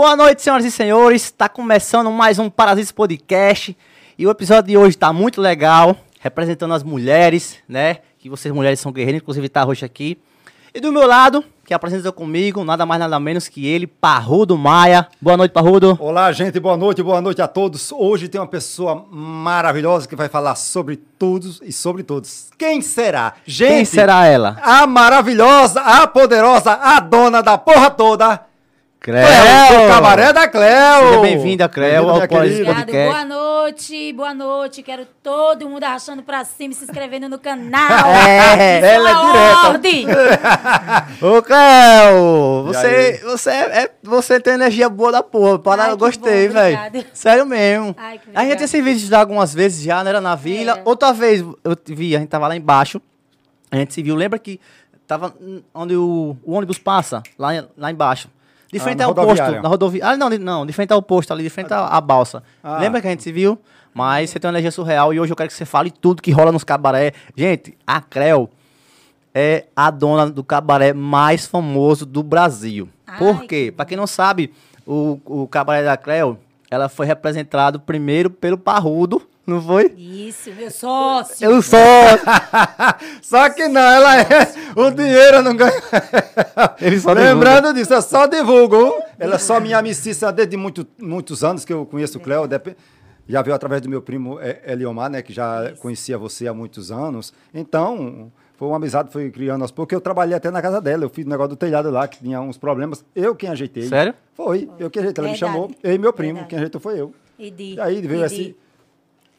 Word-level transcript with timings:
Boa 0.00 0.16
noite, 0.16 0.40
senhoras 0.40 0.64
e 0.64 0.70
senhores. 0.70 1.24
Está 1.24 1.46
começando 1.46 2.10
mais 2.10 2.38
um 2.38 2.48
Parasitas 2.48 2.90
Podcast. 2.90 3.76
E 4.16 4.26
o 4.26 4.30
episódio 4.30 4.68
de 4.70 4.74
hoje 4.78 4.96
está 4.96 5.12
muito 5.12 5.42
legal, 5.42 5.94
representando 6.20 6.72
as 6.72 6.82
mulheres, 6.82 7.58
né? 7.68 7.98
Que 8.18 8.30
vocês 8.30 8.52
mulheres 8.54 8.80
são 8.80 8.92
guerreiras, 8.92 9.20
inclusive 9.20 9.46
tá 9.50 9.62
roxo 9.62 9.84
aqui. 9.84 10.16
E 10.72 10.80
do 10.80 10.90
meu 10.90 11.06
lado, 11.06 11.44
que 11.66 11.74
apresenta 11.74 12.10
comigo, 12.10 12.64
nada 12.64 12.86
mais 12.86 12.98
nada 12.98 13.20
menos 13.20 13.46
que 13.46 13.66
ele, 13.66 13.86
Parrudo 13.86 14.56
Maia. 14.56 15.06
Boa 15.20 15.36
noite, 15.36 15.52
Parrudo. 15.52 15.98
Olá, 16.00 16.32
gente, 16.32 16.58
boa 16.58 16.78
noite, 16.78 17.02
boa 17.02 17.20
noite 17.20 17.42
a 17.42 17.46
todos. 17.46 17.92
Hoje 17.92 18.26
tem 18.26 18.40
uma 18.40 18.46
pessoa 18.46 19.04
maravilhosa 19.10 20.08
que 20.08 20.16
vai 20.16 20.30
falar 20.30 20.54
sobre 20.54 20.96
tudo 20.96 21.56
e 21.60 21.70
sobre 21.74 22.02
todos. 22.02 22.48
Quem 22.56 22.80
será? 22.80 23.34
Gente, 23.44 23.68
Quem 23.68 23.84
será 23.84 24.24
ela? 24.24 24.56
a 24.62 24.86
maravilhosa, 24.86 25.82
a 25.82 26.06
poderosa, 26.06 26.72
a 26.72 27.00
dona 27.00 27.42
da 27.42 27.58
porra 27.58 27.90
toda, 27.90 28.46
Cleo, 29.00 29.24
do 29.24 29.88
Cabaré 29.88 30.30
da 30.30 30.46
Cleo. 30.46 31.08
Seja 31.08 31.20
bem-vinda, 31.22 31.68
Creu, 31.70 32.04
Bem-vinda, 32.04 32.12
ao 32.12 32.28
Podcast. 32.28 32.92
boa 32.92 33.24
noite, 33.24 34.12
boa 34.12 34.34
noite. 34.34 34.82
Quero 34.82 35.06
todo 35.22 35.66
mundo 35.70 35.84
arrastando 35.84 36.22
pra 36.22 36.44
cima 36.44 36.74
e 36.74 36.76
se 36.76 36.84
inscrevendo 36.84 37.26
no 37.26 37.38
canal. 37.38 37.88
É, 38.20 38.76
Isso 38.76 38.86
é 38.86 38.94
ela 38.94 39.10
é 39.10 39.14
direta. 39.14 39.68
ordem. 39.68 40.06
Ô, 41.22 41.42
Cleo, 41.42 42.64
E 42.68 42.74
você, 42.74 43.20
você, 43.24 43.50
é, 43.50 43.90
você 44.02 44.38
tem 44.38 44.52
energia 44.52 44.90
boa 44.90 45.10
da 45.12 45.22
porra. 45.22 45.58
Para, 45.58 45.84
Ai, 45.84 45.90
eu 45.92 45.96
gostei, 45.96 46.48
velho. 46.48 46.78
Sério 47.14 47.46
mesmo. 47.46 47.96
Ai, 47.96 48.18
que 48.18 48.24
a 48.24 48.26
gente 48.26 48.34
já 48.34 48.40
obrigada. 48.40 48.56
tinha 48.56 48.68
se 48.68 48.82
visto 48.82 49.08
já 49.08 49.20
algumas 49.20 49.54
vezes 49.54 49.82
já, 49.82 50.04
né? 50.04 50.10
Era 50.10 50.20
na 50.20 50.34
vila. 50.34 50.72
Era. 50.72 50.82
Outra 50.84 51.10
vez 51.14 51.40
eu 51.40 51.76
vi, 51.86 52.14
a 52.14 52.18
gente 52.18 52.28
tava 52.28 52.46
lá 52.46 52.54
embaixo. 52.54 53.00
A 53.70 53.76
gente 53.76 53.94
se 53.94 54.02
viu. 54.02 54.14
Lembra 54.14 54.38
que 54.38 54.60
tava 55.06 55.34
onde 55.74 55.96
o, 55.96 56.36
o 56.44 56.52
ônibus 56.52 56.76
passa? 56.78 57.22
Lá, 57.38 57.48
lá 57.78 57.90
embaixo. 57.90 58.28
De 58.72 58.78
Ah, 58.78 58.82
frente 58.82 58.98
na 58.98 59.04
ao 59.06 59.14
posto. 59.14 59.50
Na 59.62 59.68
rodovia. 59.68 60.00
Ah, 60.06 60.16
não, 60.16 60.30
de, 60.30 60.38
não, 60.38 60.64
de 60.64 60.72
frente 60.72 60.92
ao 60.92 61.02
posto, 61.02 61.32
ali, 61.32 61.42
de 61.42 61.50
frente 61.50 61.72
à, 61.72 61.86
à 61.86 62.00
balsa. 62.00 62.42
Ah. 62.62 62.78
Lembra 62.78 63.00
que 63.00 63.06
a 63.06 63.10
gente 63.10 63.22
se 63.22 63.32
viu? 63.32 63.58
Mas 63.92 64.30
você 64.30 64.38
tem 64.38 64.48
uma 64.48 64.52
energia 64.54 64.70
surreal 64.70 65.12
e 65.12 65.18
hoje 65.18 65.32
eu 65.32 65.36
quero 65.36 65.48
que 65.48 65.54
você 65.54 65.64
fale 65.64 65.90
tudo 65.90 66.22
que 66.22 66.30
rola 66.30 66.52
nos 66.52 66.62
cabaré. 66.62 67.12
Gente, 67.36 67.76
a 67.86 68.00
Creu 68.00 68.48
é 69.34 69.64
a 69.74 69.90
dona 69.90 70.30
do 70.30 70.44
cabaré 70.44 70.92
mais 70.92 71.46
famoso 71.46 72.06
do 72.06 72.22
Brasil. 72.22 72.88
Ai, 73.06 73.18
Por 73.18 73.40
quê? 73.40 73.46
que 73.66 73.72
Pra 73.72 73.84
quem 73.84 73.96
não 73.96 74.06
sabe, 74.06 74.52
o, 74.86 75.18
o 75.24 75.48
cabaré 75.48 75.84
da 75.84 75.96
Creu, 75.96 76.38
ela 76.70 76.88
foi 76.88 77.06
representado 77.06 77.80
primeiro 77.80 78.30
pelo 78.30 78.56
Parrudo, 78.56 79.20
não 79.50 79.62
foi? 79.62 79.92
Isso, 79.96 80.50
meu 80.54 80.70
sócio. 80.70 81.44
Eu 81.44 81.60
sou. 81.62 81.78
Só 83.22 83.48
que 83.50 83.68
não, 83.68 83.80
ela 83.80 84.20
é. 84.20 84.26
O 84.76 84.90
dinheiro 84.90 85.36
eu 85.38 85.42
não 85.42 85.56
ganha. 85.56 85.72
Ele 86.80 86.98
só 87.00 87.12
Lembrando 87.12 87.72
disso, 87.74 87.92
eu 87.94 88.02
só 88.02 88.26
divulgo. 88.26 88.92
Ela 89.18 89.34
é 89.34 89.38
só 89.38 89.60
minha 89.60 89.78
amicícia 89.78 90.30
desde 90.32 90.56
muito, 90.56 90.86
muitos 90.98 91.42
anos 91.44 91.64
que 91.64 91.72
eu 91.72 91.84
conheço 91.86 92.18
o 92.18 92.20
Cléo. 92.20 92.46
dep- 92.46 92.76
Já 93.28 93.42
veio 93.42 93.54
através 93.54 93.82
do 93.82 93.88
meu 93.88 94.00
primo 94.02 94.38
Eliomar, 94.66 95.10
né? 95.10 95.22
Que 95.22 95.32
já 95.32 95.72
conhecia 95.80 96.16
você 96.18 96.46
há 96.48 96.54
muitos 96.54 96.90
anos. 96.90 97.32
Então, 97.54 98.30
foi 98.56 98.68
uma 98.68 98.76
amizade, 98.76 99.10
foi 99.12 99.30
criando 99.30 99.62
aos 99.62 99.70
poucos. 99.70 99.92
Eu 99.94 100.00
trabalhei 100.00 100.34
até 100.36 100.50
na 100.50 100.60
casa 100.62 100.80
dela. 100.80 101.04
Eu 101.04 101.10
fiz 101.10 101.24
o 101.24 101.28
negócio 101.28 101.50
do 101.50 101.56
telhado 101.56 101.90
lá, 101.90 102.06
que 102.08 102.18
tinha 102.18 102.40
uns 102.40 102.56
problemas. 102.58 103.04
Eu 103.14 103.34
quem 103.34 103.48
ajeitei. 103.50 103.84
Sério? 103.88 104.14
Foi, 104.34 104.68
eu 104.78 104.90
que 104.90 104.98
ajeitei. 104.98 105.22
Ela 105.24 105.32
me 105.32 105.38
Verdade. 105.38 105.52
chamou. 105.58 105.70
Eu 105.82 105.94
e 105.94 105.98
meu 105.98 106.12
primo. 106.12 106.34
Verdade. 106.34 106.48
Quem 106.50 106.58
ajeitou 106.58 106.80
foi 106.80 107.00
eu. 107.00 107.12
E 107.38 107.50
de, 107.50 107.74
E 107.74 107.80
aí 107.80 108.00
veio 108.02 108.20
e 108.22 108.24
esse. 108.24 108.36
de- 108.36 108.56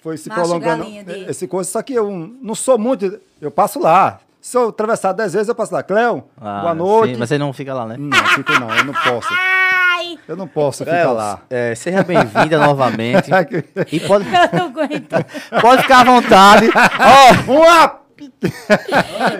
Foi 0.01 0.17
se 0.17 0.29
Macho 0.29 0.41
prolongando 0.41 0.83
de- 0.85 1.29
esse 1.29 1.47
coisa. 1.47 1.69
Só 1.69 1.81
que 1.81 1.93
eu 1.93 2.09
não 2.41 2.55
sou 2.55 2.77
muito. 2.77 3.19
Eu 3.39 3.51
passo 3.51 3.79
lá. 3.79 4.19
Se 4.41 4.57
eu 4.57 4.69
atravessar 4.69 5.13
dez 5.13 5.33
vezes, 5.33 5.47
eu 5.47 5.53
passo 5.55 5.71
lá. 5.73 5.83
Cléo, 5.83 6.23
Ah, 6.39 6.61
boa 6.61 6.73
noite. 6.73 7.13
sim, 7.13 7.19
mas 7.19 7.29
você 7.29 7.37
não 7.37 7.53
fica 7.53 7.73
lá, 7.75 7.85
né? 7.85 7.95
Não, 7.99 8.17
fico 8.29 8.51
não, 8.59 8.75
eu 8.75 8.83
não 8.85 8.93
posso. 8.93 9.27
Ai, 9.31 10.17
Eu 10.27 10.35
não 10.35 10.47
posso 10.47 10.79
ficar 10.83 10.91
Cleo, 11.03 11.13
lá. 11.13 11.39
é, 11.47 11.75
seja 11.75 12.01
bem-vinda 12.03 12.57
novamente. 12.57 13.29
E 13.91 13.99
pode, 13.99 14.25
eu 14.25 14.59
não 14.59 14.65
aguento. 14.67 15.15
pode 15.61 15.81
ficar 15.83 15.99
à 15.99 16.03
vontade. 16.03 16.69
Ó, 17.47 17.51
Uma 17.53 18.01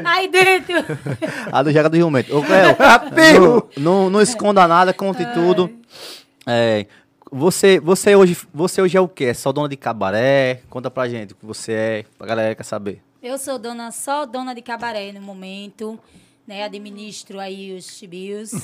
Aí 0.06 0.28
dentro. 0.28 0.76
a 1.52 1.64
do 1.64 1.72
Jaga 1.72 1.90
do 1.90 1.96
Rio 1.98 2.10
Mento. 2.12 2.38
Ô, 2.38 2.44
Cleo, 2.44 2.76
não, 3.40 3.64
não, 3.78 4.10
não 4.12 4.22
esconda 4.22 4.68
nada, 4.68 4.94
conte 4.94 5.26
tudo. 5.34 5.72
É, 6.48 6.86
você, 7.31 7.80
você, 7.80 8.16
hoje, 8.16 8.38
você 8.53 8.81
hoje 8.81 8.97
é 8.97 9.02
o 9.02 9.08
quê? 9.08 9.25
É 9.25 9.34
só 9.34 9.52
dona 9.52 9.69
de 9.69 9.78
cabaré? 9.78 10.62
Conta 10.69 10.92
pra 10.92 11.08
gente 11.08 11.34
o 11.34 11.36
que 11.36 11.46
você 11.46 11.72
é, 11.72 12.06
pra 12.18 12.28
galera 12.28 12.50
que 12.50 12.56
quer 12.58 12.64
saber. 12.64 13.02
Eu 13.24 13.38
sou 13.38 13.58
dona, 13.58 13.92
só 13.92 14.25
dona 14.25 14.53
de 14.53 14.62
cabaré 14.62 15.12
no 15.12 15.22
momento. 15.22 15.97
Né, 16.47 16.64
administro 16.64 17.40
aí 17.40 17.74
os 17.75 17.86
chibios. 17.97 18.52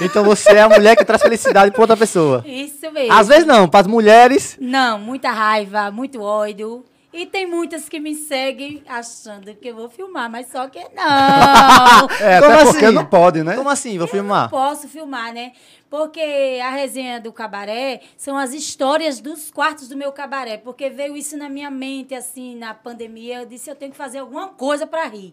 Então 0.00 0.24
você 0.24 0.50
é 0.50 0.60
a 0.60 0.68
mulher 0.68 0.96
que 0.96 1.04
traz 1.04 1.22
felicidade 1.22 1.70
pra 1.70 1.80
outra 1.82 1.96
pessoa. 1.96 2.42
Isso 2.44 2.90
mesmo. 2.90 3.12
Às 3.12 3.28
vezes 3.28 3.46
não, 3.46 3.68
pras 3.68 3.86
mulheres. 3.86 4.56
Não, 4.60 4.98
muita 4.98 5.30
raiva, 5.30 5.88
muito 5.92 6.20
ódio. 6.20 6.84
E 7.12 7.24
tem 7.26 7.46
muitas 7.46 7.88
que 7.88 8.00
me 8.00 8.12
seguem 8.16 8.82
achando 8.88 9.54
que 9.54 9.68
eu 9.68 9.76
vou 9.76 9.88
filmar, 9.88 10.28
mas 10.28 10.48
só 10.50 10.66
que 10.66 10.80
não. 10.92 12.08
É, 12.20 12.40
Como 12.40 12.52
até 12.54 12.64
porque 12.64 12.84
assim? 12.86 12.94
não 12.94 13.04
pode, 13.06 13.42
né? 13.44 13.54
Como 13.54 13.70
assim? 13.70 13.96
Vou 13.98 14.08
Eu 14.08 14.10
filmar? 14.10 14.42
não 14.42 14.48
posso 14.50 14.88
filmar, 14.88 15.32
né? 15.32 15.52
Porque 15.94 16.58
a 16.60 16.70
resenha 16.70 17.20
do 17.20 17.32
cabaré 17.32 18.00
são 18.16 18.36
as 18.36 18.52
histórias 18.52 19.20
dos 19.20 19.48
quartos 19.48 19.88
do 19.88 19.96
meu 19.96 20.10
cabaré. 20.10 20.58
Porque 20.58 20.90
veio 20.90 21.16
isso 21.16 21.36
na 21.36 21.48
minha 21.48 21.70
mente, 21.70 22.16
assim, 22.16 22.56
na 22.56 22.74
pandemia. 22.74 23.42
Eu 23.42 23.46
disse, 23.46 23.70
eu 23.70 23.76
tenho 23.76 23.92
que 23.92 23.96
fazer 23.96 24.18
alguma 24.18 24.48
coisa 24.48 24.88
para 24.88 25.06
rir. 25.06 25.32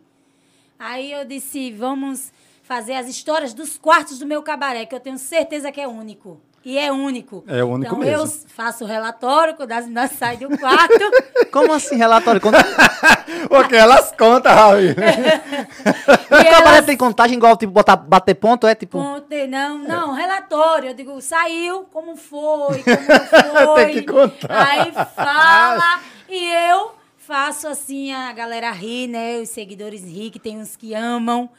Aí 0.77 1.11
eu 1.11 1.25
disse, 1.25 1.71
vamos 1.71 2.31
fazer 2.61 2.93
as 2.93 3.07
histórias 3.07 3.55
dos 3.55 3.75
quartos 3.75 4.19
do 4.19 4.27
meu 4.27 4.43
cabaré, 4.43 4.85
que 4.85 4.93
eu 4.93 4.99
tenho 4.99 5.17
certeza 5.17 5.71
que 5.71 5.81
é 5.81 5.87
único. 5.87 6.39
E 6.63 6.77
é 6.77 6.91
único. 6.91 7.43
É 7.47 7.63
único 7.63 7.95
então, 7.95 7.99
mesmo. 7.99 8.23
eu 8.23 8.27
faço 8.49 8.85
relatório 8.85 9.55
quando 9.55 9.71
as 9.71 9.85
meninas 9.85 10.11
saem 10.11 10.37
do 10.37 10.57
quarto. 10.57 11.11
Como 11.51 11.73
assim, 11.73 11.95
relatório? 11.95 12.39
Quando... 12.39 12.57
Porque 13.49 13.75
elas 13.75 14.11
contam, 14.11 14.53
Raul. 14.53 14.81
e 14.93 16.47
elas 16.47 16.85
tem 16.85 16.95
contagem 16.95 17.37
igual, 17.37 17.57
tipo, 17.57 17.71
botar, 17.71 17.95
bater 17.95 18.35
ponto, 18.35 18.67
é 18.67 18.75
tipo... 18.75 18.99
Contei, 18.99 19.47
não, 19.47 19.79
não, 19.79 20.13
relatório. 20.13 20.89
Eu 20.89 20.93
digo, 20.93 21.19
saiu, 21.19 21.85
como 21.91 22.15
foi, 22.15 22.83
como 22.83 23.73
foi. 23.73 23.85
Tem 23.85 23.93
que 23.95 24.03
contar. 24.03 24.67
Aí 24.67 24.91
fala 25.15 25.99
e 26.29 26.69
eu 26.69 26.91
faço 27.17 27.67
assim, 27.67 28.13
a 28.13 28.31
galera 28.33 28.71
rir, 28.71 29.07
né? 29.07 29.39
Os 29.39 29.49
seguidores 29.49 30.03
rir, 30.03 30.29
que 30.29 30.39
tem 30.39 30.59
uns 30.59 30.75
que 30.75 30.93
amam, 30.93 31.49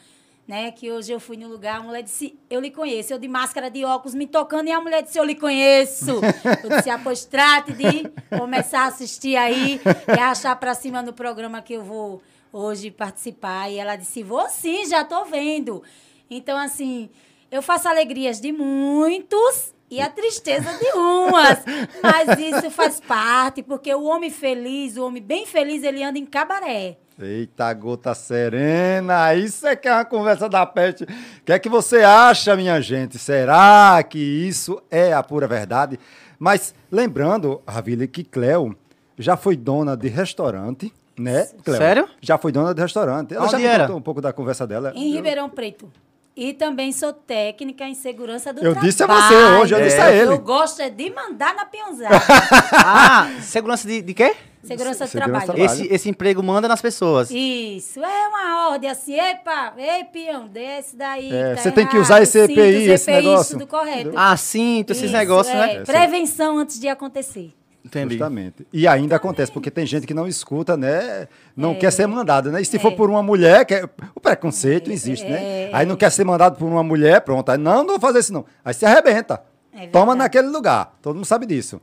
né? 0.46 0.70
Que 0.72 0.90
hoje 0.90 1.12
eu 1.12 1.20
fui 1.20 1.36
no 1.36 1.48
lugar, 1.48 1.80
a 1.80 1.82
mulher 1.82 2.02
disse, 2.02 2.38
eu 2.50 2.60
lhe 2.60 2.70
conheço. 2.70 3.12
Eu 3.12 3.18
de 3.18 3.28
máscara, 3.28 3.70
de 3.70 3.84
óculos, 3.84 4.14
me 4.14 4.26
tocando, 4.26 4.68
e 4.68 4.72
a 4.72 4.80
mulher 4.80 5.02
disse, 5.02 5.18
eu 5.18 5.24
lhe 5.24 5.34
conheço. 5.34 6.20
Eu 6.62 6.70
disse, 6.76 6.90
ah, 6.90 7.00
pois 7.02 7.24
trate 7.24 7.72
de 7.72 8.08
começar 8.36 8.82
a 8.82 8.86
assistir 8.86 9.36
aí 9.36 9.80
e 10.08 10.20
achar 10.20 10.56
pra 10.56 10.74
cima 10.74 11.02
no 11.02 11.12
programa 11.12 11.62
que 11.62 11.74
eu 11.74 11.82
vou 11.82 12.22
hoje 12.52 12.90
participar. 12.90 13.70
E 13.70 13.78
ela 13.78 13.96
disse, 13.96 14.22
vou 14.22 14.48
sim, 14.48 14.86
já 14.86 15.04
tô 15.04 15.24
vendo. 15.24 15.82
Então, 16.30 16.58
assim, 16.58 17.08
eu 17.50 17.62
faço 17.62 17.88
alegrias 17.88 18.40
de 18.40 18.52
muitos 18.52 19.74
e 19.90 20.00
a 20.00 20.08
tristeza 20.08 20.72
de 20.72 20.98
umas. 20.98 21.62
Mas 22.02 22.38
isso 22.38 22.70
faz 22.70 22.98
parte, 22.98 23.62
porque 23.62 23.94
o 23.94 24.04
homem 24.04 24.30
feliz, 24.30 24.96
o 24.96 25.06
homem 25.06 25.22
bem 25.22 25.44
feliz, 25.44 25.82
ele 25.82 26.02
anda 26.02 26.18
em 26.18 26.24
cabaré. 26.24 26.98
Eita, 27.20 27.72
gota 27.74 28.14
serena. 28.14 29.34
Isso 29.34 29.66
é 29.66 29.76
que 29.76 29.86
é 29.86 29.92
uma 29.92 30.04
conversa 30.04 30.48
da 30.48 30.64
peste. 30.66 31.04
O 31.04 31.06
que 31.44 31.52
é 31.52 31.58
que 31.58 31.68
você 31.68 32.02
acha, 32.02 32.56
minha 32.56 32.80
gente? 32.80 33.18
Será 33.18 34.02
que 34.02 34.18
isso 34.18 34.82
é 34.90 35.12
a 35.12 35.22
pura 35.22 35.46
verdade? 35.46 35.98
Mas 36.38 36.74
lembrando, 36.90 37.60
Ravile, 37.66 38.08
que 38.08 38.24
Cleo 38.24 38.76
já 39.18 39.36
foi 39.36 39.56
dona 39.56 39.96
de 39.96 40.08
restaurante, 40.08 40.92
né? 41.16 41.46
Cleo? 41.64 41.76
Sério? 41.78 42.08
Já 42.20 42.38
foi 42.38 42.50
dona 42.50 42.74
de 42.74 42.80
restaurante. 42.80 43.34
Ela 43.34 43.46
já 43.46 43.56
Onde 43.56 43.66
me 43.66 43.68
era? 43.72 43.84
contou 43.84 43.96
um 43.98 44.02
pouco 44.02 44.20
da 44.20 44.32
conversa 44.32 44.66
dela. 44.66 44.92
Em 44.96 45.12
Ribeirão 45.12 45.48
Preto. 45.48 45.90
E 46.34 46.54
também 46.54 46.92
sou 46.92 47.12
técnica 47.12 47.84
em 47.84 47.94
segurança 47.94 48.54
do 48.54 48.58
Eu 48.60 48.72
trabalho. 48.72 48.86
disse 48.86 49.02
a 49.02 49.06
você 49.06 49.34
hoje, 49.60 49.74
eu 49.74 49.82
disse 49.82 50.00
a 50.00 50.10
ele. 50.10 50.32
Eu 50.32 50.38
gosto 50.38 50.80
é 50.80 50.88
de 50.88 51.10
mandar 51.10 51.54
na 51.54 51.66
peãozada. 51.66 52.16
Ah, 52.74 53.28
segurança 53.42 53.86
de, 53.86 54.00
de 54.00 54.14
quê? 54.14 54.34
Segurança 54.62 55.04
do 55.04 55.08
Segurança 55.08 55.08
do 55.08 55.10
trabalho. 55.10 55.44
trabalho. 55.46 55.64
Esse, 55.84 55.94
esse 55.94 56.08
emprego 56.08 56.42
manda 56.42 56.68
nas 56.68 56.80
pessoas. 56.80 57.30
Isso, 57.30 58.00
é 58.04 58.28
uma 58.28 58.68
ordem 58.70 58.88
assim, 58.90 59.18
epa, 59.18 59.72
ei, 59.76 60.04
peão, 60.04 60.46
desce 60.48 60.96
daí. 60.96 61.32
É, 61.32 61.54
tá 61.54 61.62
você 61.62 61.72
tem 61.72 61.86
que 61.86 61.96
errado, 61.96 62.04
usar 62.04 62.22
esse 62.22 62.46
cinto, 62.46 62.50
EPI, 62.58 62.90
esse 62.90 63.10
EPI, 63.10 63.22
negócio. 63.26 63.58
Tudo 63.58 63.66
correto. 63.68 64.12
Ah, 64.14 64.36
sim, 64.36 64.84
esses 64.88 65.02
Isso, 65.04 65.12
negócios, 65.12 65.54
é, 65.54 65.58
né? 65.78 65.84
Prevenção 65.84 66.58
antes 66.58 66.78
de 66.78 66.88
acontecer. 66.88 67.52
Entendi. 67.84 68.10
Justamente. 68.14 68.64
E 68.72 68.86
ainda 68.86 69.16
acontece, 69.16 69.50
porque 69.50 69.68
tem 69.68 69.84
gente 69.84 70.06
que 70.06 70.14
não 70.14 70.28
escuta, 70.28 70.76
né? 70.76 71.26
Não 71.56 71.72
É. 71.72 71.74
quer 71.74 71.90
ser 71.90 72.06
mandado, 72.06 72.52
né? 72.52 72.62
E 72.62 72.64
se 72.64 72.76
É. 72.76 72.78
for 72.78 72.92
por 72.92 73.10
uma 73.10 73.24
mulher, 73.24 73.64
que 73.64 73.74
é- 73.74 73.84
o 74.14 74.20
preconceito 74.20 74.90
existe, 74.92 75.26
né? 75.26 75.42
É. 75.42 75.70
Aí 75.72 75.84
não 75.84 75.96
quer 75.96 76.10
ser 76.12 76.24
mandado 76.24 76.56
por 76.56 76.66
uma 76.66 76.84
mulher, 76.84 77.20
pronto. 77.22 77.48
Aí, 77.50 77.58
não, 77.58 77.78
não 77.78 77.88
vou 77.94 78.00
fazer 78.00 78.20
isso 78.20 78.32
não. 78.32 78.44
Aí 78.64 78.72
se 78.72 78.86
arrebenta. 78.86 79.42
É 79.74 79.88
Toma 79.88 80.14
naquele 80.14 80.46
lugar. 80.48 80.96
Todo 81.02 81.16
mundo 81.16 81.24
sabe 81.24 81.44
disso. 81.44 81.80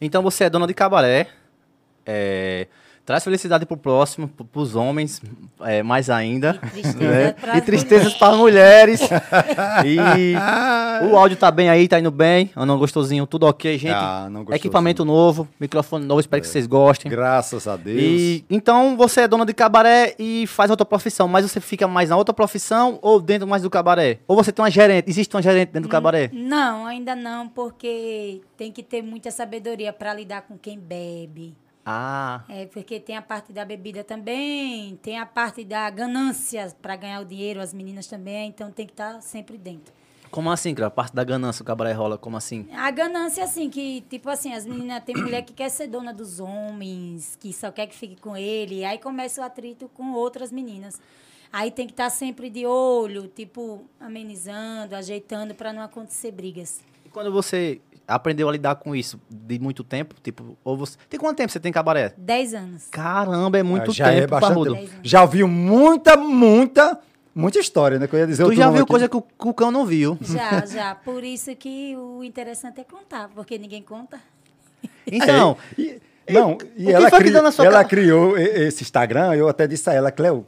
Então 0.00 0.22
você 0.22 0.44
é 0.44 0.50
dona 0.50 0.66
de 0.66 0.72
cabaré, 0.72 1.28
é, 2.10 2.66
traz 3.04 3.22
felicidade 3.22 3.66
pro 3.66 3.76
próximo, 3.76 4.28
pro, 4.28 4.44
pros 4.44 4.74
homens, 4.74 5.20
é, 5.60 5.82
mais 5.82 6.08
ainda. 6.08 6.58
E 6.74 6.80
tristeza 6.82 6.98
né? 6.98 7.34
E 7.56 7.60
tristezas 7.60 8.14
para 8.14 8.36
mulheres. 8.36 9.00
e 9.84 10.34
o 11.10 11.16
áudio 11.16 11.36
tá 11.36 11.50
bem 11.50 11.68
aí, 11.68 11.86
tá 11.86 11.98
indo 11.98 12.10
bem. 12.10 12.50
Andando 12.56 12.78
gostosinho, 12.78 13.26
tudo 13.26 13.46
ok, 13.46 13.76
gente. 13.76 13.92
Ah, 13.94 14.28
não 14.30 14.40
gostosinho. 14.40 14.56
Equipamento 14.56 15.04
novo, 15.04 15.46
microfone 15.60 16.06
novo, 16.06 16.20
espero 16.20 16.40
que 16.40 16.48
vocês 16.48 16.66
gostem. 16.66 17.10
Graças 17.10 17.68
a 17.68 17.76
Deus. 17.76 17.98
E, 17.98 18.44
então 18.48 18.96
você 18.96 19.22
é 19.22 19.28
dona 19.28 19.44
de 19.44 19.52
cabaré 19.52 20.14
e 20.18 20.46
faz 20.46 20.70
outra 20.70 20.86
profissão, 20.86 21.28
mas 21.28 21.50
você 21.50 21.60
fica 21.60 21.86
mais 21.86 22.08
na 22.08 22.16
outra 22.16 22.34
profissão 22.34 22.98
ou 23.02 23.20
dentro 23.20 23.46
mais 23.46 23.62
do 23.62 23.70
cabaré? 23.70 24.18
Ou 24.26 24.34
você 24.34 24.50
tem 24.50 24.62
uma 24.62 24.70
gerente? 24.70 25.10
Existe 25.10 25.34
uma 25.34 25.42
gerente 25.42 25.68
dentro 25.68 25.88
do 25.88 25.92
cabaré? 25.92 26.30
Não, 26.32 26.86
ainda 26.86 27.14
não, 27.14 27.48
porque 27.48 28.40
tem 28.56 28.72
que 28.72 28.82
ter 28.82 29.02
muita 29.02 29.30
sabedoria 29.30 29.92
para 29.92 30.12
lidar 30.14 30.42
com 30.42 30.58
quem 30.58 30.78
bebe. 30.78 31.54
Ah, 31.90 32.44
É, 32.50 32.66
porque 32.66 33.00
tem 33.00 33.16
a 33.16 33.22
parte 33.22 33.50
da 33.50 33.64
bebida 33.64 34.04
também, 34.04 34.96
tem 34.96 35.18
a 35.18 35.24
parte 35.24 35.64
da 35.64 35.88
ganância 35.88 36.70
para 36.82 36.94
ganhar 36.96 37.20
o 37.22 37.24
dinheiro, 37.24 37.60
as 37.60 37.72
meninas 37.72 38.06
também, 38.06 38.50
então 38.50 38.70
tem 38.70 38.84
que 38.84 38.92
estar 38.92 39.22
sempre 39.22 39.56
dentro. 39.56 39.90
como 40.30 40.50
assim, 40.50 40.74
cara? 40.74 40.88
A 40.88 40.90
parte 40.90 41.14
da 41.14 41.24
ganância 41.24 41.62
o 41.62 41.64
cabaré 41.64 41.92
rola, 41.92 42.18
como 42.18 42.36
assim? 42.36 42.68
A 42.74 42.90
ganância, 42.90 43.42
assim, 43.42 43.70
que, 43.70 44.02
tipo 44.02 44.28
assim, 44.28 44.52
as 44.52 44.66
meninas, 44.66 45.02
tem 45.02 45.16
mulher 45.16 45.40
que 45.40 45.54
quer 45.54 45.70
ser 45.70 45.86
dona 45.86 46.12
dos 46.12 46.40
homens, 46.40 47.36
que 47.40 47.54
só 47.54 47.72
quer 47.72 47.86
que 47.86 47.96
fique 47.96 48.16
com 48.20 48.36
ele, 48.36 48.84
aí 48.84 48.98
começa 48.98 49.40
o 49.40 49.44
atrito 49.44 49.88
com 49.94 50.12
outras 50.12 50.52
meninas. 50.52 51.00
Aí 51.50 51.70
tem 51.70 51.86
que 51.86 51.94
estar 51.94 52.10
sempre 52.10 52.50
de 52.50 52.66
olho, 52.66 53.26
tipo, 53.28 53.86
amenizando, 53.98 54.94
ajeitando 54.94 55.54
para 55.54 55.72
não 55.72 55.80
acontecer 55.80 56.30
brigas. 56.32 56.82
E 57.06 57.08
quando 57.08 57.32
você 57.32 57.80
aprendeu 58.08 58.48
a 58.48 58.52
lidar 58.52 58.74
com 58.76 58.96
isso 58.96 59.20
de 59.30 59.58
muito 59.58 59.84
tempo, 59.84 60.14
tipo, 60.22 60.56
ou 60.64 60.76
você... 60.76 60.96
Tem 61.10 61.20
quanto 61.20 61.36
tempo 61.36 61.52
você 61.52 61.60
tem 61.60 61.70
cabaré? 61.70 62.14
Dez 62.16 62.54
anos. 62.54 62.86
Caramba, 62.90 63.58
é 63.58 63.62
muito 63.62 63.90
Ah, 63.90 63.94
já 63.94 64.10
é 64.10 64.20
tempo, 64.22 64.30
bastante 64.30 64.48
parrudo. 64.50 64.74
tempo. 64.74 64.90
Já 65.02 65.20
ouviu 65.22 65.46
muita, 65.46 66.16
muita, 66.16 66.98
muita 67.34 67.58
história, 67.58 67.98
né? 67.98 68.06
Que 68.08 68.14
eu 68.16 68.20
ia 68.20 68.26
dizer 68.26 68.44
Tu 68.44 68.54
já 68.54 68.70
viu 68.70 68.82
aqui. 68.82 68.90
coisa 68.90 69.08
que 69.08 69.16
o, 69.16 69.20
que 69.22 69.48
o 69.48 69.52
cão 69.54 69.70
não 69.70 69.84
viu. 69.84 70.16
Já, 70.22 70.64
já. 70.64 70.94
Por 70.94 71.22
isso 71.22 71.54
que 71.54 71.94
o 71.96 72.24
interessante 72.24 72.80
é 72.80 72.84
contar, 72.84 73.28
porque 73.34 73.58
ninguém 73.58 73.82
conta. 73.82 74.18
Então, 75.06 75.56
É, 75.78 75.82
e- 75.82 76.00
não, 76.30 76.52
o 76.52 76.58
e 76.76 76.84
que 76.86 76.92
ela, 76.92 77.10
cri- 77.10 77.30
deu 77.30 77.42
na 77.42 77.50
sua 77.50 77.64
ela 77.66 77.84
criou 77.84 78.36
esse 78.38 78.82
Instagram, 78.82 79.34
eu 79.34 79.48
até 79.48 79.66
disse 79.66 79.88
a 79.90 79.92
ela, 79.94 80.10
Cleo, 80.10 80.46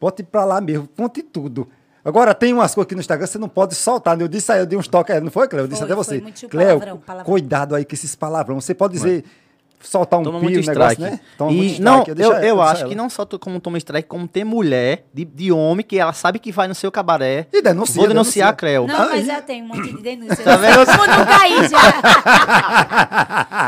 bote 0.00 0.22
pra 0.22 0.44
lá 0.44 0.60
mesmo, 0.60 0.88
conte 0.96 1.22
tudo. 1.22 1.68
Agora, 2.04 2.34
tem 2.34 2.52
umas 2.52 2.74
coisas 2.74 2.86
aqui 2.86 2.94
no 2.94 3.00
Instagram 3.00 3.26
que 3.26 3.32
você 3.32 3.38
não 3.38 3.48
pode 3.48 3.74
soltar. 3.74 4.16
né? 4.16 4.24
Eu 4.24 4.28
disse 4.28 4.50
a 4.50 4.54
ela, 4.54 4.62
eu 4.62 4.66
dei 4.66 4.78
uns 4.78 4.88
toques, 4.88 5.20
não 5.22 5.30
foi, 5.30 5.48
Cleo? 5.48 5.64
Eu 5.64 5.68
disse 5.68 5.80
Foi, 5.80 5.86
até 5.92 5.94
foi 5.94 6.04
você. 6.04 6.20
muito 6.20 6.48
Cleo, 6.48 6.66
palavrão, 6.78 6.96
palavrão. 6.98 7.24
cuidado 7.32 7.74
aí 7.74 7.84
com 7.84 7.94
esses 7.94 8.14
palavrões. 8.14 8.64
Você 8.64 8.74
pode 8.74 8.94
dizer, 8.94 9.24
soltar 9.80 10.20
um 10.20 10.24
toma 10.24 10.38
pio, 10.40 10.50
muito 10.50 10.64
um 10.64 10.68
negócio, 10.72 10.92
strike. 10.92 11.16
né? 11.16 11.20
Toma 11.36 11.52
e 11.52 11.56
muito 11.56 11.66
strike. 11.72 11.84
não, 11.84 12.04
eu, 12.06 12.14
deixa- 12.14 12.32
eu 12.32 12.40
deixa 12.40 12.62
acho 12.62 12.80
ela. 12.82 12.88
que 12.90 12.94
não 12.94 13.10
só 13.10 13.26
como 13.26 13.60
toma 13.60 13.78
strike, 13.78 14.08
como 14.08 14.26
tem 14.28 14.44
mulher 14.44 15.04
de, 15.14 15.24
de 15.24 15.50
homem 15.52 15.84
que 15.84 15.98
ela 15.98 16.12
sabe 16.12 16.38
que 16.38 16.50
vai 16.52 16.68
no 16.68 16.74
seu 16.74 16.90
cabaré. 16.90 17.46
E 17.52 17.60
denuncia, 17.62 17.94
Vou 17.94 18.06
denunciar 18.08 18.08
denuncia. 18.08 18.48
a 18.48 18.52
Creu. 18.52 18.86
Não, 18.86 19.08
mas 19.10 19.26
já 19.26 19.40
tem 19.42 19.62
um 19.62 19.66
monte 19.68 19.92
de 19.92 20.02
denúncia. 20.02 20.42
Tá 20.44 20.56
vendo? 20.56 20.78
Não 20.78 21.26
cair 21.26 21.68
já. 21.70 21.78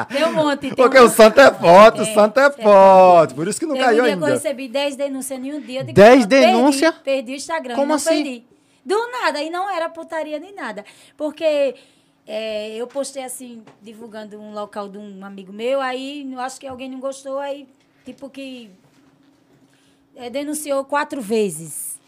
tem 0.09 0.25
um 0.25 0.33
monte. 0.33 0.61
Tem 0.61 0.75
Porque 0.75 0.99
um... 0.99 1.05
o 1.05 1.09
santo 1.09 1.41
é 1.41 1.51
forte, 1.53 2.01
o 2.01 2.05
É, 2.05 2.15
santo 2.15 2.41
é 2.41 2.47
é 2.47 2.51
forte. 2.51 3.35
Por 3.35 3.49
isso 3.49 3.59
que 3.61 3.67
não 3.67 3.77
um 3.77 3.79
caiu 3.79 4.03
dia 4.05 4.17
que 4.17 4.19
eu 4.23 4.25
ainda. 4.27 4.35
recebi 4.35 4.69
10 4.69 4.97
denúncias 4.97 5.39
em 5.39 5.53
um 5.55 5.61
dia. 5.61 5.81
Eu 5.81 5.85
digo, 5.85 5.95
10 5.97 6.11
"Pronto, 6.19 6.29
perdi, 6.29 6.47
denúncia? 6.47 6.93
Perdi, 7.05 7.33
o 7.33 7.37
Instagram. 7.37 7.75
Como 7.75 7.89
não 7.89 7.95
assim? 7.97 8.23
Perdi. 8.23 8.45
Do 8.85 8.97
nada. 9.13 9.43
E 9.43 9.51
não 9.51 9.69
era 9.71 9.89
putaria 9.89 10.39
nem 10.39 10.55
nada. 10.55 10.85
Porque 11.17 11.75
é, 12.33 12.77
eu 12.77 12.87
postei 12.87 13.25
assim, 13.25 13.65
divulgando 13.83 14.39
um 14.39 14.55
local 14.55 14.89
de 14.89 14.97
um 14.97 15.25
amigo 15.25 15.53
meu. 15.53 15.81
Aí 15.81 16.33
acho 16.39 16.61
que 16.61 16.67
alguém 16.69 16.89
não 16.89 17.01
gostou. 17.01 17.41
Aí, 17.41 17.67
tipo 18.05 18.31
que 18.31 18.71
é, 20.15 20.31
denunciou 20.31 20.85
quatro 20.85 21.21
vezes. 21.21 21.99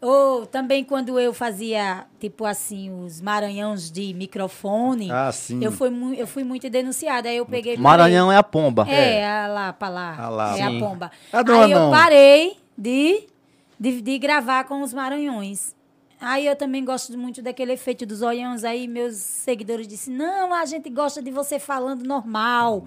Ou 0.00 0.46
também 0.46 0.82
quando 0.82 1.20
eu 1.20 1.34
fazia, 1.34 2.06
tipo 2.18 2.46
assim, 2.46 3.04
os 3.04 3.20
maranhãos 3.20 3.90
de 3.90 4.14
microfone. 4.14 5.10
Ah, 5.10 5.30
sim. 5.30 5.62
Eu 5.62 5.70
fui, 5.70 5.90
eu 6.16 6.26
fui 6.26 6.44
muito 6.44 6.70
denunciada. 6.70 7.28
Aí 7.28 7.36
eu 7.36 7.44
peguei. 7.44 7.76
Maranhão 7.76 8.32
é 8.32 8.38
a 8.38 8.42
pomba. 8.42 8.88
é, 8.88 9.28
a 9.28 9.48
lá, 9.48 9.72
pra 9.74 9.90
lá. 9.90 10.16
A 10.18 10.28
lá. 10.30 10.52
é 10.54 10.56
Sim. 10.56 10.76
a 10.78 10.80
pomba. 10.80 11.12
A 11.30 11.42
do 11.42 11.52
Aí 11.52 11.72
eu 11.72 11.90
parei 11.90 12.56
de, 12.74 13.26
de, 13.78 14.00
de 14.00 14.18
gravar 14.18 14.64
com 14.64 14.80
os 14.80 14.94
Maranhões. 14.94 15.76
Aí 16.20 16.46
eu 16.46 16.56
também 16.56 16.84
gosto 16.84 17.16
muito 17.16 17.40
daquele 17.40 17.72
efeito 17.72 18.04
dos 18.04 18.22
olhões. 18.22 18.64
Aí 18.64 18.88
meus 18.88 19.16
seguidores 19.16 19.86
disseram, 19.86 20.18
não, 20.18 20.54
a 20.54 20.64
gente 20.64 20.90
gosta 20.90 21.22
de 21.22 21.30
você 21.30 21.58
falando 21.58 22.04
normal. 22.04 22.86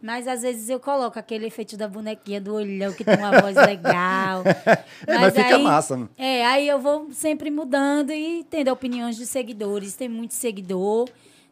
Mas 0.00 0.28
às 0.28 0.42
vezes 0.42 0.68
eu 0.68 0.78
coloco 0.78 1.18
aquele 1.18 1.46
efeito 1.46 1.76
da 1.76 1.88
bonequinha 1.88 2.40
do 2.40 2.54
olhão, 2.54 2.92
que 2.92 3.02
tem 3.02 3.16
uma 3.16 3.40
voz 3.40 3.56
legal. 3.66 4.44
É, 5.06 5.18
mas 5.18 5.34
fica 5.34 5.58
massa. 5.58 6.08
É, 6.16 6.46
aí 6.46 6.68
eu 6.68 6.78
vou 6.78 7.08
sempre 7.12 7.50
mudando 7.50 8.12
e 8.12 8.44
tendo 8.48 8.70
opiniões 8.70 9.16
de 9.16 9.26
seguidores. 9.26 9.94
Tem 9.94 10.08
muito 10.08 10.34
seguidor, 10.34 11.08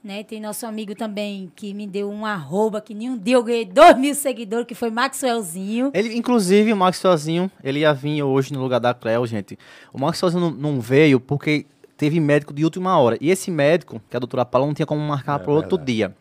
né? 0.06 0.22
Tem 0.22 0.40
nosso 0.40 0.64
amigo 0.64 0.94
também 0.94 1.50
que 1.54 1.74
me 1.74 1.86
deu 1.86 2.08
um 2.10 2.24
arroba, 2.24 2.80
que 2.80 2.94
nem 2.94 3.10
um 3.10 3.18
dia 3.18 3.34
eu 3.34 3.42
ganhei 3.42 3.64
dois 3.64 3.98
mil 3.98 4.14
seguidores, 4.14 4.66
que 4.66 4.74
foi 4.74 4.88
Maxwellzinho. 4.90 5.90
Ele, 5.92 6.16
inclusive, 6.16 6.72
o 6.72 6.76
Max 6.76 6.98
sozinho, 6.98 7.50
ele 7.62 7.80
ia 7.80 7.92
vir 7.92 8.22
hoje 8.22 8.52
no 8.52 8.60
lugar 8.62 8.78
da 8.78 8.94
Cleo, 8.94 9.26
gente. 9.26 9.58
O 9.92 10.00
Max 10.00 10.18
sozinho 10.18 10.40
não, 10.40 10.50
não 10.50 10.80
veio 10.80 11.18
porque 11.20 11.66
teve 11.96 12.20
médico 12.20 12.54
de 12.54 12.64
última 12.64 12.96
hora. 12.98 13.18
E 13.20 13.30
esse 13.30 13.50
médico, 13.50 14.00
que 14.08 14.14
é 14.14 14.18
a 14.18 14.20
doutora 14.20 14.44
Paula, 14.44 14.66
não 14.66 14.74
tinha 14.74 14.86
como 14.86 15.00
marcar 15.00 15.40
É 15.40 15.42
para 15.42 15.52
outro 15.52 15.76
verdade. 15.76 15.92
dia. 15.92 16.16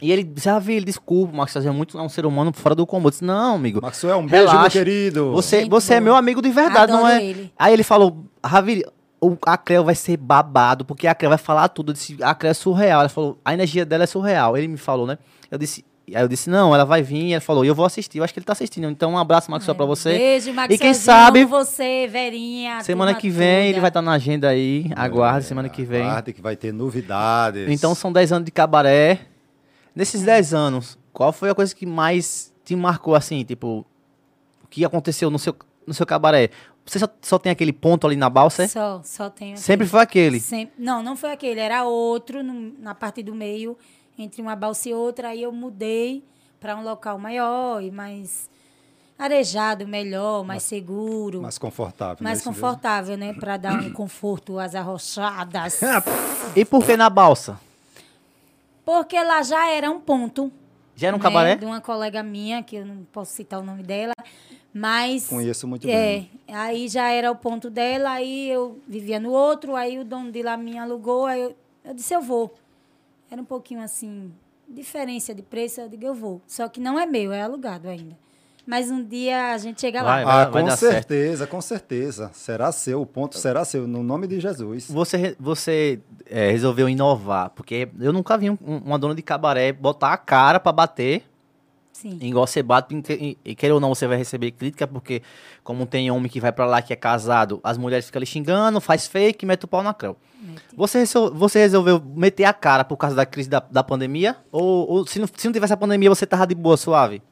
E 0.00 0.10
ele 0.10 0.28
já 0.36 0.58
vi, 0.58 0.74
ele 0.74 0.84
desculpa, 0.84 1.32
o 1.32 1.36
Max 1.36 1.52
sozinho 1.52 1.70
é 1.72 1.76
muito 1.76 1.96
é 1.96 2.02
um 2.02 2.08
ser 2.08 2.26
humano 2.26 2.52
fora 2.52 2.74
do 2.74 2.84
comum. 2.84 3.04
Eu 3.06 3.10
disse, 3.10 3.24
não, 3.24 3.54
amigo. 3.54 3.80
Maxwell, 3.80 4.18
um 4.18 4.26
beijo, 4.26 4.44
meu 4.46 4.52
relaxa. 4.52 4.78
querido. 4.78 5.30
Você, 5.32 5.64
você 5.68 5.94
é 5.94 6.00
meu 6.00 6.16
amigo 6.16 6.42
de 6.42 6.50
verdade, 6.50 6.90
não 6.92 7.06
Adoro 7.06 7.20
é? 7.20 7.24
ele. 7.24 7.52
Aí 7.56 7.72
ele 7.72 7.84
falou, 7.84 8.24
Ravi, 8.44 8.84
a 9.46 9.56
Cleo 9.56 9.84
vai 9.84 9.94
ser 9.94 10.16
babado, 10.16 10.84
porque 10.84 11.06
a 11.06 11.14
Cleo 11.14 11.28
vai 11.30 11.38
falar 11.38 11.68
tudo. 11.68 11.90
Eu 11.90 11.94
disse, 11.94 12.16
a 12.22 12.34
Cleo 12.34 12.50
é 12.50 12.54
surreal. 12.54 13.00
Ela 13.00 13.08
falou, 13.08 13.38
a 13.44 13.54
energia 13.54 13.84
dela 13.84 14.04
é 14.04 14.06
surreal. 14.06 14.56
Ele 14.56 14.68
me 14.68 14.76
falou, 14.76 15.06
né? 15.06 15.18
Eu 15.50 15.58
disse, 15.58 15.84
aí 16.08 16.20
eu 16.20 16.26
disse, 16.28 16.50
não, 16.50 16.74
ela 16.74 16.84
vai 16.84 17.02
vir. 17.02 17.32
Ela 17.32 17.40
falou, 17.40 17.64
e 17.64 17.68
eu 17.68 17.74
vou 17.74 17.84
assistir. 17.86 18.18
Eu 18.18 18.24
acho 18.24 18.32
que 18.32 18.38
ele 18.40 18.46
tá 18.46 18.52
assistindo. 18.52 18.88
Então, 18.90 19.12
um 19.12 19.18
abraço, 19.18 19.50
Maxwell, 19.50 19.74
pra 19.76 19.86
você. 19.86 20.10
Beijo, 20.18 20.50
E 20.50 20.52
Maxwellzinho. 20.52 20.80
quem 20.80 20.94
sabe, 20.94 21.44
você, 21.44 22.08
Verinha. 22.10 22.82
semana 22.82 23.14
que 23.14 23.30
vem, 23.30 23.58
toda. 23.66 23.68
ele 23.70 23.80
vai 23.80 23.90
estar 23.90 24.02
na 24.02 24.12
agenda 24.12 24.48
aí. 24.48 24.90
Aguarde, 24.96 25.46
semana 25.46 25.68
que 25.68 25.84
vem. 25.84 26.02
Aguarde 26.02 26.32
que 26.32 26.42
vai 26.42 26.56
ter 26.56 26.72
novidades. 26.72 27.68
Então, 27.70 27.94
são 27.94 28.12
10 28.12 28.32
anos 28.32 28.44
de 28.46 28.50
cabaré. 28.50 29.20
Nesses 29.94 30.22
10 30.22 30.54
anos, 30.54 30.98
qual 31.12 31.32
foi 31.32 31.50
a 31.50 31.54
coisa 31.54 31.74
que 31.74 31.84
mais 31.86 32.52
te 32.64 32.74
marcou, 32.74 33.14
assim, 33.14 33.44
tipo, 33.44 33.84
o 34.64 34.66
que 34.68 34.84
aconteceu 34.84 35.30
no 35.30 35.38
seu, 35.38 35.54
no 35.86 35.92
seu 35.92 36.06
cabaré? 36.06 36.48
Você 36.84 36.98
só, 36.98 37.08
só 37.20 37.38
tem 37.38 37.52
aquele 37.52 37.72
ponto 37.72 38.06
ali 38.06 38.16
na 38.16 38.28
balsa? 38.28 38.64
é? 38.64 38.68
Só, 38.68 39.00
só 39.04 39.30
tenho. 39.30 39.56
Sempre 39.56 39.86
foi 39.86 40.00
aquele. 40.00 40.40
Sempre- 40.40 40.74
Não, 40.78 41.02
não 41.02 41.16
foi 41.16 41.30
aquele, 41.32 41.60
era 41.60 41.84
outro 41.84 42.42
no- 42.42 42.74
na 42.78 42.94
parte 42.94 43.22
do 43.22 43.34
meio, 43.34 43.78
entre 44.18 44.42
uma 44.42 44.56
balsa 44.56 44.88
e 44.88 44.94
outra. 44.94 45.28
Aí 45.28 45.42
eu 45.42 45.52
mudei 45.52 46.24
para 46.60 46.76
um 46.76 46.82
local 46.82 47.18
maior 47.18 47.82
e 47.82 47.90
mais 47.90 48.50
arejado, 49.18 49.86
melhor, 49.86 50.44
mais 50.44 50.64
seguro, 50.64 51.38
mais, 51.38 51.42
Mais 51.54 51.58
confortável. 51.58 52.18
não 52.20 52.30
é 52.30 52.34
isso 52.34 52.48
mesmo? 52.48 52.60
confortável, 52.60 53.16
né? 53.16 53.32
Para 53.34 53.56
dar 53.56 53.74
um 53.80 53.90
conforto 53.94 54.58
às 54.58 54.74
arrochadas. 54.74 55.80
E 56.56 56.64
por 56.64 56.84
que 56.84 56.96
na 56.96 57.08
balsa? 57.08 57.60
Porque 58.84 59.22
lá 59.22 59.42
já 59.42 59.70
era 59.70 59.88
um 59.90 60.00
ponto. 60.00 60.50
Já 60.96 61.08
era 61.08 61.16
um 61.16 61.18
né, 61.18 61.22
cabaré? 61.22 61.56
De 61.56 61.64
uma 61.64 61.80
colega 61.80 62.22
minha, 62.22 62.62
que 62.62 62.76
eu 62.76 62.84
não 62.84 63.04
posso 63.12 63.32
citar 63.32 63.60
o 63.60 63.62
nome 63.62 63.82
dela, 63.82 64.12
mas. 64.72 65.26
Conheço 65.26 65.66
muito 65.68 65.88
É, 65.88 65.92
bem. 65.92 66.30
aí 66.48 66.88
já 66.88 67.10
era 67.10 67.30
o 67.30 67.36
ponto 67.36 67.68
dela, 67.70 68.10
aí 68.10 68.48
eu 68.50 68.78
vivia 68.88 69.18
no 69.20 69.30
outro, 69.30 69.74
aí 69.76 69.98
o 69.98 70.04
dono 70.04 70.30
de 70.32 70.42
lá 70.42 70.56
me 70.56 70.78
alugou, 70.78 71.26
aí 71.26 71.40
eu, 71.42 71.56
eu 71.84 71.94
disse, 71.94 72.14
eu 72.14 72.20
vou. 72.22 72.54
Era 73.30 73.40
um 73.40 73.44
pouquinho 73.44 73.80
assim, 73.82 74.32
diferença 74.68 75.34
de 75.34 75.42
preço, 75.42 75.80
eu 75.80 75.88
digo, 75.88 76.04
eu 76.04 76.14
vou. 76.14 76.40
Só 76.46 76.68
que 76.68 76.80
não 76.80 76.98
é 76.98 77.06
meu, 77.06 77.32
é 77.32 77.42
alugado 77.42 77.88
ainda. 77.88 78.16
Mas 78.64 78.92
um 78.92 79.02
dia 79.02 79.52
a 79.52 79.58
gente 79.58 79.80
chega 79.80 80.04
Vai, 80.04 80.24
lá. 80.24 80.42
Ah, 80.42 80.44
vai 80.48 80.62
com 80.62 80.68
dar 80.68 80.76
certo. 80.76 80.92
certeza, 80.92 81.46
com 81.48 81.60
certeza. 81.60 82.30
Será 82.32 82.70
seu, 82.70 83.00
o 83.02 83.06
ponto 83.06 83.36
será 83.36 83.64
seu, 83.64 83.88
no 83.88 84.04
nome 84.04 84.28
de 84.28 84.38
Jesus. 84.38 84.88
Você, 84.88 85.34
você 85.40 85.98
é, 86.26 86.48
resolveu 86.52 86.88
inovar, 86.88 87.50
porque 87.50 87.88
eu 87.98 88.12
nunca 88.12 88.38
vi 88.38 88.50
um- 88.50 88.58
um- 88.64 88.76
uma 88.78 88.98
dona 89.00 89.16
de 89.16 89.22
cabaré 89.22 89.72
botar 89.72 90.12
a 90.12 90.16
cara 90.16 90.60
pra 90.60 90.70
bater 90.70 91.24
Sim. 91.92 92.18
Igual 92.20 92.46
você 92.46 92.62
bate, 92.62 92.94
e, 93.44 93.54
queira 93.54 93.74
ou 93.74 93.80
não, 93.80 93.94
você 93.94 94.06
vai 94.06 94.16
receber 94.16 94.50
crítica, 94.52 94.86
porque 94.86 95.22
como 95.62 95.86
tem 95.86 96.10
homem 96.10 96.30
que 96.30 96.40
vai 96.40 96.50
pra 96.50 96.66
lá 96.66 96.80
que 96.80 96.92
é 96.92 96.96
casado, 96.96 97.60
as 97.62 97.76
mulheres 97.76 98.06
ficam 98.06 98.18
ali 98.18 98.26
xingando, 98.26 98.80
faz 98.80 99.06
fake, 99.06 99.44
mete 99.44 99.64
o 99.64 99.68
pau 99.68 99.82
na 99.82 99.92
creu. 99.92 100.16
Você, 100.76 101.04
você 101.32 101.60
resolveu 101.60 102.02
meter 102.16 102.44
a 102.44 102.52
cara 102.52 102.82
por 102.84 102.96
causa 102.96 103.14
da 103.14 103.24
crise 103.24 103.48
da, 103.48 103.60
da 103.60 103.84
pandemia? 103.84 104.36
Ou, 104.50 104.90
ou 104.90 105.06
se, 105.06 105.18
não, 105.18 105.28
se 105.32 105.46
não 105.46 105.52
tivesse 105.52 105.72
a 105.72 105.76
pandemia, 105.76 106.08
você 106.08 106.26
tava 106.26 106.46
de 106.46 106.54
boa, 106.54 106.76
suave? 106.76 107.22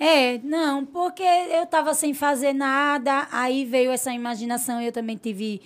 É, 0.00 0.38
não, 0.38 0.84
porque 0.84 1.22
eu 1.22 1.66
tava 1.66 1.92
sem 1.92 2.14
fazer 2.14 2.52
nada, 2.52 3.26
aí 3.32 3.64
veio 3.64 3.90
essa 3.90 4.12
imaginação, 4.12 4.80
eu 4.80 4.92
também 4.92 5.16
tive, 5.16 5.60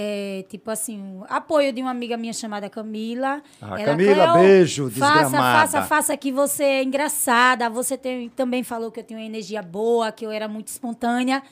é, 0.00 0.44
tipo 0.48 0.70
assim, 0.70 1.20
apoio 1.28 1.72
de 1.72 1.82
uma 1.82 1.90
amiga 1.90 2.16
minha 2.16 2.32
chamada 2.32 2.70
Camila. 2.70 3.42
Ah, 3.60 3.80
Ela, 3.80 3.84
Camila, 3.84 4.32
"Cleo, 4.32 4.34
beijo, 4.34 4.90
Faça, 4.90 5.22
desgramada." 5.22 5.60
faça, 5.60 5.82
faça 5.82 6.16
que 6.16 6.30
você 6.30 6.62
é 6.62 6.82
engraçada, 6.84 7.68
você 7.68 7.98
tem, 7.98 8.28
também 8.28 8.62
falou 8.62 8.92
que 8.92 9.00
eu 9.00 9.04
tenho 9.04 9.18
uma 9.18 9.26
energia 9.26 9.60
boa, 9.60 10.12
que 10.12 10.24
eu 10.24 10.30
era 10.30 10.46
muito 10.46 10.68
espontânea. 10.68 11.42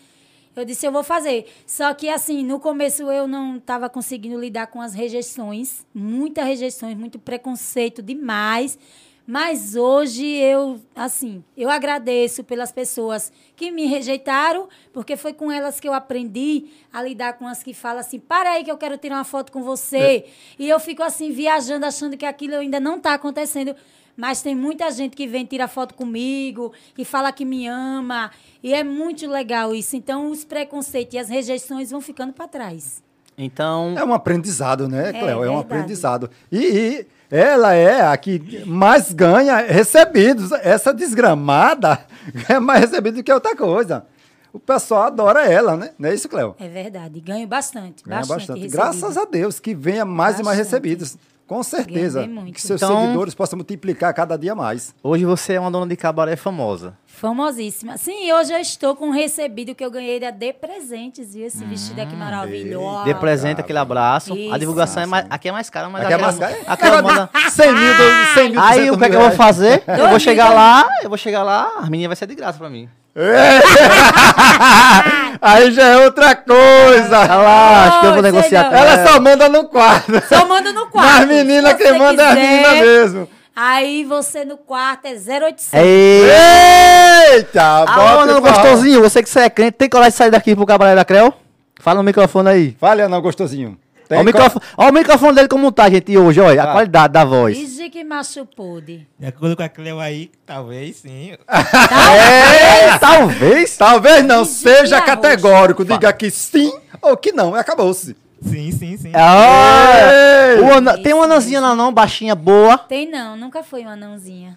Eu 0.55 0.65
disse, 0.65 0.87
eu 0.87 0.93
vou 0.93 1.03
fazer. 1.03 1.47
Só 1.67 1.93
que, 1.93 2.09
assim, 2.09 2.45
no 2.45 2.61
começo 2.61 3.03
eu 3.11 3.27
não 3.27 3.57
estava 3.57 3.91
conseguindo 3.91 4.39
lidar 4.39 4.69
com 4.69 4.81
as 4.81 4.95
rejeições. 4.95 5.85
Muitas 5.93 6.47
rejeições, 6.47 6.97
muito 6.97 7.19
preconceito 7.19 8.01
demais. 8.01 8.79
Mas 9.27 9.75
hoje 9.75 10.25
eu, 10.25 10.81
assim, 10.95 11.43
eu 11.57 11.69
agradeço 11.69 12.45
pelas 12.45 12.71
pessoas 12.71 13.33
que 13.57 13.73
me 13.73 13.85
rejeitaram, 13.87 14.69
porque 14.93 15.17
foi 15.17 15.33
com 15.33 15.51
elas 15.51 15.81
que 15.81 15.89
eu 15.89 15.93
aprendi 15.93 16.67
a 16.93 17.03
lidar 17.03 17.33
com 17.33 17.49
as 17.49 17.61
que 17.61 17.75
falam 17.75 17.99
assim: 17.99 18.21
para 18.21 18.53
aí 18.53 18.63
que 18.63 18.71
eu 18.71 18.79
quero 18.79 18.97
tirar 18.97 19.17
uma 19.17 19.25
foto 19.25 19.51
com 19.51 19.65
você. 19.65 20.27
E 20.57 20.69
eu 20.69 20.79
fico 20.79 21.03
assim, 21.03 21.33
viajando, 21.33 21.85
achando 21.85 22.17
que 22.17 22.25
aquilo 22.25 22.55
ainda 22.55 22.79
não 22.79 22.99
está 22.99 23.15
acontecendo. 23.15 23.75
Mas 24.17 24.41
tem 24.41 24.55
muita 24.55 24.91
gente 24.91 25.15
que 25.15 25.27
vem 25.27 25.45
tirar 25.45 25.69
foto 25.69 25.95
comigo, 25.95 26.73
que 26.95 27.05
fala 27.05 27.33
que 27.33 27.45
me 27.45 27.67
ama. 27.67 28.31
E 28.63 28.73
é 28.73 28.83
muito 28.83 29.29
legal 29.29 29.75
isso. 29.75 29.95
Então, 29.95 30.31
os 30.31 30.45
preconceitos 30.45 31.15
e 31.15 31.19
as 31.19 31.29
rejeições 31.29 31.91
vão 31.91 32.01
ficando 32.01 32.33
para 32.33 32.49
trás. 32.49 33.06
Então, 33.39 33.95
É 33.99 34.05
um 34.05 34.15
aprendizado, 34.15 34.89
né, 34.89 35.13
Cléo? 35.13 35.29
É, 35.29 35.35
um 35.37 35.41
verdade. 35.41 35.61
aprendizado. 35.61 36.31
E, 36.51 36.59
e 36.59 37.07
ela 37.31 37.75
é 37.75 38.01
a 38.07 38.17
que 38.17 38.63
mais 38.67 39.13
ganha 39.13 39.57
recebidos. 39.59 40.53
Essa 40.53 40.93
desgramada 40.95 41.99
é 42.49 42.59
mais 42.59 42.81
recebida 42.83 43.17
do 43.19 43.23
que 43.23 43.33
outra 43.33 43.55
coisa. 43.55 44.07
O 44.53 44.59
pessoal 44.59 45.03
adora 45.03 45.45
ela, 45.45 45.77
né? 45.77 45.91
Não 45.99 46.09
é 46.09 46.15
isso, 46.15 46.29
Cléo? 46.31 46.57
É 46.59 46.67
verdade. 46.67 47.21
Ganho 47.21 47.47
bastante. 47.47 48.03
Ganha 48.03 48.21
bastante. 48.21 48.47
bastante. 48.49 48.69
Graças 48.69 49.17
a 49.19 49.25
Deus 49.27 49.61
que 49.61 49.75
venha 49.75 50.05
mais 50.07 50.41
e 50.41 50.43
mais 50.43 50.57
Bastante. 50.57 50.65
recebidos. 50.83 51.19
Com 51.47 51.63
certeza. 51.63 52.27
Que 52.53 52.61
seus 52.61 52.83
Então- 52.83 53.03
seguidores 53.03 53.35
possam 53.35 53.57
multiplicar 53.59 54.13
cada 54.15 54.37
dia 54.37 54.55
mais. 54.55 54.95
hoje 55.03 55.25
você 55.25 55.53
é 55.53 55.61
uma 55.61 55.71
dona 55.71 55.87
de 55.87 55.95
cabaré 55.95 56.35
famosa. 56.37 56.97
Famosíssima. 57.21 57.97
Sim, 57.97 58.31
hoje 58.33 58.53
eu 58.53 58.59
estou 58.59 58.95
com 58.95 59.07
um 59.07 59.11
recebido 59.11 59.75
que 59.75 59.83
eu 59.83 59.91
ganhei 59.91 60.21
da 60.21 60.31
De 60.31 60.53
Presentes, 60.53 61.33
viu? 61.35 61.47
Esse 61.47 61.65
vestido 61.65 61.99
aqui 62.01 62.15
maravilhoso. 62.15 63.05
Dê 63.05 63.15
presente 63.15 63.59
aquele 63.59 63.79
abraço. 63.79 64.35
a 64.35 64.37
Isso. 64.37 64.59
divulgação 64.59 65.03
é 65.03 65.07
mais, 65.07 65.27
aqui 65.31 65.49
é 65.49 65.53
mais 65.53 65.71
cara, 65.71 65.89
mas 65.89 66.03
Aqui 66.05 66.13
é 66.13 66.17
aquela- 66.17 66.33
mais 66.33 66.39
caro. 66.39 66.57
aquela 66.67 67.01
manda- 67.03 67.31
100 67.51 67.73
mil, 67.73 67.95
do- 67.95 68.35
100 68.35 68.51
mil, 68.51 68.61
Aí 68.61 68.79
200 68.91 68.95
o 68.95 68.99
que 68.99 69.05
é 69.05 69.09
que 69.09 69.17
mil 69.17 69.21
eu 69.25 69.29
vou 69.29 69.37
fazer? 69.37 69.83
Eu 69.87 70.09
vou 70.09 70.21
chegar 70.21 70.49
mil. 70.49 70.55
lá, 70.57 70.89
eu 71.03 71.09
vou 71.09 71.17
chegar 71.19 71.43
lá, 71.43 71.71
a 71.79 71.89
menina 71.89 72.09
vai 72.11 72.17
ser 72.17 72.27
de 72.27 72.35
graça 72.35 72.59
pra 72.59 72.69
mim. 72.69 72.87
Aí 75.41 75.73
já 75.73 75.85
é 75.85 76.05
outra 76.05 76.37
coisa. 76.37 77.25
Relaxa, 77.25 78.01
que 78.01 78.07
eu 78.07 78.13
vou 78.13 78.23
negociar 78.23 78.67
Ela 78.71 78.91
ela. 78.93 79.07
só 79.11 79.19
manda 79.21 79.49
no 79.49 79.65
quarto. 79.69 80.13
Só 80.29 80.47
manda 80.47 80.71
no 80.71 80.87
quarto. 80.89 81.21
Mas 81.21 81.27
menina, 81.29 81.73
quem 81.75 81.99
manda 81.99 82.23
é 82.23 82.27
a 82.27 82.37
quiser, 82.37 82.47
menina 82.51 82.73
mesmo. 82.73 83.29
Aí 83.59 84.05
você 84.05 84.45
no 84.45 84.59
quarto 84.59 85.07
é 85.07 85.13
0800. 85.15 85.73
Ei! 85.73 87.37
Eita, 87.37 87.63
Alô, 87.63 87.87
bota 87.87 88.27
meu 88.27 88.37
o 88.37 88.43
forró. 88.43 88.53
gostosinho, 88.53 89.01
você 89.01 89.23
que 89.23 89.31
você 89.31 89.41
é 89.41 89.49
crente, 89.51 89.73
tem 89.79 89.89
coragem 89.89 90.11
de 90.13 90.17
sair 90.19 90.31
daqui 90.31 90.55
pro 90.55 90.67
cabaré 90.67 90.95
da 90.95 91.07
Creu? 91.07 91.33
Fala 91.81 91.97
no 91.99 92.03
microfone 92.05 92.49
aí. 92.51 92.77
Fale, 92.79 93.09
não, 93.09 93.21
gostosinho. 93.23 93.79
Ó 94.11 94.21
o, 94.21 94.25
microfone, 94.25 94.65
ó 94.77 94.89
o 94.89 94.93
microfone 94.93 95.35
dele 95.35 95.49
como 95.49 95.73
tá, 95.73 95.89
gente, 95.91 96.17
hoje, 96.17 96.41
olha, 96.41 96.63
a 96.63 96.67
Tá. 96.67 96.73
qualidade 96.73 97.13
da 97.15 97.25
voz. 97.25 97.57
Ige 97.59 97.91
que 97.91 98.05
macho 98.05 98.47
pude. 98.47 99.05
De 99.19 99.27
acordo 99.27 99.57
com 99.57 99.63
a 99.65 99.69
Cleo 99.69 99.99
aí, 99.99 100.31
talvez 100.45 100.97
sim. 100.99 101.33
É, 101.49 102.99
talvez. 102.99 103.77
Talvez 103.77 104.23
não 104.25 104.45
seja 104.45 105.01
categórico. 105.01 105.85
Diga 105.85 106.13
que 106.13 106.31
sim 106.31 106.73
ou 107.03 107.17
que 107.17 107.33
não. 107.33 107.55
Acabou-se. 107.55 108.15
Sim, 108.47 108.71
sim, 108.73 108.97
sim. 108.97 109.13
Ah, 109.15 110.11
Ei! 110.55 110.61
o 110.61 110.73
anã- 110.73 110.97
tem 111.03 111.13
uma 111.13 111.25
anãzinha 111.25 111.61
lá 111.61 111.75
não, 111.75 111.93
baixinha, 111.93 112.35
boa. 112.35 112.79
Tem 112.79 113.11
não, 113.11 113.37
nunca 113.37 113.63
foi 113.63 113.83
uma 113.83 113.93
anãozinha. 113.93 114.57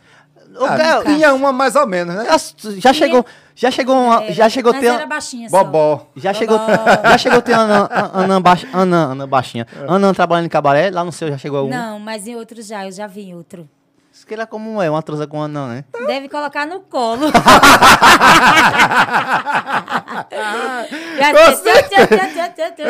Ah, 0.62 1.04
tinha 1.06 1.34
uma 1.34 1.52
mais 1.54 1.76
ou 1.76 1.86
menos, 1.86 2.16
né? 2.16 2.26
já, 2.26 2.38
já 2.80 2.92
chegou, 2.94 3.24
já 3.56 3.70
chegou, 3.70 3.96
uma, 3.96 4.24
É, 4.24 4.34
já 4.34 4.50
chegou 4.50 4.72
mas 4.74 4.82
ter, 4.82 4.88
era 4.88 5.06
baixinha 5.06 5.48
só. 5.48 5.64
Bobó. 5.64 6.08
já 6.16 6.34
chegou, 6.34 6.58
Bobó. 6.58 6.74
já 7.04 7.18
chegou 7.20 7.42
ter 7.42 7.54
anã, 7.54 7.88
an- 7.92 8.12
anã, 8.24 8.42
baix, 8.42 8.66
anã, 8.74 9.12
anã 9.12 9.28
baixinha, 9.28 9.68
anã 9.88 10.12
trabalhando 10.12 10.48
em 10.48 10.50
cabaré, 10.50 10.90
lá 10.90 11.04
no 11.04 11.12
seu 11.12 11.28
já 11.30 11.38
chegou 11.38 11.60
algum? 11.60 11.70
Não, 11.70 12.00
mas 12.00 12.28
em 12.28 12.36
outro 12.36 12.62
já, 12.64 12.86
eu 12.86 12.92
já 12.92 13.06
vi 13.06 13.30
em 13.30 13.36
outro. 13.36 13.70
Isso 14.20 14.28
que 14.28 14.34
era 14.34 14.46
como 14.46 14.82
é, 14.82 14.90
uma 14.90 15.02
transa 15.02 15.26
com 15.26 15.42
anã, 15.42 15.76
né? 15.76 15.86
Deve 16.06 16.28
colocar 16.28 16.68
no 16.68 16.82
colo. 16.82 17.28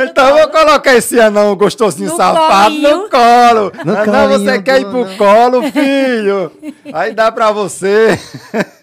Então 0.10 0.30
eu 0.30 0.38
vou 0.38 0.50
colocar 0.50 0.96
esse 0.96 1.20
anão 1.20 1.56
gostosinho 1.56 2.10
No 2.10 2.18
safado 2.18 2.76
no 2.76 3.10
colo. 3.10 3.72
No 3.86 3.96
anão, 3.96 4.30
colinho 4.30 4.40
você 4.40 4.62
quer 4.62 4.82
ir 4.82 4.90
pro 4.90 5.04
anão. 5.04 5.18
colo, 5.18 5.72
filho? 5.72 6.52
Aí 6.92 7.14
dá 7.14 7.32
pra 7.32 7.52
você. 7.52 8.18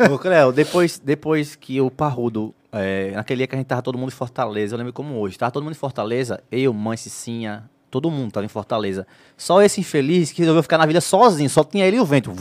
Ô, 0.08 0.16
Cleo, 0.16 0.52
depois, 0.52 1.00
depois 1.00 1.56
que 1.56 1.80
o 1.80 1.90
Parrudo, 1.90 2.54
é, 2.72 3.10
naquele 3.10 3.38
dia 3.38 3.46
que 3.48 3.56
a 3.56 3.58
gente 3.58 3.66
tava 3.66 3.82
todo 3.82 3.98
mundo 3.98 4.10
em 4.10 4.12
Fortaleza, 4.12 4.74
eu 4.74 4.78
lembro 4.78 4.92
como 4.92 5.18
hoje, 5.18 5.36
tava 5.36 5.50
todo 5.50 5.64
mundo 5.64 5.72
em 5.72 5.78
Fortaleza, 5.78 6.40
eu, 6.52 6.72
mãe, 6.72 6.96
Cicinha, 6.96 7.68
todo 7.90 8.10
mundo 8.10 8.32
tava 8.32 8.44
em 8.46 8.48
Fortaleza. 8.48 9.06
Só 9.36 9.62
esse 9.62 9.80
infeliz 9.80 10.32
que 10.32 10.40
resolveu 10.40 10.62
ficar 10.62 10.78
na 10.78 10.86
vida 10.86 11.00
sozinho, 11.00 11.48
só 11.48 11.62
tinha 11.64 11.86
ele 11.86 11.96
e 11.96 12.00
o 12.00 12.04
vento, 12.04 12.32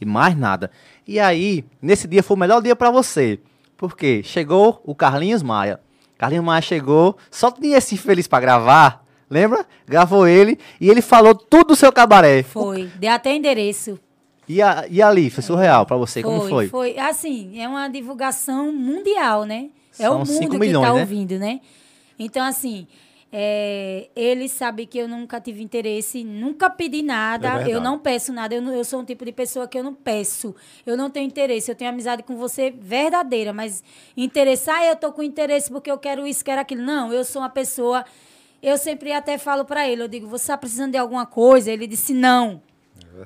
e 0.00 0.04
mais 0.04 0.36
nada. 0.36 0.70
E 1.06 1.18
aí, 1.20 1.64
nesse 1.80 2.06
dia 2.08 2.22
foi 2.22 2.36
o 2.36 2.40
melhor 2.40 2.60
dia 2.62 2.74
pra 2.76 2.90
você, 2.90 3.38
porque 3.76 4.22
chegou 4.22 4.80
o 4.84 4.94
Carlinhos 4.94 5.42
Maia. 5.42 5.80
Carlinhos 6.18 6.44
Maia 6.44 6.62
chegou, 6.62 7.16
só 7.30 7.50
tinha 7.50 7.78
esse 7.78 7.94
infeliz 7.94 8.26
pra 8.28 8.40
gravar, 8.40 9.04
lembra? 9.28 9.64
Gravou 9.86 10.26
ele, 10.26 10.58
e 10.80 10.88
ele 10.90 11.00
falou 11.02 11.34
tudo 11.34 11.68
do 11.68 11.76
seu 11.76 11.92
cabaré. 11.92 12.42
Foi, 12.42 12.90
deu 12.96 13.10
até 13.12 13.34
endereço. 13.34 13.98
E, 14.48 14.60
a- 14.60 14.84
e 14.90 15.00
ali, 15.00 15.30
foi 15.30 15.42
surreal 15.44 15.86
pra 15.86 15.96
você, 15.96 16.22
como 16.22 16.48
foi? 16.48 16.68
Foi, 16.68 16.98
assim, 16.98 17.60
é 17.60 17.68
uma 17.68 17.86
divulgação 17.88 18.72
mundial, 18.72 19.44
né? 19.44 19.68
É 19.98 20.04
São 20.04 20.22
o 20.22 20.26
mundo 20.26 20.50
que 20.50 20.58
milhões, 20.58 20.84
está 20.84 20.94
né? 20.94 21.00
ouvindo, 21.00 21.38
né? 21.38 21.60
Então, 22.18 22.44
assim, 22.44 22.86
é, 23.32 24.08
ele 24.16 24.48
sabe 24.48 24.86
que 24.86 24.98
eu 24.98 25.06
nunca 25.06 25.40
tive 25.40 25.62
interesse, 25.62 26.24
nunca 26.24 26.68
pedi 26.68 26.98
É 27.00 27.02
nada, 27.02 27.48
verdade. 27.50 27.70
eu 27.70 27.80
não 27.80 27.98
peço 27.98 28.32
nada, 28.32 28.54
eu, 28.54 28.60
não- 28.62 28.74
eu 28.74 28.84
sou 28.84 29.00
um 29.00 29.04
tipo 29.04 29.24
de 29.24 29.32
pessoa 29.32 29.68
que 29.68 29.78
eu 29.78 29.84
não 29.84 29.94
peço, 29.94 30.54
eu 30.84 30.96
não 30.96 31.08
tenho 31.08 31.26
interesse, 31.26 31.70
eu 31.70 31.74
tenho 31.76 31.90
amizade 31.90 32.22
com 32.22 32.36
você 32.36 32.70
verdadeira, 32.70 33.52
mas 33.52 33.82
interessar, 34.16 34.84
eu 34.84 34.96
tô 34.96 35.12
com 35.12 35.22
interesse 35.22 35.70
porque 35.70 35.90
eu 35.90 35.98
quero 35.98 36.26
isso, 36.26 36.44
quero 36.44 36.60
aquilo. 36.60 36.82
Não, 36.82 37.12
eu 37.12 37.24
sou 37.24 37.40
uma 37.42 37.48
pessoa, 37.50 38.04
eu 38.62 38.76
sempre 38.76 39.12
até 39.12 39.38
falo 39.38 39.64
para 39.64 39.88
ele, 39.88 40.02
eu 40.02 40.08
digo, 40.08 40.26
você 40.26 40.44
está 40.44 40.58
precisando 40.58 40.92
de 40.92 40.98
alguma 40.98 41.24
coisa? 41.26 41.70
Ele 41.70 41.86
disse, 41.86 42.12
não. 42.12 42.60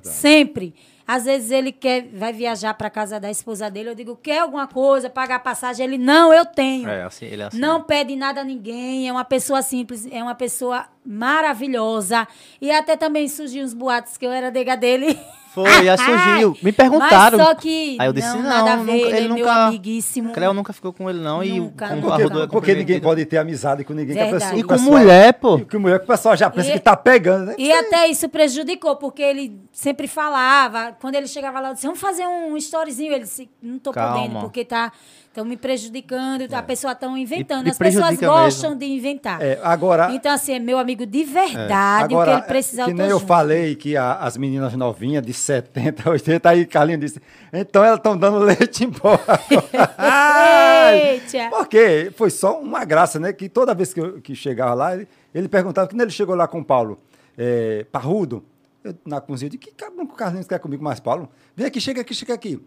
Sempre. 0.02 0.74
Às 1.06 1.24
vezes 1.24 1.50
ele 1.50 1.70
quer, 1.70 2.08
vai 2.12 2.32
viajar 2.32 2.72
para 2.74 2.88
casa 2.88 3.20
da 3.20 3.30
esposa 3.30 3.70
dele. 3.70 3.90
Eu 3.90 3.94
digo, 3.94 4.16
quer 4.16 4.40
alguma 4.40 4.66
coisa, 4.66 5.10
pagar 5.10 5.40
passagem? 5.40 5.84
Ele, 5.84 5.98
não, 5.98 6.32
eu 6.32 6.46
tenho. 6.46 6.88
É, 6.88 7.02
assim, 7.02 7.26
ele 7.26 7.42
é 7.42 7.46
assim. 7.46 7.58
Não 7.58 7.82
pede 7.82 8.16
nada 8.16 8.40
a 8.40 8.44
ninguém, 8.44 9.08
é 9.08 9.12
uma 9.12 9.24
pessoa 9.24 9.60
simples, 9.60 10.06
é 10.10 10.22
uma 10.22 10.34
pessoa 10.34 10.86
maravilhosa. 11.04 12.26
E 12.60 12.70
até 12.70 12.96
também 12.96 13.28
surgiu 13.28 13.64
uns 13.64 13.74
boatos 13.74 14.16
que 14.16 14.26
eu 14.26 14.32
era 14.32 14.50
nega 14.50 14.76
dele. 14.76 15.18
Foi, 15.54 15.84
já 15.84 15.96
surgiu. 15.96 16.56
Me 16.62 16.72
perguntaram. 16.72 17.38
Mas 17.38 17.46
só 17.46 17.54
que 17.54 17.96
Aí 18.00 18.08
eu 18.08 18.12
disse, 18.12 18.26
não, 18.28 18.42
não, 18.42 18.48
nada 18.48 18.72
a 18.72 18.76
nunca- 18.76 18.90
ver, 18.92 18.98
ele, 18.98 19.06
ele 19.08 19.16
é 19.16 19.28
meu 19.28 19.36
nunca- 19.38 19.66
amiguíssimo. 19.66 20.32
Cleo 20.32 20.52
nunca 20.52 20.72
ficou 20.72 20.92
com 20.92 21.08
ele, 21.08 21.20
não. 21.20 21.44
E 21.44 21.60
Nunca, 21.60 21.94
nunca. 21.94 22.08
Parrudo 22.08 22.24
é 22.24 22.40
Porque, 22.42 22.48
porque 22.52 22.74
ninguém 22.74 23.00
pode 23.00 23.24
ter 23.24 23.38
amizade 23.38 23.84
com 23.84 23.92
ninguém. 23.92 24.16
Que 24.16 24.20
a 24.20 24.24
Verdade. 24.24 24.42
pessoa, 24.44 24.58
E 24.60 24.62
com 24.64 24.68
pessoal- 24.74 24.90
mulher, 24.98 25.32
pô. 25.34 25.58
E 25.58 25.64
com 25.64 25.78
mulher 25.78 25.98
que 26.00 26.04
o 26.04 26.08
pessoal 26.08 26.36
já 26.36 26.50
pensa 26.50 26.70
E- 26.70 26.72
que 26.72 26.80
tá 26.80 26.96
pegando, 26.96 27.46
né? 27.46 27.54
E 27.56 27.70
até 27.72 28.08
isso 28.08 28.28
prejudicou, 28.28 28.96
porque 28.96 29.22
ele 29.22 29.60
sempre 29.70 30.08
falava, 30.08 30.96
quando 31.00 31.14
ele 31.14 31.28
chegava 31.28 31.60
lá, 31.60 31.68
eu 31.68 31.74
disse, 31.74 31.86
vamos 31.86 32.00
fazer 32.00 32.26
um 32.26 32.56
storyzinho. 32.56 33.12
Ele 33.12 33.22
disse, 33.24 33.48
não 33.62 33.78
tô 33.78 33.92
Calma. 33.92 34.16
podendo, 34.22 34.40
porque 34.40 34.64
tá 34.64 34.90
estão 35.34 35.44
me 35.44 35.56
prejudicando, 35.56 36.46
a 36.54 36.62
pessoa 36.62 36.92
estão 36.92 37.18
inventando. 37.18 37.66
E- 37.66 37.70
As 37.70 37.76
pessoas 37.78 38.16
gostam 38.18 38.70
mesmo. 38.70 38.78
de 38.80 38.86
inventar. 38.86 39.42
É, 39.42 39.58
agora, 39.62 40.12
Então, 40.12 40.32
assim, 40.32 40.52
é 40.52 40.58
meu 40.60 40.78
amigo 40.78 41.04
de 41.04 41.22
é, 41.22 41.24
verdade, 41.24 42.14
o 42.14 42.22
que 42.24 42.30
ele 42.30 42.42
precisar, 42.42 42.84
que 42.84 42.94
nem 42.94 43.06
tô 43.06 43.12
eu 43.12 43.18
junto. 43.18 43.26
falei 43.28 43.74
que 43.74 43.96
a- 43.96 44.14
as 44.20 44.36
meninas 44.36 44.72
novinhas 44.74 45.24
de 45.26 45.32
70, 45.34 46.08
80, 46.08 46.48
aí 46.48 46.64
Carlinhos 46.64 47.00
disse, 47.00 47.20
então 47.52 47.84
elas 47.84 47.98
estão 47.98 48.16
dando 48.16 48.38
leite 48.38 48.84
embora. 48.84 49.20
Eita! 50.94 51.50
Porque 51.50 52.12
foi 52.16 52.30
só 52.30 52.60
uma 52.60 52.84
graça, 52.84 53.18
né? 53.18 53.32
Que 53.32 53.48
toda 53.48 53.74
vez 53.74 53.92
que, 53.92 54.00
eu, 54.00 54.20
que 54.20 54.34
chegava 54.34 54.74
lá, 54.74 54.94
ele, 54.94 55.08
ele 55.34 55.48
perguntava, 55.48 55.88
quando 55.88 56.00
ele 56.00 56.10
chegou 56.10 56.34
lá 56.34 56.46
com 56.46 56.60
o 56.60 56.64
Paulo, 56.64 56.98
é, 57.36 57.84
parrudo, 57.90 58.44
eu, 58.82 58.94
na 59.04 59.20
cozinha, 59.20 59.46
eu 59.48 59.50
disse, 59.50 59.58
que 59.58 59.72
cabrão 59.74 60.06
que 60.06 60.12
o 60.12 60.16
Carlinhos 60.16 60.46
quer 60.46 60.58
comigo 60.60 60.82
mais, 60.84 61.00
Paulo? 61.00 61.28
Vem 61.56 61.66
aqui, 61.66 61.80
chega 61.80 62.00
aqui, 62.02 62.14
chega 62.14 62.34
aqui. 62.34 62.60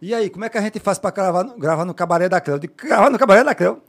E 0.00 0.14
aí, 0.14 0.28
como 0.30 0.44
é 0.44 0.48
que 0.48 0.58
a 0.58 0.60
gente 0.60 0.78
faz 0.78 0.98
para 0.98 1.10
gravar, 1.10 1.44
no- 1.44 1.56
gravar 1.58 1.84
no 1.84 1.94
cabaré 1.94 2.28
da 2.28 2.40
Cleo? 2.40 2.56
Eu 2.56 2.58
digo, 2.60 2.74
gravar 2.76 3.10
no 3.10 3.18
cabaré 3.18 3.42
da 3.42 3.54
Cleo. 3.54 3.82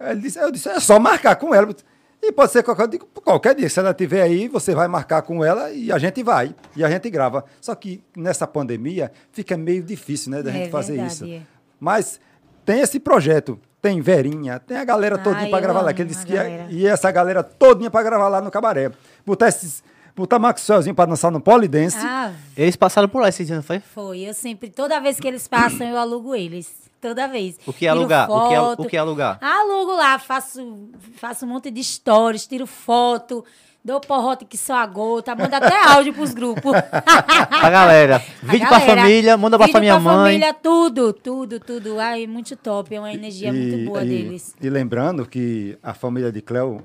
Ele 0.00 0.20
disse, 0.20 0.38
eu 0.38 0.50
disse, 0.50 0.68
é 0.68 0.78
só 0.78 0.98
marcar 0.98 1.36
com 1.36 1.54
ela. 1.54 1.74
E 2.22 2.32
pode 2.32 2.50
ser 2.52 2.62
qualquer, 2.62 2.88
digo, 2.88 3.06
qualquer 3.24 3.54
dia. 3.54 3.68
Se 3.68 3.78
ela 3.78 3.90
estiver 3.92 4.22
aí, 4.22 4.48
você 4.48 4.74
vai 4.74 4.88
marcar 4.88 5.22
com 5.22 5.44
ela 5.44 5.70
e 5.70 5.90
a 5.90 5.98
gente 5.98 6.22
vai. 6.22 6.54
E 6.76 6.84
a 6.84 6.90
gente 6.90 7.08
grava. 7.10 7.44
Só 7.60 7.74
que 7.74 8.02
nessa 8.16 8.46
pandemia 8.46 9.10
fica 9.32 9.56
meio 9.56 9.82
difícil, 9.82 10.30
né, 10.32 10.42
da 10.42 10.50
É 10.50 10.52
gente 10.52 10.70
fazer 10.70 10.94
verdade, 10.94 11.12
isso. 11.14 11.24
é. 11.24 11.40
Mas 11.80 12.20
tem 12.64 12.80
esse 12.80 12.98
projeto. 13.00 13.58
Tem 13.80 14.00
Verinha, 14.00 14.58
tem 14.58 14.76
a 14.76 14.84
galera 14.84 15.14
Ah, 15.14 15.18
todinha 15.18 15.48
para 15.48 15.58
eu 15.58 15.62
gravar 15.62 15.82
lá. 15.82 15.92
Que 15.92 16.02
ele 16.02 16.08
disse 16.08 16.26
que 16.26 16.32
ia- 16.32 16.66
e 16.68 16.84
essa 16.84 17.08
galera 17.12 17.44
todinha 17.44 17.88
para 17.88 18.02
gravar 18.02 18.26
lá 18.28 18.40
no 18.40 18.50
cabaré. 18.50 18.90
Botar 19.24 19.46
esses. 19.48 19.84
Botar 20.18 20.38
Maxwellzinho 20.40 20.94
para 20.96 21.08
dançar 21.10 21.30
no 21.30 21.40
polidense. 21.40 21.96
Ah, 22.00 22.32
Eles 22.56 22.74
passaram 22.74 23.08
por 23.08 23.22
lá 23.22 23.28
esse 23.28 23.44
dia, 23.44 23.54
não 23.54 23.62
foi? 23.62 23.78
foi. 23.78 24.18
Eu 24.20 24.34
sempre, 24.34 24.68
toda 24.68 24.98
vez 25.00 25.20
que 25.20 25.28
eles 25.28 25.46
passam, 25.46 25.86
eu 25.86 25.96
alugo 25.96 26.34
eles. 26.34 26.74
Toda 27.00 27.28
vez. 27.28 27.54
O 27.64 27.72
que 27.72 27.86
é 27.86 27.90
Tiro 27.90 28.00
alugar? 28.00 28.28
O 28.28 28.48
que 28.48 28.54
é- 28.54 28.60
o 28.60 28.64
foto. 28.64 28.88
que 28.88 28.96
é 28.96 28.98
alugar? 29.00 29.38
Alugo 29.40 29.92
lá, 29.94 30.18
faço, 30.18 30.88
faço 31.18 31.46
um 31.46 31.50
monte 31.50 31.70
de 31.70 31.84
stories, 31.84 32.44
tiro 32.48 32.66
foto, 32.66 33.44
dou 33.84 34.00
porrote 34.00 34.44
que 34.44 34.58
só 34.58 34.74
a 34.78 34.86
gota, 34.86 35.36
mando 35.36 35.54
até 35.54 35.76
áudio 35.94 36.12
pros 36.12 36.34
grupos. 36.34 36.72
A 37.62 37.70
galera. 37.70 38.16
A 38.16 38.46
Vídeo 38.50 38.66
pra 38.66 38.78
galera, 38.80 39.00
família, 39.02 39.36
manda 39.36 39.56
pra 39.56 39.66
vídeo 39.68 39.78
minha 39.80 39.92
pra 39.94 40.00
mãe. 40.02 40.16
família, 40.32 40.52
tudo, 40.54 41.12
tudo, 41.12 41.60
tudo. 41.60 42.00
Ai, 42.00 42.26
muito 42.26 42.56
top, 42.56 42.92
é 42.92 42.98
uma 42.98 43.12
energia 43.14 43.52
muito 43.52 43.84
boa 43.86 44.02
e, 44.02 44.08
deles. 44.08 44.54
E 44.60 44.68
lembrando 44.68 45.24
que 45.24 45.78
a 45.80 45.94
família 45.94 46.32
de 46.32 46.42
Cleo, 46.42 46.82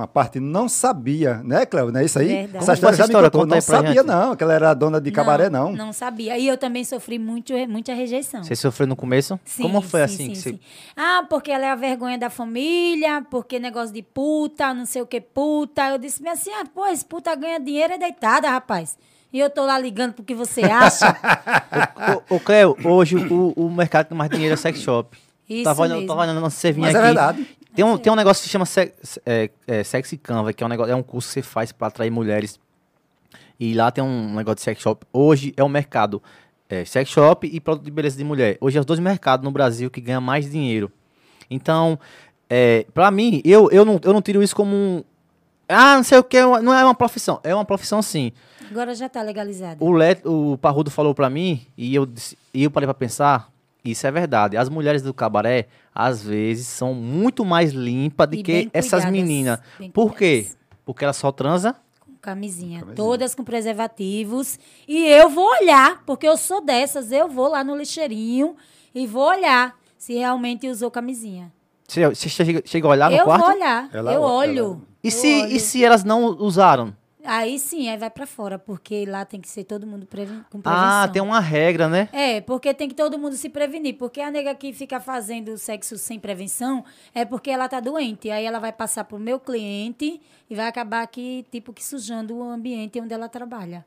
uma 0.00 0.06
parte 0.08 0.38
não 0.40 0.68
sabia, 0.68 1.40
né, 1.44 1.64
Cleo? 1.66 1.90
Não 1.90 2.00
é 2.00 2.04
isso 2.04 2.18
aí? 2.18 2.28
Verdade. 2.28 2.56
Essa 2.58 2.76
foi 2.76 2.88
essa 2.90 2.96
já 2.98 3.04
me 3.04 3.08
história? 3.10 3.30
contou. 3.30 3.46
Não 3.46 3.60
sabia, 3.60 3.92
gente. 3.94 4.04
não, 4.06 4.36
que 4.36 4.42
ela 4.44 4.52
era 4.54 4.74
dona 4.74 5.00
de 5.00 5.10
cabaré, 5.10 5.48
não. 5.50 5.72
Não 5.72 5.92
sabia. 5.92 6.38
E 6.38 6.46
eu 6.46 6.56
também 6.56 6.84
sofri 6.84 7.18
muito, 7.18 7.52
muita 7.68 7.94
rejeição. 7.94 8.42
Você 8.44 8.54
sofreu 8.54 8.86
no 8.86 8.94
começo? 8.96 9.38
Sim, 9.44 9.62
Como 9.62 9.80
foi 9.80 10.00
sim, 10.00 10.04
assim? 10.04 10.16
sim, 10.26 10.30
que 10.32 10.36
você- 10.36 10.50
sim. 10.50 10.60
Ah, 10.96 11.24
porque 11.28 11.50
ela 11.50 11.66
é 11.66 11.70
a 11.70 11.74
vergonha 11.76 12.18
da 12.18 12.30
família, 12.30 13.24
porque 13.30 13.58
negócio 13.58 13.94
de 13.94 14.02
puta, 14.02 14.72
não 14.74 14.86
sei 14.86 15.02
o 15.02 15.06
que 15.06 15.20
puta. 15.20 15.88
Eu 15.90 15.98
disse 15.98 16.26
assim, 16.28 16.50
ah, 16.52 16.64
pô, 16.74 16.86
esse 16.86 17.04
puta 17.04 17.34
ganha 17.34 17.58
dinheiro 17.58 17.92
é 17.94 17.98
deitada, 17.98 18.48
rapaz. 18.50 18.96
E 19.32 19.38
eu 19.40 19.50
tô 19.50 19.64
lá 19.66 19.78
ligando 19.78 20.12
pro 20.14 20.24
que 20.24 20.34
você 20.34 20.62
acha. 20.62 21.14
Ô, 22.30 22.38
Cleo, 22.40 22.76
hoje 22.84 23.16
o, 23.16 23.52
o 23.56 23.70
mercado 23.70 24.06
que 24.08 24.14
mais 24.14 24.30
dinheiro 24.30 24.54
é 24.54 24.56
sex 24.56 24.80
shop. 24.80 25.16
Isso 25.48 25.64
tava 25.64 25.82
olhando, 25.82 25.96
mesmo. 25.98 26.08
tava 26.08 26.22
olhando 26.22 26.40
você 26.40 26.72
vir 26.72 26.80
Mas 26.80 26.90
aqui. 26.94 26.98
é 26.98 27.06
verdade. 27.06 27.46
Tem 27.76 27.84
um, 27.84 27.98
tem 27.98 28.10
um 28.10 28.16
negócio 28.16 28.40
que 28.40 28.48
se 28.48 28.52
chama 28.52 28.64
se, 28.64 28.90
é, 29.26 29.50
é, 29.66 29.84
Sexy 29.84 30.16
Canva, 30.16 30.50
que 30.54 30.64
é 30.64 30.66
um, 30.66 30.70
negócio, 30.70 30.90
é 30.90 30.96
um 30.96 31.02
curso 31.02 31.28
que 31.28 31.34
você 31.34 31.42
faz 31.42 31.72
pra 31.72 31.88
atrair 31.88 32.10
mulheres. 32.10 32.58
E 33.60 33.74
lá 33.74 33.90
tem 33.90 34.02
um 34.02 34.34
negócio 34.34 34.56
de 34.56 34.62
sex 34.62 34.80
shop. 34.80 35.06
Hoje 35.12 35.52
é 35.58 35.62
o 35.62 35.68
mercado 35.68 36.22
é, 36.70 36.86
sex 36.86 37.10
shop 37.10 37.46
e 37.46 37.60
produto 37.60 37.84
de 37.84 37.90
beleza 37.90 38.16
de 38.16 38.24
mulher. 38.24 38.56
Hoje 38.62 38.78
é 38.78 38.80
os 38.80 38.86
dois 38.86 38.98
mercados 38.98 39.44
no 39.44 39.50
Brasil 39.50 39.90
que 39.90 40.00
ganham 40.00 40.22
mais 40.22 40.50
dinheiro. 40.50 40.90
Então, 41.50 41.98
é, 42.48 42.86
pra 42.94 43.10
mim, 43.10 43.42
eu, 43.44 43.70
eu, 43.70 43.84
não, 43.84 44.00
eu 44.02 44.12
não 44.14 44.22
tiro 44.22 44.42
isso 44.42 44.56
como 44.56 44.74
um. 44.74 45.04
Ah, 45.68 45.96
não 45.96 46.02
sei 46.02 46.16
o 46.16 46.24
que, 46.24 46.40
não 46.40 46.72
é 46.72 46.82
uma 46.82 46.94
profissão. 46.94 47.40
É 47.44 47.54
uma 47.54 47.64
profissão 47.64 48.00
sim. 48.00 48.32
Agora 48.70 48.94
já 48.94 49.08
tá 49.08 49.20
legalizado. 49.20 49.84
O, 49.84 49.90
Let, 49.90 50.22
o 50.24 50.56
Parrudo 50.56 50.90
falou 50.90 51.14
pra 51.14 51.28
mim, 51.28 51.66
e 51.76 51.94
eu, 51.94 52.08
e 52.54 52.64
eu 52.64 52.70
parei 52.70 52.86
pra 52.86 52.94
pensar, 52.94 53.50
isso 53.90 54.06
é 54.06 54.10
verdade. 54.10 54.56
As 54.56 54.68
mulheres 54.68 55.02
do 55.02 55.12
cabaré, 55.14 55.68
às 55.94 56.22
vezes, 56.22 56.66
são 56.66 56.92
muito 56.94 57.44
mais 57.44 57.72
limpas 57.72 58.28
do 58.28 58.42
que 58.42 58.70
essas 58.72 59.04
meninas. 59.10 59.58
Por 59.92 60.14
quê? 60.14 60.48
Porque 60.84 61.04
ela 61.04 61.12
só 61.12 61.30
transa. 61.32 61.74
Com 62.00 62.12
camisinha. 62.20 62.80
Camisinha. 62.80 62.94
Todas 62.96 63.34
com 63.34 63.42
preservativos. 63.44 64.58
E 64.86 65.06
eu 65.06 65.28
vou 65.28 65.48
olhar, 65.60 66.02
porque 66.04 66.26
eu 66.28 66.36
sou 66.36 66.60
dessas. 66.64 67.10
Eu 67.12 67.28
vou 67.28 67.48
lá 67.48 67.62
no 67.64 67.76
lixeirinho 67.76 68.56
e 68.94 69.06
vou 69.06 69.28
olhar 69.28 69.74
se 69.98 70.14
realmente 70.14 70.68
usou 70.68 70.90
camisinha. 70.90 71.52
Você, 71.88 72.06
você 72.08 72.28
chega, 72.28 72.62
chega 72.64 72.86
a 72.86 72.90
olhar 72.90 73.10
no 73.10 73.16
eu 73.16 73.24
quarto? 73.24 73.44
vou 73.44 73.54
olhar. 73.54 73.88
Ela- 73.92 74.12
eu 74.12 74.22
ela- 74.22 74.32
olho. 74.32 74.82
E, 75.02 75.08
Eu 75.08 75.12
se, 75.12 75.42
olho. 75.42 75.52
e 75.52 75.60
se 75.60 75.84
elas 75.84 76.02
não 76.02 76.24
usaram? 76.24 76.92
Aí 77.26 77.58
sim, 77.58 77.88
aí 77.88 77.96
vai 77.96 78.08
pra 78.08 78.26
fora, 78.26 78.58
porque 78.58 79.04
lá 79.04 79.24
tem 79.24 79.40
que 79.40 79.48
ser 79.48 79.64
todo 79.64 79.86
mundo 79.86 80.06
preven 80.06 80.44
com 80.50 80.60
prevenção. 80.60 80.88
Ah, 80.88 81.08
tem 81.08 81.20
uma 81.20 81.40
regra, 81.40 81.88
né? 81.88 82.08
É, 82.12 82.40
porque 82.40 82.72
tem 82.72 82.88
que 82.88 82.94
todo 82.94 83.18
mundo 83.18 83.34
se 83.34 83.48
prevenir. 83.48 83.96
Porque 83.96 84.20
a 84.20 84.30
nega 84.30 84.54
que 84.54 84.72
fica 84.72 85.00
fazendo 85.00 85.58
sexo 85.58 85.98
sem 85.98 86.18
prevenção 86.18 86.84
é 87.14 87.24
porque 87.24 87.50
ela 87.50 87.68
tá 87.68 87.80
doente. 87.80 88.30
Aí 88.30 88.44
ela 88.44 88.58
vai 88.58 88.72
passar 88.72 89.04
pro 89.04 89.18
meu 89.18 89.40
cliente 89.40 90.20
e 90.48 90.54
vai 90.54 90.68
acabar 90.68 91.02
aqui, 91.02 91.44
tipo, 91.50 91.72
que 91.72 91.84
sujando 91.84 92.36
o 92.36 92.42
ambiente 92.42 93.00
onde 93.00 93.12
ela 93.12 93.28
trabalha. 93.28 93.84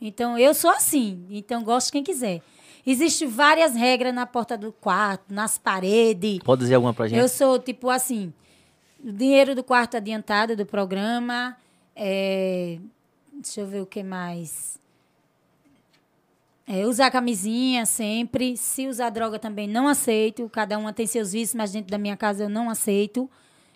Então, 0.00 0.38
eu 0.38 0.54
sou 0.54 0.70
assim. 0.70 1.26
Então, 1.30 1.62
gosto 1.62 1.92
quem 1.92 2.02
quiser. 2.02 2.40
Existem 2.86 3.28
várias 3.28 3.74
regras 3.74 4.14
na 4.14 4.26
porta 4.26 4.56
do 4.56 4.72
quarto, 4.72 5.32
nas 5.32 5.58
paredes. 5.58 6.38
Pode 6.38 6.62
dizer 6.62 6.76
alguma 6.76 6.94
pra 6.94 7.06
gente? 7.06 7.18
Eu 7.18 7.28
sou, 7.28 7.58
tipo, 7.58 7.90
assim, 7.90 8.32
o 9.04 9.12
dinheiro 9.12 9.54
do 9.54 9.62
quarto 9.62 9.96
adiantado 9.96 10.56
do 10.56 10.64
programa. 10.64 11.56
É, 12.02 12.78
deixa 13.30 13.60
eu 13.60 13.66
ver 13.66 13.82
o 13.82 13.86
que 13.86 14.02
mais. 14.02 14.80
É, 16.66 16.86
usar 16.86 17.10
camisinha 17.10 17.84
sempre. 17.84 18.56
Se 18.56 18.86
usar 18.86 19.10
droga 19.10 19.38
também 19.38 19.68
não 19.68 19.86
aceito. 19.86 20.48
Cada 20.48 20.78
uma 20.78 20.94
tem 20.94 21.06
seus 21.06 21.32
vícios, 21.32 21.54
mas 21.54 21.72
dentro 21.72 21.90
da 21.90 21.98
minha 21.98 22.16
casa 22.16 22.44
eu 22.44 22.48
não 22.48 22.70
aceito. 22.70 23.28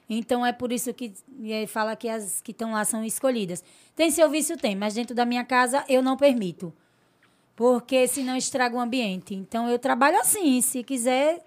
Então 0.09 0.45
é 0.45 0.53
por 0.53 0.73
isso 0.73 0.95
que 0.95 1.13
eh, 1.45 1.67
fala 1.67 1.95
que 1.97 2.09
as 2.09 2.41
que 2.41 2.53
estão 2.53 2.73
lá 2.73 2.85
são 2.87 3.05
escolhidas. 3.05 3.63
Tem 3.95 4.11
seu 4.11 4.31
vício? 4.31 4.57
Tem, 4.57 4.75
mas 4.75 4.95
dentro 4.95 5.15
da 5.15 5.27
minha 5.27 5.45
casa 5.45 5.85
eu 5.87 6.03
não 6.03 6.17
permito. 6.17 6.73
Porque 7.55 8.09
senão 8.09 8.37
estraga 8.37 8.75
o 8.75 8.81
ambiente. 8.81 9.35
Então 9.35 9.69
eu 9.69 9.79
trabalho 9.79 10.19
assim. 10.19 10.63
Se 10.63 10.83
quiser, 10.83 11.45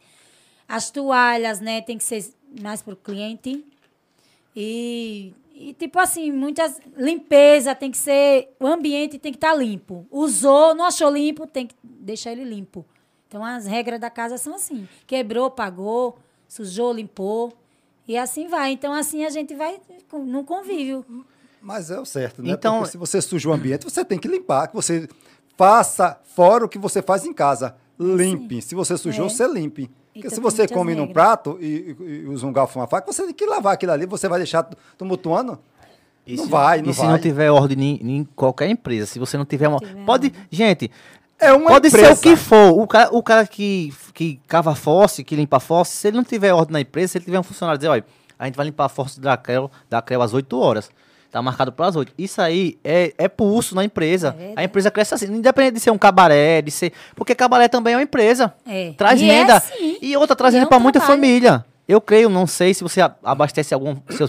as 0.68 0.92
toalhas, 0.92 1.60
né, 1.60 1.82
tem 1.82 1.98
que 1.98 2.04
ser 2.04 2.24
mais 2.62 2.84
para 2.84 2.94
o 2.94 2.98
cliente. 2.98 3.66
E, 4.56 5.34
e, 5.60 5.74
tipo 5.74 6.00
assim, 6.00 6.32
muitas. 6.32 6.80
Limpeza 6.96 7.74
tem 7.76 7.90
que 7.92 7.98
ser. 7.98 8.56
O 8.60 8.68
ambiente 8.68 9.18
tem 9.18 9.32
que 9.32 9.38
estar 9.38 9.54
limpo. 9.56 10.06
Usou, 10.12 10.76
não 10.76 10.86
achou 10.86 11.10
limpo, 11.10 11.48
tem 11.48 11.68
que 11.68 11.76
deixar 11.84 12.32
ele 12.32 12.44
limpo. 12.44 12.86
Então 13.28 13.44
as 13.44 13.66
regras 13.66 14.00
da 14.00 14.10
casa 14.10 14.38
são 14.38 14.56
assim: 14.56 14.88
quebrou, 15.06 15.50
pagou, 15.52 16.18
sujou, 16.48 16.94
limpou. 16.94 17.52
E 18.08 18.18
assim 18.18 18.48
vai. 18.48 18.72
Então, 18.72 18.94
assim 18.94 19.26
a 19.26 19.30
gente 19.30 19.54
vai 19.56 19.80
no 20.14 20.44
convívio. 20.44 21.06
Mas 21.62 21.92
é 21.92 22.00
o 22.00 22.06
certo, 22.06 22.42
né? 22.42 22.52
Então- 22.52 22.78
Porque 22.78 22.92
se 22.92 22.98
você 22.98 23.22
suja 23.22 23.50
o 23.50 23.54
ambiente, 23.54 23.84
você 23.84 24.06
tem 24.06 24.18
que 24.18 24.28
limpar. 24.28 24.68
Que 24.70 24.76
você 24.76 25.10
faça 25.58 26.20
fora 26.24 26.64
o 26.64 26.70
que 26.70 26.78
você 26.78 27.02
faz 27.02 27.26
em 27.26 27.34
casa. 27.34 27.76
Limpe. 28.00 28.62
Se 28.62 28.76
você 28.76 28.96
sujou, 28.98 29.26
É. 29.26 29.30
você 29.30 29.48
limpe. 29.48 29.90
Porque 30.18 30.28
Então 30.28 30.36
se 30.36 30.42
você 30.42 30.68
come 30.68 30.94
num 30.96 31.08
prato 31.08 31.58
e, 31.62 31.96
e- 32.00 32.04
e 32.24 32.26
usa 32.28 32.46
um 32.46 32.52
garfo, 32.54 32.78
uma 32.80 32.88
faca, 32.88 33.12
você 33.12 33.24
tem 33.26 33.34
que 33.34 33.46
lavar 33.46 33.74
aquilo 33.74 33.92
ali. 33.92 34.06
Você 34.06 34.28
vai 34.28 34.40
deixar 34.40 34.68
tumultuando? 34.98 35.58
E 36.26 36.36
não 36.36 36.44
se- 36.46 36.50
vai, 36.50 36.82
não 36.82 36.90
e 36.90 36.94
se 36.94 37.00
vai. 37.02 37.10
não 37.12 37.20
tiver 37.20 37.50
ordem 37.52 38.00
em, 38.02 38.18
em 38.18 38.24
qualquer 38.36 38.70
empresa, 38.70 39.06
se 39.06 39.18
você 39.20 39.38
não 39.38 39.46
tiver 39.46 39.68
uma. 39.68 39.80
tiver 39.80 40.04
Pode. 40.06 40.34
Gente, 40.52 40.92
É 41.40 41.54
uma 41.54 41.70
pode 41.70 41.88
empresa. 41.88 42.16
ser 42.16 42.20
o 42.20 42.22
que 42.22 42.36
for. 42.36 42.72
O 42.80 42.86
cara, 42.88 43.10
o 43.16 43.24
cara 43.24 43.48
que, 43.48 43.94
que 44.14 44.40
cava 44.48 44.76
fosse, 44.76 45.24
que 45.24 45.36
limpa 45.36 45.60
fosse, 45.60 45.92
se 45.96 46.08
ele 46.10 46.18
não 46.18 46.24
tiver 46.24 46.52
ordem 46.54 46.74
na 46.74 46.82
empresa, 46.82 47.14
se 47.14 47.18
ele 47.20 47.26
tiver 47.26 47.40
um 47.40 47.44
funcionário 47.44 47.78
dizer, 47.78 47.90
olha, 47.90 48.06
a 48.38 48.46
gente 48.46 48.56
vai 48.56 48.66
limpar 48.66 48.86
a 48.86 48.90
fosse 48.90 49.20
da 49.22 49.38
Creu, 49.38 49.72
da 49.90 50.02
Creu 50.02 50.22
às 50.22 50.34
8 50.34 50.60
horas. 50.60 50.90
Tá 51.38 51.42
marcado 51.44 51.72
para 51.72 51.86
as 51.86 51.96
8. 51.96 52.14
Isso 52.18 52.42
aí 52.42 52.80
é, 52.84 53.14
é 53.16 53.28
pulso 53.28 53.76
na 53.76 53.84
empresa. 53.84 54.32
verdade. 54.32 54.54
a 54.56 54.64
empresa 54.64 54.90
cresce 54.90 55.14
assim, 55.14 55.28
independente 55.28 55.76
de 55.76 55.80
ser 55.80 55.92
um 55.92 55.98
cabaré, 55.98 56.64
de 56.64 56.72
ser. 56.72 56.92
Porque 57.16 57.36
cabaré 57.36 57.68
também 57.68 57.94
é 57.94 57.98
uma 57.98 58.02
empresa. 58.02 58.56
É. 58.66 58.94
Traz 58.98 59.22
E 59.22 59.30
é 59.30 59.34
renda. 59.34 59.60
sim. 59.60 59.98
E 60.02 60.18
outra 60.18 60.36
traz 60.36 60.56
E 60.56 60.58
é 60.58 60.60
renda 60.62 60.70
para 60.70 60.80
muita 60.80 61.00
família. 61.00 61.64
Eu 61.88 62.02
creio, 62.02 62.28
não 62.28 62.48
sei 62.48 62.74
se 62.74 62.82
você 62.82 63.02
abastece 63.24 63.72
algum 63.72 63.96
seu, 64.10 64.28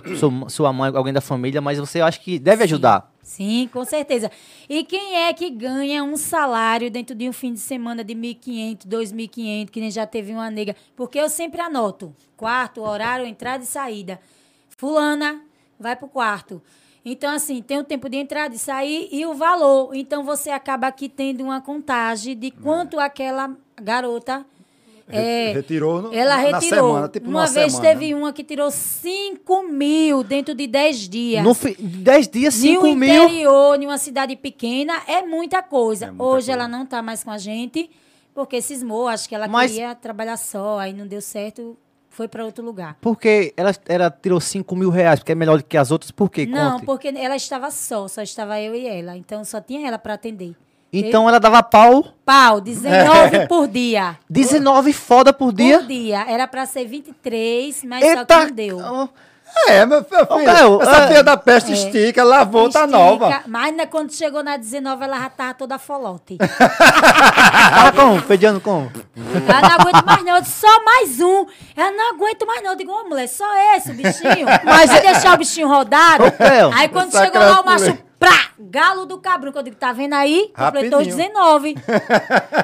sua 0.50 0.70
mãe, 0.70 0.92
alguém 0.94 1.14
da 1.14 1.22
família, 1.22 1.62
mas 1.62 1.78
você 1.78 1.98
acha 2.02 2.20
que 2.20 2.38
deve 2.38 2.62
ajudar. 2.64 3.10
Sim, 3.22 3.70
com 3.72 3.86
certeza. 3.86 4.30
E 4.68 4.84
quem 4.84 5.16
é 5.24 5.32
que 5.32 5.48
ganha 5.48 6.04
um 6.04 6.14
salário 6.18 6.90
dentro 6.90 7.16
de 7.16 7.26
um 7.26 7.32
fim 7.32 7.54
de 7.54 7.60
semana 7.60 8.04
de 8.04 8.14
1.500, 8.14 8.86
2.500, 8.86 9.70
que 9.70 9.80
nem 9.80 9.90
já 9.90 10.06
teve 10.06 10.34
uma 10.34 10.50
nega? 10.50 10.76
Porque 10.94 11.18
eu 11.18 11.30
sempre 11.30 11.58
anoto. 11.62 12.14
Quarto, 12.36 12.82
horário, 12.82 13.24
entrada 13.24 13.64
e 13.64 13.66
saída. 13.66 14.20
Fulana, 14.76 15.40
vai 15.80 15.96
pro 15.96 16.06
quarto. 16.06 16.60
Então, 17.10 17.30
assim, 17.34 17.62
tem 17.62 17.78
o 17.78 17.84
tempo 17.84 18.08
de 18.08 18.16
entrada 18.16 18.54
e 18.54 18.58
sair 18.58 19.08
e 19.10 19.24
o 19.26 19.34
valor. 19.34 19.94
Então, 19.94 20.22
você 20.24 20.50
acaba 20.50 20.86
aqui 20.88 21.08
tendo 21.08 21.42
uma 21.44 21.60
contagem 21.60 22.36
de 22.36 22.50
quanto 22.50 22.98
aquela 23.00 23.50
garota... 23.80 24.44
é, 25.08 25.52
retirou 25.54 26.02
no- 26.02 26.12
ela 26.14 26.36
retirou. 26.36 26.88
semana, 26.90 27.08
tipo 27.08 27.30
uma 27.30 27.46
vez 27.46 27.72
semana. 27.72 27.88
teve 27.88 28.14
uma 28.14 28.30
que 28.32 28.44
tirou 28.44 28.70
5 28.70 29.62
mil 29.62 30.22
dentro 30.22 30.54
de 30.54 30.66
10 30.66 31.08
dias. 31.08 31.42
No 31.42 31.54
fi- 31.54 31.76
10 31.80 32.28
dias, 32.28 32.54
No 32.56 32.60
5 32.60 32.94
mil. 32.94 33.24
interior, 33.24 33.80
em 33.82 33.86
uma 33.86 33.96
cidade 33.98 34.36
pequena, 34.36 35.00
é 35.06 35.22
muita 35.22 35.62
coisa. 35.62 36.06
É 36.06 36.08
muita 36.10 36.24
Hoje 36.24 36.32
coisa. 36.48 36.52
ela 36.52 36.68
não 36.68 36.82
está 36.84 37.00
mais 37.00 37.24
com 37.24 37.30
a 37.30 37.38
gente, 37.38 37.88
porque 38.34 38.60
cismou, 38.60 39.08
acho 39.08 39.26
que 39.28 39.34
ela 39.34 39.48
Mas- 39.48 39.70
queria 39.72 39.94
trabalhar 39.94 40.36
só, 40.36 40.78
aí 40.78 40.92
não 40.92 41.06
deu 41.06 41.22
certo, 41.22 41.74
foi 42.18 42.26
para 42.26 42.44
outro 42.44 42.64
lugar. 42.64 42.96
Porque 43.00 43.54
ela, 43.56 43.72
ela 43.86 44.10
tirou 44.10 44.40
5 44.40 44.74
mil 44.74 44.90
reais, 44.90 45.20
porque 45.20 45.30
é 45.30 45.34
melhor 45.36 45.58
do 45.58 45.62
que 45.62 45.76
as 45.76 45.92
outras, 45.92 46.10
por 46.10 46.28
quê? 46.28 46.46
não, 46.46 46.72
Conte. 46.72 46.84
porque 46.84 47.08
ela 47.16 47.36
estava 47.36 47.70
só, 47.70 48.08
só 48.08 48.22
estava 48.22 48.60
eu 48.60 48.74
e 48.74 48.88
ela, 48.88 49.16
então 49.16 49.44
só 49.44 49.60
tinha 49.60 49.86
ela 49.86 50.00
para 50.00 50.14
atender. 50.14 50.56
Então 50.92 51.28
ela 51.28 51.38
dava 51.38 51.62
pau 51.62 52.12
Pau, 52.24 52.60
19 52.60 53.46
por 53.46 53.68
dia. 53.68 54.18
19 54.28 54.92
foda 54.92 55.32
por 55.32 55.52
dia. 55.52 55.78
Por 55.78 55.86
dia. 55.86 56.24
Era 56.28 56.48
pra 56.48 56.66
ser 56.66 56.86
23, 56.86 57.84
mas 57.84 58.04
só 58.04 58.10
que 58.12 58.18
Eita! 58.18 58.44
não 58.46 58.50
deu. 58.50 59.08
É, 59.66 59.84
meu 59.84 60.02
filho, 60.04 60.26
Caio, 60.26 60.80
essa 60.82 60.96
é- 61.04 61.06
filha 61.08 61.22
da 61.22 61.36
peste 61.36 61.72
É. 61.72 61.74
estica, 61.74 62.22
lavou, 62.24 62.70
tá 62.70 62.80
Estica, 62.84 62.98
nova. 62.98 63.42
Mas 63.46 63.74
né, 63.76 63.86
quando 63.86 64.12
chegou 64.12 64.42
na 64.42 64.56
19, 64.56 65.04
ela 65.04 65.18
já 65.20 65.30
tava 65.30 65.54
toda 65.54 65.78
folote. 65.78 66.38
Tava 67.74 67.92
como? 67.92 68.22
Pedindo 68.22 68.60
como? 68.60 68.90
Ela 69.48 69.60
não 69.60 69.70
aguento 69.80 70.04
mais 70.06 70.24
não, 70.24 70.36
eu 70.36 70.42
disse, 70.42 70.60
só 70.60 70.84
mais 70.84 71.20
um. 71.20 71.46
Ela 71.76 71.90
não 71.92 72.14
aguento 72.14 72.46
mais 72.46 72.62
não. 72.62 72.70
Eu 72.70 72.76
digo, 72.76 72.92
ô 72.92 73.04
mulher, 73.08 73.28
só 73.28 73.44
esse 73.76 73.90
o 73.90 73.94
bichinho. 73.94 74.46
Mas 74.64 74.90
vai 74.90 75.00
deixar 75.00 75.34
o 75.34 75.38
bichinho 75.38 75.68
rodado. 75.68 76.24
Ô. 76.24 76.74
Aí 76.74 76.88
quando 76.88 77.12
chegou 77.12 77.40
lá 77.40 77.60
o 77.60 77.64
macho, 77.64 77.98
prá, 78.18 78.48
galo 78.58 79.06
do 79.06 79.18
cabrão, 79.18 79.52
que 79.52 79.58
eu 79.58 79.62
digo, 79.62 79.76
tá 79.76 79.92
vendo 79.92 80.14
aí? 80.14 80.50
Completou 80.56 81.00
Rapidinho. 81.00 81.16
19. 81.16 81.74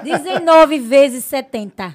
19 0.02 0.78
vezes 0.80 1.24
70. 1.24 1.94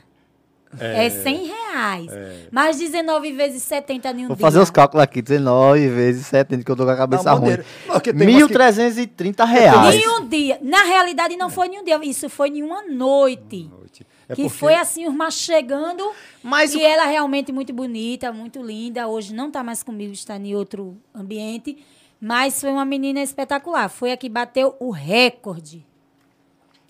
É, 0.79 1.09
100 1.09 1.45
reais. 1.47 2.07
Mas 2.51 2.77
19 2.77 3.31
vezes 3.31 3.63
70 3.63 4.11
em 4.11 4.25
um 4.25 4.27
Vou 4.27 4.35
dia. 4.35 4.45
fazer 4.45 4.59
os 4.59 4.69
cálculos 4.69 5.03
aqui. 5.03 5.21
19 5.21 5.87
vezes 5.89 6.27
70, 6.27 6.63
que 6.63 6.71
eu 6.71 6.75
tô 6.75 6.83
com 6.85 6.91
a 6.91 6.95
cabeça 6.97 7.23
Não, 7.23 7.31
ruim. 7.37 7.41
maneiro. 7.41 7.65
Porque 7.87 8.13
tem 8.13 8.27
umas 8.29 8.43
que- 8.47 8.53
1.330 8.53 9.45
reais. 9.45 9.95
Em 9.95 10.07
um 10.09 10.27
dia. 10.27 10.59
Na 10.61 10.83
realidade, 10.83 11.35
não 11.37 11.49
foi 11.49 11.67
em 11.69 11.79
um 11.79 11.83
dia. 11.83 11.99
Isso 12.03 12.29
foi 12.29 12.49
em 12.49 12.61
uma 12.63 12.83
noite. 12.83 13.69
É 14.27 14.35
que 14.35 14.43
porque- 14.43 14.57
foi 14.57 14.75
assim, 14.75 15.07
os 15.07 15.13
machos 15.13 15.41
chegando. 15.41 16.11
Mas 16.43 16.73
e 16.75 16.77
o- 16.77 16.81
ela 16.81 17.05
realmente 17.05 17.51
muito 17.51 17.73
bonita, 17.73 18.31
muito 18.31 18.61
linda. 18.61 19.07
Hoje 19.07 19.33
não 19.33 19.49
tá 19.49 19.63
mais 19.63 19.81
comigo, 19.81 20.13
está 20.13 20.37
em 20.37 20.55
outro 20.55 20.95
ambiente. 21.15 21.77
Mas 22.21 22.61
foi 22.61 22.69
uma 22.69 22.85
menina 22.85 23.21
espetacular. 23.23 23.89
Foi 23.89 24.11
a 24.11 24.17
que 24.17 24.29
bateu 24.29 24.75
o 24.79 24.91
recorde. 24.91 25.83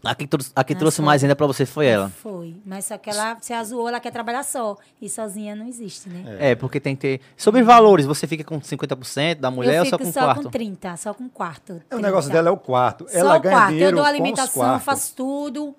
A 0.04 0.16
que, 0.16 0.26
trouxe- 0.26 0.52
a 0.56 0.64
que 0.64 0.74
Nas 0.74 0.80
trouxe 0.80 1.02
mais 1.02 1.22
ainda 1.24 1.36
pra 1.36 1.46
você 1.46 1.66
foi 1.66 1.86
ela. 1.88 2.10
Foi. 2.10 2.56
Mas 2.66 2.86
só 2.86 2.98
que 2.98 3.10
ela 3.10 3.38
se 3.42 3.52
azulou, 3.52 3.90
ela 3.90 4.00
quer 4.00 4.12
trabalhar 4.12 4.44
só. 4.44 4.78
E 5.02 5.10
sozinha 5.10 5.56
não 5.56 5.66
existe, 5.68 6.08
né? 6.08 6.38
É, 6.40 6.56
porque 6.56 6.80
tem 6.80 6.96
que 6.96 7.02
ter. 7.02 7.22
Sobre 7.36 7.62
valores, 7.64 8.06
você 8.06 8.26
fica 8.26 8.44
com 8.46 8.62
50% 8.62 9.40
da 9.42 9.52
mulher 9.52 9.76
eu 9.76 9.80
ou 9.84 9.86
só 9.90 9.98
fico 9.98 10.08
com 10.08 10.14
só 10.14 10.22
quarto? 10.26 10.44
com 10.44 10.50
30, 10.50 10.96
só 10.98 11.14
com 11.14 11.28
quarto. 11.28 11.74
O 11.74 11.80
30. 11.90 12.02
negócio 12.02 12.32
dela 12.32 12.48
é 12.48 12.52
o 12.52 12.58
quarto. 12.58 13.06
Só 13.10 13.18
Ela 13.18 13.38
o 13.38 13.40
ganha 13.42 13.56
quarto. 13.56 13.70
Eu 13.72 13.74
dinheiro 13.76 13.96
dou 13.98 14.06
com 14.06 14.10
os 14.10 14.16
alimentação, 14.16 14.80
faço 14.80 15.16
tudo. 15.16 15.76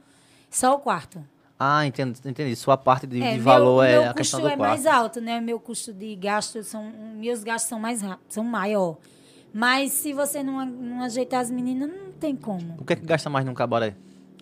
Só 0.51 0.75
o 0.75 0.79
quarto. 0.81 1.25
Ah, 1.59 1.87
entendo, 1.87 2.19
entendi. 2.27 2.55
Sua 2.57 2.77
parte 2.77 3.07
de, 3.07 3.23
É, 3.23 3.29
de 3.31 3.35
meu- 3.37 3.45
valor 3.45 3.83
é 3.85 3.93
meu 3.93 4.01
a 4.03 4.05
custo 4.09 4.17
questão 4.19 4.41
do 4.41 4.49
é 4.49 4.57
quarto. 4.57 4.71
mais 4.71 4.87
alto, 4.87 5.21
né? 5.21 5.41
Meu 5.41 5.59
custo 5.59 5.93
de 5.95 6.15
gasto 6.17 6.63
são. 6.63 6.93
Meus 7.17 7.43
gastos 7.43 7.69
são 7.71 7.81
mais 7.81 8.03
rápidos, 8.03 8.35
são 8.35 8.45
maior. 8.45 8.97
Mas 9.53 9.93
se 9.93 10.13
você 10.13 10.43
não, 10.43 10.65
não 10.65 11.03
ajeitar 11.03 11.41
as 11.41 11.51
meninas, 11.51 11.89
não 11.89 12.13
tem 12.13 12.37
como. 12.37 12.77
O 12.79 12.85
que 12.85 12.93
é 12.93 12.97
que 12.97 13.05
gasta 13.05 13.29
mais 13.29 13.45
num 13.45 13.55
cabaré? 13.55 13.95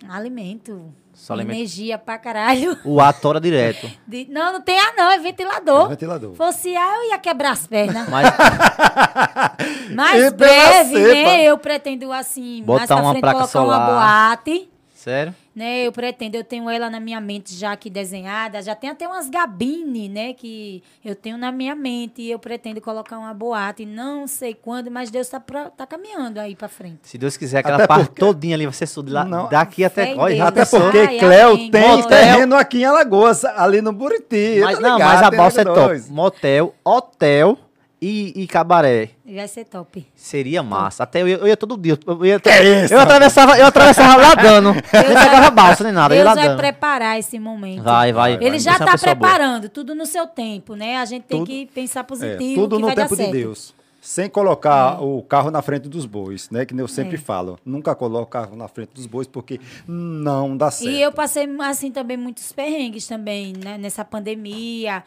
Alimento. 0.07 0.93
Só 1.13 1.33
alimento. 1.33 1.57
Energia 1.57 1.97
pra 1.97 2.17
caralho. 2.17 2.77
O 2.85 3.01
atora 3.01 3.41
direto. 3.41 3.89
De- 4.07 4.27
não, 4.29 4.53
não 4.53 4.61
tem 4.61 4.79
ar, 4.79 4.93
não, 4.95 5.11
é 5.11 5.19
ventilador. 5.19 5.85
É 5.85 5.89
ventilador. 5.89 6.33
Fosse 6.35 6.75
ar, 6.75 6.95
eu 6.97 7.09
ia 7.09 7.17
quebrar 7.19 7.51
as 7.51 7.67
pernas. 7.67 8.07
Mas 8.07 8.27
Mais 9.93 10.23
E 10.23 10.31
breve, 10.31 10.97
né? 10.99 11.43
Eu 11.43 11.57
pretendo, 11.57 12.11
assim, 12.13 12.63
Botar 12.63 12.79
mais 12.79 12.87
pra 12.87 12.95
uma 13.01 13.11
frente, 13.11 13.21
placa 13.21 13.35
colocar 13.37 13.51
solar. 13.51 13.79
uma 13.89 13.99
boate. 14.35 14.69
sério? 14.95 15.35
Né? 15.59 15.85
Eu 15.85 15.91
pretendo, 15.91 16.35
eu 16.35 16.43
tenho 16.43 16.69
ela 16.69 16.89
na 16.89 16.99
minha 16.99 17.19
mente 17.19 17.53
já 17.53 17.73
aqui 17.73 17.89
desenhada, 17.89 18.61
já 18.61 18.73
tem 18.73 18.89
até 18.89 19.05
umas 19.07 19.29
gabine, 19.29 20.07
né, 20.07 20.33
que 20.33 20.81
eu 21.03 21.13
tenho 21.15 21.37
na 21.37 21.51
minha 21.51 21.75
mente 21.75 22.21
e 22.21 22.31
eu 22.31 22.39
pretendo 22.39 22.79
colocar 22.79 23.17
uma 23.19 23.33
boate, 23.33 23.85
não 23.85 24.25
sei 24.25 24.53
quando, 24.53 24.89
mas 24.89 25.11
Deus 25.11 25.27
tá, 25.27 25.39
pra- 25.39 25.69
tá 25.69 25.85
caminhando 25.85 26.39
aí 26.39 26.55
pra 26.55 26.69
frente. 26.69 26.99
Se 27.03 27.17
Deus 27.17 27.35
quiser, 27.35 27.59
aquela 27.59 27.75
Até 27.75 27.87
parte 27.87 28.05
porque- 28.07 28.19
todinha 28.21 28.55
ali 28.55 28.65
vai 28.65 28.73
ser 28.73 28.87
tudo 28.89 29.11
lá, 29.11 29.25
Não. 29.25 29.49
daqui 29.49 29.83
até. 29.83 30.15
Olha. 30.15 30.45
Até 30.45 30.65
porque 30.65 30.97
Ai, 30.99 31.17
Cléo 31.19 31.51
amém. 31.55 31.69
tem 31.71 31.89
Motel. 31.89 32.07
terreno 32.07 32.55
aqui 32.55 32.79
em 32.79 32.85
Alagoas, 32.85 33.43
ali 33.43 33.81
no 33.81 33.91
Buriti. 33.91 34.59
Mas, 34.63 34.75
tá 34.79 34.81
não, 34.81 34.93
ligado, 34.93 35.09
mas 35.13 35.21
a 35.23 35.29
tem 35.29 35.37
balsa 35.37 35.61
é 35.61 35.63
top. 35.65 36.01
Motel, 36.09 36.73
hotel 36.85 37.57
e, 38.01 38.43
e 38.43 38.47
cabaré. 38.47 39.09
Vai 39.25 39.47
ser 39.47 39.65
top. 39.65 40.05
Seria 40.15 40.63
massa. 40.63 41.03
Até 41.03 41.21
eu 41.21 41.27
ia, 41.27 41.35
eu 41.37 41.47
ia 41.47 41.57
todo 41.57 41.77
dia. 41.77 41.97
Eu, 42.05 42.25
ia, 42.25 42.41
é 42.45 42.83
isso, 42.85 42.93
eu 42.93 42.99
atravessava, 42.99 43.57
eu 43.57 43.65
atravessava 43.65 44.21
nadando. 44.21 44.73
não 44.79 44.81
pegava 44.81 45.51
balsa 45.51 45.83
nem 45.83 45.91
nada, 45.93 46.15
eu 46.15 46.19
ia 46.19 46.33
Deus 46.33 46.45
vai 46.47 46.55
preparar 46.55 47.19
esse 47.19 47.37
momento. 47.39 47.83
Vai, 47.83 48.13
vai. 48.13 48.33
Ele 48.35 48.49
vai. 48.51 48.59
já 48.59 48.71
Você 48.73 48.77
é 48.77 48.79
uma 48.79 48.85
tá 48.85 48.91
pessoa 48.93 49.15
boa. 49.15 49.29
preparando, 49.29 49.69
tudo 49.69 49.93
no 49.93 50.05
seu 50.05 50.25
tempo, 50.27 50.75
né? 50.75 50.97
A 50.97 51.05
gente 51.05 51.23
tem 51.23 51.39
Tudo- 51.39 51.47
que 51.47 51.65
pensar 51.67 51.99
É, 52.01 52.03
positivo, 52.03 52.61
tudo 52.61 52.75
que 52.77 52.81
no 52.81 52.87
vai 52.87 52.95
tempo 52.95 53.09
dar 53.09 53.15
de 53.15 53.21
certo. 53.23 53.31
Deus. 53.31 53.79
Sem 54.01 54.29
colocar 54.29 55.03
o 55.03 55.21
carro 55.21 55.51
na 55.51 55.61
frente 55.61 55.89
dos 55.89 56.05
bois, 56.05 56.49
né? 56.49 56.65
Que 56.65 56.73
nem 56.73 56.81
eu 56.81 56.87
sempre 56.87 57.15
É. 57.15 57.19
falo. 57.19 57.59
Nunca 57.65 57.93
coloque 57.93 58.23
o 58.23 58.27
carro 58.27 58.55
na 58.55 58.69
frente 58.69 58.91
dos 58.93 59.05
bois, 59.05 59.27
porque 59.27 59.59
não 59.85 60.55
dá 60.55 60.71
certo. 60.71 60.89
E 60.89 61.01
eu 61.01 61.11
passei, 61.11 61.45
assim, 61.59 61.91
também 61.91 62.15
muitos 62.15 62.49
perrengues 62.53 63.05
também, 63.05 63.51
né? 63.61 63.77
Nessa 63.77 64.05
pandemia. 64.05 65.03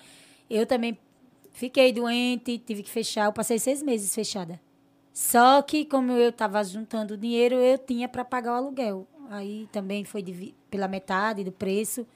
Eu 0.51 0.67
também 0.67 0.99
fiquei 1.53 1.93
doente, 1.93 2.59
tive 2.59 2.83
que 2.83 2.91
fechar. 2.91 3.27
Eu 3.27 3.33
passei 3.33 3.59
seis 3.59 3.83
meses 3.83 4.15
fechada. 4.15 4.61
Só 5.13 5.61
que, 5.61 5.85
como 5.85 6.13
eu 6.13 6.31
estava 6.31 6.63
juntando 6.65 7.17
dinheiro, 7.17 7.57
eu 7.57 7.77
tinha 7.79 8.09
para 8.09 8.25
pagar 8.25 8.53
o 8.53 8.57
aluguel. 8.57 9.07
Aí 9.31 9.69
também 9.71 10.05
foi 10.05 10.25
pela 10.71 10.89
metade 10.89 11.45
do 11.45 11.53
preço, 11.53 12.07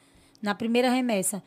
na 0.43 0.55
primeira 0.55 0.91
remessa. 0.91 1.43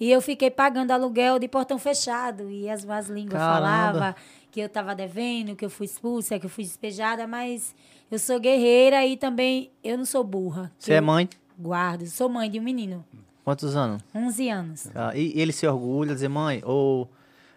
E 0.00 0.10
eu 0.10 0.20
fiquei 0.20 0.50
pagando 0.50 0.90
aluguel 0.90 1.38
de 1.38 1.46
portão 1.46 1.78
fechado. 1.78 2.50
E 2.50 2.68
as 2.68 2.84
más 2.84 3.08
línguas 3.08 3.40
falavam 3.40 4.14
que 4.50 4.60
eu 4.60 4.66
estava 4.66 4.94
devendo, 4.94 5.54
que 5.54 5.64
eu 5.64 5.70
fui 5.70 5.86
expulsa, 5.86 6.38
que 6.38 6.46
eu 6.46 6.50
fui 6.50 6.64
despejada. 6.64 7.26
Mas 7.26 7.74
eu 8.10 8.18
sou 8.18 8.40
guerreira 8.40 9.06
e 9.06 9.16
também 9.16 9.70
eu 9.82 9.96
não 9.96 10.04
sou 10.04 10.24
burra. 10.24 10.72
Você 10.78 10.94
é 10.94 11.00
mãe? 11.00 11.28
Guardo. 11.56 12.06
Sou 12.08 12.28
mãe 12.28 12.50
de 12.50 12.58
um 12.58 12.62
menino, 12.62 13.04
Quantos 13.44 13.74
anos? 13.76 14.02
11 14.14 14.48
anos. 14.50 14.88
Ah, 14.94 15.12
e, 15.14 15.36
e 15.36 15.40
ele 15.40 15.52
se 15.52 15.66
orgulha, 15.66 16.14
dizer, 16.14 16.28
mãe, 16.28 16.62
ou. 16.64 17.10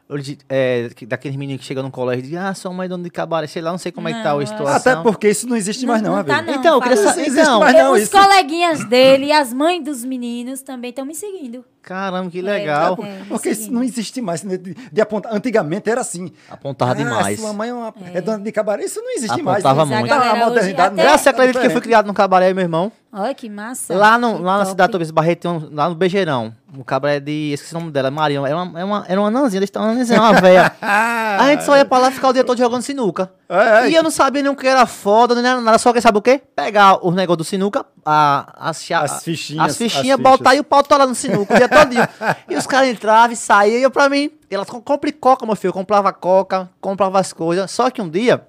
ou 0.09 0.17
de- 0.17 0.37
é, 0.49 0.89
que- 0.95 1.05
daqueles 1.05 1.37
meninos 1.37 1.61
que 1.61 1.67
chegam 1.67 1.83
no 1.83 1.91
colégio 1.91 2.19
e 2.21 2.23
dizem, 2.23 2.39
ah, 2.39 2.53
sua 2.55 2.71
mãe 2.73 2.85
é 2.85 2.89
dona 2.89 3.03
de 3.03 3.09
cabaré, 3.11 3.45
sei 3.47 3.61
lá, 3.61 3.71
não 3.71 3.77
sei 3.77 3.91
como 3.91 4.07
é 4.07 4.13
que 4.13 4.23
tá 4.23 4.29
Não, 4.31 4.39
a 4.39 4.41
eu 4.43 4.47
situação. 4.47 4.91
Até 4.93 5.03
porque 5.03 5.29
isso 5.29 5.47
não 5.47 5.55
existe 5.55 5.85
mais, 5.85 6.01
não, 6.01 6.15
não 6.15 6.23
tá, 6.23 6.41
não. 6.41 6.53
Então, 6.55 6.75
eu 6.75 6.81
queria 6.81 6.97
saber. 6.97 7.15
Não 7.17 7.21
existe 7.27 7.39
Então, 7.41 7.59
mais, 7.59 7.75
não. 7.77 7.93
Os 7.93 8.01
isso- 8.01 8.11
coleguinhas 8.11 8.83
dele 8.85 9.25
e 9.27 9.31
as 9.31 9.53
mães 9.53 9.83
dos 9.83 10.03
meninos 10.03 10.61
também 10.61 10.89
estão 10.89 11.05
me 11.05 11.13
seguindo. 11.13 11.63
Caramba, 11.85 12.31
que 12.31 12.39
É, 12.39 12.41
legal. 12.41 12.97
é. 13.03 13.21
Porque 13.29 13.49
isso 13.49 13.71
não 13.71 13.83
existe 13.83 14.19
mais. 14.19 14.41
né, 14.43 14.57
De, 14.57 14.73
de 14.73 15.01
apontar. 15.01 15.31
Antigamente 15.35 15.87
era 15.87 16.01
assim. 16.01 16.31
Apontava 16.49 16.91
Ah, 16.91 16.95
demais. 16.95 17.39
Sua 17.39 17.53
mãe 17.53 17.69
é, 17.69 17.73
uma, 17.73 17.93
é 18.11 18.19
dona 18.21 18.39
de 18.43 18.51
cabaré. 18.51 18.83
Isso 18.85 18.99
não 19.01 19.11
existe 19.15 19.41
mais. 19.43 19.63
Apontava 19.63 19.83
Isso 19.91 19.99
muito. 19.99 20.09
tá 20.09 20.31
A 20.31 20.35
modernidade. 20.35 20.93
até- 20.93 21.03
Graças, 21.03 21.21
você 21.21 21.29
acredita 21.29 21.59
que 21.59 21.67
eu 21.67 21.71
fui 21.71 21.81
criado 21.81 22.07
num 22.07 22.13
cabaré, 22.13 22.51
meu 22.53 22.63
irmão? 22.63 22.91
Olha 23.13 23.33
que 23.35 23.47
massa. 23.47 23.95
Lá, 23.95 24.17
no, 24.17 24.37
Que 24.37 24.41
lá 24.43 24.57
na 24.57 24.65
cidade 24.65 24.91
Tobias 24.91 25.11
Barreto, 25.11 25.41
tem 25.41 25.51
um- 25.51 25.69
lá 25.73 25.87
no 25.87 25.95
Bejeirão, 25.95 26.53
um 26.75 26.83
cabaré 26.83 27.19
de. 27.19 27.51
Esqueci 27.53 27.73
o 27.75 27.79
nome 27.79 27.91
dela, 27.91 28.09
Maria. 28.11 28.39
Era 28.39 28.57
uma, 28.61 28.77
era 28.79 28.85
uma, 28.85 29.05
era 29.07 29.21
uma 29.21 29.27
anãzinha, 29.27 29.59
eles 29.59 29.67
estavam 29.69 29.91
anãzinha, 29.91 30.19
uma 30.19 30.33
velha. 30.41 30.71
A 30.81 31.47
gente 31.51 31.63
só 31.63 31.77
ia 31.77 31.85
pra 31.85 31.97
lá 31.99 32.11
ficar 32.11 32.29
o 32.29 32.33
dia 32.33 32.43
todo 32.43 32.57
jogando 32.57 32.81
sinuca. 32.81 33.31
É, 33.47 33.85
é. 33.85 33.89
E 33.91 33.95
eu 33.95 34.01
não 34.01 34.09
sabia 34.09 34.41
nem 34.41 34.51
o 34.51 34.55
que 34.55 34.67
era 34.67 34.85
foda, 34.85 35.35
nem 35.35 35.45
era 35.49 35.61
nada. 35.61 35.77
Só 35.77 35.93
que 35.93 36.01
sabe 36.01 36.17
o 36.17 36.21
quê? 36.21 36.41
Pegar 36.55 37.05
os 37.05 37.13
negócios 37.13 37.37
do 37.37 37.43
sinuca, 37.43 37.85
a, 38.03 38.69
as, 38.69 38.83
cha- 38.83 39.01
As 39.01 39.23
fichinhas, 39.23 39.65
as 39.71 39.77
fichinhas, 39.77 40.17
as 40.17 40.23
botar 40.23 40.49
fichas. 40.51 40.57
e 40.57 40.59
o 40.61 40.63
pau 40.63 40.81
tá 40.83 40.97
lá 40.97 41.05
no 41.05 41.13
sinuca 41.13 41.53
o 41.53 41.57
dia 41.57 41.69
todo. 41.69 41.93
e 42.49 42.55
os 42.55 42.65
caras 42.65 42.89
entravam 42.89 43.31
e 43.31 43.35
saíam. 43.35 43.77
E 43.77 43.83
eu, 43.83 43.91
pra 43.91 44.09
mim, 44.09 44.31
elas 44.49 44.67
com- 44.69 44.81
compre 44.81 45.11
coca, 45.11 45.45
meu 45.45 45.55
filho. 45.55 45.69
Eu 45.69 45.73
comprava 45.73 46.11
coca, 46.11 46.69
comprava 46.81 47.19
as 47.19 47.31
coisas. 47.33 47.69
Só 47.69 47.89
que 47.91 48.01
um 48.01 48.09
dia. 48.09 48.45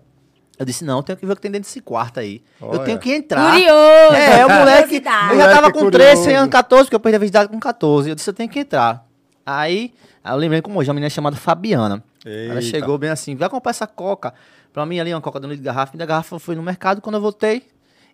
Eu 0.58 0.64
disse, 0.64 0.82
não, 0.86 0.96
eu 0.98 1.02
tenho 1.02 1.18
que 1.18 1.26
ver 1.26 1.32
o 1.34 1.36
que 1.36 1.42
tem 1.42 1.50
dentro 1.50 1.68
desse 1.68 1.82
quarto 1.82 2.18
aí. 2.18 2.42
Eu 2.58 2.78
tenho 2.78 2.98
que 2.98 3.12
entrar. 3.12 3.50
Curioso. 3.50 4.14
É, 4.14 4.46
o 4.46 4.48
moleque. 4.48 4.96
Eu 5.30 5.36
já 5.36 5.50
tava 5.54 5.70
com 5.70 5.90
13, 5.90 5.90
curioso. 5.90 6.24
chegando 6.24 6.48
14, 6.50 6.84
porque 6.84 6.96
eu 6.96 7.00
perdi 7.00 7.16
a 7.16 7.18
virgindade 7.18 7.48
com 7.50 7.60
14. 7.60 8.08
Eu 8.08 8.14
disse, 8.14 8.30
eu 8.30 8.32
tenho 8.32 8.48
que 8.48 8.60
entrar. 8.60 9.04
Aí, 9.44 9.92
eu 10.24 10.34
lembrei 10.36 10.62
como 10.62 10.78
hoje, 10.78 10.88
uma 10.88 10.94
menina 10.94 11.10
chamada 11.10 11.36
Fabiana. 11.36 12.02
Ela 12.24 12.54
Eita. 12.54 12.62
chegou 12.62 12.96
bem 12.96 13.10
assim, 13.10 13.36
vai 13.36 13.48
comprar 13.50 13.70
essa 13.70 13.86
coca. 13.86 14.32
Pra 14.76 14.84
mim 14.84 15.00
ali, 15.00 15.14
uma 15.14 15.22
coca 15.22 15.40
de 15.40 15.46
um 15.46 15.48
litro 15.48 15.62
de 15.62 15.64
garrafa. 15.66 15.92
E 15.94 15.98
da 15.98 16.04
garrafa 16.04 16.38
foi 16.38 16.54
no 16.54 16.62
mercado. 16.62 17.00
Quando 17.00 17.14
eu 17.14 17.20
voltei, 17.22 17.62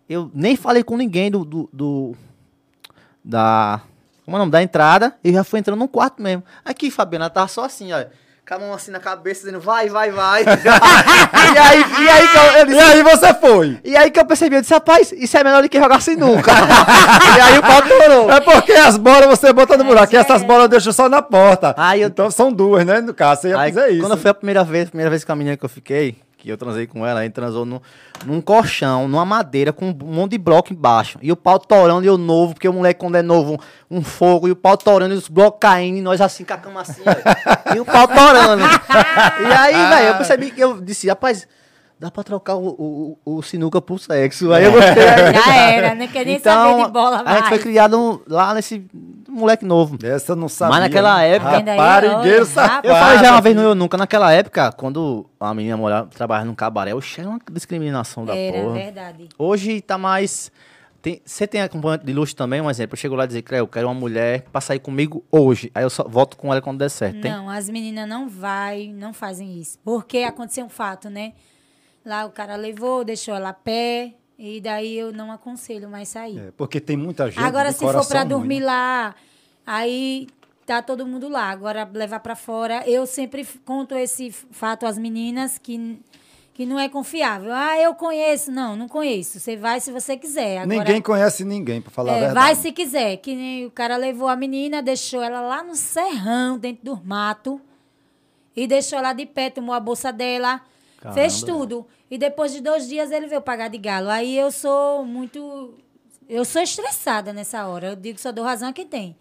eu 0.07 0.31
nem 0.33 0.55
falei 0.55 0.81
com 0.81 0.95
ninguém 0.95 1.29
do. 1.29 1.43
do, 1.43 1.69
do- 1.73 2.15
da. 3.21 3.81
Como 4.23 4.37
é 4.37 4.39
o 4.39 4.39
nome? 4.39 4.51
Da 4.53 4.63
entrada. 4.63 5.13
Eu 5.21 5.33
já 5.33 5.43
fui 5.43 5.59
entrando 5.59 5.79
no 5.79 5.89
quarto 5.89 6.21
mesmo. 6.23 6.41
Aqui, 6.63 6.89
Fabiana, 6.89 7.25
ela 7.25 7.29
tava 7.29 7.49
só 7.49 7.65
assim, 7.65 7.91
ó. 7.91 8.05
Com 8.47 8.53
a 8.55 8.59
mão 8.59 8.73
assim 8.73 8.91
na 8.91 8.99
cabeça, 9.01 9.41
dizendo, 9.41 9.59
vai, 9.59 9.89
vai, 9.89 10.09
vai. 10.11 10.43
e 10.47 11.57
aí, 11.57 11.85
e 12.01 12.09
aí 12.09 12.25
eu, 12.35 12.59
eu 12.59 12.63
E 12.63 12.67
disse, 12.67 12.79
aí 12.79 13.03
você 13.03 13.33
foi. 13.33 13.79
e 13.83 13.95
aí 13.97 14.09
que 14.09 14.19
eu 14.19 14.25
percebi, 14.25 14.55
eu 14.55 14.61
disse, 14.61 14.73
rapaz, 14.73 15.11
isso 15.11 15.37
é 15.37 15.43
melhor 15.43 15.61
do 15.63 15.67
que 15.69 15.77
jogar 15.77 16.01
sinuca. 16.01 16.49
e 17.37 17.41
aí 17.41 17.57
o 17.57 17.61
pau 17.61 17.81
torou. 17.81 18.31
É 18.31 18.39
porque 18.39 18.71
as 18.71 18.97
bolas 18.97 19.25
você 19.27 19.51
bota 19.51 19.75
no 19.77 19.83
buraco. 19.83 20.13
E 20.13 20.17
é. 20.17 20.19
essas 20.21 20.43
bolas 20.43 20.63
eu 20.63 20.69
deixo 20.69 20.93
só 20.93 21.09
na 21.09 21.21
porta. 21.21 21.73
Aí 21.77 22.01
eu- 22.01 22.07
Então 22.07 22.31
são 22.31 22.51
duas, 22.53 22.85
né? 22.85 23.01
No 23.01 23.13
caso, 23.13 23.41
você 23.41 23.49
ia 23.49 23.59
Aí, 23.59 23.73
fazer 23.73 23.91
isso. 23.91 24.01
quando 24.07 24.17
foi 24.17 24.31
a 24.31 24.33
primeira 24.33 24.63
vez, 24.63 24.87
a 24.87 24.91
primeira 24.91 25.09
vez 25.09 25.25
com 25.25 25.31
a 25.33 25.35
menina 25.35 25.57
que 25.57 25.65
eu 25.65 25.69
fiquei, 25.69 26.17
que 26.43 26.49
eu 26.49 26.57
transei 26.57 26.85
com 26.85 27.05
ela, 27.07 27.21
a 27.21 27.23
gente 27.23 27.31
transou 27.31 27.63
no, 27.63 27.81
num 28.25 28.41
colchão, 28.41 29.07
numa 29.07 29.23
madeira, 29.23 29.71
com 29.71 29.85
um 29.85 29.93
monte 29.93 30.31
de 30.31 30.37
bloco 30.37 30.73
embaixo. 30.73 31.17
E 31.21 31.31
o 31.31 31.37
pau 31.37 31.57
torando 31.57 32.03
e 32.03 32.07
eu 32.07 32.17
novo, 32.17 32.53
porque 32.53 32.67
o 32.67 32.73
moleque, 32.73 32.99
quando 32.99 33.15
é 33.15 33.21
novo, 33.21 33.57
um 33.89 34.03
fogo, 34.03 34.49
e 34.49 34.51
o 34.51 34.55
pau 34.55 34.75
torando 34.75 35.13
e 35.13 35.17
os 35.17 35.29
blocos 35.29 35.59
caindo, 35.61 35.99
e 35.99 36.01
nós 36.01 36.19
assim 36.19 36.43
com 36.43 36.53
a 36.53 36.57
cama 36.57 36.81
assim, 36.81 37.01
e 37.73 37.79
o 37.79 37.85
pau 37.85 38.05
torando. 38.09 38.61
e 39.41 39.53
aí, 39.53 39.89
velho, 39.89 40.07
eu 40.07 40.15
percebi 40.15 40.51
que 40.51 40.59
eu 40.59 40.81
disse, 40.81 41.07
rapaz, 41.07 41.47
dá 41.99 42.11
pra 42.11 42.23
trocar 42.23 42.55
o, 42.55 43.17
o, 43.25 43.37
o 43.37 43.41
sinuca 43.41 43.81
por 43.81 43.99
sexo. 43.99 44.51
Aí 44.51 44.65
eu 44.65 44.71
gostei. 44.71 45.03
aí. 45.07 45.33
Já 45.45 45.55
era, 45.55 45.95
não 45.95 46.07
quer 46.07 46.25
nem 46.25 46.39
saber 46.39 46.83
de 46.85 46.91
bola 46.91 47.23
a 47.25 47.31
gente 47.35 47.41
foi 47.43 47.49
mais. 47.51 47.61
criado 47.63 48.23
lá 48.27 48.53
nesse 48.53 48.85
moleque 49.29 49.65
novo. 49.65 49.97
Essa 50.03 50.33
eu 50.33 50.35
não 50.35 50.49
sabia. 50.49 50.79
naquela 50.79 51.21
época- 51.23 51.51
Raparigueiro 51.59 52.45
safado. 52.45 52.87
Eu 52.87 52.93
falei 52.95 53.19
já 53.19 53.31
uma 53.31 53.41
vez 53.41 53.55
no 53.55 53.61
Eu 53.61 53.75
Nunca, 53.75 53.97
naquela 53.97 54.31
época, 54.31 54.71
quando 54.73 55.25
a 55.39 55.53
menina 55.53 55.77
morava, 55.77 56.07
trabalhava 56.07 56.45
num 56.45 56.55
cabaré, 56.55 56.93
oxe, 56.93 57.19
era 57.21 57.29
uma 57.29 57.39
discriminação 57.51 58.25
da 58.25 58.35
Era, 58.35 58.61
porra. 58.61 58.73
verdade. 58.73 59.29
Hoje 59.37 59.81
tá 59.81 59.97
mais. 59.97 60.51
tem- 61.01 61.21
Você 61.25 61.47
tem 61.47 61.61
acompanhante 61.61 62.05
de 62.05 62.13
luxo 62.13 62.35
também, 62.35 62.61
um 62.61 62.69
exemplo. 62.69 62.93
Eu 62.93 62.97
chego 62.97 63.15
lá 63.15 63.23
e 63.23 63.27
dizer, 63.27 63.41
"Creu, 63.41 63.59
eu 63.59 63.67
quero 63.67 63.87
uma 63.87 63.93
mulher 63.93 64.43
pra 64.51 64.61
sair 64.61 64.79
comigo 64.79 65.23
hoje. 65.31 65.71
Aí 65.73 65.83
eu 65.83 65.89
só 65.89 66.03
volto 66.07 66.37
com 66.37 66.51
ela 66.51 66.61
quando 66.61 66.77
der 66.79 66.89
certo. 66.89 67.19
Tem? 67.21 67.31
Não, 67.31 67.49
as 67.49 67.69
meninas 67.69 68.07
não 68.07 68.27
vai, 68.29 68.93
não 68.95 69.13
fazem 69.13 69.59
isso. 69.59 69.77
Porque 69.83 70.19
aconteceu 70.19 70.65
um 70.65 70.69
fato, 70.69 71.09
né? 71.09 71.33
Lá 72.05 72.25
o 72.25 72.31
cara 72.31 72.55
levou, 72.55 73.03
deixou 73.03 73.33
ela 73.33 73.49
a 73.49 73.53
pé, 73.53 74.13
e 74.37 74.59
daí 74.59 74.97
eu 74.97 75.13
não 75.13 75.31
aconselho 75.31 75.89
mais 75.89 76.09
sair. 76.09 76.37
É, 76.37 76.51
porque 76.57 76.81
tem 76.81 76.97
muita 76.97 77.29
gente 77.31 77.41
Agora, 77.43 77.71
se 77.71 77.79
for 77.79 77.95
ruim, 77.95 78.27
dormir 78.27 78.59
né? 78.59 78.65
lá, 78.65 79.15
aí 79.65 80.27
tá 80.65 80.81
todo 80.81 81.05
mundo 81.05 81.29
lá. 81.29 81.49
Agora, 81.49 81.89
levar 81.93 82.19
pra 82.19 82.35
fora, 82.35 82.83
eu 82.87 83.05
sempre 83.05 83.47
conto 83.65 83.95
esse 83.95 84.31
fato 84.31 84.85
às 84.85 84.97
meninas 84.97 85.57
que, 85.57 85.97
que 86.53 86.65
não 86.65 86.79
é 86.79 86.89
confiável. 86.89 87.51
Ah, 87.53 87.79
eu 87.79 87.93
conheço. 87.95 88.51
Não, 88.51 88.75
não 88.75 88.87
conheço. 88.89 89.39
Você 89.39 89.55
vai 89.55 89.79
se 89.79 89.91
você 89.91 90.17
quiser. 90.17 90.57
Agora, 90.57 90.79
Ninguém 90.79 91.01
conhece 91.01 91.45
ninguém, 91.45 91.81
pra 91.81 91.91
falar 91.91 92.13
a 92.13 92.17
é, 92.17 92.19
verdade. 92.25 92.45
vai 92.45 92.55
se 92.55 92.71
quiser. 92.71 93.17
Que 93.17 93.35
nem 93.35 93.65
o 93.65 93.71
cara 93.71 93.95
levou 93.97 94.27
a 94.27 94.35
menina, 94.35 94.81
deixou 94.81 95.21
ela 95.21 95.41
lá 95.41 95.63
no 95.63 95.75
serrão, 95.75 96.57
dentro 96.57 96.83
do 96.83 97.01
mato. 97.05 97.61
E 98.55 98.67
deixou 98.67 98.99
ela 98.99 99.13
de 99.13 99.25
pé, 99.25 99.49
tomou 99.49 99.73
a 99.73 99.79
bolsa 99.79 100.11
dela. 100.11 100.61
Caramba. 101.03 101.19
Fez 101.19 101.43
tudo. 101.43 101.85
E 102.09 102.17
depois 102.17 102.53
de 102.53 102.61
dois 102.61 102.87
dias 102.87 103.11
ele 103.11 103.27
veio 103.27 103.41
pagar 103.41 103.67
de 103.67 103.77
galo. 103.77 104.09
Aí 104.09 104.37
eu 104.37 104.49
sou 104.49 105.03
muito. 105.03 105.73
Eu 106.29 106.45
sou 106.45 106.61
estressada 106.61 107.33
nessa 107.33 107.67
hora. 107.67 107.87
Eu 107.87 107.95
digo 107.97 108.15
que 108.15 108.21
só 108.21 108.31
dou 108.31 108.45
razão 108.45 108.69
a 108.69 108.73
quem 108.73 108.87
tem. 108.87 109.13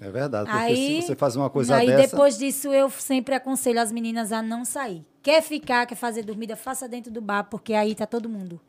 É 0.00 0.10
verdade, 0.10 0.48
porque 0.50 0.64
Aí, 0.64 1.00
se 1.02 1.08
você 1.08 1.16
faz 1.16 1.36
uma 1.36 1.48
coisa 1.50 1.76
aí 1.76 1.86
dessa... 1.86 2.10
depois 2.10 2.38
disso 2.38 2.72
eu 2.72 2.88
sempre 2.88 3.34
aconselho 3.34 3.80
as 3.80 3.92
meninas 3.92 4.32
a 4.32 4.42
não 4.42 4.64
sair. 4.64 5.04
Quer 5.22 5.40
ficar, 5.42 5.86
quer 5.86 5.94
fazer 5.94 6.22
dormida, 6.22 6.56
faça 6.56 6.88
dentro 6.88 7.12
do 7.12 7.20
bar, 7.20 7.44
porque 7.44 7.72
aí 7.72 7.94
tá 7.94 8.06
todo 8.06 8.28
mundo. 8.28 8.60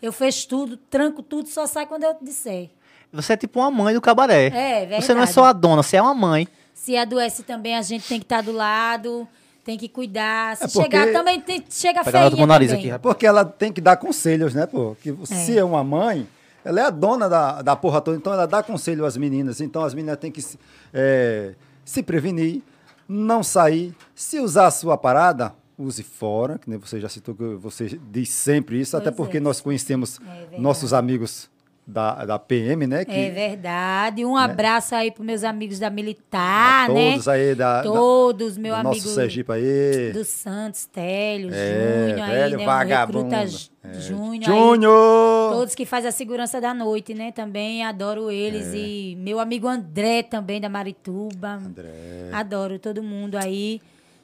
Eu 0.00 0.12
fecho 0.12 0.48
tudo, 0.48 0.76
tranco 0.76 1.22
tudo, 1.22 1.48
só 1.48 1.66
sai 1.66 1.86
quando 1.86 2.04
eu 2.04 2.16
disser. 2.20 2.70
Você 3.12 3.32
é 3.32 3.36
tipo 3.36 3.60
uma 3.60 3.70
mãe 3.70 3.94
do 3.94 4.00
cabaré. 4.00 4.46
É, 4.46 4.80
verdade. 4.80 5.04
Você 5.04 5.14
não 5.14 5.22
é 5.22 5.26
só 5.26 5.44
a 5.44 5.52
dona, 5.52 5.82
você 5.82 5.96
é 5.96 6.02
uma 6.02 6.14
mãe. 6.14 6.46
Se 6.72 6.96
adoece 6.96 7.42
também, 7.42 7.76
a 7.76 7.82
gente 7.82 8.06
tem 8.06 8.18
que 8.18 8.24
estar 8.24 8.42
do 8.42 8.52
lado, 8.52 9.26
tem 9.64 9.78
que 9.78 9.88
cuidar. 9.88 10.56
Se 10.56 10.64
É 10.64 10.68
porque- 10.68 10.82
chegar 10.82 11.12
também, 11.12 11.40
tem, 11.40 11.64
chega 11.70 12.04
Pegar 12.04 12.30
feinha 12.30 12.44
o 12.44 12.46
nariz 12.46 12.68
também. 12.70 12.84
aqui, 12.84 12.94
É 12.94 12.98
porque 12.98 13.26
ela 13.26 13.44
tem 13.44 13.72
que 13.72 13.80
dar 13.80 13.96
conselhos, 13.96 14.54
né, 14.54 14.66
pô? 14.66 14.94
Que 15.02 15.14
se 15.24 15.56
é 15.58 15.64
uma 15.64 15.82
mãe, 15.82 16.26
ela 16.64 16.80
é 16.80 16.84
a 16.84 16.90
dona 16.90 17.28
da, 17.28 17.62
da 17.62 17.74
porra 17.76 18.00
toda, 18.00 18.16
então 18.16 18.32
ela 18.32 18.46
dá 18.46 18.62
conselho 18.62 19.04
às 19.04 19.16
meninas. 19.16 19.60
Então 19.60 19.82
as 19.82 19.94
meninas 19.94 20.18
têm 20.18 20.30
que 20.30 20.42
se, 20.42 20.58
é, 20.92 21.54
se 21.84 22.02
prevenir, 22.02 22.62
não 23.08 23.42
sair. 23.42 23.94
Se 24.14 24.38
usar 24.38 24.66
a 24.66 24.70
sua 24.70 24.96
parada, 24.96 25.54
use 25.78 26.02
fora, 26.02 26.58
que 26.58 26.70
nem 26.70 26.78
você 26.78 27.00
já 27.00 27.08
citou, 27.08 27.34
que 27.34 27.42
você 27.56 27.98
diz 28.10 28.28
sempre 28.30 28.80
isso, 28.80 28.96
até 28.96 29.10
Pois 29.10 29.16
porque 29.16 29.38
é. 29.38 29.40
nós 29.40 29.60
conhecemos 29.60 30.20
É 30.52 30.58
nossos 30.58 30.92
amigos 30.92 31.50
da, 31.86 32.24
da 32.24 32.38
PM, 32.38 32.86
né? 32.86 33.04
Que, 33.04 33.12
É 33.12 33.30
verdade. 33.30 34.24
Um 34.24 34.36
abraço 34.36 34.94
aí 34.94 35.10
pros 35.10 35.26
meus 35.26 35.44
amigos 35.44 35.78
da 35.78 35.90
Militar, 35.90 36.88
né? 36.88 37.12
todos 37.12 37.28
aí 37.28 37.54
da, 37.54 37.78
da- 37.78 37.82
Todos, 37.82 38.56
meu 38.56 38.72
do 38.74 38.80
amigo 38.80 38.94
nosso 38.94 39.08
Sergipe 39.14 39.52
aí. 39.52 40.12
do 40.12 40.24
Santos, 40.24 40.86
Télio, 40.86 41.50
É, 41.52 42.08
Júnior 42.08 42.22
aí, 42.28 42.34
velho 42.34 42.58
né? 42.58 42.64
vagabundo. 42.64 43.18
O 43.18 43.22
recruta 43.30 43.46
J- 43.46 43.70
É. 43.84 43.94
Júnior. 44.00 44.32
aí. 44.50 44.58
Júnior! 44.58 45.52
Todos 45.52 45.74
que 45.74 45.84
fazem 45.84 46.08
a 46.08 46.12
segurança 46.12 46.58
da 46.60 46.72
noite, 46.72 47.12
né? 47.12 47.30
Também 47.32 47.84
adoro 47.84 48.30
eles. 48.30 48.72
É. 48.72 48.76
E 48.78 49.16
meu 49.16 49.38
amigo 49.38 49.68
André 49.68 50.22
também, 50.22 50.60
da 50.60 50.68
Marituba. 50.70 51.60
André. 51.64 51.90
Adoro 52.32 52.78
todo 52.78 53.02
mundo 53.02 53.36
aí. 53.36 53.80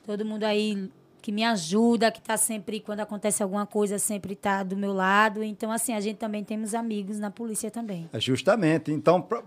Todo 0.07 0.25
mundo 0.25 0.45
aí 0.45 0.89
que 1.21 1.31
me 1.31 1.45
ajuda, 1.45 2.11
que 2.11 2.21
tá 2.21 2.37
sempre, 2.37 2.81
quando 2.81 3.01
acontece 3.01 3.43
alguma 3.43 3.67
coisa, 3.67 3.99
sempre 3.99 4.35
tá 4.35 4.63
do 4.63 4.77
meu 4.77 4.93
lado. 4.93 5.43
Então, 5.43 5.71
assim, 5.71 5.93
a 5.93 6.01
gente 6.01 6.17
também 6.17 6.43
temos 6.43 6.75
amigos 6.75 7.19
na 7.19 7.31
polícia 7.31 7.71
também. 7.71 8.09
É 8.13 8.21
Justamente. 8.21 8.91
Então, 8.91 9.21
pra 9.21 9.43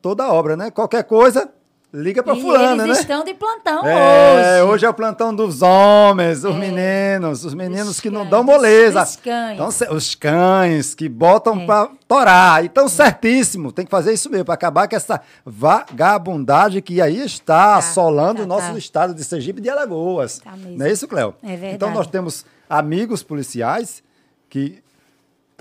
toda 0.00 0.24
a 0.24 0.32
obra, 0.32 0.56
né? 0.56 0.70
Qualquer 0.70 1.04
coisa, 1.04 1.52
liga 1.96 2.22
pra 2.24 2.34
e 2.34 2.40
fulana, 2.42 2.82
eles 2.82 2.96
né? 2.96 3.00
estão 3.02 3.22
de 3.24 3.32
plantão 3.34 3.86
É, 3.86 4.60
hoje. 4.64 4.72
hoje 4.72 4.86
é 4.86 4.88
o 4.90 4.94
plantão 4.94 5.32
dos 5.34 5.62
homens, 5.62 6.42
os 6.44 6.54
É. 6.54 6.58
meninos, 6.58 7.44
os 7.44 7.54
meninos 7.54 7.88
Os 7.90 8.00
que 8.00 8.10
não 8.10 8.22
cães, 8.22 8.30
dão 8.30 8.42
moleza. 8.44 9.02
os 9.04 9.16
cães. 9.16 9.54
Então, 9.54 9.94
os 9.96 10.14
cães 10.16 10.94
que 10.94 11.08
botam 11.08 11.60
É. 11.60 11.66
pra 11.66 11.88
torar. 12.08 12.64
Então, 12.64 12.88
certíssimo, 12.88 13.70
tem 13.70 13.84
que 13.84 13.90
fazer 13.90 14.12
isso 14.12 14.28
mesmo, 14.28 14.44
pra 14.44 14.54
acabar 14.54 14.88
com 14.88 14.96
essa 14.96 15.20
vagabundagem 15.44 16.82
que 16.82 17.00
aí 17.00 17.18
está 17.24 17.54
Tá, 17.54 17.76
assolando 17.76 18.38
tá, 18.38 18.42
o 18.44 18.46
nosso 18.46 18.72
tá. 18.72 18.78
estado 18.78 19.14
de 19.14 19.22
Sergipe 19.24 19.60
e 19.60 19.62
de 19.62 19.70
Alagoas. 19.70 20.38
Tá 20.40 20.52
não 20.56 20.84
é 20.86 20.90
isso, 20.92 21.06
Cléo? 21.06 21.34
É 21.42 21.48
verdade. 21.50 21.74
Então, 21.74 21.90
nós 21.92 22.06
temos 22.06 22.44
amigos 22.68 23.22
policiais 23.22 24.02
que 24.50 24.82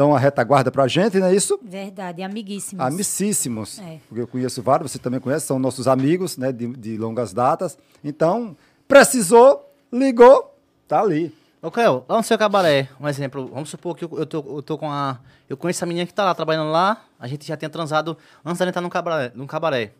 dão 0.03 0.13
a 0.13 0.19
retaguarda 0.19 0.69
pra 0.69 0.85
gente, 0.87 1.17
não 1.17 1.27
é 1.27 1.33
isso? 1.35 1.57
Verdade, 1.63 2.21
amiguíssimos. 2.21 2.85
Amicíssimos. 2.85 3.79
É. 3.79 3.99
Porque 4.09 4.21
eu 4.21 4.27
conheço 4.27 4.61
vários, 4.61 4.91
você 4.91 4.99
também 4.99 5.19
conhece, 5.19 5.45
são 5.45 5.57
nossos 5.57 5.87
amigos, 5.87 6.35
né, 6.37 6.51
de, 6.51 6.67
de 6.67 6.97
longas 6.97 7.33
datas. 7.33 7.77
Então, 8.03 8.55
precisou, 8.85 9.73
ligou, 9.91 10.53
tá 10.87 10.99
ali. 11.01 11.33
Ô, 11.61 11.71
Cléo, 11.71 12.03
lá 12.09 12.17
no 12.17 12.23
seu 12.23 12.37
cabaré, 12.37 12.89
um 12.99 13.07
exemplo, 13.07 13.47
vamos 13.47 13.69
supor 13.69 13.95
que 13.95 14.03
eu, 14.03 14.09
eu, 14.19 14.25
tô, 14.25 14.37
eu 14.57 14.61
tô 14.61 14.77
com 14.77 14.91
a. 14.91 15.19
Eu 15.49 15.55
conheço 15.55 15.81
a 15.83 15.87
menina 15.87 16.05
que 16.05 16.13
tá 16.13 16.25
lá 16.25 16.35
trabalhando 16.35 16.69
lá, 16.71 17.01
a 17.17 17.25
gente 17.25 17.47
já 17.47 17.55
tinha 17.55 17.69
transado 17.69 18.17
antes 18.43 18.59
da 18.59 18.65
gente 18.65 18.71
estar 18.71 18.81
num 18.81 18.89
cabaré, 18.89 19.31
num 19.33 19.47
cabaré. 19.47 19.93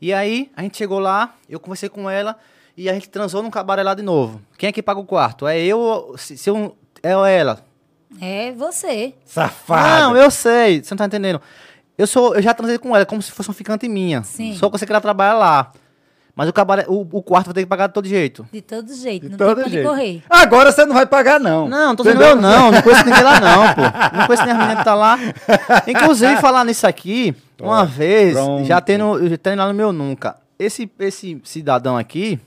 E 0.00 0.14
aí, 0.14 0.50
a 0.56 0.62
gente 0.62 0.78
chegou 0.78 0.98
lá, 0.98 1.34
eu 1.48 1.60
conversei 1.60 1.90
com 1.90 2.08
ela 2.08 2.36
e 2.74 2.88
a 2.88 2.94
gente 2.94 3.10
transou 3.10 3.42
num 3.42 3.50
cabaré 3.50 3.82
lá 3.82 3.92
de 3.94 4.02
novo. 4.02 4.40
Quem 4.56 4.68
é 4.68 4.72
que 4.72 4.82
paga 4.82 4.98
o 4.98 5.04
quarto? 5.04 5.46
É 5.46 5.58
eu, 5.60 5.78
ou- 5.78 6.16
se, 6.16 6.38
se 6.38 6.48
eu, 6.48 6.74
é 7.02 7.14
ou 7.14 7.26
ela? 7.26 7.62
É 8.20 8.52
você. 8.52 9.14
Safado. 9.24 10.14
Não, 10.14 10.16
eu 10.16 10.30
sei, 10.30 10.82
você 10.82 10.94
não 10.94 10.98
tá 10.98 11.06
entendendo. 11.06 11.40
Eu 11.98 12.06
sou, 12.06 12.34
eu 12.34 12.42
já 12.42 12.52
transei 12.52 12.78
com 12.78 12.94
ela, 12.94 13.06
como 13.06 13.22
se 13.22 13.30
fosse 13.32 13.48
uma 13.48 13.54
ficante 13.54 13.88
minha. 13.88 14.22
Sim. 14.22 14.54
Só 14.54 14.68
que 14.68 14.78
você 14.78 14.86
queria 14.86 15.00
trabalhar 15.00 15.34
lá. 15.34 15.72
Mas 16.34 16.50
o, 16.50 16.52
cabaré, 16.52 16.84
o, 16.86 17.00
o 17.00 17.22
quarto 17.22 17.46
vai 17.46 17.54
ter 17.54 17.60
que 17.62 17.66
pagar 17.66 17.86
de 17.86 17.94
todo 17.94 18.06
jeito. 18.06 18.46
De 18.52 18.60
todo 18.60 18.94
jeito. 18.94 19.22
De 19.22 19.30
não 19.30 19.38
todo 19.38 19.54
tem 19.54 19.56
pra 19.56 19.64
onde 19.64 19.72
jeito. 19.72 19.88
correr. 19.88 20.22
Agora 20.28 20.70
você 20.70 20.84
não 20.84 20.94
vai 20.94 21.06
pagar, 21.06 21.40
não. 21.40 21.66
Não, 21.66 21.86
não 21.88 21.96
tô 21.96 22.02
dizendo 22.02 22.22
eu 22.22 22.36
não, 22.36 22.70
não 22.70 22.82
conheço 22.82 23.06
ninguém 23.06 23.22
lá 23.22 23.40
não, 23.40 23.74
pô. 23.74 24.16
Não 24.18 24.26
conheço 24.26 24.44
nem 24.44 24.52
a 24.52 24.58
menina 24.58 24.76
que 24.76 24.84
tá 24.84 24.94
lá. 24.94 25.18
Inclusive, 25.88 26.36
falar 26.36 26.62
nisso 26.66 26.86
aqui, 26.86 27.34
uma 27.58 27.86
vez, 27.86 28.34
pronto. 28.34 28.66
já 28.66 28.78
tendo, 28.82 29.26
já 29.30 29.38
tendo 29.38 29.58
lá 29.60 29.68
no 29.68 29.72
meu 29.72 29.94
nunca. 29.94 30.36
Esse, 30.58 30.90
esse 30.98 31.40
cidadão 31.42 31.96
aqui, 31.96 32.38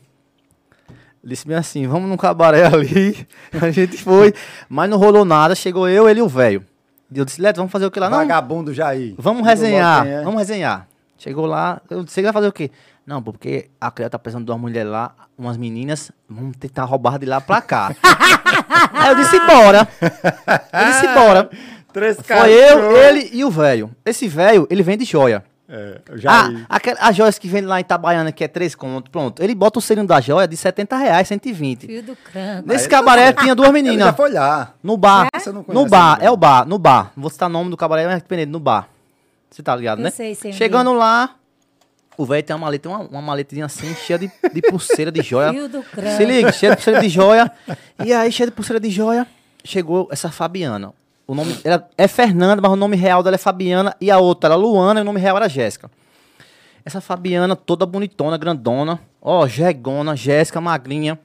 disse 1.23 1.47
bem 1.47 1.57
assim, 1.57 1.87
vamos 1.87 2.09
num 2.09 2.17
cabaré 2.17 2.65
ali. 2.73 3.27
A 3.61 3.71
gente 3.71 3.97
foi, 3.97 4.33
mas 4.67 4.89
não 4.89 4.97
rolou 4.97 5.25
nada, 5.25 5.55
chegou 5.55 5.87
eu, 5.87 6.09
ele 6.09 6.19
e 6.19 6.23
o 6.23 6.27
velho. 6.27 6.65
E 7.11 7.17
eu 7.17 7.25
disse, 7.25 7.41
Leto, 7.41 7.57
vamos 7.57 7.71
fazer 7.71 7.85
o 7.85 7.91
que 7.91 7.99
lá? 7.99 8.09
Não, 8.09 8.17
Vagabundo 8.19 8.73
Jair. 8.73 9.15
Vamos 9.17 9.41
Todo 9.41 9.49
resenhar, 9.49 10.05
é. 10.05 10.21
vamos 10.23 10.39
resenhar. 10.39 10.87
Chegou 11.17 11.45
lá, 11.45 11.81
eu 11.89 12.03
disse, 12.03 12.15
você 12.15 12.21
vai 12.21 12.33
fazer 12.33 12.47
o 12.47 12.53
quê? 12.53 12.71
Não, 13.05 13.21
porque 13.21 13.69
a 13.81 13.89
Cleo 13.89 14.09
tá 14.09 14.19
precisando 14.19 14.45
de 14.45 14.51
uma 14.51 14.57
mulher 14.57 14.83
lá, 14.83 15.13
umas 15.37 15.57
meninas, 15.57 16.11
vamos 16.29 16.55
tentar 16.57 16.83
roubar 16.85 17.17
de 17.17 17.25
lá 17.25 17.41
pra 17.41 17.59
cá. 17.61 17.95
Aí 18.93 19.09
eu 19.09 19.15
disse, 19.15 19.39
bora. 19.39 19.87
Eu 20.01 20.85
disse, 20.85 21.07
bora. 21.13 21.49
Três 21.91 22.17
Foi 22.21 22.51
eu, 22.51 22.95
ele 22.95 23.31
e 23.33 23.43
o 23.43 23.49
velho. 23.49 23.89
Esse 24.05 24.27
velho, 24.27 24.67
ele 24.69 24.83
vende 24.83 25.05
joia. 25.05 25.43
É, 25.71 26.01
Ah, 26.27 26.49
aquela, 26.67 26.99
as 26.99 27.15
joias 27.15 27.37
que 27.37 27.47
vende 27.47 27.67
lá 27.67 27.77
em 27.79 27.81
Itabaiana, 27.81 28.31
que 28.31 28.43
é 28.43 28.47
3 28.47 28.73
conto, 28.73 29.11
pronto. 29.11 29.43
Ele 29.43 29.53
bota 29.53 29.77
o 29.77 29.81
selinho 29.81 30.07
da 30.07 30.19
joia 30.19 30.47
de 30.47 30.57
70 30.57 30.97
reais, 30.97 31.27
120. 31.27 31.85
Fio 31.85 32.01
do 32.01 32.15
cranco. 32.15 32.67
Nesse 32.67 32.89
cabaré 32.89 33.31
tinha 33.33 33.53
duas 33.53 33.67
já 33.67 33.73
meninas. 33.73 34.15
foi 34.15 34.31
lá. 34.31 34.73
No 34.81 34.97
bar. 34.97 35.27
Você 35.35 35.51
não 35.51 35.63
conhece 35.63 35.83
No 35.83 35.87
bar, 35.89 36.13
ninguém. 36.13 36.27
é 36.27 36.31
o 36.31 36.37
bar, 36.37 36.65
no 36.67 36.79
bar. 36.79 37.11
Não 37.15 37.21
vou 37.21 37.29
citar 37.29 37.47
o 37.47 37.51
nome 37.53 37.69
do 37.69 37.77
cabaré, 37.77 38.05
mas 38.07 38.15
dependendo, 38.21 38.51
no 38.51 38.59
bar. 38.59 38.89
Você 39.51 39.61
tá 39.61 39.75
ligado, 39.75 39.99
Eu 39.99 40.03
né? 40.05 40.09
sei, 40.09 40.35
Chegando 40.51 40.91
lá, 40.93 41.35
o 42.17 42.25
velho 42.25 42.41
tem 42.43 42.55
uma 42.55 42.65
maleta, 42.65 42.89
uma, 42.89 42.99
uma 42.99 43.21
maletinha 43.21 43.65
assim, 43.65 43.93
cheia 43.93 44.17
de, 44.17 44.31
de 44.51 44.61
pulseira 44.63 45.11
de 45.11 45.21
joia. 45.21 45.51
Fio 45.51 45.69
do 45.69 45.83
crânio. 45.83 46.17
Se 46.17 46.25
liga, 46.25 46.51
cheia 46.51 46.71
de 46.71 46.77
pulseira 46.77 46.99
de 47.01 47.09
joia. 47.09 47.51
E 48.03 48.11
aí, 48.11 48.31
cheia 48.31 48.47
de 48.47 48.55
pulseira 48.55 48.79
de 48.79 48.89
joia, 48.89 49.27
chegou 49.63 50.07
essa 50.11 50.29
Fabiana. 50.31 50.93
O 51.29 51.35
nome 51.35 51.55
ela 51.63 51.87
é 51.95 52.07
Fernanda, 52.07 52.59
mas 52.59 52.71
o 52.71 52.75
nome 52.75 52.95
real 52.97 53.21
dela 53.21 53.35
é 53.35 53.37
Fabiana. 53.37 53.95
E 54.01 54.09
a 54.09 54.17
outra 54.17 54.47
era 54.47 54.55
Luana 54.55 54.99
e 54.99 55.03
o 55.03 55.05
nome 55.05 55.19
real 55.19 55.37
era 55.37 55.47
Jéssica. 55.47 55.87
Essa 56.83 56.99
Fabiana, 56.99 57.55
toda 57.55 57.85
bonitona, 57.85 58.35
grandona. 58.35 58.99
Ó, 59.21 59.45
jegona, 59.47 60.15
Jéssica, 60.15 60.59
magrinha. 60.59 61.19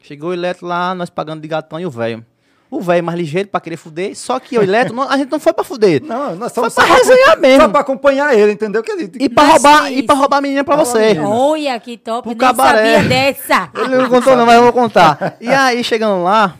Chegou 0.00 0.30
o 0.30 0.32
Ileto 0.32 0.64
lá, 0.64 0.94
nós 0.94 1.10
pagando 1.10 1.40
de 1.42 1.48
gatão 1.48 1.80
e 1.80 1.84
o 1.84 1.90
velho. 1.90 2.24
O 2.70 2.80
velho 2.80 3.02
mais 3.02 3.18
ligeiro 3.18 3.48
pra 3.48 3.60
querer 3.60 3.76
fuder. 3.76 4.14
Só 4.16 4.38
que 4.38 4.56
o 4.56 4.62
Ileto, 4.62 4.94
não- 4.94 5.10
a 5.10 5.16
gente 5.16 5.32
não 5.32 5.40
foi 5.40 5.52
pra 5.52 5.64
fuder. 5.64 6.04
Não, 6.04 6.36
nós 6.36 6.52
Foi 6.52 6.70
somos 6.70 6.74
pra 6.74 6.86
só 6.86 6.94
resenhar 6.94 7.36
mesmo. 7.40 7.62
Só 7.62 7.68
pra 7.68 7.80
acompanhar 7.80 8.38
ele, 8.38 8.52
entendeu? 8.52 8.80
Que 8.80 8.92
ele, 8.92 9.10
E 9.18 9.28
pra, 9.28 9.42
Mas 9.42 9.52
roubar, 9.54 9.86
sim, 9.88 9.94
e 9.96 10.02
pra 10.04 10.14
roubar 10.14 10.36
a 10.36 10.40
menina 10.40 10.62
pra 10.62 10.76
você. 10.76 11.18
Olha 11.18 11.80
que 11.80 11.96
top, 11.98 12.22
Pro 12.22 12.30
nem 12.30 12.38
cabaré. 12.38 12.94
sabia 13.02 13.08
dessa. 13.08 13.70
Ele 13.74 13.96
não 13.96 14.08
contou 14.08 14.36
não, 14.36 14.46
mas 14.46 14.54
eu 14.54 14.62
vou 14.62 14.72
contar. 14.72 15.36
E 15.40 15.48
aí, 15.48 15.82
chegando 15.82 16.22
lá, 16.22 16.54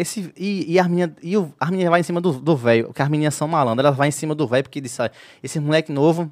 esse, 0.00 0.32
e, 0.36 0.72
e, 0.74 0.78
as 0.78 0.86
meninas, 0.86 1.10
e 1.22 1.36
o, 1.36 1.52
as 1.58 1.70
meninas 1.70 1.90
vai 1.90 2.00
em 2.00 2.04
cima 2.04 2.20
do 2.20 2.32
do 2.32 2.56
velho, 2.56 2.92
que 2.92 3.02
as 3.02 3.08
meninas 3.08 3.34
são 3.34 3.48
malandras, 3.48 3.84
elas 3.86 3.96
vai 3.96 4.08
em 4.08 4.12
cima 4.12 4.34
do 4.34 4.46
velho, 4.46 4.62
porque 4.64 4.80
disse, 4.80 5.00
"Ah, 5.02 5.10
esse 5.42 5.58
moleque 5.60 5.92
novo, 5.92 6.30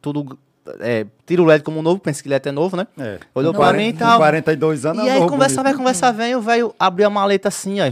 tudo, 0.00 0.38
é, 0.80 1.06
tira 1.26 1.42
o 1.42 1.44
LED 1.44 1.64
como 1.64 1.82
novo, 1.82 1.98
pensa 2.00 2.22
que 2.22 2.28
ele 2.28 2.34
é 2.40 2.52
novo, 2.52 2.76
né? 2.76 2.86
É. 2.98 3.18
Olhou 3.34 3.52
pra 3.52 3.64
40 3.66 3.82
mim 3.82 3.88
e 3.88 3.92
tal. 3.92 4.18
42 4.18 4.86
anos. 4.86 5.04
E 5.04 5.08
é 5.08 5.12
aí, 5.12 5.26
conversa 5.26 5.62
vai, 5.62 5.74
conversa 5.74 6.12
vem, 6.12 6.36
o 6.36 6.40
velho 6.40 6.72
abriu 6.78 7.06
a 7.06 7.10
maleta 7.10 7.48
assim, 7.48 7.78
ó. 7.80 7.84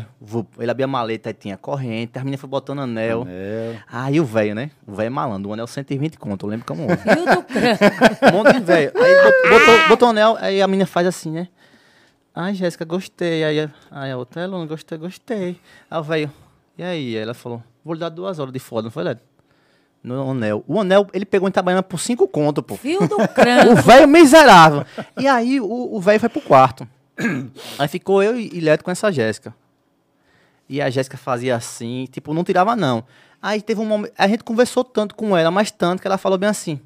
Ele 0.59 0.71
abriu 0.71 0.85
a 0.85 0.89
maleta, 0.89 1.31
aí 1.31 1.35
tinha 1.35 1.57
corrente, 1.57 2.13
as 2.17 2.23
meninas 2.23 2.41
foi 2.41 2.49
botando 2.49 2.81
anel. 2.81 3.27
É. 3.29 3.77
Aí 3.91 4.21
o 4.21 4.25
velho, 4.25 4.55
né? 4.55 4.71
O 4.87 4.95
velho 4.95 5.09
é 5.09 5.11
malandro, 5.11 5.51
o 5.51 5.53
anel 5.53 5.67
120 5.67 6.17
conto, 6.19 6.47
eu 6.47 6.51
lembro 6.51 6.65
como 6.67 6.85
hoje. 6.85 7.01
Um 8.33 8.37
monte 8.39 8.53
de 8.55 8.61
velho. 8.61 8.93
Aí 8.95 9.15
bot- 9.25 9.49
botou, 9.49 9.89
botou 9.89 10.09
o 10.09 10.11
anel, 10.13 10.37
aí 10.41 10.63
a 10.63 10.69
menina 10.69 10.87
faz 10.87 11.07
assim, 11.07 11.31
né? 11.33 11.49
Ai, 12.35 12.55
Jéssica, 12.55 12.85
gostei. 12.85 13.45
Aí, 13.45 13.61
a- 13.61 13.71
aí 13.91 14.11
a 14.11 14.17
outra, 14.17 14.43
Elona, 14.43 14.67
gostei, 14.67 14.97
gostei. 14.99 15.61
Aí 15.91 15.99
o 15.99 16.03
velho, 16.03 16.33
e 16.79 16.83
aí? 16.83 17.17
Ela 17.17 17.35
falou, 17.35 17.63
vou 17.85 17.95
lhe 17.95 18.01
dar 18.01 18.09
duas 18.09 18.39
horas 18.39 18.53
de 18.53 18.59
foda, 18.59 18.83
não 18.85 18.91
foi, 18.91 19.03
Led? 19.05 19.21
No 20.03 20.31
anel. 20.31 20.65
O 20.67 20.81
anel, 20.81 21.07
ele 21.13 21.27
pegou 21.27 21.47
em 21.47 21.51
Itabaiana 21.51 21.83
por 21.83 21.99
cinco 22.01 22.27
conto, 22.27 22.63
pô. 22.63 22.77
Fio 22.77 23.07
do 23.07 23.17
crânio. 23.35 23.73
O 23.73 23.77
velho 23.77 24.09
miserável. 24.09 24.85
E 25.19 25.27
aí 25.27 25.61
o 25.61 26.01
velho 26.01 26.19
foi 26.21 26.29
pro 26.29 26.41
quarto. 26.41 26.89
Aí 27.79 27.87
ficou 27.87 28.23
eu 28.23 28.39
e 28.41 28.49
e 28.55 28.61
Leto 28.61 28.83
com 28.83 28.91
essa 28.91 29.13
Jéssica. 29.13 29.55
E 30.69 30.81
a 30.81 30.89
Jéssica 30.89 31.19
fazia 31.19 31.55
assim, 31.57 32.07
tipo, 32.11 32.33
não 32.33 32.43
tirava 32.45 32.75
não. 32.75 33.05
Aí 33.43 33.61
teve 33.61 33.81
um 33.81 33.85
momento, 33.85 34.13
a 34.17 34.27
gente 34.29 34.43
conversou 34.45 34.85
tanto 34.85 35.15
com 35.15 35.37
ela, 35.37 35.51
mas 35.51 35.71
tanto 35.71 36.01
que 36.01 36.07
ela 36.07 36.17
falou 36.17 36.39
bem 36.39 36.49
assim. 36.49 36.81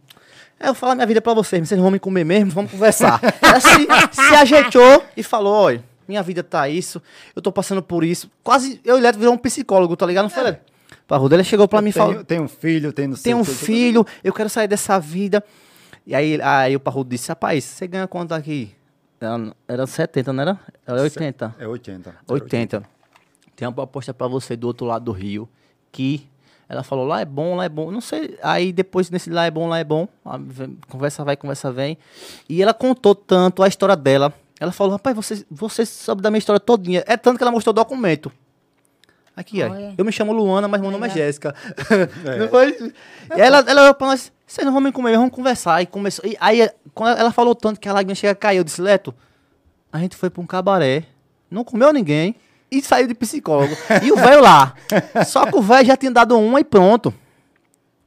"É, 0.58 0.68
Eu 0.68 0.74
falo 0.74 0.94
minha 0.94 1.06
vida 1.06 1.20
pra 1.20 1.34
vocês, 1.34 1.66
vocês 1.66 1.76
não 1.76 1.84
vão 1.84 1.90
me 1.92 1.98
comer 1.98 2.24
mesmo, 2.24 2.50
vamos 2.50 2.70
conversar. 2.70 3.20
Ela 3.42 3.60
se, 3.60 3.86
se 4.12 4.34
ajeitou 4.34 5.04
e 5.16 5.22
falou, 5.22 5.52
olha, 5.54 5.84
minha 6.06 6.22
vida 6.22 6.42
tá 6.42 6.68
isso, 6.68 7.00
eu 7.34 7.42
tô 7.42 7.50
passando 7.52 7.82
por 7.82 8.04
isso. 8.04 8.30
Quase, 8.42 8.80
eu 8.84 8.98
e 8.98 9.00
Leto 9.00 9.18
virou 9.18 9.34
um 9.34 9.38
psicólogo, 9.38 9.96
tá 9.96 10.06
ligado? 10.06 10.24
Não 10.24 10.30
foi, 10.30 10.42
Leto? 10.42 10.60
Parrudo, 11.06 11.34
ele 11.34 11.44
chegou 11.44 11.68
pra 11.68 11.82
mim 11.82 11.90
e 11.90 11.92
falou, 11.92 12.12
Tenho, 12.14 12.24
tenho 12.24 12.42
um 12.44 12.48
filho, 12.48 12.92
tenho 12.92 13.08
não 13.10 13.16
tem 13.16 13.34
um 13.34 13.44
filho, 13.44 14.06
eu 14.22 14.32
quero 14.32 14.48
sair 14.48 14.66
dessa 14.68 14.98
vida. 14.98 15.44
E 16.06 16.14
aí, 16.14 16.40
aí 16.42 16.76
o 16.76 16.80
Parrudo 16.80 17.10
disse, 17.10 17.28
rapaz, 17.28 17.62
você 17.64 17.86
ganha 17.86 18.06
quanto 18.06 18.32
aqui? 18.32 18.74
Era, 19.20 19.54
era 19.66 19.86
70, 19.86 20.32
não 20.32 20.42
era? 20.42 20.60
Era 20.86 21.00
80. 21.02 21.54
É 21.58 21.66
80. 21.66 22.14
80. 22.28 22.82
Tem 23.56 23.66
uma 23.68 23.72
proposta 23.74 24.12
pra 24.12 24.26
você 24.26 24.56
do 24.56 24.66
outro 24.66 24.86
lado 24.86 25.04
do 25.06 25.12
rio, 25.12 25.48
que 25.92 26.26
ela 26.68 26.82
falou, 26.82 27.06
lá 27.06 27.20
é 27.20 27.24
bom, 27.24 27.56
lá 27.56 27.64
é 27.64 27.68
bom. 27.68 27.90
Não 27.90 28.00
sei, 28.00 28.38
aí 28.42 28.72
depois 28.72 29.10
nesse 29.10 29.30
lá 29.30 29.46
é 29.46 29.50
bom, 29.50 29.68
lá 29.68 29.78
é 29.78 29.84
bom, 29.84 30.08
conversa 30.88 31.24
vai, 31.24 31.36
conversa 31.36 31.70
vem. 31.70 31.98
E 32.48 32.62
ela 32.62 32.72
contou 32.72 33.14
tanto 33.14 33.62
a 33.62 33.68
história 33.68 33.96
dela. 33.96 34.32
Ela 34.58 34.72
falou, 34.72 34.92
rapaz, 34.92 35.14
você, 35.14 35.44
você 35.50 35.84
sabe 35.84 36.22
da 36.22 36.30
minha 36.30 36.38
história 36.38 36.60
todinha. 36.60 37.02
É 37.06 37.16
tanto 37.16 37.36
que 37.36 37.44
ela 37.44 37.50
mostrou 37.50 37.72
o 37.72 37.74
documento. 37.74 38.32
Aqui, 39.36 39.62
ó. 39.62 39.70
Olha. 39.70 39.94
Eu 39.98 40.04
me 40.04 40.12
chamo 40.12 40.32
Luana, 40.32 40.68
mas 40.68 40.80
meu 40.80 40.90
nome 40.90 41.06
é 41.06 41.08
Legal. 41.08 41.26
Jéssica. 41.26 41.54
Não 42.38 42.48
foi? 42.48 42.92
E 43.36 43.40
ela, 43.40 43.58
ela 43.66 43.82
olhou 43.82 43.94
pra 43.94 44.06
nós, 44.06 44.32
vocês 44.46 44.64
não 44.64 44.72
vão 44.72 44.80
me 44.80 44.92
comer, 44.92 45.16
vamos 45.16 45.32
conversar. 45.32 45.82
E 45.82 45.86
começou. 45.86 46.24
E 46.24 46.36
aí, 46.40 46.70
quando 46.94 47.18
ela 47.18 47.32
falou 47.32 47.54
tanto 47.54 47.80
que 47.80 47.88
a 47.88 47.92
lágrima 47.92 48.14
chega 48.14 48.32
a 48.32 48.36
cair, 48.36 48.58
eu 48.58 48.64
disse, 48.64 48.80
Leto, 48.80 49.12
a 49.92 49.98
gente 49.98 50.14
foi 50.14 50.30
pra 50.30 50.40
um 50.40 50.46
cabaré, 50.46 51.04
não 51.50 51.64
comeu 51.64 51.92
ninguém 51.92 52.36
e 52.78 52.82
saiu 52.82 53.06
de 53.06 53.14
psicólogo. 53.14 53.74
E 54.02 54.10
o 54.12 54.16
velho 54.16 54.40
lá. 54.42 54.74
Só 55.26 55.46
que 55.46 55.56
o 55.56 55.62
velho 55.62 55.86
já 55.86 55.96
tinha 55.96 56.10
dado 56.12 56.38
uma 56.38 56.60
e 56.60 56.64
pronto. 56.64 57.12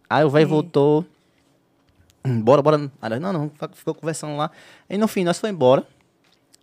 Aí 0.10 0.24
o 0.24 0.30
velho 0.30 0.48
voltou. 0.48 1.06
"Hum, 2.26 2.42
Bora, 2.42 2.62
bora. 2.62 2.78
Não, 3.20 3.34
não, 3.34 3.52
ficou 3.74 3.94
conversando 3.94 4.36
lá. 4.38 4.52
E 4.90 4.98
no 4.98 5.08
fim, 5.08 5.24
nós 5.24 5.40
foi 5.40 5.50
embora. 5.50 5.86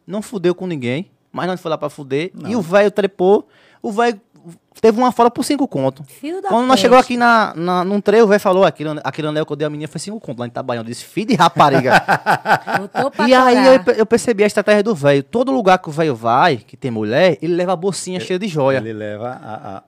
Não 0.06 0.20
fudeu 0.22 0.54
com 0.54 0.66
ninguém, 0.66 1.10
mas 1.32 1.46
nós 1.46 1.60
foi 1.60 1.70
lá 1.70 1.78
pra 1.78 1.88
fuder. 1.90 2.30
E 2.46 2.54
o 2.56 2.60
velho 2.60 2.90
trepou. 2.90 3.48
O 3.82 3.90
velho 3.92 4.20
teve 4.80 4.98
uma 4.98 5.10
fala 5.12 5.30
por 5.30 5.44
cinco 5.44 5.66
contos. 5.68 6.04
Fio 6.08 6.42
da 6.42 6.48
Quando 6.48 6.62
nós 6.66 6.72
peste. 6.76 6.82
chegou 6.82 6.98
aqui 6.98 7.16
na, 7.16 7.52
na, 7.56 7.84
num 7.84 8.00
trevo, 8.00 8.24
o 8.24 8.28
velho 8.28 8.40
falou, 8.40 8.64
aquele, 8.64 8.90
aquele 9.02 9.28
anel 9.28 9.46
que 9.46 9.52
eu 9.52 9.56
dei 9.56 9.66
a 9.66 9.70
menina 9.70 9.88
foi 9.88 9.98
cinco 10.00 10.20
contos 10.20 10.40
lá 10.40 10.46
em 10.46 10.48
Itabaiana. 10.48 10.84
Eu 10.86 10.90
disse, 10.92 11.04
filho 11.04 11.28
de 11.28 11.34
rapariga. 11.34 11.92
E 13.26 13.34
aí 13.34 13.66
eu, 13.86 13.94
eu 13.94 14.06
percebi 14.06 14.44
a 14.44 14.46
estratégia 14.46 14.82
do 14.82 14.94
velho. 14.94 15.22
Todo 15.22 15.50
lugar 15.52 15.78
que 15.78 15.88
o 15.88 15.92
velho 15.92 16.14
vai, 16.14 16.56
que 16.58 16.76
tem 16.76 16.90
mulher, 16.90 17.38
ele 17.40 17.54
leva 17.54 17.72
a 17.72 17.76
bolsinha 17.76 18.20
cheia 18.20 18.38
de 18.38 18.48
joia. 18.48 18.78
Ele 18.78 18.92
leva 18.92 19.28
a. 19.42 19.76
a- 19.78 19.82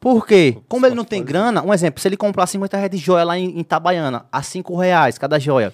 Por 0.00 0.26
quê? 0.26 0.56
Como 0.68 0.86
ele 0.86 0.94
não 0.94 1.04
tem 1.04 1.20
fazer. 1.20 1.32
grana, 1.32 1.62
um 1.62 1.72
exemplo, 1.74 2.00
se 2.00 2.08
ele 2.08 2.16
comprar 2.16 2.46
50 2.46 2.76
reais 2.76 2.90
de 2.90 2.96
joia 2.98 3.24
lá 3.24 3.38
em, 3.38 3.56
em 3.56 3.60
Itabaiana, 3.60 4.26
a 4.30 4.42
5 4.42 4.76
reais 4.76 5.18
cada 5.18 5.38
joia, 5.38 5.72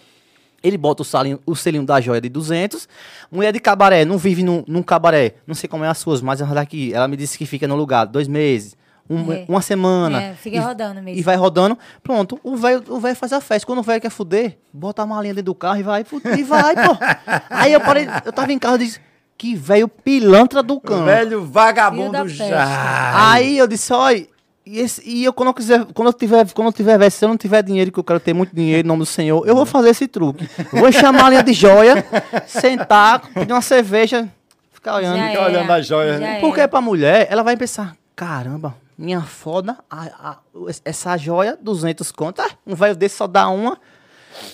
ele 0.64 0.78
bota 0.78 1.02
o, 1.02 1.04
salinho, 1.04 1.38
o 1.44 1.54
selinho 1.54 1.84
da 1.84 2.00
joia 2.00 2.20
de 2.20 2.28
200. 2.30 2.88
Mulher 3.30 3.52
de 3.52 3.60
cabaré, 3.60 4.04
não 4.04 4.16
vive 4.18 4.42
num, 4.42 4.64
num 4.66 4.82
cabaré, 4.82 5.34
não 5.46 5.54
sei 5.54 5.68
como 5.68 5.84
é 5.84 5.88
as 5.88 5.98
suas, 5.98 6.22
mas 6.22 6.40
ela 6.40 6.54
daqui, 6.54 6.92
ela 6.94 7.06
me 7.06 7.16
disse 7.16 7.36
que 7.36 7.44
fica 7.44 7.68
no 7.68 7.76
lugar 7.76 8.06
dois 8.06 8.26
meses, 8.26 8.74
um- 9.08 9.30
É. 9.30 9.44
uma 9.46 9.60
semana. 9.60 10.22
É, 10.22 10.34
fica 10.34 10.56
e- 10.56 10.60
rodando 10.60 11.02
mesmo. 11.02 11.20
E 11.20 11.22
vai 11.22 11.36
rodando. 11.36 11.78
Pronto, 12.02 12.40
o 12.42 12.56
velho 12.56 12.82
o 12.88 13.00
faz 13.14 13.32
a 13.34 13.40
festa. 13.40 13.66
Quando 13.66 13.80
o 13.80 13.82
velho 13.82 14.00
quer 14.00 14.10
fuder, 14.10 14.56
bota 14.72 15.02
a 15.02 15.06
malinha 15.06 15.34
dentro 15.34 15.52
do 15.52 15.54
carro 15.54 15.78
e 15.78 15.82
vai, 15.82 16.04
e 16.38 16.42
vai, 16.42 16.74
pô. 16.74 16.96
Aí 17.50 17.72
eu 17.74 17.80
parei, 17.82 18.08
eu 18.24 18.32
tava 18.32 18.50
em 18.52 18.58
casa 18.58 18.82
e 18.82 18.86
disse, 18.86 19.00
que 19.36 19.54
velho 19.54 19.88
pilantra 19.88 20.62
do 20.62 20.80
cão. 20.80 21.04
Velho 21.04 21.44
vagabundo 21.44 22.26
já. 22.28 23.30
Aí 23.32 23.58
eu 23.58 23.66
disse, 23.66 23.92
olha, 23.92 24.26
e, 24.66 24.78
esse- 24.80 25.02
e 25.04 25.24
eu 25.24 25.32
quando 25.32 25.48
eu 25.48 25.54
quiser, 25.54 25.84
quando 25.92 26.08
eu 26.08 26.12
tiver, 26.12 26.50
quando 26.52 26.68
eu 26.68 26.72
tiver, 26.72 26.98
velho, 26.98 27.10
se 27.10 27.24
eu 27.24 27.28
não 27.28 27.36
tiver 27.36 27.62
dinheiro, 27.62 27.90
que 27.92 27.98
eu 27.98 28.04
quero 28.04 28.20
ter 28.20 28.32
muito 28.32 28.54
dinheiro 28.54 28.84
em 28.86 28.88
nome 28.88 29.00
do 29.00 29.06
Senhor, 29.06 29.46
eu 29.46 29.54
vou 29.54 29.66
fazer 29.66 29.90
esse 29.90 30.06
truque. 30.08 30.48
Eu 30.72 30.80
Vou 30.80 30.92
chamar 30.92 31.26
a 31.26 31.30
linha 31.30 31.42
de 31.42 31.52
joia, 31.52 32.04
sentar, 32.46 33.20
pedir 33.32 33.52
uma 33.52 33.62
cerveja, 33.62 34.28
ficar 34.72 34.96
olhando. 34.96 35.16
Já 35.16 35.28
Fica 35.28 35.40
era, 35.40 35.50
olhando 35.50 35.70
as 35.70 35.86
joias, 35.86 36.20
né? 36.20 36.40
Porque 36.40 36.66
pra 36.68 36.80
mulher, 36.80 37.26
ela 37.30 37.42
vai 37.42 37.56
pensar, 37.56 37.96
caramba, 38.14 38.74
minha 38.96 39.20
foda, 39.22 39.76
a- 39.90 40.30
a- 40.30 40.38
essa 40.84 41.16
joia, 41.16 41.58
200 41.60 42.10
conto, 42.12 42.40
ah, 42.42 42.50
um 42.66 42.74
velho 42.74 42.94
desse 42.96 43.16
só 43.16 43.26
dá 43.26 43.48
uma. 43.48 43.78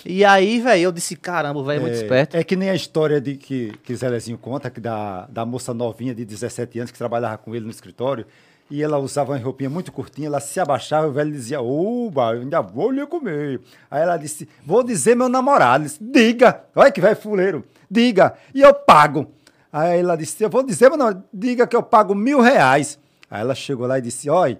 E 0.05 0.23
aí, 0.23 0.59
velho, 0.61 0.83
eu 0.83 0.91
disse, 0.91 1.15
caramba, 1.15 1.59
o 1.59 1.63
velho 1.63 1.79
é 1.79 1.81
muito 1.81 1.95
esperto. 1.95 2.37
É 2.37 2.43
que 2.43 2.55
nem 2.55 2.69
a 2.69 2.75
história 2.75 3.19
de 3.19 3.35
que, 3.35 3.73
que 3.83 3.95
Zelezinho 3.95 4.37
conta, 4.37 4.69
que 4.69 4.79
da, 4.79 5.25
da 5.27 5.43
moça 5.43 5.73
novinha 5.73 6.13
de 6.13 6.23
17 6.23 6.77
anos 6.79 6.91
que 6.91 6.97
trabalhava 6.97 7.37
com 7.39 7.55
ele 7.55 7.65
no 7.65 7.71
escritório. 7.71 8.25
E 8.71 8.81
ela 8.81 8.97
usava 8.97 9.33
uma 9.33 9.37
roupinha 9.37 9.69
muito 9.69 9.91
curtinha, 9.91 10.27
ela 10.27 10.39
se 10.39 10.57
abaixava 10.57 11.05
e 11.05 11.09
o 11.09 11.13
velho 11.13 11.29
dizia, 11.29 11.61
oba, 11.61 12.33
eu 12.35 12.39
ainda 12.39 12.61
vou 12.61 12.89
lhe 12.89 13.05
comer. 13.05 13.59
Aí 13.91 14.01
ela 14.01 14.15
disse, 14.15 14.47
vou 14.65 14.81
dizer 14.81 15.13
meu 15.13 15.27
namorado. 15.27 15.83
Disse, 15.83 16.01
diga, 16.01 16.63
olha 16.73 16.89
que 16.89 17.01
velho 17.01 17.17
fuleiro, 17.17 17.65
diga, 17.89 18.33
e 18.55 18.61
eu 18.61 18.73
pago. 18.73 19.29
Aí 19.73 19.99
ela 19.99 20.15
disse, 20.15 20.41
eu 20.41 20.49
vou 20.49 20.63
dizer, 20.63 20.87
meu 20.87 20.97
namorado, 20.97 21.21
diga 21.33 21.67
que 21.67 21.75
eu 21.75 21.83
pago 21.83 22.15
mil 22.15 22.39
reais. 22.39 22.97
Aí 23.29 23.41
ela 23.41 23.53
chegou 23.53 23.85
lá 23.85 23.99
e 23.99 24.01
disse, 24.01 24.29
olha, 24.29 24.57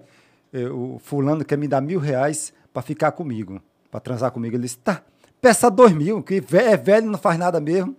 eh, 0.52 0.68
o 0.68 1.00
fulano 1.02 1.42
quer 1.42 1.56
me 1.56 1.66
dar 1.66 1.80
mil 1.80 1.98
reais 1.98 2.52
para 2.70 2.82
ficar 2.82 3.12
comigo, 3.12 3.62
para 3.90 3.98
transar 3.98 4.30
comigo. 4.30 4.56
Ele 4.56 4.64
disse, 4.64 4.76
tá, 4.76 5.00
peça 5.40 5.70
dois 5.70 5.92
mil, 5.92 6.22
que 6.22 6.44
é 6.52 6.76
velho, 6.76 7.10
não 7.10 7.18
faz 7.18 7.38
nada 7.38 7.58
mesmo. 7.60 7.96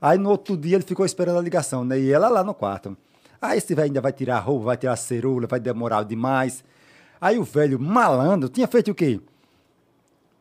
Aí 0.00 0.18
no 0.18 0.30
outro 0.30 0.56
dia 0.56 0.74
ele 0.74 0.84
ficou 0.84 1.06
esperando 1.06 1.38
a 1.38 1.40
ligação, 1.40 1.84
né? 1.84 2.00
E 2.00 2.10
ela 2.10 2.28
lá 2.28 2.42
no 2.42 2.52
quarto. 2.52 2.96
Aí 3.42 3.58
esse 3.58 3.74
velho 3.74 3.86
ainda 3.86 4.00
vai 4.00 4.12
tirar 4.12 4.36
a 4.36 4.40
roupa, 4.40 4.66
vai 4.66 4.76
tirar 4.76 4.92
a 4.92 4.96
cerula, 4.96 5.48
vai 5.48 5.58
demorar 5.58 6.04
demais. 6.04 6.62
Aí 7.20 7.38
o 7.38 7.42
velho 7.44 7.78
malandro 7.78 8.48
tinha 8.48 8.68
feito 8.68 8.92
o 8.92 8.94
quê? 8.94 9.20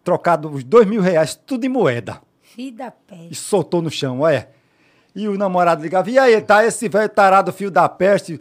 Trocado 0.03 0.49
os 0.49 0.63
dois 0.63 0.87
mil 0.87 1.01
reais, 1.01 1.35
tudo 1.35 1.65
em 1.65 1.69
moeda. 1.69 2.21
Fio 2.41 2.71
da 2.71 2.87
E 2.87 2.91
peste. 3.07 3.35
soltou 3.35 3.81
no 3.81 3.89
chão, 3.89 4.19
olha. 4.21 4.49
E 5.15 5.27
o 5.27 5.37
namorado 5.37 5.81
ligava, 5.81 6.09
e 6.09 6.17
aí, 6.17 6.39
tá 6.41 6.63
esse 6.65 6.87
velho 6.87 7.09
tarado, 7.09 7.51
fio 7.51 7.69
da 7.69 7.89
peste, 7.89 8.39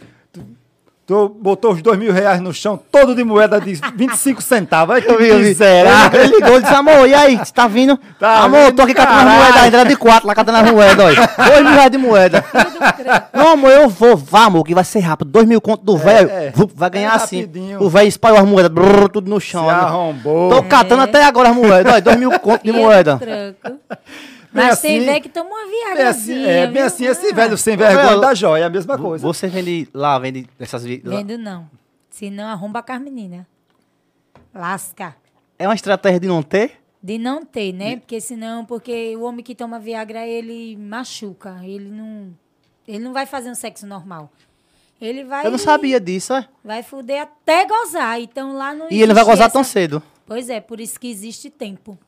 tu, 1.10 1.28
botou 1.28 1.72
os 1.72 1.82
dois 1.82 1.98
mil 1.98 2.12
reais 2.12 2.40
no 2.40 2.54
chão, 2.54 2.78
todo 2.92 3.16
de 3.16 3.24
moeda 3.24 3.60
de 3.60 3.74
25 3.96 4.40
centavos. 4.40 4.94
Olha 4.94 5.02
que 5.02 5.34
miserável. 5.34 6.20
Ele 6.22 6.36
ligou 6.36 6.58
e 6.58 6.62
disse, 6.62 6.72
amor, 6.72 7.08
e 7.08 7.14
aí, 7.14 7.36
você 7.36 7.52
tá 7.52 7.66
vindo? 7.66 7.98
Tá 8.16 8.44
amor, 8.44 8.66
vindo, 8.66 8.76
tô 8.76 8.82
aqui 8.82 8.94
catando 8.94 9.28
as 9.28 9.34
moedas 9.34 9.62
ainda, 9.62 9.78
era 9.80 9.88
de 9.88 9.96
quatro, 9.96 10.28
lá 10.28 10.36
catando 10.36 10.58
as 10.58 10.70
moedas, 10.70 11.04
olha. 11.04 11.30
Dois 11.48 11.62
mil 11.62 11.72
reais 11.72 11.90
de 11.90 11.98
moeda. 11.98 12.44
Não, 13.34 13.48
amor, 13.48 13.70
eu 13.72 13.88
vou, 13.88 14.16
vá, 14.16 14.44
amor, 14.44 14.62
que 14.62 14.72
vai 14.72 14.84
ser 14.84 15.00
rápido. 15.00 15.28
Dois 15.28 15.46
mil 15.46 15.60
conto 15.60 15.84
do 15.84 15.96
velho, 15.96 16.30
é. 16.30 16.52
vai 16.76 16.90
ganhar 16.90 17.12
É 17.12 17.16
assim. 17.16 17.50
O 17.80 17.90
velho 17.90 18.06
espalhou 18.06 18.38
as 18.38 18.46
moedas, 18.46 18.70
brrr, 18.70 19.08
tudo 19.08 19.28
no 19.28 19.40
chão. 19.40 19.64
Se 19.64 19.70
arrombou. 19.70 20.48
Tô 20.48 20.62
catando 20.62 21.02
até 21.02 21.24
agora 21.24 21.48
as 21.48 21.56
moedas, 21.56 21.92
olha, 21.92 22.02
dois 22.02 22.16
mil 22.16 22.30
conto 22.38 22.62
de 22.62 22.70
moeda. 22.70 23.18
Bem 24.52 24.66
Mas 24.66 24.80
tem 24.80 24.96
assim- 24.98 25.06
velho 25.06 25.22
que 25.22 25.28
toma 25.28 25.48
uma 25.50 25.62
É, 25.62 25.66
viagrazinha. 25.70 26.40
assim, 26.40 26.50
é 26.50 26.66
bem 26.66 26.72
viu? 26.74 26.84
assim, 26.84 27.04
esse 27.06 27.26
Ah, 27.28 27.34
velho 27.34 27.56
sem 27.56 27.76
vergonha 27.76 28.18
da 28.18 28.34
joia, 28.34 28.62
é 28.62 28.66
a 28.66 28.70
mesma 28.70 28.98
coisa. 28.98 29.24
Você 29.26 29.46
vende 29.46 29.88
lá, 29.94 30.18
vende 30.18 30.48
essas... 30.58 30.84
Vendo 30.84 31.38
não. 31.38 31.70
Se 32.10 32.28
não, 32.30 32.48
arromba 32.48 32.82
com 32.82 32.92
as 32.92 33.00
meninas. 33.00 33.46
Lasca. 34.54 35.14
É 35.58 35.66
uma 35.68 35.74
estratégia 35.74 36.20
de 36.20 36.26
não 36.26 36.42
ter? 36.42 36.72
De 37.02 37.16
não 37.18 37.44
ter, 37.44 37.72
né? 37.72 37.96
Porque 37.96 38.20
senão, 38.20 38.64
porque 38.64 39.14
o 39.16 39.22
homem 39.22 39.44
que 39.44 39.54
toma 39.54 39.78
Viagra, 39.78 40.26
ele 40.26 40.76
machuca. 40.76 41.60
Ele 41.62 41.88
não. 41.90 42.30
Ele 42.86 42.98
não 42.98 43.12
vai 43.12 43.26
fazer 43.26 43.50
um 43.50 43.54
sexo 43.54 43.86
normal. 43.86 44.30
Ele 45.00 45.24
vai. 45.24 45.46
Eu 45.46 45.50
não 45.50 45.58
sabia 45.58 45.98
disso, 46.00 46.34
é. 46.34 46.46
Vai 46.64 46.82
fuder 46.82 47.22
até 47.22 47.64
gozar. 47.64 48.20
Então 48.20 48.54
lá 48.54 48.74
não 48.74 48.88
E 48.90 48.96
ele 48.96 49.06
não 49.08 49.14
vai 49.14 49.24
gozar 49.24 49.46
essa- 49.46 49.52
tão 49.52 49.64
cedo. 49.64 50.02
Pois 50.26 50.50
é, 50.50 50.60
por 50.60 50.78
isso 50.80 50.98
que 51.00 51.08
existe 51.10 51.48
tempo. 51.48 51.98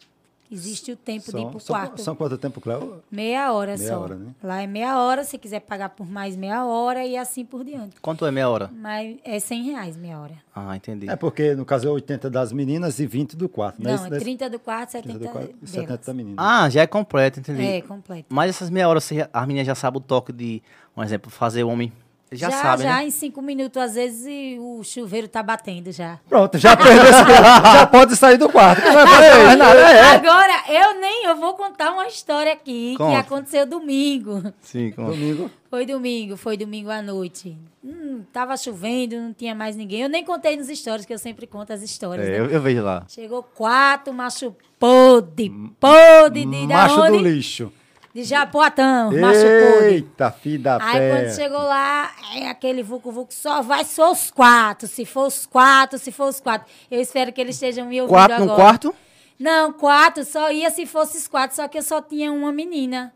Existe 0.53 0.93
o 0.93 0.97
tempo 0.97 1.25
de 1.33 1.39
ir 1.39 1.41
São, 1.41 1.51
pro 1.51 1.61
são, 1.61 1.75
quarto. 1.77 2.01
são 2.03 2.15
quanto 2.15 2.37
tempo, 2.37 2.61
Cléo? 2.61 3.03
Meia 3.11 3.51
hora 3.53 3.75
Meia 3.77 3.89
só. 3.89 4.01
hora, 4.01 4.15
né? 4.17 4.35
Lá 4.43 4.61
é 4.63 4.67
meia 4.67 4.99
hora, 5.01 5.25
se 5.25 5.39
quiser 5.39 5.61
pagar 5.61 5.89
por 5.89 6.07
mais 6.07 6.37
meia 6.37 6.67
hora 6.67 7.05
e 7.07 7.17
assim 7.17 7.43
por 7.45 7.65
diante. 7.65 7.99
Quanto 8.03 8.27
é 8.27 8.31
meia 8.31 8.51
hora? 8.51 8.71
Mas 8.71 9.17
é 9.25 9.41
100 9.41 9.63
reais 9.63 9.97
meia 9.97 10.19
hora. 10.21 10.35
Ah, 10.55 10.77
entendi. 10.77 11.09
É 11.09 11.17
porque, 11.17 11.55
no 11.55 11.65
caso, 11.65 11.89
é 11.89 11.91
80 11.91 12.29
das 12.29 12.53
meninas 12.53 12.99
e 13.01 13.07
20 13.07 13.35
do 13.35 13.49
quarto, 13.49 13.83
né? 13.83 13.89
Não, 13.89 13.95
Isso 13.97 14.07
é 14.07 14.11
desse- 14.11 14.25
30 14.25 14.51
do 14.51 14.59
quarto, 14.59 14.91
70 14.91 15.19
30 15.19 15.27
do 15.27 15.33
quarto 15.33 15.49
e 15.51 15.53
delas. 15.55 15.71
70 15.71 16.07
da 16.07 16.15
menina. 16.15 16.37
Ah, 16.39 16.69
já 16.69 16.83
é 16.83 16.87
completo, 16.87 17.41
entendi. 17.41 17.63
É, 17.65 17.81
completo. 17.81 18.27
Mas 18.29 18.51
essas 18.51 18.69
meia 18.69 18.87
hora, 18.89 18.99
as 18.99 19.47
meninas 19.47 19.67
já 19.67 19.75
sabem 19.75 19.99
o 19.99 20.03
toque 20.03 20.33
de, 20.33 20.63
um 20.95 21.03
exemplo, 21.03 21.31
fazer 21.31 21.65
o 21.65 21.69
homem. 21.71 21.91
Já, 22.33 22.51
já, 22.51 22.63
sabem, 22.63 22.87
já 22.87 22.97
né? 22.97 23.05
em 23.07 23.11
cinco 23.11 23.43
minutos, 23.43 23.81
às 23.81 23.95
vezes, 23.95 24.59
o 24.59 24.83
chuveiro 24.83 25.29
tá 25.29 25.43
batendo 25.43 25.93
já. 25.93 26.19
Pronto, 26.29 26.57
já 26.59 26.77
perdeu 26.77 27.03
esse 27.05 27.13
já 27.73 27.87
pode 27.87 28.17
sair 28.17 28.39
do 28.39 28.49
quarto, 28.49 28.83
não 28.85 28.93
vai 28.95 29.07
fazer 29.07 29.45
mais 29.45 29.59
nada. 29.59 29.81
É. 29.81 30.03
Agora, 30.15 30.63
eu 30.69 31.01
nem, 31.01 31.27
eu 31.27 31.37
vou 31.37 31.55
contar 31.55 31.93
uma 31.93 32.07
história 32.07 32.53
aqui 32.53 32.95
Conta. 32.97 33.11
que 33.13 33.17
aconteceu 33.19 33.67
domingo. 33.67 34.43
Sim, 34.63 34.93
como... 34.93 35.11
Domingo. 35.11 35.51
Foi 35.69 35.87
domingo, 35.87 36.37
foi 36.37 36.57
domingo 36.57 36.91
à 36.91 37.01
noite. 37.01 37.57
Hum, 37.83 38.23
tava 38.33 38.57
chovendo, 38.57 39.17
não 39.17 39.33
tinha 39.33 39.55
mais 39.55 39.75
ninguém. 39.75 40.03
Eu 40.03 40.09
nem 40.09 40.23
contei 40.25 40.57
nos 40.57 40.69
stories, 40.69 41.07
que 41.07 41.13
eu 41.15 41.19
sempre 41.19 41.47
conto 41.47 41.73
as 41.73 41.83
histórias, 41.83 42.27
É, 42.27 42.31
né? 42.31 42.39
eu, 42.41 42.47
eu 42.51 42.61
vejo 42.61 42.83
lá. 42.83 43.05
Chegou 43.09 43.43
quatro 43.43 44.13
macho 44.13 44.55
podre, 44.79 45.51
podre 45.81 46.45
de 46.45 46.67
Macho 46.67 47.03
do 47.07 47.19
lixo. 47.19 47.73
De 48.15 48.25
Japoatão, 48.25 49.11
macho 49.11 49.41
podre. 49.41 49.95
Eita, 49.95 50.31
filho 50.31 50.63
da 50.63 50.77
Aí 50.83 50.99
pé. 50.99 51.11
quando 51.23 51.35
chegou 51.35 51.59
lá, 51.63 52.11
é 52.37 52.49
aquele 52.49 52.83
vucu 52.83 53.11
vucu 53.11 53.33
só 53.33 53.63
vai 53.63 53.85
só 53.85 54.13
os 54.13 54.31
quatro. 54.31 54.87
Se 54.87 55.07
for 55.07 55.27
os 55.29 55.47
quatro, 55.47 55.99
se 55.99 56.13
for 56.13 56.29
os 56.29 56.39
quatro. 56.39 56.67
Eu 56.91 57.01
espero 57.01 57.33
que 57.33 57.41
eles 57.41 57.55
estejam 57.57 57.87
me 57.87 58.01
ouvindo 58.03 58.15
Quatro 58.15 58.35
agora. 58.37 58.51
no 58.51 58.55
quarto 58.55 58.95
Não, 59.39 59.73
quatro, 59.73 60.25
só 60.27 60.51
ia 60.53 60.71
se 60.71 60.85
fosse 60.85 61.17
os 61.17 61.27
quatro, 61.27 61.57
só 61.57 61.67
que 61.69 61.79
eu 61.79 61.83
só 61.83 62.03
tinha 62.03 62.31
uma 62.31 62.53
menina. 62.53 63.15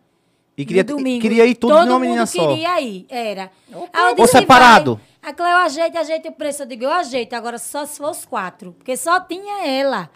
e 0.57 0.65
queria, 0.65 0.83
domingo. 0.83 1.21
queria 1.21 1.45
ir 1.45 1.57
tudo 1.57 1.75
Todo 1.75 1.83
de 1.85 1.89
uma 1.91 1.99
mundo 1.99 2.07
menina 2.07 2.25
só. 2.27 2.49
queria 2.49 2.81
ir, 2.81 3.05
era. 3.11 3.51
Ou 4.17 4.27
separado? 4.27 4.95
vai. 5.23 5.31
A 5.31 5.35
Cleo 5.35 5.57
ajeita, 5.59 6.01
ajeita 6.01 6.29
o 6.31 6.33
preço. 6.33 6.63
Eu 6.63 6.67
digo, 6.67 6.85
eu 6.85 6.91
ajeito, 6.91 7.35
agora 7.35 7.59
só 7.59 7.85
se 7.85 7.99
for 7.99 8.11
os 8.11 8.25
quatro. 8.25 8.73
Porque 8.79 8.97
só 8.97 9.21
tinha 9.21 9.67
ela. 9.67 10.09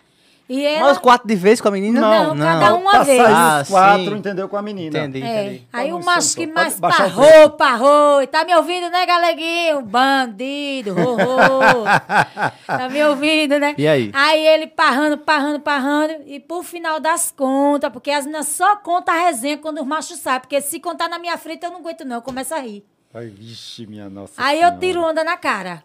E 0.52 0.66
ela... 0.66 0.80
Mas 0.88 0.96
os 0.96 0.98
quatro 0.98 1.28
de 1.28 1.36
vez 1.36 1.60
com 1.60 1.68
a 1.68 1.70
menina? 1.70 2.00
Não, 2.00 2.36
cada 2.36 2.74
um 2.74 2.80
uma 2.80 2.90
pra 2.90 3.02
vez. 3.04 3.22
Ah, 3.24 3.60
os 3.62 3.68
quatro, 3.68 4.04
sim. 4.10 4.16
entendeu? 4.16 4.48
Com 4.48 4.56
a 4.56 4.62
menina. 4.62 4.98
Entendi, 4.98 5.22
É, 5.24 5.44
entendi. 5.44 5.68
aí 5.72 5.90
Tá 5.90 5.94
o 5.94 6.04
macho 6.04 6.34
que 6.34 6.44
mais 6.44 6.74
parrou, 6.74 7.50
parrou. 7.50 8.26
Tá 8.26 8.44
me 8.44 8.52
ouvindo, 8.56 8.90
né, 8.90 9.06
galeguinho? 9.06 9.80
Bandido, 9.82 10.92
ho, 10.98 11.14
ho. 11.14 11.84
Tá 12.66 12.88
me 12.88 13.00
ouvindo, 13.04 13.60
né? 13.60 13.76
E 13.78 13.86
aí? 13.86 14.10
Aí 14.12 14.44
ele 14.44 14.66
parrando, 14.66 15.18
parrando, 15.18 15.60
parrando. 15.60 16.14
E 16.26 16.40
por 16.40 16.64
final 16.64 16.98
das 16.98 17.30
contas, 17.30 17.92
porque 17.92 18.10
as 18.10 18.24
meninas 18.26 18.48
só 18.48 18.74
contam 18.74 19.14
a 19.14 19.18
resenha 19.18 19.56
quando 19.56 19.80
os 19.80 19.86
machos 19.86 20.18
saem. 20.18 20.40
Porque 20.40 20.60
se 20.60 20.80
contar 20.80 21.08
na 21.08 21.20
minha 21.20 21.38
frente, 21.38 21.62
eu 21.64 21.70
não 21.70 21.78
aguento 21.78 22.04
não, 22.04 22.16
eu 22.16 22.22
começo 22.22 22.52
a 22.52 22.58
rir. 22.58 22.84
Ai, 23.14 23.26
vixe, 23.26 23.86
minha 23.86 24.10
nossa 24.10 24.32
Aí 24.36 24.58
senhora. 24.58 24.74
eu 24.74 24.80
tiro 24.80 25.00
onda 25.04 25.22
na 25.22 25.36
cara. 25.36 25.82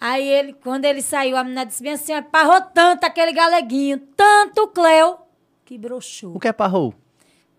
Aí 0.00 0.26
ele, 0.26 0.52
quando 0.54 0.84
ele 0.86 1.02
saiu, 1.02 1.36
a 1.36 1.44
menina 1.44 1.66
disse 1.66 1.82
bem 1.82 1.92
assim, 1.92 2.20
parrou 2.22 2.60
tanto 2.72 3.04
aquele 3.04 3.32
galeguinho, 3.32 3.98
tanto 4.16 4.62
o 4.62 4.68
Cleo, 4.68 5.16
que 5.64 5.76
broxou. 5.76 6.34
O 6.34 6.40
que 6.40 6.48
é 6.48 6.52
parrou? 6.52 6.94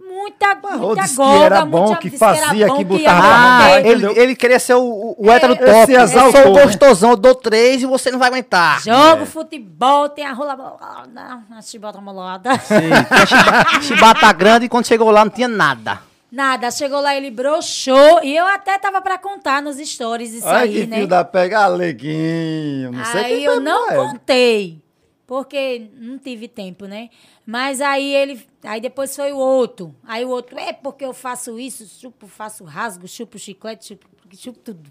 Muita, 0.03 0.55
Parrou, 0.57 0.87
muita 0.87 1.03
disse 1.03 1.15
que 1.15 1.21
era 1.21 1.63
bom, 1.63 1.85
muita- 1.85 1.99
que 2.01 2.09
fazia, 2.17 2.65
que 2.71 2.79
ia 2.79 2.85
botava 2.85 3.21
Ah, 3.23 3.79
ele, 3.81 4.05
ele 4.19 4.35
queria 4.35 4.59
ser 4.59 4.73
o, 4.73 4.81
o, 4.83 5.15
o 5.19 5.31
hétero 5.31 5.53
Esse 5.53 5.63
top. 5.63 5.93
Eu 5.93 6.07
sou 6.07 6.21
o 6.21 6.27
exaltou. 6.29 6.53
gostosão, 6.63 7.09
eu 7.11 7.15
dou 7.15 7.35
três 7.35 7.81
e 7.81 7.85
você 7.85 8.11
não 8.11 8.19
vai 8.19 8.27
aguentar. 8.27 8.81
Jogo 8.81 9.25
futebol, 9.25 10.09
tem 10.09 10.25
a 10.25 10.33
rola 10.33 10.55
bolada, 10.55 11.39
a 11.55 11.61
chibata 11.61 12.01
molada. 12.01 12.57
Sim, 12.59 12.89
a 13.09 13.25
chiba- 13.25 13.79
chibata 13.83 14.33
grande 14.33 14.65
e 14.65 14.69
quando 14.69 14.85
chegou 14.87 15.09
lá 15.11 15.23
não 15.23 15.31
tinha 15.31 15.47
nada. 15.47 16.01
Nada, 16.31 16.71
chegou 16.71 17.01
lá, 17.01 17.13
ele 17.13 17.29
broxou. 17.29 18.23
E 18.23 18.37
eu 18.37 18.45
até 18.47 18.79
tava 18.79 19.01
pra 19.01 19.17
contar 19.17 19.61
nos 19.61 19.75
stories 19.77 20.31
isso 20.33 20.47
Ai, 20.47 20.69
aí, 20.69 20.73
que 20.73 20.85
né? 20.87 20.95
filho 20.95 21.07
da 21.07 21.25
pega, 21.25 21.59
aleguinho. 21.59 22.93
Não 22.93 23.03
sei 23.03 23.25
Aí 23.25 23.43
eu 23.43 23.59
não 23.59 23.91
é. 23.91 23.95
contei, 23.97 24.81
porque 25.27 25.89
não 25.93 26.17
tive 26.17 26.47
tempo, 26.47 26.85
né? 26.85 27.09
Mas 27.45 27.81
aí 27.81 28.15
ele, 28.15 28.47
aí 28.63 28.79
depois 28.79 29.13
foi 29.13 29.33
o 29.33 29.37
outro. 29.37 29.93
Aí 30.05 30.23
o 30.23 30.29
outro, 30.29 30.57
é 30.57 30.71
porque 30.71 31.03
eu 31.03 31.13
faço 31.13 31.59
isso, 31.59 31.85
chupo, 31.85 32.27
faço 32.27 32.63
rasgo, 32.63 33.09
chupo 33.09 33.37
chiclete, 33.37 33.87
chupo, 33.89 34.07
chupo 34.37 34.59
tudo. 34.59 34.89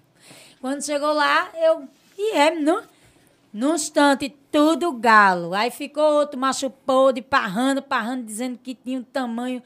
Quando 0.61 0.84
chegou 0.84 1.14
lá, 1.14 1.49
eu, 1.57 1.88
e 2.18 2.36
é, 2.36 2.55
não? 2.55 2.82
Num 3.51 3.74
instante, 3.74 4.28
tudo 4.53 4.93
galo. 4.93 5.55
Aí 5.55 5.70
ficou 5.70 6.05
outro 6.05 6.38
macho 6.38 6.68
podre, 6.68 7.22
parrando, 7.22 7.80
parrando, 7.80 8.24
dizendo 8.26 8.59
que 8.62 8.74
tinha 8.74 8.99
um 8.99 9.03
tamanho 9.03 9.62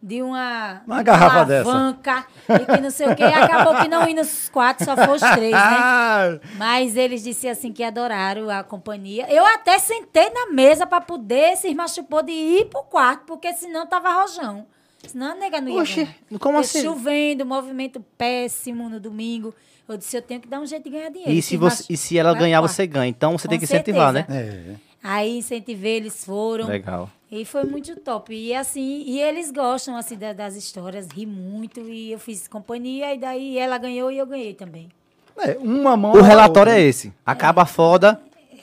de 0.00 0.22
uma, 0.22 0.80
Uma 0.86 1.02
garrafa 1.02 1.44
dessa. 1.44 1.68
alavanca 1.70 2.24
e 2.48 2.64
que 2.74 2.80
não 2.80 2.90
sei 2.90 3.08
o 3.08 3.16
quê. 3.16 3.24
E 3.24 3.26
acabou 3.26 3.74
que 3.76 3.88
não 3.88 4.08
ia 4.08 4.14
nos 4.14 4.48
quatro, 4.48 4.84
só 4.84 4.96
foi 4.96 5.16
os 5.16 5.20
três, 5.20 5.52
né? 5.52 6.40
Mas 6.56 6.96
eles 6.96 7.22
disseram 7.22 7.52
assim 7.52 7.72
que 7.72 7.82
adoraram 7.82 8.48
a 8.48 8.62
companhia. 8.62 9.26
Eu 9.28 9.44
até 9.44 9.78
sentei 9.78 10.30
na 10.30 10.52
mesa 10.52 10.86
para 10.86 11.00
poder 11.00 11.56
se 11.56 11.74
machucou 11.74 12.22
de 12.22 12.32
ir 12.32 12.66
pro 12.66 12.82
quarto, 12.84 13.24
porque 13.26 13.52
senão 13.54 13.86
tava 13.86 14.12
rojão. 14.22 14.66
Senão 15.06 15.32
a 15.32 15.34
nega 15.34 15.60
não 15.60 15.70
ia. 15.70 15.82
Oxe, 15.82 16.04
ganhar. 16.04 16.38
como 16.40 16.58
assim? 16.58 16.82
Chovendo, 16.82 17.44
movimento 17.44 18.00
péssimo 18.16 18.88
no 18.88 19.00
domingo. 19.00 19.54
Eu 19.88 19.96
disse, 19.96 20.16
eu 20.16 20.22
tenho 20.22 20.40
que 20.40 20.46
dar 20.48 20.60
um 20.60 20.66
jeito 20.66 20.84
de 20.84 20.90
ganhar 20.90 21.08
dinheiro. 21.10 21.32
E 21.32 21.40
se, 21.40 21.56
você, 21.56 21.84
e 21.88 21.96
se 21.96 22.18
ela 22.18 22.34
ganhar, 22.34 22.60
você 22.60 22.86
ganha. 22.86 23.08
Então 23.08 23.38
você 23.38 23.48
Com 23.48 23.50
tem 23.50 23.58
que 23.58 23.64
incentivar, 23.64 24.12
certeza. 24.12 24.38
né? 24.38 24.74
é. 24.74 24.87
Aí 25.02 25.38
incentivei, 25.38 25.96
eles 25.96 26.24
foram. 26.24 26.66
Legal. 26.66 27.08
E 27.30 27.44
foi 27.44 27.64
muito 27.64 27.94
top. 27.96 28.34
E 28.34 28.54
assim, 28.54 29.02
e 29.06 29.20
eles 29.20 29.50
gostam 29.50 29.96
assim 29.96 30.16
da- 30.16 30.32
das 30.32 30.56
histórias, 30.56 31.06
ri 31.14 31.26
muito 31.26 31.80
e 31.80 32.10
eu 32.12 32.18
fiz 32.18 32.48
companhia 32.48 33.14
e 33.14 33.18
daí 33.18 33.58
ela 33.58 33.76
ganhou 33.78 34.10
e 34.10 34.18
eu 34.18 34.26
ganhei 34.26 34.54
também. 34.54 34.88
É, 35.36 35.56
uma 35.60 35.96
mão. 35.96 36.12
O 36.12 36.20
relatório 36.22 36.72
outra. 36.72 36.82
é 36.82 36.88
esse. 36.88 37.12
Acaba 37.24 37.64
foda. 37.66 38.20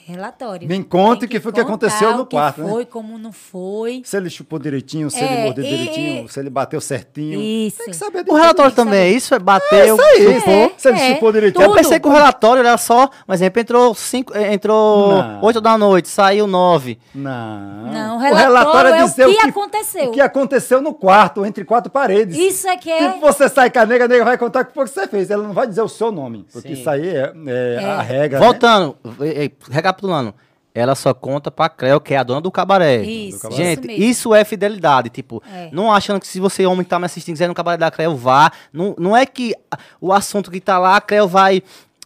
Relatório. 0.07 0.67
Me 0.67 0.83
conte 0.83 1.25
o 1.25 1.27
que 1.27 1.39
foi 1.39 1.51
que 1.51 1.59
aconteceu 1.59 2.15
no 2.15 2.21
o 2.21 2.25
que 2.27 2.35
quarto, 2.35 2.61
né? 2.61 2.69
foi, 2.69 2.85
como 2.85 3.17
não 3.17 3.31
foi. 3.31 4.01
Se 4.05 4.15
ele 4.15 4.29
chupou 4.29 4.59
direitinho, 4.59 5.09
se 5.09 5.19
É, 5.19 5.33
ele 5.33 5.43
mordeu 5.45 5.65
e- 5.65 5.67
direitinho, 5.67 6.29
se 6.29 6.39
ele 6.39 6.49
bateu 6.51 6.79
certinho. 6.79 7.41
Isso. 7.41 7.77
Tem 7.79 7.87
que 7.87 7.95
saber 7.95 8.23
de 8.23 8.29
O 8.29 8.35
relatório 8.35 8.71
também 8.71 8.99
é 8.99 9.09
isso, 9.09 9.33
é 9.33 9.39
bateu, 9.39 9.95
isso 9.95 10.01
aí. 10.05 10.35
chupou. 10.39 10.53
É, 10.53 10.71
se 10.77 10.87
ele 10.89 10.99
chupou 10.99 11.31
direitinho. 11.31 11.63
Eu 11.65 11.73
pensei 11.73 11.99
que 11.99 12.07
o 12.07 12.11
relatório 12.11 12.59
era 12.59 12.77
só, 12.77 13.07
por 13.25 13.33
exemplo, 13.33 13.59
entrou 13.59 13.95
cinco, 13.95 14.31
eh, 14.37 14.53
entrou 14.53 15.11
Não. 15.23 15.41
8 15.43 15.59
da 15.59 15.75
noite, 15.75 16.07
saiu 16.07 16.45
9. 16.45 16.99
Não. 17.13 17.91
Não, 17.91 18.17
o 18.17 18.19
relatório 18.19 18.93
é 18.93 19.03
o 19.03 19.07
dizer 19.07 19.27
que 19.27 19.39
aconteceu. 19.39 20.09
O 20.09 20.11
que 20.11 20.21
aconteceu 20.21 20.81
no 20.81 20.93
quarto, 20.93 21.43
entre 21.45 21.65
quatro 21.65 21.91
paredes. 21.91 22.37
Isso 22.37 22.67
é 22.67 22.77
que 22.77 22.91
é. 22.91 23.11
Tipo, 23.11 23.21
você 23.21 23.49
sai 23.49 23.71
com 23.71 23.79
a 23.79 23.85
nega, 23.87 24.05
a 24.05 24.07
nega 24.07 24.23
vai 24.23 24.37
contar 24.37 24.61
o 24.61 24.65
que 24.65 24.73
foi 24.73 24.85
que 24.85 24.91
você 24.91 25.07
fez. 25.07 25.31
Ela 25.31 25.41
não 25.43 25.53
vai 25.53 25.65
dizer 25.65 25.81
o 25.81 25.89
seu 25.89 26.11
nome. 26.11 26.45
Porque 26.53 26.67
Sim. 26.67 26.73
isso 26.75 26.87
aí 26.89 27.07
é, 27.09 27.33
é 27.47 27.85
a 27.85 28.01
regra. 28.01 28.39
né? 28.39 28.45
Voltando, 28.45 28.95
eh, 29.21 29.49
recapitulando. 29.95 30.33
Ela 30.73 30.93
só 30.93 31.13
conta 31.13 31.49
pra 31.49 31.69
Cleo, 31.69 32.01
que 32.01 32.13
é 32.13 32.17
a 32.17 32.23
dona 32.23 32.41
do 32.41 32.51
cabaré. 32.51 33.01
Isso, 33.01 33.39
cabaré. 33.39 33.63
Gente, 33.63 33.91
isso 33.93 34.01
isso, 34.03 34.35
é 34.35 34.43
fidelidade. 34.43 35.09
Tipo, 35.09 35.41
É. 35.49 35.69
não 35.71 35.89
achando 35.89 36.19
que 36.19 36.27
se 36.27 36.37
você, 36.37 36.65
homem, 36.65 36.83
tá 36.85 36.99
me 36.99 37.05
assistindo, 37.05 37.33
quiser 37.33 37.47
no 37.47 37.53
cabaré 37.53 37.77
da 37.77 37.89
Cleo, 37.89 38.13
vá. 38.15 38.51
Não, 38.73 38.93
não 38.99 39.15
é 39.15 39.25
que 39.25 39.55
o 40.01 40.11
assunto 40.11 40.51
que 40.51 40.59
tá 40.59 40.77
lá, 40.77 40.97
a 40.97 41.01
Cleo 41.01 41.27
vai. 41.29 41.63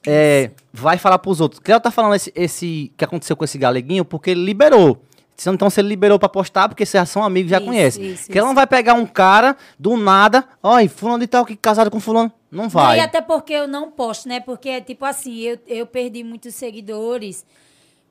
é, 0.07 0.51
vai 0.71 0.97
falar 0.99 1.17
pros 1.19 1.41
outros. 1.41 1.59
Cleo 1.59 1.79
tá 1.79 1.89
falando 1.91 2.13
esse, 2.15 2.31
esse 2.35 2.91
que 2.95 3.03
aconteceu 3.03 3.35
com 3.35 3.43
esse 3.43 3.57
galeguinho 3.57 4.05
porque 4.05 4.29
ele 4.29 4.45
liberou. 4.45 5.01
Então, 5.47 5.69
se 5.69 5.79
ele 5.81 5.87
liberou 5.89 6.19
pra 6.19 6.29
postar, 6.29 6.67
porque 6.69 6.85
vocês 6.85 7.01
já 7.01 7.05
são 7.05 7.23
amigos, 7.23 7.49
já 7.49 7.57
Isso, 7.57 7.65
conhecem. 7.65 8.05
isso, 8.11 8.25
que 8.29 8.37
ela 8.37 8.45
isso. 8.45 8.47
não 8.49 8.55
vai 8.55 8.67
pegar 8.67 8.93
um 8.93 9.05
cara 9.05 9.55
do 9.79 9.95
nada, 9.97 10.43
olha, 10.61 10.87
fulano 10.89 11.19
de 11.19 11.27
tal 11.27 11.45
que 11.45 11.55
casado 11.55 11.89
com 11.89 11.99
fulano. 11.99 12.31
Não 12.51 12.63
Não, 12.63 12.69
vai. 12.69 12.97
E 12.97 13.01
até 13.01 13.19
porque 13.21 13.53
eu 13.53 13.67
não 13.67 13.89
posto, 13.89 14.27
né? 14.29 14.39
Porque, 14.41 14.79
tipo 14.81 15.05
assim, 15.05 15.37
eu, 15.39 15.57
eu 15.67 15.85
perdi 15.87 16.23
muitos 16.23 16.53
seguidores. 16.55 17.45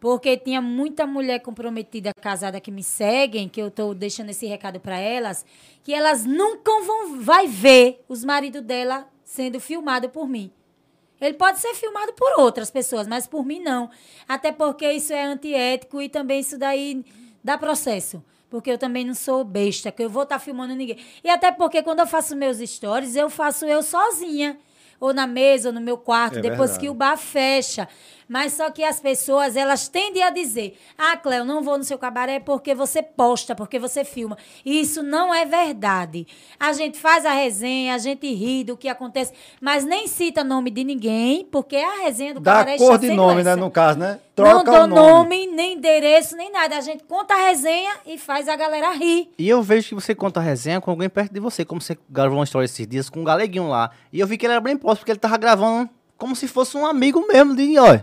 Porque 0.00 0.36
tinha 0.36 0.60
muita 0.62 1.06
mulher 1.06 1.40
comprometida, 1.40 2.12
casada, 2.20 2.60
que 2.60 2.70
me 2.70 2.82
seguem, 2.84 3.48
que 3.48 3.60
eu 3.60 3.70
tô 3.70 3.92
deixando 3.94 4.30
esse 4.30 4.46
recado 4.46 4.78
para 4.78 4.96
elas, 4.98 5.44
que 5.82 5.92
elas 5.92 6.24
nunca 6.24 6.70
vão 6.82 7.20
vai 7.20 7.48
ver 7.48 8.04
os 8.08 8.24
maridos 8.24 8.62
dela 8.62 9.08
sendo 9.24 9.58
filmado 9.58 10.08
por 10.08 10.28
mim. 10.28 10.52
Ele 11.20 11.34
pode 11.34 11.58
ser 11.58 11.74
filmado 11.74 12.12
por 12.12 12.38
outras 12.38 12.70
pessoas, 12.70 13.08
mas 13.08 13.26
por 13.26 13.44
mim 13.44 13.58
não. 13.58 13.90
Até 14.28 14.52
porque 14.52 14.88
isso 14.92 15.12
é 15.12 15.24
antiético 15.24 16.00
e 16.00 16.08
também 16.08 16.38
isso 16.40 16.56
daí 16.56 17.04
dá 17.42 17.58
processo. 17.58 18.22
Porque 18.48 18.70
eu 18.70 18.78
também 18.78 19.04
não 19.04 19.14
sou 19.14 19.42
besta, 19.44 19.90
que 19.90 20.02
eu 20.02 20.08
vou 20.08 20.22
estar 20.22 20.38
filmando 20.38 20.74
ninguém. 20.76 20.96
E 21.24 21.28
até 21.28 21.50
porque 21.50 21.82
quando 21.82 21.98
eu 22.00 22.06
faço 22.06 22.36
meus 22.36 22.58
stories, 22.58 23.16
eu 23.16 23.28
faço 23.28 23.66
eu 23.66 23.82
sozinha. 23.82 24.58
Ou 25.00 25.12
na 25.12 25.26
mesa, 25.26 25.68
ou 25.68 25.72
no 25.74 25.80
meu 25.80 25.98
quarto, 25.98 26.38
É 26.38 26.40
depois 26.40 26.70
verdade. 26.70 26.80
que 26.80 26.88
o 26.88 26.94
bar 26.94 27.16
fecha. 27.16 27.88
Mas 28.28 28.52
só 28.52 28.70
que 28.70 28.84
as 28.84 29.00
pessoas, 29.00 29.56
elas 29.56 29.88
tendem 29.88 30.22
a 30.22 30.30
dizer: 30.30 30.78
Ah, 30.98 31.16
Cléo, 31.16 31.44
não 31.44 31.62
vou 31.62 31.78
no 31.78 31.84
seu 31.84 31.98
cabaré 31.98 32.38
porque 32.38 32.74
você 32.74 33.02
posta, 33.02 33.54
porque 33.54 33.78
você 33.78 34.04
filma. 34.04 34.36
E 34.64 34.80
isso 34.80 35.02
não 35.02 35.34
é 35.34 35.46
verdade. 35.46 36.26
A 36.60 36.72
gente 36.72 36.98
faz 36.98 37.24
a 37.24 37.32
resenha, 37.32 37.94
a 37.94 37.98
gente 37.98 38.32
ri 38.32 38.64
do 38.64 38.76
que 38.76 38.88
acontece, 38.88 39.32
mas 39.60 39.84
nem 39.84 40.06
cita 40.06 40.44
nome 40.44 40.70
de 40.70 40.84
ninguém, 40.84 41.46
porque 41.50 41.76
a 41.76 42.02
resenha 42.02 42.34
do 42.34 42.40
Dá 42.40 42.58
cabaré 42.58 42.76
cor 42.76 42.94
está 42.96 43.06
de 43.06 43.14
nome, 43.14 43.42
né? 43.42 43.52
essa. 43.52 43.60
No 43.60 43.70
caso, 43.70 43.98
né? 43.98 44.20
Não 44.36 44.44
Troca 44.62 44.70
dou 44.70 44.82
o 44.82 44.86
nome. 44.86 45.46
nem 45.46 45.74
endereço, 45.74 46.36
nem 46.36 46.52
nada. 46.52 46.76
A 46.76 46.80
gente 46.80 47.02
conta 47.04 47.34
a 47.34 47.48
resenha 47.48 47.92
e 48.06 48.16
faz 48.18 48.48
a 48.48 48.54
galera 48.54 48.92
rir. 48.92 49.30
E 49.38 49.48
eu 49.48 49.62
vejo 49.62 49.88
que 49.88 49.94
você 49.94 50.14
conta 50.14 50.38
a 50.38 50.42
resenha 50.42 50.80
com 50.80 50.90
alguém 50.90 51.08
perto 51.08 51.32
de 51.32 51.40
você, 51.40 51.64
como 51.64 51.80
você 51.80 51.98
gravou 52.08 52.38
uma 52.38 52.44
história 52.44 52.66
esses 52.66 52.86
dias 52.86 53.10
com 53.10 53.20
um 53.20 53.24
galeguinho 53.24 53.68
lá. 53.68 53.90
E 54.12 54.20
eu 54.20 54.26
vi 54.26 54.36
que 54.36 54.46
ele 54.46 54.52
era 54.52 54.60
bem 54.60 54.76
próximo, 54.76 54.98
porque 55.00 55.12
ele 55.12 55.18
tava 55.18 55.36
gravando 55.38 55.88
como 56.16 56.36
se 56.36 56.46
fosse 56.46 56.76
um 56.76 56.84
amigo 56.86 57.24
mesmo, 57.26 57.54
de, 57.54 57.78
ó, 57.78 57.98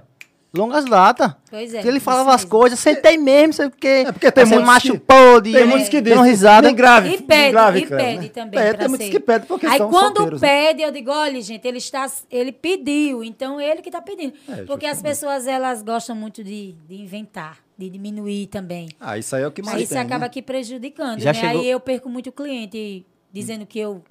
longas 0.55 0.85
datas. 0.85 1.33
Pois 1.49 1.73
é, 1.73 1.81
Que 1.81 1.87
ele 1.87 1.97
isso 1.97 2.03
falava 2.05 2.33
as 2.33 2.43
coisas, 2.45 2.79
sentei 2.79 3.17
mesmo, 3.17 3.53
sei 3.53 3.67
o 3.67 3.71
quê. 3.71 4.03
É 4.07 4.11
porque 4.11 4.31
tem 4.31 4.45
muitos 4.45 4.65
macho 4.65 4.91
que- 4.93 4.99
podre, 4.99 5.51
Tem 5.53 5.65
muitos 5.65 5.89
que 5.89 6.01
dizem, 6.01 6.23
risada. 6.23 6.67
nem 6.67 6.75
grave, 6.75 7.07
E 7.07 7.11
nem 7.11 7.21
pede, 7.21 7.51
grave, 7.51 7.79
e 7.79 7.85
pede 7.87 8.19
né? 8.21 8.27
também. 8.29 8.59
É, 8.59 8.69
pra 8.69 8.77
tem 8.79 8.87
muitos 8.87 9.07
ser. 9.07 9.11
que 9.13 9.19
pedem 9.19 9.47
porque 9.47 9.65
Aí 9.65 9.77
são 9.77 9.89
quando 9.89 10.17
solteiros, 10.17 10.41
né? 10.41 10.47
pede, 10.47 10.81
eu 10.81 10.91
digo, 10.91 11.11
olha, 11.11 11.41
gente, 11.41 11.67
ele 11.67 11.77
está. 11.77 12.09
Ele 12.31 12.51
pediu, 12.51 13.23
então 13.23 13.59
ele 13.61 13.81
que 13.81 13.89
está 13.89 14.01
pedindo. 14.01 14.33
É, 14.49 14.63
porque 14.63 14.85
as 14.85 15.01
pessoas 15.01 15.47
elas 15.47 15.81
gostam 15.81 16.15
muito 16.15 16.43
de, 16.43 16.73
de 16.87 16.95
inventar, 17.01 17.57
de 17.77 17.89
diminuir 17.89 18.47
também. 18.47 18.89
Ah, 18.99 19.17
isso 19.17 19.35
aí 19.35 19.43
é 19.43 19.47
o 19.47 19.51
que 19.51 19.61
mais 19.61 19.77
Aí 19.77 19.83
isso 19.83 19.93
tem, 19.93 20.01
acaba 20.01 20.19
né? 20.21 20.25
aqui 20.27 20.41
prejudicando, 20.41 21.19
Já 21.19 21.31
né? 21.33 21.39
chegou- 21.39 21.61
Aí 21.61 21.69
eu 21.69 21.79
perco 21.79 22.09
muito 22.09 22.31
cliente 22.31 23.05
dizendo 23.31 23.65
que 23.65 23.77
eu 23.79 24.03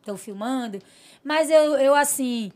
estou 0.00 0.16
filmando. 0.16 0.78
Mas 1.24 1.48
eu, 1.50 1.76
eu 1.78 1.94
assim, 1.94 2.50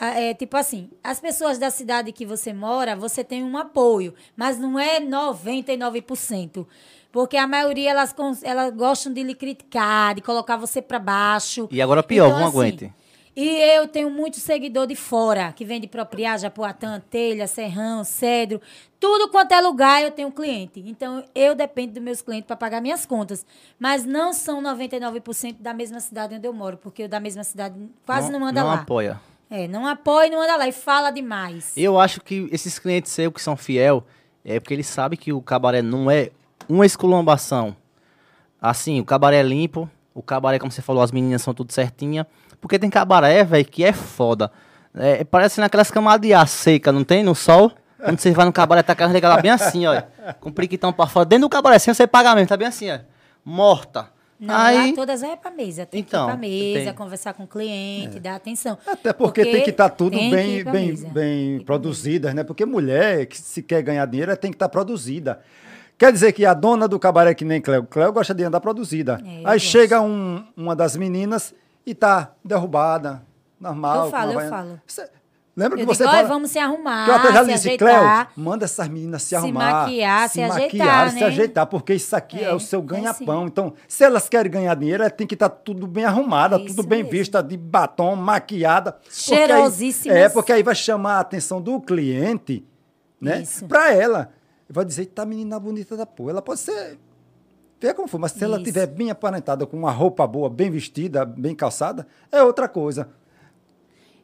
é, 0.00 0.34
tipo 0.34 0.56
assim, 0.56 0.90
as 1.02 1.20
pessoas 1.20 1.58
da 1.58 1.70
cidade 1.70 2.12
que 2.12 2.24
você 2.24 2.52
mora, 2.52 2.94
você 2.94 3.24
tem 3.24 3.42
um 3.42 3.56
apoio, 3.56 4.14
mas 4.36 4.58
não 4.58 4.78
é 4.78 5.00
99%. 5.00 6.66
Porque 7.10 7.36
a 7.36 7.46
maioria, 7.46 7.90
elas, 7.90 8.14
elas 8.42 8.74
gostam 8.74 9.12
de 9.12 9.22
lhe 9.22 9.34
criticar, 9.34 10.14
de 10.14 10.20
colocar 10.20 10.56
você 10.56 10.80
para 10.82 10.98
baixo. 10.98 11.68
E 11.70 11.80
agora 11.80 12.02
pior, 12.02 12.26
Então, 12.26 12.38
não 12.38 12.46
assim, 12.46 12.58
aguente. 12.58 12.92
E 13.40 13.46
eu 13.76 13.86
tenho 13.86 14.10
muito 14.10 14.38
seguidor 14.40 14.86
de 14.86 14.96
fora, 14.96 15.52
que 15.52 15.64
vem 15.64 15.80
de 15.80 15.86
Propriá, 15.86 16.36
Japoatã, 16.36 17.00
Telha, 17.08 17.46
Serrão, 17.46 18.02
Cedro. 18.02 18.60
Tudo 18.98 19.28
quanto 19.28 19.52
é 19.52 19.60
lugar 19.60 20.02
eu 20.02 20.10
tenho 20.10 20.30
cliente. 20.32 20.82
Então, 20.84 21.24
eu 21.36 21.54
dependo 21.54 21.92
dos 21.92 22.02
meus 22.02 22.20
clientes 22.20 22.48
para 22.48 22.56
pagar 22.56 22.80
minhas 22.80 23.06
contas. 23.06 23.46
Mas 23.78 24.04
não 24.04 24.32
são 24.32 24.60
99% 24.60 25.56
da 25.60 25.72
mesma 25.72 26.00
cidade 26.00 26.34
onde 26.34 26.48
eu 26.48 26.52
moro, 26.52 26.78
porque 26.78 27.04
o 27.04 27.08
da 27.08 27.20
mesma 27.20 27.44
cidade 27.44 27.78
quase 28.04 28.32
não, 28.32 28.44
anda 28.44 28.60
não 28.60 28.66
lá. 28.66 28.74
apoia. 28.74 29.20
É, 29.50 29.66
não 29.66 29.86
apoia 29.86 30.26
e 30.26 30.30
não 30.30 30.42
anda 30.42 30.56
lá. 30.56 30.68
E 30.68 30.72
fala 30.72 31.10
demais. 31.10 31.72
Eu 31.76 31.98
acho 31.98 32.20
que 32.20 32.48
esses 32.52 32.78
clientes 32.78 33.12
seus 33.12 33.32
que 33.32 33.40
são 33.40 33.56
fiel, 33.56 34.06
é 34.44 34.60
porque 34.60 34.74
eles 34.74 34.86
sabem 34.86 35.18
que 35.18 35.32
o 35.32 35.40
cabaré 35.40 35.82
não 35.82 36.10
é 36.10 36.30
uma 36.68 36.84
esculhambação. 36.84 37.74
Assim, 38.60 39.00
o 39.00 39.04
cabaré 39.04 39.38
é 39.38 39.42
limpo, 39.42 39.88
o 40.14 40.22
cabaré, 40.22 40.58
como 40.58 40.70
você 40.70 40.82
falou, 40.82 41.02
as 41.02 41.12
meninas 41.12 41.42
são 41.42 41.54
tudo 41.54 41.72
certinha. 41.72 42.26
Porque 42.60 42.78
tem 42.78 42.90
cabaré, 42.90 43.44
velho, 43.44 43.64
que 43.64 43.84
é 43.84 43.92
foda. 43.92 44.50
É, 44.94 45.22
parece 45.24 45.60
naquelas 45.60 45.90
camadas 45.90 46.26
de 46.26 46.34
ar 46.34 46.48
seca, 46.48 46.90
não 46.90 47.04
tem? 47.04 47.22
No 47.22 47.34
sol. 47.34 47.72
Quando 48.02 48.18
você 48.18 48.30
vai 48.32 48.44
no 48.44 48.52
cabaré, 48.52 48.82
tá 48.82 48.94
carregando 48.94 49.32
ela 49.32 49.42
bem 49.42 49.50
assim, 49.50 49.86
ó. 49.86 50.02
Com 50.40 50.50
o 50.50 50.52
priquitão 50.52 50.92
pra 50.92 51.06
fora. 51.06 51.24
Dentro 51.24 51.48
do 51.48 51.50
cabaré, 51.50 51.78
sem 51.78 51.92
você 51.92 52.06
pagar 52.06 52.34
mesmo, 52.34 52.48
tá 52.48 52.56
bem 52.56 52.68
assim, 52.68 52.90
ó. 52.90 52.98
Morta. 53.44 54.08
Não, 54.40 54.54
Aí, 54.54 54.90
lá 54.90 54.94
todas 54.94 55.22
é 55.22 55.34
pra 55.36 55.50
mesa. 55.50 55.84
Tem 55.84 56.00
Então, 56.00 56.26
que 56.26 56.30
ir 56.30 56.32
pra 56.32 56.40
mesa, 56.40 56.84
tem. 56.90 56.94
conversar 56.94 57.34
com 57.34 57.42
o 57.42 57.46
cliente, 57.46 58.20
dar 58.20 58.36
atenção. 58.36 58.78
Até 58.86 59.12
porque, 59.12 59.44
tem 59.44 59.64
que 59.64 59.70
estar 59.70 59.88
tudo 59.90 60.16
tem 60.16 60.30
que 60.30 60.36
bem, 60.36 60.64
bem, 60.64 60.86
mesa. 60.90 61.08
bem 61.08 61.60
produzidas, 61.60 62.32
né? 62.34 62.44
Porque 62.44 62.64
mulher 62.64 63.26
que 63.26 63.36
se 63.36 63.62
quer 63.62 63.82
ganhar 63.82 64.06
dinheiro, 64.06 64.36
tem 64.36 64.50
que 64.50 64.54
estar 64.56 64.68
produzida. 64.68 65.40
Quer 65.98 66.12
dizer 66.12 66.32
que 66.32 66.46
a 66.46 66.54
dona 66.54 66.86
do 66.86 66.98
cabaré 67.00 67.34
que 67.34 67.44
nem 67.44 67.60
Cléo, 67.60 67.82
Cléo 67.84 68.12
gosta 68.12 68.32
de 68.32 68.44
andar 68.44 68.60
produzida. 68.60 69.20
É, 69.26 69.38
Aí 69.38 69.42
gosto. 69.58 69.58
chega 69.66 70.00
um- 70.00 70.44
uma 70.56 70.76
das 70.76 70.96
meninas 70.96 71.52
e 71.84 71.92
tá 71.92 72.30
derrubada, 72.44 73.20
normal. 73.60 74.04
Eu 74.04 74.10
falo, 74.12 74.32
eu 74.40 74.48
falo. 74.48 74.80
Lembra 75.58 75.78
Eu 75.80 75.86
que 75.86 75.94
você 75.94 76.04
digo, 76.04 76.08
"Olha, 76.10 76.18
fala- 76.18 76.28
vamos 76.34 76.50
se 76.50 76.58
arrumar, 76.58 77.04
que 77.04 77.10
eu 77.10 77.14
até 77.16 77.32
já 77.32 77.44
se 77.44 77.52
disse, 77.52 77.66
ajeitar. 77.68 78.26
Cléo, 78.26 78.44
manda 78.46 78.64
essas 78.64 78.88
meninas 78.88 79.22
se, 79.22 79.28
se 79.30 79.36
arrumar. 79.36 79.72
maquiar, 79.82 80.28
se 80.28 80.40
maquiar, 80.40 80.56
ajeitar, 80.56 81.10
se 81.10 81.20
né? 81.20 81.26
ajeitar, 81.26 81.66
porque 81.66 81.94
isso 81.94 82.14
aqui 82.16 82.38
é, 82.38 82.44
É, 82.44 82.54
o 82.54 82.60
seu 82.60 82.80
é 82.80 82.82
ganha-pão. 82.82 83.40
sim. 83.42 83.46
Então, 83.46 83.74
se 83.88 84.04
elas 84.04 84.28
querem 84.28 84.50
ganhar 84.50 84.74
dinheiro, 84.74 85.02
elas 85.02 85.12
têm 85.16 85.26
que 85.26 85.34
estar 85.34 85.48
tudo 85.48 85.86
bem 85.86 86.04
arrumada, 86.04 86.56
É 86.56 86.64
tudo 86.64 86.82
bem 86.82 86.98
mesmo. 87.02 87.10
vista, 87.18 87.42
de 87.42 87.56
batom, 87.56 88.14
maquiada. 88.16 88.96
Cheirosíssimas. 89.10 90.16
É, 90.16 90.28
porque 90.28 90.52
aí 90.52 90.62
vai 90.62 90.74
chamar 90.74 91.14
a 91.16 91.20
atenção 91.20 91.60
do 91.60 91.80
cliente, 91.80 92.64
né? 93.20 93.42
Pra 93.68 93.92
ela. 93.92 94.30
Vai 94.70 94.84
dizer, 94.84 95.06
tá 95.06 95.24
menina 95.24 95.58
bonita 95.58 95.96
da 95.96 96.04
porra. 96.06 96.30
Ela 96.32 96.42
pode 96.42 96.60
ser. 96.60 96.98
Vê 97.80 97.94
como 97.94 98.08
for, 98.08 98.18
mas 98.18 98.32
se 98.32 98.42
ela 98.42 98.56
Isso. 98.56 98.64
tiver 98.64 98.86
bem 98.88 99.08
aparentada, 99.10 99.64
com 99.64 99.76
uma 99.76 99.90
roupa 99.92 100.26
boa, 100.26 100.50
bem 100.50 100.68
vestida, 100.70 101.24
bem 101.24 101.54
calçada, 101.54 102.06
é 102.30 102.42
outra 102.42 102.68
coisa. 102.68 103.08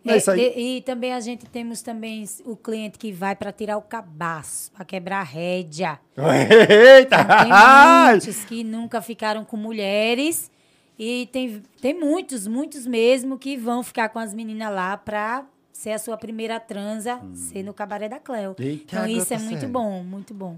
É 0.07 0.16
É, 0.16 0.20
de- 0.20 0.59
e 0.61 0.80
também 0.82 1.12
a 1.14 1.20
gente 1.20 1.46
temos 1.46 1.80
também 1.82 2.24
o 2.44 2.55
cliente 2.57 2.98
que 2.98 3.11
vai 3.11 3.34
para 3.34 3.50
tirar 3.52 3.76
o 3.78 3.82
cabaço, 3.82 4.70
para 4.72 4.84
quebrar 4.84 5.20
a 5.20 5.22
rédea. 5.22 5.98
Eita! 6.16 7.16
Então, 7.20 7.38
tem 7.42 8.11
muitos 8.12 8.44
que 8.44 8.62
nunca 8.64 9.00
ficaram 9.00 9.44
com 9.44 9.57
mulheres 9.57 10.50
e 10.98 11.28
tem, 11.32 11.62
tem 11.80 11.98
muitos, 11.98 12.46
muitos 12.46 12.86
mesmo 12.86 13.38
que 13.38 13.57
vão 13.57 13.82
ficar 13.82 14.09
com 14.11 14.18
as 14.18 14.34
meninas 14.34 14.72
lá 14.72 14.96
para 14.96 15.44
ser 15.72 15.90
a 15.92 15.98
sua 15.98 16.16
primeira 16.16 16.61
transa, 16.61 17.20
ser 17.34 17.62
no 17.62 17.74
cabaré 17.74 18.09
da 18.09 18.18
Cleo. 18.20 18.55
Eita, 18.59 18.84
então 18.96 19.07
isso 19.07 19.32
é 19.32 19.36
gota 19.36 19.48
muito 19.50 19.66
bom, 19.68 20.02
muito 20.02 20.34
bom. 20.34 20.57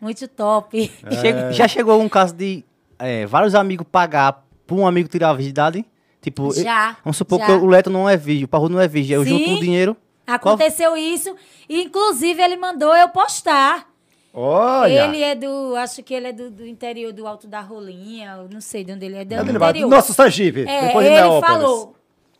Muito 0.00 0.26
top. 0.28 0.90
Chega- 1.20 1.52
já 1.52 1.68
chegou 1.68 2.00
um 2.02 2.08
caso 2.08 2.34
de 2.34 2.64
é, 2.98 3.24
vários 3.26 3.54
amigos 3.54 3.86
pagar 3.90 4.44
pra 4.66 4.76
um 4.76 4.86
amigo 4.86 5.08
tirar 5.08 5.30
a 5.30 5.34
virgindade? 5.34 5.84
Tipo, 6.22 6.52
Já, 6.54 6.96
vamos 7.04 7.16
supor 7.18 7.38
já. 7.40 7.46
que 7.46 7.52
o 7.52 7.66
Leto 7.66 7.90
não 7.90 8.08
é 8.08 8.16
virgem, 8.16 8.44
o 8.44 8.48
Parru 8.48 8.68
não 8.70 8.80
é 8.80 8.88
virgem. 8.88 9.16
Eu 9.16 9.24
Sim. 9.24 9.30
junto 9.38 9.50
o 9.56 9.60
dinheiro. 9.60 9.96
Qual- 10.24 10.36
Aconteceu 10.54 10.96
isso, 10.96 11.34
e 11.68 11.82
inclusive 11.82 12.40
ele 12.40 12.56
mandou 12.56 12.94
eu 12.96 13.08
postar. 13.10 13.90
Olha! 14.32 15.04
Ele 15.04 15.20
é 15.20 15.34
do, 15.34 15.74
acho 15.76 16.02
que 16.02 16.14
ele 16.14 16.28
é 16.28 16.32
do, 16.32 16.50
do 16.50 16.66
interior 16.66 17.12
do 17.12 17.26
Alto 17.26 17.46
da 17.46 17.60
Rolinha, 17.60 18.46
não 18.50 18.60
sei 18.60 18.82
de 18.84 18.92
onde 18.92 19.04
ele 19.04 19.16
é, 19.16 19.24
do 19.24 19.34
É 19.34 19.42
interior. 19.42 19.90
Nosso 19.90 20.14
Sergipe, 20.14 20.64
É, 20.66 20.86
depois 20.86 21.04
ele 21.06 21.16
Neópolis. 21.16 21.46
falou. 21.46 21.96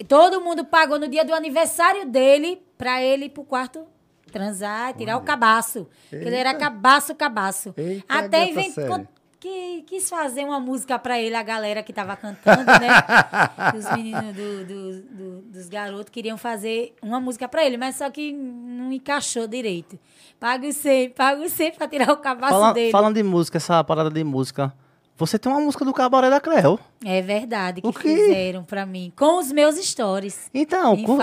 Todo 0.08 0.40
mundo 0.40 0.64
pagou 0.64 0.98
no 0.98 1.06
dia 1.08 1.24
do 1.24 1.34
aniversário 1.34 2.06
dele 2.06 2.62
pra 2.78 3.02
ele 3.02 3.26
ir 3.26 3.28
pro 3.30 3.44
quarto 3.44 3.84
transar, 4.32 4.94
tirar 4.94 5.18
o 5.18 5.20
cabaço. 5.20 5.86
Porque 6.08 6.24
Ele 6.24 6.34
era 6.36 6.50
Eita. 6.50 6.60
cabaço, 6.60 7.14
cabaço. 7.14 7.74
Eita, 7.76 8.04
Até 8.08 8.48
inventou. 8.48 9.06
Que 9.42 9.82
quis 9.88 10.08
fazer 10.08 10.44
uma 10.44 10.60
música 10.60 10.96
pra 11.00 11.20
ele, 11.20 11.34
a 11.34 11.42
galera 11.42 11.82
que 11.82 11.92
tava 11.92 12.14
cantando, 12.14 12.64
né? 12.64 12.88
Os 13.76 13.90
meninos 13.96 14.32
do- 14.36 14.64
do- 14.64 15.02
do- 15.02 15.42
dos 15.50 15.68
garotos 15.68 16.10
queriam 16.10 16.38
fazer 16.38 16.94
uma 17.02 17.18
música 17.18 17.48
pra 17.48 17.64
ele, 17.64 17.76
mas 17.76 17.96
só 17.96 18.08
que 18.08 18.30
não 18.32 18.92
encaixou 18.92 19.48
direito. 19.48 19.98
Pago 20.38 20.72
100, 20.72 21.10
pago 21.10 21.48
100 21.48 21.72
pra 21.72 21.88
tirar 21.88 22.12
o 22.12 22.18
cabaço 22.18 22.52
Fala- 22.52 22.72
dele. 22.72 22.92
falando 22.92 23.16
de 23.16 23.22
música, 23.24 23.56
essa 23.56 23.82
parada 23.82 24.10
de 24.10 24.22
música. 24.22 24.72
Você 25.16 25.36
tem 25.40 25.50
uma 25.50 25.60
música 25.60 25.84
do 25.84 25.92
Cabaré 25.92 26.30
da 26.30 26.40
Cleo. 26.40 26.78
É 27.04 27.20
verdade 27.20 27.80
que 27.82 27.88
O 27.88 27.92
quê? 27.92 27.98
fizeram 28.16 28.62
pra 28.62 28.86
mim. 28.86 29.12
Com 29.16 29.38
os 29.40 29.50
meus 29.50 29.74
stories. 29.74 30.50
Então, 30.54 30.96
com- 31.02 31.18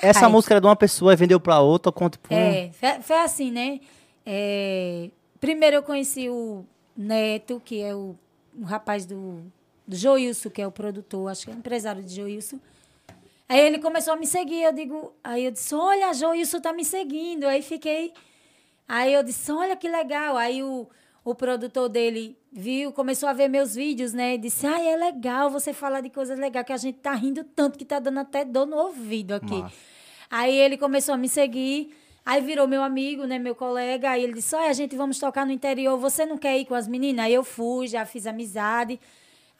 essa 0.00 0.28
música 0.28 0.54
era 0.54 0.60
de 0.60 0.66
uma 0.68 0.76
pessoa 0.76 1.12
e 1.12 1.16
vendeu 1.16 1.40
pra 1.40 1.58
outra. 1.58 1.90
Com, 1.90 2.08
tipo, 2.08 2.32
É, 2.32 2.70
foi, 2.72 3.02
foi 3.02 3.16
assim, 3.18 3.50
né? 3.50 3.80
É, 4.24 5.10
primeiro 5.40 5.76
eu 5.76 5.82
conheci 5.82 6.28
o 6.30 6.64
Neto, 6.96 7.60
que 7.64 7.80
é 7.80 7.94
o, 7.94 8.16
rapaz 8.62 9.04
do, 9.04 9.42
do 9.86 9.96
Joilson, 9.96 10.50
que 10.50 10.62
é 10.62 10.66
o 10.66 10.72
produtor, 10.72 11.30
acho 11.30 11.44
que 11.44 11.50
é 11.50 11.54
o 11.54 11.58
empresário 11.58 12.02
de 12.02 12.14
Joilson. 12.14 12.58
Aí 13.48 13.60
ele 13.60 13.78
começou 13.78 14.14
a 14.14 14.16
me 14.16 14.26
seguir, 14.26 14.62
eu 14.62 14.72
digo, 14.72 15.12
aí 15.22 15.44
eu 15.44 15.50
disse, 15.50 15.74
olha, 15.74 16.12
Joilson 16.14 16.60
tá 16.60 16.72
me 16.72 16.84
seguindo. 16.84 17.44
Aí 17.44 17.62
fiquei, 17.62 18.12
aí 18.88 19.12
eu 19.12 19.22
disse, 19.22 19.52
olha 19.52 19.76
que 19.76 19.88
legal. 19.88 20.36
Aí 20.36 20.62
o, 20.62 20.88
o 21.24 21.34
produtor 21.34 21.88
dele 21.88 22.38
viu, 22.50 22.92
começou 22.92 23.28
a 23.28 23.32
ver 23.32 23.48
meus 23.48 23.74
vídeos, 23.74 24.12
né? 24.12 24.34
E 24.34 24.38
disse, 24.38 24.66
ai, 24.66 24.88
é 24.88 24.96
legal 24.96 25.50
você 25.50 25.72
falar 25.72 26.00
de 26.00 26.08
coisas 26.08 26.38
legais, 26.38 26.66
que 26.66 26.72
a 26.72 26.76
gente 26.76 26.98
tá 26.98 27.12
rindo 27.12 27.44
tanto 27.44 27.78
que 27.78 27.84
tá 27.84 27.98
dando 27.98 28.20
até 28.20 28.44
dor 28.44 28.66
no 28.66 28.76
ouvido 28.76 29.32
aqui. 29.32 29.58
Massa. 29.58 29.94
Aí 30.30 30.56
ele 30.56 30.76
começou 30.76 31.14
a 31.14 31.18
me 31.18 31.28
seguir, 31.28 31.94
aí 32.24 32.40
virou 32.40 32.66
meu 32.66 32.82
amigo, 32.82 33.24
né, 33.24 33.38
meu 33.38 33.54
colega, 33.54 34.10
aí 34.10 34.24
ele 34.24 34.34
disse, 34.34 34.54
olha, 34.56 34.70
a 34.70 34.72
gente 34.72 34.96
vamos 34.96 35.18
tocar 35.18 35.44
no 35.44 35.52
interior, 35.52 35.98
você 35.98 36.24
não 36.24 36.38
quer 36.38 36.58
ir 36.58 36.64
com 36.64 36.74
as 36.74 36.88
meninas? 36.88 37.26
Aí 37.26 37.34
eu 37.34 37.44
fui, 37.44 37.86
já 37.86 38.04
fiz 38.06 38.26
amizade. 38.26 38.98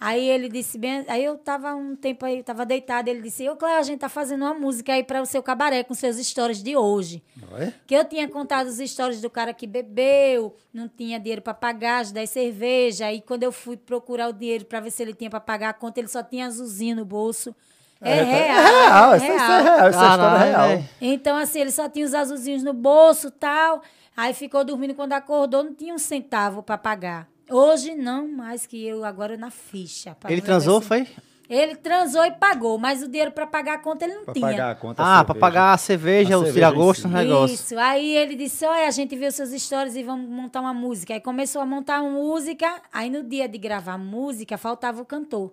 Aí 0.00 0.28
ele 0.28 0.48
disse, 0.48 0.76
bem, 0.76 1.04
aí 1.08 1.24
eu 1.24 1.38
tava 1.38 1.74
um 1.74 1.94
tempo 1.94 2.26
aí, 2.26 2.42
tava 2.42 2.66
deitado, 2.66 3.08
ele 3.08 3.22
disse, 3.22 3.48
ô 3.48 3.56
Cléo, 3.56 3.78
a 3.78 3.82
gente 3.82 4.00
tá 4.00 4.08
fazendo 4.08 4.42
uma 4.42 4.52
música 4.52 4.92
aí 4.92 5.04
para 5.04 5.22
o 5.22 5.26
seu 5.26 5.42
cabaré 5.42 5.84
com 5.84 5.94
seus 5.94 6.16
stories 6.16 6.62
de 6.62 6.76
hoje. 6.76 7.22
Oi? 7.52 7.72
Que 7.86 7.94
eu 7.94 8.04
tinha 8.04 8.28
contado 8.28 8.66
os 8.66 8.78
stories 8.78 9.20
do 9.20 9.30
cara 9.30 9.54
que 9.54 9.66
bebeu, 9.66 10.56
não 10.72 10.88
tinha 10.88 11.18
dinheiro 11.18 11.40
para 11.40 11.54
pagar 11.54 12.00
as 12.00 12.10
10 12.10 12.28
cervejas. 12.28 13.00
Aí 13.02 13.22
quando 13.22 13.44
eu 13.44 13.52
fui 13.52 13.76
procurar 13.76 14.28
o 14.28 14.32
dinheiro 14.32 14.64
para 14.64 14.80
ver 14.80 14.90
se 14.90 15.02
ele 15.02 15.14
tinha 15.14 15.30
para 15.30 15.40
pagar 15.40 15.70
a 15.70 15.72
conta, 15.72 16.00
ele 16.00 16.08
só 16.08 16.22
tinha 16.22 16.46
azulzinho 16.46 16.96
no 16.96 17.04
bolso. 17.04 17.54
É 18.04 18.22
real. 18.22 18.56
É 18.58 18.62
real, 18.84 19.14
essa, 19.14 19.24
essa 19.26 19.52
é 19.52 19.62
real, 19.62 19.76
essa 19.78 19.88
história 19.88 20.22
é 20.22 20.52
Caralho, 20.52 20.72
real. 20.72 20.84
Então, 21.00 21.36
assim, 21.36 21.60
ele 21.60 21.70
só 21.70 21.88
tinha 21.88 22.04
os 22.06 22.14
azulzinhos 22.14 22.62
no 22.62 22.72
bolso 22.72 23.30
tal. 23.30 23.82
Aí 24.16 24.32
ficou 24.32 24.64
dormindo 24.64 24.94
quando 24.94 25.12
acordou, 25.12 25.64
não 25.64 25.74
tinha 25.74 25.94
um 25.94 25.98
centavo 25.98 26.62
pra 26.62 26.78
pagar. 26.78 27.26
Hoje 27.50 27.94
não, 27.94 28.28
mais 28.28 28.64
que 28.66 28.86
eu 28.86 29.04
agora 29.04 29.36
na 29.36 29.50
ficha. 29.50 30.16
Ele 30.28 30.40
transou, 30.40 30.78
esse- 30.78 30.88
foi? 30.88 31.06
Ele 31.46 31.76
transou 31.76 32.24
e 32.24 32.30
pagou, 32.30 32.78
mas 32.78 33.02
o 33.02 33.08
dinheiro 33.08 33.30
pra 33.30 33.46
pagar 33.46 33.74
a 33.74 33.78
conta 33.78 34.06
ele 34.06 34.14
não 34.14 34.24
Pra 34.24 34.32
tinha. 34.32 34.46
pagar 34.46 34.70
a 34.70 34.74
conta. 34.74 35.02
Ah, 35.02 35.20
a 35.20 35.24
pra 35.24 35.34
cerveja. 35.34 35.40
pagar 35.40 35.72
a 35.74 35.76
cerveja, 35.76 36.34
A 36.36 36.38
o 36.38 36.52
tira-gosto, 36.52 37.02
si. 37.02 37.08
negócio. 37.08 37.54
Isso. 37.54 37.78
Aí 37.78 38.16
ele 38.16 38.34
disse: 38.34 38.64
Olha, 38.64 38.88
a 38.88 38.90
gente 38.90 39.14
viu 39.14 39.30
suas 39.30 39.52
histórias 39.52 39.94
e 39.94 40.02
vamos 40.02 40.26
montar 40.30 40.62
uma 40.62 40.72
música. 40.72 41.12
Aí 41.12 41.20
começou 41.20 41.60
a 41.60 41.66
montar 41.66 42.00
uma 42.00 42.08
música. 42.12 42.80
Aí 42.90 43.10
no 43.10 43.22
dia 43.22 43.46
de 43.46 43.58
gravar 43.58 43.92
a 43.94 43.98
música, 43.98 44.56
faltava 44.56 45.02
o 45.02 45.04
cantor. 45.04 45.52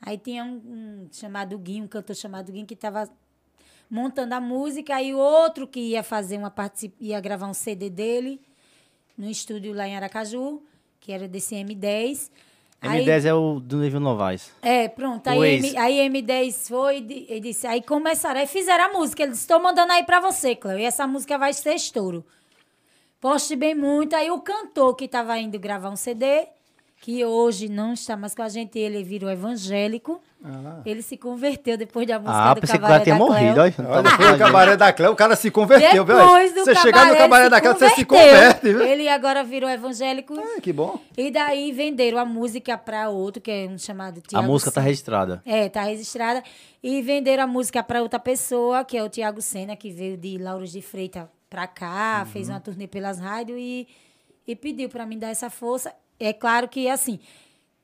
Aí 0.00 0.16
tinha 0.18 0.44
um, 0.44 0.56
um 1.04 1.08
chamado 1.12 1.58
Guinho, 1.58 1.84
um 1.84 1.88
cantor 1.88 2.16
chamado 2.16 2.50
Guinho, 2.50 2.66
que 2.66 2.74
estava 2.74 3.08
montando 3.90 4.34
a 4.34 4.40
música. 4.40 4.94
Aí 4.96 5.14
o 5.14 5.18
outro 5.18 5.66
que 5.66 5.80
ia 5.80 6.02
fazer 6.02 6.38
uma 6.38 6.50
particip... 6.50 6.94
ia 7.00 7.20
gravar 7.20 7.46
um 7.46 7.54
CD 7.54 7.90
dele 7.90 8.40
no 9.16 9.28
estúdio 9.28 9.74
lá 9.74 9.86
em 9.86 9.96
Aracaju, 9.96 10.62
que 11.00 11.12
era 11.12 11.28
desse 11.28 11.54
M10. 11.54 12.30
Aí- 12.82 13.04
M10 13.04 13.26
é 13.26 13.34
o 13.34 13.60
do 13.60 13.76
nível 13.76 14.00
Novaes. 14.00 14.50
é, 14.62 14.88
pronto. 14.88 15.28
Aí. 15.28 15.58
M, 15.58 15.76
aí 15.76 16.08
M10 16.08 16.68
foi 16.68 16.96
e 16.96 17.00
di- 17.02 17.40
disse. 17.40 17.66
Aí 17.66 17.82
começaram, 17.82 18.40
aí 18.40 18.46
fizeram 18.46 18.84
a 18.84 18.92
música. 18.94 19.22
Ele 19.22 19.32
disse: 19.32 19.42
estou 19.42 19.60
mandando 19.60 19.92
aí 19.92 20.02
pra 20.04 20.18
você, 20.18 20.56
Cléo. 20.56 20.78
E 20.78 20.84
essa 20.84 21.06
música 21.06 21.36
vai 21.36 21.52
ser 21.52 21.74
estouro. 21.74 22.24
Poste 23.20 23.54
bem 23.54 23.74
muito. 23.74 24.16
Aí 24.16 24.30
o 24.30 24.40
cantor 24.40 24.94
que 24.96 25.04
estava 25.04 25.38
indo 25.38 25.58
gravar 25.58 25.90
um 25.90 25.96
CD, 25.96 26.46
que 27.00 27.24
hoje 27.24 27.66
não 27.68 27.94
está 27.94 28.14
mais 28.14 28.34
com 28.34 28.42
a 28.42 28.48
gente, 28.50 28.78
ele 28.78 29.02
virou 29.02 29.30
evangélico. 29.30 30.20
Ah. 30.44 30.80
Ele 30.84 31.00
se 31.02 31.16
converteu 31.16 31.76
depois 31.78 32.06
da 32.06 32.18
música 32.18 32.36
Ah, 32.38 32.54
do 32.54 32.60
pensei 32.60 32.78
Cabaré 32.78 32.92
cara 32.92 32.98
da 32.98 33.16
Cléo. 33.16 33.18
morrido. 33.28 33.60
Olha, 33.60 33.74
Olha, 33.78 34.02
Tava 34.02 34.08
foi 34.10 34.14
o 34.16 34.18
falando. 34.28 34.38
cabaré 34.38 34.76
da 34.76 34.92
Cléo, 34.92 35.12
o 35.12 35.16
cara 35.16 35.36
se 35.36 35.50
converteu. 35.50 36.04
Depois 36.04 36.52
do 36.54 36.60
Você 36.64 36.74
chegar 36.76 37.06
no 37.06 37.16
cabaré, 37.16 37.48
da 37.48 37.60
Cléo, 37.60 37.74
você 37.78 37.90
se 37.90 38.04
converte, 38.04 38.60
viu? 38.68 38.82
Ele 38.82 39.08
agora 39.08 39.42
virou 39.42 39.68
evangélico. 39.68 40.34
Ah, 40.38 40.60
que 40.60 40.72
bom. 40.74 40.98
E 41.16 41.30
daí 41.30 41.72
venderam 41.72 42.18
a 42.18 42.24
música 42.26 42.76
para 42.76 43.08
outro, 43.08 43.40
que 43.40 43.50
é 43.50 43.66
um 43.66 43.78
chamado 43.78 44.18
A 44.18 44.28
Tiago 44.28 44.46
música 44.46 44.70
tá 44.70 44.80
Sena. 44.80 44.86
registrada. 44.86 45.42
É, 45.46 45.68
tá 45.70 45.82
registrada. 45.84 46.42
E 46.82 47.00
venderam 47.02 47.44
a 47.44 47.46
música 47.46 47.82
para 47.82 48.02
outra 48.02 48.18
pessoa, 48.18 48.84
que 48.84 48.96
é 48.96 49.02
o 49.02 49.08
Tiago 49.08 49.40
Sena, 49.42 49.74
que 49.74 49.90
veio 49.90 50.16
de 50.18 50.36
Lauros 50.38 50.70
de 50.72 50.80
Freitas 50.82 51.24
para 51.48 51.66
cá, 51.66 52.26
fez 52.30 52.48
uma 52.48 52.60
turnê 52.60 52.86
pelas 52.86 53.18
rádios 53.18 53.58
e, 53.58 53.86
e 54.46 54.54
pediu 54.54 54.88
para 54.88 55.04
mim 55.06 55.18
dar 55.18 55.28
essa 55.30 55.48
força. 55.50 55.92
É 56.20 56.32
claro 56.32 56.68
que, 56.68 56.86
assim, 56.88 57.18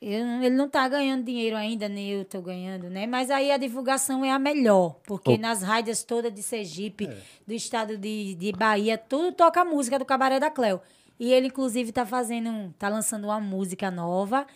eu 0.01 0.25
ele 0.43 0.51
não 0.51 0.69
tá 0.69 0.87
ganhando 0.89 1.25
dinheiro 1.25 1.57
ainda, 1.57 1.89
nem 1.89 2.11
eu 2.11 2.25
tô 2.25 2.41
ganhando, 2.43 2.91
né? 2.91 3.07
Mas 3.07 3.31
aí 3.31 3.51
a 3.51 3.57
divulgação 3.57 4.23
é 4.25 4.31
a 4.31 4.39
melhor, 4.39 4.97
porque 5.07 5.33
O- 5.33 5.39
nas 5.39 5.63
rádios 5.63 6.05
todas 6.05 6.33
de 6.33 6.43
Sergipe, 6.43 7.09
do 7.47 7.55
estado 7.55 7.97
de, 7.97 8.35
de 8.35 8.53
Bahia, 8.53 8.99
tudo 8.99 9.33
toca 9.33 9.63
a 9.63 9.65
música 9.65 9.99
do 9.99 10.05
Cabaré 10.05 10.39
da 10.39 10.51
Cléo. 10.51 10.81
E 11.19 11.33
ele, 11.33 11.47
inclusive, 11.47 11.93
tá 11.93 12.05
fazendo, 12.05 12.75
tá 12.79 12.89
lançando 12.91 13.25
uma 13.25 13.41
música 13.41 13.91
nova. 13.91 14.47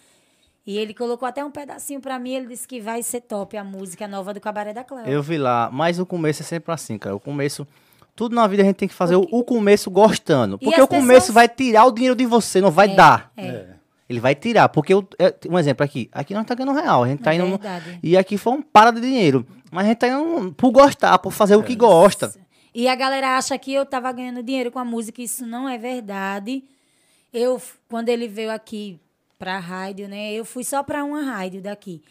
E 0.66 0.76
ele 0.76 0.92
colocou 0.92 1.26
até 1.26 1.42
um 1.42 1.50
pedacinho 1.50 2.02
pra 2.02 2.18
mim, 2.18 2.34
ele 2.34 2.48
disse 2.48 2.68
que 2.68 2.80
vai 2.82 3.02
ser 3.02 3.22
top 3.22 3.56
a 3.56 3.64
música 3.64 4.06
nova 4.06 4.34
do 4.34 4.40
Cabaré 4.40 4.74
da 4.74 4.84
Cléo. 4.84 5.06
Eu 5.06 5.22
vi 5.22 5.38
lá, 5.38 5.70
mas 5.72 5.98
o 5.98 6.04
começo 6.04 6.42
é 6.42 6.44
sempre 6.44 6.70
assim, 6.72 6.98
cara. 6.98 7.16
O 7.16 7.18
começo. 7.20 7.66
Tudo 8.20 8.34
na 8.34 8.46
vida 8.46 8.62
a 8.62 8.66
gente 8.66 8.76
tem 8.76 8.86
que 8.86 8.92
fazer 8.94 9.16
o, 9.16 9.22
o 9.32 9.42
começo 9.42 9.90
gostando. 9.90 10.58
Porque 10.58 10.78
o 10.78 10.86
começo 10.86 11.28
pessoas- 11.28 11.34
vai 11.34 11.48
tirar 11.48 11.86
o 11.86 11.90
dinheiro 11.90 12.14
de 12.14 12.26
você, 12.26 12.60
não 12.60 12.70
vai 12.70 12.94
dar. 12.94 13.32
É. 13.34 13.68
Ele 14.06 14.20
vai 14.20 14.34
tirar. 14.34 14.68
Porque, 14.68 14.92
eu, 14.92 15.08
é, 15.18 15.34
um 15.48 15.58
exemplo 15.58 15.82
aqui. 15.82 16.10
Aqui 16.12 16.34
nós 16.34 16.44
tá 16.44 16.54
ganhando 16.54 16.78
real. 16.78 17.04
A 17.04 17.08
gente 17.08 17.22
tá 17.22 17.32
É 17.32 17.36
indo. 17.38 17.46
no- 17.46 17.58
e 18.02 18.18
aqui 18.18 18.36
foi 18.36 18.52
um 18.52 18.60
para 18.60 18.90
de 18.90 19.00
dinheiro. 19.00 19.46
Mas 19.72 19.86
a 19.86 19.88
gente 19.88 19.96
tá 19.96 20.08
indo 20.08 20.52
por 20.52 20.70
gostar, 20.70 21.18
por 21.18 21.32
fazer 21.32 21.56
o 21.56 21.62
que 21.62 21.74
gosta. 21.74 22.30
E 22.74 22.86
a 22.88 22.94
galera 22.94 23.38
acha 23.38 23.56
que 23.58 23.72
eu 23.72 23.86
tava 23.86 24.12
ganhando 24.12 24.42
dinheiro 24.42 24.70
com 24.70 24.78
a 24.78 24.84
música, 24.84 25.22
isso 25.22 25.46
não 25.46 25.66
é 25.66 25.78
verdade. 25.78 26.62
Eu, 27.32 27.58
quando 27.88 28.10
ele 28.10 28.28
veio 28.28 28.50
aqui 28.52 29.00
pra 29.38 29.58
rádio, 29.58 30.08
né? 30.08 30.30
Eu 30.34 30.44
fui 30.44 30.62
só 30.62 30.82
pra 30.82 31.02
uma 31.04 31.22
rádio 31.22 31.62
daqui, 31.62 32.02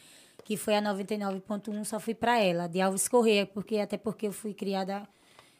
que 0.43 0.57
foi 0.57 0.75
a 0.75 0.81
99.1, 0.81 1.83
só 1.85 1.99
fui 1.99 2.15
pra 2.15 2.39
ela, 2.39 2.65
de 2.67 2.81
Alves 2.81 3.07
Correia, 3.07 3.45
porque 3.45 3.77
até 3.77 3.95
porque 3.95 4.25
eu 4.25 4.31
fui 4.31 4.55
criada 4.55 5.03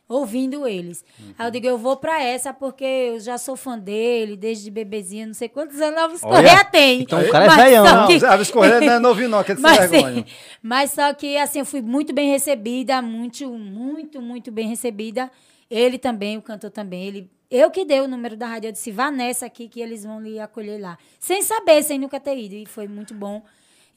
ouvindo 0.09 0.67
eles. 0.67 1.05
Aí 1.37 1.45
eu 1.47 1.51
digo, 1.51 1.67
eu 1.67 1.77
vou 1.77 1.95
pra 1.95 2.21
essa 2.23 2.51
porque 2.51 2.83
eu 2.83 3.19
já 3.19 3.37
sou 3.37 3.55
fã 3.55 3.77
dele, 3.77 4.35
desde 4.35 4.71
bebezinha, 4.71 5.27
não 5.27 5.33
sei 5.35 5.47
quantos 5.47 5.79
anos 5.79 5.99
Alves 6.01 6.23
Olha, 6.23 6.35
Correia 6.49 6.65
tem. 6.65 7.01
então 7.03 7.21
o 7.21 7.29
cara 7.31 7.45
é 7.45 7.49
velhão, 7.55 7.85
não, 7.85 7.95
Não, 8.01 8.07
que- 8.07 8.25
Alves 8.25 8.49
Correia 8.51 8.81
não 8.81 8.93
é 8.93 8.99
novinho, 8.99 9.29
não, 9.29 9.39
aquele 9.39 9.61
sem 9.61 9.69
mas, 9.69 9.91
vergonha. 9.91 10.25
mas 10.63 10.91
só 10.91 11.13
que, 11.13 11.37
assim, 11.37 11.59
eu 11.59 11.65
fui 11.65 11.81
muito 11.83 12.11
bem 12.11 12.31
recebida, 12.31 13.01
muito, 13.03 13.47
muito, 13.51 14.19
muito 14.21 14.51
bem 14.51 14.67
recebida. 14.67 15.29
Ele 15.69 15.99
também, 15.99 16.35
o 16.35 16.41
cantor 16.41 16.71
também. 16.71 17.05
Ele, 17.05 17.29
eu 17.51 17.69
que 17.69 17.85
dei 17.85 18.01
o 18.01 18.07
número 18.07 18.35
da 18.35 18.47
rádio, 18.47 18.69
eu 18.69 18.71
disse, 18.71 18.91
vá 18.91 19.11
nessa 19.11 19.45
aqui 19.45 19.67
que 19.69 19.79
eles 19.79 20.03
vão 20.03 20.19
lhe 20.19 20.39
acolher 20.39 20.81
lá. 20.81 20.97
Sem 21.19 21.43
saber, 21.43 21.83
sem 21.83 21.99
nunca 21.99 22.19
ter 22.19 22.35
ido. 22.35 22.55
E 22.55 22.65
foi 22.65 22.87
muito 22.87 23.13
bom. 23.13 23.43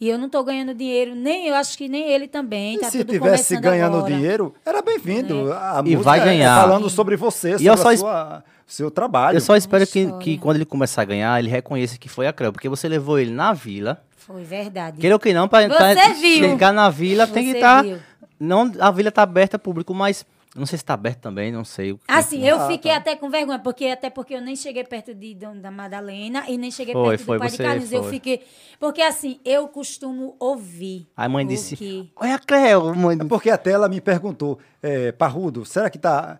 E 0.02 0.08
eu 0.08 0.18
não 0.18 0.28
tô 0.28 0.42
ganhando 0.42 0.74
dinheiro, 0.74 1.14
nem 1.14 1.46
eu 1.46 1.54
acho 1.54 1.78
que 1.78 1.86
nem 1.88 2.10
ele 2.10 2.26
também. 2.26 2.74
E 2.74 2.78
tá 2.80 2.90
se 2.90 3.04
tivesse 3.04 3.56
ganhando 3.60 3.98
agora. 3.98 4.12
dinheiro, 4.12 4.52
era 4.66 4.82
bem-vindo. 4.82 5.52
A 5.52 5.78
E 5.86 5.90
música 5.90 6.02
vai 6.02 6.18
é 6.18 6.24
ganhar. 6.24 6.60
falando 6.60 6.90
sobre 6.90 7.14
você, 7.16 7.52
sobre 7.52 7.66
eu 7.68 7.72
a 7.72 7.76
só 7.76 7.92
es- 7.92 8.00
sua, 8.00 8.42
seu 8.66 8.90
trabalho. 8.90 9.36
Eu 9.36 9.40
só 9.40 9.54
espero 9.54 9.86
que, 9.86 10.10
que 10.18 10.38
quando 10.38 10.56
ele 10.56 10.64
começar 10.64 11.02
a 11.02 11.04
ganhar, 11.04 11.38
ele 11.38 11.48
reconheça 11.48 11.96
que 11.98 12.08
foi 12.08 12.26
a 12.26 12.32
Creu. 12.32 12.52
Porque 12.52 12.68
você 12.68 12.88
levou 12.88 13.16
ele 13.16 13.30
na 13.30 13.52
vila. 13.52 14.02
Foi 14.16 14.42
verdade. 14.42 14.98
Queira 14.98 15.14
ou 15.14 15.20
que 15.20 15.32
não, 15.32 15.46
Você 15.48 16.14
viu. 16.14 16.48
chegar 16.48 16.72
na 16.72 16.90
vila, 16.90 17.24
tem 17.28 17.44
que 17.44 17.50
Você 17.52 17.56
estar. 17.58 17.84
viu. 17.84 17.98
não, 18.40 18.72
a 18.80 18.90
vila 18.90 19.12
tá 19.12 19.22
aberta 19.22 19.54
ao 19.56 19.60
público, 19.60 19.94
mas. 19.94 20.26
Não 20.54 20.66
sei 20.66 20.76
se 20.78 20.84
tá 20.84 20.92
aberto 20.92 21.20
também, 21.20 21.50
não 21.50 21.64
sei. 21.64 21.92
o 21.92 21.96
que- 21.98 22.04
Assim, 22.06 22.46
eu 22.46 22.60
Ah, 22.60 22.66
fiquei 22.66 22.90
tá. 22.92 22.98
até 22.98 23.16
com 23.16 23.30
vergonha, 23.30 23.58
porque 23.58 23.86
até 23.86 24.10
porque 24.10 24.34
eu 24.34 24.40
nem 24.42 24.54
cheguei 24.54 24.84
perto 24.84 25.14
de, 25.14 25.34
da 25.34 25.70
Madalena 25.70 26.44
e 26.46 26.58
nem 26.58 26.70
cheguei 26.70 26.92
Foi, 26.92 27.16
perto 27.16 27.24
foi, 27.24 27.36
do 27.36 27.40
pai 27.40 27.48
você 27.48 27.56
de 27.56 27.62
Carlinhos. 27.62 27.92
Eu 27.92 28.02
foi. 28.02 28.12
fiquei. 28.12 28.44
Porque 28.78 29.00
assim, 29.00 29.40
eu 29.46 29.66
costumo 29.68 30.36
ouvir. 30.38 31.06
A 31.16 31.26
mãe 31.26 31.44
o 31.46 31.48
disse: 31.48 31.74
que- 31.74 32.10
Olha 32.16 32.34
a 32.34 32.38
Cleo, 32.38 32.94
mãe. 32.94 33.16
É 33.18 33.24
porque 33.24 33.48
até 33.48 33.70
ela 33.70 33.88
me 33.88 33.98
perguntou, 34.00 34.58
é, 34.82 35.10
Parrudo, 35.12 35.64
será 35.64 35.88
que 35.88 35.98
tá 35.98 36.38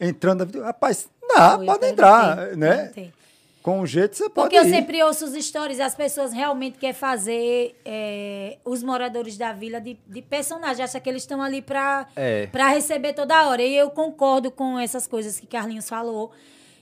entrando? 0.00 0.46
Rapaz, 0.62 1.08
dá, 1.34 1.56
Foi, 1.56 1.66
pode 1.66 1.84
eu 1.84 1.90
entrar, 1.90 2.36
né? 2.56 2.76
perguntei. 2.76 3.12
Com 3.68 3.80
o 3.80 3.86
jeito 3.86 4.16
você 4.16 4.30
pode 4.30 4.48
Porque 4.50 4.56
eu 4.56 4.64
ir. 4.66 4.70
sempre 4.74 5.02
ouço 5.02 5.26
os 5.26 5.34
stories 5.44 5.78
as 5.78 5.94
pessoas 5.94 6.32
realmente 6.32 6.78
querem 6.78 6.94
fazer 6.94 7.78
é, 7.84 8.56
os 8.64 8.82
moradores 8.82 9.36
da 9.36 9.52
vila 9.52 9.78
de, 9.78 9.98
de 10.06 10.22
personagem. 10.22 10.82
Acha 10.82 10.98
que 10.98 11.08
eles 11.08 11.22
estão 11.22 11.42
ali 11.42 11.60
para 11.60 12.06
É. 12.16 12.46
pra 12.46 12.68
receber 12.68 13.12
toda 13.12 13.46
hora. 13.48 13.60
E 13.62 13.74
eu 13.76 13.90
concordo 13.90 14.50
com 14.50 14.78
essas 14.78 15.06
coisas 15.06 15.38
que 15.38 15.46
Carlinhos 15.46 15.88
falou. 15.88 16.30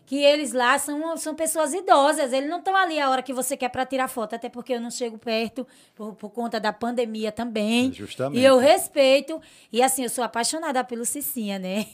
Que 0.07 0.23
eles 0.23 0.53
lá 0.53 0.79
são, 0.79 1.17
são 1.17 1.35
pessoas 1.35 1.75
idosas. 1.75 2.33
Eles 2.33 2.49
não 2.49 2.59
estão 2.61 2.77
ali 2.77 3.01
a 3.01 3.11
hora 3.11 3.21
que 3.25 3.33
você 3.33 3.57
quer 3.57 3.69
para 3.71 3.85
tirar 3.85 4.07
foto. 4.07 4.35
Até 4.37 4.49
porque 4.49 4.73
eu 4.75 4.81
não 4.81 4.89
chego 4.93 5.19
perto 5.19 5.67
por, 5.97 6.15
por 6.15 6.31
conta 6.31 6.61
da 6.61 6.73
pandemia 6.73 7.33
também. 7.33 7.93
Justamente. 7.93 8.41
E 8.41 8.45
eu 8.45 8.59
respeito. 8.59 9.41
E 9.73 9.83
assim, 9.83 10.05
eu 10.05 10.09
sou 10.09 10.23
apaixonada 10.23 10.85
pelo 10.85 11.05
Cicinha, 11.05 11.59
né? 11.59 11.87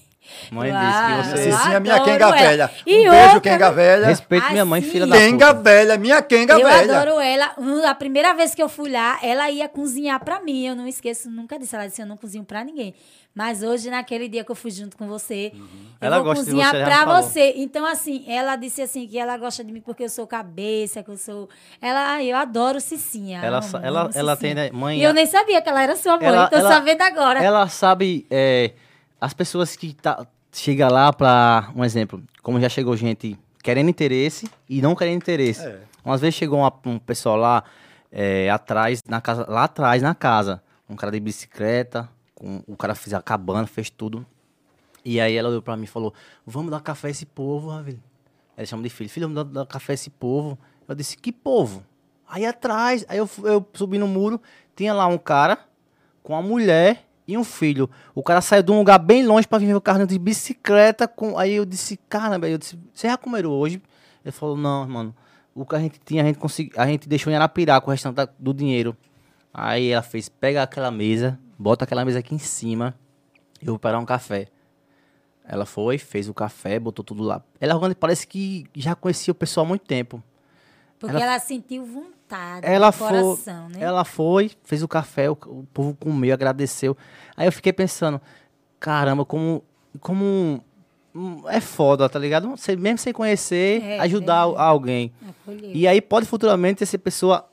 Mãe 0.50 0.70
Eu 0.70 0.76
disse 0.76 1.02
que 1.02 1.36
você- 1.36 1.48
eu 1.50 1.56
Cicinha, 1.56 1.80
minha 1.80 2.00
quenga 2.00 2.24
ela. 2.26 2.36
velha. 2.36 2.70
E 2.86 3.08
um 3.08 3.10
beijo, 3.10 3.24
outra, 3.34 3.40
quenga 3.40 3.70
velha. 3.72 4.06
Respeite 4.06 4.50
minha 4.52 4.64
mãe, 4.64 4.80
Assim, 4.80 4.90
filha 4.90 5.06
da 5.06 5.16
Quenga 5.16 5.52
velha, 5.52 5.96
minha 5.98 6.22
quenga 6.22 6.54
eu 6.54 6.66
velha. 6.66 7.00
adoro 7.00 7.20
ela. 7.20 7.54
A 7.88 7.94
primeira 7.94 8.32
vez 8.32 8.54
que 8.54 8.62
eu 8.62 8.68
fui 8.68 8.90
lá, 8.90 9.18
ela 9.22 9.50
ia 9.50 9.68
cozinhar 9.68 10.22
pra 10.24 10.40
mim. 10.40 10.64
Eu 10.66 10.76
não 10.76 10.86
esqueço 10.86 11.28
nunca 11.30 11.58
disso. 11.58 11.74
Ela 11.74 11.86
disse: 11.88 12.00
Eu 12.00 12.06
não 12.06 12.16
cozinho 12.16 12.44
pra 12.44 12.62
ninguém. 12.64 12.94
Mas 13.34 13.62
hoje, 13.62 13.88
naquele 13.88 14.28
dia 14.28 14.44
que 14.44 14.50
eu 14.50 14.54
fui 14.54 14.70
junto 14.70 14.94
com 14.96 15.08
você, 15.08 15.52
eu 15.54 15.60
Ela 16.00 16.16
vou 16.16 16.26
gosta 16.26 16.44
de 16.44 16.50
cozinhar 16.50 16.70
você, 16.70 16.84
pra 16.84 17.04
você. 17.22 17.52
Então, 17.56 17.86
assim, 17.86 18.24
ela 18.28 18.56
disse 18.56 18.82
assim: 18.82 19.06
que 19.08 19.18
ela 19.18 19.36
gosta 19.38 19.64
de 19.64 19.72
mim 19.72 19.80
porque 19.80 20.04
eu 20.04 20.08
sou 20.10 20.26
cabeça, 20.26 21.02
que 21.02 21.10
eu 21.10 21.16
sou. 21.16 21.48
Ela, 21.80 22.22
eu 22.22 22.36
adoro 22.36 22.78
Cicinha. 22.80 23.40
Ela 23.42 23.58
amo, 23.58 23.66
ela- 23.82 24.00
amo 24.02 24.10
ela 24.14 24.36
Cicinha. 24.36 24.54
tem, 24.54 24.64
né, 24.64 24.70
mãe, 24.72 24.98
E 24.98 25.02
eu 25.02 25.14
nem 25.14 25.24
sabia 25.26 25.62
que 25.62 25.68
ela 25.68 25.82
era 25.82 25.96
sua 25.96 26.16
mãe. 26.18 26.26
Ela- 26.28 26.46
Tô 26.48 26.56
ela- 26.56 26.68
sabendo 26.72 27.00
agora. 27.02 27.42
Ela 27.42 27.66
sabe, 27.68 28.26
é, 28.30 28.72
as 29.22 29.32
pessoas 29.32 29.76
que 29.76 29.94
tá, 29.94 30.26
chega 30.52 30.88
lá 30.88 31.12
pra, 31.12 31.70
um 31.76 31.84
exemplo, 31.84 32.20
como 32.42 32.60
já 32.60 32.68
chegou 32.68 32.96
gente 32.96 33.38
querendo 33.62 33.88
interesse 33.88 34.50
e 34.68 34.82
não 34.82 34.96
querendo 34.96 35.18
interesse. 35.18 35.64
É. 35.64 35.80
Umas 36.04 36.20
vezes 36.20 36.34
chegou 36.34 36.58
uma- 36.58 36.72
um 36.86 36.98
pessoal 36.98 37.36
lá 37.36 37.62
é, 38.10 38.50
atrás, 38.50 39.00
na 39.08 39.20
casa, 39.20 39.46
lá 39.48 39.62
atrás, 39.62 40.02
na 40.02 40.12
casa, 40.12 40.60
um 40.88 40.96
cara 40.96 41.12
de 41.12 41.20
bicicleta, 41.20 42.08
com, 42.34 42.64
o 42.66 42.76
cara 42.76 42.96
fez 42.96 43.14
a 43.14 43.22
cabana, 43.22 43.64
fez 43.66 43.88
tudo. 43.88 44.26
E 45.04 45.20
aí 45.20 45.36
ela 45.36 45.48
olhou 45.48 45.62
pra 45.62 45.76
mim 45.76 45.84
e 45.84 45.86
falou, 45.86 46.12
vamos 46.44 46.72
dar 46.72 46.80
café 46.80 47.06
a 47.06 47.10
esse 47.12 47.24
povo, 47.24 47.70
Ravel. 47.70 47.98
Ela 48.56 48.66
chama 48.66 48.82
de 48.82 48.90
filho, 48.90 49.08
filho, 49.08 49.28
vamos 49.28 49.44
dar, 49.52 49.60
dar 49.62 49.66
café 49.66 49.92
a 49.92 49.94
esse 49.94 50.10
povo. 50.10 50.58
Eu 50.88 50.94
disse, 50.96 51.16
que 51.16 51.30
povo? 51.30 51.84
Aí 52.28 52.44
atrás, 52.44 53.06
aí 53.08 53.18
eu, 53.18 53.30
eu 53.44 53.64
subi 53.72 53.98
no 53.98 54.08
muro, 54.08 54.40
tinha 54.74 54.92
lá 54.92 55.06
um 55.06 55.16
cara 55.18 55.58
com 56.24 56.32
uma 56.32 56.42
mulher 56.42 57.06
e 57.26 57.36
um 57.36 57.44
filho. 57.44 57.88
O 58.14 58.22
cara 58.22 58.40
saiu 58.40 58.62
de 58.62 58.72
um 58.72 58.78
lugar 58.78 58.98
bem 58.98 59.24
longe 59.26 59.46
pra 59.46 59.58
vir 59.58 59.66
ver 59.66 59.74
o 59.74 59.80
carro 59.80 60.06
de 60.06 60.18
bicicleta. 60.18 61.06
Com... 61.06 61.38
Aí 61.38 61.54
eu 61.54 61.64
disse, 61.64 61.98
caramba, 62.08 62.48
eu 62.48 62.58
disse, 62.58 62.78
você 62.92 63.08
já 63.08 63.16
comeram 63.16 63.50
hoje? 63.50 63.80
Ele 64.24 64.32
falou, 64.32 64.56
não, 64.56 64.86
mano. 64.88 65.14
O 65.54 65.66
que 65.66 65.76
a 65.76 65.78
gente 65.78 66.00
tinha, 66.04 66.22
a 66.22 66.26
gente, 66.26 66.38
consegui... 66.38 66.72
a 66.76 66.86
gente 66.86 67.08
deixou 67.08 67.32
em 67.32 67.36
Arapiraca 67.36 67.86
o 67.86 67.90
restante 67.90 68.16
da- 68.16 68.28
do 68.38 68.54
dinheiro. 68.54 68.96
Aí 69.52 69.90
ela 69.90 70.02
fez, 70.02 70.28
pega 70.28 70.62
aquela 70.62 70.90
mesa, 70.90 71.38
bota 71.58 71.84
aquela 71.84 72.04
mesa 72.04 72.20
aqui 72.20 72.34
em 72.34 72.38
cima, 72.38 72.94
eu 73.60 73.66
vou 73.66 73.78
preparar 73.78 74.00
um 74.00 74.06
café. 74.06 74.48
Ela 75.44 75.66
foi, 75.66 75.98
fez 75.98 76.28
o 76.28 76.32
café, 76.34 76.78
botou 76.78 77.04
tudo 77.04 77.22
lá. 77.22 77.42
Ela 77.60 77.94
parece 77.94 78.26
que 78.26 78.64
já 78.74 78.94
conhecia 78.94 79.32
o 79.32 79.34
pessoal 79.34 79.66
há 79.66 79.68
muito 79.68 79.84
tempo. 79.84 80.22
Porque 81.02 81.16
Ela- 81.16 81.24
ela, 81.32 81.38
sentiu 81.40 81.84
vontade 81.84 82.64
Ela 82.66 82.92
foi, 82.92 83.08
coração, 83.08 83.68
né? 83.68 83.78
ela 83.80 84.04
foi, 84.04 84.52
fez 84.64 84.82
o 84.82 84.88
café, 84.88 85.28
o, 85.28 85.32
o 85.32 85.66
povo 85.74 85.94
comeu, 85.98 86.32
agradeceu. 86.32 86.96
Aí 87.36 87.46
eu 87.46 87.52
fiquei 87.52 87.72
pensando, 87.72 88.20
caramba, 88.80 89.24
como, 89.24 89.62
como 90.00 90.62
é 91.48 91.60
foda, 91.60 92.08
tá 92.08 92.18
ligado? 92.18 92.48
Você, 92.50 92.76
mesmo 92.76 92.98
sem 92.98 93.12
conhecer, 93.12 93.82
É, 93.82 93.98
ajudar 94.00 94.46
verdade. 94.46 94.64
alguém. 94.68 95.12
E 95.74 95.86
aí 95.88 96.00
pode 96.00 96.24
futuramente 96.26 96.82
essa 96.84 96.96
pessoa 96.98 97.48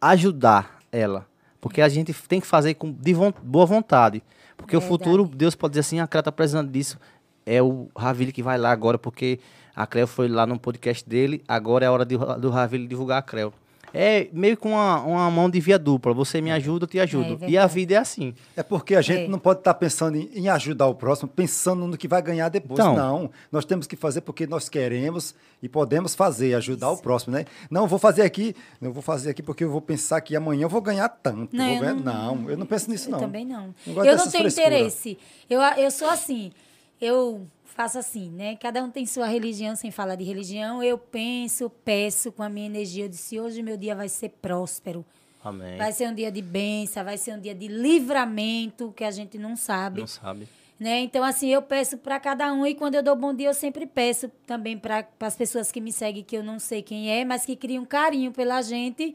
ajudar 0.00 0.78
ela. 0.90 1.26
Porque 1.60 1.80
a 1.80 1.88
gente 1.88 2.12
tem 2.28 2.40
que 2.40 2.46
fazer 2.46 2.74
com 2.74 2.92
de 2.92 3.12
von- 3.14 3.32
boa 3.42 3.66
vontade. 3.66 4.22
Porque 4.56 4.76
o 4.76 4.80
Verdade. 4.80 5.04
futuro, 5.04 5.24
Deus 5.28 5.54
pode 5.54 5.72
dizer 5.72 5.80
assim, 5.80 6.00
a 6.00 6.06
Cleo 6.06 6.22
tá 6.22 6.32
precisando 6.32 6.70
disso. 6.70 6.98
É 7.44 7.62
o 7.62 7.88
Ravile 7.96 8.32
que 8.32 8.42
vai 8.42 8.58
lá 8.58 8.70
agora, 8.70 8.98
porque 8.98 9.38
a 9.76 9.86
Cleo 9.86 10.06
foi 10.06 10.26
lá 10.28 10.46
no 10.46 10.58
podcast 10.58 11.06
dele, 11.08 11.44
agora 11.46 11.84
é 11.84 11.88
a 11.88 11.92
hora 11.92 12.04
de, 12.06 12.16
do 12.16 12.48
Ravile 12.50 12.86
divulgar 12.88 13.18
a 13.18 13.22
Cleo. 13.22 13.52
É 13.94 14.28
meio 14.32 14.58
que 14.58 14.66
uma, 14.66 15.00
uma 15.04 15.30
mão 15.30 15.48
de 15.48 15.58
via 15.58 15.78
dupla. 15.78 16.12
Você 16.12 16.40
me 16.42 16.50
ajuda, 16.52 16.84
eu 16.84 16.88
te 16.88 17.00
ajudo. 17.00 17.38
e 17.48 17.56
a 17.56 17.66
vida 17.66 17.94
é 17.94 17.96
assim. 17.96 18.34
É 18.54 18.62
porque 18.62 18.94
a 18.94 19.00
gente 19.00 19.22
É. 19.24 19.28
não 19.28 19.38
pode 19.38 19.60
estar 19.60 19.72
pensando 19.72 20.16
em, 20.18 20.28
em 20.34 20.48
ajudar 20.50 20.86
o 20.86 20.94
próximo, 20.94 21.28
pensando 21.28 21.86
no 21.86 21.96
que 21.96 22.06
vai 22.06 22.20
ganhar 22.20 22.50
depois. 22.50 22.78
Então. 22.78 22.94
não. 22.94 23.30
Nós 23.50 23.64
temos 23.64 23.86
que 23.86 23.96
fazer 23.96 24.20
porque 24.20 24.46
nós 24.46 24.68
queremos 24.68 25.34
e 25.62 25.68
podemos 25.68 26.14
fazer, 26.14 26.52
ajudar 26.54 26.90
o 26.90 26.98
próximo, 26.98 27.34
né? 27.36 27.46
Não, 27.70 27.86
vou 27.86 27.98
fazer 27.98 28.22
aqui, 28.22 28.54
não 28.82 28.92
vou 28.92 29.02
fazer 29.02 29.30
aqui 29.30 29.42
porque 29.42 29.64
eu 29.64 29.70
vou 29.70 29.80
pensar 29.80 30.20
que 30.20 30.36
amanhã 30.36 30.64
eu 30.64 30.68
vou 30.68 30.82
ganhar 30.82 31.08
tanto. 31.08 31.56
Não, 31.56 31.64
eu 31.66 31.78
vou 31.78 31.88
eu 31.88 31.94
ganhar- 31.96 32.14
não- 32.14 32.36
não, 32.36 32.50
eu 32.50 32.56
não 32.58 32.66
penso 32.66 32.90
nisso, 32.90 33.08
Eu 33.08 33.12
não. 33.12 33.20
também 33.20 33.46
não. 33.46 33.74
Não 33.86 34.04
eu 34.04 34.16
não 34.16 34.28
tenho 34.28 34.42
frescuras. 34.42 34.58
interesse. 34.58 35.18
Eu, 35.48 35.62
eu 35.62 35.90
sou 35.90 36.10
assim. 36.10 36.52
Eu 37.00 37.46
faço 37.76 37.98
assim, 37.98 38.30
né? 38.30 38.56
Cada 38.56 38.82
um 38.82 38.90
tem 38.90 39.04
sua 39.04 39.26
religião, 39.26 39.76
sem 39.76 39.90
falar 39.90 40.14
de 40.14 40.24
religião. 40.24 40.82
Eu 40.82 40.96
penso, 40.96 41.68
peço 41.84 42.32
com 42.32 42.42
a 42.42 42.48
minha 42.48 42.64
energia. 42.66 43.04
Eu 43.04 43.08
disse, 43.08 43.38
hoje 43.38 43.62
meu 43.62 43.76
dia 43.76 43.94
vai 43.94 44.08
ser 44.08 44.30
próspero. 44.30 45.04
Amém. 45.44 45.76
Vai 45.76 45.92
ser 45.92 46.08
um 46.08 46.14
dia 46.14 46.32
de 46.32 46.40
bênção, 46.40 47.04
vai 47.04 47.18
ser 47.18 47.34
um 47.34 47.40
dia 47.40 47.54
de 47.54 47.68
livramento, 47.68 48.92
que 48.96 49.04
a 49.04 49.10
gente 49.10 49.36
não 49.38 49.54
sabe. 49.54 50.00
Não 50.00 50.06
sabe. 50.06 50.48
né? 50.80 51.00
Então, 51.00 51.22
assim, 51.22 51.48
eu 51.48 51.60
peço 51.60 51.98
para 51.98 52.18
cada 52.18 52.52
um 52.52 52.66
e 52.66 52.74
quando 52.74 52.94
eu 52.94 53.02
dou 53.02 53.14
bom 53.14 53.32
dia, 53.34 53.48
eu 53.48 53.54
sempre 53.54 53.86
peço 53.86 54.28
também 54.46 54.78
para 54.78 55.06
as 55.20 55.36
pessoas 55.36 55.70
que 55.70 55.80
me 55.80 55.92
seguem, 55.92 56.24
que 56.24 56.36
eu 56.36 56.42
não 56.42 56.58
sei 56.58 56.82
quem 56.82 57.10
é, 57.10 57.24
mas 57.26 57.44
que 57.44 57.54
criam 57.54 57.84
carinho 57.84 58.32
pela 58.32 58.60
gente 58.62 59.14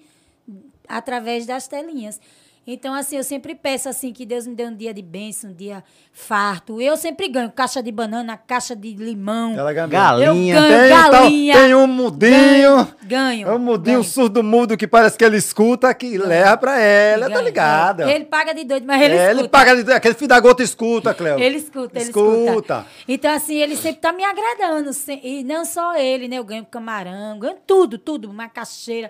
através 0.87 1.45
das 1.47 1.67
telinhas. 1.67 2.21
Então, 2.65 2.93
assim, 2.93 3.17
eu 3.17 3.23
sempre 3.23 3.55
peço 3.55 3.89
assim 3.89 4.13
que 4.13 4.23
Deus 4.23 4.45
me 4.45 4.53
dê 4.53 4.65
um 4.65 4.75
dia 4.75 4.93
de 4.93 5.01
bênção, 5.01 5.49
um 5.49 5.53
dia 5.53 5.83
farto. 6.13 6.79
Eu 6.79 6.95
sempre 6.95 7.27
ganho 7.27 7.51
caixa 7.51 7.81
de 7.81 7.91
banana, 7.91 8.37
caixa 8.37 8.75
de 8.75 8.93
limão. 8.93 9.57
Ela 9.57 9.73
ganha 9.73 9.87
Galinha. 9.87 10.55
Eu 10.55 10.61
ganho 10.61 10.79
Tem, 10.79 10.89
galinha. 11.11 11.53
tem 11.57 11.75
um 11.75 11.87
mudinho. 11.87 12.87
Ganho. 13.01 13.47
É 13.47 13.51
um 13.55 13.57
mudinho 13.57 13.99
ganho. 13.99 14.03
surdo-mudo 14.03 14.77
que 14.77 14.87
parece 14.87 15.17
que 15.17 15.25
ele 15.25 15.37
escuta, 15.37 15.91
que 15.95 16.19
leva 16.19 16.55
pra 16.55 16.79
ela. 16.79 17.27
Tá 17.27 17.33
Ganho. 17.33 17.45
ligada? 17.45 18.11
Ele 18.11 18.25
paga 18.25 18.53
de 18.53 18.63
doido, 18.63 18.85
mas 18.85 19.01
ele 19.01 19.15
É, 19.15 19.23
escuta. 19.25 19.39
ele 19.39 19.49
paga 19.49 19.83
de. 19.83 19.91
Aquele 19.93 20.13
filho 20.13 20.27
da 20.27 20.39
gota 20.39 20.61
escuta, 20.61 21.13
Cleo. 21.15 21.39
Ele 21.39 21.57
escuta, 21.57 21.97
ele 21.97 22.05
escuta. 22.09 22.45
Escuta. 22.51 22.85
Então, 23.07 23.33
assim, 23.33 23.55
ele 23.55 23.75
sempre 23.75 24.01
tá 24.01 24.13
me 24.13 24.23
agradando. 24.23 24.91
E 25.23 25.43
não 25.43 25.65
só 25.65 25.95
ele, 25.95 26.27
né? 26.27 26.37
Eu 26.37 26.43
ganho 26.43 26.63
camarão, 26.65 27.39
ganho 27.39 27.57
tudo, 27.65 27.97
tudo, 27.97 28.31
macaxeira. 28.31 29.09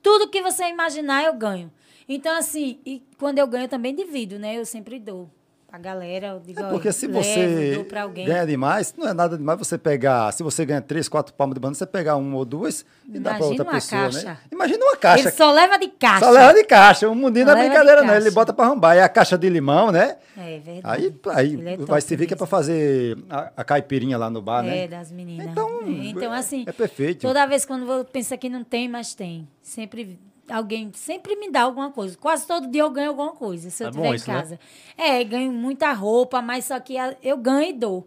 Tudo 0.00 0.28
que 0.28 0.40
você 0.40 0.68
imaginar, 0.68 1.24
eu 1.24 1.34
ganho. 1.34 1.70
Então, 2.14 2.36
assim, 2.36 2.78
e 2.84 3.02
quando 3.18 3.38
eu 3.38 3.46
ganho, 3.46 3.64
eu 3.64 3.68
também 3.68 3.94
divido, 3.94 4.38
né? 4.38 4.56
Eu 4.58 4.64
sempre 4.66 4.98
dou. 4.98 5.28
A 5.72 5.78
galera, 5.78 6.38
digo, 6.44 6.60
É 6.60 6.68
porque 6.68 6.92
se 6.92 7.06
levo, 7.06 7.24
você 7.24 7.86
ganha 8.26 8.44
demais, 8.44 8.92
não 8.94 9.08
é 9.08 9.14
nada 9.14 9.38
demais 9.38 9.58
você 9.58 9.78
pegar. 9.78 10.30
Se 10.32 10.42
você 10.42 10.66
ganha 10.66 10.82
três, 10.82 11.08
quatro 11.08 11.32
palmas 11.32 11.54
de 11.54 11.60
banana, 11.60 11.74
você 11.74 11.86
pegar 11.86 12.16
uma 12.16 12.36
ou 12.36 12.44
duas 12.44 12.84
e 13.08 13.18
dá 13.18 13.30
pra 13.30 13.38
Imagina 13.38 13.46
outra 13.46 13.64
uma 13.64 13.72
pessoa, 13.72 14.02
né? 14.02 14.10
caixa. 14.12 14.38
Imagina 14.52 14.84
uma 14.84 14.96
caixa. 14.98 15.28
Ele 15.28 15.30
só 15.30 15.50
leva 15.50 15.78
de 15.78 15.88
caixa. 15.88 16.26
Só 16.26 16.30
leva 16.30 16.52
de 16.52 16.64
caixa. 16.64 17.08
O 17.08 17.14
mundinho 17.14 17.46
não 17.46 17.56
é 17.56 17.66
brincadeira, 17.66 18.02
não. 18.02 18.14
Ele 18.14 18.30
bota 18.30 18.52
pra 18.52 18.66
arrombar. 18.66 18.98
É 18.98 19.02
a 19.02 19.08
caixa 19.08 19.38
de 19.38 19.48
limão, 19.48 19.90
né? 19.90 20.18
É 20.36 20.58
verdade. 20.58 20.82
Aí, 20.84 21.56
aí 21.56 21.66
é 21.72 21.76
vai 21.78 22.02
servir 22.02 22.26
que 22.26 22.34
é 22.34 22.36
mesmo. 22.36 22.46
fazer 22.46 23.16
a, 23.30 23.52
a 23.56 23.64
caipirinha 23.64 24.18
lá 24.18 24.28
no 24.28 24.42
bar, 24.42 24.62
É, 24.66 24.68
né? 24.68 24.88
das 24.88 25.10
meninas. 25.10 25.46
Então, 25.46 25.70
É, 25.86 25.90
então, 26.04 26.32
assim, 26.34 26.64
é 26.66 26.72
perfeito. 26.72 27.22
toda 27.22 27.46
vez 27.46 27.64
quando 27.64 27.90
eu 27.90 28.04
penso 28.04 28.36
que 28.36 28.50
não 28.50 28.62
tem, 28.62 28.90
mas 28.90 29.14
tem. 29.14 29.48
Sempre 29.62 30.18
alguém 30.52 30.92
sempre 30.94 31.34
me 31.36 31.50
dá 31.50 31.62
alguma 31.62 31.90
coisa. 31.90 32.16
Quase 32.16 32.46
todo 32.46 32.66
dia 32.68 32.82
eu 32.82 32.90
ganho 32.90 33.08
alguma 33.10 33.32
coisa, 33.32 33.70
se 33.70 33.82
eu 33.82 33.88
É 33.88 33.90
estiver 33.90 34.08
em 34.08 34.14
isso, 34.14 34.30
né? 34.30 34.38
casa. 34.38 34.60
É, 34.96 35.24
ganho 35.24 35.52
muita 35.52 35.92
roupa, 35.92 36.40
mas 36.42 36.66
só 36.66 36.78
que 36.78 36.94
eu 37.22 37.36
ganho 37.36 37.70
e 37.70 37.72
dou. 37.72 38.06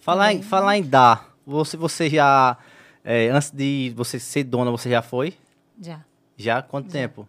Falar 0.00 0.32
em, 0.32 0.42
falar 0.42 0.76
em 0.76 0.82
dar, 0.82 1.34
você, 1.44 1.76
você 1.76 2.08
já, 2.08 2.56
é, 3.02 3.28
antes 3.28 3.50
de 3.50 3.92
você 3.96 4.18
ser 4.20 4.44
dona, 4.44 4.70
você 4.70 4.88
já 4.90 5.02
foi? 5.02 5.34
Já. 5.80 6.04
Já? 6.36 6.62
Quanto 6.62 6.90
tempo? 6.90 7.26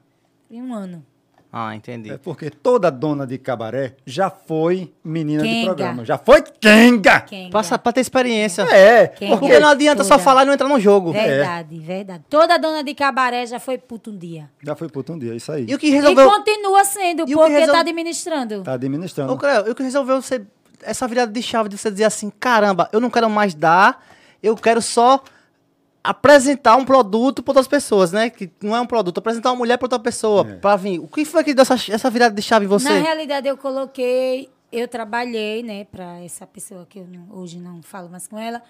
Em 0.51 0.61
um 0.61 0.74
ano. 0.74 1.05
Ah, 1.52 1.74
entendi. 1.76 2.12
É 2.12 2.18
porque 2.18 2.50
toda 2.50 2.89
dona 2.91 3.26
de 3.26 3.38
cabaré 3.38 3.95
já 4.06 4.30
foi 4.30 4.93
menina 5.04 5.41
de 5.43 5.50
Kenga. 5.50 5.66
programa. 5.66 6.06
Já 6.06 6.18
foi 6.18 6.41
Kenga! 6.41 7.22
Quem 7.22 7.50
Passa 7.50 7.80
pra 7.80 7.91
ter 7.93 8.02
experiência. 8.02 8.64
É, 8.64 9.08
Kenga. 9.08 9.38
Porque 9.38 9.58
não 9.60 9.70
adianta 9.70 10.04
só 10.04 10.16
Toda. 10.16 10.24
falar 10.24 10.43
e 10.43 10.45
não 10.45 10.54
entrar 10.54 10.68
no 10.68 10.80
jogo. 10.80 11.14
Verdade, 11.14 11.80
verdade. 11.80 12.24
Toda 12.30 12.58
dona 12.58 12.84
de 12.84 12.93
cabaré 12.93 13.45
já 13.45 13.60
foi 13.60 13.78
puta 13.78 14.10
um 14.10 14.18
dia. 14.18 14.50
já 14.62 14.76
foi 14.76 14.89
puto 14.89 15.14
um 15.14 15.18
dia, 15.20 15.34
isso 15.36 15.52
aí. 15.52 15.66
E 15.68 15.74
o 15.74 15.80
que 15.80 15.88
E 15.88 15.91
resolveu... 15.91 16.30
continua 16.30 16.84
sendo, 16.84 17.24
E 17.28 17.34
porque 17.34 17.52
resol- 17.54 17.74
tá 17.74 17.80
administrando. 17.80 18.64
Tá 18.64 18.74
administrando. 18.74 19.34
Ô, 19.34 19.38
Cleo, 19.38 19.68
e 19.68 19.72
o 19.72 19.76
que 19.76 19.84
resolveu 19.84 20.22
você... 20.22 20.41
Essa 20.84 21.08
virada 21.08 21.32
de 21.32 21.41
chave 21.41 21.70
de 21.70 21.78
você 21.78 21.89
dizer 21.89 22.04
assim, 22.04 22.30
caramba, 22.39 22.88
eu 22.93 23.00
não 23.00 23.10
quero 23.10 23.28
mais 23.30 23.56
dar, 23.56 24.06
eu 24.43 24.56
quero 24.56 24.80
só 24.82 25.20
apresentar 26.10 26.76
um 26.78 26.86
produto 26.86 27.43
para 27.43 27.51
outras 27.51 27.68
pessoas, 27.68 28.12
né? 28.12 28.30
Que 28.30 28.49
não 28.62 28.76
é 28.76 28.80
um 28.82 28.86
produto, 28.86 29.18
apresentar 29.18 29.49
uma 29.51 29.58
mulher 29.58 29.78
para 29.78 29.86
outra 29.86 29.99
pessoa, 29.99 30.47
É. 30.49 30.55
pra 30.55 30.76
vir. 30.76 30.99
O 30.99 31.08
que 31.08 31.26
foi 31.26 31.43
que 31.43 31.53
deu 31.53 31.62
essa, 31.64 31.76
essa 31.91 32.10
virada 32.10 32.34
de 32.34 32.41
chave 32.41 32.66
em 32.66 32.68
você? 32.70 32.89
Na 32.89 32.99
realidade, 32.99 33.47
eu 33.47 33.58
coloquei, 33.58 34.49
eu 34.72 34.88
trabalhei, 34.88 35.64
né, 35.64 35.86
para 35.86 36.20
essa 36.24 36.45
pessoa 36.47 36.86
que 36.89 36.99
eu 36.99 37.08
não- 37.08 37.38
hoje 37.38 37.58
não 37.60 37.82
falo 37.82 38.10
mais 38.10 38.28
com 38.28 38.38
ela. 38.39 38.62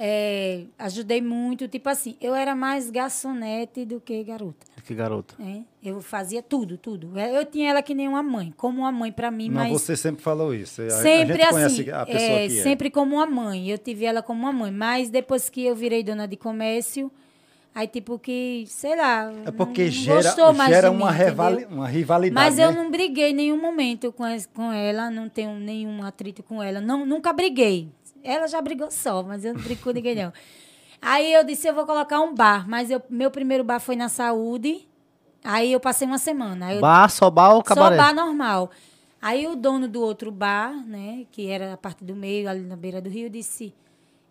É, 0.00 0.62
ajudei 0.78 1.20
muito, 1.20 1.66
tipo 1.66 1.88
assim, 1.88 2.16
eu 2.20 2.32
era 2.32 2.54
mais 2.54 2.88
garçonete 2.88 3.84
do 3.84 4.00
que 4.00 4.22
garota. 4.22 4.64
Que 4.84 4.94
garoto. 4.94 5.34
né? 5.38 5.64
Eu 5.82 6.00
fazia 6.00 6.40
tudo, 6.40 6.78
tudo. 6.78 7.18
Eu 7.18 7.44
tinha 7.44 7.70
ela 7.70 7.82
que 7.82 7.94
nem 7.94 8.06
uma 8.06 8.22
mãe, 8.22 8.54
como 8.56 8.82
uma 8.82 8.92
mãe 8.92 9.10
para 9.10 9.28
mim, 9.30 9.48
Não, 9.48 9.56
mas 9.56 9.72
você 9.72 9.96
sempre 9.96 10.22
falou 10.22 10.54
isso. 10.54 10.80
A- 10.82 10.90
sempre 10.90 11.42
a 11.42 11.48
assim, 11.50 11.90
a 11.90 12.06
pessoa 12.06 12.38
é, 12.38 12.46
é. 12.46 12.48
sempre 12.48 12.90
como 12.90 13.16
uma 13.16 13.26
mãe. 13.26 13.68
Eu 13.68 13.76
tive 13.76 14.04
ela 14.04 14.22
como 14.22 14.40
uma 14.40 14.52
mãe, 14.52 14.70
mas 14.70 15.10
depois 15.10 15.50
que 15.50 15.64
eu 15.64 15.74
virei 15.74 16.04
dona 16.04 16.28
de 16.28 16.36
comércio, 16.36 17.10
aí 17.74 17.86
tipo 17.88 18.18
que, 18.20 18.64
sei 18.68 18.96
lá, 18.96 19.32
É 19.46 19.50
porque 19.50 19.84
não 19.86 19.90
gera, 19.90 20.22
gostou 20.22 20.54
gera 20.54 20.90
de 20.90 20.96
uma, 20.96 21.10
mim, 21.12 21.18
rivali- 21.18 21.56
entendeu? 21.62 21.76
uma 21.76 21.88
rivalidade. 21.88 22.34
Mas 22.46 22.58
eu 22.58 22.70
né? 22.72 22.76
não 22.82 22.90
briguei 22.90 23.30
em 23.30 23.34
nenhum 23.34 23.60
momento 23.60 24.12
com, 24.12 24.24
com 24.54 24.72
ela, 24.72 25.10
não 25.10 25.28
tenho 25.28 25.54
nenhum 25.58 26.02
atrito 26.04 26.42
com 26.42 26.62
ela. 26.62 26.80
Não, 26.80 27.04
nunca 27.04 27.32
briguei. 27.32 27.88
Ela 28.28 28.46
já 28.46 28.60
brigou 28.60 28.90
só, 28.90 29.22
mas 29.22 29.44
eu 29.44 29.54
não 29.54 29.60
brigo 29.60 29.82
com 29.82 29.90
ninguém, 29.90 30.14
não. 30.14 30.32
Aí 31.00 31.32
eu 31.32 31.44
disse, 31.44 31.66
eu 31.68 31.74
vou 31.74 31.86
colocar 31.86 32.20
um 32.20 32.34
bar. 32.34 32.68
Mas 32.68 32.90
eu, 32.90 33.00
meu 33.08 33.30
primeiro 33.30 33.64
bar 33.64 33.80
foi 33.80 33.96
na 33.96 34.08
saúde. 34.08 34.86
Aí 35.42 35.72
eu 35.72 35.80
passei 35.80 36.06
uma 36.06 36.18
semana. 36.18 36.66
Aí 36.66 36.76
eu, 36.76 36.80
Bar, 36.80 37.08
só 37.08 37.30
bar 37.30 37.54
ou 37.54 37.62
cabaré? 37.62 37.96
só 37.96 38.02
bar 38.02 38.14
normal. 38.14 38.70
Aí 39.22 39.46
o 39.46 39.56
dono 39.56 39.88
do 39.88 40.02
outro 40.02 40.30
bar, 40.30 40.72
né, 40.86 41.26
que 41.32 41.48
era 41.48 41.72
a 41.72 41.76
parte 41.76 42.04
do 42.04 42.14
meio, 42.14 42.48
ali 42.48 42.60
na 42.60 42.76
beira 42.76 43.00
do 43.00 43.08
rio, 43.08 43.30
disse... 43.30 43.74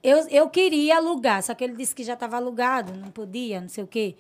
Eu, 0.04 0.28
eu 0.30 0.48
queria 0.50 0.98
alugar, 0.98 1.42
só 1.42 1.54
que 1.56 1.64
ele 1.64 1.76
disse 1.76 1.94
que 1.94 2.04
já 2.04 2.14
estava 2.14 2.38
alugado, 2.38 2.94
não 2.94 3.10
podia, 3.10 3.60
não 3.60 3.68
sei 3.68 3.84
o 3.84 3.88
quê. 3.88 4.16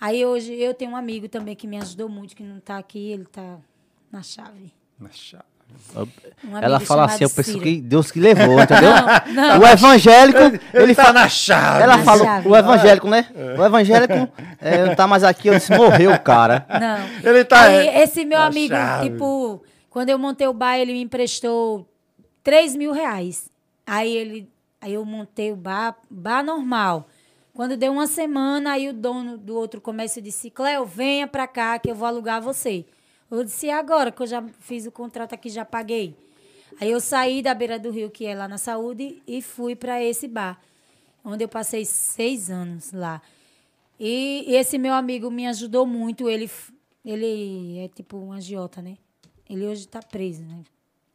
Aí 0.00 0.24
hoje 0.24 0.52
eu 0.54 0.74
tenho 0.74 0.92
um 0.92 0.96
amigo 0.96 1.28
também 1.28 1.54
que 1.54 1.66
me 1.66 1.76
ajudou 1.76 2.08
muito, 2.08 2.34
que 2.34 2.42
não 2.42 2.58
está 2.58 2.78
aqui, 2.78 3.10
ele 3.10 3.22
está 3.22 3.58
na 4.10 4.22
chave. 4.22 4.72
Um 5.00 5.06
Ela 6.60 6.80
fala 6.80 7.04
assim, 7.04 7.24
eu 7.24 7.30
penso 7.30 7.58
que 7.60 7.80
Deus 7.80 8.10
que 8.10 8.18
levou, 8.20 8.58
entendeu? 8.60 8.90
Não, 9.32 9.58
não. 9.58 9.60
O 9.60 9.66
evangélico, 9.66 10.38
ele, 10.40 10.60
Ele 10.72 10.94
tá 10.94 11.04
fala. 11.04 11.20
na 11.20 11.28
chave. 11.28 11.82
Ela 11.82 11.96
Na 11.96 12.04
fala, 12.04 12.24
chave. 12.24 12.48
o 12.48 12.56
evangélico, 12.56 13.08
né? 13.08 13.26
O 13.58 13.64
evangélico 13.64 14.28
é, 14.60 14.84
não 14.86 14.94
tá 14.94 15.06
mais 15.06 15.22
aqui, 15.24 15.48
eu 15.48 15.54
disse, 15.54 15.74
morreu, 15.76 16.18
cara. 16.18 16.66
Não. 16.68 17.30
Ele 17.30 17.44
tá, 17.44 17.62
Aí, 17.62 17.88
esse 18.02 18.24
meu 18.24 18.40
amigo, 18.40 18.74
chave. 18.74 19.10
tipo, 19.10 19.62
quando 19.88 20.10
eu 20.10 20.18
montei 20.18 20.46
o 20.48 20.52
bar, 20.52 20.76
ele 20.78 20.92
me 20.92 21.02
emprestou 21.02 21.88
3 22.42 22.74
mil 22.76 22.92
reais. 22.92 23.48
Aí 23.86 24.14
ele, 24.14 24.50
aí 24.80 24.94
eu 24.94 25.04
montei 25.04 25.52
o 25.52 25.56
bar, 25.56 25.94
bar 26.10 26.42
normal. 26.42 27.06
Quando 27.54 27.76
deu 27.76 27.92
uma 27.92 28.08
semana, 28.08 28.72
aí 28.72 28.88
o 28.88 28.92
dono 28.92 29.38
do 29.38 29.54
outro 29.54 29.80
comércio 29.80 30.20
disse, 30.20 30.50
Cléo, 30.50 30.84
venha 30.84 31.26
pra 31.28 31.46
cá 31.46 31.78
que 31.78 31.88
eu 31.88 31.94
vou 31.94 32.08
alugar 32.08 32.42
você. 32.42 32.84
Eu 33.36 33.44
disse, 33.44 33.66
e 33.66 33.70
agora 33.70 34.12
que 34.12 34.22
eu 34.22 34.26
já 34.26 34.42
fiz 34.60 34.86
o 34.86 34.92
contrato 34.92 35.34
aqui, 35.34 35.48
já 35.48 35.64
paguei. 35.64 36.16
Aí 36.80 36.90
eu 36.90 37.00
saí 37.00 37.42
da 37.42 37.54
beira 37.54 37.78
do 37.78 37.90
rio, 37.90 38.10
que 38.10 38.26
é 38.26 38.34
lá 38.34 38.48
na 38.48 38.58
saúde, 38.58 39.22
e 39.26 39.40
fui 39.42 39.76
para 39.76 40.02
esse 40.02 40.26
bar, 40.26 40.60
onde 41.24 41.44
eu 41.44 41.48
passei 41.48 41.84
seis 41.84 42.50
anos 42.50 42.92
lá. 42.92 43.22
E 43.98 44.44
esse 44.48 44.76
meu 44.76 44.92
amigo 44.92 45.30
me 45.30 45.46
ajudou 45.46 45.86
muito. 45.86 46.28
Ele, 46.28 46.50
ele 47.04 47.78
é 47.78 47.88
tipo 47.88 48.16
um 48.16 48.32
agiota, 48.32 48.82
né? 48.82 48.96
Ele 49.48 49.66
hoje 49.66 49.86
tá 49.86 50.00
preso, 50.00 50.42
né? 50.42 50.62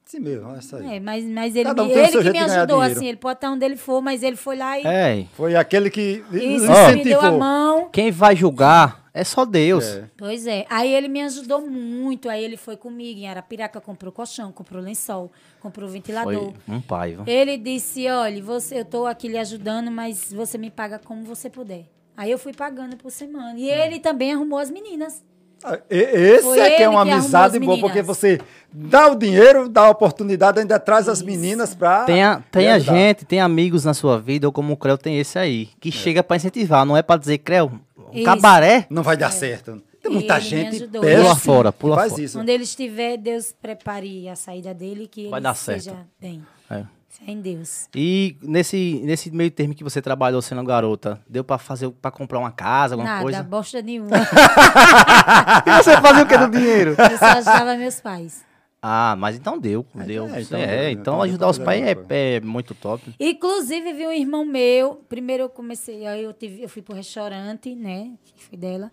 Sim 0.09 0.21
mesmo, 0.21 0.55
é 0.55 0.57
isso 0.57 0.75
aí. 0.75 0.95
É, 0.95 0.99
mas, 0.99 1.23
mas 1.23 1.55
ele, 1.55 1.65
Cada 1.65 1.83
um 1.83 1.91
ele 1.91 2.07
seu 2.07 2.23
que 2.23 2.31
me 2.31 2.39
ajudou, 2.39 2.81
assim. 2.81 3.05
Ele 3.05 3.17
pode 3.17 3.37
estar 3.37 3.51
onde 3.51 3.63
ele 3.63 3.75
for, 3.77 4.01
mas 4.01 4.23
ele 4.23 4.35
foi 4.35 4.55
lá 4.57 4.79
e, 4.79 4.83
É. 4.83 5.25
Foi 5.33 5.55
aquele 5.55 5.91
que 5.91 6.23
lhe 6.31 6.59
se- 6.59 6.65
me 6.65 6.67
deu 6.67 6.71
a 6.73 6.91
incentivou. 6.93 7.37
mão. 7.37 7.89
Quem 7.91 8.09
vai 8.09 8.35
julgar 8.35 9.07
é 9.13 9.23
só 9.23 9.45
Deus. 9.45 9.85
É. 9.85 10.05
Pois 10.17 10.47
é. 10.47 10.65
Aí 10.67 10.91
ele 10.95 11.07
me 11.07 11.21
ajudou 11.21 11.61
muito. 11.69 12.27
Aí 12.27 12.43
ele 12.43 12.57
foi 12.57 12.75
comigo 12.75 13.19
em 13.19 13.27
Arapiraca, 13.27 13.79
comprou 13.79 14.11
colchão, 14.11 14.51
comprou 14.51 14.81
lençol, 14.81 15.31
comprou 15.59 15.87
ventilador. 15.87 16.53
Foi 16.65 16.75
um 16.75 16.81
pai, 16.81 17.11
viu? 17.11 17.23
Ele 17.27 17.55
disse, 17.55 18.07
olha, 18.09 18.41
você, 18.41 18.79
eu 18.79 18.85
tô 18.85 19.05
aqui 19.05 19.27
lhe 19.27 19.37
ajudando, 19.37 19.91
mas 19.91 20.33
você 20.33 20.57
me 20.57 20.71
paga 20.71 20.97
como 20.97 21.23
você 21.23 21.51
puder. 21.51 21.85
Aí 22.17 22.31
eu 22.31 22.39
fui 22.39 22.51
pagando 22.51 22.97
por 22.97 23.11
semana. 23.11 23.53
E 23.59 23.69
ele 23.69 23.99
também 23.99 24.33
arrumou 24.33 24.57
as 24.57 24.71
meninas. 24.71 25.23
Ah, 25.63 25.77
Esse 25.89 26.43
Foi 26.43 26.59
é 26.59 26.75
que 26.77 26.83
é 26.83 26.89
uma 26.89 27.03
que 27.05 27.11
amizade 27.11 27.57
as 27.57 27.63
boa, 27.65 27.79
porque 27.79 28.01
você 28.01 28.39
dá 28.71 29.11
o 29.11 29.15
dinheiro, 29.15 29.67
dá 29.67 29.81
a 29.87 29.89
oportunidade, 29.89 30.59
ainda 30.59 30.79
traz 30.79 31.09
as 31.09 31.17
Isso. 31.19 31.25
meninas 31.27 31.75
pra. 31.75 32.03
Tenha, 32.05 32.35
lhe 32.37 32.43
tenha 32.51 32.75
ajudar. 32.75 32.93
gente, 32.95 33.25
tem 33.25 33.41
amigos 33.41 33.83
na 33.83 33.93
sua 33.93 34.19
vida, 34.19 34.47
ou 34.47 34.53
como 34.53 34.73
o 34.73 34.77
Creu 34.77 34.97
tem 34.97 35.19
esse 35.19 35.37
aí, 35.37 35.69
que 35.79 35.91
chega 35.91 36.23
pra 36.23 36.37
incentivar, 36.37 36.85
não 36.85 36.95
é 36.95 37.01
pra 37.01 37.17
dizer, 37.17 37.39
Creu, 37.39 37.71
um 38.13 38.23
cabaré, 38.23 38.85
Não 38.89 39.03
vai 39.03 39.17
dar 39.17 39.31
certo. 39.31 39.81
Tem 40.01 40.09
muita 40.11 40.39
gente 40.39 40.87
pula 40.87 41.35
Sim. 41.35 41.41
fora, 41.41 41.71
pula 41.73 41.95
faz 41.97 42.11
fora. 42.13 42.23
isso. 42.23 42.39
Onde 42.39 42.51
ele 42.53 42.63
estiver, 42.63 43.17
Deus 43.17 43.53
prepare 43.61 44.29
a 44.29 44.35
saída 44.35 44.73
dele, 44.73 45.07
que 45.11 45.27
Vai 45.29 45.39
ele 45.39 45.43
dar 45.43 45.53
seja 45.55 45.91
certo. 45.91 46.05
bem. 46.21 46.41
É. 46.71 46.83
Fé 47.09 47.31
em 47.31 47.41
Deus. 47.41 47.89
E 47.95 48.37
nesse, 48.41 49.01
nesse 49.03 49.31
meio 49.31 49.49
termo 49.51 49.73
que 49.73 49.83
você 49.83 50.01
trabalhou 50.01 50.41
sendo 50.41 50.63
garota, 50.63 51.19
deu 51.27 51.43
pra 51.43 51.57
fazer, 51.57 51.89
para 51.89 52.11
comprar 52.11 52.37
uma 52.39 52.51
casa, 52.51 52.93
alguma 52.95 53.09
Nada, 53.09 53.23
coisa? 53.23 53.43
bosta 53.43 53.81
nenhuma. 53.81 54.09
E 55.65 55.83
você 55.83 55.99
fazia 56.01 56.23
o 56.23 56.27
que 56.27 56.37
do 56.37 56.49
dinheiro? 56.57 56.91
Eu 56.91 57.17
só 57.17 57.25
ajudava 57.25 57.75
meus 57.75 57.99
pais. 57.99 58.45
Ah, 58.81 59.15
mas 59.17 59.35
então 59.35 59.57
deu, 59.59 59.85
É, 59.99 60.03
deu. 60.03 60.25
é, 60.27 60.37
É, 60.37 60.41
então 60.41 60.57
deu, 60.59 60.67
né? 60.67 60.91
então 60.91 61.21
ajudar 61.21 61.45
deu 61.47 61.49
os 61.51 61.59
pais 61.59 61.83
é, 61.83 61.97
é 62.37 62.39
muito 62.39 62.73
top. 62.73 63.13
Inclusive, 63.19 63.91
vi 63.93 64.07
um 64.07 64.11
irmão 64.11 64.45
meu. 64.45 65.01
Primeiro 65.09 65.43
eu 65.43 65.49
comecei, 65.49 66.05
aí 66.07 66.23
eu, 66.23 66.31
tive, 66.31 66.63
eu 66.63 66.69
fui 66.69 66.81
pro 66.81 66.95
restaurante, 66.95 67.75
né? 67.75 68.11
Que 68.23 68.41
foi 68.45 68.57
dela. 68.57 68.89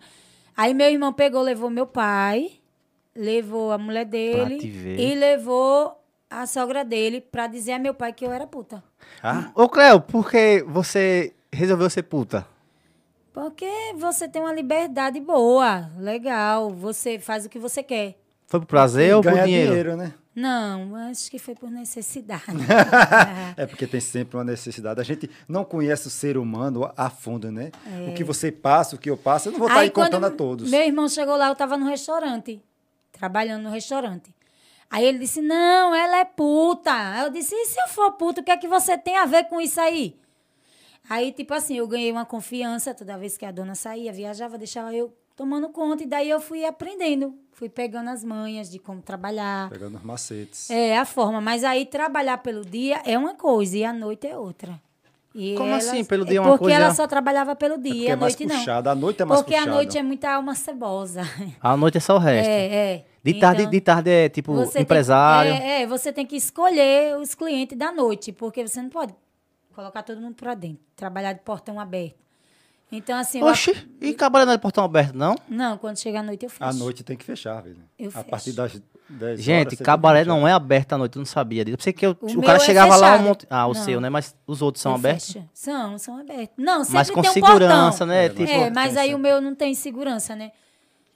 Aí 0.57 0.73
meu 0.73 0.89
irmão 0.89 1.13
pegou, 1.13 1.41
levou 1.41 1.69
meu 1.69 1.85
pai, 1.87 2.51
levou 3.15 3.71
a 3.71 3.77
mulher 3.77 4.05
dele 4.05 4.57
te 4.57 4.69
ver. 4.69 4.99
e 4.99 5.15
levou 5.15 5.95
a 6.29 6.45
sogra 6.45 6.83
dele 6.83 7.21
pra 7.21 7.47
dizer 7.47 7.73
a 7.73 7.79
meu 7.79 7.93
pai 7.93 8.13
que 8.13 8.25
eu 8.25 8.31
era 8.31 8.45
puta. 8.45 8.83
Ah, 9.23 9.49
Ô, 9.55 9.67
Cleo, 9.69 9.99
por 10.01 10.29
que 10.29 10.63
você 10.67 11.33
resolveu 11.51 11.89
ser 11.89 12.03
puta? 12.03 12.45
Porque 13.33 13.69
você 13.95 14.27
tem 14.27 14.41
uma 14.41 14.53
liberdade 14.53 15.19
boa, 15.19 15.91
legal. 15.97 16.71
Você 16.71 17.19
faz 17.19 17.45
o 17.45 17.49
que 17.49 17.59
você 17.59 17.83
quer. 17.83 18.17
Foi 18.47 18.59
por 18.59 18.65
prazer 18.65 19.15
ou 19.15 19.21
por 19.21 19.31
dinheiro? 19.33 19.67
dinheiro, 19.67 19.97
né? 19.97 20.13
Não, 20.35 20.95
acho 20.95 21.31
que 21.31 21.39
foi 21.39 21.55
por 21.55 21.69
necessidade. 21.69 22.43
É 23.57 23.65
porque 23.65 23.87
tem 23.87 23.99
sempre 23.99 24.37
uma 24.37 24.43
necessidade. 24.43 25.01
A 25.01 25.03
gente 25.03 25.29
não 25.47 25.65
conhece 25.65 26.07
o 26.07 26.11
ser 26.11 26.37
humano 26.37 26.91
a 26.95 27.09
fundo, 27.09 27.51
né? 27.51 27.71
O 28.07 28.13
que 28.13 28.23
você 28.23 28.51
passa, 28.51 28.95
o 28.95 28.99
que 28.99 29.09
eu 29.09 29.17
passo, 29.17 29.49
eu 29.49 29.53
não 29.53 29.59
vou 29.59 29.67
estar 29.67 29.79
aí 29.79 29.89
contando 29.89 30.25
a 30.25 30.29
todos. 30.29 30.69
Meu 30.69 30.81
irmão 30.81 31.09
chegou 31.09 31.35
lá, 31.35 31.47
eu 31.47 31.55
tava 31.55 31.75
no 31.75 31.87
restaurante, 31.87 32.61
trabalhando 33.11 33.63
no 33.63 33.71
restaurante. 33.71 34.33
Aí 34.89 35.05
ele 35.05 35.19
disse: 35.19 35.41
Não, 35.41 35.93
ela 35.93 36.19
é 36.19 36.25
puta. 36.25 36.91
Aí 36.91 37.23
eu 37.23 37.29
disse: 37.29 37.53
E 37.55 37.65
se 37.65 37.79
eu 37.79 37.87
for 37.87 38.13
puta, 38.13 38.41
o 38.41 38.43
que 38.43 38.51
é 38.51 38.57
que 38.57 38.67
você 38.67 38.97
tem 38.97 39.17
a 39.17 39.25
ver 39.25 39.45
com 39.45 39.59
isso 39.59 39.79
aí? 39.79 40.19
Aí, 41.09 41.31
tipo 41.31 41.53
assim, 41.53 41.77
eu 41.77 41.87
ganhei 41.87 42.11
uma 42.11 42.25
confiança 42.25 42.93
toda 42.93 43.17
vez 43.17 43.37
que 43.37 43.45
a 43.45 43.51
dona 43.51 43.75
saía, 43.75 44.11
viajava, 44.11 44.57
deixava 44.57 44.93
eu 44.93 45.13
tomando 45.37 45.69
conta. 45.69 46.03
E 46.03 46.05
daí 46.05 46.29
eu 46.29 46.41
fui 46.41 46.65
aprendendo, 46.65 47.33
fui 47.53 47.69
pegando 47.69 48.09
as 48.09 48.23
manhas 48.23 48.69
de 48.69 48.77
como 48.77 49.01
trabalhar. 49.01 49.69
Pegando 49.69 49.97
os 49.97 50.03
macetes. 50.03 50.69
É 50.69 50.97
a 50.97 51.05
forma, 51.05 51.39
mas 51.39 51.63
aí 51.63 51.85
trabalhar 51.85 52.39
pelo 52.39 52.65
dia 52.65 53.01
é 53.05 53.17
uma 53.17 53.35
coisa 53.35 53.77
e 53.77 53.85
a 53.85 53.93
noite 53.93 54.27
é 54.27 54.37
outra. 54.37 54.81
E 55.39 55.53
Como 55.55 55.69
ela- 55.69 55.77
assim, 55.77 56.03
pelo 56.03 56.23
é 56.25 56.29
dia 56.29 56.37
é 56.39 56.41
uma 56.41 56.49
Porque 56.49 56.63
coisa? 56.63 56.77
ela 56.79 56.93
só 56.95 57.05
trabalhava 57.05 57.55
pelo 57.55 57.75
porque 57.75 57.91
dia, 57.91 58.09
é 58.09 58.11
a 58.13 58.17
mais 58.17 58.33
noite 58.35 58.45
não. 58.51 58.57
puxada. 58.57 58.91
A 58.91 58.95
noite 58.95 59.21
é 59.21 59.25
mais 59.25 59.39
Porque 59.41 59.53
a 59.55 59.65
noite 59.67 59.95
é 59.95 60.01
muita 60.01 60.31
alma 60.31 60.55
cebosa. 60.55 61.21
A 61.61 61.77
noite 61.77 61.97
é 61.97 61.99
só 62.01 62.15
o 62.15 62.19
resto. 62.19 62.49
É, 62.49 62.93
é. 62.93 63.05
De 63.23 63.33
tarde, 63.35 63.61
Então, 63.61 63.71
de 63.71 63.81
tarde 63.81 64.09
é 64.09 64.29
tipo 64.29 64.53
empresário. 64.75 65.51
é, 65.51 65.83
é, 65.83 65.85
você 65.87 66.11
tem 66.11 66.25
que 66.25 66.35
escolher 66.35 67.17
os 67.17 67.35
clientes 67.35 67.77
da 67.77 67.91
noite, 67.91 68.31
porque 68.31 68.65
você 68.67 68.81
não 68.81 68.89
pode 68.89 69.13
colocar 69.75 70.01
todo 70.01 70.19
mundo 70.19 70.33
pra 70.33 70.55
dentro, 70.55 70.79
trabalhar 70.95 71.33
de 71.33 71.41
portão 71.41 71.79
aberto. 71.79 72.15
Então, 72.91 73.17
assim. 73.19 73.43
Oxi, 73.43 73.71
ap- 73.71 73.77
e 74.01 74.15
não 74.45 74.53
é 74.53 74.55
de 74.55 74.61
portão 74.61 74.83
aberto, 74.83 75.13
não? 75.13 75.35
Não, 75.47 75.77
quando 75.77 75.99
chegar 75.99 76.21
a 76.21 76.23
noite 76.23 76.45
eu 76.45 76.49
fecho. 76.49 76.63
A 76.63 76.73
noite 76.73 77.03
tem 77.03 77.15
que 77.17 77.25
fechar, 77.25 77.61
velho. 77.61 77.77
Eu 77.99 78.07
a 78.09 78.11
fecho. 78.11 78.25
partir 78.29 78.51
das 78.53 78.71
10 78.71 78.83
Gente, 79.37 79.67
horas. 79.67 79.79
cabaré 79.81 80.25
não 80.25 80.47
é 80.47 80.51
aberto 80.51 80.93
à 80.93 80.97
noite, 80.97 81.15
eu 81.15 81.19
não 81.21 81.25
sabia 81.25 81.63
disso. 81.63 81.73
Eu 81.75 81.77
pensei 81.77 81.93
que 81.93 82.05
eu- 82.05 82.17
O 82.21 82.25
o, 82.39 82.41
cara 82.41 82.57
é 82.57 82.59
chegava 82.59 82.95
lá, 82.95 83.07
um 83.07 83.11
fechado. 83.11 83.23
monte... 83.27 83.47
Ah, 83.49 83.65
o 83.67 83.73
Não. 83.73 83.83
seu, 83.83 84.01
né? 84.01 84.09
Mas 84.09 84.35
os 84.45 84.61
outros 84.61 84.81
são 84.81 84.91
Eu 84.91 84.97
abertos? 84.97 85.31
fecho. 85.33 85.45
São, 85.53 85.97
são 85.97 86.17
abertos. 86.19 86.55
Não, 86.57 86.79
sempre 86.83 86.93
Mas 86.97 87.09
com 87.11 87.21
tem 87.21 87.29
um 87.31 87.33
segurança, 87.33 87.89
portão. 87.89 88.07
né? 88.07 88.25
É, 88.25 88.29
tipo, 88.29 88.41
mas- 88.41 88.51
É, 88.51 88.69
mas 88.69 88.97
aí 88.97 89.15
o 89.15 89.19
meu 89.19 89.39
não 89.39 89.55
tem 89.55 89.73
segurança, 89.73 90.35
né? 90.35 90.51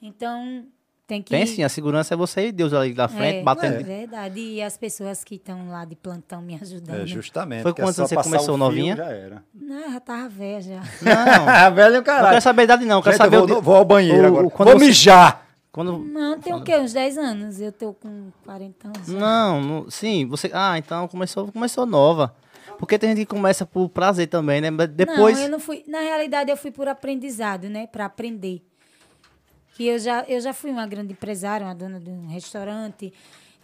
Então, 0.00 0.64
tem 1.06 1.22
que... 1.22 1.30
Tem 1.30 1.46
sim, 1.46 1.62
a 1.62 1.68
segurança 1.68 2.14
é 2.14 2.16
você 2.16 2.48
e 2.48 2.52
Deus 2.52 2.72
ali 2.72 2.92
da 2.94 3.06
frente, 3.08 3.38
é, 3.38 3.42
batendo. 3.42 3.76
É 3.80 3.82
verdade. 3.82 4.40
E 4.40 4.62
as 4.62 4.76
pessoas 4.76 5.22
que 5.22 5.34
estão 5.36 5.68
lá 5.68 5.84
de 5.84 5.94
plantão 5.94 6.40
me 6.42 6.54
ajudando. 6.60 7.02
É, 7.02 7.06
justamente. 7.06 7.62
Foi 7.62 7.72
que 7.74 7.82
é 7.82 7.84
você 7.84 8.16
começou 8.16 8.54
o 8.54 8.58
novinha? 8.58 8.96
Já 8.96 9.06
era. 9.10 9.44
Não, 9.54 9.92
já 9.92 10.00
tava 10.00 10.28
velha 10.28 10.60
já. 10.62 10.80
Não, 11.02 11.74
velho 11.76 11.94
não 11.96 12.02
caralho. 12.02 12.28
quero 12.30 12.40
saber 12.42 12.62
a 12.62 12.64
idade 12.64 12.84
não, 12.84 13.02
quero 13.02 13.12
Gente, 13.16 13.22
saber 13.22 13.36
eu 13.36 13.44
o 13.44 13.46
vou, 13.46 13.62
vou 13.62 13.76
ao 13.76 13.84
banheiro 13.84 14.22
o- 14.22 14.26
agora. 14.26 14.46
o- 14.46 14.50
quando 14.50 14.70
vou 14.70 14.78
mijar. 14.80 15.46
Quando... 15.72 15.98
Não, 15.98 16.38
tem 16.38 16.52
o 16.52 16.62
quê? 16.62 16.76
Uns 16.76 16.92
10 16.92 17.16
anos. 17.16 17.60
Eu 17.60 17.72
tô 17.72 17.94
com 17.94 18.30
40 18.44 18.88
anos. 18.88 19.08
Não, 19.08 19.60
não- 19.62 19.90
sim, 19.90 20.26
você... 20.26 20.50
Ah, 20.52 20.76
então 20.76 21.08
começou, 21.08 21.50
começou 21.50 21.86
nova. 21.86 22.36
Porque 22.78 22.98
tem 22.98 23.10
gente 23.10 23.20
que 23.20 23.26
começa 23.34 23.64
por 23.64 23.88
prazer 23.88 24.26
também, 24.28 24.60
né? 24.60 24.70
Mas 24.70 24.88
depois... 24.88 25.36
Não, 25.38 25.44
eu 25.44 25.50
não 25.50 25.58
fui. 25.60 25.82
Na 25.88 26.00
realidade, 26.00 26.50
eu 26.50 26.56
fui 26.56 26.70
por 26.70 26.86
aprendizado, 26.88 27.68
né? 27.70 27.86
Para 27.86 28.04
aprender. 28.04 28.62
Que 29.74 29.86
eu 29.86 29.98
já, 29.98 30.24
eu 30.28 30.40
já 30.40 30.52
fui 30.52 30.70
uma 30.70 30.86
grande 30.86 31.12
empresária, 31.12 31.66
uma 31.66 31.74
dona 31.74 31.98
de 31.98 32.10
um 32.10 32.26
restaurante. 32.26 33.12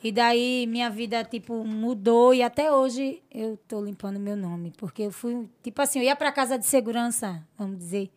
E 0.02 0.10
daí 0.10 0.66
minha 0.66 0.88
vida, 0.88 1.22
tipo, 1.24 1.64
mudou 1.64 2.32
e 2.32 2.42
até 2.42 2.72
hoje 2.72 3.20
eu 3.30 3.58
tô 3.68 3.82
limpando 3.82 4.18
meu 4.18 4.36
nome. 4.36 4.72
Porque 4.78 5.02
eu 5.02 5.10
fui, 5.10 5.46
tipo 5.62 5.82
assim, 5.82 5.98
eu 5.98 6.04
ia 6.06 6.16
para 6.16 6.32
casa 6.32 6.56
de 6.58 6.64
segurança, 6.64 7.44
vamos 7.58 7.76
dizer. 7.78 8.10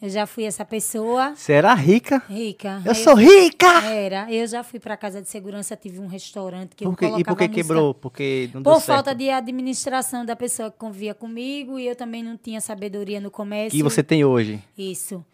Eu 0.00 0.10
já 0.10 0.26
fui 0.26 0.44
essa 0.44 0.62
pessoa 0.64 1.34
Você 1.34 1.54
era 1.54 1.72
rica? 1.74 2.22
rica. 2.28 2.82
Eu 2.84 2.90
Aí 2.92 2.94
sou 2.96 3.14
rica! 3.14 3.66
Era. 3.84 4.30
Eu 4.30 4.46
já 4.46 4.62
fui 4.62 4.78
para 4.78 4.94
casa 4.96 5.22
de 5.22 5.28
segurança, 5.28 5.74
tive 5.74 5.98
um 6.00 6.06
restaurante 6.06 6.76
que 6.76 6.84
Por 6.84 6.90
eu 6.92 6.96
quê? 6.96 7.06
colocava 7.06 7.20
E 7.20 7.24
por 7.24 7.36
que 7.38 7.48
quebrou? 7.48 7.94
Porque 7.94 8.50
não 8.52 8.62
Por 8.62 8.74
certo. 8.74 8.86
falta 8.86 9.14
de 9.14 9.30
administração 9.30 10.24
da 10.26 10.36
pessoa 10.36 10.70
que 10.70 10.76
convia 10.76 11.14
comigo 11.14 11.78
e 11.78 11.86
eu 11.86 11.96
também 11.96 12.22
não 12.22 12.36
tinha 12.36 12.60
sabedoria 12.60 13.20
no 13.20 13.30
comércio. 13.30 13.76
que 13.76 13.82
você 13.82 14.02
tem 14.02 14.22
hoje. 14.24 14.62
Isso. 14.76 15.24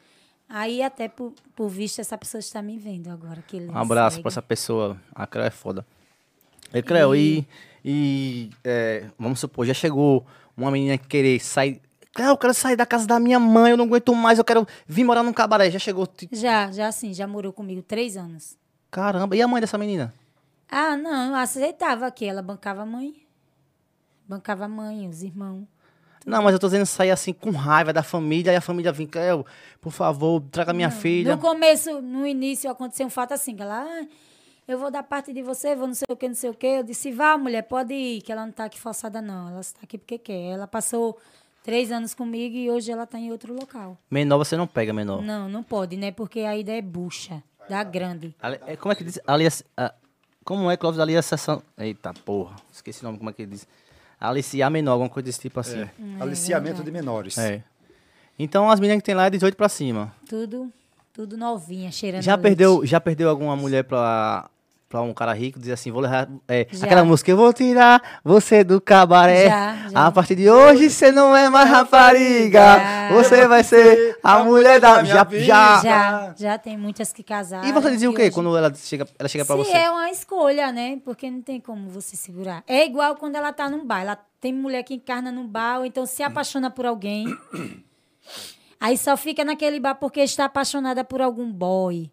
Aí 0.48 0.80
até 0.82 1.08
por, 1.08 1.32
por 1.56 1.68
visto 1.68 1.98
essa 2.00 2.16
pessoa 2.16 2.38
está 2.38 2.62
me 2.62 2.78
vendo 2.78 3.08
agora. 3.10 3.42
Que 3.48 3.56
Um 3.56 3.76
abraço 3.76 4.20
pra 4.20 4.28
essa 4.28 4.42
pessoa. 4.42 4.96
A 5.14 5.26
Creu 5.26 5.44
é 5.44 5.50
foda. 5.50 5.84
E 6.72 6.82
Creu, 6.82 7.16
e, 7.16 7.44
e 7.84 8.48
é, 8.62 9.06
vamos 9.18 9.40
supor, 9.40 9.66
já 9.66 9.74
chegou 9.74 10.24
uma 10.56 10.70
menina 10.70 10.96
que 10.98 11.08
querer 11.08 11.40
sair. 11.40 11.80
Creu, 12.14 12.28
eu 12.28 12.36
quero 12.36 12.52
sair 12.52 12.76
da 12.76 12.84
casa 12.84 13.06
da 13.06 13.18
minha 13.18 13.38
mãe, 13.38 13.70
eu 13.70 13.76
não 13.76 13.86
aguento 13.86 14.14
mais, 14.14 14.38
eu 14.38 14.44
quero 14.44 14.66
vir 14.86 15.02
morar 15.02 15.22
num 15.22 15.32
cabaré. 15.32 15.70
Já 15.70 15.78
chegou. 15.78 16.06
Já, 16.30 16.70
já 16.70 16.88
assim, 16.88 17.14
já 17.14 17.26
morou 17.26 17.52
comigo 17.52 17.82
três 17.82 18.16
anos. 18.16 18.58
Caramba, 18.90 19.34
e 19.34 19.40
a 19.40 19.48
mãe 19.48 19.60
dessa 19.60 19.78
menina? 19.78 20.14
Ah, 20.70 20.96
não, 20.96 21.30
eu 21.30 21.34
aceitava 21.34 22.10
que 22.10 22.26
ela 22.26 22.42
bancava 22.42 22.82
a 22.82 22.86
mãe. 22.86 23.14
Bancava 24.28 24.66
a 24.66 24.68
mãe, 24.68 25.08
os 25.08 25.22
irmãos. 25.22 25.66
Não, 26.24 26.42
mas 26.42 26.52
eu 26.52 26.58
tô 26.58 26.66
dizendo 26.66 26.86
sair 26.86 27.10
assim 27.10 27.32
com 27.32 27.50
raiva 27.50 27.92
da 27.92 28.02
família, 28.02 28.52
e 28.52 28.56
a 28.56 28.60
família 28.60 28.92
vem, 28.92 29.06
Creu, 29.06 29.44
por 29.80 29.90
favor, 29.90 30.40
traga 30.52 30.72
minha 30.72 30.90
filha. 30.90 31.34
No 31.34 31.40
começo, 31.40 32.00
no 32.00 32.26
início, 32.26 32.70
aconteceu 32.70 33.06
um 33.06 33.10
fato 33.10 33.32
assim, 33.32 33.56
que 33.56 33.62
ela, 33.62 33.82
ah, 33.82 34.06
eu 34.68 34.78
vou 34.78 34.90
dar 34.90 35.02
parte 35.02 35.32
de 35.32 35.42
você, 35.42 35.74
vou 35.74 35.86
não 35.86 35.94
sei 35.94 36.06
o 36.08 36.16
que, 36.16 36.28
não 36.28 36.34
sei 36.34 36.50
o 36.50 36.54
que. 36.54 36.66
Eu 36.66 36.82
disse, 36.82 37.10
vá, 37.10 37.36
mulher, 37.36 37.62
pode 37.62 37.92
ir, 37.92 38.22
que 38.22 38.30
ela 38.30 38.44
não 38.44 38.52
tá 38.52 38.66
aqui 38.66 38.78
forçada, 38.78 39.20
não. 39.20 39.48
Ela 39.48 39.60
está 39.60 39.80
aqui 39.82 39.98
porque 39.98 40.18
quer. 40.18 40.52
Ela 40.52 40.66
passou 40.68 41.18
três 41.62 41.90
anos 41.92 42.14
comigo 42.14 42.56
e 42.56 42.70
hoje 42.70 42.90
ela 42.90 43.06
tá 43.06 43.18
em 43.18 43.30
outro 43.30 43.54
local. 43.54 43.96
Menor 44.10 44.38
você 44.38 44.56
não 44.56 44.66
pega, 44.66 44.92
menor. 44.92 45.22
Não, 45.22 45.48
não 45.48 45.62
pode, 45.62 45.96
né? 45.96 46.10
Porque 46.10 46.40
a 46.40 46.56
ideia 46.56 46.78
é 46.78 46.82
bucha, 46.82 47.42
da 47.68 47.82
grande. 47.84 48.34
Ali- 48.40 48.58
é, 48.66 48.76
Como 48.76 48.92
é 48.92 48.94
que 48.96 49.04
diz? 49.04 49.20
Alias, 49.26 49.62
ah, 49.76 49.94
como 50.44 50.70
é, 50.70 50.76
Clóvis? 50.76 50.98
Aliação. 51.00 51.62
Eita 51.78 52.12
porra, 52.24 52.56
esqueci 52.72 53.00
o 53.02 53.04
nome, 53.04 53.18
como 53.18 53.30
é 53.30 53.32
que 53.32 53.46
diz? 53.46 53.66
Aliciar 54.20 54.70
menor, 54.70 54.92
alguma 54.92 55.10
coisa 55.10 55.26
desse 55.26 55.40
tipo 55.40 55.58
assim. 55.58 55.80
É. 55.80 55.90
Aliciamento 56.20 56.82
de 56.84 56.90
menores. 56.90 57.36
É. 57.38 57.62
Então 58.38 58.70
as 58.70 58.78
meninas 58.80 59.02
que 59.02 59.06
tem 59.06 59.14
lá 59.14 59.26
é 59.26 59.30
18 59.30 59.56
pra 59.56 59.68
cima. 59.68 60.14
Tudo, 60.28 60.72
tudo 61.12 61.36
novinha, 61.36 61.90
cheirando 61.90 62.22
Já 62.22 62.38
perdeu, 62.38 62.84
já 62.86 63.00
perdeu 63.00 63.28
alguma 63.28 63.56
mulher 63.56 63.84
pra, 63.84 64.48
pra 64.92 65.00
um 65.00 65.14
cara 65.14 65.32
rico, 65.32 65.58
dizer 65.58 65.72
assim, 65.72 65.90
vou 65.90 66.02
levar. 66.02 66.28
é, 66.46 66.66
aquela 66.82 67.02
música, 67.02 67.30
eu 67.30 67.36
vou 67.38 67.50
tirar 67.50 68.20
você 68.22 68.62
do 68.62 68.78
cabaré. 68.78 69.48
Já, 69.48 69.88
já. 69.88 70.06
A 70.06 70.12
partir 70.12 70.34
de 70.36 70.50
hoje 70.50 70.90
você 70.90 71.10
não 71.10 71.34
é 71.34 71.48
mais 71.48 71.66
rapariga. 71.70 72.58
Já. 72.60 73.08
Você 73.14 73.48
vai 73.48 73.64
ser 73.64 74.18
a 74.22 74.40
mulher 74.44 74.78
da. 74.78 75.02
Já, 75.02 75.26
já. 75.30 75.80
Já, 75.82 76.34
já 76.36 76.58
tem 76.58 76.76
muitas 76.76 77.10
que 77.10 77.22
casaram. 77.22 77.66
E 77.66 77.72
você 77.72 77.90
dizia 77.90 78.10
o 78.10 78.12
que 78.12 78.18
quê 78.18 78.22
hoje- 78.24 78.32
quando 78.34 78.54
ela 78.54 78.70
chega, 78.74 79.06
ela 79.18 79.28
chega 79.30 79.46
pra 79.46 79.56
Se 79.56 79.64
você? 79.64 79.72
é 79.76 79.90
uma 79.90 80.10
escolha, 80.10 80.70
né? 80.70 81.00
Porque 81.02 81.30
não 81.30 81.40
tem 81.40 81.58
como 81.58 81.88
você 81.88 82.14
segurar. 82.14 82.62
É 82.66 82.84
igual 82.84 83.16
quando 83.16 83.36
ela 83.36 83.50
tá 83.50 83.70
num 83.70 83.86
bar. 83.86 84.02
Ela 84.02 84.18
tem 84.42 84.52
mulher 84.52 84.82
que 84.82 84.92
encarna 84.94 85.32
num 85.32 85.46
bar, 85.46 85.78
ou 85.78 85.86
então 85.86 86.04
se 86.04 86.22
apaixona 86.22 86.70
por 86.70 86.84
alguém. 86.84 87.24
Aí 88.78 88.98
só 88.98 89.16
fica 89.16 89.44
naquele 89.44 89.78
bar 89.80 89.94
porque 89.94 90.20
está 90.20 90.44
apaixonada 90.46 91.02
por 91.04 91.22
algum 91.22 91.50
boy. 91.50 92.10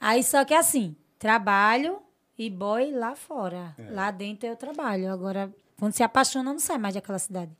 Aí 0.00 0.22
só 0.22 0.44
que 0.44 0.54
assim, 0.54 0.94
trabalho 1.18 1.98
e 2.38 2.48
boy 2.50 2.92
lá 2.92 3.14
fora. 3.16 3.74
É. 3.78 3.90
Lá 3.92 4.10
dentro 4.10 4.46
eu 4.48 4.56
trabalho. 4.56 5.10
Agora, 5.12 5.50
quando 5.78 5.92
se 5.92 6.02
apaixona, 6.02 6.52
não 6.52 6.58
sai 6.58 6.78
mais 6.78 6.94
daquela 6.94 7.18
cidade. 7.18 7.50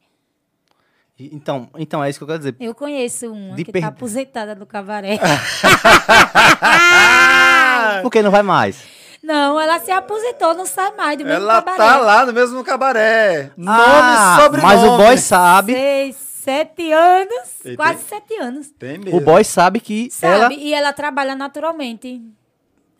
Então, 1.21 1.69
então, 1.77 2.03
é 2.05 2.09
isso 2.09 2.21
que 2.21 2.23
eu 2.23 2.29
quero 2.29 2.39
dizer. 2.39 2.55
Eu 2.61 2.73
conheço 2.77 3.33
uma 3.33 3.57
De 3.57 3.65
que 3.65 3.73
per- 3.73 3.83
tá 3.83 3.89
aposentada 3.89 4.55
do 4.55 4.65
cabaré. 4.65 5.19
Por 8.03 8.11
que 8.11 8.23
não 8.23 8.31
vai 8.31 8.43
mais? 8.43 8.83
não, 9.23 9.61
ela 9.61 9.79
se 9.81 9.91
aposentou, 9.91 10.55
não 10.55 10.65
sai 10.65 10.93
mais 10.97 11.19
do 11.19 11.25
mesmo 11.25 11.43
Ela 11.43 11.55
cabaré. 11.57 11.77
tá 11.77 11.97
lá 11.99 12.25
no 12.25 12.33
mesmo 12.33 12.65
cabaré. 12.65 13.51
Nome 13.57 13.77
Ah, 13.79 14.37
e 14.39 14.43
sobrenome. 14.43 14.75
Mas 14.75 14.85
o 14.85 14.97
boy 14.97 15.19
sabe. 15.19 15.73
Seis, 15.75 16.17
sete 16.17 16.93
anos. 16.93 17.49
Quase 17.77 18.05
tem- 18.05 18.09
sete 18.21 18.35
anos. 18.39 18.71
Tem 18.71 18.99
mesmo. 18.99 19.19
O 19.19 19.21
boy 19.21 19.45
sabe 19.45 19.81
que 19.81 20.09
Sabe? 20.11 20.35
ela. 20.35 20.53
E 20.55 20.73
ela 20.73 20.93
trabalha 20.93 21.35
naturalmente. 21.35 22.23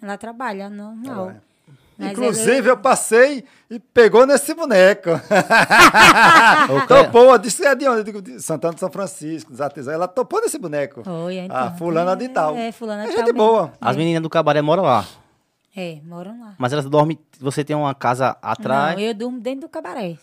Ela 0.03 0.17
trabalha 0.17 0.69
normal. 0.71 1.03
Trabalha. 1.15 1.43
Mas 2.01 2.13
Inclusive, 2.13 2.59
ela- 2.61 2.69
eu 2.69 2.77
passei 2.79 3.45
e 3.69 3.81
pegou 3.81 4.25
nesse 4.25 4.55
boneco. 4.55 5.11
Topou, 6.87 7.33
eu 7.33 7.39
disse, 7.39 7.65
é 7.67 7.75
de 7.75 7.89
onde? 7.89 7.99
Eu 8.01 8.05
digo, 8.05 8.23
de 8.23 8.41
Santana 8.41 8.75
de 8.75 8.81
São 8.81 8.91
Francisco, 8.91 9.51
dos 9.51 9.61
artesãos. 9.61 9.95
Ela 9.95 10.07
topou 10.09 10.41
nesse 10.41 10.59
boneco. 10.59 11.03
Foi, 11.03 11.37
então. 11.39 11.57
Ah, 11.57 11.71
fulana 11.73 12.15
de 12.17 12.29
tal. 12.29 12.55
É, 12.57 12.71
fulana 12.73 13.05
de 13.05 13.11
É 13.13 13.17
tal. 13.17 13.27
gente 13.27 13.35
boa. 13.35 13.73
As 13.81 13.97
meninas 13.97 14.23
do 14.23 14.31
cabaré 14.31 14.63
moram 14.63 14.85
lá. 14.85 15.05
É, 15.77 16.01
moram 16.05 16.41
lá. 16.41 16.55
Mas 16.59 16.73
elas 16.73 16.85
dormem. 16.87 17.19
Você 17.41 17.65
tem 17.65 17.75
uma 17.77 17.95
casa 17.95 18.37
atrás 18.43 18.95
Não, 18.97 19.03
eu 19.03 19.15
durmo 19.15 19.41
dentro 19.41 19.63
do 19.63 19.69
cabaré. 19.69 20.17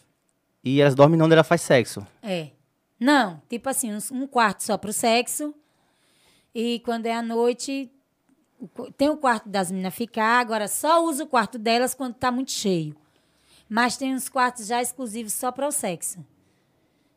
e 0.63 0.82
elas 0.82 0.95
dormem 0.95 1.21
onde 1.21 1.34
ela 1.34 1.43
faz 1.43 1.61
sexo. 1.61 2.05
É. 2.23 2.49
Não, 2.99 3.41
tipo 3.49 3.69
assim, 3.69 3.91
um 4.11 4.26
quarto 4.28 4.63
só 4.63 4.78
pro 4.78 4.93
sexo. 4.93 5.53
E 6.53 6.80
quando 6.86 7.05
é 7.05 7.13
à 7.13 7.21
noite, 7.21 7.91
tem 8.97 9.10
o 9.10 9.18
quarto 9.18 9.49
das 9.49 9.72
meninas 9.72 9.93
ficar. 9.93 10.39
Agora, 10.39 10.68
só 10.68 11.03
uso 11.03 11.24
o 11.24 11.28
quarto 11.28 11.58
delas 11.58 11.93
quando 11.93 12.16
tá 12.16 12.32
muito 12.32 12.51
cheio. 12.51 12.95
Mas 13.70 13.97
tem 13.97 14.14
uns 14.14 14.30
quartos 14.30 14.68
já 14.68 14.82
exclusivos 14.82 15.34
só 15.34 15.51
para 15.51 15.68
o 15.68 15.72
sexo. 15.72 16.20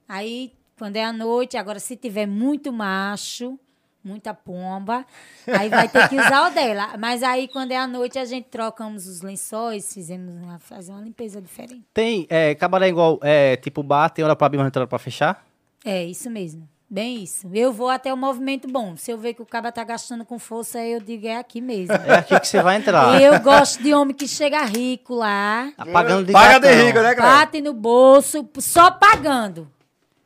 Aí, 0.09 0.53
quando 0.79 0.97
é 0.97 1.05
à 1.05 1.13
noite, 1.13 1.57
agora 1.57 1.79
se 1.79 1.97
tiver 1.97 2.27
muito 2.27 2.73
macho, 2.73 3.59
muita 4.03 4.33
pomba, 4.33 5.05
aí 5.47 5.69
vai 5.69 5.89
ter 5.89 6.09
que 6.09 6.17
usar 6.17 6.51
o 6.51 6.55
dela. 6.55 6.97
Mas 6.99 7.23
aí, 7.23 7.47
quando 7.49 7.73
é 7.73 7.77
à 7.77 7.87
noite, 7.87 8.19
a 8.19 8.25
gente 8.25 8.47
trocamos 8.47 9.07
os 9.07 9.21
lençóis, 9.21 9.93
fizemos 9.93 10.35
uma, 10.43 10.59
fazer 10.59 10.93
uma 10.93 11.03
limpeza 11.03 11.43
diferente. 11.43 11.85
Tem 11.93 12.27
é, 12.31 12.55
cabaré 12.55 12.89
igual, 12.89 13.19
é, 13.23 13.57
tipo 13.57 13.83
bar, 13.83 14.09
tem 14.09 14.25
hora 14.25 14.35
pra 14.35 14.47
abrir, 14.47 14.59
mas 14.59 14.73
hora 14.75 14.87
pra 14.87 14.99
fechar? 14.99 15.47
É, 15.85 16.05
isso 16.05 16.31
mesmo. 16.31 16.67
Bem 16.91 17.23
isso. 17.23 17.47
Eu 17.53 17.71
vou 17.71 17.91
até 17.91 18.11
o 18.13 18.17
movimento 18.17 18.67
bom. 18.67 18.97
Se 18.97 19.11
eu 19.11 19.19
ver 19.19 19.35
que 19.35 19.43
o 19.43 19.47
cara 19.47 19.71
tá 19.71 19.85
gastando 19.85 20.25
com 20.25 20.39
força, 20.39 20.83
eu 20.83 21.01
digo, 21.01 21.27
é 21.27 21.37
aqui 21.37 21.61
mesmo. 21.61 21.93
É 21.95 22.15
aqui 22.17 22.41
que 22.41 22.49
você 22.49 22.63
vai 22.63 22.77
entrar. 22.77 23.21
Eu 23.21 23.39
gosto 23.41 23.83
de 23.83 23.93
homem 23.93 24.15
que 24.15 24.27
chega 24.27 24.65
rico 24.65 25.15
lá, 25.15 25.71
Tá 25.77 25.85
pagando 25.85 26.25
de 26.25 26.33
Paga 26.33 26.59
de 26.59 26.75
rico, 26.83 26.99
né, 27.01 27.15
Cléo? 27.15 27.29
bate 27.31 27.61
no 27.61 27.75
bolso, 27.75 28.49
só 28.59 28.91
pagando. 28.91 29.71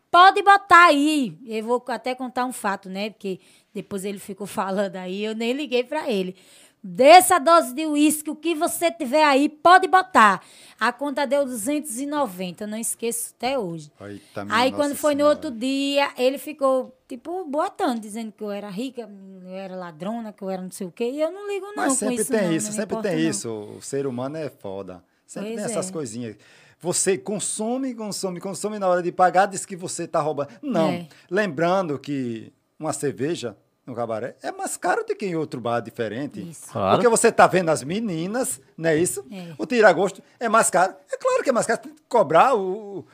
Pode 0.08 0.40
botar 0.42 0.84
aí. 0.86 1.36
Eu 1.46 1.64
vou 1.64 1.82
até 1.88 2.14
contar 2.14 2.44
um 2.44 2.52
fato, 2.52 2.88
né? 2.88 3.10
Porque 3.10 3.40
depois 3.74 4.04
ele 4.04 4.18
ficou 4.20 4.46
falando 4.46 4.94
aí, 4.96 5.24
eu 5.24 5.34
nem 5.34 5.52
liguei 5.54 5.82
pra 5.82 6.08
ele. 6.08 6.36
Dessa 6.84 7.38
dose 7.38 7.72
de 7.74 7.86
uísque, 7.86 8.28
o 8.28 8.34
que 8.34 8.56
você 8.56 8.90
tiver 8.90 9.22
aí, 9.22 9.48
pode 9.48 9.86
botar. 9.86 10.42
A 10.80 10.92
conta 10.92 11.24
deu 11.24 11.44
290, 11.44 12.64
eu 12.64 12.68
não 12.68 12.76
esqueço 12.76 13.32
até 13.36 13.56
hoje. 13.56 13.88
Eita, 14.00 14.44
Aí 14.50 14.72
Nossa 14.72 14.82
quando 14.82 14.96
foi 14.96 15.14
no 15.14 15.18
Senhora. 15.20 15.34
outro 15.36 15.50
dia, 15.52 16.10
ele 16.18 16.38
ficou, 16.38 16.92
tipo, 17.06 17.44
boatando, 17.44 18.00
dizendo 18.00 18.32
que 18.32 18.42
eu 18.42 18.50
era 18.50 18.68
rica, 18.68 19.08
eu 19.44 19.54
era 19.54 19.76
ladrona, 19.76 20.32
que 20.32 20.42
eu 20.42 20.50
era 20.50 20.60
não 20.60 20.72
sei 20.72 20.88
o 20.88 20.90
quê. 20.90 21.04
E 21.08 21.20
eu 21.20 21.30
não 21.30 21.46
ligo, 21.48 21.66
não, 21.66 21.76
Mas 21.76 21.92
sempre 21.92 22.16
isso, 22.16 22.32
tem 22.32 22.42
não, 22.42 22.52
isso, 22.52 22.66
não 22.66 22.72
sempre 22.72 22.94
importa, 22.96 23.08
tem 23.10 23.22
não. 23.22 23.30
isso. 23.30 23.48
O 23.48 23.80
ser 23.80 24.04
humano 24.04 24.36
é 24.38 24.50
foda. 24.50 25.04
Sempre 25.24 25.50
Pois 25.52 25.62
tem 25.62 25.72
essas 25.72 25.88
é. 25.88 25.92
coisinhas. 25.92 26.36
Você 26.80 27.16
consome, 27.16 27.94
consome, 27.94 28.40
consome 28.40 28.80
na 28.80 28.88
hora 28.88 29.04
de 29.04 29.12
pagar, 29.12 29.46
diz 29.46 29.64
que 29.64 29.76
você 29.76 30.02
está 30.02 30.20
roubando. 30.20 30.48
Não. 30.60 30.88
É. 30.88 31.08
Lembrando 31.30 31.96
que 31.96 32.52
uma 32.76 32.92
cerveja 32.92 33.56
no 33.86 33.94
cabaré 33.94 34.36
é 34.42 34.52
mais 34.52 34.76
caro 34.76 35.04
do 35.04 35.14
que 35.16 35.26
em 35.26 35.34
outro 35.34 35.60
bar 35.60 35.80
diferente. 35.80 36.40
Isso. 36.48 36.70
Claro. 36.72 36.96
Porque 36.96 37.08
você 37.08 37.28
está 37.28 37.46
vendo 37.46 37.68
as 37.70 37.82
meninas, 37.82 38.60
não 38.76 38.90
é 38.90 38.96
isso? 38.96 39.24
É. 39.30 39.52
O 39.58 39.66
tiragosto 39.66 40.22
é 40.38 40.48
mais 40.48 40.70
caro. 40.70 40.94
É 41.12 41.16
claro 41.16 41.42
que 41.42 41.50
é 41.50 41.52
mais 41.52 41.66
caro. 41.66 41.80
Tem 41.80 41.92
que 41.92 42.02
cobrar 42.08 42.54
o, 42.54 43.04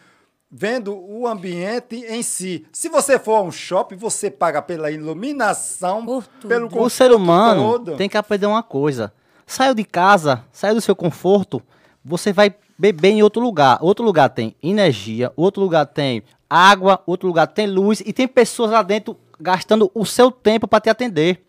vendo 0.51 0.95
o 0.95 1.27
ambiente 1.27 1.97
em 2.09 2.23
si. 2.23 2.67
Se 2.73 2.89
você 2.89 3.19
for 3.19 3.37
a 3.37 3.43
um 3.43 3.51
shopping, 3.51 3.97
você 3.97 4.31
paga 4.31 4.61
pela 4.61 4.91
iluminação, 4.91 6.05
Por 6.05 6.27
tudo. 6.27 6.49
pelo 6.49 6.83
O 6.83 6.91
ser 6.91 7.13
humano 7.13 7.63
todo. 7.79 7.97
tem 7.97 8.09
que 8.09 8.17
aprender 8.19 8.47
uma 8.47 8.63
coisa. 8.63 9.13
Saiu 9.47 9.75
de 9.75 9.85
casa, 9.85 10.45
saiu 10.53 10.75
do 10.75 10.81
seu 10.83 10.95
conforto, 10.95 11.63
você 12.05 12.33
vai 12.33 12.55
beber 12.79 13.09
em 13.09 13.23
outro 13.23 13.41
lugar. 13.41 13.79
Outro 13.81 14.05
lugar 14.05 14.29
tem 14.29 14.55
energia, 14.63 15.33
outro 15.35 15.63
lugar 15.63 15.87
tem 15.87 16.23
água, 16.51 17.03
outro 17.07 17.27
lugar 17.27 17.47
tem 17.47 17.67
luz 17.67 18.01
e 18.05 18.13
tem 18.13 18.29
pessoas 18.29 18.71
lá 18.71 18.83
dentro 18.83 19.17
gastando 19.41 19.91
o 19.95 20.05
seu 20.05 20.31
tempo 20.31 20.67
para 20.69 20.81
te 20.81 20.91
atender. 20.91 21.45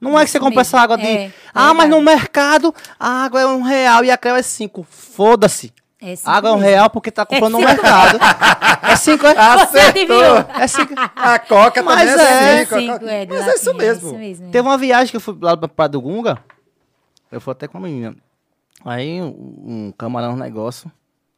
Não 0.00 0.18
é 0.18 0.24
que 0.24 0.30
você 0.30 0.40
compra 0.40 0.62
essa 0.62 0.76
mesmo. 0.78 0.84
água 0.94 0.96
de. 0.98 1.06
É, 1.06 1.32
ah, 1.52 1.74
mas 1.74 1.88
verdade. 1.88 1.90
no 1.90 2.00
mercado 2.02 2.74
a 2.98 3.24
água 3.24 3.40
é 3.40 3.46
um 3.46 3.62
real 3.62 4.02
e 4.04 4.10
a 4.10 4.16
crema 4.16 4.38
é 4.38 4.42
cinco. 4.42 4.82
Foda-se. 4.88 5.72
É 6.00 6.16
cinco 6.16 6.30
A 6.30 6.34
água 6.36 6.48
é 6.48 6.52
um 6.54 6.56
mesmo. 6.56 6.70
real 6.70 6.88
porque 6.90 7.10
tá 7.10 7.26
comprando 7.26 7.52
no 7.52 7.58
mercado. 7.60 8.18
É 8.82 8.96
cinco. 8.96 9.26
É, 9.26 9.34
Você 9.66 9.78
adivinhou? 9.80 10.36
é 10.58 10.66
cinco. 10.66 10.94
A 11.14 11.38
Coca 11.38 11.82
Mas 11.82 12.10
também 12.10 12.26
é, 12.26 12.60
é, 12.62 12.64
cinco. 12.64 12.74
a 12.74 12.78
cinco, 12.80 12.92
Coca- 13.00 13.10
é, 13.12 13.26
Mas 13.26 13.48
é 13.48 13.54
isso 13.54 13.74
mesmo. 13.74 14.08
É 14.08 14.10
isso 14.10 14.18
mesmo. 14.18 14.50
Teve 14.50 14.66
uma 14.66 14.78
viagem 14.78 15.10
que 15.10 15.16
eu 15.18 15.20
fui 15.20 15.36
lá 15.38 15.54
pra 15.54 15.68
Praia 15.68 15.88
do 15.90 16.00
Gunga. 16.00 16.38
Eu 17.30 17.40
fui 17.40 17.52
até 17.52 17.68
com 17.68 17.76
a 17.76 17.80
menina. 17.82 18.16
Aí 18.82 19.20
um, 19.20 19.26
um 19.88 19.92
camarão, 19.98 20.32
um 20.32 20.36
negócio. 20.36 20.90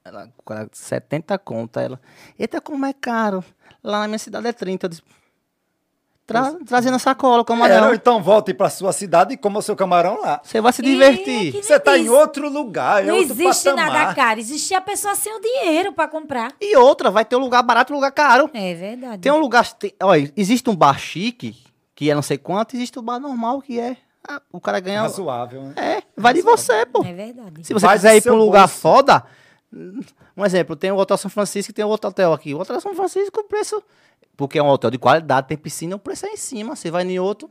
Ela, 0.04 0.28
o 0.38 0.42
cara, 0.44 0.68
70 0.70 1.36
conta. 1.38 1.80
Ela, 1.82 2.00
eita, 2.38 2.60
como 2.60 2.86
é 2.86 2.92
caro. 2.92 3.44
Lá 3.82 3.98
na 4.00 4.06
minha 4.06 4.18
cidade 4.20 4.46
é 4.46 4.52
30. 4.52 4.86
Eu 4.86 4.90
disse, 4.90 5.02
Tra, 6.32 6.56
trazendo 6.66 6.94
a 6.96 6.98
sacola, 6.98 7.38
o 7.38 7.40
É, 7.42 7.44
camarão. 7.44 7.88
ou 7.88 7.94
então 7.94 8.22
volte 8.22 8.52
para 8.54 8.68
sua 8.70 8.92
cidade 8.92 9.34
e 9.34 9.36
coma 9.36 9.58
o 9.58 9.62
seu 9.62 9.76
camarão 9.76 10.20
lá. 10.20 10.40
Você 10.42 10.60
vai 10.60 10.72
se 10.72 10.82
divertir. 10.82 11.52
Você 11.62 11.74
está 11.74 11.96
em 11.98 12.08
outro 12.08 12.48
lugar, 12.48 13.02
é 13.02 13.06
Não 13.06 13.16
outro 13.16 13.32
existe 13.32 13.64
patamar. 13.64 13.92
nada 13.92 14.14
caro. 14.14 14.40
Existe 14.40 14.74
a 14.74 14.80
pessoa 14.80 15.14
sem 15.14 15.34
o 15.36 15.40
dinheiro 15.40 15.92
para 15.92 16.08
comprar. 16.08 16.52
E 16.60 16.76
outra, 16.76 17.10
vai 17.10 17.24
ter 17.24 17.36
um 17.36 17.40
lugar 17.40 17.62
barato 17.62 17.92
e 17.92 17.94
um 17.94 17.96
lugar 17.96 18.12
caro. 18.12 18.50
É 18.54 18.74
verdade. 18.74 19.18
Tem 19.18 19.30
um 19.32 19.38
lugar. 19.38 19.70
Tem, 19.74 19.92
olha, 20.02 20.32
existe 20.36 20.68
um 20.68 20.76
bar 20.76 20.98
chique, 20.98 21.56
que 21.94 22.10
é 22.10 22.14
não 22.14 22.22
sei 22.22 22.38
quanto, 22.38 22.74
existe 22.74 22.98
um 22.98 23.02
bar 23.02 23.18
normal, 23.20 23.60
que 23.60 23.78
é. 23.78 23.96
ah, 24.28 24.40
o 24.52 24.60
cara 24.60 24.80
ganha. 24.80 25.02
Razoável, 25.02 25.62
né? 25.62 25.74
É, 25.76 26.02
vai 26.16 26.32
de 26.34 26.42
você, 26.42 26.86
pô. 26.86 27.04
É 27.04 27.12
verdade. 27.12 27.64
Se 27.66 27.72
você 27.74 27.84
Vai 27.86 27.96
quiser 27.96 28.16
ir 28.16 28.22
para 28.22 28.32
um 28.32 28.36
lugar 28.38 28.66
bolso. 28.68 28.80
foda, 28.80 29.24
um 30.36 30.44
exemplo, 30.44 30.76
tem 30.76 30.90
o 30.92 30.96
Hotel 30.96 31.16
São 31.16 31.30
Francisco 31.30 31.70
e 31.70 31.74
tem 31.74 31.84
o 31.84 31.88
outro 31.88 32.10
hotel 32.10 32.32
aqui. 32.32 32.54
O 32.54 32.60
Hotel 32.60 32.80
São 32.80 32.94
Francisco, 32.94 33.40
o 33.40 33.44
preço. 33.44 33.82
Porque 34.36 34.58
é 34.58 34.62
um 34.62 34.68
hotel 34.68 34.90
de 34.90 34.98
qualidade, 34.98 35.48
tem 35.48 35.56
piscina, 35.56 35.96
o 35.96 35.98
preço 35.98 36.26
é 36.26 36.30
em 36.30 36.36
cima. 36.36 36.74
Você 36.74 36.90
vai 36.90 37.02
em 37.04 37.18
outro, 37.18 37.50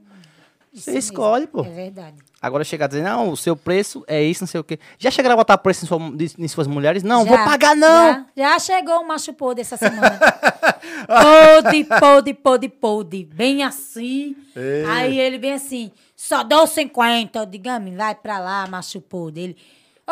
Isso 0.74 0.86
você 0.86 0.92
mesmo. 0.94 1.12
escolhe, 1.12 1.48
pô. 1.48 1.62
É 1.64 1.70
verdade. 1.70 2.16
Agora 2.42 2.64
chegar 2.64 2.86
a 2.86 2.88
dizer, 2.88 3.04
não, 3.04 3.30
o 3.30 3.38
seu 3.38 3.56
preço 3.56 4.04
é 4.08 4.24
isso, 4.24 4.42
não 4.44 4.48
sei 4.48 4.60
o 4.60 4.64
quê. 4.64 4.80
Já 4.98 5.12
chegaram 5.12 5.34
a 5.34 5.38
botar 5.38 5.58
preço 5.60 5.86
em, 5.86 5.88
sua- 5.88 6.00
em 6.40 6.48
suas 6.48 6.66
mulheres? 6.66 7.04
Não, 7.04 7.24
vou 7.24 7.38
Já, 7.38 7.46
pagar 7.46 7.76
não. 7.76 8.14
Já, 8.14 8.26
já 8.36 8.60
chegou 8.60 9.00
um 9.00 9.06
macho 9.08 9.32
podre 9.34 9.62
essa 9.62 9.78
semana. 9.78 10.18
podre, 11.08 11.84
podre, 11.84 12.34
podre, 12.34 12.70
podre. 12.70 13.26
Bem 13.26 13.64
assim. 13.64 14.36
Ei. 14.56 14.86
Aí 14.86 15.20
ele 15.20 15.38
bem 15.38 15.54
assim, 15.54 15.92
só 16.16 16.44
dou 16.44 16.66
50. 16.66 17.38
Eu 17.40 17.46
digo, 17.46 17.70
"Ami, 17.70 17.96
vai 17.96 18.16
pra 18.16 18.40
lá, 18.40 18.66
macho 18.68 19.00
podre. 19.02 19.42
Ele, 19.44 19.58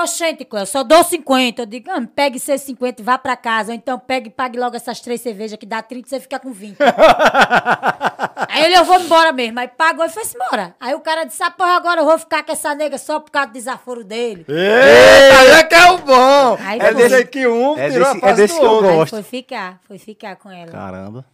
oxente, 0.01 0.43
Cléo, 0.45 0.65
só 0.65 0.83
dou 0.83 1.03
50. 1.03 1.61
Eu 1.61 1.65
digo, 1.65 1.89
"Ami, 1.91 2.07
pegue 2.07 2.39
seus 2.39 2.61
50 2.61 3.01
e 3.01 3.05
vá 3.05 3.17
pra 3.17 3.35
casa. 3.35 3.71
Ou 3.71 3.75
então 3.75 3.97
pegue 3.99 4.27
e 4.27 4.31
pague 4.31 4.57
logo 4.59 4.75
essas 4.75 4.99
três 4.99 5.21
cervejas 5.21 5.57
que 5.57 5.65
dá 5.65 5.81
30 5.81 6.07
e 6.07 6.09
você 6.09 6.19
fica 6.19 6.39
com 6.39 6.51
20. 6.51 6.77
Aí 8.49 8.65
ele, 8.65 8.75
eu 8.77 8.83
vou 8.83 8.99
embora 8.99 9.31
mesmo. 9.31 9.59
Aí 9.59 9.67
pagou 9.67 10.05
e 10.05 10.09
foi-se 10.09 10.35
embora. 10.35 10.75
Aí 10.79 10.93
o 10.95 10.99
cara 10.99 11.23
disse, 11.23 11.41
ah, 11.43 11.51
porra, 11.51 11.75
agora 11.75 12.01
eu 12.01 12.05
vou 12.05 12.17
ficar 12.17 12.43
com 12.43 12.51
essa 12.51 12.73
nega 12.73 12.97
só 12.97 13.19
por 13.19 13.31
causa 13.31 13.47
do 13.49 13.53
desaforo 13.53 14.03
dele. 14.03 14.45
Eita, 14.47 15.39
aí 15.39 15.47
é 15.59 15.63
que 15.63 15.75
é 15.75 15.91
o 15.91 15.97
bom. 15.99 16.57
Aí 16.59 16.79
é 16.79 16.91
foi. 16.91 16.95
dizer 17.03 17.27
que 17.29 17.47
um 17.47 17.77
É 17.77 17.89
tirou 17.89 18.13
desse- 18.13 18.25
a 18.25 18.29
é 18.29 18.33
desse 18.33 18.59
que 18.59 18.65
eu 18.65 18.69
outro. 18.69 18.87
gosto. 18.93 19.15
Aí 19.15 19.23
foi 19.23 19.29
ficar, 19.39 19.79
foi 19.87 19.97
ficar 19.97 20.35
com 20.37 20.49
ela. 20.51 20.71
Caramba. 20.71 21.25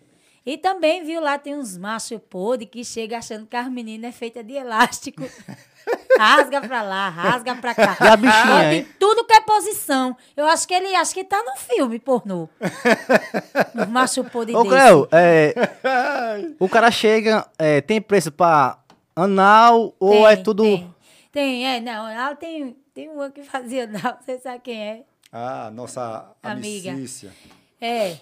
E 0.46 0.58
também, 0.58 1.04
viu, 1.04 1.20
lá 1.22 1.40
tem 1.40 1.56
uns 1.56 1.76
machos 1.78 2.20
podres 2.30 2.70
que 2.70 2.84
chegam 2.84 3.18
achando 3.18 3.48
que 3.48 3.56
as 3.56 3.68
meninas 3.68 4.10
é 4.10 4.12
feita 4.12 4.44
de 4.44 4.54
elástico. 4.54 5.24
rasga 6.18 6.62
pra 6.62 6.82
lá, 6.82 7.10
rasga 7.10 7.56
pra 7.56 7.76
cá. 7.76 7.98
E 8.02 8.08
a 8.08 8.16
bichinha, 8.16 8.46
Bota 8.46 8.74
em 8.74 8.78
hein? 8.78 8.88
tudo 9.00 9.26
que 9.26 9.34
é 9.34 9.42
posição. 9.42 10.16
Eu 10.36 10.46
acho 10.48 10.68
que 10.68 10.74
ele 10.74 10.96
acho 10.96 11.14
que 11.14 11.24
tá 11.24 11.42
no 11.44 11.56
filme 11.58 12.00
pornô. 12.00 12.50
Os 13.74 13.88
machos 13.88 14.28
podres 14.30 14.56
Ô. 14.56 14.66
Cleo, 14.66 15.08
é, 15.12 15.54
o 16.60 16.68
cara 16.70 16.90
chega, 16.92 17.48
é, 17.58 17.82
tem 17.82 18.02
preço 18.02 18.32
pra 18.32 18.78
anal 19.16 19.94
ou 20.00 20.12
Tem, 20.12 20.26
é 20.28 20.36
tudo... 20.36 20.64
Tem, 20.64 20.96
tem, 21.32 21.68
é, 21.68 21.80
não. 21.80 22.08
Ela 22.08 22.36
tem, 22.36 22.76
tem 22.94 23.10
uma 23.10 23.30
que 23.30 23.44
fazia, 23.44 23.88
não, 23.88 24.00
você 24.26 24.40
sabe 24.40 24.60
quem 24.64 24.82
é? 24.82 25.04
Ah, 25.32 25.70
nossa 25.74 26.32
Amiga. 26.42 26.92
amicícia. 26.92 27.32
É. 27.82 28.16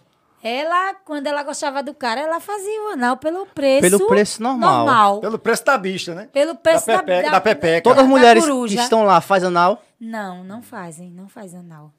Ela, 0.43 0.93
quando 1.05 1.25
ela 1.25 1.41
gostava 1.41 1.81
do 1.81 1.93
cara, 1.93 2.19
ela 2.19 2.37
fazia 2.41 2.83
o 2.83 2.87
anal 2.89 3.15
pelo 3.15 3.45
preço. 3.45 3.81
Pelo 3.81 4.07
preço 4.07 4.43
normal. 4.43 4.77
normal. 4.77 5.19
Pelo 5.21 5.39
preço 5.39 5.63
da 5.63 5.77
bicha, 5.77 6.13
né? 6.13 6.27
Pelo 6.33 6.53
preço 6.53 6.85
da, 6.85 6.97
da, 6.97 7.03
pepeca, 7.03 7.31
da, 7.31 7.41
pepeca. 7.41 7.81
Todas 7.81 7.99
as 7.99 8.03
da 8.03 8.09
mulheres 8.09 8.45
que 8.45 8.75
estão 8.75 9.05
lá 9.05 9.21
faz 9.21 9.41
anal? 9.45 9.81
Não, 9.97 10.43
não 10.43 10.61
fazem, 10.61 11.09
não 11.09 11.29
faz 11.29 11.55
anal. 11.55 11.93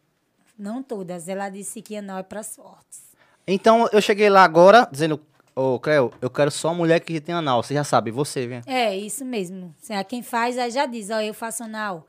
Não 0.59 0.83
todas. 0.83 1.27
Ela 1.27 1.49
disse 1.49 1.81
que 1.81 1.97
anal 1.97 2.19
é 2.19 2.23
para 2.23 2.43
fortes. 2.43 3.01
Então 3.47 3.89
eu 3.91 4.03
cheguei 4.03 4.29
lá 4.29 4.45
agora 4.45 4.87
dizendo, 4.93 5.19
ô 5.57 5.79
Cleo, 5.79 6.13
eu 6.21 6.29
quero 6.29 6.51
só 6.51 6.75
mulher 6.75 7.01
que 7.01 7.19
tem 7.23 7.35
anal. 7.35 7.63
Você 7.63 7.73
já 7.73 7.83
sabe, 7.83 8.11
você, 8.11 8.47
vem. 8.47 8.61
É, 8.67 8.95
isso 8.95 9.25
mesmo. 9.25 9.75
Quem 10.07 10.23
faz, 10.23 10.59
aí 10.59 10.71
já 10.71 10.85
diz, 10.85 11.09
ó, 11.09 11.19
eu 11.19 11.33
faço 11.33 11.65
anal. 11.65 12.07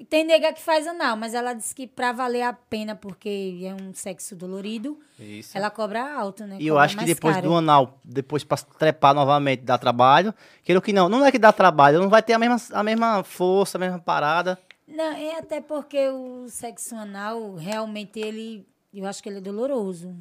E 0.00 0.04
Tem 0.06 0.24
nega 0.24 0.50
que 0.54 0.62
faz 0.62 0.86
anal, 0.86 1.14
mas 1.14 1.34
ela 1.34 1.52
disse 1.52 1.74
que 1.74 1.86
pra 1.86 2.10
valer 2.10 2.40
a 2.40 2.54
pena, 2.54 2.96
porque 2.96 3.60
é 3.62 3.74
um 3.74 3.92
sexo 3.92 4.34
dolorido, 4.34 4.98
Isso. 5.18 5.58
ela 5.58 5.68
cobra 5.68 6.14
alto, 6.14 6.46
né? 6.46 6.56
E 6.58 6.66
eu 6.68 6.72
Cobra 6.76 6.86
acho 6.86 6.96
que 6.96 7.04
depois 7.04 7.34
caro. 7.34 7.48
do 7.50 7.54
anal, 7.54 8.00
depois 8.02 8.42
pra 8.42 8.56
trepar 8.56 9.12
novamente, 9.14 9.60
dá 9.62 9.76
trabalho. 9.76 10.32
Quero 10.64 10.80
que 10.80 10.94
não. 10.94 11.06
Não 11.10 11.26
é 11.26 11.30
que 11.30 11.38
dá 11.38 11.52
trabalho, 11.52 12.00
não 12.00 12.08
vai 12.08 12.22
ter 12.22 12.32
a 12.32 12.38
mesma, 12.38 12.56
a 12.72 12.82
mesma 12.82 13.22
força, 13.22 13.76
a 13.76 13.78
mesma 13.78 13.98
parada. 13.98 14.58
Não, 14.88 15.12
é 15.12 15.36
até 15.38 15.60
porque 15.60 16.08
o 16.08 16.46
sexo 16.48 16.94
anal, 16.96 17.56
realmente, 17.56 18.18
ele... 18.18 18.66
Eu 18.94 19.06
acho 19.06 19.22
que 19.22 19.28
ele 19.28 19.36
é 19.38 19.42
doloroso. 19.42 20.16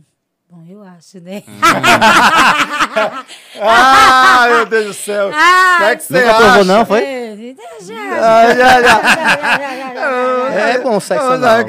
Bom, 0.51 0.65
eu 0.67 0.84
acho, 0.84 1.21
né? 1.21 1.41
Hum. 1.47 1.59
Ah, 3.61 4.45
meu 4.49 4.65
Deus 4.65 4.86
do 4.88 4.93
céu. 4.93 5.32
Ah, 5.34 5.91
é 5.91 5.95
que 5.95 6.03
você 6.03 6.13
Nunca 6.19 6.34
provou, 6.36 6.51
acha? 6.51 6.63
não, 6.65 6.86
foi? 6.86 7.03
É, 7.03 7.28
já, 7.82 7.93
Ah, 8.22 8.54
já, 8.54 8.56
já. 8.56 8.82
já, 8.82 9.02
já, 9.02 9.58
já, 9.58 9.78
já, 9.78 9.93
já. 9.95 10.60
É 10.70 10.78
bom 10.80 11.00
sexo 11.00 11.26
Ah, 11.26 11.34
anal. 11.34 11.60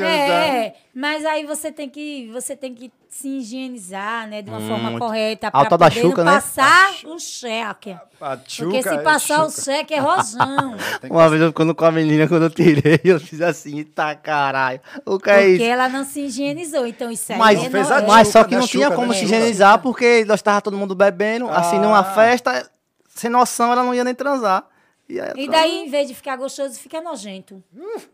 É, 0.00 0.66
é, 0.66 0.74
mas 0.94 1.24
aí 1.24 1.44
você 1.46 1.70
tem 1.72 1.88
que 1.88 2.28
você 2.32 2.54
tem 2.56 2.74
que 2.74 2.92
se 3.08 3.28
higienizar, 3.28 4.26
né, 4.26 4.40
de 4.40 4.48
uma 4.48 4.58
forma 4.60 4.90
Muito. 4.90 4.98
correta 4.98 5.50
para 5.50 5.68
poder 5.68 5.92
chuca, 5.92 6.24
não 6.24 6.32
né? 6.32 6.38
passar 6.40 6.92
o 7.04 7.18
cheque. 7.18 7.94
A 8.20 8.36
Porque 8.38 8.82
se 8.82 8.98
passar 8.98 9.44
o 9.44 9.50
cheque 9.50 9.92
é 9.94 9.98
que 9.98 11.06
Uma 11.10 11.28
vez 11.28 11.42
eu 11.42 11.48
ficando 11.48 11.74
com 11.74 11.84
a 11.84 11.92
menina, 11.92 12.26
quando 12.26 12.44
eu 12.44 12.50
tirei, 12.50 13.00
eu 13.04 13.20
fiz 13.20 13.42
assim, 13.42 13.84
tá 13.84 14.14
caralho. 14.14 14.80
O 15.04 15.18
que 15.18 15.28
é 15.28 15.34
Porque 15.34 15.50
isso? 15.52 15.64
ela 15.64 15.88
não 15.90 16.04
se 16.04 16.20
higienizou, 16.22 16.86
então 16.86 17.10
isso 17.10 17.32
aí 17.32 17.38
Mas, 17.38 17.62
é 17.62 17.68
fez 17.68 17.90
a 17.90 17.98
é- 17.98 18.06
mas 18.06 18.28
só 18.28 18.44
que 18.44 18.54
né? 18.54 18.60
não 18.60 18.66
tinha 18.66 18.84
Chuca, 18.86 18.96
como 18.96 19.08
né? 19.12 19.14
se 19.18 19.24
higienizar, 19.24 19.78
porque 19.80 20.24
nós 20.24 20.40
tava 20.40 20.62
todo 20.62 20.76
mundo 20.78 20.94
bebendo, 20.94 21.48
assim, 21.50 21.78
numa 21.78 22.00
Ah. 22.00 22.04
festa, 22.04 22.66
sem 23.14 23.28
noção, 23.30 23.72
ela 23.72 23.82
não 23.82 23.94
ia 23.94 24.04
nem 24.04 24.14
transar. 24.14 24.64
E, 25.12 25.20
aí, 25.20 25.32
E 25.36 25.48
daí, 25.48 25.78
em 25.84 25.90
vez 25.90 26.08
de 26.08 26.14
ficar 26.14 26.36
gostoso, 26.36 26.78
fica 26.78 27.00
nojento. 27.00 27.62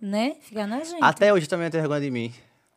Né? 0.01 0.35
Fica 0.41 0.67
nojento. 0.67 0.99
Até 1.05 1.33
hoje 1.33 1.49
também 1.49 1.71
tem 1.71 1.81
vergonha 1.81 2.01
de 2.01 2.11
mim. 2.11 2.33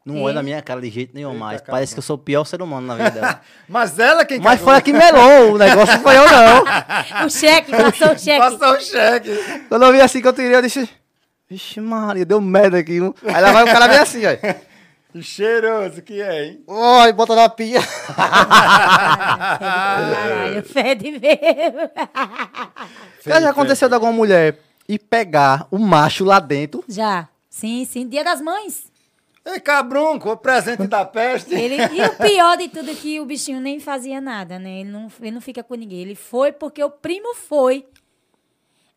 Não 0.05 0.17
É? 0.17 0.21
olha 0.21 0.33
na 0.35 0.43
minha 0.43 0.61
cara 0.61 0.81
de 0.81 0.89
jeito 0.89 1.13
nenhum 1.13 1.29
Eita, 1.31 1.39
mais. 1.39 1.61
Parece 1.61 1.93
que 1.93 1.99
eu 1.99 2.03
sou 2.03 2.15
o 2.15 2.19
pior 2.19 2.43
ser 2.43 2.61
humano 2.61 2.87
na 2.87 2.95
vida 2.95 3.11
dela. 3.11 3.41
Mas 3.69 3.97
ela 3.99 4.25
quem 4.25 4.39
Mas 4.39 4.59
cagou. 4.59 4.65
foi 4.65 4.75
a 4.75 4.81
que 4.81 4.93
melou, 4.93 5.53
o 5.53 5.57
negócio 5.59 5.95
não 5.95 6.01
foi 6.03 6.17
eu 6.17 6.25
não. 6.25 6.63
O 7.25 7.29
cheque, 7.29 7.71
passou 7.71 8.11
o 8.13 8.17
cheque. 8.19 8.39
Passou 8.39 8.73
o 8.77 8.79
cheque. 8.81 9.29
Quando 9.69 9.85
eu 9.85 9.91
vi 9.91 10.01
assim 10.01 10.21
que 10.21 10.27
eu 10.27 10.33
tirei, 10.33 10.55
eu 10.55 10.61
disse, 10.61 10.89
vixe 11.49 11.79
Maria, 11.79 12.25
deu 12.25 12.41
merda 12.41 12.79
aqui. 12.79 12.93
viu?" 12.93 13.15
Aí 13.25 13.41
lá 13.41 13.51
vai 13.51 13.63
o 13.63 13.67
cara 13.67 13.87
bem 13.87 13.99
assim, 13.99 14.21
ó. 14.25 14.70
Que 15.11 15.21
cheiroso 15.21 16.01
que 16.01 16.21
é, 16.21 16.45
hein? 16.45 16.63
Oi, 16.65 17.11
bota 17.11 17.35
na 17.35 17.49
pia. 17.49 17.81
Caralho, 19.59 20.63
fede 20.63 21.11
mesmo. 21.11 21.91
Já 23.25 23.49
aconteceu 23.49 23.89
de 23.89 23.93
alguma 23.95 24.13
mulher 24.13 24.57
ir 24.87 24.99
pegar 24.99 25.67
o 25.69 25.77
macho 25.77 26.23
lá 26.23 26.39
dentro? 26.39 26.83
Já. 26.87 27.27
Sim, 27.49 27.83
sim. 27.83 28.07
Dia 28.07 28.23
das 28.23 28.39
Mães. 28.39 28.89
Ei, 29.43 29.59
cabrunco, 29.59 30.31
o 30.31 30.37
presente 30.37 30.87
da 30.87 31.03
peste. 31.03 31.53
Ele, 31.53 31.75
e 31.75 32.05
o 32.05 32.15
pior 32.15 32.57
de 32.57 32.69
tudo 32.69 32.91
é 32.91 32.93
que 32.93 33.19
o 33.19 33.25
bichinho 33.25 33.59
nem 33.59 33.79
fazia 33.79 34.21
nada, 34.21 34.57
né? 34.59 34.79
Ele 34.81 34.89
não, 34.89 35.11
ele 35.19 35.31
não 35.31 35.41
fica 35.41 35.61
com 35.63 35.75
ninguém. 35.75 36.01
Ele 36.01 36.15
foi 36.15 36.51
porque 36.53 36.81
o 36.81 36.89
primo 36.89 37.35
foi. 37.35 37.85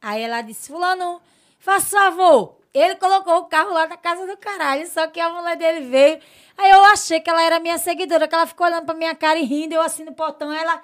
Aí 0.01 0.23
ela 0.23 0.43
disse, 0.43 0.69
fulano, 0.69 1.21
faça 1.59 1.99
favor. 1.99 2.59
Ele 2.75 2.97
colocou 2.97 3.37
o 3.39 3.45
carro 3.45 3.73
lá 3.73 3.87
na 3.87 3.97
casa 3.97 4.27
do 4.27 4.37
caralho, 4.37 4.85
só 4.89 5.07
que 5.07 5.21
a 5.21 5.31
mulher 5.31 5.57
dele 5.57 5.87
veio. 5.87 6.19
Aí 6.59 6.71
eu 6.73 6.85
achei 6.87 7.21
que 7.21 7.31
ela 7.31 7.41
era 7.41 7.61
minha 7.61 7.79
seguidora, 7.79 8.27
que 8.27 8.35
ela 8.35 8.47
ficou 8.47 8.67
olhando 8.67 8.85
pra 8.85 8.95
minha 8.95 9.15
cara 9.15 9.39
e 9.39 9.45
rindo, 9.45 9.75
eu 9.75 9.81
assim 9.81 10.03
no 10.03 10.13
portão. 10.13 10.53
Ela, 10.53 10.83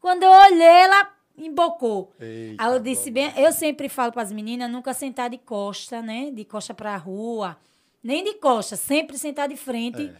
quando 0.00 0.24
eu 0.24 0.30
olhei, 0.30 0.66
ela 0.66 1.12
embocou. 1.36 2.12
Eita, 2.20 2.62
Aí 2.62 2.72
eu 2.72 2.80
disse 2.80 3.08
bem, 3.10 3.32
eu 3.36 3.52
sempre 3.52 3.88
falo 3.88 4.10
pras 4.10 4.32
meninas 4.32 4.68
nunca 4.68 4.92
sentar 4.92 5.30
de 5.30 5.38
costa, 5.38 6.02
né? 6.02 6.30
De 6.32 6.44
costa 6.44 6.74
pra 6.74 6.96
rua. 6.96 7.56
Nem 8.02 8.24
de 8.24 8.34
costa, 8.34 8.74
sempre 8.74 9.16
sentar 9.16 9.48
de 9.48 9.56
frente. 9.56 10.12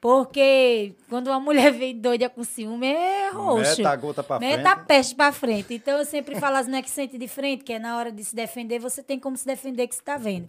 Porque 0.00 0.94
quando 1.08 1.26
uma 1.28 1.40
mulher 1.40 1.72
vem 1.74 1.96
doida 1.98 2.28
com 2.28 2.44
ciúme, 2.44 2.86
é 2.86 3.30
roxo. 3.30 3.78
Meta 3.78 3.90
a 3.90 3.96
gota 3.96 4.22
pra 4.22 4.38
Meta 4.38 4.54
frente. 4.62 4.66
a 4.68 4.76
peste 4.76 5.14
pra 5.14 5.32
frente. 5.32 5.74
Então 5.74 5.98
eu 5.98 6.04
sempre 6.04 6.36
falo 6.38 6.56
assim, 6.56 6.70
não 6.70 6.78
é 6.78 6.82
que 6.82 6.90
sente 6.90 7.18
de 7.18 7.26
frente, 7.28 7.64
que 7.64 7.72
é 7.72 7.78
na 7.78 7.96
hora 7.96 8.12
de 8.12 8.22
se 8.24 8.34
defender, 8.34 8.78
você 8.78 9.02
tem 9.02 9.18
como 9.18 9.36
se 9.36 9.44
defender 9.44 9.86
que 9.88 9.94
você 9.94 10.02
tá 10.02 10.16
vendo. 10.16 10.48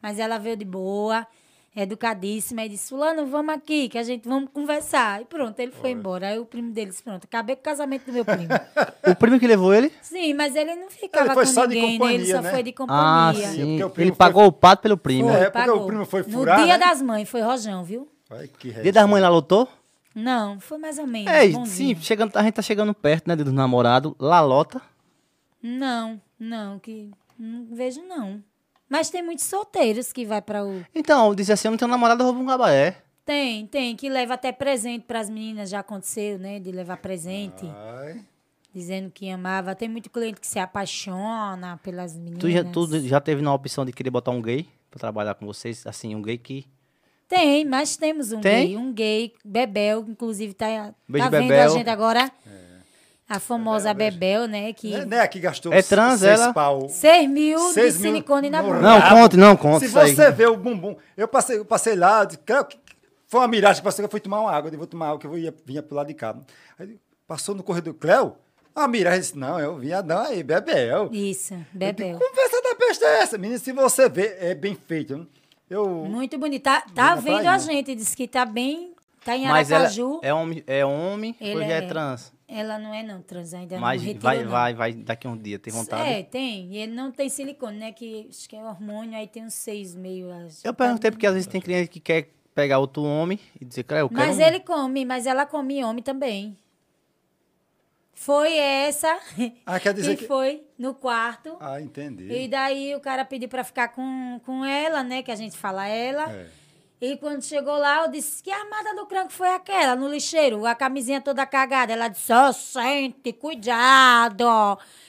Mas 0.00 0.18
ela 0.18 0.38
veio 0.38 0.56
de 0.56 0.64
boa, 0.64 1.26
educadíssima, 1.74 2.64
e 2.64 2.70
disse, 2.70 2.88
fulano, 2.88 3.26
vamos 3.26 3.54
aqui, 3.54 3.88
que 3.90 3.98
a 3.98 4.02
gente 4.02 4.26
vamos 4.26 4.48
conversar. 4.50 5.20
E 5.20 5.24
pronto, 5.26 5.58
ele 5.60 5.72
foi 5.72 5.90
embora. 5.90 6.28
Aí 6.28 6.38
o 6.38 6.46
primo 6.46 6.70
dele 6.72 6.90
disse, 6.90 7.02
pronto, 7.02 7.24
acabei 7.24 7.54
com 7.54 7.60
o 7.60 7.64
casamento 7.64 8.06
do 8.06 8.12
meu 8.12 8.24
primo. 8.24 8.48
O 9.08 9.14
primo 9.14 9.38
que 9.38 9.46
levou 9.46 9.72
ele? 9.72 9.92
Sim, 10.02 10.34
mas 10.34 10.56
ele 10.56 10.74
não 10.74 10.90
ficava 10.90 11.26
Ele 11.26 11.34
foi 11.34 11.44
com 11.44 11.52
só 11.52 11.64
de 11.64 11.74
ninguém, 11.76 11.96
né? 11.98 12.06
Ele 12.14 12.24
companhia, 12.24 12.34
só 12.36 12.42
né? 12.42 12.50
foi 12.50 12.62
de 12.64 12.70
Ah, 12.70 12.74
companhia. 13.32 13.48
sim. 13.52 13.82
o 13.84 13.90
primo 13.90 14.08
Ele 14.08 14.10
foi- 14.10 14.16
pagou 14.16 14.46
o 14.46 14.52
pato 14.52 14.82
pelo 14.82 14.96
primo. 14.96 15.30
É, 15.30 15.48
porque 15.48 15.70
o 15.70 15.86
primo 15.86 16.04
foi 16.04 16.22
furar, 16.24 16.58
No 16.58 16.64
dia 16.64 16.76
né? 16.76 16.84
das 16.86 17.00
mães, 17.00 17.28
foi 17.28 17.40
rojão, 17.40 17.84
viu? 17.84 18.08
Ai, 18.30 18.48
que 18.48 18.72
Dia 18.72 18.92
das 18.92 19.08
mães 19.08 19.22
lá 19.22 19.28
lutou? 19.28 19.68
Não, 20.14 20.58
foi 20.58 20.78
mais 20.78 20.98
ou 20.98 21.06
menos. 21.06 21.30
É, 21.30 21.48
bonzinho. 21.48 21.96
sim, 21.96 22.02
chegando, 22.02 22.34
a 22.36 22.42
gente 22.42 22.54
tá 22.54 22.62
chegando 22.62 22.94
perto, 22.94 23.28
né, 23.28 23.36
dos 23.36 23.52
namorados. 23.52 24.14
Lá 24.18 24.40
lota. 24.40 24.80
Não, 25.62 26.20
não, 26.38 26.78
que 26.78 27.10
não 27.38 27.66
vejo 27.74 28.02
não. 28.02 28.42
Mas 28.88 29.10
tem 29.10 29.22
muitos 29.22 29.44
solteiros 29.44 30.12
que 30.12 30.24
vai 30.24 30.40
para 30.40 30.64
o 30.64 30.84
Então, 30.94 31.34
disse 31.34 31.52
assim, 31.52 31.68
eu 31.68 31.72
não 31.72 31.78
tenho 31.78 31.90
namorado, 31.90 32.22
eu 32.22 32.26
roubo 32.26 32.40
um 32.40 32.46
cabaré. 32.46 33.02
Tem, 33.24 33.66
tem 33.66 33.96
que 33.96 34.08
leva 34.08 34.34
até 34.34 34.52
presente 34.52 35.04
para 35.04 35.20
as 35.20 35.28
meninas, 35.28 35.68
já 35.68 35.80
aconteceu, 35.80 36.38
né, 36.38 36.60
de 36.60 36.70
levar 36.70 36.96
presente, 36.98 37.66
Ai, 37.66 38.20
dizendo 38.72 39.10
que 39.10 39.28
amava. 39.28 39.74
Tem 39.74 39.88
muito 39.88 40.08
cliente 40.08 40.40
que 40.40 40.46
se 40.46 40.60
apaixona 40.60 41.76
pelas 41.82 42.16
meninas. 42.16 42.38
Tu 42.38 42.50
já, 42.50 42.64
tu 42.64 43.00
já 43.00 43.20
teve 43.20 43.42
na 43.42 43.52
opção 43.52 43.84
de 43.84 43.92
querer 43.92 44.10
botar 44.10 44.30
um 44.30 44.40
gay 44.40 44.68
pra 44.90 45.00
trabalhar 45.00 45.34
com 45.34 45.44
vocês? 45.44 45.86
Assim, 45.86 46.14
um 46.14 46.22
gay 46.22 46.38
que... 46.38 46.64
Tem, 47.28 47.64
mas 47.64 47.96
temos 47.96 48.30
um 48.32 48.40
Tem? 48.40 48.66
gay, 48.68 48.76
um 48.76 48.92
gay, 48.92 49.32
Bebel, 49.44 50.04
que 50.04 50.10
inclusive 50.12 50.54
tá, 50.54 50.66
Beijo, 51.08 51.24
tá 51.24 51.30
vendo 51.30 51.48
Bebel. 51.48 51.64
a 51.64 51.68
gente 51.68 51.88
agora. 51.90 52.30
A 53.28 53.40
famosa 53.40 53.92
Bebel, 53.92 54.46
né, 54.46 54.72
que 54.72 54.88
né, 54.88 55.04
né, 55.04 55.26
que 55.26 55.40
gastou 55.40 55.72
É 55.72 55.82
trans, 55.82 56.20
seis 56.20 56.40
ela? 56.40 56.52
pau. 56.52 56.88
6 56.88 57.28
mil 57.28 57.58
Seis 57.72 57.94
de 57.96 58.02
mil 58.02 58.12
silicone 58.12 58.48
na 58.48 58.62
bunda. 58.62 58.78
Não, 58.80 59.02
conte, 59.02 59.36
não, 59.36 59.56
conte 59.56 59.88
Se 59.88 59.92
você 59.92 60.30
vê 60.30 60.46
o 60.46 60.56
bumbum, 60.56 60.94
eu 61.16 61.26
passei, 61.26 61.58
eu 61.58 61.64
passei 61.64 61.96
lá, 61.96 62.24
disse, 62.24 62.38
"Creu 62.38 62.64
que- 62.64 62.78
foi 63.26 63.40
uma 63.40 63.48
miragem 63.48 63.80
que 63.80 63.84
passei, 63.84 64.04
eu 64.04 64.08
fui 64.08 64.20
tomar 64.20 64.40
uma 64.42 64.50
água, 64.52 64.68
eu 64.68 64.70
disse, 64.70 64.76
vou 64.76 64.86
tomar 64.86 65.06
água, 65.08 65.18
que 65.18 65.26
eu 65.26 65.36
ia, 65.36 65.52
vinha 65.64 65.82
pro 65.82 65.96
lado 65.96 66.06
de 66.06 66.14
cá. 66.14 66.36
Aí, 66.78 66.96
passou 67.26 67.52
no 67.56 67.64
corredor, 67.64 67.94
Cléo, 67.94 68.36
a 68.72 68.86
miragem, 68.86 69.20
disse, 69.22 69.36
não, 69.36 69.58
eu 69.58 69.76
vinha, 69.76 70.00
não, 70.02 70.20
aí, 70.22 70.44
Bebel. 70.44 71.08
Isso, 71.12 71.54
Bebel. 71.72 72.18
digo, 72.18 72.30
Conversa 72.30 72.62
da 72.62 72.74
peste 72.76 73.04
é 73.04 73.18
essa, 73.22 73.36
menina, 73.36 73.58
se 73.58 73.72
você 73.72 74.08
vê, 74.08 74.36
é 74.38 74.54
bem 74.54 74.76
feito. 74.76 75.26
Eu, 75.68 75.88
Muito 76.04 76.38
bonito. 76.38 76.62
Tá, 76.62 76.80
tá 76.94 77.14
vendo 77.16 77.34
prainha. 77.34 77.50
a 77.52 77.58
gente, 77.58 77.94
disse 77.94 78.16
que 78.16 78.28
tá 78.28 78.44
bem, 78.44 78.92
tá 79.24 79.36
em 79.36 79.46
Mas 79.46 79.70
ela 79.70 79.80
Aracaju. 79.84 80.20
é 80.22 80.32
homem, 80.32 80.62
é 80.66 80.84
homem 80.86 81.34
Ele 81.40 81.54
ou 81.56 81.60
já 81.62 81.66
é, 81.74 81.78
é- 81.78 81.82
trans? 81.82 82.32
Ela 82.48 82.78
não 82.78 82.94
é 82.94 83.02
não, 83.02 83.20
trans, 83.20 83.52
ainda 83.52 83.76
Mas 83.80 84.00
não 84.00 84.06
retirou 84.06 84.22
vai, 84.22 84.44
não. 84.44 84.50
vai, 84.52 84.74
vai 84.74 84.92
daqui 84.92 85.26
um 85.26 85.36
dia, 85.36 85.58
tem 85.58 85.72
vontade? 85.72 86.08
É, 86.08 86.22
tem. 86.22 86.68
E 86.72 86.76
ele 86.78 86.92
não 86.92 87.10
tem 87.10 87.28
silicone, 87.28 87.76
né? 87.76 87.90
Que 87.90 88.28
acho 88.30 88.48
que 88.48 88.54
é 88.54 88.62
hormônio, 88.64 89.18
aí 89.18 89.26
tem 89.26 89.44
uns 89.44 89.54
seis 89.54 89.96
meio. 89.96 90.30
acho. 90.30 90.58
Eu 90.62 90.72
perguntei 90.72 91.10
porque 91.10 91.26
às 91.26 91.34
vezes 91.34 91.48
tem 91.48 91.60
cliente 91.60 91.90
que 91.90 91.98
quer 91.98 92.28
pegar 92.54 92.78
outro 92.78 93.02
homem 93.02 93.40
e 93.60 93.64
dizer, 93.64 93.82
cara, 93.82 94.02
eu 94.02 94.08
quero 94.08 94.20
Mas 94.20 94.38
um- 94.38 94.42
ele 94.42 94.60
come, 94.60 95.04
mas 95.04 95.26
ela 95.26 95.44
come 95.44 95.82
homem 95.82 96.04
também. 96.04 96.56
Foi 98.18 98.56
essa 98.56 99.18
Ah, 99.66 99.78
quer 99.78 99.92
dizer 99.92 100.16
que, 100.16 100.22
que- 100.24 100.26
foi 100.26 100.64
no 100.78 100.94
quarto. 100.94 101.56
Ah, 101.60 101.80
entendi. 101.80 102.32
E 102.32 102.48
daí 102.48 102.94
o 102.94 103.00
cara 103.00 103.24
pediu 103.26 103.48
pra 103.48 103.62
ficar 103.62 103.88
com, 103.88 104.40
com 104.44 104.64
ela, 104.64 105.02
né? 105.04 105.22
Que 105.22 105.30
a 105.30 105.36
gente 105.36 105.56
fala 105.56 105.86
ela. 105.86 106.30
É. 106.32 106.46
E 106.98 107.18
quando 107.18 107.42
chegou 107.42 107.76
lá, 107.76 108.04
eu 108.04 108.10
disse, 108.10 108.42
que 108.42 108.50
armada 108.50 108.94
do 108.94 109.04
cranco 109.04 109.30
foi 109.30 109.50
aquela, 109.54 109.94
no 109.94 110.08
lixeiro? 110.08 110.64
A 110.64 110.74
camisinha 110.74 111.20
toda 111.20 111.44
cagada. 111.44 111.92
Ela 111.92 112.08
disse, 112.08 112.32
ó, 112.32 112.50
sente, 112.52 113.34
cuidado. 113.34 114.46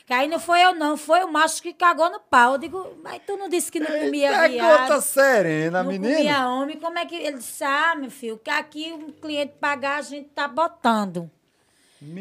Que 0.06 0.14
aí 0.14 0.28
não 0.28 0.38
foi 0.38 0.62
eu 0.64 0.76
não, 0.76 0.98
foi 0.98 1.24
o 1.24 1.32
macho 1.32 1.62
que 1.62 1.72
cagou 1.74 2.10
no 2.10 2.20
pau. 2.20 2.54
Eu 2.54 2.58
digo, 2.58 2.98
mas 3.02 3.22
tu 3.26 3.38
não 3.38 3.48
disse 3.48 3.72
que 3.72 3.80
não 3.80 3.88
comia 3.88 4.32
É 4.32 4.50
viado? 4.50 4.82
gota 4.90 5.02
serena, 5.02 5.82
não 5.82 5.90
menina. 5.92 6.16
comia 6.18 6.50
homem, 6.50 6.78
como 6.78 7.00
é 7.00 7.06
que... 7.06 7.16
Ele 7.16 7.38
disse, 7.38 7.64
ah, 7.64 7.96
meu 7.96 8.12
filho, 8.12 8.38
que 8.38 8.50
aqui 8.50 8.92
o 8.94 9.14
cliente 9.14 9.54
pagar, 9.60 10.00
a 10.00 10.02
gente 10.02 10.28
tá 10.30 10.46
botando. 10.46 11.32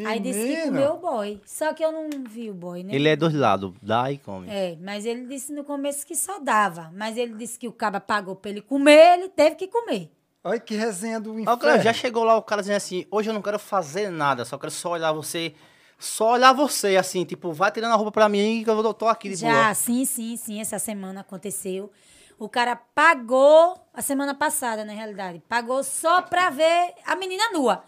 Aí 0.07 0.19
disse 0.21 0.39
que 0.41 0.47
Menina. 0.47 0.65
comeu 0.67 0.95
o 0.95 0.99
boy. 0.99 1.41
Só 1.45 1.73
que 1.75 1.85
eu 1.85 1.93
não 1.93 2.09
vi 2.29 2.51
o 2.51 2.55
boy, 2.55 2.83
né? 2.83 2.95
Ele 2.95 3.09
é 3.09 3.17
dos 3.17 3.35
lados, 3.35 3.73
dá 3.83 4.11
e 4.11 4.19
come. 4.19 4.49
É, 4.49 4.77
mas 4.81 5.05
ele 5.05 5.27
disse 5.27 5.53
no 5.53 5.65
começo 5.65 6.07
que 6.07 6.15
só 6.17 6.39
dava. 6.41 6.91
Mas 6.95 7.17
ele 7.17 7.35
disse 7.35 7.59
que 7.59 7.69
o 7.69 7.73
caba 7.73 8.01
pagou 8.01 8.35
pra 8.37 8.51
ele 8.51 8.63
comer, 8.63 9.19
ele 9.19 9.29
teve 9.29 9.57
que 9.57 9.69
comer. 9.69 10.11
Olha 10.43 10.61
que 10.61 10.75
resenha 10.77 11.19
do 11.21 11.39
inferno. 11.39 11.83
Já 11.83 11.93
chegou 11.93 12.23
lá 12.25 12.37
o 12.37 12.43
cara 12.43 12.63
dizendo 12.63 12.77
assim, 12.77 13.05
hoje 13.11 13.29
eu 13.29 13.35
não 13.35 13.43
quero 13.43 13.59
fazer 13.59 14.11
nada, 14.11 14.45
só 14.45 14.57
quero 14.57 14.71
só 14.71 14.93
olhar 14.93 15.13
você, 15.13 15.53
só 15.99 16.33
olhar 16.35 16.53
você, 16.53 16.97
assim, 16.97 17.25
tipo, 17.25 17.53
vai 17.53 17.71
tirando 17.73 17.93
a 17.93 17.97
roupa 17.97 18.13
pra 18.13 18.29
mim 18.29 18.63
que 18.65 18.71
eu 18.71 18.81
vou- 18.81 18.95
tô 18.95 19.09
aqui 19.09 19.31
de 19.31 19.37
Já, 19.37 19.51
boa. 19.51 19.75
sim, 19.75 20.05
sim, 20.05 20.37
sim. 20.37 20.61
Essa 20.61 20.79
semana 20.79 21.21
aconteceu. 21.23 21.91
O 22.39 22.49
cara 22.51 22.77
pagou, 22.77 23.77
a 23.95 24.03
semana 24.03 24.35
passada, 24.35 24.85
na 24.85 24.93
realidade, 24.93 25.43
pagou 25.49 25.83
só 25.83 26.21
pra 26.23 26.51
ver 26.51 26.93
a 27.07 27.17
menina 27.17 27.51
nua. 27.53 27.83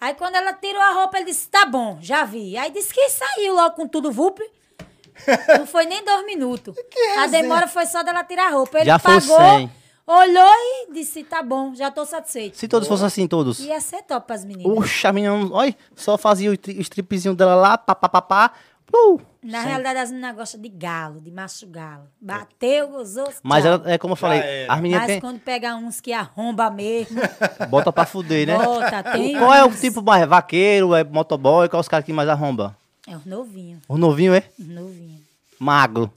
Aí 0.00 0.14
quando 0.14 0.34
ela 0.36 0.52
tirou 0.54 0.80
a 0.80 0.92
roupa, 0.92 1.18
ele 1.18 1.26
disse, 1.26 1.48
tá 1.48 1.66
bom, 1.66 1.98
já 2.00 2.24
vi. 2.24 2.56
Aí 2.56 2.70
disse 2.70 2.92
que 2.94 3.08
saiu 3.10 3.54
logo 3.54 3.74
com 3.74 3.86
tudo 3.86 4.10
vup. 4.10 4.38
Não 5.58 5.66
foi 5.66 5.84
nem 5.84 6.02
dois 6.04 6.24
minutos. 6.24 6.74
a 7.18 7.26
demora 7.26 7.66
foi 7.66 7.84
só 7.86 8.02
dela 8.02 8.24
tirar 8.24 8.46
a 8.48 8.50
roupa. 8.50 8.78
Ele 8.78 8.86
Já 8.86 8.98
pagou, 8.98 9.70
olhou 10.06 10.52
e 10.88 10.92
disse, 10.92 11.22
tá 11.24 11.42
bom, 11.42 11.74
já 11.74 11.90
tô 11.90 12.04
satisfeito. 12.06 12.56
Se 12.56 12.66
todos 12.66 12.88
fossem 12.88 13.06
assim, 13.06 13.28
todos. 13.28 13.60
Ia 13.60 13.80
ser 13.80 14.02
top 14.02 14.26
pras 14.26 14.44
meninas. 14.44 14.72
Puxa, 14.74 15.10
a 15.10 15.12
menina, 15.12 15.34
olha, 15.52 15.76
só 15.94 16.16
fazia 16.16 16.50
o, 16.50 16.56
tri- 16.56 16.78
o 16.78 16.80
stripzinho 16.80 17.34
dela 17.34 17.54
lá, 17.54 17.76
pá, 17.76 17.94
pá, 17.94 18.08
pá, 18.08 18.22
pá. 18.22 18.52
Uh, 18.94 19.20
Na 19.42 19.60
realidade, 19.62 19.98
as 20.00 20.10
meninas 20.10 20.34
gostam 20.36 20.60
de 20.60 20.68
galo, 20.68 21.20
de 21.20 21.30
macho 21.30 21.66
galo. 21.66 22.04
Bateu, 22.20 22.88
gozou, 22.88 23.32
Mas 23.42 23.64
ela, 23.64 23.82
é 23.90 23.96
como 23.98 24.12
eu 24.12 24.16
falei, 24.16 24.40
era. 24.40 24.72
as 24.72 24.80
meninas 24.80 25.02
Mas 25.02 25.10
tem, 25.12 25.20
quando 25.20 25.38
pega 25.40 25.74
uns 25.76 26.00
que 26.00 26.12
arromba 26.12 26.70
mesmo, 26.70 27.20
bota 27.70 27.92
pra 27.92 28.04
fuder, 28.06 28.46
né? 28.46 28.56
bota, 28.58 29.02
tem 29.02 29.38
Qual 29.38 29.54
é 29.54 29.64
o 29.64 29.68
uns- 29.68 29.80
tipo 29.80 30.02
mais 30.02 30.26
vaqueiro, 30.28 30.94
é 30.94 31.04
motoboy, 31.04 31.68
qual 31.68 31.78
é 31.78 31.82
os 31.82 31.88
caras 31.88 32.04
que 32.04 32.12
mais 32.12 32.28
arromba? 32.28 32.76
É 33.06 33.16
os 33.16 33.24
novinhos, 33.24 33.80
O 33.88 33.96
novinho, 33.96 34.34
é? 34.34 34.44
os 34.58 34.66
novinhos. 34.66 35.20
Magro. 35.58 36.12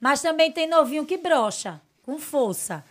Mas 0.00 0.22
também 0.22 0.52
tem 0.52 0.68
novinho 0.68 1.04
que 1.04 1.16
brocha, 1.18 1.80
com 2.04 2.18
força. 2.18 2.84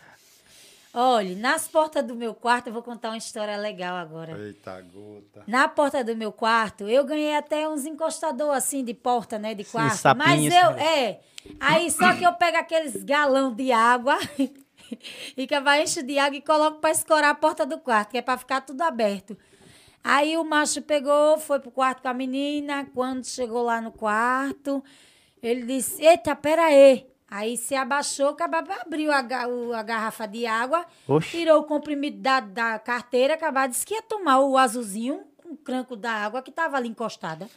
Olha, 0.94 1.36
nas 1.36 1.68
portas 1.68 2.04
do 2.04 2.16
meu 2.16 2.34
quarto, 2.34 2.68
eu 2.68 2.74
vou 2.74 2.82
contar 2.82 3.10
uma 3.10 3.18
história 3.18 3.56
legal 3.58 3.96
agora. 3.96 4.38
Eita 4.40 4.82
gota. 4.82 5.44
Na 5.46 5.68
porta 5.68 6.04
do 6.04 6.16
meu 6.16 6.32
quarto, 6.32 6.88
eu 6.88 7.04
ganhei 7.06 7.36
até 7.36 7.68
uns 7.68 7.86
encostador 7.86 8.56
assim 8.56 8.84
de 8.84 8.94
porta, 8.94 9.38
né, 9.38 9.54
de 9.54 9.64
quarto. 9.64 9.98
sapinho, 9.98 10.26
Mas 10.26 10.44
eu, 10.46 10.70
é. 10.72 11.20
Aí 11.60 11.92
só 11.92 12.14
que 12.16 12.24
eu 12.24 12.34
pego 12.34 12.58
aqueles 12.58 13.04
galão 13.04 13.54
de 13.54 13.72
água 13.72 14.18
e 15.38 15.48
que 15.48 15.60
vai 15.60 15.84
encho 15.84 16.04
de 16.04 16.18
água 16.18 16.38
e 16.38 16.42
coloco 16.42 16.80
para 16.80 16.92
escorar 16.92 17.32
a 17.32 17.36
porta 17.36 17.66
do 17.66 17.78
quarto, 17.78 18.12
que 18.12 18.18
é 18.18 18.22
para 18.22 18.38
ficar 18.38 18.62
tudo 18.62 18.82
aberto. 18.82 19.38
Aí 20.04 20.38
o 20.38 20.44
macho 20.44 20.82
pegou, 20.82 21.38
foi 21.38 21.60
pro 21.60 21.72
quarto 21.72 22.02
com 22.02 22.08
a 22.08 22.14
menina. 22.14 22.88
Quando 22.94 23.26
chegou 23.26 23.64
lá 23.64 23.82
no 23.82 23.92
quarto, 23.92 24.84
ele 25.44 25.64
disse: 25.64 26.02
Eita, 26.02 26.36
pera 26.36 26.66
aí. 26.66 27.06
Aí 27.30 27.58
se 27.58 27.76
abaixou, 27.76 28.30
acabou, 28.30 28.64
abriu 28.80 29.12
a, 29.12 29.20
a 29.20 29.84
garrafa 29.84 30.26
de 30.26 30.46
água, 30.46 30.86
Oxe. 31.08 31.32
tirou 31.32 31.60
o 31.60 31.64
comprimido 31.66 32.20
da, 32.20 32.40
da 32.40 32.80
carteira, 32.80 33.34
acabou, 33.34 33.68
disse 33.68 33.86
que 33.86 33.94
ia 33.94 34.02
tomar 34.02 34.40
o 34.40 34.58
azulzinho, 34.58 35.24
um 35.46 35.56
cranco 35.56 35.96
da 35.96 36.12
água 36.12 36.42
que 36.42 36.50
estava 36.50 36.78
ali 36.78 36.88
encostada. 36.88 37.50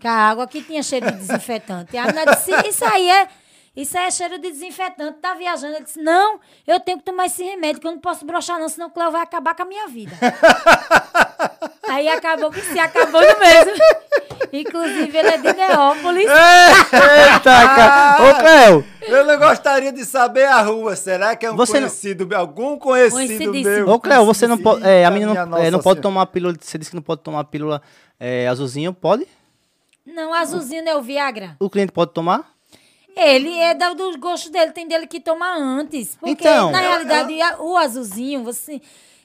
Com 0.00 0.08
a 0.08 0.12
água 0.12 0.46
que 0.46 0.62
tinha 0.62 0.82
cheiro 0.82 1.10
de 1.10 1.18
desinfetante. 1.18 1.96
A 1.96 2.06
menina 2.06 2.26
disse: 2.26 2.50
Isso 2.68 2.84
aí 2.84 3.08
é. 3.08 3.28
Isso 3.74 3.96
aí 3.96 4.06
é 4.06 4.10
cheiro 4.10 4.38
de 4.38 4.50
desinfetante, 4.50 5.18
tá 5.18 5.34
viajando. 5.34 5.74
Ele 5.76 5.84
disse: 5.84 6.02
Não, 6.02 6.40
eu 6.66 6.80
tenho 6.80 6.98
que 6.98 7.04
tomar 7.04 7.26
esse 7.26 7.42
remédio, 7.42 7.80
que 7.80 7.86
eu 7.86 7.92
não 7.92 8.00
posso 8.00 8.24
brochar, 8.26 8.58
não, 8.58 8.68
senão 8.68 8.88
o 8.88 8.90
Cléo 8.90 9.10
vai 9.10 9.22
acabar 9.22 9.54
com 9.54 9.62
a 9.62 9.66
minha 9.66 9.86
vida. 9.88 10.14
Aí 11.88 12.08
acabou 12.08 12.50
que 12.50 12.60
se 12.62 12.78
acabou 12.78 13.20
no 13.20 13.38
mesmo. 13.40 13.72
Inclusive, 14.52 15.16
ele 15.18 15.28
é 15.28 15.36
de 15.38 15.52
Neópolis. 15.52 16.26
Eita, 16.26 17.40
cara. 17.42 18.22
Ô, 18.30 18.34
Cléo, 18.38 18.84
Eu 19.02 19.24
não 19.26 19.38
gostaria 19.38 19.92
de 19.92 20.04
saber 20.04 20.44
a 20.46 20.60
rua. 20.62 20.96
Será 20.96 21.34
que 21.36 21.46
é 21.46 21.50
um 21.52 21.56
Você 21.56 21.74
não- 21.74 21.88
conhecido, 21.88 22.28
algum 22.34 22.78
conhecido 22.78 23.14
Conhecidíssimo. 23.16 23.64
meu? 23.86 23.88
ô, 23.90 24.00
Cléo, 24.00 24.24
você 24.24 24.46
não 24.46 24.58
pode, 24.58 24.86
é, 24.86 25.04
a 25.04 25.10
menina 25.10 25.46
não, 25.46 25.58
é, 25.58 25.70
não 25.70 25.78
pode 25.80 25.96
Senhora. 25.96 26.02
tomar 26.02 26.26
pílula, 26.26 26.54
você 26.60 26.78
disse 26.78 26.90
que 26.90 26.96
não 26.96 27.02
pode 27.02 27.22
tomar 27.22 27.44
pílula 27.44 27.80
é, 28.18 28.46
azulzinho, 28.48 28.92
pode? 28.92 29.26
Não, 30.04 30.32
azulzinho 30.32 30.88
é 30.88 30.96
o 30.96 31.02
Viagra. 31.02 31.56
O 31.60 31.68
cliente 31.70 31.92
pode 31.92 32.12
tomar? 32.12 32.44
Ele 33.16 33.56
é 33.58 33.74
do, 33.74 33.94
do 33.94 34.18
gosto 34.18 34.50
dele, 34.50 34.72
tem 34.72 34.86
dele 34.86 35.06
que 35.06 35.20
tomar 35.20 35.56
antes. 35.56 36.16
Porque, 36.20 36.32
Então. 36.46 36.70
na 36.70 36.80
realidade, 36.80 37.40
a- 37.40 37.56
o 37.60 37.76
azulzinho, 37.76 38.44
você. 38.44 38.80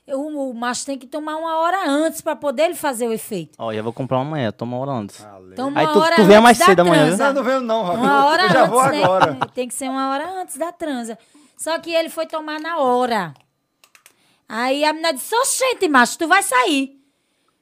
O, 0.07 0.49
o 0.49 0.53
macho 0.53 0.85
tem 0.85 0.97
que 0.97 1.05
tomar 1.07 1.37
uma 1.37 1.57
hora 1.59 1.87
antes 1.87 2.21
para 2.21 2.35
poder 2.35 2.63
ele 2.63 2.75
fazer 2.75 3.07
o 3.07 3.13
efeito. 3.13 3.55
Ó, 3.57 3.71
já 3.71 3.81
vou 3.81 3.93
comprar 3.93 4.17
uma 4.17 4.25
amanhã, 4.25 4.51
toma 4.51 4.75
uma 4.75 4.81
hora 4.81 4.91
antes. 4.91 5.25
Então, 5.51 5.69
uma 5.69 5.79
Aí 5.79 5.87
tu- 5.87 5.99
hora 5.99 6.15
tu 6.15 6.23
vem 6.25 6.35
antes 6.37 6.43
mais 6.43 6.57
da 6.57 6.65
cedo 6.65 6.79
amanhã, 6.81 7.05
transa. 7.07 7.25
Não, 7.27 7.33
não 7.33 7.43
venho 7.43 7.61
não, 7.61 7.83
Rock. 7.83 7.97
Uma 7.97 8.25
hora 8.25 8.43
Eu 8.45 8.49
já 8.49 8.65
vou 8.65 8.79
antes, 8.81 8.97
né? 8.97 9.03
agora. 9.03 9.35
Tem 9.53 9.67
que 9.67 9.73
ser 9.73 9.89
uma 9.89 10.09
hora 10.11 10.41
antes 10.41 10.57
da 10.57 10.71
transa. 10.71 11.17
Só 11.55 11.77
que 11.79 11.91
ele 11.93 12.09
foi 12.09 12.25
tomar 12.25 12.59
na 12.59 12.79
hora. 12.79 13.33
Aí 14.49 14.83
a 14.83 14.91
menina 14.91 15.13
disse, 15.13 15.33
oxente, 15.35 15.87
macho, 15.87 16.17
tu 16.17 16.27
vai 16.27 16.43
sair. 16.43 16.99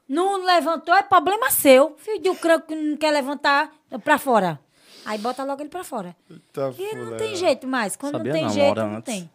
Não 0.07 0.43
levantou, 0.43 0.95
é 0.95 1.03
problema 1.03 1.51
seu. 1.51 1.95
Filho 1.97 2.21
de 2.23 2.29
um 2.29 2.35
cranco 2.35 2.67
que 2.67 2.75
não 2.75 2.97
quer 2.97 3.11
levantar 3.11 3.69
pra 4.03 4.17
fora. 4.17 4.59
Aí 5.05 5.17
bota 5.19 5.43
logo 5.43 5.61
ele 5.61 5.69
pra 5.69 5.83
fora. 5.83 6.15
Eita, 6.29 6.73
E 6.79 6.95
não 6.95 7.15
tem 7.17 7.35
jeito 7.35 7.67
mais. 7.67 7.95
Quando 7.95 8.13
Sabia 8.13 8.31
não 8.33 8.39
tem 8.39 8.47
não, 8.47 8.53
jeito, 8.53 8.75
não 8.75 8.95
antes. 8.95 9.13
tem. 9.13 9.29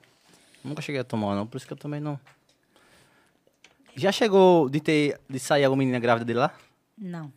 Nunca 0.64 0.82
cheguei 0.82 1.00
a 1.00 1.04
tomar, 1.04 1.36
não, 1.36 1.46
por 1.46 1.58
isso 1.58 1.66
que 1.66 1.72
eu 1.72 1.76
também 1.76 2.00
não. 2.00 2.18
Já 3.96 4.12
chegou 4.12 4.68
de 4.68 4.80
ter 4.80 5.20
de 5.28 5.38
sair 5.38 5.64
alguma 5.64 5.80
menina 5.80 5.98
grávida 5.98 6.24
de 6.24 6.38
lá? 6.38 6.54
Não, 6.96 7.32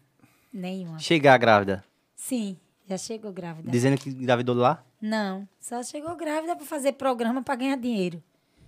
nenhuma. 0.51 0.99
Chegar 0.99 1.37
grávida. 1.37 1.83
Sim, 2.15 2.57
já 2.87 2.97
chegou 2.97 3.31
grávida. 3.31 3.69
Dizendo 3.69 3.97
que 3.97 4.09
engravidou 4.09 4.55
de 4.55 4.61
lá? 4.61 4.83
Não, 5.01 5.47
só 5.59 5.83
chegou 5.83 6.15
grávida 6.15 6.55
pra 6.55 6.65
fazer 6.65 6.93
programa 6.93 7.43
pra 7.43 7.55
ganhar 7.55 7.77
dinheiro. 7.77 8.21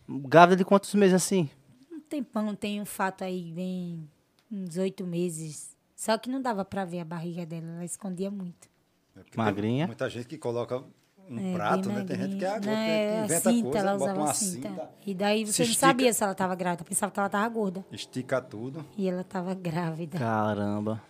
Grávida 0.08 0.58
de 0.58 0.66
quantos 0.66 0.94
meses 0.94 1.16
assim? 1.16 1.50
Um 1.92 2.00
tempão, 2.00 2.56
tem 2.56 2.82
um 2.82 2.86
fato 2.86 3.24
aí, 3.24 3.52
bem 3.52 4.10
uns 4.52 4.78
oito 4.78 5.06
meses. 5.06 5.76
Só 5.96 6.18
que 6.18 6.30
não 6.30 6.42
dava 6.42 6.64
pra 6.64 6.86
ver 6.86 7.02
a 7.02 7.06
barriga 7.06 7.46
dela, 7.46 7.68
ela 7.76 7.86
escondia 7.86 8.32
muito. 8.32 8.70
É 9.16 9.22
Magrinha. 9.36 9.86
Muita 9.86 10.10
gente 10.10 10.28
que 10.28 10.38
coloca 10.38 10.84
um 11.30 11.52
É, 11.52 11.54
prato, 11.54 11.90
né? 11.90 12.04
Tem 12.04 12.18
gente 12.18 12.36
que 12.38 12.66
Não, 12.66 12.74
é 12.74 13.20
a 13.22 13.26
inventa 13.26 13.50
cinta, 13.52 13.64
coisa, 13.64 13.78
ela 13.80 13.92
bota 13.92 14.04
usava 14.04 14.20
uma 14.20 14.34
cinta. 14.34 14.70
cinta, 14.70 14.90
E 15.06 15.14
daí 15.14 15.46
se 15.46 15.54
você 15.54 15.62
não 15.64 15.70
estica. 15.70 15.88
sabia 15.88 16.14
se 16.14 16.24
ela 16.24 16.34
tava 16.36 16.56
grávida, 16.56 16.84
pensava 16.84 17.12
que 17.12 17.20
ela 17.20 17.30
tava 17.30 17.48
gorda. 17.50 17.86
estica 17.92 18.42
tudo. 18.42 18.86
E 18.98 19.08
ela 19.08 19.24
tava 19.24 19.54
grávida. 19.54 20.18
Caramba. 20.18 21.02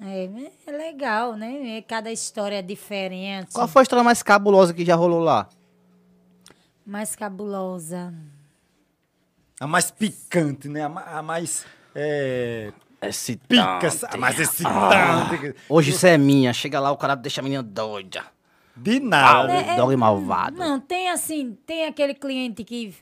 É, 0.00 0.28
é 0.66 0.70
legal, 0.72 1.34
né? 1.36 1.78
É, 1.78 1.82
Cada 1.82 2.10
história 2.12 2.56
é 2.58 2.62
diferente. 2.62 3.52
Qual 3.52 3.66
foi 3.68 3.80
a 3.80 3.84
história 3.84 4.02
mais 4.04 4.22
cabulosa 4.22 4.72
que 4.74 4.84
já 4.84 4.94
rolou 4.94 5.20
lá? 5.20 5.48
Mais 6.84 7.16
cabulosa. 7.16 8.12
A 9.60 9.66
mais 9.66 9.90
picante, 9.90 10.68
né? 10.68 10.82
A, 10.84 10.88
ma- 10.88 11.02
a 11.04 11.22
mais. 11.22 11.64
É, 11.94 12.72
Excitante. 13.00 13.46
pica, 13.48 14.08
a 14.10 14.16
mais 14.16 14.38
excitante. 14.40 15.54
Hoje 15.68 15.90
isso 15.92 16.06
é 16.06 16.18
minha. 16.18 16.52
Chega 16.52 16.80
lá, 16.80 16.90
o 16.90 16.96
cara 16.96 17.14
deixa 17.14 17.40
a 17.40 17.44
menina 17.44 17.62
doida. 17.62 18.24
De 18.76 18.98
nada. 19.00 19.52
É, 19.52 19.76
Dog 19.76 19.94
malvado. 19.96 20.56
Não, 20.56 20.80
tem 20.80 21.10
assim, 21.10 21.56
tem 21.66 21.86
aquele 21.86 22.14
cliente 22.14 22.64
que. 22.64 22.94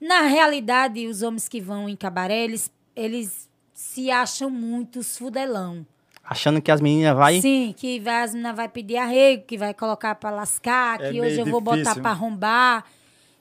Na 0.00 0.22
realidade, 0.22 1.06
os 1.06 1.22
homens 1.22 1.48
que 1.48 1.60
vão 1.60 1.88
em 1.88 1.96
cabaré, 1.96 2.44
eles, 2.44 2.70
eles 2.94 3.48
se 3.72 4.10
acham 4.10 4.50
muitos 4.50 5.16
fudelão. 5.16 5.86
Achando 6.22 6.60
que 6.60 6.70
as 6.70 6.80
meninas 6.80 7.16
vai. 7.16 7.40
Sim, 7.40 7.74
que 7.76 8.00
vai, 8.00 8.22
as 8.22 8.32
meninas 8.32 8.56
vai 8.56 8.68
pedir 8.68 8.96
arrego, 8.96 9.44
que 9.46 9.56
vai 9.56 9.72
colocar 9.72 10.14
pra 10.16 10.30
lascar, 10.30 11.00
É 11.00 11.12
que 11.12 11.20
hoje 11.20 11.38
eu 11.40 11.46
vou 11.46 11.60
botar 11.60 11.76
difícil. 11.78 12.02
pra 12.02 12.10
arrombar, 12.10 12.84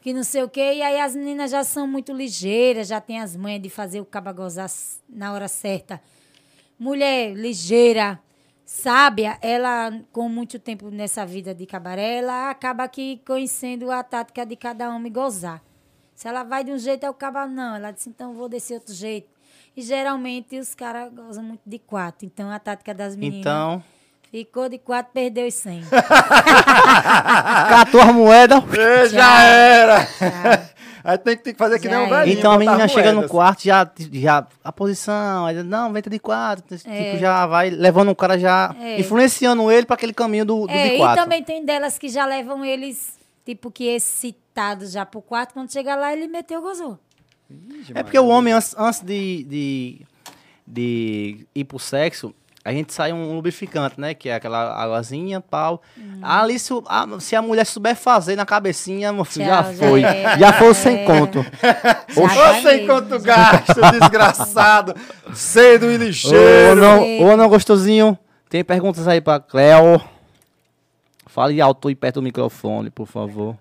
que 0.02 0.14
não 0.14 0.24
sei 0.24 0.44
o 0.44 0.50
quê. 0.50 0.76
E 0.76 0.82
aí 0.82 1.00
as 1.02 1.16
meninas 1.16 1.52
já 1.52 1.64
são 1.64 1.88
muito 1.88 2.14
ligeiras, 2.14 2.88
já 2.88 3.02
tem 3.02 3.20
as 3.20 3.36
manhas 3.36 3.62
de 3.62 3.70
fazer 3.70 4.00
o 4.00 4.06
caba 4.06 4.32
gozar 4.32 4.70
na 5.10 5.34
hora 5.34 5.48
certa. 5.48 6.00
Mulher 6.78 7.34
ligeira, 7.34 8.20
sábia, 8.66 9.38
ela, 9.42 9.94
com 10.12 10.28
muito 10.28 10.58
tempo 10.58 10.90
nessa 10.90 11.26
vida 11.26 11.54
de 11.54 11.66
cabaré, 11.66 12.18
ela 12.18 12.50
acaba 12.50 12.84
aqui 12.84 13.22
conhecendo 13.26 13.92
a 13.92 14.04
tática 14.04 14.46
de 14.46 14.56
cada 14.56 14.90
homem 14.90 15.12
gozar. 15.12 15.62
Se 16.16 16.28
ela 16.28 16.44
vai 16.44 16.64
de 16.64 16.72
um 16.72 16.78
jeito, 16.78 17.06
é 17.06 17.10
o 17.10 17.14
caba 17.14 17.46
não. 17.46 17.76
Ela 17.76 17.92
disse, 17.92 18.10
então 18.10 18.34
vou 18.34 18.50
descer 18.50 18.76
outro 18.76 18.94
jeito. 18.94 19.30
E 19.78 19.82
geralmente 19.82 20.58
os 20.58 20.74
caras 20.74 21.14
gozam 21.14 21.44
muito 21.44 21.62
de 21.66 21.78
quatro. 21.78 22.26
Então 22.26 22.50
a 22.50 22.58
tática 22.58 22.94
das 22.94 23.16
meninas. 23.16 23.42
Então, 23.42 23.84
Ficou 24.32 24.68
de 24.68 24.78
quatro, 24.78 25.14
perdeu 25.14 25.48
os 25.48 25.54
100. 25.54 25.84
catou 27.70 28.02
as 28.02 28.14
moedas. 28.14 28.62
É, 28.78 29.08
já 29.08 29.44
era! 29.44 30.75
Aí 31.08 31.18
tem 31.20 31.38
que, 31.38 31.44
tem 31.44 31.54
que 31.54 31.60
fazer 31.60 31.78
que 31.80 31.88
nem 31.88 31.98
um 32.00 32.06
é. 32.08 32.10
velhinho. 32.10 32.40
Então 32.40 32.52
a 32.52 32.58
menina 32.58 32.88
chega 32.88 33.12
no 33.14 33.30
quarto, 33.30 33.64
já, 33.64 33.88
já 34.12 34.48
a 34.64 34.72
posição, 34.72 35.46
aí, 35.46 35.62
não, 35.62 35.94
venta 35.94 36.10
de 36.10 36.18
quatro, 36.18 36.76
É. 36.86 37.04
tipo, 37.06 37.18
já 37.20 37.46
vai 37.46 37.70
levando 37.70 38.10
o 38.10 38.16
cara 38.16 38.40
já, 38.40 38.76
É. 38.80 39.00
influenciando 39.00 39.72
ele 39.72 39.86
para 39.86 39.94
aquele 39.94 40.14
caminho 40.14 40.44
do, 40.46 40.66
do 40.66 40.72
É, 40.74 40.90
de 40.90 40.96
e 40.96 40.98
quatro. 40.98 41.24
também 41.24 41.44
tem 41.44 41.64
delas 41.64 42.00
que 42.00 42.10
já 42.10 42.26
levam 42.26 42.66
eles, 42.66 43.20
tipo, 43.46 43.70
que 43.70 43.84
excitados 43.86 44.92
já 44.92 45.06
pro 45.06 45.22
quarto. 45.22 45.54
Quando 45.54 45.72
chega 45.72 45.96
lá, 45.96 46.12
ele 46.12 46.28
meteu, 46.28 46.60
gozou. 46.62 46.98
Ixi, 47.50 47.92
É 47.94 48.02
porque 48.02 48.18
o 48.18 48.26
homem, 48.28 48.54
antes, 48.54 48.74
antes 48.76 49.02
de, 49.02 49.44
de, 49.44 50.02
de 50.66 51.48
ir 51.54 51.66
pro 51.66 51.78
sexo, 51.78 52.34
a 52.66 52.72
gente 52.74 52.92
sai 52.92 53.14
um 53.14 53.36
lubrificante, 53.36 54.02
né? 54.02 54.16
Que 54.16 54.28
é 54.30 54.34
aquela 54.36 54.74
águazinha, 54.76 55.40
pau. 55.40 55.82
Hum. 55.96 56.20
Ali, 56.24 56.58
se, 56.58 56.74
a, 56.88 57.06
se 57.20 57.36
a 57.36 57.42
mulher 57.42 57.64
souber 57.66 57.96
fazer 57.96 58.36
na 58.36 58.44
cabecinha, 58.46 59.14
meu 59.14 59.24
filho, 59.24 59.46
Tchau, 59.46 59.64
já 59.64 59.72
já 59.74 59.88
foi. 59.88 60.02
era. 60.04 60.38
Já 60.40 60.54
foi 60.54 60.74
sem 60.74 60.98
É. 60.98 61.06
conto. 61.06 61.46
Mesmo, 62.10 62.88
quanto 62.88 63.20
já. 63.20 63.36
gasta, 63.36 63.92
desgraçado. 64.00 64.96
Cedo 65.36 65.86
e 65.92 65.96
Ô, 65.96 65.98
ligeiro. 66.00 66.76
não, 66.82 67.00
Sei. 67.02 67.24
ô, 67.24 67.38
não, 67.38 67.48
gostosinho. 67.48 68.18
Tem 68.50 68.64
perguntas 68.64 69.08
aí 69.08 69.22
pra 69.22 69.40
Cleo. 69.40 70.02
Fale 71.28 71.62
alto 71.62 71.90
e 71.92 71.96
perto 71.96 72.16
do 72.16 72.22
microfone, 72.24 72.90
por 72.90 73.06
favor. 73.06 73.56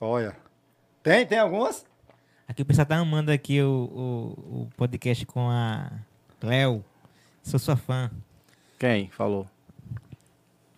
Olha. 0.00 0.36
Tem? 1.02 1.24
Tem 1.24 1.38
algumas? 1.38 1.84
Aqui 2.46 2.60
o 2.62 2.66
pessoal 2.66 2.84
tá 2.86 2.96
amando 2.96 3.30
aqui 3.32 3.62
o, 3.62 3.66
o, 3.70 4.60
o 4.62 4.68
podcast 4.76 5.24
com 5.24 5.48
a 5.48 5.90
Cleo. 6.40 6.84
Sou 7.42 7.58
sua 7.58 7.76
fã. 7.76 8.10
Quem 8.82 9.08
falou? 9.10 9.46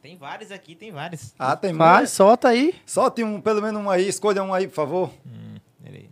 Tem 0.02 0.14
vários 0.14 0.52
aqui, 0.52 0.74
tem 0.74 0.92
vários. 0.92 1.34
Ah, 1.38 1.56
tem 1.56 1.72
Vai, 1.72 2.00
mais. 2.00 2.10
solta 2.10 2.48
aí. 2.48 2.74
Tem 3.14 3.24
um, 3.24 3.40
pelo 3.40 3.62
menos 3.62 3.80
um 3.82 3.88
aí. 3.88 4.06
Escolha 4.06 4.44
um 4.44 4.52
aí, 4.52 4.68
por 4.68 4.74
favor. 4.74 5.10
Hum, 5.26 5.56
peraí. 5.82 6.10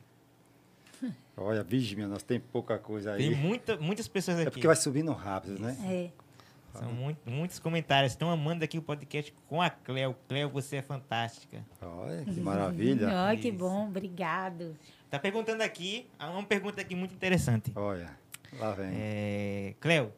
Olha, 1.37 1.63
vige, 1.63 1.95
minha 1.95 2.09
nossa, 2.09 2.25
tem 2.25 2.41
pouca 2.41 2.79
coisa 2.79 3.13
aí. 3.13 3.29
Tem 3.29 3.37
muita, 3.37 3.77
muitas 3.77 4.09
pessoas 4.09 4.39
É 4.39 4.43
aqui. 4.45 4.53
porque 4.53 4.67
vai 4.67 4.75
subindo 4.75 5.13
rápido, 5.13 5.59
né? 5.61 5.77
É. 5.85 6.79
São 6.79 6.91
muito- 6.95 7.31
muitos 7.31 7.59
comentários. 7.59 8.13
Estão 8.13 8.31
amando 8.31 8.65
aqui 8.65 8.79
o 8.79 8.83
podcast 8.83 9.31
com 9.47 9.61
a 9.61 9.69
Cleo. 9.69 10.17
Cleo, 10.27 10.49
você 10.49 10.77
é 10.77 10.83
fantástica. 10.83 11.63
Olha, 11.83 12.25
que 12.25 12.41
maravilha. 12.41 13.11
Ai, 13.11 13.37
que 13.37 13.49
Isso. 13.51 13.59
bom, 13.59 13.89
obrigado. 13.89 14.75
Tá 15.11 15.19
perguntando 15.19 15.63
aqui, 15.63 16.09
há 16.19 16.31
uma 16.31 16.43
pergunta 16.43 16.81
aqui 16.81 16.95
muito 16.95 17.13
interessante. 17.15 17.71
Olha, 17.77 18.17
lá 18.59 18.73
vem. 18.73 18.89
É, 18.95 19.75
Cleo, 19.79 20.11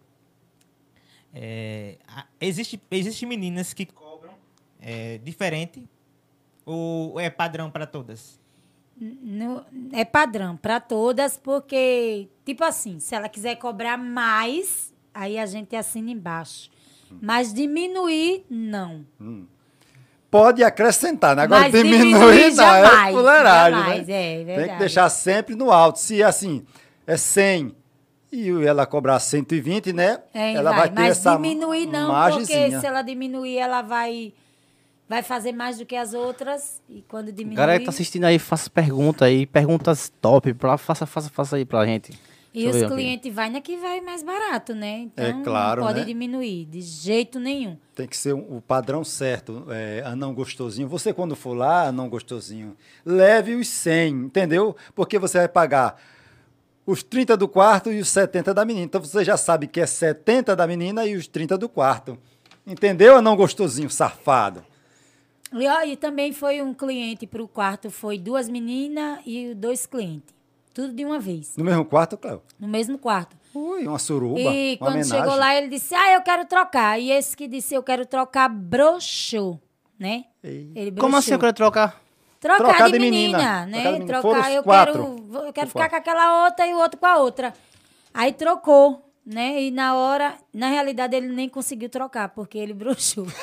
é, 1.34 1.96
existe, 2.40 2.80
existe 2.90 3.26
meninas 3.26 3.72
que 3.72 3.84
cobram 3.86 4.32
é, 4.80 5.18
diferente 5.18 5.88
ou 6.64 7.18
é 7.18 7.28
padrão 7.28 7.70
para 7.70 7.86
todas? 7.86 8.38
No- 8.96 9.64
é 9.92 10.04
padrão 10.04 10.56
para 10.56 10.78
todas, 10.78 11.36
porque, 11.36 12.28
tipo 12.44 12.62
assim, 12.62 13.00
se 13.00 13.14
ela 13.14 13.28
quiser 13.28 13.56
cobrar 13.56 13.96
mais, 13.98 14.94
aí 15.12 15.36
a 15.38 15.46
gente 15.46 15.74
assina 15.74 16.10
embaixo. 16.10 16.70
Mas 17.20 17.52
diminuir, 17.52 18.44
não. 18.48 19.04
Pode 20.30 20.62
acrescentar, 20.64 21.36
né? 21.36 21.42
Agora 21.42 21.60
Mas 21.62 21.72
diminuir, 21.72 21.98
diminuir 22.04 22.54
não, 22.54 22.64
é 22.64 22.82
jamais, 22.82 23.14
fuleiragem, 23.16 23.78
jamais, 23.80 24.06
né? 24.08 24.42
é 24.42 24.44
Tem 24.44 24.68
que 24.68 24.78
deixar 24.78 25.08
sempre 25.08 25.54
no 25.54 25.70
alto. 25.70 25.98
Se, 25.98 26.22
assim, 26.22 26.64
é 27.06 27.16
100 27.16 27.74
e 28.34 28.66
ela 28.66 28.86
cobrar 28.86 29.18
120, 29.18 29.92
né? 29.92 30.20
É, 30.32 30.54
ela 30.54 30.70
vai, 30.70 30.80
vai, 30.80 30.88
ter 30.88 30.94
mas 30.94 31.10
essa 31.18 31.34
diminuir 31.36 31.86
não, 31.86 32.08
margenzinha. 32.12 32.60
porque 32.62 32.80
se 32.80 32.86
ela 32.86 33.02
diminuir, 33.02 33.56
ela 33.56 33.82
vai, 33.82 34.32
vai 35.08 35.22
fazer 35.22 35.52
mais 35.52 35.78
do 35.78 35.86
que 35.86 35.96
as 35.96 36.14
outras. 36.14 36.82
E 36.88 37.02
quando 37.08 37.32
diminuir... 37.32 37.56
Galera 37.56 37.78
que 37.78 37.84
tá 37.84 37.90
assistindo 37.90 38.24
aí, 38.24 38.38
faça 38.38 38.68
pergunta 38.70 39.24
aí, 39.24 39.46
perguntas 39.46 40.12
top, 40.20 40.52
pra, 40.54 40.76
faça, 40.76 41.06
faça, 41.06 41.30
faça 41.30 41.56
aí 41.56 41.64
pra 41.64 41.84
gente. 41.86 42.12
E 42.56 42.70
Deixa 42.70 42.86
os 42.86 42.92
clientes 42.92 43.34
vai 43.34 43.50
na 43.50 43.60
que 43.60 43.76
vai 43.76 44.00
mais 44.00 44.22
barato, 44.22 44.76
né? 44.76 45.00
Então 45.00 45.24
É 45.24 45.42
claro, 45.42 45.80
não 45.80 45.88
pode 45.88 45.98
né? 46.00 46.06
diminuir, 46.06 46.66
de 46.66 46.80
jeito 46.80 47.40
nenhum. 47.40 47.76
Tem 47.96 48.06
que 48.06 48.16
ser 48.16 48.32
um- 48.32 48.58
o 48.58 48.60
padrão 48.60 49.02
certo. 49.02 49.66
É, 49.70 50.04
anão 50.06 50.32
gostosinho. 50.32 50.86
Você, 50.88 51.12
quando 51.12 51.34
for 51.34 51.52
lá, 51.56 51.88
anão 51.88 52.08
gostosinho, 52.08 52.76
leve 53.04 53.56
os 53.56 53.66
100, 53.66 54.08
entendeu? 54.26 54.76
Porque 54.94 55.18
você 55.18 55.38
vai 55.38 55.48
pagar 55.48 56.00
os 56.86 57.02
30 57.02 57.36
do 57.36 57.48
quarto 57.48 57.90
e 57.92 58.00
os 58.00 58.08
70 58.08 58.52
da 58.54 58.64
menina. 58.64 58.84
Então 58.84 59.00
você 59.00 59.24
já 59.24 59.36
sabe 59.36 59.66
que 59.66 59.80
é 59.80 59.86
70 59.86 60.54
da 60.56 60.66
menina 60.66 61.06
e 61.06 61.16
os 61.16 61.26
30 61.26 61.56
do 61.58 61.68
quarto. 61.68 62.18
Entendeu, 62.66 63.16
anão 63.16 63.36
gostosinho, 63.36 63.90
safado? 63.90 64.64
E, 65.52 65.66
ó, 65.68 65.82
e 65.84 65.96
também 65.96 66.32
foi 66.32 66.60
um 66.62 66.74
cliente 66.74 67.26
para 67.26 67.42
o 67.42 67.46
quarto, 67.46 67.90
foi 67.90 68.18
duas 68.18 68.48
meninas 68.48 69.20
e 69.24 69.54
dois 69.54 69.86
clientes. 69.86 70.34
Tudo 70.72 70.92
de 70.92 71.04
uma 71.04 71.20
vez, 71.20 71.56
No 71.56 71.64
mesmo 71.64 71.84
quarto, 71.84 72.16
Cléo? 72.16 72.42
no 72.58 72.66
mesmo 72.66 72.98
quarto. 72.98 73.36
Ui, 73.54 73.86
uma 73.86 74.00
suruba, 74.00 74.40
e 74.40 74.70
uma 74.72 74.78
quando 74.78 74.94
homenagem. 74.94 75.16
chegou 75.20 75.36
lá, 75.36 75.54
ele 75.54 75.68
disse, 75.68 75.94
ah, 75.94 76.12
eu 76.14 76.22
quero 76.22 76.44
trocar. 76.46 76.98
E 76.98 77.12
esse 77.12 77.36
que 77.36 77.46
disse, 77.46 77.72
eu 77.72 77.82
quero 77.84 78.04
trocar, 78.04 78.48
broxou, 78.48 79.60
né? 79.96 80.24
Ele 80.42 80.90
Como 80.98 81.16
assim 81.16 81.30
eu 81.32 81.38
broxou. 81.38 81.40
quero 81.40 81.52
trocar? 81.52 82.02
Trocar, 82.44 82.64
Trocar 82.64 82.86
de 82.86 82.92
de 82.92 82.98
menina, 82.98 83.38
menina. 83.38 83.66
né? 83.66 83.82
Trocar 83.82 83.92
de 83.92 83.98
menina. 84.00 84.20
Trocar, 84.20 84.52
eu 84.52 84.62
quatro. 84.62 84.92
quero, 84.92 85.46
eu 85.46 85.52
quero 85.54 85.66
ficar 85.68 85.78
quatro. 85.88 85.90
com 85.90 85.96
aquela 85.96 86.44
outra 86.44 86.66
e 86.66 86.74
o 86.74 86.78
outro 86.78 87.00
com 87.00 87.06
a 87.06 87.16
outra. 87.16 87.54
Aí 88.12 88.32
trocou, 88.34 89.02
né? 89.24 89.62
E 89.62 89.70
na 89.70 89.94
hora, 89.96 90.34
na 90.52 90.68
realidade, 90.68 91.16
ele 91.16 91.28
nem 91.28 91.48
conseguiu 91.48 91.88
trocar, 91.88 92.28
porque 92.28 92.58
ele 92.58 92.74
broxou. 92.74 93.26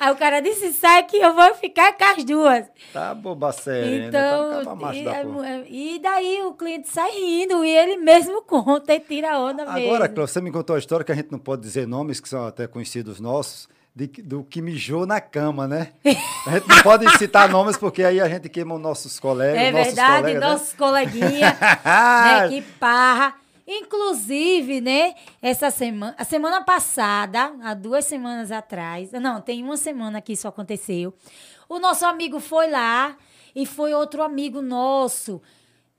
Aí 0.00 0.12
o 0.12 0.16
cara 0.16 0.40
disse, 0.40 0.72
sai 0.72 1.02
que 1.04 1.16
eu 1.16 1.34
vou 1.34 1.54
ficar 1.54 1.92
com 1.96 2.04
as 2.04 2.24
duas. 2.24 2.66
Tá 2.92 3.14
boba 3.14 3.52
séria, 3.52 4.06
Então, 4.08 4.60
Então, 4.60 4.76
macho 4.76 4.98
e, 5.00 5.04
da 5.04 5.16
é 5.16 5.22
é- 5.22 5.66
e 5.68 5.98
daí 6.00 6.42
o 6.42 6.52
cliente 6.54 6.88
sai 6.88 7.10
rindo 7.12 7.64
e 7.64 7.70
ele 7.70 7.96
mesmo 7.96 8.42
conta 8.46 8.94
e 8.94 9.00
tira 9.00 9.32
a 9.34 9.38
onda 9.40 9.64
mesmo. 9.72 9.94
Agora, 9.94 10.12
você 10.26 10.40
me 10.40 10.50
contou 10.52 10.76
a 10.76 10.78
história 10.78 11.04
que 11.04 11.12
a 11.12 11.14
gente 11.14 11.30
não 11.32 11.38
pode 11.38 11.62
dizer 11.62 11.86
nomes, 11.86 12.20
que 12.20 12.28
são 12.28 12.46
até 12.46 12.66
conhecidos 12.66 13.18
nossos, 13.20 13.68
de 13.98 14.22
do 14.22 14.44
que 14.44 14.62
mijou 14.62 15.04
na 15.04 15.20
cama, 15.20 15.66
né? 15.66 15.92
A 16.46 16.50
gente 16.52 16.68
não 16.68 16.82
pode 16.82 17.18
citar 17.18 17.48
nomes, 17.48 17.76
porque 17.76 18.04
aí 18.04 18.20
a 18.20 18.28
gente 18.28 18.48
queima 18.48 18.76
os 18.76 18.80
nossos 18.80 19.18
colegas, 19.18 19.60
É 19.60 19.72
nossos 19.72 19.86
verdade, 19.86 20.20
colegas, 20.20 20.40
né? 20.40 20.48
nossos 20.48 20.72
coleguinhas, 20.74 21.58
né, 21.84 22.48
que 22.48 22.62
parra. 22.78 23.34
Inclusive, 23.66 24.80
né, 24.80 25.14
essa 25.42 25.70
semana, 25.70 26.14
a 26.16 26.24
semana 26.24 26.62
passada, 26.62 27.52
há 27.62 27.74
duas 27.74 28.06
semanas 28.06 28.50
atrás, 28.50 29.10
não, 29.12 29.42
tem 29.42 29.62
uma 29.62 29.76
semana 29.76 30.22
que 30.22 30.32
isso 30.32 30.48
aconteceu, 30.48 31.12
o 31.68 31.78
nosso 31.78 32.06
amigo 32.06 32.40
foi 32.40 32.70
lá 32.70 33.14
e 33.54 33.66
foi 33.66 33.92
outro 33.92 34.22
amigo 34.22 34.62
nosso, 34.62 35.42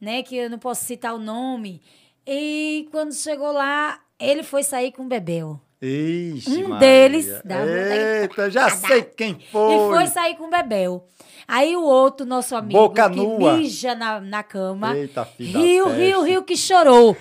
né, 0.01 0.23
que 0.23 0.35
eu 0.35 0.49
não 0.49 0.57
posso 0.57 0.83
citar 0.83 1.13
o 1.13 1.19
nome, 1.19 1.79
e 2.25 2.87
quando 2.91 3.13
chegou 3.13 3.51
lá, 3.51 3.99
ele 4.17 4.41
foi 4.41 4.63
sair 4.63 4.91
com 4.91 5.03
o 5.03 5.07
Bebel. 5.07 5.61
Ixi, 5.81 6.63
Um 6.63 6.69
Maria. 6.69 6.79
deles 6.79 7.41
dá 7.45 7.65
Eita, 7.65 8.49
já 8.51 8.69
sei 8.69 9.01
quem 9.03 9.39
foi. 9.51 9.73
E 9.75 9.77
foi 9.89 10.07
sair 10.07 10.35
com 10.35 10.45
o 10.45 10.49
Bebel. 10.49 11.05
Aí 11.47 11.75
o 11.75 11.81
outro, 11.83 12.25
nosso 12.25 12.55
amigo, 12.55 12.79
Boca 12.79 13.09
que 13.09 13.15
nua. 13.15 13.53
mija 13.57 13.95
na, 13.95 14.19
na 14.19 14.43
cama, 14.43 14.95
Eita, 14.95 15.25
filho 15.25 15.53
da 15.53 15.59
riu, 15.59 15.87
riu, 15.89 16.21
riu, 16.23 16.43
que 16.43 16.55
chorou. 16.57 17.15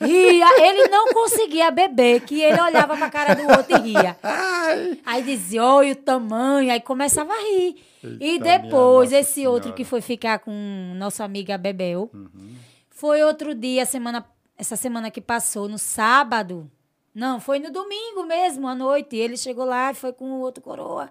Ria, 0.00 0.46
ele 0.68 0.88
não 0.88 1.12
conseguia 1.12 1.70
beber, 1.70 2.20
que 2.22 2.40
ele 2.40 2.60
olhava 2.60 2.96
pra 2.96 3.08
cara 3.08 3.34
do 3.34 3.42
outro 3.56 3.76
e 3.76 3.80
ria. 3.92 4.16
Aí 5.06 5.22
dizia, 5.22 5.64
olha 5.64 5.92
o 5.92 5.96
tamanho, 5.96 6.72
aí 6.72 6.80
começava 6.80 7.32
a 7.32 7.36
rir. 7.38 7.76
e 8.20 8.30
Eita, 8.32 8.44
depois, 8.58 9.10
minha 9.10 9.20
esse 9.20 9.40
Nossa 9.40 9.50
outro 9.50 9.62
Senhora. 9.68 9.76
que 9.76 9.84
foi 9.84 10.00
ficar 10.00 10.40
com 10.40 10.52
nossa 10.96 11.24
amiga 11.24 11.56
Bebel, 11.56 12.10
Uhum. 12.12 12.54
foi 12.90 13.22
outro 13.22 13.54
dia, 13.54 13.86
semana, 13.86 14.24
essa 14.58 14.74
semana 14.76 15.08
que 15.10 15.20
passou, 15.20 15.68
no 15.68 15.78
sábado. 15.78 16.68
Não, 17.14 17.38
foi 17.40 17.58
no 17.58 17.70
domingo 17.70 18.24
mesmo, 18.24 18.66
à 18.66 18.74
noite. 18.74 19.16
Ele 19.16 19.36
chegou 19.36 19.64
lá 19.64 19.90
e 19.90 19.94
foi 19.94 20.12
com 20.12 20.32
o 20.32 20.40
outro 20.40 20.62
coroa. 20.62 21.10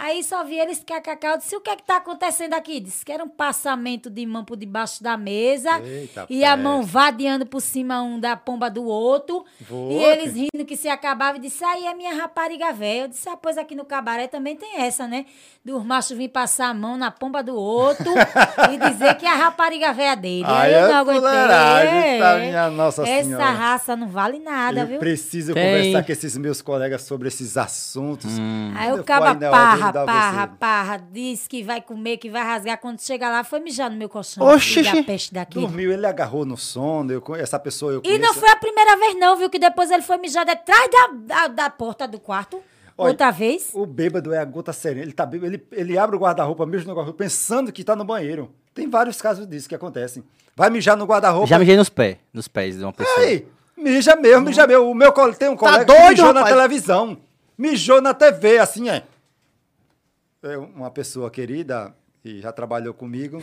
Aí 0.00 0.22
só 0.22 0.44
vi 0.44 0.58
eles 0.58 0.78
kkk. 0.84 1.26
Eu 1.26 1.38
disse, 1.38 1.56
o 1.56 1.60
que 1.60 1.70
é 1.70 1.76
que 1.76 1.82
tá 1.82 1.96
acontecendo 1.96 2.54
aqui? 2.54 2.78
Disse 2.78 3.04
que 3.04 3.10
era 3.10 3.24
um 3.24 3.28
passamento 3.28 4.08
de 4.08 4.24
mão 4.24 4.44
por 4.44 4.56
debaixo 4.56 5.02
da 5.02 5.16
mesa. 5.16 5.80
Eita, 5.80 6.24
e 6.30 6.44
a 6.44 6.50
peste. 6.52 6.62
mão 6.62 6.82
vadeando 6.84 7.44
por 7.44 7.60
cima 7.60 8.00
um 8.00 8.20
da 8.20 8.36
pomba 8.36 8.70
do 8.70 8.84
outro. 8.84 9.44
Vô, 9.68 9.90
E 9.90 9.94
eles 9.96 10.34
rindo 10.34 10.64
que 10.64 10.76
se 10.76 10.88
acabava 10.88 11.36
e 11.38 11.40
disse, 11.40 11.64
aí 11.64 11.86
é 11.86 11.94
minha 11.94 12.14
rapariga 12.14 12.72
velha. 12.72 13.02
Eu 13.02 13.08
disse, 13.08 13.28
ah, 13.28 13.36
pois 13.36 13.58
aqui 13.58 13.74
no 13.74 13.84
cabaré 13.84 14.28
também 14.28 14.54
tem 14.54 14.80
essa, 14.80 15.08
né? 15.08 15.26
Dos 15.64 15.84
machos 15.84 16.16
vir 16.16 16.28
passar 16.28 16.68
a 16.68 16.74
mão 16.74 16.96
na 16.96 17.10
pomba 17.10 17.42
do 17.42 17.54
outro 17.56 18.10
e 18.72 18.90
dizer 18.90 19.16
que 19.16 19.26
é 19.26 19.30
a 19.30 19.34
rapariga 19.36 19.92
velha 19.92 20.14
dele. 20.14 20.44
Aí 20.46 20.68
Aí 20.68 20.72
eu 20.74 20.78
é 20.86 20.88
não 20.88 20.96
aguentei. 20.98 21.22
tá, 21.22 21.82
É. 21.84 22.40
minha 22.46 22.70
Nossa 22.70 23.02
Essa 23.02 23.24
Senhora. 23.24 23.44
raça 23.50 23.96
não 23.96 24.08
vale 24.08 24.38
nada, 24.38 24.80
Eu 24.80 24.86
viu? 24.86 24.98
preciso 24.98 25.52
Tem. 25.54 25.64
conversar 25.64 26.04
com 26.06 26.12
esses 26.12 26.36
meus 26.36 26.62
colegas 26.62 27.02
sobre 27.02 27.28
esses 27.28 27.56
assuntos. 27.56 28.30
Aí 28.76 28.90
Quando 28.90 29.00
o 29.00 29.04
caba 29.04 29.30
aí 29.30 29.36
de 29.36 29.82
parra, 29.92 30.06
dar 30.06 30.12
parra, 30.12 30.46
você- 30.46 30.56
parra, 30.58 30.96
diz 31.12 31.46
que 31.46 31.62
vai 31.62 31.80
comer, 31.80 32.16
que 32.18 32.28
vai 32.30 32.42
rasgar. 32.42 32.78
Quando 32.78 33.00
chega 33.00 33.28
lá, 33.28 33.42
foi 33.44 33.60
mijar 33.60 33.90
no 33.90 33.96
meu 33.96 34.08
colchão. 34.08 34.46
Oxi, 34.46 34.84
xi. 34.84 35.02
peste 35.02 35.34
daqui. 35.34 35.58
Dormiu, 35.60 35.92
ele 35.92 36.06
agarrou 36.06 36.44
no 36.44 36.56
sono, 36.56 37.12
eu, 37.12 37.22
essa 37.36 37.58
pessoa 37.58 37.92
eu 37.92 37.98
E 37.98 38.02
conheço. 38.02 38.20
não 38.22 38.34
foi 38.34 38.48
a 38.50 38.56
primeira 38.56 38.96
vez, 38.96 39.18
não, 39.18 39.36
viu? 39.36 39.48
Que 39.50 39.58
depois 39.58 39.90
ele 39.90 40.02
foi 40.02 40.16
mijar 40.18 40.44
detrás 40.44 40.88
da, 40.90 41.08
da, 41.14 41.48
da 41.48 41.70
porta 41.70 42.06
do 42.06 42.18
quarto. 42.20 42.60
Olha, 42.96 43.10
outra 43.10 43.30
vez. 43.30 43.70
O 43.74 43.86
bêbado 43.86 44.34
é 44.34 44.38
a 44.38 44.44
gota 44.44 44.72
serena. 44.72 45.02
Ele, 45.02 45.12
tá 45.12 45.24
bêbado, 45.24 45.52
ele, 45.54 45.64
ele 45.72 45.96
abre 45.96 46.16
o 46.16 46.18
guarda-roupa, 46.18 46.66
mesmo 46.66 46.88
no 46.88 46.94
guarda-roupa, 46.94 47.22
pensando 47.22 47.70
que 47.72 47.84
tá 47.84 47.94
no 47.94 48.04
banheiro. 48.04 48.50
Tem 48.74 48.88
vários 48.90 49.22
casos 49.22 49.46
disso 49.46 49.68
que 49.68 49.74
acontecem. 49.74 50.24
Vai 50.56 50.68
mijar 50.70 50.96
no 50.96 51.04
guarda-roupa. 51.04 51.46
Já 51.46 51.58
mijei 51.60 51.76
nos 51.76 51.88
pés, 51.88 52.16
nos 52.32 52.48
pés 52.48 52.76
de 52.76 52.82
uma 52.82 52.92
pessoa. 52.92 53.24
Ei, 53.24 53.46
mija 53.76 54.16
mesmo, 54.16 54.46
mija 54.46 54.66
mesmo. 54.66 54.90
O 54.90 54.94
meu 54.96 55.12
cole- 55.12 55.36
tem 55.36 55.48
um 55.48 55.56
colega 55.56 55.84
doido, 55.84 56.02
que 56.02 56.08
mijou 56.10 56.32
na 56.32 56.40
rapaz? 56.40 56.56
televisão. 56.56 57.16
Mijou 57.56 58.00
na 58.02 58.12
TV, 58.14 58.58
assim, 58.58 58.88
é. 58.88 59.04
É 60.40 60.56
uma 60.56 60.88
pessoa 60.88 61.28
querida 61.30 61.92
e 62.24 62.40
já 62.40 62.52
trabalhou 62.52 62.94
comigo. 62.94 63.42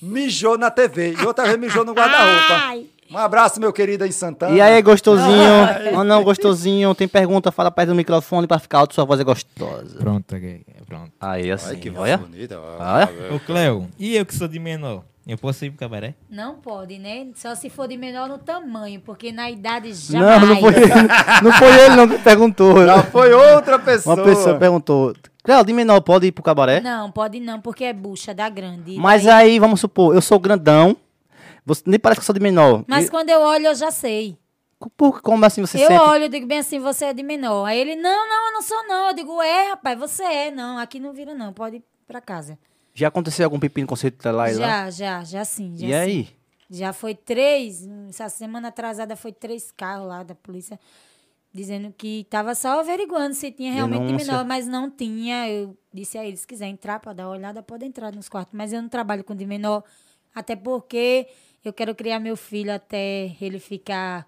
Mijou 0.00 0.56
na 0.56 0.70
TV. 0.70 1.16
E 1.20 1.26
outra 1.26 1.44
vez 1.44 1.58
mijou 1.58 1.84
no 1.84 1.92
guarda-roupa. 1.92 2.54
Ai. 2.66 2.86
Um 3.10 3.18
abraço, 3.18 3.58
meu 3.58 3.72
querido 3.72 4.04
aí 4.04 4.10
em 4.10 4.12
Santana. 4.12 4.54
E 4.54 4.60
aí, 4.60 4.80
gostosinho? 4.80 5.96
Ou 5.96 6.04
não, 6.04 6.22
gostosinho? 6.24 6.94
Tem 6.94 7.08
pergunta? 7.08 7.50
Fala 7.50 7.70
perto 7.72 7.88
do 7.88 7.94
microfone 7.96 8.46
pra 8.46 8.60
ficar 8.60 8.78
alto, 8.78 8.94
sua 8.94 9.04
voz 9.04 9.18
é 9.18 9.24
gostosa. 9.24 9.98
Pronto, 9.98 10.36
ok, 10.36 10.64
pronto. 10.86 11.12
Aí, 11.20 11.50
assim, 11.50 11.70
Ai, 11.70 11.76
que 11.76 11.90
voz 11.90 12.02
olha. 12.02 12.18
bonita. 12.18 12.60
Olha. 12.60 13.34
Ô, 13.34 13.40
Cleo, 13.40 13.88
e 13.98 14.14
eu 14.14 14.24
que 14.24 14.34
sou 14.34 14.46
de 14.46 14.60
menor? 14.60 15.02
Eu 15.26 15.36
posso 15.36 15.64
ir 15.64 15.70
pro 15.70 15.80
cabaré? 15.80 16.14
Não 16.30 16.54
pode, 16.54 16.98
né? 16.98 17.26
Só 17.34 17.56
se 17.56 17.68
for 17.68 17.88
de 17.88 17.96
menor 17.96 18.28
no 18.28 18.38
tamanho, 18.38 19.00
porque 19.00 19.32
na 19.32 19.50
idade 19.50 19.92
já. 19.92 20.20
Não, 20.20 20.46
não 20.46 20.60
foi 20.60 20.74
ele. 20.74 20.92
Não 21.42 21.52
foi 21.52 21.80
ele 21.80 21.96
não 21.96 22.08
que 22.08 22.18
perguntou. 22.18 22.86
Já 22.86 23.02
foi 23.02 23.32
outra 23.32 23.76
pessoa. 23.80 24.14
Uma 24.14 24.24
pessoa 24.24 24.54
perguntou. 24.56 25.16
De 25.64 25.72
menor 25.72 26.00
pode 26.00 26.26
ir 26.26 26.32
pro 26.32 26.42
cabaré? 26.42 26.80
Não, 26.80 27.10
pode 27.10 27.40
não, 27.40 27.60
porque 27.60 27.84
é 27.84 27.92
bucha 27.92 28.34
da 28.34 28.48
grande. 28.48 28.96
Mas 28.96 29.24
Daí- 29.24 29.50
aí, 29.52 29.58
vamos 29.58 29.80
supor, 29.80 30.14
eu 30.14 30.20
sou 30.22 30.38
grandão. 30.38 30.96
Você, 31.64 31.82
nem 31.86 31.98
parece 31.98 32.20
que 32.20 32.22
eu 32.22 32.26
sou 32.26 32.34
de 32.34 32.40
menor. 32.40 32.84
Mas 32.86 33.06
E- 33.06 33.10
quando 33.10 33.28
eu 33.30 33.40
olho, 33.40 33.66
eu 33.66 33.74
já 33.74 33.90
sei. 33.90 34.36
por, 34.96 35.20
como 35.22 35.44
assim 35.44 35.60
você 35.60 35.84
eu 35.84 35.90
olho, 35.90 36.24
eu 36.24 36.28
digo 36.28 36.46
bem 36.46 36.58
assim, 36.58 36.78
você 36.78 37.06
é 37.06 37.12
de 37.14 37.22
menor. 37.22 37.64
Aí 37.64 37.78
ele, 37.80 37.96
não, 37.96 38.28
não, 38.28 38.46
eu 38.48 38.52
não 38.52 38.62
sou 38.62 38.86
não. 38.86 39.08
Eu 39.08 39.14
digo, 39.14 39.40
é, 39.42 39.70
rapaz, 39.70 39.98
você 39.98 40.22
é. 40.22 40.50
Não, 40.50 40.78
aqui 40.78 41.00
não 41.00 41.12
vira 41.12 41.34
não, 41.34 41.52
pode 41.52 41.76
ir 41.76 41.82
pra 42.06 42.20
casa. 42.20 42.58
Já 42.94 43.08
aconteceu 43.08 43.44
algum 43.44 43.58
pepino 43.58 43.86
conceito 43.86 44.24
lá 44.30 44.50
e 44.50 44.54
lá? 44.54 44.66
já, 44.66 44.90
já, 44.90 45.24
já 45.24 45.44
sim. 45.44 45.74
Já 45.76 45.86
E 45.86 45.90
sim. 45.90 45.94
aí? 45.94 46.28
Já 46.70 46.92
foi 46.92 47.14
três, 47.14 47.86
essa 48.08 48.28
semana 48.28 48.68
atrasada 48.68 49.14
foi 49.16 49.32
três 49.32 49.70
carros 49.70 50.08
lá 50.08 50.22
da 50.22 50.34
polícia 50.34 50.78
dizendo 51.52 51.92
que 51.96 52.20
estava 52.20 52.54
só 52.54 52.80
averiguando 52.80 53.34
se 53.34 53.50
tinha 53.50 53.72
realmente 53.72 54.00
de 54.02 54.06
Denúncia. 54.08 54.32
menor, 54.32 54.44
mas 54.44 54.66
não 54.66 54.90
tinha. 54.90 55.48
Eu 55.48 55.76
disse 55.92 56.18
a 56.18 56.24
eles, 56.24 56.40
se 56.40 56.46
quiser 56.46 56.66
entrar 56.66 57.00
para 57.00 57.12
dar 57.12 57.26
uma 57.28 57.34
olhada, 57.36 57.62
pode 57.62 57.84
entrar 57.84 58.12
nos 58.12 58.28
quartos, 58.28 58.54
mas 58.54 58.72
eu 58.72 58.82
não 58.82 58.88
trabalho 58.88 59.24
com 59.24 59.34
de 59.34 59.46
menor, 59.46 59.82
até 60.34 60.54
porque 60.54 61.26
eu 61.64 61.72
quero 61.72 61.94
criar 61.94 62.20
meu 62.20 62.36
filho 62.36 62.72
até 62.74 63.34
ele 63.40 63.58
ficar 63.58 64.26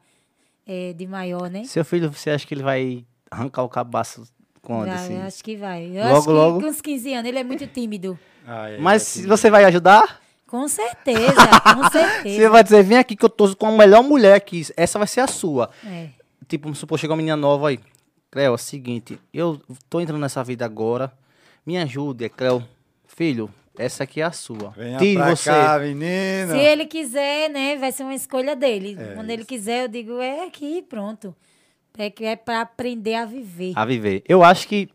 eh, 0.67 0.93
de 0.95 1.07
maior, 1.07 1.51
né? 1.51 1.65
Seu 1.65 1.85
filho, 1.85 2.11
você 2.11 2.31
acha 2.31 2.47
que 2.47 2.55
ele 2.55 2.63
vai 2.63 3.05
arrancar 3.31 3.63
o 3.63 3.69
cabaço 3.69 4.25
quando? 4.63 4.87
Vai, 4.87 4.95
assim? 4.97 5.17
eu 5.17 5.23
acho 5.23 5.45
que 5.45 5.57
vai. 5.57 5.85
Eu 5.87 6.05
Logo, 6.05 6.17
acho 6.17 6.27
que 6.27 6.33
logo? 6.33 6.61
com 6.61 6.67
uns 6.67 6.81
15 6.81 7.13
anos, 7.15 7.29
ele 7.29 7.39
é 7.39 7.45
muito 7.45 7.67
tímido. 7.67 8.19
Ah, 8.47 8.71
é, 8.71 8.79
Mas 8.79 9.23
é 9.23 9.27
você 9.27 9.51
vai 9.51 9.65
ajudar? 9.67 10.21
Com 10.47 10.67
certeza, 10.67 11.35
com 11.75 11.89
certeza. 11.93 12.37
Você 12.37 12.49
vai 12.49 12.65
dizer, 12.65 12.83
vem 12.83 12.97
aqui 12.97 13.15
que 13.15 13.25
eu 13.25 13.29
tô 13.29 13.55
com 13.55 13.67
a 13.67 13.73
melhor 13.73 14.03
mulher 14.03 14.35
aqui. 14.35 14.67
Essa 14.79 14.99
vai 14.99 15.07
ser 15.07 15.21
a 15.21 15.27
sua. 15.27 15.69
É. 15.87 16.09
Tipo, 16.49 16.65
vamos 16.65 16.79
supor, 16.79 16.99
chegou 16.99 17.15
uma 17.15 17.19
menina 17.19 17.37
nova 17.37 17.69
aí. 17.69 17.79
Cleo, 18.31 18.47
é 18.47 18.51
o 18.51 18.59
seguinte, 18.59 19.19
eu 19.33 19.61
tô 19.89 20.01
entrando 20.01 20.21
nessa 20.21 20.43
vida 20.45 20.65
agora. 20.65 21.13
Me 21.67 21.77
ajude, 21.79 22.29
Cleo. 22.29 22.63
Filho, 23.07 23.51
essa 23.79 24.05
aqui 24.05 24.21
é 24.21 24.25
a 24.25 24.33
sua. 24.33 24.71
Venha 24.77 24.99
Tire 24.99 25.15
pra 25.17 25.35
você. 25.37 25.51
cá, 25.51 25.79
menina. 25.79 26.53
Se 26.53 26.59
ele 26.59 26.87
quiser, 26.87 27.49
né, 27.51 27.77
vai 27.77 27.91
ser 27.93 28.03
uma 28.05 28.15
escolha 28.15 28.55
dele. 28.55 28.97
É, 28.99 29.15
Quando 29.15 29.31
ele 29.31 29.45
quiser, 29.45 29.85
eu 29.85 29.89
digo, 29.89 30.21
é 30.21 30.47
aqui, 30.47 30.83
pronto. 30.83 31.35
É 31.97 32.11
que 32.11 32.25
é 32.25 32.37
para 32.37 32.61
aprender 32.61 33.15
a 33.17 33.25
viver. 33.25 33.73
A 33.75 33.85
viver. 33.85 34.23
Eu 34.29 34.45
acho 34.45 34.69
que 34.69 34.89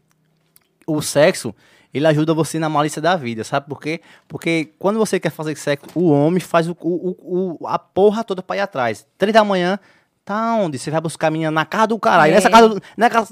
o 0.88 1.01
sexo, 1.01 1.53
ele 1.93 2.07
ajuda 2.07 2.34
você 2.34 2.57
na 2.59 2.69
malícia 2.69 3.01
da 3.01 3.15
vida, 3.17 3.43
sabe 3.43 3.67
por 3.67 3.81
quê? 3.81 3.99
Porque 4.27 4.69
quando 4.80 4.97
você 4.99 5.19
quer 5.19 5.30
fazer 5.31 5.55
sexo, 5.57 5.85
o 5.95 6.09
homem 6.11 6.39
faz 6.39 6.69
o, 6.69 6.77
o, 6.80 7.57
o- 7.61 7.67
a 7.67 7.77
porra 7.77 8.23
toda 8.23 8.41
pra 8.41 8.55
ir 8.55 8.61
atrás. 8.61 9.05
Três 9.17 9.34
da 9.34 9.43
manhã, 9.43 9.77
tá 10.25 10.55
onde? 10.55 10.77
Você 10.79 10.89
vai 10.91 11.01
buscar 11.01 11.27
a 11.27 11.31
menina 11.31 11.51
na 11.51 11.65
casa 11.65 11.87
do 11.87 11.99
caralho. 11.99 12.31
É. 12.31 12.35
Nessa, 12.35 12.49
casa 12.49 12.69
do, 12.69 12.81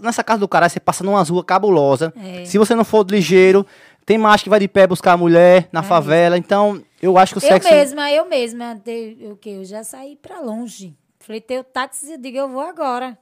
nessa 0.02 0.24
casa 0.24 0.40
do 0.40 0.48
caralho, 0.48 0.72
você 0.72 0.80
passa 0.80 1.04
numa 1.04 1.22
rua 1.24 1.44
cabulosa. 1.44 2.14
É. 2.18 2.46
Se 2.46 2.58
você 2.58 2.76
não 2.76 2.84
for 2.84 3.06
ligeiro, 3.10 3.66
tem 4.06 4.18
macho 4.18 4.44
que 4.44 4.50
vai 4.50 4.60
de 4.60 4.68
pé 4.68 4.86
buscar 4.88 5.14
a 5.14 5.18
mulher 5.18 5.68
na 5.72 5.80
É 5.82 5.84
favela. 5.84 6.38
Então, 6.38 6.82
eu 7.02 7.18
acho 7.18 7.34
que 7.36 7.40
o 7.40 7.46
eu 7.46 7.52
sexo... 7.54 7.70
mesma, 7.70 8.12
eu 8.12 8.28
mesma, 8.28 8.76
te- 8.84 9.18
o 9.32 9.36
que 9.36 9.50
eu 9.52 9.66
já 9.66 9.84
saí 9.84 10.16
pra 10.16 10.40
longe. 10.40 10.96
Fretei 11.20 11.60
o 11.60 11.64
táxi 11.64 12.14
e 12.14 12.18
digo, 12.18 12.38
eu 12.38 12.50
vou 12.50 12.62
agora. 12.62 13.18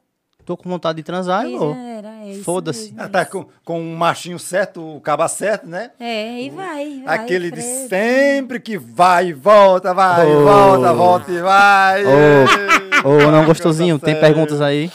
Tô 0.49 0.57
com 0.57 0.67
vontade 0.67 0.95
de 0.97 1.03
transar, 1.03 1.45
E 1.45 1.55
vou. 1.55 1.75
é 1.75 2.31
isso 2.31 2.43
Foda-se. 2.43 2.85
mesmo, 2.85 3.01
Ah, 3.03 3.07
tá 3.07 3.23
com, 3.23 3.45
com 3.63 3.79
um 3.79 3.95
machinho 3.95 4.39
certo, 4.39 4.81
o 4.95 4.99
caba 4.99 5.27
certo, 5.27 5.67
né? 5.67 5.91
É, 5.99 6.41
e 6.41 6.49
vai, 6.49 7.03
vai. 7.05 7.15
Aquele 7.19 7.51
de 7.51 7.61
sempre 7.61 8.59
que 8.59 8.75
vai 8.75 9.27
e 9.27 9.33
volta, 9.33 9.93
vai 9.93 10.27
e 10.27 10.35
Oh. 10.35 10.43
volta, 10.43 10.91
volta 10.91 11.31
e 11.31 11.39
vai. 11.39 12.03
Ô, 12.03 13.31
não 13.31 13.45
gostosinho, 13.45 13.99
tem 13.99 14.19
perguntas 14.19 14.59
aí? 14.59 14.91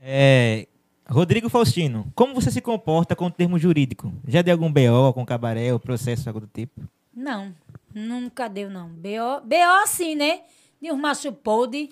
É, 0.00 0.66
Rodrigo 1.06 1.50
Faustino, 1.50 2.10
como 2.14 2.34
você 2.34 2.50
se 2.50 2.62
comporta 2.62 3.14
com 3.14 3.26
o 3.26 3.30
termo 3.30 3.58
jurídico? 3.58 4.10
Já 4.26 4.40
deu 4.40 4.54
algum 4.54 4.72
BO 4.72 5.12
com 5.12 5.26
cabaré 5.26 5.70
ou 5.70 5.78
processo, 5.78 6.26
algo 6.30 6.40
do 6.40 6.46
tipo? 6.46 6.80
Não, 7.14 7.54
nunca 7.94 8.48
deu, 8.48 8.70
não. 8.70 8.88
B.O. 8.88 9.42
B.O. 9.42 9.82
assim, 9.82 10.14
né? 10.14 10.40
De 10.80 10.90
um 10.90 10.96
macho 10.96 11.30
podre 11.32 11.90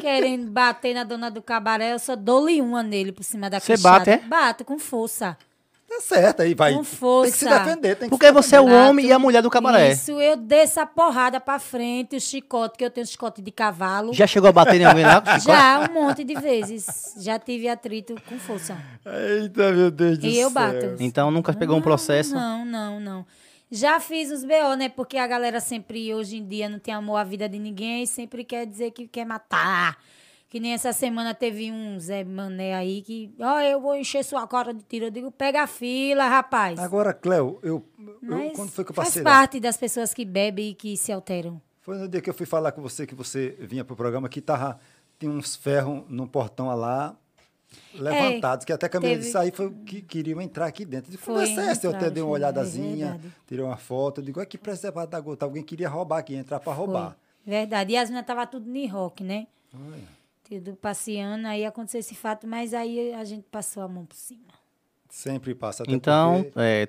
querendo 0.00 0.50
bater 0.50 0.94
na 0.94 1.04
dona 1.04 1.30
do 1.30 1.42
cabaré, 1.42 1.92
eu 1.92 1.98
só 1.98 2.14
dou-lhe 2.16 2.60
uma 2.60 2.82
nele 2.82 3.12
por 3.12 3.22
cima 3.24 3.48
da 3.50 3.58
Você 3.60 3.76
bate, 3.76 4.10
é? 4.10 4.18
Bato 4.18 4.64
com 4.64 4.78
força. 4.78 5.36
Tá 5.88 6.00
certo, 6.00 6.42
aí 6.42 6.52
vai. 6.52 6.72
Com 6.74 6.78
Tem 6.78 6.84
que 6.84 6.90
se 6.90 6.96
força. 7.46 7.58
defender, 7.60 7.94
tem 7.94 8.08
que 8.08 8.10
Porque 8.10 8.26
se 8.26 8.32
você 8.32 8.56
é 8.56 8.60
o 8.60 8.66
homem 8.66 9.06
e 9.06 9.12
a 9.12 9.20
mulher 9.20 9.40
do 9.40 9.48
cabaré. 9.48 9.92
Isso, 9.92 10.20
eu 10.20 10.36
desço 10.36 10.80
a 10.80 10.84
porrada 10.86 11.38
pra 11.38 11.60
frente, 11.60 12.16
o 12.16 12.20
chicote, 12.20 12.76
que 12.76 12.84
eu 12.84 12.90
tenho 12.90 13.06
chicote 13.06 13.40
de 13.40 13.52
cavalo. 13.52 14.12
Já 14.12 14.26
chegou 14.26 14.48
a 14.48 14.52
bater 14.52 14.80
em 14.80 14.84
alguém 14.84 15.04
lá? 15.04 15.20
com 15.20 15.30
chicote? 15.38 15.44
Já, 15.46 15.88
um 15.88 15.94
monte 15.94 16.24
de 16.24 16.34
vezes. 16.34 17.14
Já 17.20 17.38
tive 17.38 17.68
atrito 17.68 18.16
com 18.28 18.36
força. 18.36 18.76
Eita, 19.06 19.70
meu 19.72 19.90
Deus 19.92 20.18
do 20.18 20.26
E 20.26 20.34
céu. 20.34 20.42
eu 20.42 20.50
bato. 20.50 20.96
Então 20.98 21.30
nunca 21.30 21.52
pegou 21.52 21.76
um 21.76 21.80
processo. 21.82 22.34
Não, 22.34 22.64
não, 22.64 22.98
não. 22.98 23.26
Já 23.70 23.98
fiz 23.98 24.30
os 24.30 24.44
BO, 24.44 24.74
né? 24.78 24.88
Porque 24.88 25.16
a 25.18 25.26
galera 25.26 25.60
sempre, 25.60 26.14
hoje 26.14 26.36
em 26.36 26.46
dia, 26.46 26.68
não 26.68 26.78
tem 26.78 26.94
amor 26.94 27.16
à 27.16 27.24
vida 27.24 27.48
de 27.48 27.58
ninguém 27.58 28.02
e 28.04 28.06
sempre 28.06 28.44
quer 28.44 28.64
dizer 28.66 28.92
que 28.92 29.08
quer 29.08 29.24
matar. 29.26 29.98
Que 30.48 30.60
nem 30.60 30.72
essa 30.72 30.92
semana 30.92 31.34
teve 31.34 31.72
um 31.72 31.98
Zé 31.98 32.22
Mané 32.22 32.74
aí 32.76 33.02
que, 33.02 33.34
ó, 33.40 33.58
eu 33.60 33.80
vou 33.80 33.96
encher 33.96 34.24
sua 34.24 34.46
cara 34.46 34.72
de 34.72 34.82
tiro. 34.84 35.06
Eu 35.06 35.10
digo, 35.10 35.30
pega 35.32 35.62
a 35.64 35.66
fila, 35.66 36.28
rapaz. 36.28 36.78
Agora, 36.78 37.12
Cléo, 37.12 37.58
eu, 37.62 37.84
eu- 38.22 38.52
quando 38.54 38.70
foi 38.70 38.84
que 38.84 38.92
eu 38.92 38.94
faz 38.94 39.08
passei 39.08 39.22
lá? 39.22 39.30
parte 39.30 39.58
das 39.58 39.76
pessoas 39.76 40.14
que 40.14 40.24
bebem 40.24 40.70
e 40.70 40.74
que 40.74 40.96
se 40.96 41.10
alteram. 41.10 41.60
Foi 41.80 41.98
no 41.98 42.08
dia 42.08 42.20
que 42.20 42.30
eu 42.30 42.34
fui 42.34 42.46
falar 42.46 42.70
com 42.72 42.80
você, 42.80 43.04
que 43.06 43.14
você 43.14 43.56
vinha 43.60 43.84
pro 43.84 43.96
programa, 43.96 44.28
que 44.28 44.40
tava, 44.40 44.78
tinha 45.18 45.30
uns 45.30 45.56
ferros 45.56 46.04
no 46.08 46.28
portão 46.28 46.72
lá, 46.76 47.16
levantados, 47.94 48.64
que 48.64 48.72
até 48.72 48.86
a 48.86 48.88
câmera 48.88 49.12
É, 49.12 49.14
teve- 49.16 49.24
disse 49.26 49.36
aí 49.38 49.50
foi 49.50 49.70
que 49.86 50.02
queriam 50.02 50.40
entrar 50.40 50.66
aqui 50.66 50.84
dentro. 50.84 51.12
Eu 51.12 51.18
Foi, 51.18 51.34
conversei, 51.48 51.88
eu 51.88 51.94
até 51.94 52.10
dei 52.10 52.22
uma 52.22 52.30
foi, 52.30 52.38
é 52.38 52.40
olhadazinha, 52.42 53.06
verdade. 53.12 53.32
tirei 53.46 53.64
uma 53.64 53.76
foto, 53.76 54.20
eu 54.20 54.24
digo, 54.24 54.40
é 54.40 54.46
que 54.46 54.58
preservado 54.58 55.10
da 55.10 55.20
gota, 55.20 55.44
alguém 55.44 55.62
queria 55.62 55.88
roubar 55.88 56.18
aqui, 56.18 56.34
entrar 56.34 56.60
para 56.60 56.72
roubar. 56.72 57.10
Foi. 57.44 57.52
Verdade. 57.52 57.92
E 57.92 57.96
as 57.96 58.08
meninas 58.08 58.22
estavam 58.24 58.46
tudo 58.46 58.74
em 58.76 58.86
rock, 58.88 59.22
né? 59.22 59.46
Tudo 60.48 60.76
passeando, 60.76 61.46
aí 61.48 61.64
aconteceu 61.64 61.98
esse 62.00 62.14
fato, 62.14 62.46
mas 62.46 62.72
aí 62.72 63.12
a 63.14 63.24
gente 63.24 63.44
passou 63.50 63.82
a 63.82 63.88
mão 63.88 64.04
por 64.06 64.16
cima. 64.16 64.42
Sempre 65.08 65.54
passa. 65.54 65.82
Até 65.82 65.92
Então, 65.92 66.42
porque- 66.44 66.58
é, 66.60 66.88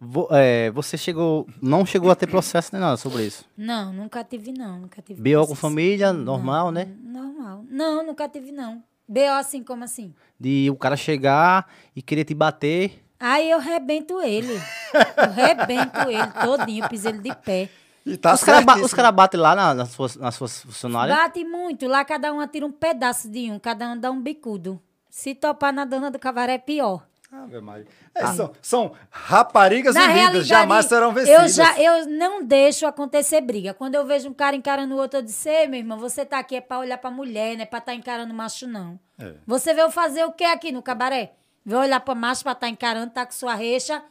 vo- 0.00 0.28
é, 0.30 0.70
você 0.70 0.96
chegou, 0.96 1.46
não 1.62 1.84
chegou 1.86 2.10
a 2.10 2.16
ter 2.16 2.26
processo 2.26 2.70
nem 2.72 2.80
nada 2.80 2.96
sobre 2.96 3.24
isso. 3.26 3.44
Não, 3.56 3.92
nunca 3.92 4.24
tive, 4.24 4.52
não. 4.52 4.80
Nunca 4.80 5.00
tive. 5.02 5.20
BO 5.22 5.46
com 5.46 5.54
família, 5.54 6.12
normal, 6.12 6.70
né? 6.72 6.88
Normal. 7.02 7.64
Não, 7.68 8.04
nunca 8.06 8.28
tive, 8.28 8.50
não. 8.50 8.82
BO 9.10 9.20
assim, 9.38 9.62
como 9.64 9.82
assim? 9.84 10.14
De 10.38 10.70
o 10.70 10.76
cara 10.76 10.96
chegar 10.96 11.66
e 11.94 12.00
querer 12.00 12.24
te 12.24 12.34
bater. 12.34 13.04
Aí 13.18 13.50
eu 13.50 13.58
rebento 13.58 14.20
ele. 14.22 14.54
Eu 14.54 15.30
rebento 15.32 15.98
ele 16.08 16.26
todinho, 16.44 16.88
piso 16.88 17.08
ele 17.08 17.18
de 17.18 17.34
pé. 17.34 17.68
E 18.06 18.16
tá 18.16 18.32
os 18.32 18.42
caras 18.42 18.64
ba 18.64 18.80
cara 18.96 19.12
batem 19.12 19.38
lá 19.38 19.54
na- 19.54 19.74
nas, 19.74 19.90
suas, 19.90 20.16
nas 20.16 20.34
suas 20.34 20.62
funcionárias. 20.62 21.16
Bate 21.16 21.44
muito. 21.44 21.86
Lá 21.86 22.02
cada 22.04 22.32
um 22.32 22.40
atira 22.40 22.64
um 22.64 22.72
pedaço 22.72 23.28
de 23.28 23.50
um, 23.50 23.58
cada 23.58 23.88
um 23.90 23.98
dá 23.98 24.10
um 24.10 24.20
bicudo. 24.22 24.80
Se 25.10 25.34
topar 25.34 25.72
na 25.72 25.84
dona 25.84 26.10
do 26.10 26.18
cavaré 26.18 26.54
é 26.54 26.58
pior. 26.58 27.06
Ave 27.32 27.60
Maria. 27.60 27.86
É, 28.12 28.26
são, 28.26 28.52
são 28.60 28.92
raparigas 29.08 29.94
Na 29.94 30.06
unidas, 30.06 30.46
jamais 30.46 30.86
serão 30.86 31.08
eu 31.08 31.14
vencidas. 31.14 31.54
já 31.54 31.80
eu 31.80 32.06
não 32.06 32.42
deixo 32.44 32.86
acontecer 32.86 33.40
briga. 33.40 33.72
Quando 33.72 33.94
eu 33.94 34.04
vejo 34.04 34.28
um 34.28 34.34
cara 34.34 34.56
encarando 34.56 34.94
o 34.94 34.98
outro, 34.98 35.20
eu 35.20 35.22
disse, 35.22 35.66
meu 35.68 35.78
irmão, 35.78 35.96
você 35.98 36.24
tá 36.24 36.40
aqui 36.40 36.56
é 36.56 36.60
pra 36.60 36.80
olhar 36.80 36.98
pra 36.98 37.10
mulher, 37.10 37.54
não 37.54 37.62
é 37.62 37.66
pra 37.66 37.78
estar 37.78 37.94
encarando 37.94 38.34
macho, 38.34 38.66
não. 38.66 38.98
É. 39.18 39.34
Você 39.46 39.72
veio 39.72 39.90
fazer 39.90 40.24
o 40.24 40.32
que 40.32 40.42
aqui 40.44 40.72
no 40.72 40.82
cabaré? 40.82 41.34
Veio 41.64 41.80
olhar 41.80 42.00
pra 42.00 42.14
macho 42.16 42.42
pra 42.42 42.52
estar 42.52 42.68
encarando, 42.68 43.12
tá 43.12 43.24
com 43.24 43.32
sua 43.32 43.54
reixa. 43.54 44.02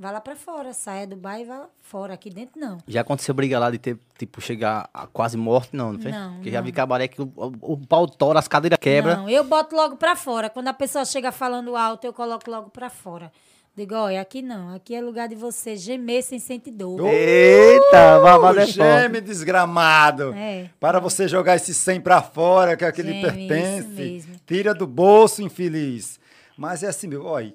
Vai 0.00 0.12
lá 0.12 0.20
pra 0.20 0.36
fora, 0.36 0.72
saia 0.72 1.08
do 1.08 1.16
bar 1.16 1.40
e 1.40 1.44
vai 1.44 1.58
lá 1.58 1.66
fora. 1.82 2.14
Aqui 2.14 2.30
dentro, 2.30 2.60
não. 2.60 2.78
Já 2.86 3.00
aconteceu 3.00 3.34
briga 3.34 3.58
lá 3.58 3.68
de 3.68 3.78
ter, 3.78 3.98
tipo, 4.16 4.40
chegar 4.40 4.88
a 4.94 5.08
quase 5.08 5.36
morte, 5.36 5.74
não, 5.74 5.92
não 5.94 6.00
foi? 6.00 6.12
Não, 6.12 6.34
Porque 6.34 6.52
já 6.52 6.58
não. 6.58 6.64
vi 6.64 6.70
cabaré 6.70 7.08
que 7.08 7.20
o, 7.20 7.24
o, 7.34 7.72
o 7.72 7.76
pau 7.84 8.06
tora, 8.06 8.38
as 8.38 8.46
cadeiras 8.46 8.78
quebram. 8.80 9.22
Não, 9.22 9.28
eu 9.28 9.42
boto 9.42 9.74
logo 9.74 9.96
pra 9.96 10.14
fora. 10.14 10.48
Quando 10.48 10.68
a 10.68 10.72
pessoa 10.72 11.04
chega 11.04 11.32
falando 11.32 11.74
alto, 11.74 12.06
eu 12.06 12.12
coloco 12.12 12.48
logo 12.48 12.70
pra 12.70 12.88
fora. 12.88 13.32
Digo, 13.76 13.94
olha, 13.96 14.20
aqui 14.20 14.40
não. 14.40 14.72
Aqui 14.72 14.94
é 14.94 15.00
lugar 15.00 15.28
de 15.28 15.34
você 15.34 15.74
gemer 15.76 16.22
sem 16.22 16.38
sentir 16.38 16.70
dor. 16.70 17.00
Eita, 17.04 18.20
babado 18.20 18.60
é 18.60 18.66
forte. 18.66 18.72
Geme 18.74 19.20
desgramado. 19.20 20.32
É. 20.34 20.70
Para 20.78 21.00
você 21.00 21.26
jogar 21.26 21.56
esse 21.56 21.74
100 21.74 22.00
pra 22.00 22.22
fora, 22.22 22.76
que 22.76 22.84
é 22.84 22.88
aquele 22.88 23.20
pertence. 23.20 23.78
isso 23.80 23.88
mesmo. 23.88 24.36
Tira 24.46 24.72
do 24.72 24.86
bolso, 24.86 25.42
infeliz. 25.42 26.20
Mas 26.56 26.84
é 26.84 26.88
assim, 26.88 27.08
meu, 27.08 27.24
olha. 27.24 27.52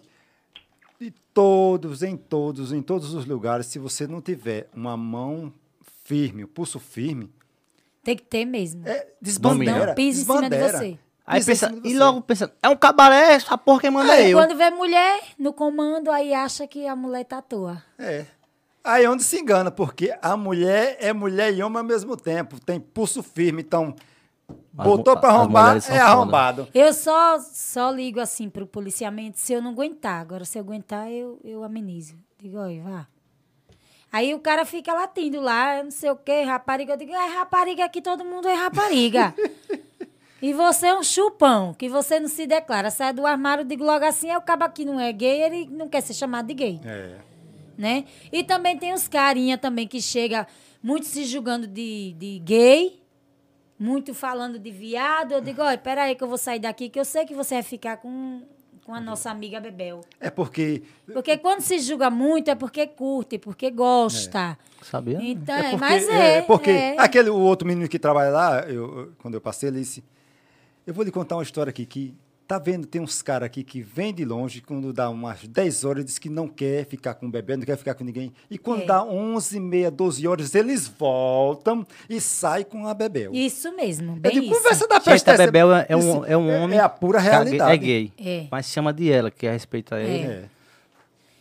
De 1.04 1.12
todos, 1.34 2.02
em 2.02 2.16
todos, 2.16 2.72
em 2.72 2.82
todos 2.82 3.14
os 3.14 3.26
lugares, 3.26 3.66
se 3.66 3.78
você 3.78 4.08
não 4.08 4.22
tiver 4.22 4.70
uma 4.74 4.96
mão 4.96 5.52
firme, 6.06 6.46
o 6.46 6.48
pulso 6.48 6.80
firme, 6.80 7.30
Tem 8.02 8.16
que 8.16 8.24
ter 8.24 8.46
mesmo. 8.46 8.88
é 8.88 9.06
desbandeira. 9.22 9.88
Não 9.88 9.96
pisa 9.96 10.22
em 10.22 10.24
cima 10.26 10.50
de 10.50 10.58
você. 10.58 10.98
Aí 11.28 11.44
pensa, 11.44 11.74
e 11.84 11.94
logo 11.98 12.22
pensa, 12.22 12.54
é 12.62 12.70
um 12.70 12.76
cabaré, 12.78 13.34
essa 13.34 13.58
porra 13.58 13.82
quem 13.82 13.92
manda 13.92 14.14
é 14.16 14.18
Aí 14.24 14.32
eu. 14.32 14.38
quando 14.38 14.56
vê 14.56 14.70
mulher 14.70 15.22
no 15.38 15.52
comando, 15.52 16.10
aí 16.10 16.34
acha 16.34 16.66
que 16.68 16.88
a 16.88 16.96
mulher 16.96 17.26
tá 17.26 17.40
à 17.40 17.42
toa. 17.42 17.84
É. 18.00 18.26
Aí 18.82 19.04
é 19.04 19.10
onde 19.10 19.24
se 19.26 19.40
engana, 19.42 19.70
porque 19.72 20.14
a 20.22 20.38
mulher 20.38 20.96
é 21.02 21.12
mulher 21.12 21.54
e 21.54 21.62
homem 21.62 21.80
ao 21.80 21.84
mesmo 21.84 22.16
tempo. 22.16 22.62
Tem 22.62 22.80
pulso 22.80 23.22
firme, 23.22 23.62
então 23.62 23.94
As 24.78 24.86
botou 24.88 25.18
as 25.18 25.24
arrombar, 25.24 25.78
é 25.90 26.00
arrombado. 26.00 26.68
Eu 26.74 26.94
só, 26.94 27.40
só 27.40 27.92
ligo 27.92 28.20
assim 28.20 28.50
pro 28.50 28.66
policiamento 28.66 29.40
se 29.40 29.54
eu 29.54 29.62
não 29.62 29.72
aguentar. 29.72 30.20
Agora, 30.20 30.46
se 30.46 30.58
eu 30.58 30.64
aguentar, 30.64 31.12
eu, 31.12 31.40
eu 31.44 31.64
amenizo. 31.64 32.16
Digo, 32.42 32.58
olha, 32.58 32.84
vá. 32.84 33.08
Aí 34.12 34.34
o 34.34 34.40
cara 34.40 34.64
fica 34.66 34.94
latindo 34.94 35.42
lá, 35.42 35.82
não 35.84 35.90
sei 35.92 36.10
o 36.12 36.16
quê, 36.16 36.42
rapariga. 36.44 36.94
Eu 36.94 36.98
digo, 36.98 37.12
é 37.14 37.28
rapariga 37.36 37.86
aqui, 37.86 38.02
todo 38.02 38.24
mundo 38.24 38.48
é 38.48 38.54
rapariga. 38.54 39.34
e 40.42 40.54
você 40.54 40.88
é 40.88 40.96
um 40.96 41.04
chupão, 41.04 41.74
que 41.74 41.90
você 41.90 42.20
não 42.20 42.28
se 42.28 42.46
declara. 42.46 42.92
Sai 42.92 43.14
do 43.14 43.26
armário, 43.26 43.66
digo 43.66 43.84
logo 43.84 44.06
assim, 44.06 44.30
é 44.30 44.38
o 44.38 44.42
cabo 44.42 44.68
que 44.70 44.86
não 44.86 45.00
é 45.00 45.12
gay, 45.12 45.42
ele 45.42 45.68
não 45.72 45.88
quer 45.88 46.02
ser 46.02 46.14
chamado 46.14 46.48
de 46.48 46.54
gay 46.54 46.80
É. 46.86 47.16
né? 47.78 48.06
E 48.32 48.44
também 48.44 48.78
tem 48.78 48.94
os 48.94 49.08
carinha 49.08 49.58
também 49.58 49.88
que 49.88 50.02
chega 50.02 50.48
muito 50.82 51.06
se 51.08 51.24
julgando 51.26 51.66
de, 51.66 52.14
de 52.18 52.40
gay, 52.40 53.03
muito 53.84 54.14
falando 54.14 54.58
de 54.58 54.72
viado. 54.72 55.34
Eu 55.34 55.42
digo, 55.42 55.62
olha, 55.62 55.78
peraí 55.78 56.16
que 56.16 56.24
eu 56.24 56.28
vou 56.28 56.38
sair 56.38 56.60
daqui, 56.60 56.90
que 56.90 57.00
eu 57.00 57.04
sei 57.06 57.26
que 57.26 57.34
você 57.34 57.56
vai 57.56 57.64
ficar 57.64 57.98
com, 57.98 58.42
com 58.86 58.94
a 58.96 59.02
nossa 59.02 59.30
amiga 59.30 59.60
Bebel. 59.60 60.02
É 60.20 60.30
porque. 60.30 60.84
Porque 61.12 61.38
quando 61.38 61.60
se 61.62 61.80
julga 61.80 62.10
muito 62.10 62.50
é 62.50 62.56
porque 62.56 62.88
curte, 62.88 63.38
porque 63.38 63.70
gosta. 63.70 64.58
Sabia? 64.82 65.20
Então, 65.22 65.56
É 65.56 65.60
é, 65.60 65.70
porque, 65.72 65.78
mas 65.78 66.08
é. 66.10 66.38
é 66.38 66.42
porque 66.42 66.70
é. 66.70 66.96
aquele 66.98 67.30
o 67.30 67.38
outro 67.40 67.68
menino 67.68 67.88
que 67.90 68.00
trabalha 68.00 68.30
lá, 68.32 68.60
eu- 68.70 69.12
quando 69.18 69.34
eu 69.36 69.42
passei, 69.42 69.70
ele 69.70 69.80
disse: 69.82 70.04
Eu 70.88 70.94
vou 70.94 71.04
lhe 71.04 71.12
contar 71.12 71.36
uma 71.36 71.44
história 71.44 71.70
aqui 71.70 71.86
que. 71.86 72.16
Tá 72.46 72.60
vendo, 72.60 72.86
tem 72.86 73.02
uns 73.02 73.22
caras 73.22 73.46
aqui 73.48 73.64
que 73.64 73.82
vêm 73.82 74.14
de 74.14 74.26
longe, 74.26 74.60
quando 74.62 74.92
dá 74.92 75.10
umas 75.10 75.48
10 75.48 75.86
horas, 75.86 76.04
diz 76.04 76.20
que 76.20 76.30
não 76.30 76.46
quer 76.48 76.86
ficar 76.86 77.14
com 77.14 77.26
o 77.26 77.30
bebê, 77.32 77.56
não 77.56 77.64
quer 77.64 77.78
ficar 77.78 77.94
com 77.96 78.04
ninguém. 78.04 78.34
E 78.52 78.58
quando 78.58 78.82
É. 78.82 78.86
dá 78.86 79.02
11, 79.04 79.60
meia, 79.62 79.90
12 79.90 80.28
horas, 80.28 80.54
eles 80.54 80.86
voltam 80.88 81.88
e 82.10 82.20
saem 82.20 82.66
com 82.66 82.86
a 82.86 82.94
bebê. 82.94 83.30
Isso 83.32 83.74
mesmo, 83.76 84.12
Eu 84.12 84.16
bem 84.18 84.32
digo, 84.34 84.46
isso. 84.48 84.56
conversa 84.56 84.88
da 84.88 85.00
peste. 85.00 85.30
a 85.30 85.34
essa- 85.34 85.46
Bebel 85.46 85.74
é, 85.74 85.86
é 85.88 85.96
um, 85.96 86.26
é 86.26 86.38
um 86.38 86.64
homem. 86.64 86.78
É 86.78 86.82
a 86.82 86.90
pura 86.90 87.20
que 87.20 87.26
realidade. 87.30 87.72
É 87.72 87.78
gay. 87.78 88.12
É. 88.20 88.48
Mas 88.52 88.66
chama 88.68 88.92
de 88.94 89.10
ela, 89.10 89.32
que 89.32 89.50
respeita 89.50 90.00
ele. 90.02 90.26
É. 90.28 90.46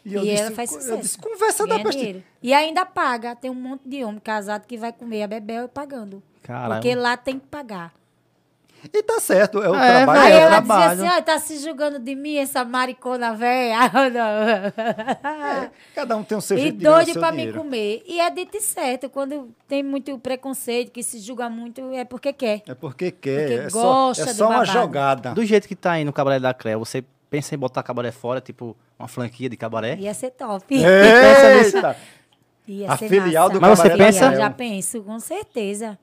E, 0.04 0.14
eu 0.14 0.20
ela 0.22 0.30
disse, 0.30 0.54
faz 0.54 0.72
eu 0.72 0.80
sucesso. 0.80 1.00
disse, 1.02 1.18
conversa 1.18 1.66
da 1.66 1.74
Ganha 1.74 1.84
peste. 1.84 1.98
dinheiro. 1.98 2.22
E 2.42 2.52
ainda 2.54 2.84
paga. 2.86 3.34
Tem 3.36 3.50
um 3.50 3.54
monte 3.54 3.82
de 3.88 4.04
homem 4.04 4.20
casado 4.20 4.66
que 4.66 4.76
vai 4.76 4.92
comer 4.92 5.24
a 5.24 5.26
Bebel 5.28 5.64
e 5.64 5.68
pagando. 5.68 6.22
Caralho. 6.42 6.74
Porque 6.80 6.94
lá 6.94 7.16
tem 7.16 7.38
que 7.38 7.46
pagar. 7.46 7.92
E 8.92 9.02
tá 9.02 9.20
certo, 9.20 9.62
é 9.62 9.68
o 9.70 9.74
É, 9.76 9.96
trabalho. 9.98 10.20
Aí 10.22 10.32
é 10.32 10.36
é- 10.36 10.40
ela 10.40 10.50
trabalho. 10.50 10.90
dizia 10.90 11.08
assim, 11.10 11.18
ó, 11.18 11.22
tá 11.22 11.38
se 11.38 11.58
julgando 11.58 11.98
de 11.98 12.14
mim, 12.14 12.36
essa 12.36 12.64
maricona 12.64 13.32
velha. 13.34 13.78
é, 15.24 15.70
cada 15.94 16.16
um 16.16 16.24
tem 16.24 16.36
o 16.36 16.40
seu 16.40 16.56
e 16.58 16.62
jeito 16.62 16.78
de 16.78 16.84
ganhar 16.84 16.96
o 17.00 17.04
doido 17.04 17.18
pra 17.20 17.30
me 17.30 17.36
dinheiro. 17.38 17.58
comer. 17.58 18.02
E 18.06 18.20
é 18.20 18.30
dito 18.30 18.56
e 18.56 18.60
certo, 18.60 19.08
quando 19.08 19.50
tem 19.68 19.82
muito 19.82 20.18
preconceito, 20.18 20.90
que 20.90 21.02
se 21.02 21.18
julga 21.20 21.48
muito, 21.48 21.80
é 21.94 22.04
porque 22.04 22.32
quer. 22.32 22.62
É 22.66 22.74
porque 22.74 23.10
quer, 23.10 23.40
Porque 23.48 23.54
é 23.66 23.70
só, 23.70 23.82
gosta 23.82 24.22
é 24.22 24.26
do 24.26 24.34
só 24.34 24.48
uma 24.48 24.64
jogada. 24.64 25.32
Do 25.32 25.44
jeito 25.44 25.68
que 25.68 25.76
tá 25.76 25.92
aí 25.92 26.04
no 26.04 26.12
cabaré 26.12 26.40
da 26.40 26.52
Cleo, 26.52 26.78
você 26.80 27.04
pensa 27.30 27.54
em 27.54 27.58
botar 27.58 27.82
cabaré 27.82 28.10
fora, 28.10 28.40
tipo 28.40 28.76
uma 28.98 29.08
franquia 29.08 29.48
de 29.48 29.56
cabaré? 29.56 29.96
Ia 29.96 30.12
ser 30.14 30.30
top. 30.30 30.74
Eita! 30.74 31.96
Ia 32.68 32.92
A 32.92 32.96
ser 32.96 33.08
filial 33.08 33.48
massa. 33.48 33.54
do 33.54 33.60
Mas 33.60 33.78
você 33.78 33.88
Cabaré 33.90 33.98
da 33.98 34.04
pensa-. 34.20 34.36
Já 34.36 34.50
penso, 34.50 35.02
com 35.02 35.18
certeza. 35.18 35.98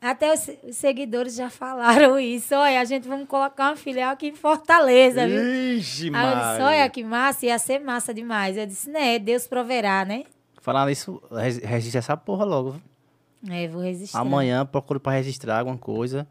Até 0.00 0.32
os, 0.32 0.48
os 0.68 0.76
seguidores 0.76 1.34
já 1.34 1.50
falaram 1.50 2.18
isso. 2.20 2.54
Olha, 2.54 2.80
a 2.80 2.84
gente 2.84 3.06
vamos 3.06 3.28
colocar 3.28 3.68
uma 3.70 3.76
filial 3.76 4.12
aqui 4.12 4.28
em 4.28 4.34
Fortaleza, 4.34 5.26
viu? 5.28 5.42
Ixi, 5.76 6.10
Aí 6.14 6.32
eu 6.32 6.36
disse, 6.38 6.62
olha 6.62 6.88
que 6.88 7.04
massa, 7.04 7.46
ia 7.46 7.58
ser 7.58 7.78
massa 7.80 8.14
demais. 8.14 8.56
Eu 8.56 8.66
disse, 8.66 8.88
né, 8.88 9.18
Deus 9.18 9.46
proverá, 9.46 10.04
né? 10.04 10.24
Falar 10.62 10.86
nisso, 10.86 11.22
res- 11.30 11.58
registra 11.58 11.98
essa 11.98 12.16
porra 12.16 12.44
logo. 12.44 12.70
viu? 12.72 13.54
É, 13.54 13.68
vou 13.68 13.82
registrar. 13.82 14.20
Amanhã 14.20 14.64
procuro 14.66 14.98
pra 15.00 15.12
registrar 15.12 15.58
alguma 15.58 15.76
coisa. 15.78 16.26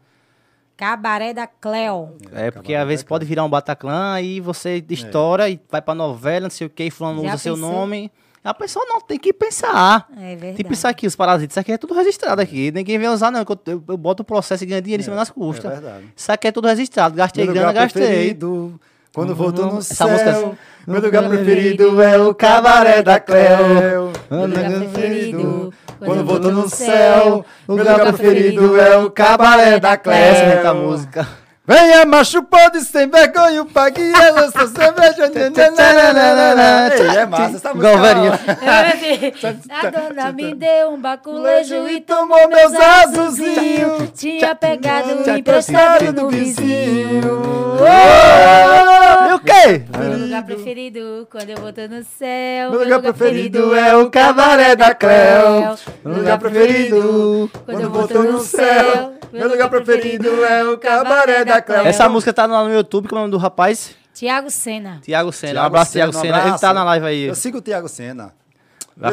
Cabaré 0.76 1.34
da 1.34 1.46
Cleo. 1.46 2.16
É, 2.32 2.50
porque 2.50 2.72
Cabaré 2.72 2.76
às 2.82 2.88
vezes 2.88 3.04
pode 3.04 3.24
virar 3.26 3.44
um 3.44 3.50
Bataclan 3.50 4.14
aí 4.14 4.40
você 4.40 4.82
estoura 4.88 5.48
e 5.50 5.60
vai 5.70 5.82
pra 5.82 5.94
novela, 5.94 6.44
não 6.44 6.50
sei 6.50 6.66
o 6.66 6.70
que, 6.70 6.84
e 6.84 6.90
fulano 6.90 7.22
Já 7.22 7.28
usa 7.34 7.38
seu 7.38 7.54
pensou? 7.54 7.70
nome. 7.72 8.10
A 8.42 8.54
pessoa 8.54 8.84
não 8.88 9.00
tem 9.02 9.18
que 9.18 9.32
pensar. 9.34 10.06
É 10.16 10.30
verdade. 10.34 10.56
Tipo 10.56 10.72
isso 10.72 10.88
aqui, 10.88 11.06
os 11.06 11.14
parasitas, 11.14 11.52
isso 11.52 11.60
aqui 11.60 11.72
é 11.72 11.76
tudo 11.78 11.92
registrado 11.94 12.40
aqui. 12.40 12.72
Ninguém 12.72 12.98
vem 12.98 13.08
usar, 13.08 13.30
não. 13.30 13.44
que 13.44 13.52
Eu, 13.52 13.58
eu, 13.66 13.84
eu 13.88 13.96
boto 13.98 14.22
o 14.22 14.24
processo 14.24 14.64
e 14.64 14.66
ganho 14.66 14.80
dinheiro 14.80 15.02
em 15.02 15.04
cima 15.04 15.16
das 15.16 15.28
custas. 15.30 15.70
é 15.70 15.74
verdade. 15.74 16.04
Isso 16.16 16.32
aqui 16.32 16.48
é 16.48 16.52
tudo 16.52 16.66
registrado. 16.66 17.14
Gastei 17.14 17.44
Meu 17.44 17.52
grana, 17.52 17.72
gastei. 17.74 18.02
preferido, 18.02 18.80
quando 19.12 19.34
voltou 19.34 19.66
no 19.66 19.78
Essa 19.80 19.94
céu. 19.94 20.08
música- 20.08 20.58
Meu 20.86 21.00
lugar 21.02 21.28
preferido 21.28 22.00
é 22.02 22.16
o 22.18 22.34
cabaré 22.34 23.02
da 23.02 23.20
Cleo. 23.20 24.10
Meu 24.30 24.46
lugar 24.46 24.70
preferido, 24.72 25.74
Quando 25.98 26.24
voltou 26.24 26.50
no 26.52 26.66
céu. 26.68 27.44
Meu 27.68 27.76
lugar 27.76 28.00
preferido 28.00 28.80
é 28.80 28.96
o 28.96 29.10
cabaré 29.10 29.78
da 29.78 29.98
Cleo. 29.98 30.14
Essa 30.16 30.42
é 30.44 30.66
a 30.66 30.72
música. 30.72 31.28
Venha 31.66 32.04
macho 32.04 32.42
pode 32.42 32.80
sem 32.80 33.08
vergonha, 33.08 33.64
pague 33.64 34.02
ela, 34.12 34.50
sua 34.50 34.66
cerveja. 34.66 35.30
Ei, 36.92 37.16
é 37.16 37.26
massa 37.26 37.56
essa 37.56 37.74
música. 37.74 37.92
Igual 37.92 37.94
o 37.94 38.00
Verinho. 38.00 38.32
A 39.70 39.90
dona 39.90 40.32
me 40.32 40.54
deu 40.54 40.90
um 40.90 41.00
baculejo 41.00 41.88
e 41.88 42.00
tomou 42.00 42.48
meus 42.48 42.72
azulzinhos. 42.74 44.10
Tinha 44.14 44.54
pegado 44.54 45.30
emprestado 45.30 46.12
no 46.12 46.28
vizinho. 46.28 47.40
E 49.28 49.32
o 49.34 49.38
quê? 49.38 49.84
Meu 49.96 50.18
lugar 50.18 50.44
preferido, 50.44 51.28
quando 51.30 51.50
eu 51.50 51.56
volto 51.58 51.88
no 51.88 52.02
céu. 52.02 52.70
Meu 52.70 52.80
lugar 52.80 53.00
preferido 53.00 53.76
é 53.76 53.96
o 53.96 54.10
cabaré 54.10 54.74
da 54.74 54.94
Cleo. 54.94 55.78
Meu 56.04 56.16
lugar 56.16 56.38
preferido, 56.38 57.50
quando 57.64 57.90
voltou 57.90 58.24
no 58.24 58.40
céu. 58.40 59.14
Meu 59.32 59.48
lugar 59.48 59.70
preferido 59.70 60.44
é 60.44 60.64
o 60.64 60.76
cabaré 60.76 61.44
da 61.44 61.49
Cleo. 61.62 61.86
Essa 61.86 62.08
música 62.08 62.32
tá 62.32 62.46
lá 62.46 62.64
no 62.64 62.72
YouTube, 62.72 63.08
como 63.08 63.18
é 63.18 63.22
o 63.22 63.26
nome 63.26 63.30
do 63.32 63.38
rapaz? 63.38 63.94
Tiago 64.12 64.50
Sena. 64.50 64.98
Tiago 65.02 65.32
Sena. 65.32 65.62
Um 65.62 65.64
abraço, 65.64 65.92
Tiago 65.92 66.10
um 66.16 66.20
Sena. 66.20 66.48
Ele 66.48 66.58
tá 66.58 66.74
na 66.74 66.84
live 66.84 67.06
aí. 67.06 67.22
Eu 67.24 67.34
sigo 67.34 67.58
o 67.58 67.60
Tiago 67.62 67.88
Sena. 67.88 68.32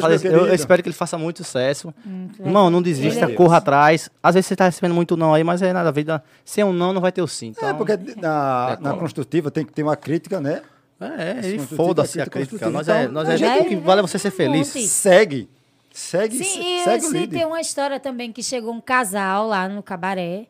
Fazer- 0.01 0.33
eu, 0.33 0.47
eu 0.47 0.53
espero 0.53 0.83
que 0.83 0.89
ele 0.89 0.95
faça 0.95 1.17
muito 1.17 1.37
sucesso. 1.45 1.93
Hum, 2.05 2.27
Irmão, 2.41 2.69
não 2.69 2.81
desista, 2.81 3.23
é 3.23 3.33
corra 3.33 3.57
atrás. 3.57 4.09
Às 4.21 4.35
vezes 4.35 4.47
você 4.47 4.55
tá 4.55 4.65
recebendo 4.65 4.93
muito 4.93 5.15
não 5.15 5.33
aí, 5.33 5.45
mas 5.45 5.61
é 5.61 5.71
nada, 5.71 5.87
a 5.87 5.91
vida. 5.93 6.21
Sem 6.43 6.61
um 6.63 6.73
não, 6.73 6.91
não 6.91 6.99
vai 6.99 7.11
ter 7.11 7.21
o 7.21 7.27
sim. 7.27 7.53
Então, 7.55 7.69
É, 7.69 7.73
porque 7.73 7.97
na, 8.17 8.77
É, 8.77 8.83
na 8.83 8.93
construtiva 8.95 9.49
tem 9.49 9.63
que 9.65 9.71
ter 9.71 9.83
uma 9.83 9.95
crítica, 9.95 10.41
né? 10.41 10.61
É, 10.99 11.47
e 11.47 11.59
foda-se 11.59 12.19
é 12.19 12.23
a 12.23 12.25
crítica. 12.25 12.69
Nós 12.69 12.89
é, 12.89 13.03
Então, 13.03 13.13
nós 13.13 13.29
é 13.29 13.37
gente 13.37 13.53
gente- 13.59 13.69
que 13.69 13.75
vale 13.77 14.01
você 14.01 14.19
ser 14.19 14.31
feliz. 14.31 14.67
Segue. 14.67 15.47
Segue, 15.93 16.43
Sim, 16.43 16.79
e 16.79 16.83
segue 16.83 17.05
o 17.05 17.09
sim, 17.09 17.17
líder. 17.19 17.37
tem 17.37 17.45
uma 17.45 17.61
história 17.61 17.99
também 17.99 18.31
que 18.33 18.43
chegou 18.43 18.73
um 18.73 18.81
casal 18.81 19.47
lá 19.47 19.69
no 19.69 19.81
cabaré. 19.81 20.45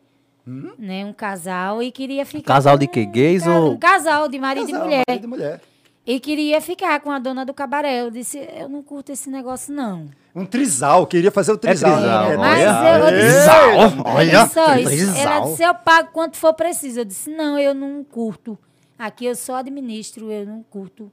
Né, 0.78 1.04
um 1.04 1.12
casal 1.12 1.82
e 1.82 1.90
queria 1.92 2.24
ficar. 2.24 2.54
Casal 2.54 2.74
com 2.74 2.80
de 2.80 2.86
quê? 2.86 3.00
um 3.06 3.10
Gays 3.12 3.44
ca- 3.44 3.58
ou- 3.60 3.72
Um 3.72 3.76
casal 3.76 4.28
de 4.28 4.38
marido 4.38 4.66
Casal, 4.66 4.80
e 4.80 4.84
mulher. 4.84 5.04
marido 5.08 5.24
e 5.24 5.26
mulher. 5.26 5.60
E 6.06 6.18
queria 6.18 6.58
ficar 6.62 6.98
com 7.00 7.10
a 7.10 7.18
dona 7.18 7.44
do 7.44 7.52
cabaré. 7.52 8.00
Eu 8.00 8.10
disse, 8.10 8.38
eu 8.58 8.66
não 8.68 8.82
curto 8.82 9.12
esse 9.12 9.28
negócio, 9.28 9.74
não. 9.74 10.06
Um 10.34 10.46
trisal, 10.46 11.06
queria 11.06 11.30
fazer 11.30 11.52
o 11.52 11.58
trisal. 11.58 11.92
trisal, 11.98 12.28
né? 12.30 12.36
Mas 12.38 12.58
olha. 12.60 12.88
eu, 12.88 13.04
eu 13.04 13.10
disse, 13.10 13.36
Trisal, 13.36 14.14
olha, 14.14 14.44
disse, 14.46 14.58
ó, 14.58 14.74
isso- 14.76 14.88
trisal. 14.88 15.16
ela 15.18 15.40
disse, 15.46 15.62
eu 15.62 15.74
pago 15.74 16.08
quanto 16.12 16.36
for 16.38 16.54
preciso. 16.54 17.00
Eu 17.00 17.04
disse, 17.04 17.28
não, 17.28 17.58
eu 17.58 17.74
não 17.74 18.02
curto. 18.02 18.58
Aqui 18.98 19.26
eu 19.26 19.34
só 19.36 19.56
administro, 19.56 20.32
eu 20.32 20.46
não 20.46 20.62
curto. 20.62 21.12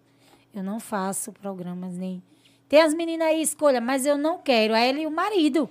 Eu 0.55 0.63
não 0.63 0.79
faço 0.79 1.33
programas 1.33 1.97
nem. 1.97 2.23
Tem 2.69 2.81
as 2.81 2.93
meninas 2.93 3.27
aí, 3.27 3.41
escolha, 3.41 3.81
mas 3.81 4.05
eu 4.05 4.17
não 4.17 4.37
quero. 4.37 4.73
Aí 4.73 4.87
ele 4.89 5.01
e 5.01 5.07
o 5.07 5.11
marido. 5.11 5.69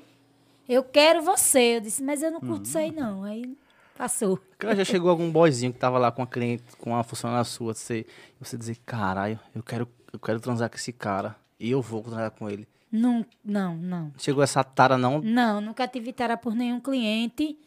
Eu 0.68 0.82
quero 0.82 1.22
você. 1.22 1.76
Eu 1.76 1.80
disse, 1.80 2.02
mas 2.02 2.22
eu 2.22 2.30
não 2.30 2.40
curto 2.40 2.64
isso 2.66 2.78
aí, 2.78 2.90
não. 2.90 3.22
Aí 3.24 3.56
passou. 3.96 4.38
Cara, 4.58 4.74
já 4.76 4.84
chegou 4.84 5.10
algum 5.10 5.30
boyzinho 5.30 5.72
que 5.72 5.78
tava 5.78 5.98
lá 5.98 6.10
com 6.10 6.22
a 6.22 6.26
cliente, 6.26 6.64
com 6.78 6.90
uma 6.90 7.02
funcionária 7.04 7.44
sua, 7.44 7.74
você, 7.74 8.06
você 8.40 8.56
dizer, 8.56 8.76
caralho, 8.86 9.38
eu 9.54 9.62
quero, 9.62 9.88
eu 10.12 10.18
quero 10.18 10.40
transar 10.40 10.68
com 10.70 10.76
esse 10.76 10.92
cara. 10.92 11.36
E 11.60 11.70
eu 11.70 11.80
vou 11.82 12.02
transar 12.02 12.30
com 12.32 12.48
ele. 12.50 12.66
Não, 12.90 13.24
não, 13.44 13.76
não. 13.76 14.12
Chegou 14.18 14.42
essa 14.42 14.62
tara, 14.62 14.96
não? 14.96 15.20
Não, 15.20 15.60
nunca 15.60 15.86
tive 15.88 16.12
tara 16.12 16.36
por 16.36 16.54
nenhum 16.54 16.80
cliente. 16.80 17.58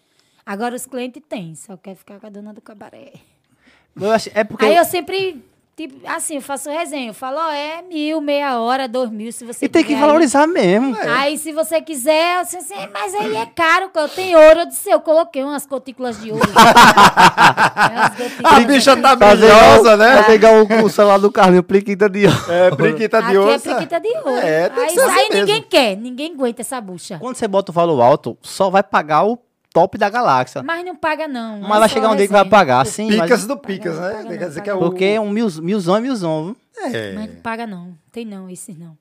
Agora 0.46 0.76
os 0.76 0.86
clientes 0.86 1.22
têm, 1.28 1.54
só 1.56 1.76
quer 1.76 1.96
ficar 1.96 2.20
com 2.20 2.28
a 2.28 2.30
dona 2.30 2.54
do 2.54 2.62
cabaré. 2.62 3.14
Eu 3.96 4.12
acho- 4.12 4.30
é 4.34 4.44
porque. 4.44 4.64
Aí 4.66 4.76
eu 4.76 4.86
sempre 4.86 5.44
tipo, 5.78 5.96
assim, 6.08 6.36
eu 6.36 6.42
faço 6.42 6.70
resenha. 6.70 7.12
Eu 7.12 7.14
falo, 7.14 7.38
ó, 7.38 7.52
é 7.52 7.82
mil, 7.84 8.20
meia 8.20 8.60
hora, 8.60 8.88
dois 8.88 9.10
mil, 9.12 9.32
se 9.32 9.46
você 9.46 9.66
E 9.66 9.70
tem 9.70 9.84
que 9.84 9.94
aí. 9.94 10.00
valorizar 10.00 10.46
mesmo. 10.48 10.98
Aí, 11.18 11.38
se 11.38 11.52
você 11.54 11.80
quiser, 11.80 12.40
eu 12.40 12.44
disse 12.44 12.58
assim, 12.58 12.76
mas 12.92 13.14
aí 13.14 13.36
é 13.36 13.46
caro, 13.46 13.90
que 13.90 14.00
eu 14.00 14.10
tenho 14.10 14.38
ouro. 14.40 14.62
Eu 14.62 14.66
disse, 14.66 14.90
eu 14.90 15.00
coloquei 15.00 15.44
umas 15.44 15.66
cutículas 15.68 16.20
de 16.20 16.32
ouro. 16.32 16.42
A 18.44 18.60
bicha 18.62 18.96
tá 18.98 19.16
brilhosa, 19.16 19.96
né? 19.98 20.34
Igual 20.36 20.54
o, 20.66 20.86
o 20.86 20.90
celular 20.90 21.20
do 21.20 21.32
Carlinho, 21.32 21.64
pliquita 21.64 22.10
de 22.10 22.26
ouro. 22.26 22.52
É, 22.52 22.72
priquita 22.72 23.22
de 23.22 23.28
Aqui 23.28 23.38
ouro. 23.38 23.52
é 23.52 23.60
priquita 23.60 24.00
de 24.00 24.08
ouro. 24.18 24.30
É, 24.38 24.70
tem 24.70 24.76
que 24.76 24.90
aí 24.90 24.96
ser 24.96 25.02
assim 25.02 25.12
aí 25.20 25.30
mesmo. 25.30 25.46
ninguém 25.46 25.62
quer, 25.64 25.96
ninguém 25.98 26.34
aguenta 26.34 26.62
essa 26.62 26.82
bucha. 26.82 27.18
Quando 27.20 27.36
você 27.36 27.48
bota 27.48 27.72
o 27.72 27.74
valor 27.74 28.02
alto, 28.02 28.38
só 28.42 28.70
vai 28.70 28.82
pagar 28.84 29.24
o 29.26 29.38
top 29.80 29.98
da 29.98 30.10
galáxia. 30.10 30.64
Mas 30.64 30.84
não 30.86 30.96
paga, 30.96 31.28
não. 31.28 31.60
Mas 31.62 31.78
é 31.78 31.80
vai 31.80 31.90
chegar 31.90 32.10
um 32.10 32.16
dia 32.16 32.26
que 32.26 32.32
vai 32.32 32.44
resenha. 32.44 32.50
pagar, 32.60 32.86
sim. 32.86 33.08
Picas 33.10 33.30
Mas, 33.30 33.48
do 33.48 33.58
Picas, 33.58 33.96
Paga, 33.96 34.08
né? 34.08 34.24
paga 34.24 34.38
Quer 34.38 34.48
dizer 34.48 34.62
que 34.62 34.70
é 34.70 34.74
o... 34.74 34.80
porque 34.80 35.06
é 35.06 35.20
um 35.22 35.30
mil, 35.30 35.48
milzão 35.62 35.96
é 35.96 36.00
milzão, 36.00 36.46
viu? 36.46 36.58
É. 36.92 37.14
Mas 37.14 37.30
não 37.34 37.42
paga, 37.42 37.68
não. 37.68 37.98
Tem 38.12 38.26
não, 38.26 38.50
esses 38.50 38.78
não. 38.78 38.98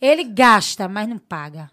Ele 0.00 0.24
gasta, 0.24 0.88
mas 0.88 1.08
não 1.08 1.18
paga. 1.18 1.70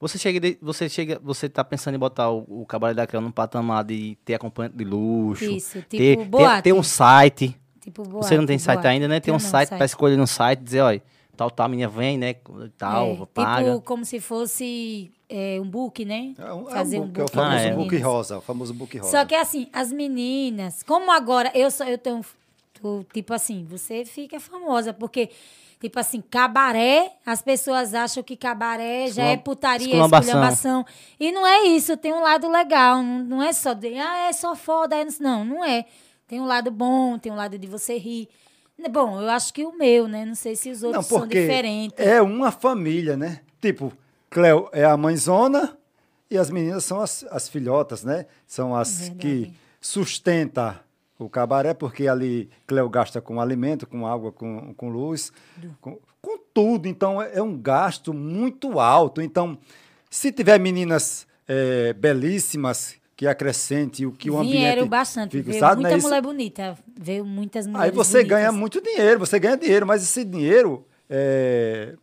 Você 0.00 0.16
chega, 0.16 0.38
de- 0.38 0.58
você 0.62 0.88
chega, 0.88 1.20
você 1.22 1.48
tá 1.48 1.64
pensando 1.64 1.96
em 1.96 1.98
botar 1.98 2.30
o, 2.30 2.44
o 2.48 2.66
Cabaré 2.66 2.94
da 2.94 3.06
Creu 3.06 3.20
num 3.20 3.32
patamar 3.32 3.82
de 3.84 4.16
ter 4.24 4.34
acompanhante 4.34 4.76
de 4.76 4.84
luxo. 4.84 5.44
Isso, 5.44 5.78
tipo 5.78 5.88
ter, 5.90 6.16
ter, 6.16 6.24
boate. 6.24 6.62
ter 6.62 6.72
um 6.72 6.82
site. 6.84 7.56
Tipo, 7.80 8.04
você 8.04 8.36
não 8.36 8.46
tem 8.46 8.58
site 8.58 8.86
ainda, 8.86 9.08
né? 9.08 9.18
Tem 9.18 9.32
um 9.32 9.36
não, 9.36 9.40
site 9.40 9.70
pra 9.70 9.84
escolher 9.84 10.16
no 10.16 10.26
site, 10.26 10.60
dizer, 10.60 10.82
olha, 10.82 11.02
tal, 11.36 11.50
tal, 11.50 11.66
a 11.66 11.68
menina 11.68 11.88
vem, 11.88 12.16
né? 12.16 12.34
Tal, 12.76 13.06
É, 13.22 13.26
paga. 13.34 13.64
Tipo, 13.64 13.80
como 13.80 14.04
se 14.04 14.20
fosse 14.20 15.10
é, 15.28 15.58
um 15.60 15.68
book, 15.68 16.04
né? 16.04 16.34
É 16.38 16.52
um, 16.52 16.66
Fazer 16.66 16.96
é 16.96 17.00
um 17.00 17.04
um 17.04 17.06
book, 17.06 17.20
é 17.20 17.22
o 17.22 17.24
book. 17.26 17.34
famoso 17.34 17.56
Ah, 17.56 17.60
é. 17.68 17.74
book 17.74 17.96
rosa, 17.98 18.38
o 18.38 18.40
famoso 18.40 18.74
book 18.74 18.98
rosa. 18.98 19.10
Só 19.10 19.24
que 19.24 19.34
assim, 19.34 19.68
as 19.72 19.92
meninas, 19.92 20.82
como 20.82 21.10
agora 21.10 21.50
eu 21.54 21.70
sou, 21.70 21.86
eu 21.86 21.98
tenho, 21.98 22.24
tô, 22.80 23.04
tipo 23.12 23.32
assim, 23.34 23.64
você 23.68 24.04
fica 24.04 24.40
famosa, 24.40 24.92
porque, 24.94 25.28
tipo 25.80 25.98
assim, 26.00 26.20
cabaré, 26.20 27.12
as 27.26 27.42
pessoas 27.42 27.92
acham 27.94 28.22
que 28.22 28.36
cabaré 28.36 29.08
já 29.10 29.24
é 29.24 29.36
putaria, 29.36 29.86
esculhambação. 29.86 30.84
E 31.20 31.30
não 31.30 31.46
é 31.46 31.64
isso, 31.66 31.96
tem 31.96 32.12
um 32.12 32.22
lado 32.22 32.48
legal, 32.48 33.02
não, 33.02 33.18
não 33.24 33.42
é 33.42 33.52
só, 33.52 33.74
de, 33.74 33.98
ah, 33.98 34.28
é 34.28 34.32
só 34.32 34.54
foda, 34.56 34.96
é 34.96 35.06
não, 35.20 35.44
não 35.44 35.64
é. 35.64 35.84
Tem 36.26 36.40
um 36.40 36.46
lado 36.46 36.70
bom, 36.70 37.18
tem 37.18 37.32
um 37.32 37.36
lado 37.36 37.58
de 37.58 37.66
você 37.66 37.96
rir. 37.96 38.28
Bom, 38.90 39.20
eu 39.20 39.28
acho 39.30 39.52
que 39.52 39.64
o 39.64 39.72
meu, 39.76 40.06
né? 40.06 40.24
Não 40.24 40.34
sei 40.34 40.54
se 40.54 40.70
os 40.70 40.82
Não, 40.82 40.88
outros 40.90 41.06
são 41.06 41.20
porque 41.20 41.40
diferentes. 41.40 41.98
é 42.06 42.20
uma 42.22 42.52
família, 42.52 43.16
né? 43.16 43.40
Tipo, 43.60 43.92
Cleo 44.30 44.68
é 44.72 44.84
a 44.84 44.96
mãezona 44.96 45.76
e 46.30 46.36
as 46.36 46.50
meninas 46.50 46.84
são 46.84 47.00
as, 47.00 47.24
as 47.30 47.48
filhotas, 47.48 48.04
né? 48.04 48.26
São 48.46 48.74
as 48.74 49.00
Verdade. 49.00 49.18
que 49.18 49.52
sustenta 49.80 50.80
o 51.18 51.28
cabaré, 51.28 51.74
porque 51.74 52.06
ali 52.06 52.48
Cleo 52.66 52.88
gasta 52.88 53.20
com 53.20 53.40
alimento, 53.40 53.86
com 53.86 54.06
água, 54.06 54.30
com, 54.30 54.72
com 54.74 54.88
luz, 54.88 55.32
com, 55.80 55.98
com 56.20 56.38
tudo. 56.54 56.86
Então, 56.86 57.20
é, 57.20 57.38
é 57.38 57.42
um 57.42 57.56
gasto 57.56 58.14
muito 58.14 58.78
alto. 58.78 59.20
Então, 59.20 59.58
se 60.10 60.30
tiver 60.30 60.58
meninas 60.60 61.26
eh, 61.48 61.92
belíssimas 61.94 62.96
que 63.16 63.26
acrescente 63.26 64.06
o 64.06 64.12
que 64.12 64.30
o 64.30 64.38
ambiente... 64.38 64.58
Vieram 64.58 64.86
bastante, 64.86 65.38
fica, 65.38 65.50
veio 65.50 65.60
sabe, 65.60 65.80
muita 65.80 65.96
né? 65.96 66.02
Mulher 66.02 66.22
bonita, 66.22 66.78
veio 66.96 67.24
muitas 67.24 67.66
mulheres 67.66 67.90
Aí 67.90 67.96
você 67.96 68.18
bonitas. 68.18 68.38
ganha 68.38 68.52
muito 68.52 68.80
dinheiro, 68.80 69.18
você 69.18 69.40
ganha 69.40 69.56
dinheiro, 69.56 69.84
mas 69.84 70.04
esse 70.04 70.24
dinheiro, 70.24 70.86
é, 71.10 71.96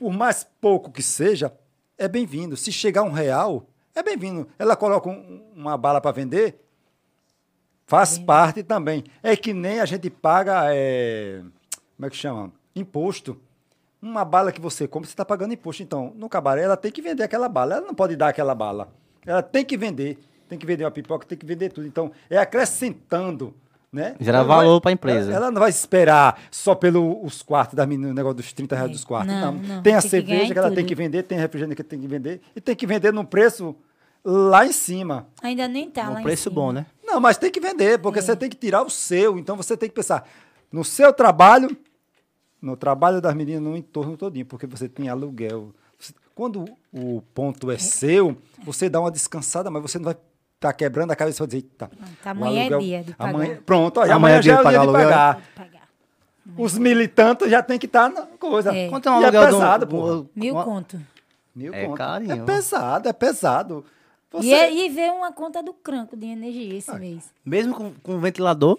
por 0.00 0.10
mais 0.14 0.44
pouco 0.62 0.90
que 0.90 1.02
seja, 1.02 1.52
é 1.98 2.08
bem-vindo. 2.08 2.56
Se 2.56 2.72
chegar 2.72 3.02
um 3.02 3.10
real, 3.10 3.66
é 3.94 4.02
bem-vindo. 4.02 4.48
Ela 4.58 4.74
coloca 4.74 5.10
um- 5.10 5.42
uma 5.54 5.76
bala 5.76 6.00
para 6.00 6.10
vender, 6.10 6.58
faz 7.86 8.16
parte 8.18 8.62
também. 8.62 9.04
É 9.22 9.36
que 9.36 9.52
nem 9.52 9.78
a 9.78 9.84
gente 9.84 10.08
paga, 10.08 10.74
é, 10.74 11.42
como 11.96 12.06
é 12.06 12.08
que 12.10 12.16
chama? 12.16 12.50
Imposto. 12.74 13.38
Uma 14.00 14.24
bala 14.24 14.50
que 14.50 14.60
você 14.60 14.88
compra, 14.88 15.06
você 15.06 15.12
está 15.12 15.24
pagando 15.26 15.52
imposto. 15.52 15.82
Então, 15.82 16.14
no 16.16 16.30
cabaré, 16.30 16.62
ela 16.62 16.78
tem 16.78 16.90
que 16.90 17.02
vender 17.02 17.22
aquela 17.24 17.46
bala. 17.50 17.74
Ela 17.76 17.86
não 17.86 17.94
pode 17.94 18.16
dar 18.16 18.28
aquela 18.28 18.54
bala. 18.54 18.90
Ela 19.26 19.42
tem 19.42 19.66
que 19.66 19.76
vender. 19.76 20.18
Tem 20.48 20.58
que 20.58 20.64
vender 20.64 20.84
uma 20.84 20.90
pipoca, 20.90 21.26
tem 21.26 21.36
que 21.36 21.44
vender 21.44 21.70
tudo. 21.70 21.86
Então, 21.86 22.10
é 22.30 22.38
acrescentando. 22.38 23.54
Né? 23.92 24.14
Gera 24.20 24.38
Ela 24.38 24.46
não 24.46 24.54
vai- 24.54 24.64
valor 24.66 24.80
pra 24.80 24.92
empresa. 24.92 25.30
Ela, 25.30 25.36
ela 25.46 25.50
não 25.50 25.60
vai 25.60 25.70
esperar 25.70 26.40
só 26.50 26.74
pelos 26.76 27.42
quartos 27.42 27.74
das 27.74 27.86
meninas, 27.88 28.12
o 28.12 28.14
negócio 28.14 28.36
dos 28.36 28.52
30 28.52 28.76
reais 28.76 28.90
É. 28.90 28.92
dos 28.92 29.04
quartos. 29.04 29.34
Não, 29.34 29.52
Não, 29.52 29.62
não, 29.62 29.82
Tem 29.82 29.94
a 29.94 30.00
tem 30.00 30.02
que 30.02 30.08
cerveja 30.08 30.44
em 30.44 30.52
que 30.52 30.58
ela 30.58 30.70
tem 30.70 30.86
que 30.86 30.94
vender, 30.94 31.22
tem 31.24 31.36
refrigerante 31.38 31.74
que 31.74 31.82
tem 31.82 32.00
que 32.00 32.06
vender. 32.06 32.40
E 32.54 32.60
tem 32.60 32.76
que 32.76 32.86
vender 32.86 33.12
num 33.12 33.24
preço 33.24 33.74
lá 34.24 34.64
em 34.64 34.70
cima. 34.72 35.26
Ainda 35.42 35.66
nem 35.66 35.90
tá 35.90 36.08
lá 36.08 36.16
um 36.16 36.20
em 36.20 36.22
preço 36.22 36.44
cima. 36.44 36.54
bom, 36.54 36.70
né? 36.72 36.86
Não, 37.04 37.18
mas 37.20 37.36
tem 37.36 37.50
que 37.50 37.58
vender, 37.58 37.94
É. 37.94 37.98
porque 37.98 38.22
você 38.22 38.36
tem 38.36 38.48
que 38.48 38.56
tirar 38.56 38.82
o 38.82 38.90
seu. 38.90 39.36
Então 39.36 39.56
você 39.56 39.76
tem 39.76 39.88
que 39.88 39.94
pensar 39.96 40.24
no 40.70 40.84
seu 40.84 41.12
trabalho, 41.12 41.76
no 42.62 42.76
trabalho 42.76 43.20
das 43.20 43.34
meninas, 43.34 43.62
no 43.62 43.76
entorno 43.76 44.16
todinho, 44.16 44.46
porque 44.46 44.66
você 44.68 44.88
tem 44.88 45.08
aluguel. 45.08 45.72
Quando 46.32 46.64
o 46.92 47.20
ponto 47.34 47.70
é 47.72 47.76
seu, 47.76 48.36
você 48.64 48.88
dá 48.88 49.00
uma 49.00 49.10
descansada, 49.10 49.68
mas 49.68 49.82
você 49.82 49.98
não 49.98 50.04
vai 50.04 50.16
estar 50.60 50.72
quebrando 50.74 51.10
a 51.10 51.16
cabeça 51.16 51.38
vai 51.38 51.46
dizer, 51.48 51.56
eita, 51.58 51.90
tá, 52.22 52.28
o 52.28 52.30
amanhã 52.30 52.64
é 52.66 52.78
dia 52.78 53.02
de 53.02 53.14
pagar. 53.14 53.30
amanhã- 53.34 53.58
pronto, 53.64 53.98
aí 54.00 54.10
Amanhã 54.10 54.16
amanhã, 54.16 54.38
é 54.38 54.42
já 54.42 54.52
é 54.52 54.56
dia 54.56 54.62
de 54.62 54.68
dia 54.68 54.70
de 54.70 54.76
pagar 54.76 54.80
aluguel. 54.80 55.08
pagar. 55.08 55.40
Pagar. 55.56 55.80
Os 56.58 56.76
militantes 56.78 57.50
já 57.50 57.62
tem 57.62 57.78
que 57.78 57.86
estar 57.86 58.10
na 58.10 58.22
coisa. 58.38 58.74
É. 58.76 58.88
Quanto 58.88 59.08
é 59.08 59.12
um 59.12 59.20
E 59.20 59.24
aluguel 59.24 59.42
é 59.42 59.46
do- 59.46 59.52
pesado, 59.56 59.86
do- 59.86 59.90
pô. 59.90 60.26
Mil 60.34 60.54
uma- 60.54 60.64
conto. 60.64 61.00
Mil 61.54 61.72
É 61.74 61.86
conto. 61.86 61.96
carinho. 61.96 62.32
É 62.32 62.44
pesado, 62.44 63.08
é 63.08 63.12
pesado. 63.12 63.84
Você... 64.32 64.46
E, 64.48 64.52
é- 64.52 64.72
e 64.72 64.88
veio 64.90 65.14
uma 65.14 65.32
conta 65.32 65.62
do 65.62 65.72
cranco 65.72 66.16
de 66.16 66.26
energia 66.26 66.74
Ah. 66.74 66.76
esse 66.76 66.94
mês. 66.98 67.30
Mesmo 67.44 67.74
com, 67.74 67.92
com 68.02 68.18
ventilador. 68.18 68.78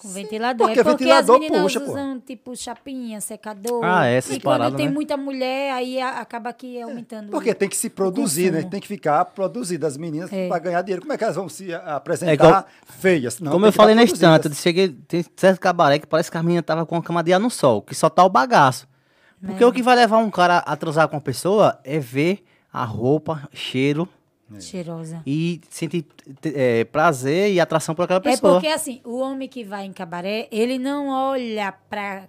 Com 0.00 0.08
ventilador. 0.10 0.66
porque 0.68 0.80
é 0.80 0.84
porque 0.84 1.04
ventilador 1.04 1.34
as 1.36 1.40
meninas 1.40 1.62
puxa, 1.62 1.80
pô. 1.80 1.90
usam, 1.90 2.20
tipo, 2.20 2.56
chapinha, 2.56 3.20
secador. 3.20 3.80
Ah, 3.84 4.06
essas 4.06 4.36
E 4.36 4.40
quando 4.40 4.58
paradas, 4.58 4.76
tem 4.76 4.86
né? 4.86 4.92
muita 4.92 5.16
mulher, 5.16 5.72
aí 5.72 6.00
a- 6.00 6.20
acaba 6.20 6.52
que 6.52 6.80
aumentando. 6.80 7.30
Porque 7.30 7.52
tem 7.52 7.68
que 7.68 7.76
se 7.76 7.90
produzir, 7.90 8.52
né? 8.52 8.62
Tem 8.62 8.80
que 8.80 8.86
ficar 8.86 9.24
produzido 9.24 9.84
as 9.86 9.96
meninas 9.96 10.32
É. 10.32 10.46
para 10.48 10.58
ganhar 10.60 10.82
dinheiro. 10.82 11.02
Como 11.02 11.12
é 11.12 11.18
que 11.18 11.24
elas 11.24 11.34
vão 11.34 11.48
se 11.48 11.74
a- 11.74 11.96
apresentar 11.96 12.30
É 12.30 12.34
igual- 12.34 12.66
feias? 12.86 13.40
Não, 13.40 13.50
Como 13.50 13.66
eu 13.66 13.72
que 13.72 13.76
falei 13.76 13.96
na 13.96 14.04
estante, 14.04 14.46
eu 14.46 14.54
cheguei, 14.54 14.88
tem 14.88 15.24
certo 15.36 15.58
cabaré 15.58 15.98
que 15.98 16.06
parece 16.06 16.30
que 16.30 16.36
as 16.36 16.42
meninas 16.44 16.62
estavam 16.62 16.86
com 16.86 16.94
a 16.96 17.02
cama 17.02 17.22
de 17.24 17.32
ar 17.32 17.40
no 17.40 17.50
sol, 17.50 17.82
que 17.82 17.94
só 17.94 18.08
tá 18.08 18.24
o 18.24 18.28
bagaço. 18.28 18.86
Porque 19.44 19.64
o 19.64 19.72
que 19.72 19.82
vai 19.82 19.96
levar 19.96 20.18
um 20.18 20.30
cara 20.30 20.58
a 20.58 20.76
transar 20.76 21.08
com 21.08 21.16
uma 21.16 21.22
pessoa 21.22 21.78
é 21.82 21.98
ver 21.98 22.44
a 22.72 22.84
roupa, 22.84 23.48
cheiro 23.52 24.08
Cheirosa. 24.60 25.22
e 25.26 25.60
sentir 25.68 26.06
é, 26.54 26.84
prazer 26.84 27.52
e 27.52 27.60
atração 27.60 27.94
por 27.94 28.02
aquela 28.04 28.18
É 28.20 28.22
pessoa. 28.22 28.54
porque, 28.54 28.68
assim, 28.68 29.00
o 29.04 29.18
homem 29.18 29.48
que 29.48 29.62
vai 29.62 29.84
em 29.84 29.92
cabaré, 29.92 30.48
ele 30.50 30.78
não 30.78 31.08
olha 31.08 31.72
pra. 31.90 32.28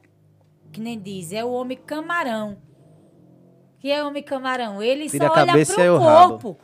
Que 0.72 0.80
nem 0.82 1.00
diz, 1.00 1.32
é 1.32 1.44
o 1.44 1.50
homem 1.52 1.78
camarão. 1.78 2.58
Que 3.80 3.90
é 3.90 4.04
o 4.04 4.08
homem 4.08 4.22
camarão? 4.22 4.84
Ele 4.84 5.10
Tira 5.10 5.28
só 5.28 5.34
olha 5.34 5.66
pro 5.66 5.94
o 5.94 5.98
rabo. 6.00 6.40
corpo. 6.40 6.60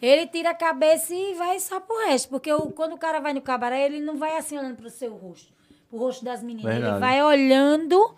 Ele 0.00 0.26
tira 0.26 0.50
a 0.50 0.54
cabeça 0.54 1.14
e 1.14 1.34
vai 1.34 1.58
só 1.58 1.80
pro 1.80 1.96
resto. 2.06 2.28
Porque 2.28 2.52
o- 2.52 2.70
quando 2.72 2.92
o 2.92 2.98
cara 2.98 3.20
vai 3.20 3.32
no 3.32 3.40
cabaré, 3.40 3.86
ele 3.86 4.00
não 4.00 4.16
vai 4.18 4.36
assim 4.36 4.58
olhando 4.58 4.76
pro 4.76 4.90
seu 4.90 5.14
rosto. 5.14 5.52
Pro 5.88 5.98
rosto 5.98 6.24
das 6.24 6.42
meninas. 6.42 6.70
Verdade. 6.72 6.92
Ele 6.94 7.00
vai 7.00 7.22
olhando 7.22 8.14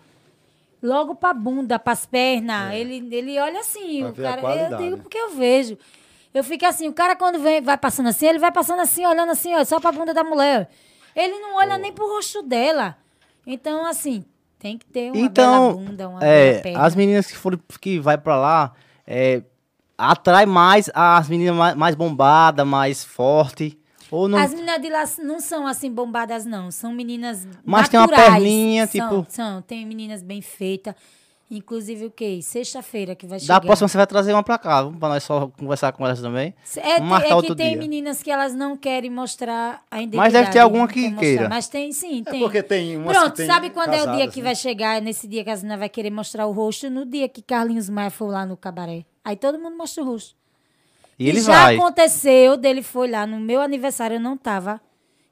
logo 0.81 1.15
pra 1.15 1.33
bunda, 1.33 1.79
pras 1.79 2.05
pernas. 2.05 2.73
Ele, 2.73 3.07
ele 3.15 3.39
olha 3.39 3.59
assim. 3.59 4.01
Pra 4.01 4.09
o 4.11 4.13
cara, 4.15 4.41
eu 4.71 4.77
digo 4.77 4.97
porque 4.97 5.17
eu 5.17 5.29
vejo. 5.35 5.77
Eu 6.35 6.43
fico 6.43 6.65
assim, 6.65 6.89
o 6.89 6.93
cara 6.93 7.15
quando 7.15 7.39
vem, 7.39 7.61
vai 7.61 7.77
passando 7.77 8.09
assim, 8.09 8.27
ele 8.27 8.39
vai 8.39 8.51
passando 8.51 8.81
assim, 8.81 9.05
olhando 9.05 9.31
assim, 9.31 9.55
ó, 9.55 9.63
só 9.63 9.79
pra 9.79 9.93
bunda 9.93 10.13
da 10.13 10.21
mulher. 10.21 10.69
Ele 11.15 11.39
não 11.39 11.55
olha 11.55 11.77
nem 11.77 11.93
pro 11.93 12.05
rosto 12.05 12.43
dela. 12.43 12.97
Então, 13.47 13.85
assim, 13.85 14.25
tem 14.59 14.77
que 14.77 14.85
ter 14.85 15.11
uma 15.11 15.21
Então, 15.21 15.73
bunda, 15.77 16.09
uma 16.09 16.19
é, 16.21 16.61
as 16.75 16.93
meninas 16.93 17.27
que 17.27 17.37
foram 17.37 17.57
que 17.79 17.99
vai 18.01 18.17
pra 18.17 18.35
lá 18.35 18.73
é, 19.07 19.43
atrai 19.97 20.45
mais 20.45 20.89
as 20.93 21.29
meninas 21.29 21.55
mais, 21.55 21.75
mais 21.75 21.95
bombadas, 21.95 22.67
mais 22.67 23.01
forte 23.05 23.79
ou 24.11 24.27
não 24.27 24.37
As 24.37 24.51
meninas 24.53 24.81
de 24.81 24.89
lá 24.89 25.03
não 25.23 25.39
são 25.39 25.65
assim 25.65 25.89
bombadas, 25.89 26.43
não. 26.45 26.69
São 26.69 26.91
meninas 26.91 27.47
Mas 27.63 27.87
tem 27.87 27.97
uma 27.97 28.07
naturais. 28.07 28.33
perninha, 28.33 28.87
São, 28.87 28.91
tipo- 29.21 29.25
São, 29.31 29.61
tem 29.61 29.85
meninas 29.85 30.21
bem 30.21 30.41
feitas. 30.41 30.93
Inclusive, 31.49 32.07
o 32.07 32.11
quê? 32.11 32.39
Sexta-feira 32.41 33.13
que 33.15 33.27
vai 33.27 33.37
da 33.37 33.41
chegar. 33.45 33.61
próxima 33.61 33.87
você 33.87 33.97
vai 33.97 34.07
trazer 34.07 34.33
uma 34.33 34.41
pra 34.41 34.57
cá, 34.57 34.83
pra 34.83 35.09
nós 35.09 35.23
só 35.23 35.47
conversar 35.47 35.91
com 35.91 36.03
elas 36.03 36.19
também. 36.19 36.55
É, 36.77 36.95
Vamos 36.95 37.09
marcar 37.09 37.25
é 37.25 37.29
que 37.29 37.33
outro 37.35 37.55
tem 37.55 37.69
dia. 37.69 37.77
meninas 37.77 38.23
que 38.23 38.31
elas 38.31 38.55
não 38.55 38.75
querem 38.75 39.11
mostrar 39.11 39.83
a 39.91 39.97
identidade. 40.01 40.17
Mas 40.17 40.33
deve 40.33 40.49
ter 40.51 40.57
alguma 40.59 40.87
que 40.87 41.11
queira. 41.11 41.47
Mas 41.47 41.67
tem, 41.67 41.91
sim, 41.91 42.23
É 42.25 42.31
tem. 42.31 42.39
porque 42.39 42.63
tem 42.63 42.97
umas 42.97 43.15
Pronto, 43.15 43.31
que 43.31 43.37
tem 43.37 43.45
sabe 43.45 43.69
quando 43.69 43.89
é 43.93 43.97
o 43.97 44.05
dia 44.05 44.05
casadas, 44.05 44.33
que 44.33 44.39
né? 44.41 44.43
vai 44.45 44.55
chegar? 44.55 45.01
Nesse 45.03 45.27
dia 45.27 45.43
que 45.43 45.49
as 45.51 45.61
meninas 45.61 45.79
vai 45.79 45.89
querer 45.89 46.09
mostrar 46.09 46.47
o 46.47 46.51
rosto, 46.51 46.89
no 46.89 47.05
dia 47.05 47.29
que 47.29 47.43
Carlinhos 47.43 47.89
Maia 47.89 48.09
for 48.09 48.27
lá 48.31 48.43
no 48.43 48.57
cabaré. 48.57 49.05
Aí 49.23 49.35
todo 49.35 49.59
mundo 49.59 49.77
mostra 49.77 50.01
o 50.03 50.05
rosto. 50.07 50.35
E 51.19 51.29
ele 51.29 51.41
já 51.41 51.53
vai. 51.65 51.77
aconteceu 51.77 52.57
dele 52.57 52.81
foi 52.81 53.07
lá 53.09 53.27
no 53.27 53.39
meu 53.39 53.61
aniversário, 53.61 54.15
eu 54.15 54.19
não 54.19 54.35
tava. 54.35 54.81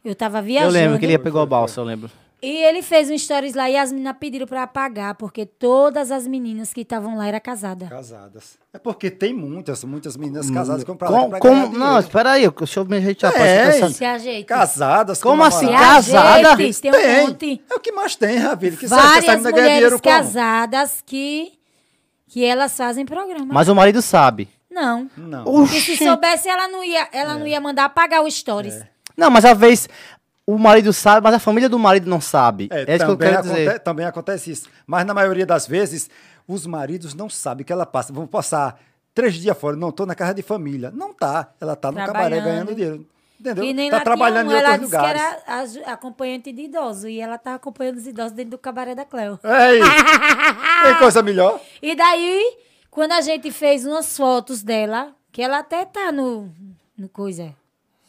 Eu 0.05 0.13
tava 0.13 0.41
viajando. 0.43 0.75
Eu 0.77 0.81
lembro 0.83 0.99
que 0.99 1.05
ele 1.05 1.13
ia 1.13 1.19
pegar 1.19 1.41
o 1.41 1.45
balsa, 1.47 1.81
eu 1.81 1.85
lembro. 1.85 2.09
E 2.45 2.57
ele 2.65 2.81
fez 2.81 3.09
um 3.09 3.17
stories 3.17 3.53
lá 3.55 3.69
e 3.69 3.77
as 3.77 3.89
meninas 3.89 4.17
pediram 4.19 4.45
pra 4.45 4.63
apagar, 4.63 5.15
porque 5.15 5.45
todas 5.45 6.11
as 6.11 6.27
meninas 6.27 6.73
que 6.73 6.81
estavam 6.81 7.15
lá 7.15 7.25
eram 7.25 7.39
casadas. 7.39 7.87
Casadas. 7.87 8.57
É 8.73 8.77
porque 8.77 9.09
tem 9.09 9.33
muitas, 9.33 9.81
muitas 9.85 10.17
meninas 10.17 10.49
casadas 10.51 10.83
que 10.83 10.87
vão 10.87 10.97
pra 10.97 11.07
lá 11.09 11.29
pra 11.29 11.39
ganhar 11.39 11.63
não, 11.67 11.69
dinheiro. 11.71 11.99
espera 11.99 12.31
aí, 12.31 12.49
deixa 12.49 12.79
eu 12.81 12.85
me 12.85 12.97
ajeitar. 12.97 13.31
pra 13.31 13.47
É, 13.47 13.67
essa- 13.69 13.89
Se 13.91 14.03
ajeita. 14.03 14.53
Casadas. 14.53 15.21
com 15.23 15.29
Como 15.29 15.41
assim, 15.43 15.67
casada? 15.71 16.51
ajeite, 16.51 16.81
Tem 16.81 16.91
um 16.91 17.27
monte. 17.27 17.61
É 17.71 17.75
o 17.75 17.79
que 17.79 17.93
mais 17.93 18.15
tem, 18.17 18.37
Ravile. 18.37 18.75
Que 18.75 18.89
será 18.89 19.01
que 19.01 19.07
essa 19.07 19.13
Várias 19.21 19.35
menina 19.37 19.51
ganha 19.51 19.67
dinheiro 19.67 19.85
mulheres 19.97 20.01
como? 20.01 20.15
casadas 20.17 21.03
que, 21.05 21.53
que 22.27 22.43
elas 22.43 22.75
fazem 22.75 23.05
programa. 23.05 23.53
Mas 23.53 23.69
o 23.69 23.75
marido 23.75 24.01
sabe. 24.01 24.49
Não. 24.69 25.09
Não. 25.15 25.45
Porque 25.45 25.79
se 25.79 25.95
soubesse, 25.95 26.49
ela 26.49 26.67
não 26.67 26.83
ia, 26.83 27.07
ela 27.13 27.35
É. 27.35 27.39
não 27.39 27.47
ia 27.47 27.61
mandar 27.61 27.85
apagar 27.85 28.21
o 28.21 28.29
stories. 28.29 28.81
Não, 29.15 29.29
mas 29.29 29.45
às 29.45 29.57
vezes 29.57 29.87
o 30.45 30.57
marido 30.57 30.91
sabe, 30.91 31.23
mas 31.23 31.35
a 31.35 31.39
família 31.39 31.69
do 31.69 31.79
marido 31.79 32.09
não 32.09 32.19
sabe. 32.21 32.67
É, 32.71 32.79
É, 32.79 32.95
isso 32.95 33.05
que 33.05 33.11
eu 33.11 33.15
também, 33.17 33.17
quero 33.29 33.39
aconte- 33.39 33.55
dizer. 33.55 33.79
também 33.79 34.05
acontece 34.05 34.51
isso. 34.51 34.69
Mas 34.85 35.05
na 35.05 35.13
maioria 35.13 35.45
das 35.45 35.65
vezes, 35.67 36.09
os 36.47 36.65
maridos 36.65 37.13
não 37.13 37.29
sabem 37.29 37.65
que 37.65 37.71
ela 37.71 37.85
passa. 37.85 38.11
Vão 38.11 38.27
passar 38.27 38.79
três 39.13 39.35
dias 39.35 39.57
fora. 39.57 39.75
Não, 39.77 39.91
tô 39.91 40.05
na 40.05 40.15
casa 40.15 40.33
de 40.33 40.41
família. 40.41 40.91
Não 40.91 41.13
tá. 41.13 41.49
Ela 41.61 41.75
tá 41.75 41.91
no 41.91 41.97
cabaré 41.97 42.41
ganhando 42.41 42.75
dinheiro. 42.75 43.05
Entendeu? 43.39 43.63
E 43.65 43.73
nem 43.73 43.89
tá 43.89 43.97
lá 43.97 44.03
trabalhando 44.03 44.47
tinha 44.47 44.57
um, 44.57 44.59
em 44.59 44.63
ela 44.63 44.71
outros 44.73 44.89
disse 44.89 44.95
lugares. 45.01 45.21
que 45.21 45.79
era 45.83 45.93
acompanhante 45.93 46.51
de 46.51 46.61
idoso. 46.63 47.07
E 47.09 47.19
ela 47.19 47.37
tá 47.37 47.55
acompanhando 47.55 47.97
os 47.97 48.07
idosos 48.07 48.31
dentro 48.33 48.51
do 48.51 48.57
cabaré 48.57 48.95
da 48.95 49.03
Cleo. 49.05 49.37
Ei, 49.43 49.79
tem 50.83 50.95
coisa 50.99 51.21
melhor? 51.21 51.59
E 51.81 51.95
daí, 51.95 52.57
quando 52.89 53.11
a 53.13 53.21
gente 53.21 53.51
fez 53.51 53.85
umas 53.85 54.15
fotos 54.17 54.61
dela, 54.63 55.13
que 55.31 55.41
ela 55.41 55.59
até 55.59 55.83
tá 55.85 56.11
no, 56.11 56.49
no 56.97 57.09
coisa. 57.09 57.53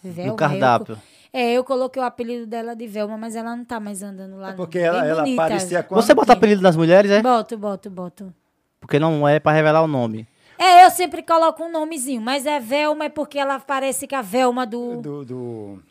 Velma, 0.02 0.32
eu 0.32 0.36
cardápio. 0.36 0.98
É, 1.36 1.52
eu 1.52 1.64
coloquei 1.64 2.00
o 2.00 2.04
apelido 2.06 2.46
dela 2.46 2.74
de 2.76 2.86
Velma, 2.86 3.18
mas 3.18 3.34
ela 3.34 3.56
não 3.56 3.64
tá 3.64 3.80
mais 3.80 4.02
andando 4.02 4.36
lá. 4.36 4.50
não. 4.50 4.56
Porque 4.56 4.78
Bem 4.78 4.86
ela, 4.86 5.04
ela 5.06 5.24
parecia 5.36 5.82
com 5.82 5.94
Você 5.96 6.14
bota 6.14 6.32
apelido 6.32 6.62
nas 6.62 6.76
mulheres, 6.76 7.10
é? 7.10 7.20
Boto, 7.20 7.58
boto, 7.58 7.90
boto. 7.90 8.32
Porque 8.80 8.98
não 8.98 9.26
é 9.26 9.40
pra 9.40 9.50
revelar 9.52 9.82
o 9.82 9.88
nome. 9.88 10.26
É, 10.56 10.84
eu 10.84 10.90
sempre 10.90 11.22
coloco 11.22 11.64
um 11.64 11.70
nomezinho, 11.72 12.20
mas 12.22 12.46
é 12.46 12.60
Velma 12.60 13.06
é 13.06 13.08
porque 13.08 13.38
ela 13.38 13.58
parece 13.58 14.06
com 14.06 14.14
a 14.14 14.22
Velma 14.22 14.64
do... 14.64 15.00
do... 15.02 15.24
do... 15.24 15.82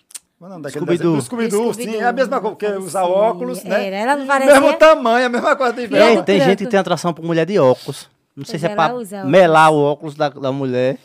É 0.42 0.46
o 0.46 0.50
nome 0.50 0.62
daquele 0.64 0.84
Scooby-Doo. 0.86 1.22
Scooby-Doo, 1.22 1.74
Scooby-Doo, 1.74 1.94
sim. 1.96 2.02
É 2.02 2.06
a 2.06 2.12
mesma 2.14 2.40
coisa, 2.42 2.56
porque 2.56 2.68
usar 2.78 3.04
óculos, 3.04 3.64
né? 3.64 3.88
Era, 3.88 3.96
ela 3.98 4.16
não 4.18 4.26
E 4.26 4.28
parecia- 4.28 4.60
Mesmo 4.60 4.78
tamanho, 4.78 5.26
a 5.26 5.30
mesma 5.30 5.56
coisa 5.56 5.74
de 5.74 5.96
ela- 5.96 6.24
tem 6.24 6.40
gente 6.42 6.66
que 6.66 6.70
tem 6.70 6.80
atração 6.80 7.14
por 7.14 7.24
mulher 7.24 7.46
de 7.46 7.58
óculos. 7.60 8.10
Não 8.36 8.44
sei 8.44 8.54
Pois 8.60 8.62
se 8.62 8.68
é 8.68 8.76
pra 8.76 8.94
usa 8.94 9.18
óculos. 9.18 9.32
melar 9.32 9.72
o 9.72 9.78
óculos 9.82 10.16
da, 10.16 10.30
da 10.30 10.52
mulher. 10.52 10.98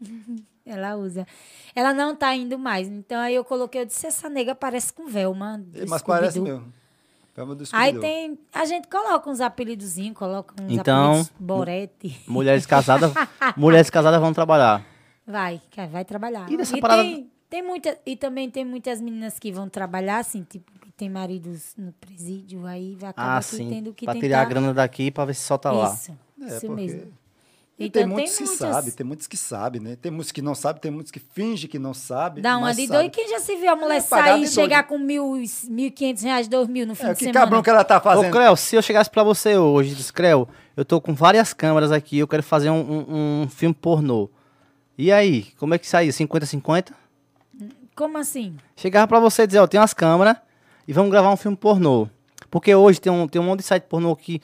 Ela 0.66 0.96
usa. 0.96 1.26
Ela 1.74 1.92
não 1.92 2.14
tá 2.14 2.34
indo 2.34 2.58
mais. 2.58 2.88
Então 2.88 3.18
aí 3.20 3.34
eu 3.34 3.44
coloquei, 3.44 3.80
eu 3.82 3.86
disse, 3.86 4.06
essa 4.06 4.28
nega 4.28 4.54
parece 4.54 4.92
com 4.92 5.06
Velma. 5.06 5.58
do 5.58 5.86
Mas 5.88 6.02
parece 6.02 6.40
mesmo. 6.40 6.72
Velma 7.34 7.54
do 7.54 7.64
Aí 7.72 7.98
tem. 7.98 8.38
A 8.52 8.64
gente 8.64 8.86
coloca 8.86 9.28
uns 9.28 9.40
apelidozinhos, 9.40 10.16
coloca 10.16 10.54
uns 10.62 10.70
Então, 10.72 11.10
apelidos 11.12 11.32
Borete. 11.38 12.20
Mulheres 12.28 12.64
casadas, 12.64 13.12
mulheres 13.56 13.90
casadas 13.90 14.20
vão 14.20 14.32
trabalhar. 14.32 14.84
Vai, 15.26 15.60
que 15.70 15.84
vai 15.86 16.04
trabalhar. 16.04 16.50
E 16.52 16.56
dessa 16.56 16.78
parada- 16.78 17.02
tem, 17.02 17.28
tem 17.50 17.62
muita, 17.62 17.98
e 18.06 18.14
também 18.16 18.48
tem 18.50 18.64
muitas 18.64 19.00
meninas 19.00 19.38
que 19.38 19.50
vão 19.50 19.68
trabalhar, 19.68 20.18
assim, 20.18 20.42
tipo, 20.44 20.70
que 20.78 20.92
tem 20.92 21.08
maridos 21.10 21.74
no 21.76 21.92
presídio, 21.94 22.66
aí 22.66 22.94
vai 22.94 23.10
acabar 23.10 23.38
Ah, 23.38 23.40
tendo 23.42 23.92
que 23.92 24.04
Pra 24.04 24.14
tentar... 24.14 24.26
tirar 24.26 24.42
a 24.42 24.44
grana 24.44 24.72
daqui 24.74 25.10
pra 25.10 25.24
ver 25.24 25.34
se 25.34 25.42
solta 25.42 25.72
lá. 25.72 25.92
Isso, 25.92 26.12
É, 26.40 26.46
isso 26.46 26.66
porque- 26.66 26.74
mesmo. 26.82 27.12
E 27.76 27.86
Então 27.86 28.02
tem 28.02 28.08
muitos 28.08 28.36
que 28.36 28.44
muitas- 28.44 28.58
sabem, 28.58 28.90
tem 28.92 29.04
muitos 29.06 29.26
que 29.26 29.36
sabem, 29.36 29.80
né? 29.80 29.96
Tem 30.00 30.12
muitos 30.12 30.30
que 30.30 30.40
não 30.40 30.54
sabem, 30.54 30.80
tem 30.80 30.92
muitos 30.92 31.10
que 31.10 31.18
fingem 31.18 31.68
que 31.68 31.78
não 31.78 31.92
sabem. 31.92 32.40
Dá 32.40 32.56
uma 32.56 32.68
mas 32.68 32.76
de 32.76 32.86
sabem. 32.86 33.00
doido. 33.02 33.12
Quem 33.12 33.28
já 33.28 33.40
se 33.40 33.56
viu 33.56 33.68
a 33.72 33.74
mulher 33.74 33.96
É, 33.96 34.00
sair 34.00 34.42
e 34.44 34.46
chegar 34.46 34.84
com 34.84 34.96
mil, 34.96 35.34
mil 35.68 35.86
e 35.86 35.90
quinhentos 35.90 36.22
reais, 36.22 36.46
dois 36.46 36.68
mil 36.68 36.86
no 36.86 36.94
fim 36.94 37.06
É, 37.06 37.08
de 37.08 37.14
que 37.18 37.24
semana? 37.24 37.40
cabrão 37.40 37.62
que 37.62 37.70
ela 37.70 37.82
tá 37.82 37.96
Ô, 37.98 38.00
fazendo. 38.00 38.30
Creu, 38.30 38.54
se 38.54 38.76
eu 38.76 38.82
chegasse 38.82 39.10
pra 39.10 39.24
você 39.24 39.56
hoje 39.56 39.90
e 39.90 39.94
disse, 39.96 40.12
Creu, 40.12 40.48
eu 40.76 40.84
tô 40.84 41.00
com 41.00 41.12
várias 41.14 41.52
câmeras 41.52 41.90
aqui, 41.90 42.18
eu 42.18 42.28
quero 42.28 42.44
fazer 42.44 42.70
um, 42.70 42.76
um- 43.08 43.42
um 43.42 43.48
filme 43.48 43.74
pornô. 43.74 44.30
E 44.96 45.10
aí, 45.10 45.48
como 45.58 45.74
é 45.74 45.78
que 45.78 45.88
saiu? 45.88 46.12
50-50? 46.12 46.92
Como 47.96 48.18
assim? 48.18 48.56
Chegava 48.76 49.06
pra 49.08 49.18
você 49.20 49.42
e 49.42 49.46
dizer, 49.48 49.58
ó, 49.58 49.66
tem 49.66 49.80
umas 49.80 49.94
câmeras 49.94 50.36
e 50.86 50.92
vamos 50.92 51.10
gravar 51.10 51.30
um 51.32 51.36
filme 51.36 51.56
pornô. 51.56 52.08
Porque 52.50 52.72
hoje 52.72 53.00
tem 53.00 53.10
um, 53.12 53.26
tem 53.26 53.40
um 53.40 53.44
monte 53.44 53.60
de 53.60 53.66
site 53.66 53.84
pornô 53.84 54.14
que, 54.14 54.40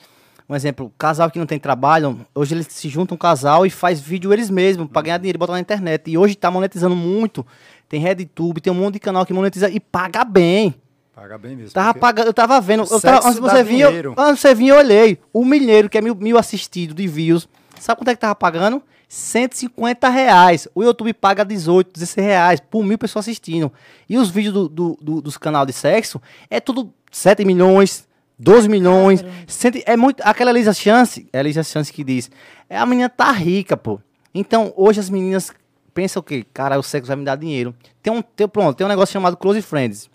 um 0.51 0.55
exemplo, 0.55 0.91
casal 0.97 1.31
que 1.31 1.39
não 1.39 1.45
tem 1.45 1.57
trabalho, 1.57 2.19
hoje 2.35 2.53
eles 2.53 2.67
se 2.69 2.89
juntam 2.89 3.15
um 3.15 3.17
casal 3.17 3.65
e 3.65 3.69
faz 3.69 3.99
vídeo 4.01 4.33
eles 4.33 4.49
mesmos 4.49 4.87
pra 4.91 5.01
ganhar 5.01 5.17
dinheiro 5.17 5.37
e 5.37 5.39
botar 5.39 5.53
na 5.53 5.59
internet. 5.59 6.11
E 6.11 6.17
hoje 6.17 6.35
tá 6.35 6.51
monetizando 6.51 6.95
muito. 6.95 7.45
Tem 7.87 7.99
RedTube, 7.99 8.59
tem 8.61 8.71
um 8.71 8.75
monte 8.75 8.95
de 8.95 8.99
canal 8.99 9.25
que 9.25 9.33
monetiza 9.33 9.69
e 9.69 9.79
paga 9.79 10.23
bem. 10.25 10.75
Paga 11.15 11.37
bem 11.37 11.55
mesmo. 11.55 11.71
Tava 11.71 11.93
pagando, 11.99 12.27
eu 12.27 12.33
tava 12.33 12.59
vendo. 12.61 12.83
Eu 12.83 12.99
tava, 13.01 13.27
antes 13.27 13.39
você 13.39 13.63
vir, 13.63 13.79
eu, 13.81 13.89
antes 14.17 14.41
você 14.41 14.53
vir, 14.55 14.67
eu 14.69 14.77
olhei. 14.77 15.19
O 15.33 15.45
milheiro, 15.45 15.89
que 15.89 15.97
é 15.97 16.01
mil, 16.01 16.15
mil 16.15 16.37
assistidos 16.37 16.95
de 16.95 17.07
views. 17.07 17.47
Sabe 17.79 17.99
quanto 17.99 18.09
é 18.09 18.13
que 18.15 18.19
tava 18.21 18.35
pagando? 18.35 18.81
150 19.07 20.09
reais. 20.09 20.67
O 20.73 20.83
YouTube 20.83 21.13
paga 21.13 21.43
18, 21.45 21.91
16 21.93 22.25
reais 22.27 22.59
por 22.59 22.83
mil 22.83 22.97
pessoas 22.97 23.25
assistindo. 23.25 23.71
E 24.09 24.17
os 24.17 24.29
vídeos 24.29 24.53
do, 24.53 24.67
do- 24.69 24.97
do- 25.01 25.21
dos 25.21 25.37
canais 25.37 25.67
de 25.67 25.73
sexo 25.73 26.21
é 26.49 26.59
tudo 26.59 26.93
7 27.11 27.43
milhões, 27.45 28.07
12 28.41 28.67
milhões. 28.67 29.23
cento- 29.47 29.81
é 29.85 29.95
muito. 29.95 30.21
Aquela 30.21 30.49
Elisa 30.51 30.73
Chance, 30.73 31.27
é 31.31 31.37
a 31.37 31.41
Elisa 31.41 31.63
Chance 31.63 31.93
que 31.93 32.03
diz. 32.03 32.29
É, 32.69 32.77
a 32.77 32.85
menina 32.85 33.07
tá 33.09 33.31
rica, 33.31 33.77
pô. 33.77 33.99
Então, 34.33 34.73
hoje 34.75 34.99
as 34.99 35.09
meninas 35.09 35.51
pensam 35.93 36.21
o 36.21 36.23
quê? 36.23 36.45
Cara, 36.53 36.79
o 36.79 36.83
sexo 36.83 37.07
vai 37.07 37.15
me 37.17 37.23
dar 37.25 37.35
dinheiro. 37.35 37.75
Tem 38.01 38.11
um, 38.11 38.21
tem, 38.21 38.47
pronto, 38.47 38.75
tem 38.77 38.85
um 38.85 38.89
negócio 38.89 39.13
chamado 39.13 39.37
Close 39.37 39.61
Friends. 39.61 40.09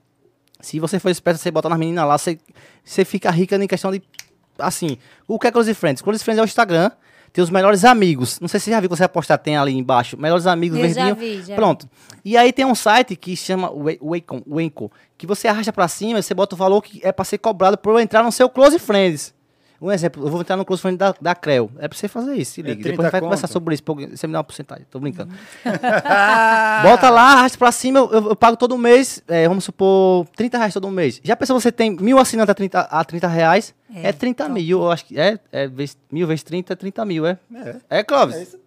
Se 0.60 0.80
você 0.80 0.98
for 0.98 1.10
esperto, 1.10 1.38
você 1.38 1.50
bota 1.50 1.68
nas 1.68 1.78
meninas 1.78 2.06
lá, 2.06 2.16
você, 2.18 2.38
você 2.82 3.04
fica 3.04 3.30
rica 3.30 3.56
em 3.56 3.66
questão 3.68 3.92
de. 3.92 4.02
Assim, 4.58 4.96
o 5.28 5.38
que 5.38 5.46
é 5.46 5.52
Close 5.52 5.72
Friends? 5.74 6.00
Close 6.02 6.24
Friends 6.24 6.38
é 6.38 6.42
o 6.42 6.46
Instagram, 6.46 6.90
tem 7.36 7.44
os 7.44 7.50
melhores 7.50 7.84
amigos. 7.84 8.40
Não 8.40 8.48
sei 8.48 8.58
se 8.58 8.64
você 8.64 8.70
já 8.70 8.80
viu 8.80 8.88
que 8.88 8.96
você 8.96 9.04
apostar, 9.04 9.36
tem 9.38 9.58
ali 9.58 9.74
embaixo. 9.76 10.16
Melhores 10.18 10.46
amigos, 10.46 10.78
Eu 10.78 10.88
já 10.88 11.04
verdinho. 11.12 11.16
vi, 11.16 11.42
já 11.46 11.54
Pronto. 11.54 11.86
E 12.24 12.34
aí 12.34 12.50
tem 12.50 12.64
um 12.64 12.74
site 12.74 13.14
que 13.14 13.36
chama 13.36 13.70
Wa- 13.70 13.92
Wacom, 14.00 14.40
Wenco, 14.48 14.90
que 15.18 15.26
você 15.26 15.46
arrasta 15.46 15.70
pra 15.70 15.86
cima 15.86 16.18
e 16.18 16.22
você 16.22 16.32
bota 16.32 16.54
o 16.54 16.58
valor 16.58 16.80
que 16.80 16.98
é 17.04 17.12
pra 17.12 17.26
ser 17.26 17.36
cobrado 17.36 17.76
por 17.76 18.00
entrar 18.00 18.22
no 18.22 18.32
seu 18.32 18.48
Close 18.48 18.78
Friends. 18.78 19.34
Um 19.80 19.92
exemplo, 19.92 20.24
eu 20.24 20.30
vou 20.30 20.40
entrar 20.40 20.56
no 20.56 20.64
Close 20.64 20.80
Friends 20.80 20.98
da, 20.98 21.14
da 21.20 21.34
Creu. 21.34 21.70
É 21.78 21.86
pra 21.86 21.96
você 21.98 22.08
fazer 22.08 22.34
isso, 22.34 22.52
se 22.52 22.60
É 22.60 22.64
liga. 22.64 22.82
30 22.82 22.90
Depois 22.90 23.00
a 23.00 23.08
gente 23.08 23.12
vai 23.12 23.20
conversar 23.20 23.46
sobre 23.46 23.74
isso. 23.74 23.82
Você 23.84 24.26
me 24.26 24.32
dá 24.32 24.38
uma 24.38 24.44
porcentagem, 24.44 24.86
tô 24.90 24.98
brincando. 24.98 25.34
Bota 26.82 27.10
lá, 27.10 27.32
arrasta 27.34 27.58
pra 27.58 27.70
cima, 27.72 27.98
eu, 27.98 28.10
eu- 28.10 28.28
eu 28.30 28.36
pago 28.36 28.56
todo 28.56 28.76
mês, 28.78 29.22
é, 29.28 29.46
vamos 29.48 29.64
supor, 29.64 30.26
30 30.36 30.58
reais 30.58 30.72
todo 30.74 30.90
mês. 30.90 31.20
Já 31.22 31.36
pensou 31.36 31.58
você 31.60 31.70
tem 31.72 31.90
mil 31.96 32.18
assinantes 32.18 32.50
a 32.50 32.54
30, 32.54 32.80
a 32.80 33.04
30 33.04 33.28
reais? 33.28 33.74
É, 33.94 34.08
É, 34.08 34.12
30 34.12 34.44
top. 34.44 34.54
mil, 34.54 34.82
eu 34.82 34.90
acho 34.90 35.04
que 35.04 35.18
é, 35.20 35.38
é 35.52 35.66
vezes- 35.68 35.96
mil 36.10 36.26
vezes 36.26 36.42
30 36.42 36.72
é 36.72 36.76
30 36.76 37.04
mil, 37.04 37.26
é? 37.26 37.38
É, 37.90 37.98
É, 37.98 38.02
Clóvis? 38.02 38.36
é 38.36 38.42
isso, 38.42 38.58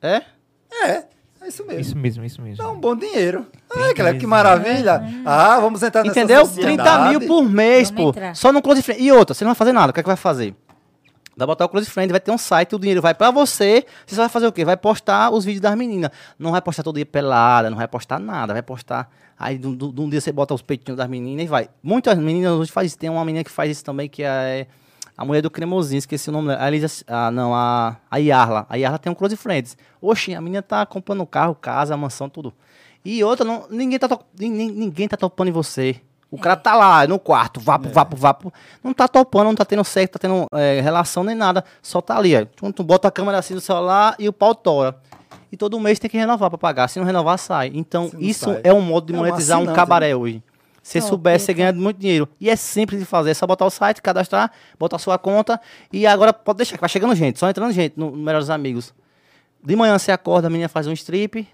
É? 0.00 0.22
é, 0.70 0.90
é 0.90 1.04
isso 1.48 1.64
mesmo. 1.66 1.80
Isso 1.80 1.96
mesmo, 1.96 2.24
isso 2.24 2.42
mesmo. 2.42 2.56
Dá 2.62 2.70
um 2.70 2.78
bom 2.78 2.94
dinheiro. 2.96 3.46
Ah, 3.70 3.92
Trinta 3.94 4.14
que, 4.14 4.26
maravilha. 4.26 5.02
Ah, 5.24 5.58
vamos 5.60 5.82
entrar 5.82 6.04
nessa 6.04 6.18
Entendeu? 6.18 6.46
sociedade. 6.46 6.76
30 6.76 7.08
mil 7.10 7.20
por 7.28 7.42
mês, 7.48 7.90
Vamos 7.90 8.04
pô. 8.04 8.08
entrar. 8.10 8.34
Só 8.36 8.52
no 8.52 8.62
Close 8.62 8.82
Friend. 8.82 9.02
E 9.02 9.10
outra, 9.12 9.34
você 9.34 9.44
não 9.44 9.50
vai 9.50 9.56
fazer 9.56 9.72
nada. 9.72 9.90
O 9.90 9.94
que 9.94 10.00
é 10.00 10.02
que 10.02 10.08
vai 10.08 10.16
fazer? 10.16 10.54
Vai 11.36 11.46
botar 11.46 11.64
o 11.66 11.68
Close 11.68 11.88
Friend, 11.88 12.10
vai 12.10 12.18
ter 12.20 12.32
um 12.32 12.38
site, 12.38 12.74
o 12.74 12.78
dinheiro 12.80 13.00
vai 13.00 13.14
pra 13.14 13.30
você. 13.30 13.84
Você 14.04 14.16
só 14.16 14.22
vai 14.22 14.28
fazer 14.28 14.46
o 14.48 14.52
quê? 14.52 14.64
Vai 14.64 14.76
postar 14.76 15.30
os 15.30 15.44
vídeos 15.44 15.60
das 15.60 15.74
meninas. 15.76 16.10
Não 16.38 16.50
vai 16.50 16.60
postar 16.60 16.82
todo 16.82 16.96
dia 16.96 17.06
pelada, 17.06 17.70
não 17.70 17.76
vai 17.76 17.86
postar 17.86 18.18
nada. 18.18 18.52
Vai 18.52 18.62
postar. 18.62 19.08
Aí, 19.38 19.56
de 19.56 19.66
um- 19.68 19.76
de 19.76 20.00
um 20.00 20.08
dia 20.08 20.20
você 20.20 20.32
bota 20.32 20.52
os 20.52 20.62
peitinhos 20.62 20.96
das 20.98 21.08
meninas 21.08 21.44
e 21.44 21.48
vai. 21.48 21.68
Muitas 21.80 22.18
meninas 22.18 22.52
hoje 22.52 22.72
fazem 22.72 22.88
isso. 22.88 22.98
Tem 22.98 23.08
uma 23.08 23.24
menina 23.24 23.44
que 23.44 23.50
faz 23.52 23.70
isso 23.70 23.84
também, 23.84 24.08
que 24.08 24.24
é 24.24 24.66
a 25.18 25.24
mulher 25.24 25.42
do 25.42 25.50
cremosinho, 25.50 25.98
esqueci 25.98 26.28
o 26.30 26.32
nome 26.32 26.46
dela. 26.48 26.62
A 26.62 26.68
Elisa, 26.68 27.04
ah, 27.08 27.28
não, 27.28 27.52
a, 27.52 27.96
a 28.08 28.16
Yarla. 28.18 28.64
A 28.70 28.76
Yarla 28.76 28.98
tem 29.00 29.10
um 29.10 29.14
Close 29.16 29.36
Friends. 29.36 29.76
Oxi, 30.00 30.32
a 30.32 30.40
menina 30.40 30.62
tá 30.62 30.86
comprando 30.86 31.26
carro, 31.26 31.56
casa, 31.56 31.96
mansão, 31.96 32.28
tudo. 32.28 32.54
E 33.04 33.22
outra, 33.24 33.44
não, 33.44 33.64
ninguém, 33.68 33.98
tá 33.98 34.06
to- 34.08 34.20
ninguém, 34.38 34.70
ninguém 34.70 35.08
tá 35.08 35.16
topando 35.16 35.48
em 35.48 35.52
você. 35.52 35.96
O 36.30 36.38
cara 36.38 36.54
tá 36.56 36.74
lá 36.76 37.06
no 37.06 37.18
quarto, 37.18 37.58
vapo, 37.58 37.88
vapo, 37.88 38.14
vapo. 38.16 38.52
Não 38.84 38.92
tá 38.94 39.08
topando, 39.08 39.46
não 39.46 39.54
tá 39.54 39.64
tendo 39.64 39.82
sexo, 39.82 40.12
tá 40.12 40.18
tendo 40.20 40.46
é, 40.52 40.80
relação 40.80 41.24
nem 41.24 41.34
nada. 41.34 41.64
Só 41.82 42.00
tá 42.00 42.16
ali, 42.16 42.36
ó. 42.36 42.44
Tu, 42.44 42.72
tu 42.72 42.84
bota 42.84 43.08
a 43.08 43.10
câmera 43.10 43.38
assim 43.38 43.54
no 43.54 43.60
celular 43.60 44.14
e 44.18 44.28
o 44.28 44.32
pau 44.32 44.54
tora. 44.54 44.94
E 45.50 45.56
todo 45.56 45.80
mês 45.80 45.98
tem 45.98 46.08
que 46.10 46.18
renovar 46.18 46.50
pra 46.50 46.58
pagar. 46.58 46.86
Se 46.88 46.98
não 46.98 47.06
renovar, 47.06 47.38
sai. 47.38 47.72
Então, 47.74 48.10
isso 48.18 48.44
sai. 48.44 48.60
é 48.62 48.72
um 48.72 48.82
modo 48.82 49.06
de 49.06 49.14
É 49.14 49.16
monetizar 49.16 49.58
um 49.58 49.72
cabaré 49.72 50.14
hoje. 50.14 50.42
Se 50.88 51.00
Top, 51.00 51.10
souber, 51.10 51.38
você 51.38 51.52
ganha 51.52 51.70
muito 51.72 51.98
dinheiro. 51.98 52.26
E 52.40 52.48
é 52.48 52.56
simples 52.56 52.98
de 52.98 53.04
fazer. 53.04 53.32
É 53.32 53.34
só 53.34 53.46
botar 53.46 53.66
o 53.66 53.70
site, 53.70 54.00
cadastrar, 54.00 54.50
botar 54.78 54.96
a 54.96 54.98
sua 54.98 55.18
conta. 55.18 55.60
E 55.92 56.06
agora 56.06 56.32
pode 56.32 56.56
deixar 56.56 56.76
que 56.76 56.80
vai 56.80 56.88
chegando 56.88 57.14
gente, 57.14 57.38
só 57.38 57.50
entrando 57.50 57.72
gente 57.72 57.92
no, 57.94 58.10
no 58.10 58.16
Melhores 58.16 58.48
Amigos. 58.48 58.94
De 59.62 59.76
manhã 59.76 59.98
você 59.98 60.10
acorda, 60.10 60.46
a 60.46 60.50
menina 60.50 60.66
faz 60.68 60.86
um 60.86 60.92
strip. 60.92 61.46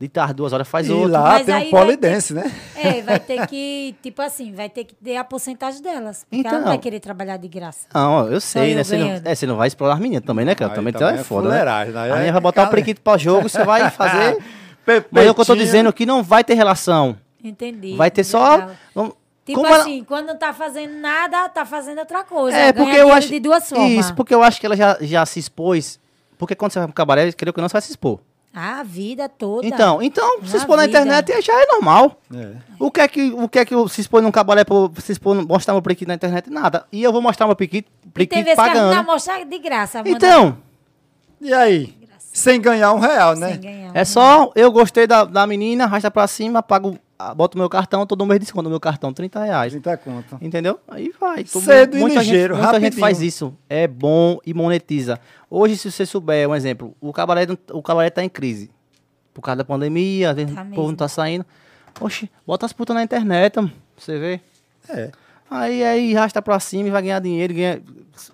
De 0.00 0.08
tarde, 0.08 0.34
duas 0.34 0.52
horas 0.54 0.66
faz 0.66 0.88
E 0.88 0.90
outro. 0.92 1.10
lá 1.12 1.22
Mas 1.34 1.46
tem 1.46 1.54
um 1.54 1.70
polidense, 1.70 2.32
né? 2.32 2.50
É, 2.74 3.02
vai 3.02 3.20
ter 3.20 3.46
que, 3.46 3.94
tipo 4.02 4.20
assim, 4.22 4.52
vai 4.54 4.68
ter 4.70 4.84
que 4.84 4.94
ter 4.94 5.16
a 5.16 5.22
porcentagem 5.22 5.80
delas. 5.82 6.24
Porque 6.28 6.36
ela 6.40 6.48
Então. 6.48 6.60
não 6.60 6.68
vai 6.68 6.78
querer 6.78 6.98
trabalhar 6.98 7.36
de 7.36 7.46
graça. 7.48 7.86
Não, 7.94 8.26
eu 8.32 8.40
sei, 8.40 8.74
né? 8.74 8.82
Você 8.82 8.96
não, 8.96 9.06
é, 9.22 9.34
você 9.34 9.46
não 9.46 9.56
vai 9.56 9.68
explorar 9.68 9.94
as 9.94 10.00
meninas 10.00 10.24
também, 10.24 10.44
né, 10.46 10.54
cara? 10.54 10.72
Aí 10.72 10.76
Também, 10.76 10.92
também 10.94 11.18
é 11.18 11.20
é 11.20 11.22
foda, 11.24 11.48
né? 11.50 11.62
né? 11.62 11.70
A 11.70 12.06
É 12.06 12.12
menina 12.14 12.32
vai 12.32 12.40
botar 12.40 12.62
o 12.62 12.64
cara- 12.64 12.70
prequito 12.70 13.00
pra 13.02 13.18
jogo, 13.18 13.48
você 13.50 13.62
vai 13.64 13.88
fazer. 13.92 14.38
Mas 15.10 15.26
é 15.26 15.30
o 15.30 15.34
que 15.34 15.40
eu 15.40 15.44
tô 15.44 15.54
dizendo 15.54 15.92
que 15.92 16.06
não 16.06 16.22
vai 16.22 16.42
ter 16.42 16.54
relação. 16.54 17.16
Entendi. 17.42 17.94
Vai 17.96 18.10
ter 18.10 18.24
só. 18.24 18.68
Vamos- 18.94 19.14
Tipo 19.44 19.60
Como 19.60 19.74
ela- 19.74 19.82
assim, 19.82 20.04
quando 20.04 20.28
não 20.28 20.36
tá 20.38 20.52
fazendo 20.52 20.94
nada, 21.00 21.48
tá 21.48 21.66
fazendo 21.66 21.98
outra 21.98 22.22
coisa. 22.22 22.56
É, 22.56 22.72
porque 22.72 22.94
eu 22.94 23.12
acho. 23.12 23.26
de 23.28 23.40
duas 23.40 23.68
formas. 23.68 23.90
Isso, 23.90 24.14
porque 24.14 24.32
eu 24.32 24.40
acho 24.40 24.60
que 24.60 24.66
ela 24.66 24.76
já, 24.76 24.96
já 25.00 25.26
se 25.26 25.40
expôs. 25.40 25.98
Porque 26.38 26.54
quando 26.54 26.70
você 26.72 26.78
vai 26.78 26.86
pro 26.86 26.94
cabaré, 26.94 27.32
creio 27.32 27.52
que 27.52 27.60
não, 27.60 27.68
você 27.68 27.72
vai 27.72 27.82
se 27.82 27.90
expor. 27.90 28.20
A 28.54 28.84
vida 28.84 29.28
toda. 29.28 29.66
Então, 29.66 30.00
então 30.00 30.42
se 30.44 30.52
Na 30.52 30.58
expor 30.58 30.76
na 30.76 30.86
vida. 30.86 31.00
internet 31.00 31.42
já 31.44 31.60
é 31.60 31.66
normal. 31.66 32.20
É. 32.32 32.52
O 32.78 32.88
que 32.88 33.00
é 33.00 33.08
que, 33.08 33.32
o 33.32 33.48
que, 33.48 33.58
é 33.58 33.64
que 33.64 33.74
eu 33.74 33.88
se 33.88 34.00
expor 34.02 34.22
num 34.22 34.30
cabaré 34.30 34.62
pra 34.62 34.76
se 35.00 35.10
expor, 35.10 35.34
mostrar 35.44 35.74
meu 35.74 35.82
priquito 35.82 36.06
na 36.06 36.14
internet? 36.14 36.48
Nada. 36.48 36.86
E 36.92 37.02
eu 37.02 37.10
vou 37.12 37.20
mostrar 37.20 37.46
meu 37.46 37.56
priquito, 37.56 37.88
E 37.88 38.02
tem 38.04 38.10
priquito 38.12 38.44
vezes 38.44 38.54
que 38.54 38.60
a 38.60 38.64
pagando. 38.64 38.84
menina 38.90 39.02
mostra 39.02 39.44
de 39.44 39.58
graça. 39.58 40.02
Então, 40.06 40.56
E 41.40 41.52
aí? 41.52 41.92
Sem 42.32 42.60
ganhar 42.60 42.92
um 42.94 42.98
real, 42.98 43.36
né? 43.36 43.52
sem 43.52 43.60
ganhar. 43.60 43.96
é 43.96 44.04
só 44.04 44.50
eu 44.54 44.72
gostei 44.72 45.06
da, 45.06 45.24
da 45.24 45.46
menina, 45.46 45.84
arrasta 45.84 46.10
pra 46.10 46.26
cima, 46.26 46.62
pago, 46.62 46.96
ah, 47.18 47.34
boto 47.34 47.58
meu 47.58 47.68
cartão, 47.68 48.06
todo 48.06 48.24
mês 48.24 48.40
desconto 48.40 48.64
no 48.64 48.70
meu 48.70 48.80
cartão, 48.80 49.12
30 49.12 49.44
reais. 49.44 49.72
30 49.72 49.96
conto. 49.98 50.38
Entendeu? 50.40 50.80
Aí 50.88 51.12
vai. 51.20 51.44
Todo 51.44 51.62
Cedo 51.62 51.96
e 51.96 52.00
muita 52.00 52.20
ligeiro, 52.20 52.54
gente, 52.54 52.64
muita 52.64 52.80
gente 52.80 52.96
faz 52.96 53.20
isso. 53.20 53.54
É 53.68 53.86
bom 53.86 54.38
e 54.46 54.54
monetiza. 54.54 55.20
Hoje, 55.50 55.76
se 55.76 55.90
você 55.90 56.06
souber, 56.06 56.48
um 56.48 56.54
exemplo, 56.54 56.96
o 57.00 57.12
cabaré, 57.12 57.46
o 57.70 57.82
cabaré 57.82 58.08
tá 58.10 58.24
em 58.24 58.28
crise. 58.28 58.70
Por 59.34 59.42
causa 59.42 59.58
da 59.58 59.64
pandemia, 59.64 60.30
às 60.30 60.36
vezes 60.36 60.54
Tá 60.54 60.62
o 60.62 60.64
povo 60.64 60.76
mesmo. 60.76 60.88
não 60.88 60.96
tá 60.96 61.08
saindo. 61.08 61.44
Oxe, 62.00 62.30
bota 62.46 62.64
as 62.66 62.72
putas 62.72 62.94
na 62.96 63.02
internet, 63.02 63.52
pra 63.54 63.68
você 63.96 64.18
vê. 64.18 64.40
É. 64.88 65.10
Aí, 65.50 65.84
aí 65.84 66.16
arrasta 66.16 66.40
pra 66.40 66.58
cima 66.58 66.88
e 66.88 66.90
vai 66.90 67.02
ganhar 67.02 67.20
dinheiro, 67.20 67.52
ganha, 67.52 67.82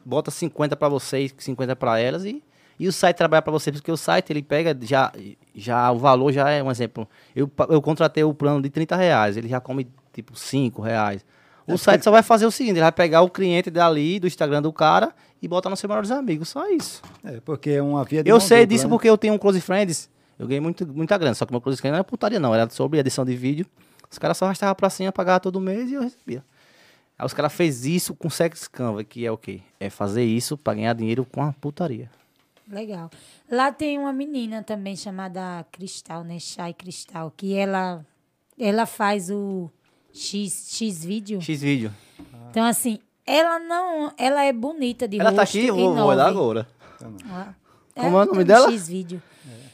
bota 0.05 0.31
50 0.31 0.77
pra 0.77 0.89
vocês, 0.89 1.35
50 1.37 1.75
pra 1.75 1.99
elas 1.99 2.25
e, 2.25 2.41
e 2.79 2.87
o 2.87 2.93
site 2.93 3.17
trabalha 3.17 3.43
pra 3.43 3.53
você, 3.53 3.73
porque 3.73 3.91
o 3.91 3.97
site 3.97 4.31
ele 4.31 4.43
pega 4.43 4.77
já, 4.83 5.13
já 5.55 5.91
o 5.91 5.99
valor 5.99 6.33
já 6.33 6.49
é 6.51 6.63
um 6.63 6.71
exemplo. 6.71 7.09
Eu, 7.35 7.51
eu 7.69 7.83
contratei 7.83 8.23
o 8.23 8.33
plano 8.33 8.63
de 8.63 8.71
30 8.71 8.95
reais, 8.97 9.37
ele 9.37 9.49
já 9.49 9.61
come 9.61 9.89
tipo 10.13 10.37
5 10.39 10.81
reais. 10.81 11.25
O 11.67 11.77
site 11.77 12.03
só 12.03 12.11
vai 12.11 12.23
fazer 12.23 12.47
o 12.47 12.51
seguinte, 12.51 12.75
ele 12.75 12.81
vai 12.81 12.93
pegar 12.93 13.21
o 13.21 13.29
cliente 13.29 13.71
dali, 13.71 14.19
do 14.19 14.27
Instagram 14.27 14.63
do 14.63 14.73
cara 14.73 15.13
e 15.43 15.47
botar 15.47 15.69
no 15.69 15.77
seu 15.77 15.89
maior 15.89 16.01
dos 16.01 16.11
amigos, 16.11 16.49
só 16.49 16.67
isso. 16.71 17.03
É, 17.23 17.41
porque 17.41 17.71
é 17.71 17.83
uma 17.83 18.05
via 18.05 18.23
de 18.23 18.31
Eu 18.31 18.41
sei 18.41 18.61
dupla, 18.61 18.67
disso 18.75 18.85
né? 18.85 18.91
porque 18.91 19.09
eu 19.09 19.19
tenho 19.19 19.35
um 19.35 19.39
Close 19.39 19.61
Friends, 19.61 20.09
eu 20.39 20.47
ganhei 20.47 20.61
muito, 20.61 20.87
muita 20.87 21.19
grana, 21.19 21.35
só 21.35 21.45
que 21.45 21.53
meu 21.53 21.61
Close 21.61 21.79
Friends 21.79 21.93
não 21.93 22.01
é 22.01 22.03
putaria 22.03 22.41
não, 22.41 22.55
era 22.55 22.71
sobre 22.71 22.99
edição 22.99 23.25
de 23.25 23.37
vídeo. 23.37 23.67
Os 24.11 24.19
caras 24.19 24.39
só 24.39 24.47
arrastavam 24.47 24.75
pra 24.75 24.89
cima, 24.89 25.13
pagavam 25.13 25.41
todo 25.41 25.61
mês 25.61 25.91
e 25.91 25.95
eu 25.95 26.01
recebia. 26.01 26.43
Aí 27.19 27.27
os 27.27 27.35
caras 27.35 27.53
fez 27.53 27.85
isso 27.85 28.15
com 28.15 28.31
Sex 28.31 28.67
Canva, 28.69 29.05
que 29.05 29.27
é 29.27 29.31
o 29.31 29.37
quê? 29.37 29.61
É 29.79 29.91
fazer 29.91 30.25
isso 30.25 30.57
pra 30.57 30.73
ganhar 30.73 30.95
dinheiro 30.95 31.27
com 31.31 31.43
a 31.43 31.53
putaria. 31.53 32.09
Legal. 32.71 33.11
Lá 33.51 33.73
tem 33.73 33.99
uma 33.99 34.13
menina 34.13 34.63
também 34.63 34.95
chamada 34.97 35.65
Cristal, 35.73 36.23
né? 36.25 36.39
Chay 36.39 36.75
Cristal, 36.75 37.33
que 37.37 37.55
ela, 37.55 38.05
ela 38.59 38.85
faz 38.87 39.31
o 39.31 39.71
X, 40.13 40.69
X 40.73 41.05
vídeo. 41.05 41.41
X-Vídeo. 41.41 41.93
Então, 42.51 42.65
assim, 42.65 42.99
ela 43.27 43.59
não. 43.59 44.13
Ela 44.19 44.45
é 44.45 44.53
bonita 44.53 45.07
de 45.09 45.19
Ela 45.19 45.33
tá 45.33 45.43
rosto 45.43 45.57
aqui, 45.57 45.67
eu 45.67 45.79
e 45.79 45.81
vou, 45.83 45.95
vou 45.95 46.05
olhar 46.07 46.27
agora. 46.27 46.69
Ah, 47.31 47.55
Como 47.95 48.19
é 48.19 48.23
o 48.23 48.27
nome 48.27 48.43
um 48.43 48.45
dela? 48.45 48.71
X 48.71 48.89
vídeo. 48.89 49.23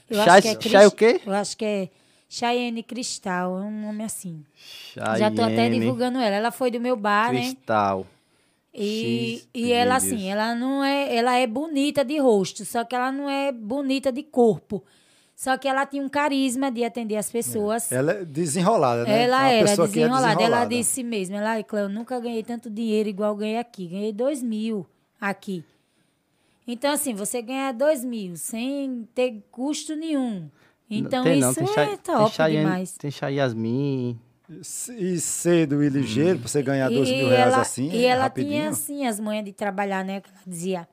Eu 0.08 0.22
Chay- 0.22 0.28
acho 0.28 0.42
que 0.42 0.48
é 0.48 0.70
Chay 0.70 0.70
Cris- 0.70 0.86
o 0.86 0.90
quê? 0.92 1.20
Eu 1.26 1.32
acho 1.32 1.56
que 1.56 1.64
é 1.64 1.88
Cheyenne 2.28 2.82
Cristal, 2.82 3.58
é 3.58 3.62
um 3.62 3.86
nome 3.86 4.04
assim. 4.04 4.44
Já 4.94 5.30
tô 5.30 5.42
até 5.42 5.56
Chayenne 5.56 5.80
divulgando 5.80 6.18
ela. 6.18 6.36
Ela 6.36 6.50
foi 6.50 6.70
do 6.70 6.78
meu 6.80 6.96
bar, 6.96 7.32
né? 7.32 7.40
Cristal. 7.40 8.06
E, 8.74 9.36
X 9.36 9.48
e 9.54 9.72
ela, 9.72 9.96
assim, 9.96 10.28
ela 10.28 10.54
não 10.54 10.82
é. 10.82 11.14
Ela 11.14 11.36
é 11.36 11.46
bonita 11.46 12.04
de 12.04 12.18
rosto, 12.18 12.64
só 12.64 12.84
que 12.84 12.94
ela 12.94 13.12
não 13.12 13.30
é 13.30 13.52
bonita 13.52 14.10
de 14.10 14.22
corpo. 14.22 14.82
Só 15.36 15.56
que 15.58 15.66
ela 15.66 15.84
tinha 15.84 16.02
um 16.02 16.08
carisma 16.08 16.70
de 16.70 16.84
atender 16.84 17.16
as 17.16 17.30
pessoas. 17.30 17.90
Ela 17.90 18.12
é 18.12 18.24
desenrolada, 18.24 19.04
né? 19.04 19.22
Ela 19.24 19.38
Uma 19.40 19.48
era 19.50 19.66
que 19.74 19.82
é 19.82 19.86
desenrolada. 19.86 20.26
Ela 20.26 20.34
desenrolada. 20.36 20.68
disse 20.68 21.02
mesmo, 21.02 21.36
ela, 21.36 21.58
eu 21.60 21.88
nunca 21.88 22.20
ganhei 22.20 22.42
tanto 22.42 22.70
dinheiro 22.70 23.08
igual 23.08 23.34
ganhei 23.34 23.58
aqui. 23.58 23.86
Ganhei 23.88 24.12
dois 24.12 24.42
mil 24.42 24.86
aqui. 25.20 25.64
Então, 26.66 26.92
assim, 26.92 27.14
você 27.14 27.42
ganha 27.42 27.72
dois 27.72 28.04
mil 28.04 28.36
sem 28.36 29.08
ter 29.14 29.42
custo 29.50 29.94
nenhum. 29.96 30.48
Então, 30.88 31.24
tem, 31.24 31.38
isso 31.38 31.46
não, 31.46 31.54
tem 31.54 31.64
é 31.64 31.66
Chay- 31.74 31.86
tem 31.88 31.96
top 31.98 32.34
Chayenne- 32.34 32.64
demais. 32.64 32.92
Tem 32.92 33.10
Chay 33.10 33.34
Yasmin. 33.34 34.18
E 34.48 35.18
cedo 35.20 35.82
e 35.82 35.88
ligeiro, 35.88 36.38
pra 36.38 36.48
você 36.48 36.62
ganhar 36.62 36.90
dois 36.90 37.08
mil 37.08 37.26
E 37.26 37.30
reais 37.30 37.52
ela- 37.54 37.62
assim, 37.62 37.90
E 37.90 38.04
ela 38.04 38.22
rapidinho. 38.24 38.52
tinha, 38.52 38.68
assim, 38.70 39.06
as 39.06 39.18
manhas 39.18 39.44
de 39.44 39.52
trabalhar, 39.52 40.04
né? 40.04 40.20
Que 40.20 40.28
ela 40.28 40.38
dizia, 40.46 40.88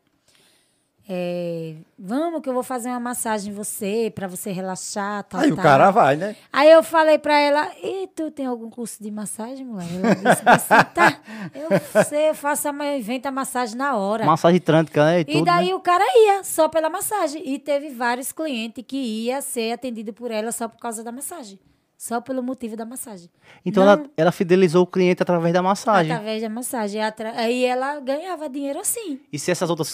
é, 1.10 1.76
vamos 2.00 2.42
que 2.42 2.48
eu 2.48 2.54
vou 2.54 2.64
fazer 2.64 2.88
uma 2.88 3.00
massagem 3.00 3.52
em 3.52 3.56
você, 3.56 4.10
pra 4.16 4.28
você 4.28 4.52
relaxar, 4.54 5.24
tal, 5.26 5.42
Aí 5.42 5.52
o 5.52 5.56
tal. 5.56 5.64
cara 5.64 5.92
vai, 5.92 6.16
né? 6.16 6.34
Aí 6.54 6.72
eu 6.72 6.82
falei 6.82 7.18
pra 7.18 7.38
ela, 7.38 7.70
e 7.84 8.08
tu 8.16 8.32
tem 8.32 8.46
algum 8.46 8.70
curso 8.70 9.04
de 9.04 9.12
massagem, 9.12 9.66
mulher? 9.66 9.88
Ela 10.02 10.16
disse 10.16 10.44
assim, 10.48 10.90
tá, 10.94 11.20
eu 11.54 12.04
sei, 12.06 12.30
eu 12.30 12.36
faço 12.36 12.70
a, 12.70 12.72
eu 12.72 13.00
invento 13.00 13.28
a 13.28 13.32
massagem 13.32 13.76
na 13.76 13.98
hora. 13.98 14.26
Massagem 14.26 14.62
trântica, 14.62 15.04
né? 15.04 15.18
E, 15.20 15.22
E 15.24 15.26
tudo, 15.26 15.44
daí 15.46 15.68
né? 15.68 15.76
o 15.76 15.80
cara 15.82 16.06
ia 16.06 16.42
só 16.46 16.70
pela 16.70 16.90
massagem. 16.90 17.42
E 17.46 17.60
teve 17.60 17.90
vários 17.90 18.32
clientes 18.32 18.82
que 18.88 18.96
ia 18.96 19.42
ser 19.42 19.74
atendido 19.74 20.14
por 20.14 20.32
ela 20.32 20.54
só 20.54 20.70
por 20.70 20.80
causa 20.80 21.04
da 21.04 21.12
massagem. 21.12 21.60
Só 22.04 22.20
pelo 22.20 22.42
motivo 22.42 22.76
da 22.76 22.84
massagem. 22.84 23.30
Então 23.64 23.86
Não- 23.86 23.92
ela, 23.92 24.06
ela 24.18 24.32
fidelizou 24.32 24.82
o 24.82 24.88
cliente 24.88 25.22
através 25.22 25.54
da 25.54 25.62
massagem. 25.62 26.12
Através 26.12 26.42
da 26.42 26.50
massagem. 26.50 27.00
Atra- 27.00 27.34
Aí 27.36 27.64
ela 27.64 28.00
ganhava 28.00 28.50
dinheiro 28.50 28.80
assim. 28.80 29.20
E 29.32 29.38
se 29.38 29.52
essas 29.52 29.70
outras 29.70 29.94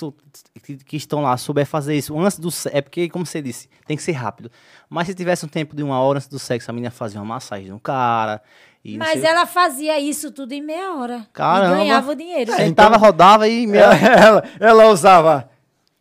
que, 0.63 0.77
que 0.77 0.95
estão 0.95 1.21
lá 1.21 1.35
souber 1.35 1.65
fazer 1.65 1.97
isso 1.97 2.17
antes 2.17 2.39
do 2.39 2.49
sexo, 2.49 2.77
é 2.77 2.79
porque, 2.81 3.09
como 3.09 3.25
você 3.25 3.41
disse, 3.41 3.67
tem 3.85 3.97
que 3.97 4.03
ser 4.03 4.13
rápido. 4.13 4.49
Mas 4.89 5.07
se 5.07 5.13
tivesse 5.13 5.45
um 5.45 5.49
tempo 5.49 5.75
de 5.75 5.83
uma 5.83 5.99
hora 5.99 6.19
antes 6.19 6.29
do 6.29 6.39
sexo, 6.39 6.71
a 6.71 6.73
menina 6.73 6.91
fazia 6.91 7.19
uma 7.19 7.25
massagem 7.25 7.67
no 7.71 7.77
cara. 7.79 8.41
E 8.85 8.97
Mas 8.97 9.21
ela 9.21 9.45
fazia 9.45 9.99
isso 9.99 10.31
tudo 10.31 10.53
em 10.53 10.61
meia 10.61 10.93
hora. 10.93 11.27
Caramba. 11.33 11.75
E 11.75 11.77
ganhava 11.79 12.11
o 12.13 12.15
dinheiro. 12.15 12.53
Sentava, 12.53 12.95
rodava 12.95 13.49
e. 13.49 13.67
Meia... 13.67 13.83
Ela, 13.93 14.43
ela 14.61 14.87
usava 14.87 15.49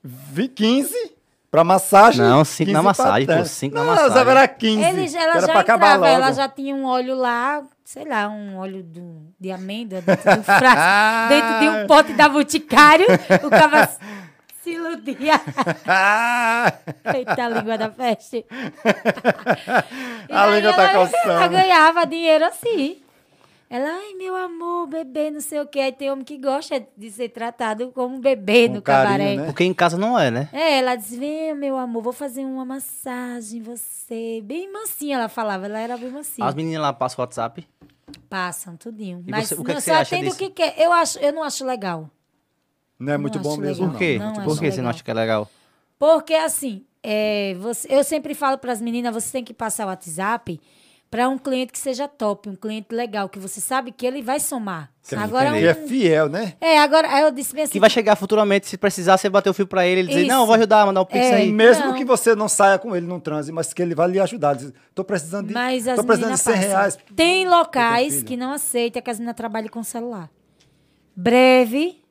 vi- 0.05 0.47
15 0.47 1.16
pra 1.51 1.65
massagem. 1.65 2.21
Não, 2.21 2.45
cinco 2.45 2.67
15 2.69 2.73
na 2.73 2.83
massagem, 2.83 3.27
pô, 3.27 3.33
trás. 3.33 3.51
cinco 3.51 3.75
Não, 3.75 3.85
na 3.85 3.93
ela 3.93 4.01
usava 4.07 4.15
massagem. 4.15 4.39
era 4.39 4.49
15. 4.49 4.85
Ele, 4.85 5.09
já- 5.09 5.23
ela 5.23 5.41
já 5.41 5.47
pra 5.49 5.61
acabar 5.61 5.87
entrava, 5.97 6.07
logo. 6.13 6.23
ela 6.25 6.33
já 6.33 6.49
tinha 6.49 6.75
um 6.75 6.85
óleo 6.85 7.15
lá, 7.17 7.63
sei 7.85 8.05
lá, 8.05 8.29
um 8.29 8.59
óleo 8.59 8.83
do, 8.83 9.27
de 9.39 9.51
amêndoa 9.53 10.01
dentro 10.01 10.37
do 10.37 10.43
frasco, 10.43 11.29
dentro 11.29 11.59
de 11.61 11.69
um 11.69 11.87
pote 11.87 12.13
da 12.15 12.29
Boticário. 12.29 13.07
O 13.45 13.51
cara 13.51 13.87
se 14.63 14.71
iludia. 14.71 15.41
Eita, 17.15 17.45
a 17.45 17.49
língua 17.49 17.79
da 17.79 17.89
peste. 17.89 18.45
A 20.31 20.47
língua 20.49 20.73
tá 20.73 20.83
ela, 20.91 21.07
coçando. 21.07 21.31
ela 21.33 21.47
ganhava 21.49 22.07
dinheiro 22.07 22.45
assim. 22.45 22.99
Ela, 23.69 23.89
ai, 23.89 24.15
meu 24.15 24.37
amor, 24.37 24.87
bebê, 24.87 25.29
não 25.31 25.41
sei 25.41 25.61
o 25.61 25.67
quê. 25.67 25.81
Aí 25.81 25.93
tem 25.93 26.09
homem 26.11 26.25
que 26.25 26.39
gosta 26.39 26.87
de 26.97 27.11
ser 27.11 27.31
tratado 27.31 27.91
como 27.91 28.19
bebê 28.21 28.69
Com 28.69 28.75
no 28.75 28.83
carinho, 28.83 29.13
cabaré. 29.19 29.37
né? 29.37 29.47
Porque 29.47 29.65
em 29.65 29.75
casa 29.75 29.99
não 29.99 30.17
é, 30.17 30.31
né? 30.31 30.49
É, 30.53 30.79
ela 30.79 30.95
disse, 30.95 31.19
vem, 31.19 31.53
meu 31.55 31.77
amor, 31.77 32.01
vou 32.03 32.13
fazer 32.13 32.45
uma 32.45 32.65
massagem 32.65 33.59
em 33.59 33.63
você. 33.63 34.41
Bem 34.45 34.73
mansinha, 34.73 35.17
ela 35.17 35.29
falava. 35.29 35.67
Ela 35.67 35.81
era 35.81 35.97
bem 35.97 36.11
mansinha. 36.11 36.47
As 36.47 36.55
meninas 36.55 36.81
lá 36.81 36.93
passam 36.93 37.19
o 37.19 37.23
WhatsApp. 37.23 37.67
Passam, 38.31 38.77
tudinho. 38.77 39.25
E 39.27 39.31
Mas 39.33 39.49
você- 39.49 39.55
o 39.55 39.65
que 39.65 39.71
é 39.73 39.75
não, 39.75 39.81
que 39.81 39.83
você 39.85 39.91
só 39.91 39.97
acha 39.97 40.15
atende 40.15 40.27
o 40.29 40.31
disso? 40.31 40.39
que 40.39 40.51
quer. 40.51 40.75
Eu, 40.79 40.93
acho, 40.93 41.19
eu 41.19 41.33
não 41.33 41.43
acho 41.43 41.65
legal. 41.65 42.09
Não 42.99 43.13
é 43.15 43.19
muito 43.19 43.35
Não 43.37 43.43
bom 43.43 43.53
acho 43.53 43.61
mesmo, 43.61 43.87
legal. 43.87 43.87
não. 43.87 43.93
Por 43.95 43.99
quê? 43.99 44.19
Não 44.19 44.33
Por 44.45 44.53
acho 44.53 44.61
que 44.61 44.71
você 44.71 44.81
não 44.83 44.91
acha 44.91 45.03
que 45.03 45.11
é 45.11 45.15
legal? 45.15 45.51
Porque, 45.99 46.35
assim, 46.35 46.85
é, 47.03 47.55
você, 47.59 47.89
eu 47.93 48.05
sempre 48.05 48.33
falo 48.33 48.59
para 48.59 48.71
as 48.73 48.81
meninas, 48.81 49.13
você 49.13 49.33
tem 49.33 49.43
que 49.45 49.53
passar 49.53 49.87
o 49.87 49.89
WhatsApp 49.89 50.61
para 51.11 51.29
um 51.29 51.39
cliente 51.39 51.73
que 51.73 51.79
seja 51.79 52.09
top, 52.09 52.49
um 52.49 52.57
cliente 52.57 52.89
legal, 52.95 53.29
que 53.29 53.39
você 53.39 53.61
sabe 53.61 53.93
que 53.93 54.05
ele 54.07 54.21
vai 54.23 54.41
somar. 54.41 54.91
Agora, 55.17 55.53
Que 55.53 55.65
é 55.65 55.73
um, 55.73 55.87
fiel, 55.87 56.29
né? 56.29 56.55
é, 56.61 56.79
agora, 56.81 57.09
aí 57.09 57.23
eu 57.23 57.31
disse 57.31 57.55
bem 57.55 57.63
assim, 57.63 57.73
Que 57.75 57.79
vai 57.81 57.89
chegar 57.89 58.17
futuramente, 58.17 58.67
se 58.67 58.77
precisar, 58.77 59.17
você 59.17 59.29
bater 59.31 59.49
o 59.49 59.55
fio 59.55 59.67
pra 59.67 59.87
ele, 59.87 60.01
ele 60.01 60.09
dizer, 60.09 60.27
não, 60.27 60.45
vou 60.47 60.57
ajudar, 60.57 60.85
mandar 60.85 61.03
um 61.03 61.05
pix 61.05 61.25
É. 61.27 61.35
aí. 61.37 61.53
Mesmo 61.53 61.87
Não. 61.87 61.95
que 61.95 62.05
você 62.05 62.35
não 62.35 62.49
saia 62.49 62.77
com 62.77 62.95
ele 62.95 63.07
num 63.07 63.21
transe, 63.21 63.53
mas 63.53 63.73
que 63.73 63.81
ele 63.81 63.95
vai 63.95 64.09
lhe 64.09 64.19
ajudar. 64.19 64.55
Diz, 64.55 64.73
tô 64.95 65.05
precisando 65.05 65.47
de, 65.47 65.55
mas 65.55 65.87
as 65.87 65.95
tô 65.97 66.03
precisando 66.05 66.35
de 66.37 66.39
meninas 66.39 66.41
100 66.41 66.55
passam. 66.55 66.69
reais. 66.71 66.99
Tem 67.15 67.49
locais 67.49 68.23
que 68.25 68.37
não 68.37 68.53
aceitam 68.53 69.01
que 69.01 69.09
as 69.11 69.19
meninas 69.21 69.37
trabalhem 69.37 69.69
com 69.71 69.83
celular. 69.85 70.29
Breve, 71.15 72.03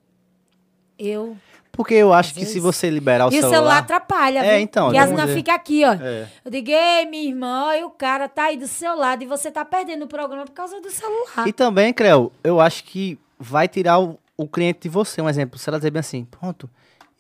eu 0.98 1.36
Porque 1.76 1.94
eu 1.94 2.14
acho 2.14 2.34
que 2.34 2.40
vezes. 2.40 2.54
se 2.54 2.60
você 2.60 2.90
liberar 2.90 3.26
o 3.26 3.30
e 3.30 3.34
celular... 3.34 3.48
o 3.48 3.54
celular 3.54 3.78
atrapalha, 3.80 4.40
É, 4.40 4.52
viu? 4.56 4.60
então, 4.60 4.92
Que 4.92 4.98
as 4.98 5.12
ver. 5.12 5.28
ficam 5.36 5.56
aqui, 5.56 5.84
ó. 5.86 5.94
É. 5.94 6.28
Eu 6.44 6.52
digo, 6.52 6.70
ei, 6.72 7.06
minha 7.06 7.24
irmã, 7.30 7.76
e 7.76 7.84
o 7.84 7.90
cara 7.90 8.28
tá 8.30 8.46
aí 8.46 8.58
do 8.58 8.68
seu 8.68 8.96
lado 8.96 9.24
e 9.24 9.28
você 9.28 9.52
tá 9.52 9.66
perdendo 9.66 10.04
o 10.06 10.08
programa 10.08 10.46
por 10.46 10.54
causa 10.54 10.80
do 10.80 10.90
celular. 10.90 11.48
E 11.48 11.54
também, 11.54 11.94
Creu, 11.94 12.32
eu 12.44 12.60
acho 12.62 12.84
que 12.84 13.20
vai 13.40 13.68
tirar 13.68 14.00
o, 14.00 14.18
o 14.38 14.48
cliente 14.48 14.80
de 14.82 14.90
você. 14.90 15.22
Um 15.22 15.30
exemplo, 15.30 15.60
se 15.60 15.70
ela 15.70 15.78
dizer 15.78 15.92
bem 15.92 16.00
assim, 16.00 16.26
pronto, 16.26 16.70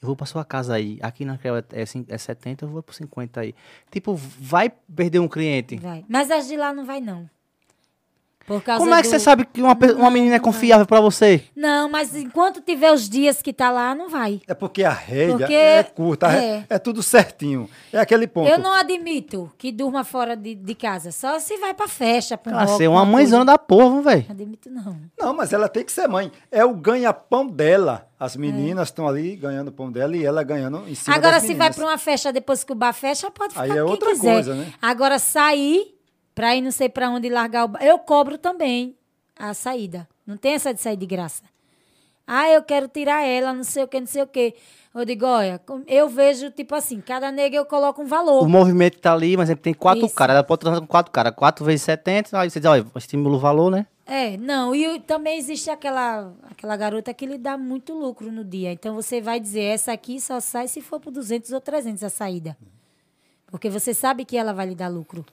eu 0.01 0.07
vou 0.07 0.15
pra 0.15 0.25
sua 0.25 0.45
casa 0.45 0.75
aí. 0.75 0.97
Aqui 1.01 1.25
na 1.25 1.37
Creu 1.37 1.57
é, 1.57 1.63
é, 1.73 1.83
é 2.09 2.17
70, 2.17 2.65
eu 2.65 2.69
vou 2.69 2.81
por 2.83 2.93
50 2.93 3.41
aí. 3.41 3.55
Tipo, 3.91 4.13
vai 4.15 4.69
perder 4.95 5.19
um 5.19 5.27
cliente. 5.27 5.77
Vai. 5.77 6.05
Mas 6.07 6.31
as 6.31 6.47
de 6.47 6.55
lá 6.55 6.73
não 6.73 6.85
vai, 6.85 7.01
não. 7.01 7.29
Por 8.45 8.61
causa 8.61 8.79
Como 8.83 8.93
é 8.93 8.97
que 9.01 9.07
do- 9.07 9.09
você 9.09 9.19
sabe 9.19 9.45
que 9.45 9.59
uma, 9.61 9.75
pe- 9.75 9.93
uma 9.93 10.11
menina 10.11 10.35
é 10.35 10.39
confiável 10.39 10.85
pra 10.85 11.01
você? 11.01 11.43
Não, 11.55 11.89
mas 11.89 12.15
enquanto 12.15 12.61
tiver 12.61 12.91
os 12.91 13.09
dias 13.09 13.41
que 13.41 13.51
tá 13.51 13.71
lá, 13.71 13.95
não 13.95 14.07
vai. 14.07 14.39
É 14.47 14.53
porque 14.53 14.83
a 14.83 14.91
rédea 14.91 15.37
Porque- 15.37 15.53
é 15.53 15.83
curta, 15.83 16.27
é. 16.31 16.45
é. 16.45 16.65
é 16.69 16.77
tudo 16.79 17.01
certinho. 17.01 17.67
É 17.91 17.99
aquele 17.99 18.27
ponto. 18.27 18.47
Eu 18.47 18.59
não 18.59 18.71
admito 18.71 19.51
que 19.57 19.71
durma 19.71 20.03
fora 20.03 20.35
de, 20.37 20.53
de 20.53 20.75
casa. 20.75 21.11
Só 21.11 21.39
se 21.39 21.57
vai 21.57 21.73
pra 21.73 21.87
festa, 21.87 22.37
pra 22.37 22.55
um 22.55 22.59
rock, 22.65 22.77
ser 22.77 22.87
uma 22.87 23.01
uma 23.01 23.05
mãezona 23.11 23.45
coisa. 23.45 23.45
da 23.45 23.57
porra, 23.57 24.01
velho. 24.03 24.25
Não 24.27 24.35
admito, 24.35 24.69
não. 24.69 24.95
Não, 25.19 25.33
mas 25.35 25.51
ela 25.51 25.67
tem 25.67 25.83
que 25.83 25.91
ser 25.91 26.07
mãe. 26.07 26.31
É 26.51 26.63
o 26.63 26.73
ganha-pão 26.75 27.47
dela. 27.47 28.07
As 28.19 28.35
meninas 28.37 28.87
estão 28.89 29.07
ali 29.07 29.35
ganhando 29.35 29.67
o 29.69 29.71
pão 29.71 29.91
dela 29.91 30.15
e 30.15 30.23
ela 30.23 30.41
ganhando 30.43 30.87
em 30.87 30.95
cima 30.95 31.15
Agora, 31.17 31.33
das 31.33 31.43
se 31.43 31.53
vai 31.53 31.73
pra 31.73 31.83
uma 31.83 31.97
festa 31.97 32.31
depois 32.31 32.63
que 32.63 32.71
o 32.71 32.75
bar 32.75 32.93
fecha, 32.93 33.29
pode 33.29 33.53
ficar 33.53 33.63
Aí 33.65 33.71
é 33.71 33.73
quem 33.73 33.81
outra 33.81 34.11
quiser. 34.11 34.33
coisa, 34.33 34.55
né? 34.55 34.71
Agora, 34.81 35.19
sair 35.19 35.94
pra 36.35 36.55
ir 36.55 36.61
não 36.61 36.71
sei 36.71 36.89
pra 36.89 37.09
onde 37.09 37.29
largar 37.29 37.63
o 37.63 37.69
bar. 37.69 37.83
Eu 37.83 37.97
cobro 37.97 38.37
também 38.37 38.95
a 39.39 39.53
saída. 39.53 40.07
Não 40.27 40.37
tem 40.37 40.53
essa 40.53 40.73
de 40.73 40.81
sair 40.81 40.97
de 40.97 41.05
graça. 41.05 41.43
Ah, 42.27 42.49
eu 42.49 42.61
quero 42.63 42.87
tirar 42.87 43.23
ela, 43.23 43.53
não 43.53 43.63
sei 43.63 43.83
o 43.83 43.87
que, 43.87 43.99
não 43.99 44.07
sei 44.07 44.23
o 44.23 44.27
que. 44.27 44.55
Eu 44.93 45.05
digo, 45.05 45.25
olha, 45.25 45.61
eu 45.87 46.09
vejo, 46.09 46.49
tipo 46.51 46.73
assim, 46.73 47.01
cada 47.01 47.31
nega 47.31 47.55
eu 47.55 47.65
coloco 47.65 48.01
um 48.01 48.05
valor. 48.05 48.41
O 48.43 48.49
movimento 48.49 48.97
tá 48.97 49.13
ali, 49.13 49.37
mas 49.37 49.49
tem 49.61 49.73
quatro 49.73 50.05
Isso. 50.05 50.15
caras. 50.15 50.35
Ela 50.35 50.43
pode 50.43 50.61
transar 50.61 50.81
com 50.81 50.87
quatro 50.87 51.11
caras. 51.11 51.33
Quatro 51.35 51.63
vezes 51.65 51.83
70, 51.83 52.39
aí 52.39 52.49
você 52.49 52.59
diz, 52.59 52.69
olha, 52.69 52.85
estimula 52.95 53.35
o 53.35 53.39
valor, 53.39 53.69
né? 53.69 53.85
É, 54.05 54.37
não, 54.37 54.73
e 54.73 54.99
também 55.01 55.37
existe 55.37 55.69
aquela, 55.69 56.31
aquela 56.49 56.77
garota 56.77 57.13
que 57.13 57.25
lhe 57.25 57.37
dá 57.37 57.57
muito 57.57 57.93
lucro 57.93 58.31
no 58.31 58.43
dia. 58.43 58.71
Então 58.71 58.95
você 58.95 59.19
vai 59.19 59.39
dizer, 59.39 59.63
essa 59.63 59.91
aqui 59.91 60.21
só 60.21 60.39
sai 60.39 60.67
se 60.67 60.81
for 60.81 60.99
por 60.99 61.11
200 61.11 61.51
ou 61.51 61.59
300 61.59 62.03
a 62.03 62.09
saída. 62.09 62.57
Porque 63.47 63.69
você 63.69 63.93
sabe 63.93 64.23
que 64.23 64.37
ela 64.37 64.53
vai 64.53 64.67
lhe 64.67 64.75
dar 64.75 64.87
lucro. 64.87 65.25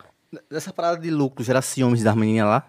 Dessa 0.51 0.73
parada 0.73 0.99
de 0.99 1.11
lucro, 1.11 1.45
gera 1.45 1.61
ciúmes 1.61 2.03
das 2.03 2.15
meninas 2.15 2.47
lá. 2.49 2.65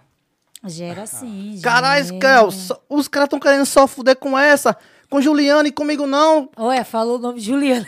Gera 0.65 1.05
sim. 1.05 1.59
Caralho, 1.61 2.05
gera. 2.05 2.19
Kel, 2.19 2.51
só- 2.51 2.81
os 2.89 3.07
caras 3.07 3.29
tão 3.29 3.39
querendo 3.39 3.65
só 3.65 3.87
fuder 3.87 4.15
com 4.15 4.37
essa. 4.37 4.75
Com 5.09 5.21
Juliana 5.21 5.67
e 5.67 5.71
comigo 5.71 6.05
não. 6.07 6.49
Olha, 6.57 6.83
falou 6.83 7.17
o 7.17 7.21
nome 7.21 7.39
de 7.39 7.45
Juliana. 7.45 7.87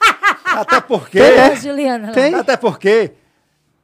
Até 0.44 0.80
porque. 0.80 1.18
É? 1.18 1.52
Ô, 1.52 1.56
Juliana. 1.56 2.08
lá. 2.08 2.12
Tem. 2.12 2.34
Até 2.34 2.56
porque 2.56 3.12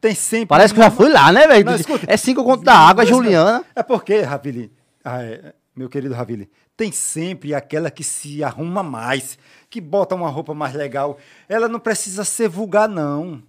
tem 0.00 0.14
sempre. 0.14 0.46
Parece 0.46 0.74
que 0.74 0.80
eu 0.80 0.84
já 0.84 0.90
fui 0.90 1.08
lá, 1.10 1.30
né, 1.32 1.46
velho? 1.46 1.64
Não, 1.64 1.74
escuta. 1.76 2.04
É 2.08 2.16
cinco 2.16 2.42
conto 2.44 2.64
da 2.64 2.74
água, 2.74 3.06
Juliana. 3.06 3.64
É 3.74 3.82
porque, 3.82 4.20
Ravili, 4.20 4.72
ah, 5.04 5.22
é, 5.22 5.54
meu 5.76 5.88
querido 5.88 6.14
Ravili, 6.14 6.50
tem 6.76 6.90
sempre 6.90 7.54
aquela 7.54 7.90
que 7.90 8.02
se 8.02 8.42
arruma 8.42 8.82
mais, 8.82 9.38
que 9.70 9.80
bota 9.80 10.14
uma 10.14 10.28
roupa 10.28 10.52
mais 10.54 10.74
legal. 10.74 11.18
Ela 11.48 11.68
não 11.68 11.78
precisa 11.78 12.24
ser 12.24 12.48
vulgar, 12.48 12.88
não. 12.88 13.42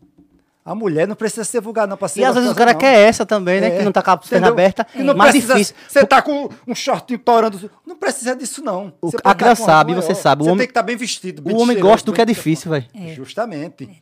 A 0.66 0.74
mulher 0.74 1.06
não 1.08 1.16
precisa 1.16 1.44
ser 1.44 1.60
vulgar, 1.60 1.86
não, 1.88 1.98
pra 1.98 2.08
ser 2.08 2.22
E 2.22 2.26
às 2.26 2.34
vezes 2.36 2.50
o 2.50 2.56
cara 2.56 2.72
não. 2.72 2.80
quer 2.80 2.94
essa 3.08 3.26
também, 3.26 3.60
né? 3.60 3.68
É, 3.68 3.78
Que 3.80 3.84
não 3.84 3.92
tá 3.92 4.02
com 4.02 4.12
a 4.12 4.18
perna 4.18 4.48
aberta. 4.48 4.86
Que 4.86 5.04
não 5.04 5.14
mais 5.14 5.32
precisa, 5.32 5.54
difícil. 5.56 5.76
Você 5.90 6.06
tá 6.06 6.22
com 6.22 6.50
um 6.66 6.74
shortinho 6.74 7.20
torando. 7.20 7.70
Não 7.86 7.98
precisa 7.98 8.34
disso, 8.34 8.64
não. 8.64 8.94
O- 9.02 9.10
a 9.10 9.22
pode 9.22 9.40
criança 9.40 9.66
sabe, 9.66 9.94
você 9.94 10.16
sabe, 10.16 10.42
o 10.42 10.46
Você 10.46 10.52
homem- 10.52 10.60
tem 10.60 10.68
que 10.68 10.72
estar 10.72 10.84
bem 10.84 10.96
vestido. 10.96 11.42
bem 11.42 11.54
O 11.54 11.58
homem 11.60 11.76
cheiroso, 11.76 11.92
gosta 11.92 12.06
do 12.06 12.14
que 12.14 12.22
é 12.22 12.26
difícil, 12.26 12.72
velho. 12.72 12.86
Justamente. 13.14 14.02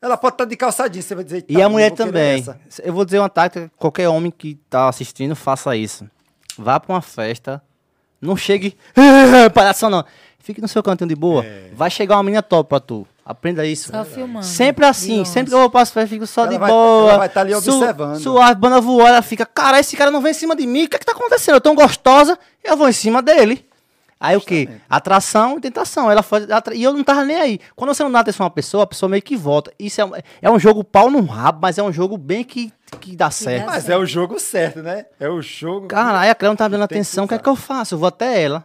Ela 0.00 0.16
pode 0.16 0.34
estar 0.34 0.44
de 0.44 0.54
calçadinho, 0.56 1.02
você 1.02 1.14
vai 1.14 1.24
dizer. 1.24 1.44
E 1.48 1.54
"Tá, 1.56 1.64
a 1.64 1.68
mulher 1.68 1.90
também. 1.90 2.38
essa." 2.40 2.60
Eu 2.84 2.92
vou 2.92 3.04
dizer 3.04 3.18
uma 3.18 3.28
tática, 3.28 3.68
qualquer 3.76 4.08
homem 4.08 4.30
que 4.30 4.54
tá 4.70 4.88
assistindo, 4.88 5.34
faça 5.34 5.74
isso. 5.76 6.08
Vá 6.56 6.78
pra 6.78 6.94
uma 6.94 7.02
festa, 7.02 7.60
não 8.20 8.36
chegue, 8.36 8.76
palhação 9.54 9.90
não. 9.90 10.04
Fique 10.38 10.60
no 10.60 10.68
seu 10.68 10.82
cantinho 10.82 11.08
de 11.08 11.16
boa. 11.16 11.42
É. 11.44 11.70
Vai 11.74 11.90
chegar 11.90 12.16
uma 12.16 12.22
menina 12.22 12.42
top 12.42 12.68
pra 12.68 12.78
tu. 12.78 13.06
Aprenda 13.24 13.64
isso. 13.64 13.90
Só 13.90 14.04
filmando. 14.04 14.44
Sempre 14.44 14.84
assim, 14.84 15.24
sempre 15.24 15.48
que 15.50 15.54
eu 15.56 15.60
vou 15.60 15.70
festa, 15.70 16.00
eu 16.02 16.06
fico 16.08 16.26
só 16.26 16.42
Ela 16.42 16.50
de 16.50 16.58
vai- 16.58 16.70
boa. 16.70 17.08
ela 17.10 17.18
vai 17.18 17.28
tá 17.28 17.40
ali 17.40 17.54
observando. 17.54 18.20
Suave, 18.20 18.54
banda 18.56 18.80
voou, 18.80 19.06
ela 19.06 19.22
fica, 19.22 19.46
cara, 19.46 19.80
esse 19.80 19.96
cara 19.96 20.10
não 20.10 20.20
vem 20.20 20.32
em 20.32 20.34
cima 20.34 20.54
de 20.54 20.66
mim, 20.66 20.84
o 20.84 20.88
que 20.88 20.96
é 20.96 20.98
que 20.98 21.06
tá 21.06 21.12
acontecendo? 21.12 21.54
Eu 21.54 21.60
tão 21.60 21.74
gostosa, 21.74 22.38
eu 22.62 22.76
vou 22.76 22.88
em 22.88 22.92
cima 22.92 23.22
dele. 23.22 23.66
Aí 24.20 24.36
o 24.36 24.40
quê? 24.40 24.68
Atração 24.88 25.58
e 25.58 25.60
tentação. 25.60 26.10
Ela 26.10 26.22
faz, 26.22 26.50
atra- 26.50 26.74
E 26.74 26.82
eu 26.82 26.92
não 26.94 27.04
tava 27.04 27.24
nem 27.24 27.36
aí. 27.36 27.60
Quando 27.76 27.92
você 27.94 28.02
não 28.02 28.10
dá 28.12 28.20
atenção 28.20 28.44
a 28.44 28.48
uma 28.48 28.54
pessoa, 28.54 28.84
a 28.84 28.86
pessoa 28.86 29.08
meio 29.10 29.22
que 29.22 29.36
volta. 29.36 29.70
Isso 29.78 30.00
é, 30.00 30.04
um- 30.04 30.12
é 30.40 30.50
um 30.50 30.58
jogo 30.58 30.82
pau 30.82 31.10
no 31.10 31.20
rabo, 31.24 31.58
mas 31.60 31.76
é 31.76 31.82
um 31.82 31.92
jogo 31.92 32.16
bem 32.16 32.42
que, 32.42 32.72
que 33.00 33.14
dá 33.16 33.30
certo. 33.30 33.66
dá 33.66 33.72
Mas 33.72 33.88
é 33.88 33.98
o 33.98 34.06
jogo 34.06 34.38
certo, 34.38 34.82
né? 34.82 35.04
É 35.20 35.28
o 35.28 35.42
jogo. 35.42 35.88
Caralho, 35.88 36.30
a 36.30 36.34
Cléo 36.34 36.52
não 36.52 36.56
tá 36.56 36.68
dando 36.68 36.80
que 36.88 36.94
atenção, 36.94 37.24
o 37.24 37.28
que 37.28 37.34
é 37.34 37.36
usar. 37.36 37.42
que 37.42 37.48
eu 37.50 37.56
faço? 37.56 37.94
Eu 37.94 37.98
vou 37.98 38.08
até 38.08 38.40
ela. 38.42 38.64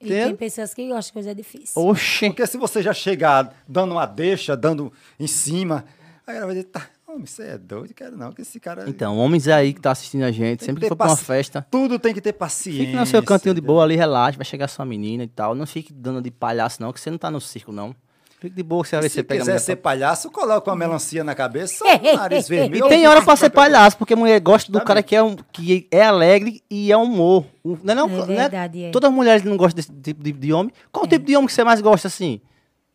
E 0.00 0.08
tem 0.08 0.34
pessoas 0.34 0.72
que 0.72 0.86
gostam 0.88 1.02
de 1.02 1.12
coisa 1.12 1.34
difícil. 1.34 1.82
Oxi. 1.82 2.26
Porque 2.30 2.46
se 2.46 2.56
você 2.56 2.82
já 2.82 2.94
chegar 2.94 3.54
dando 3.68 3.92
uma 3.92 4.06
deixa, 4.06 4.56
dando 4.56 4.92
em 5.18 5.26
cima, 5.26 5.84
aí 6.26 6.36
ela 6.36 6.46
vai 6.46 6.54
dizer, 6.54 6.68
tá, 6.68 6.88
homem, 7.06 7.26
você 7.26 7.42
é 7.42 7.58
doido, 7.58 7.92
quero 7.92 8.16
não, 8.16 8.32
que 8.32 8.40
esse 8.40 8.58
cara... 8.58 8.88
Então, 8.88 9.18
homens 9.18 9.46
aí 9.46 9.74
que 9.74 9.80
tá 9.80 9.90
assistindo 9.90 10.22
a 10.22 10.30
gente, 10.30 10.60
tem 10.60 10.66
sempre 10.66 10.80
ter 10.80 10.86
que 10.86 10.88
for 10.88 10.96
pra 10.96 11.08
uma 11.08 11.16
festa, 11.16 11.66
Tudo 11.70 11.98
tem 11.98 12.14
que 12.14 12.20
ter 12.20 12.32
paciência. 12.32 12.86
fique 12.86 12.96
no 12.96 13.04
seu 13.04 13.22
cantinho 13.22 13.54
de 13.54 13.60
boa 13.60 13.84
ali, 13.84 13.96
relaxa, 13.96 14.38
vai 14.38 14.44
chegar 14.44 14.68
sua 14.68 14.84
menina 14.84 15.24
e 15.24 15.28
tal. 15.28 15.54
Não 15.54 15.66
fique 15.66 15.92
dando 15.92 16.22
de 16.22 16.30
palhaço, 16.30 16.80
não, 16.80 16.92
que 16.92 17.00
você 17.00 17.10
não 17.10 17.18
tá 17.18 17.30
no 17.30 17.40
circo, 17.40 17.70
não. 17.70 17.94
Fique 18.40 18.56
de 18.56 18.62
boa, 18.62 18.82
que 18.82 18.88
você 18.88 18.96
vai 18.96 19.02
ver 19.02 19.08
se 19.10 19.12
Se 19.14 19.20
você 19.20 19.22
pega 19.22 19.40
quiser 19.40 19.58
ser 19.60 19.72
top. 19.76 19.82
palhaço, 19.82 20.30
coloca 20.30 20.70
uma 20.70 20.76
melancia 20.76 21.22
na 21.22 21.34
cabeça, 21.34 21.84
nariz 22.16 22.46
E 22.46 22.48
vermelho. 22.48 22.88
tem 22.88 23.06
hora 23.06 23.20
pra 23.22 23.36
ser 23.36 23.50
palhaço, 23.50 23.98
porque 23.98 24.14
a 24.14 24.16
mulher 24.16 24.40
gosta 24.40 24.72
do 24.72 24.78
Tá 24.78 24.84
cara 24.86 25.02
que 25.02 25.14
é, 25.14 25.22
um, 25.22 25.36
que 25.52 25.86
é 25.90 26.02
alegre 26.04 26.62
e 26.70 26.90
é 26.90 26.96
humor. 26.96 27.44
Não 27.62 27.76
é, 27.92 27.94
não, 27.94 28.06
É 28.08 28.16
não 28.16 28.26
verdade, 28.26 28.84
é. 28.84 28.90
Todas 28.90 29.10
as 29.10 29.14
mulheres 29.14 29.42
não 29.44 29.56
gostam 29.58 29.76
desse 29.76 29.92
tipo 30.02 30.22
de, 30.22 30.32
de 30.32 30.52
homem. 30.54 30.72
Qual 30.90 31.04
o 31.04 31.08
tipo 31.08 31.26
de 31.26 31.36
homem 31.36 31.46
que 31.46 31.52
você 31.52 31.62
mais 31.62 31.82
gosta, 31.82 32.08
assim? 32.08 32.40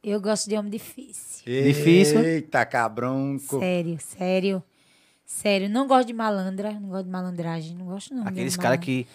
Eu 0.03 0.19
gosto 0.19 0.49
de 0.49 0.57
homem 0.57 0.72
difícil. 0.72 1.43
Difícil. 1.45 2.19
Eita, 2.23 2.65
cabronco. 2.65 3.59
Sério, 3.59 3.97
sério. 3.99 4.63
Sério. 5.26 5.69
Não 5.69 5.88
gosto 5.88 6.07
de 6.07 6.13
malandra, 6.13 6.72
não 6.73 6.89
gosto 6.89 7.05
de 7.05 7.11
malandragem, 7.11 7.76
não 7.76 7.85
gosto 7.85 8.13
não. 8.15 8.27
Aqueles 8.27 8.57
caras 8.57 8.80
que 8.80 9.05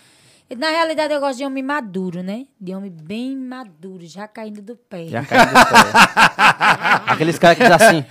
Na 0.59 0.69
realidade, 0.71 1.15
eu 1.15 1.21
gosto 1.21 1.39
de 1.39 1.45
homem 1.45 1.63
maduro, 1.63 2.23
né? 2.23 2.45
De 2.61 2.75
homem 2.75 2.91
bem 2.91 3.37
maduro, 3.37 4.05
já 4.05 4.27
caindo 4.27 4.61
do 4.61 4.75
pé. 4.77 5.07
já 5.07 5.25
caem 5.25 5.47
do 5.47 5.53
pé. 5.53 7.03
Aqueles 7.13 7.39
caras 7.39 7.57
que 7.59 7.63
dizem 7.69 7.77
assim, 7.87 8.05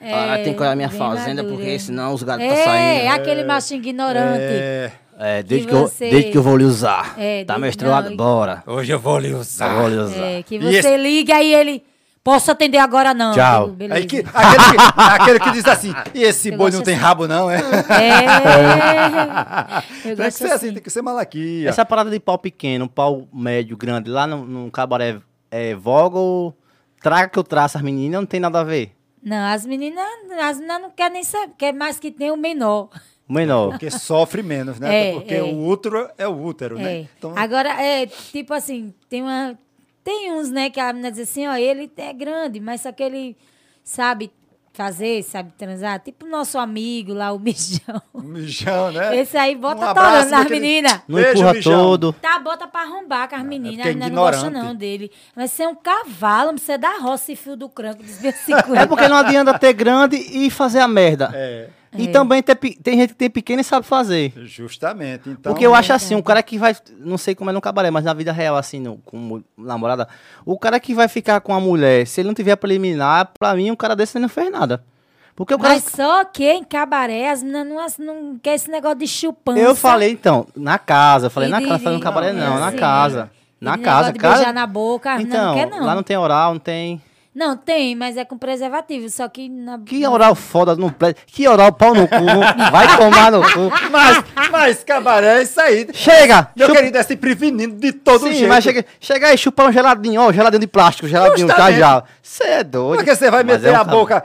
É, 0.00 0.14
ah, 0.14 0.38
tem 0.42 0.54
que 0.54 0.60
olhar 0.60 0.76
minha 0.76 0.88
fazenda, 0.90 1.42
maduro, 1.42 1.56
porque 1.58 1.72
é. 1.74 1.78
senão 1.78 2.14
os 2.14 2.22
gatos 2.22 2.44
É, 2.44 2.48
tá 2.48 2.64
saindo. 2.64 3.12
aquele 3.14 3.44
macho 3.44 3.74
ignorante. 3.74 4.38
É, 4.40 4.92
É, 5.18 5.42
desde 5.42 5.66
que 5.66 5.72
que, 5.72 5.78
eu, 5.78 5.92
desde 6.10 6.30
que 6.30 6.38
eu 6.38 6.42
vou 6.42 6.56
lhe 6.56 6.64
usar. 6.64 7.14
É, 7.18 7.44
tá 7.44 7.58
menstruado? 7.58 8.06
não, 8.06 8.14
e- 8.14 8.16
Bora. 8.16 8.62
hoje 8.66 8.92
eu 8.92 8.98
vou 9.00 9.18
lhe 9.18 9.30
Eu 9.30 9.38
usar. 9.38 9.74
vou 9.74 9.88
lhe 9.88 9.96
usar. 9.96 10.16
É, 10.24 10.42
que 10.42 10.58
você 10.58 10.78
esse- 10.78 10.96
liga 10.96 11.40
e 11.42 11.52
ele. 11.54 11.84
Posso 12.24 12.52
atender 12.52 12.78
agora 12.78 13.12
não. 13.12 13.32
Tchau. 13.32 13.68
Beleza. 13.68 14.00
Aí 14.00 14.06
que, 14.06 14.18
aquele, 14.32 14.64
que, 14.70 14.76
aquele 14.96 15.40
que 15.40 15.50
diz 15.50 15.66
assim, 15.66 15.92
e 16.14 16.22
esse 16.22 16.50
Eu 16.50 16.56
boi 16.56 16.70
não 16.70 16.80
tem 16.82 16.94
assim. 16.94 17.02
rabo 17.02 17.26
não, 17.26 17.50
é? 17.50 17.56
É. 17.56 17.62
Eu 20.10 20.16
Tem 20.16 20.26
que 20.26 20.30
ser 20.30 20.44
assim, 20.44 20.54
assim. 20.54 20.72
tem 20.74 20.82
que 20.82 20.90
ser 20.90 21.02
malaquia. 21.02 21.68
Essa 21.68 21.84
parada 21.84 22.10
de 22.10 22.20
pau 22.20 22.38
pequeno, 22.38 22.88
pau 22.88 23.26
médio, 23.32 23.76
grande, 23.76 24.10
lá 24.10 24.26
no, 24.26 24.44
no 24.44 24.70
cabaré 24.70 25.18
é 25.50 25.74
voga 25.74 26.18
ou 26.18 26.56
traga 27.02 27.28
que 27.28 27.38
eu 27.38 27.44
traço 27.44 27.76
as 27.78 27.82
meninas, 27.82 28.20
não 28.20 28.26
tem 28.26 28.40
nada 28.40 28.60
a 28.60 28.64
ver. 28.64 28.92
Não, 29.22 29.52
as 29.52 29.64
meninas, 29.66 30.04
as 30.40 30.56
meninas 30.58 30.82
não 30.82 30.90
querem 30.90 31.12
nem 31.14 31.24
saber, 31.24 31.52
quer 31.58 31.72
mais 31.72 31.98
que 31.98 32.10
tenha 32.10 32.32
o 32.32 32.36
menor. 32.36 32.88
O 33.28 33.32
menor. 33.32 33.70
Porque 33.70 33.90
sofre 33.90 34.42
menos, 34.42 34.78
né? 34.80 35.10
É, 35.10 35.12
Porque 35.14 35.34
é. 35.34 35.42
o 35.42 35.64
útero 35.66 36.08
é 36.18 36.26
o 36.26 36.42
útero, 36.44 36.78
É. 36.78 36.82
né? 36.82 37.08
Então, 37.18 37.32
Agora, 37.36 37.68
é, 37.82 38.06
tipo 38.06 38.52
assim, 38.52 38.92
tem 39.08 39.22
uma. 39.22 39.56
Tem 40.04 40.32
uns, 40.32 40.50
né, 40.50 40.68
que 40.70 40.80
a 40.80 40.92
menina 40.92 41.10
diz 41.10 41.20
assim, 41.28 41.46
ó, 41.46 41.54
ele 41.54 41.90
é 41.96 42.12
grande, 42.12 42.58
mas 42.60 42.80
só 42.80 42.90
que 42.92 43.02
ele 43.02 43.36
sabe 43.84 44.30
fazer, 44.72 45.22
sabe 45.22 45.52
transar. 45.56 46.00
Tipo 46.00 46.26
o 46.26 46.28
nosso 46.28 46.58
amigo 46.58 47.12
lá, 47.12 47.32
o 47.32 47.38
mijão. 47.38 48.00
um 48.14 48.22
mijão, 48.22 48.90
né? 48.90 49.16
Esse 49.18 49.36
aí 49.36 49.54
bota 49.54 49.90
Um 49.90 49.94
torando 49.94 50.30
nas 50.30 50.48
meninas. 50.48 51.00
Não 51.06 51.16
Beijo, 51.16 51.32
empurra 51.32 51.54
mijão. 51.54 51.72
todo. 51.84 52.12
Tá, 52.14 52.38
bota 52.38 52.66
pra 52.66 52.82
arrombar 52.82 53.28
com 53.28 53.36
as 53.36 53.44
meninas. 53.44 53.76
porque 53.76 53.88
é 53.88 53.90
a 53.90 53.94
menina 53.94 54.10
não 54.10 54.22
gosta 54.22 54.46
ignorante. 54.46 54.66
não 54.66 54.74
dele. 54.74 55.10
Mas 55.36 55.50
você 55.52 55.62
é 55.64 55.68
um 55.68 55.74
cavalo, 55.74 56.46
não 56.48 56.54
precisa 56.54 56.78
dar 56.78 56.98
roça 57.00 57.32
e 57.32 57.36
fio 57.36 57.56
do 57.56 57.68
cranco, 57.68 58.02
desvia 58.02 58.32
É 58.74 58.86
porque 58.86 59.08
não 59.08 59.16
adianta 59.16 59.58
ter 59.58 59.72
grande 59.72 60.16
e 60.16 60.50
fazer 60.50 60.80
a 60.80 60.88
merda. 60.88 61.30
É, 61.34 61.68
E 61.94 62.08
também 62.08 62.42
pe- 62.42 62.78
tem 62.82 62.96
gente 62.98 63.10
que 63.10 63.14
tem 63.16 63.28
pequeno 63.28 63.60
e 63.60 63.64
sabe 63.64 63.86
fazer. 63.86 64.32
justamente. 64.36 65.28
Então, 65.28 65.52
Porque 65.52 65.66
eu 65.66 65.74
acho 65.74 65.92
assim, 65.92 66.14
um 66.14 66.22
cara 66.22 66.42
que 66.42 66.56
vai, 66.56 66.74
não 66.98 67.18
sei 67.18 67.34
como 67.34 67.50
é 67.50 67.52
no 67.52 67.60
cabaré, 67.60 67.90
mas 67.90 68.04
na 68.04 68.14
vida 68.14 68.32
real, 68.32 68.56
assim, 68.56 68.80
no, 68.80 68.96
com 68.98 69.42
namorada, 69.58 70.08
o 70.46 70.58
cara 70.58 70.80
que 70.80 70.94
vai 70.94 71.06
ficar 71.08 71.40
com 71.40 71.52
a 71.52 71.60
mulher, 71.60 72.06
se 72.06 72.20
ele 72.20 72.28
não 72.28 72.34
tiver 72.34 72.56
preliminar, 72.56 73.30
pra 73.38 73.54
mim, 73.54 73.70
um 73.70 73.76
cara 73.76 73.94
desse 73.94 74.18
não 74.18 74.28
fez 74.28 74.50
nada. 74.50 74.82
Porque 75.36 75.54
o 75.54 75.58
cara. 75.58 75.74
Mas 75.74 75.84
só 75.84 76.24
que 76.24 76.44
em 76.50 76.62
cabaré, 76.62 77.30
as 77.30 77.42
meninas 77.42 77.96
não, 77.98 78.22
não 78.32 78.38
quer 78.38 78.54
esse 78.54 78.70
negócio 78.70 78.98
de 78.98 79.06
chupança. 79.06 79.58
Eu 79.60 79.74
falei, 79.74 80.12
então, 80.12 80.46
na 80.54 80.78
casa. 80.78 81.30
Falei, 81.30 81.48
E 81.48 81.52
na 81.52 81.60
de- 81.60 81.66
casa, 81.66 81.78
falei 81.78 81.98
no 81.98 82.04
cabaré, 82.04 82.32
não, 82.32 82.50
não, 82.54 82.60
na 82.60 82.68
assim, 82.68 82.76
casa. 82.76 83.30
E 83.60 83.64
Na 83.64 83.78
casa, 83.78 84.12
cara. 84.12 84.34
beijar 84.36 84.52
na 84.52 84.66
boca, 84.66 85.20
Então, 85.22 85.46
não 85.46 85.54
quer 85.54 85.70
não. 85.70 85.86
lá 85.86 85.94
não 85.94 86.02
tem 86.02 86.16
oral, 86.18 86.52
não 86.54 86.60
tem. 86.60 87.00
Não, 87.34 87.56
tem, 87.56 87.94
mas 87.96 88.18
é 88.18 88.26
com 88.26 88.36
preservativo, 88.36 89.08
só 89.08 89.26
que... 89.26 89.48
Na... 89.48 89.78
Que 89.78 90.06
oral 90.06 90.34
foda 90.34 90.76
no 90.76 90.92
play. 90.92 91.14
Que 91.26 91.48
oral 91.48 91.72
pau 91.72 91.94
no 91.94 92.06
cu. 92.06 92.14
Vai 92.70 92.96
tomar 92.96 93.32
no 93.32 93.40
cu. 93.40 93.72
Mas, 93.90 94.24
mas 94.50 94.84
cabaré 94.84 95.38
é 95.38 95.42
isso 95.42 95.58
aí. 95.58 95.88
Chega! 95.94 96.50
Meu 96.54 96.66
chupa- 96.66 96.80
querido 96.80 96.98
é 96.98 97.02
se 97.02 97.16
prevenindo 97.16 97.76
de 97.76 97.92
todo 97.92 98.26
Sim, 98.26 98.32
jeito. 98.34 98.48
mas 98.48 98.62
chega, 98.62 98.84
chega 99.00 99.28
aí, 99.28 99.38
chupar 99.38 99.68
um 99.68 99.72
geladinho, 99.72 100.20
ó, 100.20 100.30
geladinho 100.30 100.60
de 100.60 100.66
plástico, 100.66 101.08
geladinho, 101.08 101.48
já 101.48 101.54
Justamente. 101.54 101.78
já. 101.78 102.04
Você 102.22 102.44
é 102.44 102.64
doido. 102.64 102.96
Porque 102.98 103.16
você 103.16 103.30
vai 103.30 103.42
meter 103.42 103.68
é 103.68 103.72
um 103.72 103.80
a 103.80 103.84
boca 103.84 104.24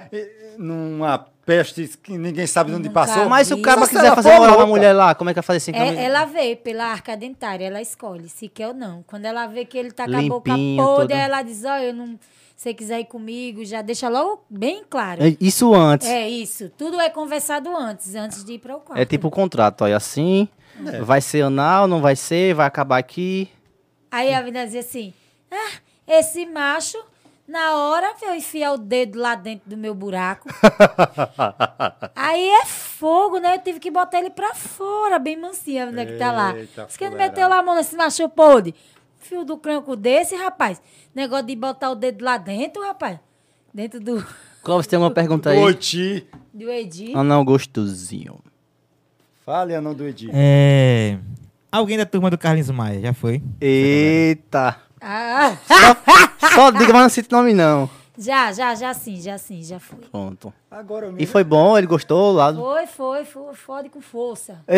numa 0.57 1.25
peste 1.45 1.87
que 2.03 2.17
ninguém 2.17 2.45
sabe 2.45 2.71
de 2.71 2.75
onde 2.75 2.89
Nunca 2.89 3.05
passou. 3.05 3.29
Mas 3.29 3.47
se 3.47 3.53
o 3.53 3.61
cara 3.61 3.87
quiser 3.87 4.13
fazer 4.13 4.31
for 4.31 4.39
moral 4.39 4.59
na 4.59 4.65
mulher 4.65 4.91
lá, 4.91 5.15
como 5.15 5.29
é 5.29 5.33
que 5.33 5.37
vai 5.39 5.43
fazer 5.43 5.57
assim? 5.57 5.71
É, 5.73 6.03
ela 6.03 6.25
vê 6.25 6.57
pela 6.57 6.87
arca 6.87 7.15
dentária, 7.15 7.65
ela 7.65 7.81
escolhe 7.81 8.27
se 8.27 8.49
quer 8.49 8.67
ou 8.67 8.73
não. 8.73 9.01
Quando 9.07 9.23
ela 9.23 9.47
vê 9.47 9.63
que 9.63 9.77
ele 9.77 9.91
tá 9.91 10.05
com 10.05 10.17
a 10.17 10.21
boca 10.23 10.51
Limpinho, 10.51 10.83
podre, 10.83 11.07
todo. 11.07 11.17
ela 11.17 11.41
diz, 11.41 11.63
ó, 11.63 11.77
eu 11.77 11.93
não... 11.93 12.19
Se 12.57 12.63
você 12.63 12.73
quiser 12.73 12.99
ir 13.01 13.05
comigo, 13.05 13.63
já 13.63 13.83
deixa 13.83 14.09
logo 14.09 14.43
bem 14.49 14.83
claro. 14.89 15.23
É 15.23 15.37
Isso 15.39 15.75
antes. 15.75 16.07
É 16.07 16.27
isso. 16.27 16.71
Tudo 16.75 16.99
é 16.99 17.07
conversado 17.07 17.69
antes, 17.77 18.15
antes 18.15 18.43
de 18.43 18.53
ir 18.53 18.59
para 18.59 18.75
o 18.75 18.79
quarto. 18.79 18.99
É 18.99 19.05
tipo 19.05 19.27
o 19.27 19.31
contrato, 19.31 19.83
olha, 19.83 19.95
assim, 19.95 20.49
É. 20.83 20.99
vai 21.01 21.21
ser 21.21 21.43
anal, 21.43 21.87
não 21.87 22.01
vai 22.01 22.15
ser, 22.15 22.55
vai 22.55 22.65
acabar 22.65 22.97
aqui. 22.97 23.47
Aí 24.09 24.33
a 24.33 24.41
menina 24.41 24.65
dizia 24.65 24.79
assim: 24.79 25.13
ah, 25.51 25.77
esse 26.07 26.47
macho, 26.47 26.97
na 27.47 27.75
hora 27.77 28.11
eu 28.23 28.33
enfiar 28.33 28.73
o 28.73 28.77
dedo 28.79 29.19
lá 29.19 29.35
dentro 29.35 29.69
do 29.69 29.77
meu 29.77 29.93
buraco. 29.93 30.49
Aí 32.15 32.49
é 32.49 32.65
fogo, 32.65 33.37
né? 33.37 33.55
Eu 33.55 33.61
tive 33.61 33.79
que 33.79 33.91
botar 33.91 34.17
ele 34.17 34.31
pra 34.31 34.55
fora, 34.55 35.19
bem 35.19 35.37
mansinho, 35.37 35.89
onde 35.89 35.99
é 35.99 36.05
que 36.07 36.17
tá 36.17 36.31
lá. 36.31 36.53
Diz 36.87 36.97
que 36.97 37.03
ele 37.03 37.15
meteu 37.15 37.47
lá 37.47 37.59
a 37.59 37.61
mão 37.61 37.75
nesse 37.75 37.95
macho 37.95 38.27
podre. 38.29 38.73
Fio 39.27 39.43
do 39.43 39.57
cranco 39.57 39.95
desse, 39.95 40.35
rapaz. 40.35 40.81
Negócio 41.13 41.45
de 41.47 41.55
botar 41.55 41.91
o 41.91 41.95
dedo 41.95 42.23
lá 42.23 42.37
dentro, 42.37 42.81
rapaz. 42.81 43.19
Dentro 43.73 43.99
do, 43.99 44.25
Clóvis, 44.63 44.87
tem 44.87 44.95
alguma 44.97 45.13
pergunta 45.13 45.49
aí? 45.49 45.59
Oi, 45.59 45.73
Ti. 45.73 46.25
do 46.53 46.69
Edi. 46.69 47.13
Anão 47.13 47.43
gostosinho. 47.43 48.39
Fale, 49.45 49.75
anão 49.75 49.93
do 49.93 50.05
Edi. 50.07 50.29
É. 50.33 51.17
Alguém 51.71 51.97
da 51.97 52.05
turma 52.05 52.29
do 52.29 52.37
Carlinhos 52.37 52.69
Maia, 52.69 53.01
já 53.01 53.13
foi? 53.13 53.41
Eita. 53.59 54.77
Ah, 54.99 55.55
Só, 55.67 56.49
só 56.49 56.71
diga, 56.71 56.91
mas 56.93 57.01
não 57.03 57.09
cite 57.09 57.31
nome 57.31 57.53
não. 57.53 57.89
Já, 58.17 58.51
já, 58.51 58.73
já 58.75 58.93
sim, 58.93 59.21
já 59.21 59.37
sim, 59.37 59.63
já 59.63 59.79
fui. 59.79 59.99
Pronto. 60.11 60.53
Agora 60.69 61.05
eu 61.07 61.11
me, 61.11 61.23
E 61.23 61.25
foi 61.25 61.43
bom, 61.43 61.77
ele 61.77 61.87
gostou 61.87 62.31
lá. 62.33 62.51
do- 62.51 62.61
Foi, 62.61 62.85
foi, 62.87 63.25
foi, 63.25 63.53
fode 63.53 63.89
com 63.89 64.01
força. 64.01 64.53
agora 64.67 64.77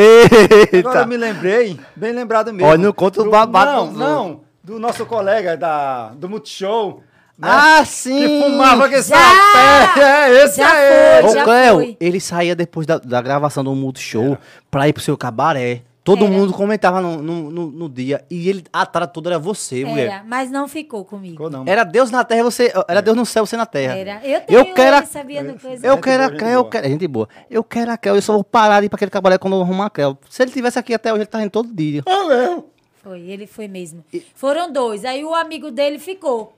Eita. 0.74 1.00
eu 1.02 1.08
me 1.08 1.18
lembrei, 1.18 1.80
bem 1.96 2.12
lembrado 2.12 2.52
mesmo. 2.54 2.68
Olha, 2.70 2.78
não 2.78 2.94
conta 2.94 3.22
o 3.22 3.26
Do- 3.26 3.30
babado 3.32 3.92
Não, 3.92 3.94
não. 3.94 4.42
Do 4.64 4.78
nosso 4.80 5.06
colega 5.06 5.56
da, 5.58 6.10
do 6.10 6.30
Multishow. 6.30 7.02
né? 7.38 7.48
Ah, 7.50 7.84
sim! 7.86 8.20
Que 8.20 8.44
fumava 8.44 8.90
que 8.90 9.02
Já! 9.02 9.16
sapé. 9.16 10.02
É, 10.30 10.44
esse 10.44 10.58
Já 10.58 10.72
aí. 10.72 11.22
foi. 11.24 11.42
Ô, 11.42 11.44
Cléo, 11.46 11.76
foi. 11.76 11.98
ele 12.00 12.20
saía 12.20 12.56
depois 12.56 12.86
da, 12.86 12.98
da 13.00 13.22
gravação 13.22 13.64
do 13.64 13.74
Multishow 13.74 14.38
pra 14.70 14.88
ir 14.88 14.94
pro 14.94 15.02
seu 15.02 15.18
cabaré. 15.18 15.82
Todo 16.10 16.26
Era. 16.26 16.34
mundo 16.34 16.54
comentava 16.54 17.00
no, 17.02 17.22
no, 17.22 17.52
no- 17.52 17.72
no 17.72 17.90
dia. 17.90 18.26
E 18.32 18.50
ele, 18.50 18.64
a 18.74 18.86
cara 18.86 19.06
toda 19.06 19.30
era 19.30 19.38
você, 19.38 19.86
mulher. 19.86 20.06
Era, 20.08 20.24
mas 20.26 20.50
não 20.50 20.68
ficou 20.68 21.06
comigo. 21.06 21.34
Ficou 21.34 21.50
não. 21.50 21.64
Era 21.68 21.84
Deus 21.84 22.10
na 22.10 22.24
terra, 22.24 22.44
você. 22.44 22.74
Era 22.88 23.02
Deus 23.02 23.16
no 23.16 23.26
céu, 23.26 23.46
você 23.46 23.56
na 23.56 23.66
terra. 23.68 23.96
Era. 23.96 24.14
Eu 24.26 24.42
tenho, 24.42 24.60
Eu 24.60 24.74
quero 24.74 25.06
sabia 25.06 25.44
do 25.44 25.60
coisa. 25.60 25.86
Eu 25.86 25.98
quero 26.00 26.24
a 26.24 26.28
gente 26.30 26.40
Cléo, 26.40 26.52
eu 26.54 26.62
boa. 26.64 26.72
quero. 26.72 26.88
Gente 26.88 27.08
boa. 27.08 27.30
Eu 27.50 27.64
quero 27.64 27.92
a 27.92 27.98
Cléo, 27.98 28.16
eu 28.16 28.22
só 28.22 28.34
vou 28.34 28.44
parar 28.44 28.80
de 28.80 28.88
ir 28.88 28.90
pra 28.90 28.96
aquele 28.96 29.12
cabaré 29.12 29.38
quando 29.38 29.56
eu 29.56 29.62
arrumar 29.62 29.86
a 29.86 29.90
Cléo. 29.92 30.18
Se 30.30 30.42
ele 30.42 30.52
tivesse 30.52 30.80
aqui 30.80 30.94
até 30.96 31.12
hoje, 31.14 31.20
ele 31.22 31.26
tá 31.28 31.42
indo 31.44 31.52
todo 31.52 31.72
dia. 31.72 32.02
Ah, 32.08 32.26
mesmo. 32.28 32.66
Foi, 33.04 33.20
ele 33.22 33.46
foi 33.48 33.68
mesmo. 33.68 34.04
Foram 34.36 34.72
dois. 34.72 35.06
Aí 35.06 35.24
o 35.24 35.34
amigo 35.36 35.70
dele 35.72 36.00
ficou. 36.00 36.56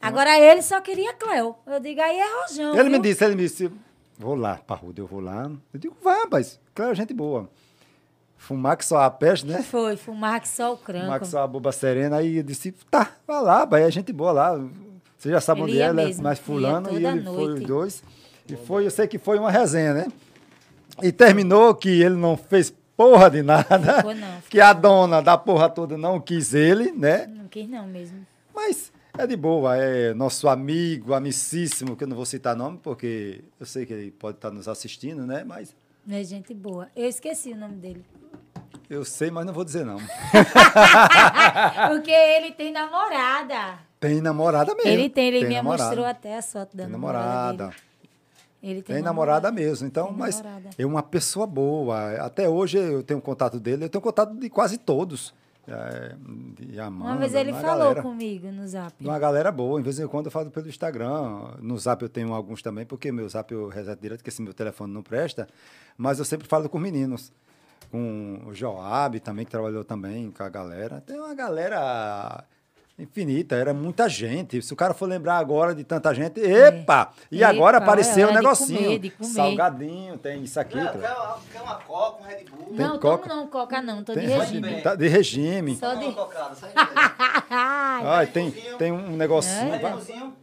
Agora 0.00 0.38
ele 0.38 0.62
só 0.62 0.80
queria 0.80 1.12
Cléo. 1.14 1.56
Eu 1.66 1.80
digo, 1.80 2.00
aí 2.00 2.16
é 2.18 2.26
rojão. 2.42 2.74
Ele 2.74 2.84
me 2.84 2.90
viu? 2.90 3.02
disse, 3.02 3.24
ele 3.24 3.34
me 3.34 3.42
disse, 3.42 3.70
vou 4.16 4.34
lá, 4.36 4.60
parrudo, 4.66 5.02
eu 5.02 5.06
vou 5.06 5.20
lá. 5.20 5.50
Eu 5.74 5.80
digo, 5.80 5.96
vai, 6.02 6.20
rapaz, 6.20 6.60
claro, 6.74 6.94
gente 6.94 7.12
boa. 7.12 7.50
Fumar 8.48 8.78
que 8.78 8.86
só 8.86 9.02
a 9.02 9.10
peste, 9.10 9.44
né? 9.44 9.62
Foi, 9.62 9.94
fumar 9.94 10.40
que 10.40 10.48
só 10.48 10.72
o 10.72 10.78
cranco. 10.78 11.04
Fumar 11.04 11.20
que 11.20 11.26
só 11.26 11.42
a 11.42 11.46
boba 11.46 11.70
serena. 11.70 12.16
Aí 12.16 12.38
eu 12.38 12.42
disse, 12.42 12.72
tá, 12.90 13.12
vai 13.26 13.42
lá, 13.42 13.66
vai, 13.66 13.82
é 13.82 13.90
gente 13.90 14.10
boa 14.10 14.32
lá. 14.32 14.58
Você 15.18 15.28
já 15.28 15.38
sabe 15.38 15.60
Ele 15.60 15.72
onde 15.72 15.80
é, 15.82 15.92
mesmo, 15.92 16.22
mais 16.22 16.38
ia 16.38 16.44
fulano. 16.44 16.98
E 16.98 17.04
ele 17.04 17.24
foi 17.24 17.34
noite. 17.34 17.60
os 17.60 17.66
dois. 17.66 18.02
E 18.48 18.56
foi, 18.56 18.86
eu 18.86 18.90
sei 18.90 19.06
que 19.06 19.18
foi 19.18 19.38
uma 19.38 19.50
resenha, 19.50 19.92
né? 19.92 20.08
E 21.02 21.12
terminou 21.12 21.74
que 21.74 21.90
ele 21.90 22.14
não 22.14 22.38
fez 22.38 22.72
porra 22.96 23.28
de 23.28 23.42
nada. 23.42 23.96
Ficou 23.98 24.14
não, 24.14 24.40
Que 24.48 24.62
a 24.62 24.72
dona 24.72 25.20
da 25.20 25.36
porra 25.36 25.68
toda 25.68 25.98
não 25.98 26.18
quis 26.18 26.54
ele, 26.54 26.90
né? 26.90 27.26
Não 27.26 27.48
quis 27.48 27.68
não 27.68 27.86
mesmo. 27.86 28.26
Mas 28.54 28.90
é 29.18 29.26
de 29.26 29.36
boa, 29.36 29.76
é 29.76 30.14
nosso 30.14 30.48
amigo, 30.48 31.12
amicíssimo, 31.12 31.94
que 31.94 32.04
eu 32.04 32.08
não 32.08 32.16
vou 32.16 32.24
citar 32.24 32.56
nome, 32.56 32.80
porque 32.82 33.44
eu 33.60 33.66
sei 33.66 33.84
que 33.84 33.92
ele 33.92 34.10
pode 34.10 34.38
estar 34.38 34.50
nos 34.50 34.68
assistindo, 34.68 35.26
né? 35.26 35.44
Mas 35.44 35.76
é 36.08 36.24
gente 36.24 36.54
boa. 36.54 36.88
Eu 36.96 37.06
esqueci 37.06 37.52
o 37.52 37.56
nome 37.56 37.76
dele. 37.76 38.02
Eu 38.88 39.04
sei, 39.04 39.30
mas 39.30 39.44
não 39.46 39.52
vou 39.52 39.64
dizer 39.64 39.84
não. 39.84 39.98
Porque 41.88 42.10
ele 42.10 42.52
tem 42.52 42.72
namorada. 42.72 43.78
Tem 44.00 44.20
namorada 44.20 44.74
mesmo. 44.74 44.90
Ele 44.90 45.08
tem, 45.10 45.28
ele 45.28 45.48
me 45.48 45.54
namorada. 45.56 45.84
mostrou 45.84 46.06
até 46.06 46.38
a 46.38 46.42
foto 46.42 46.76
da 46.76 46.84
Tem 46.84 46.92
namorada. 46.92 47.26
namorada. 47.64 47.74
Ele 48.62 48.82
tem, 48.82 48.96
Tem 48.96 49.04
namorada 49.04 49.52
mesmo, 49.52 49.86
então, 49.86 50.08
Tem 50.08 50.16
mas 50.16 50.40
namorada. 50.42 50.70
é 50.76 50.84
uma 50.86 51.02
pessoa 51.02 51.46
boa. 51.46 52.12
Até 52.20 52.48
hoje 52.48 52.76
eu 52.78 53.02
tenho 53.04 53.20
contato 53.20 53.60
dele, 53.60 53.84
eu 53.84 53.88
tenho 53.88 54.02
contato 54.02 54.34
de 54.34 54.48
quase 54.50 54.78
todos. 54.78 55.32
É, 55.70 56.14
de 56.58 56.80
Amanda, 56.80 57.10
Uma 57.10 57.16
vez 57.18 57.34
ele 57.34 57.52
uma 57.52 57.60
falou 57.60 57.78
galera, 57.78 58.02
comigo 58.02 58.50
no 58.50 58.66
zap. 58.66 58.94
de 58.98 59.06
Uma 59.06 59.18
galera 59.18 59.52
boa, 59.52 59.78
em 59.78 59.82
vez 59.82 59.98
em 60.00 60.06
quando 60.08 60.24
eu 60.26 60.32
falo 60.32 60.50
pelo 60.50 60.66
Instagram. 60.66 61.56
No 61.60 61.78
Zap 61.78 62.00
eu 62.02 62.08
tenho 62.08 62.32
alguns 62.32 62.62
também, 62.62 62.86
porque 62.86 63.12
meu 63.12 63.28
Zap 63.28 63.52
eu 63.52 63.68
reseto 63.68 64.00
direto, 64.00 64.20
porque 64.20 64.30
esse 64.30 64.40
meu 64.40 64.54
telefone 64.54 64.92
não 64.94 65.02
presta. 65.02 65.46
Mas 65.96 66.18
eu 66.18 66.24
sempre 66.24 66.48
falo 66.48 66.68
com 66.70 66.78
meninos. 66.78 67.30
Com 67.90 68.42
o 68.46 68.54
Joab 68.54 69.18
também, 69.20 69.44
que 69.44 69.50
trabalhou 69.50 69.84
também 69.84 70.30
com 70.30 70.42
a 70.42 70.48
galera. 70.48 71.00
Tem 71.06 71.18
uma 71.18 71.34
galera 71.34 72.44
infinita, 72.98 73.54
era 73.54 73.72
muita 73.72 74.08
gente. 74.08 74.60
Se 74.60 74.72
o 74.72 74.76
cara 74.76 74.92
for 74.92 75.08
lembrar 75.08 75.38
agora 75.38 75.74
de 75.74 75.84
tanta 75.84 76.12
gente, 76.12 76.40
epa! 76.40 77.12
E 77.30 77.44
agora 77.44 77.76
É. 77.76 77.78
Epa, 77.78 77.84
apareceu 77.86 78.24
é 78.24 78.26
um 78.26 78.30
hora 78.30 78.38
de 78.40 78.44
negocinho. 78.44 78.78
comer, 78.82 78.98
de 78.98 79.10
comer. 79.10 79.30
Salgadinho, 79.30 80.18
tem 80.18 80.42
isso 80.42 80.58
aqui. 80.58 80.76
Não, 80.76 80.92
quer, 80.92 81.16
quer 81.52 81.62
uma 81.62 81.76
coca, 81.76 82.22
um 82.22 82.26
Red 82.26 82.44
Bull. 82.44 82.66
Tem 82.66 82.76
não, 82.76 82.98
coca? 82.98 83.28
não, 83.28 83.46
coca 83.46 83.80
não, 83.82 84.02
tô 84.04 84.14
Tem 84.14 84.26
de 84.26 84.32
regime. 84.32 84.82
tá 84.82 84.94
de 84.96 85.08
regime. 85.08 85.76
Só 85.76 85.94
de... 85.94 86.12
cocada, 86.12 86.56
Ai, 87.50 88.26
tem, 88.26 88.50
tem 88.50 88.92
um 88.92 89.16
negocinho 89.16 89.74
É. 89.74 89.78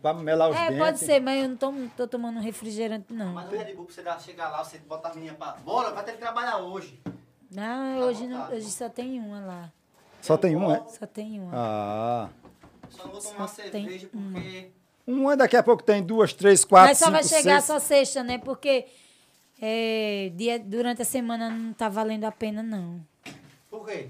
para 0.02 0.14
melar 0.14 0.50
os 0.50 0.56
é, 0.56 0.68
dentes. 0.70 0.78
pode 0.80 1.00
ser, 1.00 1.20
mas 1.20 1.44
eu 1.44 1.50
não 1.50 1.58
tomo, 1.58 1.92
tô 1.96 2.08
tomando 2.08 2.40
refrigerante, 2.40 3.14
não. 3.14 3.34
Mas 3.34 3.52
o 3.52 3.56
Red 3.56 3.74
Bull, 3.74 3.86
pra 3.86 4.18
você 4.18 4.32
chegar 4.32 4.50
lá, 4.50 4.64
você 4.64 4.78
botar 4.80 5.10
a 5.10 5.14
menina 5.14 5.34
pra. 5.34 5.58
Bora, 5.64 5.92
vai 5.92 6.04
ter 6.06 6.14
que 6.14 6.20
trabalhar 6.20 6.58
hoje. 6.58 7.00
Não, 7.56 8.00
hoje, 8.00 8.28
não, 8.28 8.52
hoje 8.52 8.70
só 8.70 8.90
tem 8.90 9.20
uma 9.20 9.40
lá. 9.40 9.72
Só 10.22 10.38
tem 10.38 10.56
um, 10.56 10.72
é? 10.72 10.84
Só 10.88 11.06
tem 11.06 11.40
uma. 11.40 11.52
Ah. 11.54 12.30
Só 12.90 13.06
não 13.06 13.12
vou 13.12 13.22
tomar 13.22 13.48
Só 13.48 13.62
tem 13.64 13.72
cerveja 13.72 14.10
porque. 14.12 14.72
Uma 15.08 15.38
daqui 15.38 15.56
a 15.56 15.62
pouco 15.62 15.84
tem 15.84 16.02
duas, 16.04 16.34
três, 16.34 16.66
quatro, 16.66 16.90
Mas 16.90 16.98
só 16.98 17.06
cinco, 17.06 17.14
vai 17.14 17.24
chegar 17.24 17.62
seis. 17.62 17.66
só 17.66 17.80
sexta, 17.80 18.24
né? 18.24 18.40
Porque 18.40 18.88
é, 19.62 20.32
dia, 20.36 20.58
durante 20.60 21.04
a 21.04 21.06
semana 21.06 21.50
não 21.50 21.74
tá 21.74 21.88
valendo 21.88 22.24
a 22.24 22.32
pena, 22.32 22.64
não. 22.64 23.00
Por 23.70 23.86
quê? 23.86 24.10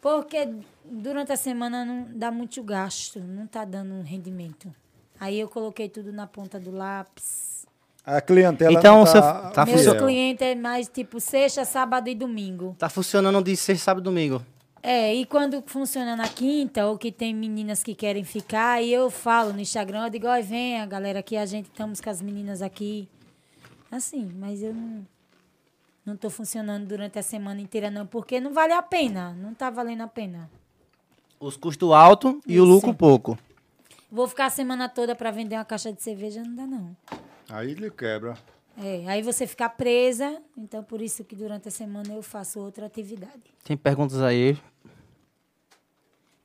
Porque 0.00 0.52
durante 0.84 1.30
a 1.32 1.36
semana 1.36 1.84
não 1.84 2.08
dá 2.10 2.30
muito 2.30 2.62
gasto, 2.62 3.20
não 3.20 3.46
tá 3.46 3.64
dando 3.64 3.94
um 3.94 4.02
rendimento. 4.02 4.74
Aí 5.18 5.38
eu 5.38 5.48
coloquei 5.48 5.88
tudo 5.88 6.12
na 6.12 6.26
ponta 6.26 6.58
do 6.58 6.70
lápis. 6.70 7.59
A 8.04 8.20
clientela 8.20 8.72
Então, 8.78 8.98
não 8.98 9.06
seu- 9.06 9.20
tá, 9.20 9.50
tá 9.50 9.66
Meus 9.66 9.82
fiel. 9.82 9.96
clientes 9.98 10.42
é 10.46 10.54
mais 10.54 10.88
tipo 10.88 11.20
sexta, 11.20 11.64
sábado 11.64 12.08
e 12.08 12.14
domingo. 12.14 12.74
Tá 12.78 12.88
funcionando 12.88 13.42
de 13.42 13.54
sexta, 13.56 13.84
sábado 13.84 14.02
e 14.02 14.04
domingo. 14.04 14.42
É, 14.82 15.14
e 15.14 15.26
quando 15.26 15.62
funciona 15.66 16.16
na 16.16 16.26
quinta, 16.26 16.86
ou 16.86 16.96
que 16.96 17.12
tem 17.12 17.34
meninas 17.34 17.82
que 17.82 17.94
querem 17.94 18.24
ficar, 18.24 18.72
aí 18.76 18.90
eu 18.92 19.10
falo 19.10 19.52
no 19.52 19.60
Instagram, 19.60 20.04
eu 20.04 20.10
digo, 20.10 20.26
ó, 20.26 20.40
vem 20.40 20.80
a 20.80 20.86
galera 20.86 21.18
aqui, 21.18 21.36
a 21.36 21.44
gente 21.44 21.66
estamos 21.66 22.00
com 22.00 22.08
as 22.08 22.22
meninas 22.22 22.62
aqui. 22.62 23.06
Assim, 23.92 24.30
mas 24.38 24.62
eu 24.62 24.72
não, 24.72 25.06
não 26.06 26.16
tô 26.16 26.30
funcionando 26.30 26.86
durante 26.86 27.18
a 27.18 27.22
semana 27.22 27.60
inteira, 27.60 27.90
não, 27.90 28.06
porque 28.06 28.40
não 28.40 28.54
vale 28.54 28.72
a 28.72 28.80
pena, 28.80 29.34
não 29.34 29.52
tá 29.52 29.68
valendo 29.68 30.02
a 30.02 30.08
pena. 30.08 30.50
Os 31.38 31.56
custos 31.58 31.92
altos 31.92 32.36
e 32.46 32.58
o 32.58 32.64
Isso. 32.64 32.72
lucro 32.72 32.94
pouco. 32.94 33.38
Vou 34.10 34.26
ficar 34.26 34.46
a 34.46 34.50
semana 34.50 34.88
toda 34.88 35.14
para 35.14 35.30
vender 35.30 35.56
uma 35.56 35.64
caixa 35.64 35.92
de 35.92 36.02
cerveja, 36.02 36.42
não 36.42 36.54
dá 36.54 36.66
não. 36.66 36.96
Aí 37.52 37.72
ele 37.72 37.90
quebra. 37.90 38.36
É, 38.78 39.04
aí 39.08 39.22
você 39.22 39.46
fica 39.46 39.68
presa, 39.68 40.40
então 40.56 40.82
por 40.82 41.02
isso 41.02 41.24
que 41.24 41.34
durante 41.36 41.68
a 41.68 41.70
semana 41.70 42.14
eu 42.14 42.22
faço 42.22 42.60
outra 42.60 42.86
atividade. 42.86 43.42
Tem 43.64 43.76
perguntas 43.76 44.20
aí. 44.22 44.56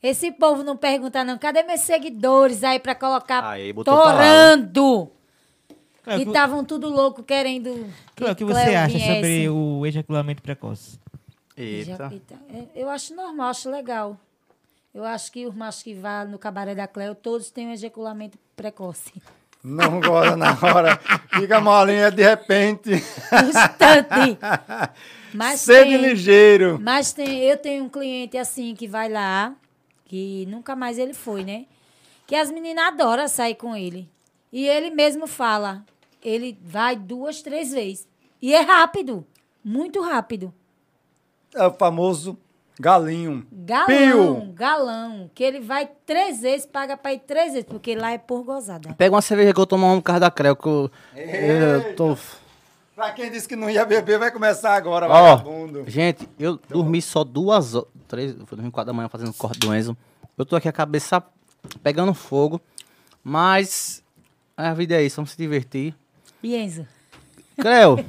Esse 0.02 0.32
povo 0.32 0.64
não 0.64 0.78
pergunta 0.78 1.24
não, 1.24 1.38
cadê 1.38 1.64
meus 1.64 1.82
seguidores 1.82 2.64
aí 2.64 2.80
para 2.80 2.94
colocar 2.94 3.44
Aí, 3.48 3.74
torando? 3.74 5.10
Claro, 6.04 6.22
E 6.22 6.24
que- 6.26 6.30
estavam 6.30 6.64
tudo 6.64 6.88
louco 6.90 7.24
querendo 7.24 7.72
claro, 8.16 8.34
o 8.34 8.36
que 8.36 8.46
Cleo 8.46 8.56
você 8.56 8.76
acha 8.76 8.98
viesse. 8.98 9.14
sobre 9.16 9.50
o 9.50 9.86
ejaculamento 9.86 10.44
precoce? 10.44 11.00
Eita. 11.58 12.12
É, 12.50 12.82
Eu 12.82 12.90
acho 12.90 13.16
normal, 13.16 13.50
acho 13.50 13.70
legal. 13.72 14.20
Eu 14.94 15.04
acho 15.04 15.32
que 15.32 15.46
os 15.48 15.56
machos 15.56 15.82
que 15.82 15.94
vão 15.96 16.28
no 16.28 16.38
cabaré 16.38 16.76
da 16.76 16.88
Cleo, 16.88 17.16
todos 17.16 17.50
têm 17.50 17.68
um 17.68 17.72
ejaculamento 17.72 18.38
precoce. 18.56 19.12
Não 19.66 20.00
gosta 20.00 20.36
na 20.38 20.52
hora. 20.52 20.96
Fica 21.34 21.60
molinha 21.60 22.12
de 22.12 22.22
repente. 22.22 22.92
Instante. 22.92 24.38
Mas 25.34 25.62
Sede 25.62 25.90
tem, 25.90 25.98
ligeiro. 25.98 26.80
mas 26.82 27.12
tem, 27.12 27.40
eu 27.40 27.58
tenho 27.58 27.84
um 27.84 27.90
cliente 27.90 28.38
assim 28.38 28.74
que 28.74 28.88
vai 28.88 29.10
lá, 29.10 29.54
que 30.06 30.46
nunca 30.46 30.78
mais 30.78 30.98
ele 30.98 31.14
foi, 31.14 31.44
né? 31.44 31.66
Que 32.26 32.36
as 32.38 32.50
meninas 32.50 32.86
adoram 32.86 33.28
sair 33.28 33.56
com 33.56 33.76
ele. 33.76 34.10
E 34.50 34.66
ele 34.66 34.92
mesmo 34.92 35.28
fala: 35.28 35.84
ele 36.24 36.58
vai 36.64 36.96
duas, 36.96 37.42
três 37.42 37.72
vezes. 37.72 38.08
E 38.42 38.54
é 38.54 38.62
rápido. 38.62 39.28
Muito 39.62 40.00
rápido. 40.02 40.54
É 41.54 41.66
o 41.68 41.74
famoso 41.74 42.38
galinho. 42.80 43.46
Galão, 43.52 43.86
Pio. 43.88 44.52
galão. 44.54 45.30
Que 45.34 45.44
ele 45.44 45.60
vai 45.60 45.90
três 46.06 46.42
vezes, 46.42 46.66
paga 46.66 46.96
pra 46.98 47.14
ir 47.14 47.20
três 47.20 47.54
vezes, 47.54 47.68
porque 47.68 47.96
lá 47.96 48.12
é 48.12 48.18
por 48.18 48.44
gozada. 48.44 48.94
Pega 48.94 49.16
uma 49.16 49.22
cerveja 49.22 49.54
que 49.54 49.60
eu 49.60 49.66
tomo 49.66 49.92
um 49.92 50.02
carro 50.02 50.20
da 50.20 50.32
Creu, 50.32 50.56
que 50.56 50.68
eu, 50.68 50.92
eu 51.16 51.96
tô... 51.96 52.18
Pra 52.96 53.12
quem 53.12 53.30
disse 53.30 53.46
que 53.48 53.58
não 53.58 53.70
ia 53.70 53.84
beber, 53.86 54.18
vai 54.18 54.32
começar 54.32 54.74
agora, 54.74 55.06
Ó, 55.08 55.10
vagabundo. 55.36 55.84
gente, 55.86 56.30
eu 56.40 56.58
dormi 56.70 57.02
só 57.02 57.26
duas 57.26 57.76
horas, 57.76 57.90
três, 58.08 58.32
eu 58.40 58.46
fui 58.46 58.56
dormir 58.56 58.72
quatro 58.72 58.88
da 58.88 58.94
manhã 58.94 59.10
fazendo 59.10 59.34
corte 59.34 59.60
do 59.60 59.76
Enzo. 59.76 59.98
Eu 60.38 60.46
tô 60.46 60.56
aqui 60.56 60.70
a 60.70 60.72
cabeça 60.72 61.22
pegando 61.84 62.14
fogo, 62.14 62.62
mas 63.22 64.02
a 64.56 64.74
vida 64.74 64.96
é 64.96 65.04
isso, 65.04 65.18
vamos 65.18 65.32
se 65.32 65.38
divertir. 65.38 65.94
E 66.42 66.56
Enzo? 66.56 66.88
Creu, 67.60 68.06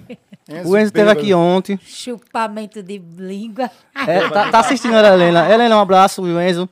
o 0.64 0.76
Enzo 0.76 0.86
esteve 0.86 1.10
aqui 1.10 1.34
ontem. 1.34 1.78
Chupamento 1.82 2.82
de 2.82 2.98
língua. 2.98 3.70
É, 4.06 4.28
tá, 4.28 4.50
tá 4.50 4.58
assistindo 4.60 4.94
a 4.94 5.12
Helena. 5.12 5.50
Helena, 5.50 5.76
um 5.76 5.80
abraço, 5.80 6.22
o 6.22 6.40
Enzo. 6.40 6.68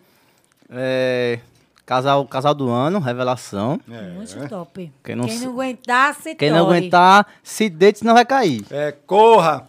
É, 0.71 1.39
casal, 1.85 2.25
casal 2.27 2.55
do 2.55 2.71
ano, 2.71 2.99
revelação. 2.99 3.81
Muito 3.87 4.49
top. 4.49 4.93
Quem 5.03 5.15
não 5.15 5.27
Quem 5.27 5.39
não 5.41 5.51
aguentar, 5.53 6.15
se 6.15 6.35
Quem 6.35 6.51
não 6.51 6.65
tore. 6.67 6.79
aguentar, 6.79 7.27
se 7.43 7.69
deite, 7.69 8.01
senão 8.01 8.15
vai 8.15 8.25
cair. 8.25 8.65
É, 8.71 8.93
corra! 8.93 9.69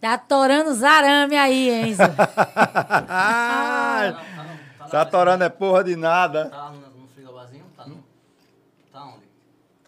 Tá 0.00 0.18
torando 0.18 0.70
os 0.70 0.82
arame 0.82 1.36
aí, 1.36 1.88
Enzo. 1.88 2.02
Ai, 3.08 4.16
tá 4.90 5.02
atorando 5.02 5.44
é 5.44 5.48
porra 5.48 5.84
de 5.84 5.94
nada. 5.94 6.46
Tá 6.46 6.72
no 6.72 7.06
frigobarzinho? 7.14 7.64
Tá 7.76 7.86
no... 7.86 8.02
Tá 8.92 9.04
onde? 9.04 9.22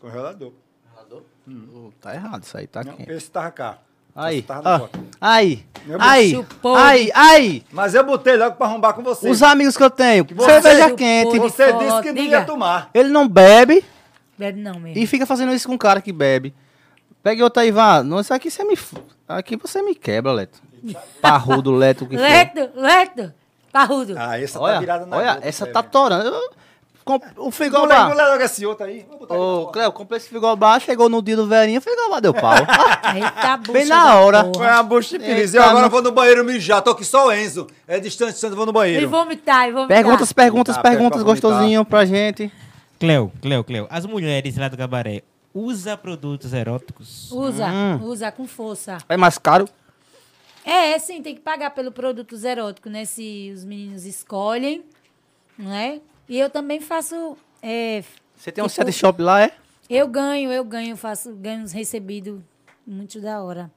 Congelador. 0.01 0.53
Tá 2.01 2.15
errado 2.15 2.43
isso 2.43 2.57
aí, 2.57 2.67
tá 2.67 2.83
Não, 2.83 2.93
aqui. 2.95 3.11
esse 3.11 3.31
tava 3.31 3.51
cá. 3.51 3.79
Aí, 4.17 4.45
ó, 4.49 4.89
aí, 5.21 5.67
Meu 5.85 6.01
aí, 6.01 6.31
chupou. 6.31 6.77
aí, 6.77 7.11
aí. 7.13 7.65
Mas 7.73 7.95
eu 7.97 8.05
botei 8.05 8.37
logo 8.37 8.55
pra 8.57 8.67
arrombar 8.69 8.95
com 8.95 9.03
você. 9.03 9.29
Os 9.29 9.43
amigos 9.43 9.77
que 9.77 9.83
eu 9.83 9.91
tenho, 9.91 10.25
você- 10.25 10.51
cerveja 10.63 10.83
Chupou. 10.85 10.97
quente, 10.97 11.39
Você 11.41 11.73
Pô, 11.73 11.79
disse 11.81 12.01
que 12.03 12.13
não 12.13 12.23
diga. 12.23 12.39
ia 12.39 12.45
tomar. 12.45 12.91
ele 12.95 13.09
não 13.09 13.27
bebe 13.29 13.85
Bebe 14.39 14.61
não 14.61 14.79
mesmo. 14.79 15.03
e 15.03 15.07
fica 15.07 15.27
fazendo 15.27 15.53
isso 15.53 15.67
com 15.67 15.75
um 15.75 15.79
cara 15.79 16.01
que 16.01 16.13
bebe. 16.13 16.55
Pegue 17.25 17.43
outra 17.43 17.63
aí, 17.65 17.73
vá. 17.73 18.03
Não, 18.05 18.21
isso 18.21 18.33
aqui 18.33 18.51
você 18.51 18.63
me... 18.65 18.79
Aqui 19.27 19.57
você 19.57 19.83
me 19.83 19.95
quebra, 19.97 20.31
Leto. 20.33 20.63
Parrudo, 21.21 21.73
Leto, 21.73 22.07
que 22.07 22.17
for. 22.17 22.23
Leto, 22.23 22.71
Leto, 22.77 23.33
parrudo. 23.73 24.15
Ah, 24.17 24.39
essa 24.41 24.61
Olha, 24.61 24.75
tá 24.75 24.81
virada 24.81 25.07
na 25.07 25.17
olha, 25.17 25.35
boca, 25.35 25.49
essa 25.49 25.65
Cleber. 25.65 25.83
tá 25.83 25.89
torando. 25.89 26.25
Eu- 26.29 26.51
O 27.37 27.51
frigobar... 27.51 28.11
engole 28.11 28.31
logo 28.31 28.43
esse 28.43 28.65
outro 28.65 28.87
aí. 28.87 29.07
Ô, 29.29 29.67
Cleo, 29.67 29.93
comprei 29.93 30.17
esse 30.17 30.29
frigobar, 30.29 30.81
chegou 30.81 31.09
no 31.11 31.21
dia 31.21 31.37
do 31.37 31.47
velhinho, 31.47 31.79
o 31.79 31.83
frigobar 31.83 32.21
deu 32.21 32.33
pau. 32.33 32.55
Eita, 33.15 33.57
bucha 33.59 33.73
Bem 33.73 33.87
na 33.87 34.15
hora. 34.21 34.51
Foi 34.55 34.67
uma 34.67 34.83
bucha 34.83 35.19
de 35.19 35.25
feliz. 35.25 35.53
Eu 35.53 35.63
agora 35.63 35.89
vou 35.91 36.01
no 36.01 36.11
banheiro 36.13 36.43
mijar. 36.45 36.81
Tô 36.81 36.93
aqui 36.93 37.05
só 37.05 37.27
o 37.29 37.33
Enzo. 37.33 37.67
É 37.87 38.01
distante, 38.01 38.43
eu 38.43 38.57
vou 38.57 38.65
no 38.65 38.73
E 38.73 38.75
banheiro. 38.75 39.11
vomitar, 39.11 39.69
e 39.69 39.73
vomitar. 39.73 39.89
perguntas, 39.97 40.33
perguntas, 40.33 40.79
perguntas 40.79 41.23
gostosinho 41.23 41.85
pra 41.85 42.07
gente. 42.07 42.51
Cleo, 42.99 43.31
Cleo, 43.43 43.63
Cleo. 43.63 43.87
As 43.91 44.07
mulheres 44.07 44.57
lá 44.57 44.69
do 44.69 44.77
Cabaré 44.79 45.23
usam 45.53 45.97
produtos 45.99 46.55
eróticos? 46.55 47.31
Usa, 47.31 47.67
Hum. 47.67 48.01
usa 48.05 48.33
com 48.33 48.47
força. 48.47 48.97
É 49.09 49.17
mais 49.17 49.37
caro? 49.37 49.69
É, 50.65 50.99
sim, 50.99 51.21
tem 51.23 51.35
que 51.35 51.43
pagar 51.43 51.71
pelo 51.71 51.93
produto 51.93 52.35
erótico, 52.43 52.89
né? 52.89 53.05
Se 53.05 53.53
os 53.55 53.63
meninos 53.65 54.07
escolhem, 54.07 54.83
não 55.59 55.73
é? 55.75 56.01
E 56.29 56.39
eu 56.39 56.49
também 56.51 56.81
faço. 56.81 57.37
é, 57.63 58.03
Você 58.37 58.51
tem 58.53 58.63
um 58.65 58.67
Tipo- 58.69 58.85
set 58.87 58.93
shop 58.93 59.23
lá, 59.23 59.43
é? 59.43 59.53
eu 59.89 60.07
ganho, 60.09 60.51
eu 60.53 60.65
ganho, 60.65 60.97
faço 60.97 61.33
ganho 61.35 61.63
uns 61.63 61.73
recebidos 61.73 62.41
muito 62.87 63.21
da 63.21 63.43
hora. 63.43 63.71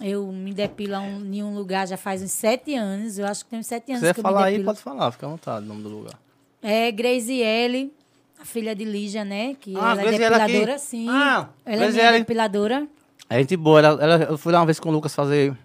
Eu 0.00 0.26
me 0.32 0.52
depilo 0.52 0.96
um- 0.98 1.24
em 1.32 1.42
um 1.42 1.54
lugar 1.54 1.86
já 1.86 1.96
faz 1.96 2.22
uns 2.22 2.32
sete 2.32 2.74
anos. 2.74 3.18
Eu 3.18 3.26
acho 3.26 3.44
que 3.44 3.50
tem 3.50 3.58
uns 3.60 3.66
sete 3.66 3.86
Se 3.86 3.92
anos 3.92 4.00
quiser 4.00 4.14
que 4.14 4.20
eu 4.20 4.22
falar 4.22 4.44
aí, 4.46 4.62
pode 4.64 4.80
falar, 4.80 5.10
fica 5.12 5.26
à 5.26 5.30
vontade 5.30 5.64
o 5.64 5.68
nome 5.68 5.82
do 5.82 5.88
lugar. 5.88 6.18
É 6.60 6.90
Graziele, 6.90 7.92
a 8.40 8.44
filha 8.44 8.74
de 8.74 8.84
Lígia, 8.84 9.24
né? 9.24 9.54
Que 9.60 9.74
Ah, 9.76 9.92
ela 9.92 10.00
é 10.00 10.04
Graziele 10.04 10.24
aqui? 10.34 10.38
depiladora, 10.38 10.78
sim. 10.78 11.06
Ah, 11.08 11.48
ela 11.64 11.74
é 11.74 11.78
Graziele. 11.78 12.08
minha 12.08 12.18
depiladora. 12.20 12.88
É 13.30 13.38
gente 13.38 13.56
boa, 13.56 13.78
ela, 13.80 14.02
ela- 14.02 14.24
eu 14.24 14.38
fui 14.38 14.52
lá 14.52 14.60
uma 14.60 14.66
vez 14.66 14.80
com 14.80 14.88
o 14.88 14.92
Lucas 14.92 15.14
fazer 15.14 15.56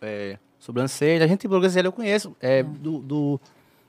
é, 0.00 0.38
sobrancelha. 0.58 1.24
A 1.24 1.28
gente 1.28 1.46
boa, 1.48 1.60
Graziele 1.60 1.88
eu 1.88 1.92
conheço, 1.92 2.34
é, 2.40 2.62
do, 2.62 2.98
do, 2.98 3.40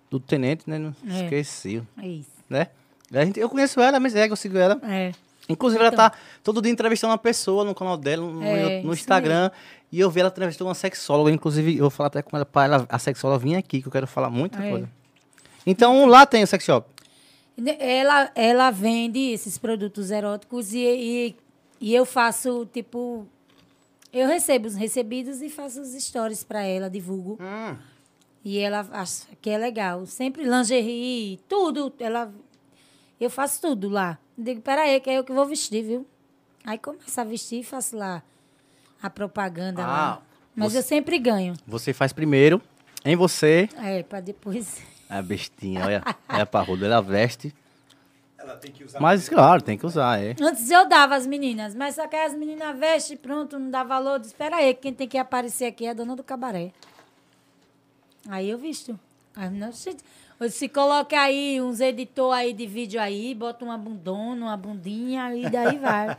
do 0.09 0.19
tenente, 0.19 0.69
né? 0.69 0.77
Não 0.77 0.95
É. 1.09 1.23
Esqueci, 1.23 1.81
É 2.01 2.07
isso. 2.07 2.29
né? 2.49 2.67
A 3.13 3.23
gente, 3.25 3.39
eu 3.39 3.49
conheço 3.49 3.79
ela, 3.79 3.99
mas 3.99 4.15
é, 4.15 4.29
eu 4.29 4.35
sigo 4.35 4.57
ela. 4.57 4.79
É. 4.83 5.11
Inclusive, 5.49 5.81
ela 5.81 5.91
tá 5.93 6.11
todo 6.43 6.61
dia 6.61 6.71
entrevistando 6.71 7.11
uma 7.11 7.17
pessoa 7.17 7.63
no 7.63 7.73
canal 7.73 7.95
dela, 7.95 8.25
no, 8.29 8.43
É, 8.43 8.81
no 8.83 8.93
Instagram. 8.93 9.49
E 9.89 9.99
eu 10.01 10.11
vi 10.11 10.19
ela 10.19 10.29
entrevistando 10.29 10.67
uma 10.67 10.75
sexóloga. 10.75 11.31
Inclusive, 11.31 11.73
eu 11.77 11.81
vou 11.83 11.89
falar 11.89 12.07
até 12.07 12.21
com 12.21 12.35
ela 12.35 12.45
para 12.45 12.65
ela, 12.75 12.85
a 12.89 12.99
sexóloga 12.99 13.39
vir 13.39 13.55
aqui, 13.55 13.81
que 13.81 13.87
eu 13.87 13.91
quero 13.91 14.05
falar 14.07 14.29
muita 14.29 14.61
É. 14.61 14.69
coisa. 14.69 14.89
Então, 15.65 16.05
lá 16.05 16.25
tem 16.25 16.43
o 16.43 16.47
sex 16.47 16.65
shop. 16.65 16.89
Ela, 17.79 18.29
ela 18.35 18.71
vende 18.71 19.19
esses 19.31 19.57
produtos 19.57 20.11
eróticos 20.11 20.73
e, 20.73 20.79
e, 20.79 21.35
e 21.79 21.95
eu 21.95 22.05
faço, 22.05 22.67
tipo. 22.73 23.25
Eu 24.13 24.27
recebo 24.27 24.67
os 24.67 24.75
recebidos 24.75 25.41
e 25.41 25.49
faço 25.49 25.81
os 25.81 25.89
stories 25.93 26.43
pra 26.43 26.63
ela, 26.63 26.89
divulgo. 26.89 27.37
E 28.47 28.59
ela 28.59 28.87
acha 28.93 29.25
que 29.41 29.49
é 29.49 29.57
legal. 29.57 30.05
Sempre 30.05 30.43
lingerie, 30.45 31.37
tudo. 31.49 31.91
Ela, 31.99 32.31
eu 33.19 33.29
faço 33.29 33.59
tudo 33.59 33.89
lá. 33.89 34.17
Digo, 34.37 34.61
peraí, 34.61 35.01
que 35.01 35.09
é 35.09 35.17
eu 35.17 35.23
que 35.25 35.33
vou 35.33 35.45
vestir, 35.45 35.83
viu? 35.83 36.07
Aí 36.63 36.77
começo 36.77 37.19
a 37.19 37.25
vestir 37.25 37.59
e 37.59 37.63
faço 37.65 37.97
lá 37.97 38.23
a 39.03 39.09
propaganda 39.09 39.83
Ah, 39.83 39.87
lá. 39.87 40.21
Mas 40.55 40.71
você- 40.71 40.77
eu 40.77 40.81
sempre 40.83 41.19
ganho. 41.19 41.55
Você 41.67 41.91
faz 41.91 42.13
primeiro, 42.13 42.61
em 43.03 43.17
você. 43.17 43.67
É, 43.83 44.01
pra 44.01 44.21
depois. 44.21 44.81
É 45.09 45.21
bestinha, 45.21 45.85
olha. 45.85 46.03
É 46.29 46.41
a 46.41 46.45
parruda, 46.45 46.85
ela 46.85 47.01
veste. 47.01 47.53
Ela 48.37 48.55
tem 48.57 48.71
que 48.73 48.83
usar. 48.83 48.99
Mas, 49.01 49.27
claro, 49.29 49.61
tem 49.61 49.77
que 49.77 49.85
usar, 49.85 50.21
é. 50.21 50.35
Antes 50.41 50.69
eu 50.69 50.87
dava 50.87 51.15
as 51.15 51.25
meninas, 51.25 51.73
mas 51.75 51.95
só 51.95 52.07
que 52.07 52.15
as 52.17 52.33
meninas 52.33 52.77
vestem 52.77 53.15
pronto, 53.15 53.57
não 53.59 53.69
dá 53.69 53.83
valor. 53.85 54.19
Diz, 54.19 54.27
Espera 54.29 54.57
aí, 54.57 54.73
quem 54.73 54.93
tem 54.93 55.07
que 55.07 55.17
aparecer 55.17 55.65
aqui 55.65 55.85
é 55.85 55.91
a 55.91 55.93
dona 55.93 56.13
do 56.13 56.23
cabaré. 56.25 56.71
Aí 58.29 58.49
eu 58.49 58.57
visto. 58.57 58.99
Aí, 59.35 59.49
não, 59.49 59.71
se, 59.71 59.95
se 60.49 60.67
coloca 60.69 61.19
aí 61.19 61.61
uns 61.61 61.79
editor 61.79 62.33
aí 62.33 62.53
de 62.53 62.65
vídeo 62.65 62.99
aí, 62.99 63.33
bota 63.35 63.63
uma 63.63 63.77
bundona, 63.77 64.45
uma 64.45 64.57
bundinha 64.57 65.33
e 65.35 65.49
daí 65.49 65.77
vai. 65.79 66.17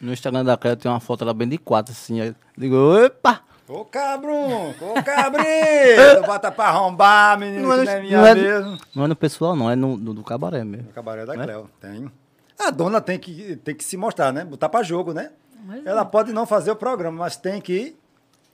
No 0.00 0.12
Instagram 0.12 0.44
da 0.44 0.56
Cléo 0.56 0.76
tem 0.76 0.90
uma 0.90 1.00
foto 1.00 1.24
lá 1.24 1.34
bem 1.34 1.48
de 1.48 1.58
quatro, 1.58 1.92
assim. 1.92 2.20
Eu 2.20 2.34
digo, 2.56 2.76
opa! 3.04 3.42
Ô 3.68 3.84
cabrum, 3.84 4.70
ô 4.70 5.02
cabrito, 5.04 6.22
bota 6.24 6.50
pra 6.50 6.68
arrombar, 6.68 7.38
menino, 7.38 7.68
Não 7.68 7.74
é 7.74 7.76
que 7.76 7.84
no- 7.84 7.84
não 7.84 7.92
é 7.92 8.00
minha 8.00 8.16
não 8.18 8.26
é- 8.26 8.34
mesmo. 8.34 8.78
Não 8.94 9.04
é 9.04 9.08
no 9.08 9.16
pessoal, 9.16 9.54
não, 9.54 9.70
é 9.70 9.76
no, 9.76 9.94
no- 9.96 10.14
do 10.14 10.22
cabaré 10.24 10.64
mesmo. 10.64 10.86
No 10.86 10.92
cabaré 10.94 11.26
da 11.26 11.34
Né? 11.36 11.44
Cleo, 11.44 11.68
tem. 11.78 12.10
A 12.58 12.70
dona 12.70 12.98
tem 13.00 13.18
que, 13.18 13.56
tem 13.56 13.74
que 13.74 13.84
se 13.84 13.96
mostrar, 13.98 14.32
né? 14.32 14.42
Botar 14.44 14.70
pra 14.70 14.82
jogo, 14.82 15.12
né? 15.12 15.32
Mas 15.66 15.84
Ela 15.84 16.02
pode 16.04 16.32
não 16.32 16.46
fazer 16.46 16.70
o 16.70 16.76
programa, 16.76 17.18
mas 17.18 17.36
tem 17.36 17.60
que... 17.60 17.94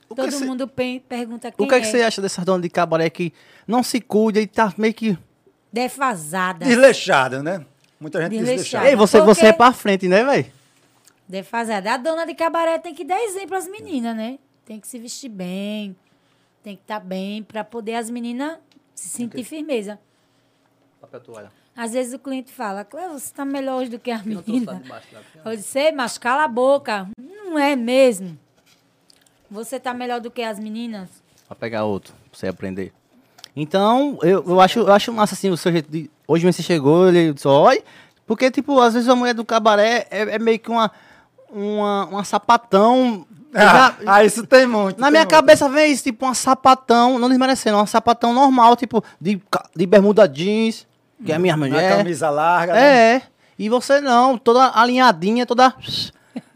O 0.09 0.13
Todo 0.15 0.31
cê- 0.31 0.45
mundo 0.45 0.67
pe- 0.67 0.99
pergunta 1.07 1.51
quem 1.51 1.65
O 1.65 1.69
que, 1.69 1.75
é 1.75 1.81
que 1.81 1.87
você 1.87 2.01
acha 2.03 2.21
dessas 2.21 2.45
donas 2.45 2.61
de 2.61 2.69
cabaré 2.69 3.09
que 3.09 3.33
não 3.67 3.81
se 3.81 3.99
cuida 3.99 4.39
e 4.39 4.45
tá 4.47 4.73
meio 4.77 4.93
que. 4.93 5.17
Defasada. 5.73 6.65
Desleixada, 6.65 7.41
né? 7.43 7.65
Muita 7.99 8.21
gente 8.21 8.31
Desleixada. 8.31 8.55
desleixada. 8.55 8.89
Ei, 8.89 8.95
você, 8.95 9.17
Porque- 9.17 9.33
você 9.33 9.45
é 9.47 9.53
pra 9.53 9.71
frente, 9.73 10.07
né, 10.07 10.23
velho? 10.23 10.45
Defasada. 11.27 11.93
A 11.93 11.97
dona 11.97 12.25
de 12.25 12.35
cabaré 12.35 12.77
tem 12.77 12.93
que 12.93 13.03
dar 13.03 13.19
exemplo 13.23 13.55
às 13.57 13.67
meninas, 13.67 14.15
né? 14.15 14.37
Tem 14.63 14.79
que 14.79 14.87
se 14.87 14.97
vestir 14.99 15.29
bem, 15.29 15.95
tem 16.63 16.75
que 16.75 16.81
estar 16.83 16.99
bem 16.99 17.41
para 17.43 17.63
poder 17.63 17.95
as 17.95 18.09
meninas 18.09 18.57
se 18.93 19.09
sentir 19.09 19.43
firmeza. 19.43 19.99
Papel 21.01 21.19
toalha. 21.19 21.51
Às 21.75 21.91
vezes 21.93 22.13
o 22.13 22.19
cliente 22.19 22.51
fala, 22.53 22.87
você 22.89 23.25
está 23.25 23.43
melhor 23.43 23.81
hoje 23.81 23.89
do 23.91 23.99
que 23.99 24.09
a 24.11 24.19
menina. 24.23 24.81
lá. 24.87 25.01
Eu 25.51 25.55
disse, 25.57 25.77
"Ei, 25.77 25.91
mas 25.91 26.17
cala 26.17 26.45
a 26.45 26.47
boca. 26.47 27.07
Não 27.19 27.59
é 27.59 27.75
mesmo. 27.75 28.37
Você 29.55 29.77
está 29.77 29.93
melhor 29.93 30.19
do 30.19 30.29
que 30.29 30.43
as 30.43 30.59
meninas? 30.59 31.09
Pra 31.47 31.55
pegar 31.55 31.85
outro, 31.85 32.13
pra 32.29 32.37
você 32.39 32.47
aprender. 32.47 32.91
Então, 33.55 34.19
eu, 34.21 34.43
eu, 34.45 34.59
acho, 34.59 34.79
eu 34.79 34.91
acho 34.93 35.13
massa, 35.13 35.33
assim, 35.33 35.49
o 35.49 35.55
seu 35.57 35.71
jeito 35.71 35.89
de... 35.89 36.11
Hoje 36.27 36.45
você 36.45 36.61
chegou, 36.61 37.07
ele 37.07 37.33
disse, 37.33 37.47
oi. 37.47 37.81
Porque, 38.27 38.51
tipo, 38.51 38.79
às 38.81 38.93
vezes 38.93 39.07
a 39.07 39.15
mulher 39.15 39.33
do 39.33 39.45
cabaré 39.45 40.05
é, 40.11 40.35
é 40.35 40.39
meio 40.39 40.59
que 40.59 40.69
uma... 40.69 40.91
Uma, 41.49 42.05
uma 42.07 42.23
sapatão... 42.25 43.25
Eu 43.53 43.61
já- 43.61 43.87
Ah, 43.87 43.95
ah, 44.15 44.23
isso 44.25 44.45
tem 44.45 44.67
muito. 44.67 44.99
na 44.99 45.05
tem 45.07 45.11
minha 45.11 45.21
muito. 45.23 45.31
cabeça 45.31 45.69
vem 45.69 45.89
isso, 45.93 46.03
tipo, 46.03 46.25
uma 46.25 46.33
sapatão, 46.33 47.17
não 47.17 47.29
desmerecendo, 47.29 47.77
uma 47.77 47.87
sapatão 47.87 48.33
normal, 48.33 48.75
tipo, 48.75 49.01
de, 49.21 49.41
de 49.73 49.85
bermuda 49.85 50.27
jeans, 50.27 50.85
que 51.25 51.31
é 51.31 51.35
a 51.35 51.39
minha 51.39 51.55
Na 51.55 51.65
mulher. 51.65 51.95
camisa 51.97 52.29
larga, 52.29 52.73
né? 52.73 53.15
É, 53.15 53.21
e 53.57 53.69
você 53.69 54.01
não, 54.01 54.37
toda 54.37 54.71
alinhadinha, 54.77 55.45
toda... 55.45 55.73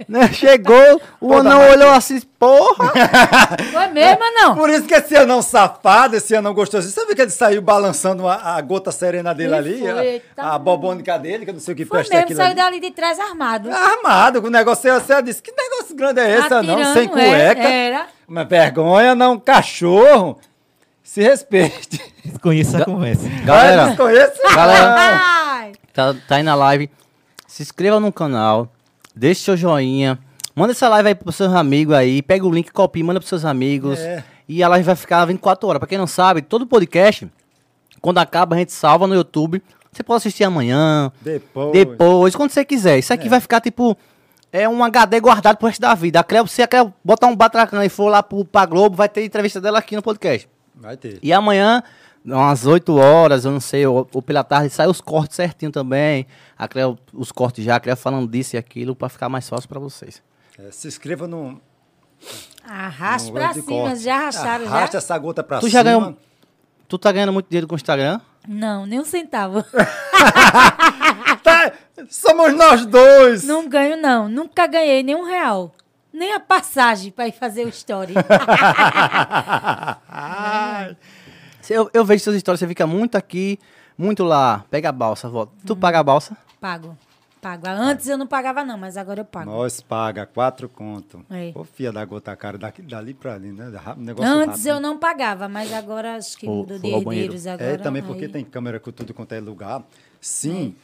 Né? 0.07 0.31
Chegou, 0.33 1.01
o 1.21 1.27
Toda 1.29 1.39
anão 1.49 1.69
olhou 1.69 1.91
assim, 1.91 2.19
porra. 2.39 2.91
Foi 3.71 3.87
mesmo, 3.87 4.23
não? 4.33 4.55
Por 4.55 4.69
isso 4.69 4.83
que 4.83 4.93
esse 4.95 5.15
anão 5.15 5.41
safado, 5.41 6.15
esse 6.15 6.35
anão 6.35 6.53
gostosinho, 6.53 6.91
você 6.91 7.05
viu 7.05 7.15
que 7.15 7.21
ele 7.21 7.29
saiu 7.31 7.61
balançando 7.61 8.27
a, 8.27 8.55
a 8.55 8.61
gota 8.61 8.91
serena 8.91 9.33
dele 9.35 9.53
ali? 9.55 9.79
foi, 9.79 9.89
a, 9.91 10.05
eita. 10.05 10.41
a 10.41 10.57
bobônica 10.57 11.17
dele, 11.19 11.43
que 11.43 11.51
eu 11.51 11.53
não 11.53 11.61
sei 11.61 11.73
o 11.73 11.77
que 11.77 11.85
Foi 11.85 11.99
presta 11.99 12.15
mesmo, 12.15 12.25
aquilo 12.25 12.37
saiu 12.37 12.51
ali. 12.51 12.55
dali 12.55 12.79
de 12.79 12.91
trás 12.91 13.19
armado. 13.19 13.69
Armado, 13.71 14.41
com 14.41 14.47
o 14.47 14.51
negócio, 14.51 14.91
você 14.91 15.21
disse, 15.21 15.41
que 15.41 15.51
negócio 15.51 15.95
grande 15.95 16.21
é 16.21 16.39
esse, 16.39 16.53
anão? 16.53 16.75
Atirando, 16.75 16.93
Sem 16.93 17.03
é, 17.03 17.07
cueca. 17.07 17.61
era. 17.69 18.07
Uma 18.27 18.45
vergonha, 18.45 19.13
não, 19.15 19.39
cachorro. 19.39 20.39
Se 21.03 21.21
respeite. 21.21 22.01
Desconheço 22.23 22.75
essa 22.75 22.85
conversa. 22.85 23.27
Galera, 23.43 23.87
desconheço, 23.87 24.41
galera. 24.55 24.89
não. 24.89 24.97
Ai, 24.97 25.71
tá, 25.93 26.15
tá 26.27 26.35
aí 26.35 26.43
na 26.43 26.53
live. 26.55 26.89
Se 27.47 27.63
inscreva 27.63 27.99
no 27.99 28.13
canal, 28.13 28.67
deixe 29.15 29.41
seu 29.41 29.57
joinha. 29.57 30.19
Manda 30.55 30.71
essa 30.71 30.89
live 30.89 31.09
aí 31.09 31.15
pros 31.15 31.35
seus 31.35 31.53
amigos 31.53 31.95
aí. 31.95 32.21
Pega 32.21 32.45
o 32.45 32.51
link, 32.51 32.71
copia, 32.71 33.03
manda 33.03 33.19
pros 33.19 33.29
seus 33.29 33.45
amigos. 33.45 33.99
É. 33.99 34.23
E 34.47 34.63
a 34.63 34.67
live 34.67 34.85
vai 34.85 34.95
ficar 34.95 35.25
24 35.25 35.67
horas. 35.67 35.79
Pra 35.79 35.87
quem 35.87 35.97
não 35.97 36.07
sabe, 36.07 36.41
todo 36.41 36.65
podcast, 36.65 37.29
quando 38.01 38.17
acaba, 38.17 38.55
a 38.55 38.59
gente 38.59 38.71
salva 38.71 39.07
no 39.07 39.15
YouTube. 39.15 39.61
Você 39.91 40.03
pode 40.03 40.17
assistir 40.17 40.43
amanhã, 40.43 41.11
Depois. 41.21 41.71
depois, 41.71 42.35
quando 42.35 42.51
você 42.51 42.63
quiser. 42.63 42.97
Isso 42.99 43.13
aqui 43.13 43.29
vai 43.29 43.39
ficar 43.39 43.61
tipo. 43.61 43.97
É 44.51 44.67
um 44.67 44.83
HD 44.83 45.19
guardado 45.19 45.57
pro 45.57 45.67
resto 45.67 45.81
da 45.81 45.93
vida. 45.93 46.19
A 46.19 46.23
Cleo, 46.23 46.47
se 46.47 46.61
a 46.63 46.67
Cleo 46.67 46.91
botar 47.05 47.27
um 47.27 47.35
batracão 47.35 47.83
e 47.83 47.89
for 47.89 48.09
lá 48.09 48.23
pro, 48.23 48.43
pra 48.43 48.65
Globo, 48.65 48.95
vai 48.95 49.07
ter 49.07 49.23
entrevista 49.23 49.61
dela 49.61 49.77
aqui 49.77 49.95
no 49.95 50.01
podcast. 50.01 50.49
Vai 50.75 50.97
ter. 50.97 51.19
E 51.21 51.31
amanhã, 51.31 51.83
umas 52.25 52.65
8 52.65 52.95
horas, 52.95 53.45
eu 53.45 53.51
não 53.51 53.59
sei, 53.59 53.85
ou, 53.85 54.07
ou 54.13 54.21
pela 54.21 54.43
tarde, 54.43 54.69
sai 54.69 54.87
os 54.87 55.01
cortes 55.01 55.35
certinho 55.35 55.71
também. 55.71 56.25
A 56.57 56.67
Cleo, 56.67 56.97
os 57.13 57.31
cortes 57.31 57.63
já, 57.63 57.75
a 57.75 57.79
Cleo 57.79 57.95
falando 57.97 58.29
disso 58.29 58.55
e 58.55 58.59
aquilo, 58.59 58.95
pra 58.95 59.09
ficar 59.09 59.29
mais 59.29 59.47
fácil 59.47 59.67
pra 59.69 59.79
vocês. 59.79 60.21
É, 60.57 60.69
se 60.71 60.87
inscreva 60.87 61.27
no. 61.27 61.59
arraste 62.67 63.29
no 63.29 63.33
pra 63.35 63.47
Gosto 63.47 63.59
de 63.61 63.65
cima, 63.65 63.81
Corte. 63.81 63.99
já 64.03 64.15
arrastaram 64.15 64.65
Arrasta 64.67 64.91
já? 64.93 64.97
essa 64.97 65.17
gota 65.17 65.43
pra 65.43 65.59
Tu 65.59 65.67
cima. 65.67 65.71
já 65.71 65.83
ganhou- 65.83 66.17
Tu 66.87 66.97
tá 66.97 67.11
ganhando 67.11 67.31
muito 67.31 67.47
dinheiro 67.47 67.67
com 67.67 67.75
o 67.75 67.77
Instagram? 67.77 68.19
Não, 68.47 68.85
nem 68.85 68.99
um 68.99 69.05
centavo. 69.05 69.63
Tá, 71.43 71.71
somos 72.09 72.53
nós 72.53 72.85
dois. 72.85 73.43
Não 73.43 73.67
ganho, 73.69 73.95
não. 74.01 74.27
Nunca 74.27 74.67
ganhei 74.67 75.01
nem 75.03 75.15
um 75.15 75.23
real. 75.23 75.73
Nem 76.11 76.33
a 76.33 76.39
passagem 76.39 77.11
pra 77.11 77.27
ir 77.27 77.31
fazer 77.31 77.65
o 77.65 77.69
story. 77.69 78.13
Eu, 81.69 81.89
eu 81.93 82.03
vejo 82.05 82.23
suas 82.23 82.35
histórias, 82.35 82.59
você 82.59 82.67
fica 82.67 82.87
muito 82.87 83.15
aqui, 83.15 83.59
muito 83.97 84.23
lá. 84.23 84.65
Pega 84.71 84.89
a 84.89 84.91
balsa, 84.91 85.29
volta. 85.29 85.51
Tu 85.65 85.75
paga 85.75 85.99
a 85.99 86.03
balsa? 86.03 86.35
Pago. 86.59 86.97
Pago. 87.41 87.67
Antes 87.67 88.07
eu 88.07 88.17
não 88.17 88.27
pagava, 88.27 88.65
não, 88.65 88.77
mas 88.77 88.97
agora 88.97 89.21
eu 89.21 89.25
pago. 89.25 89.49
Nós 89.49 89.79
paga 89.79 90.25
quatro 90.25 90.67
conto. 90.67 91.25
É. 91.31 91.53
Ô, 91.55 91.63
filha 91.63 91.89
da 91.89 92.03
gota 92.03 92.35
cara, 92.35 92.57
daqui, 92.57 92.81
dali 92.81 93.13
pra 93.13 93.35
ali, 93.35 93.51
né? 93.53 93.71
Negócio 93.95 94.29
Antes 94.29 94.47
rápido. 94.49 94.67
eu 94.67 94.79
não 94.81 94.97
pagava, 94.97 95.47
mas 95.47 95.71
agora 95.71 96.15
acho 96.17 96.37
que 96.37 96.45
mudou 96.45 96.77
de 96.77 96.87
herdeiros 96.87 97.47
agora. 97.47 97.71
É, 97.71 97.77
também 97.77 98.03
porque 98.03 98.25
aí- 98.25 98.31
tem 98.31 98.43
câmera 98.43 98.77
com 98.77 98.91
tudo 98.91 99.13
quanto 99.13 99.31
é 99.31 99.39
lugar. 99.39 99.81
Sim. 100.19 100.75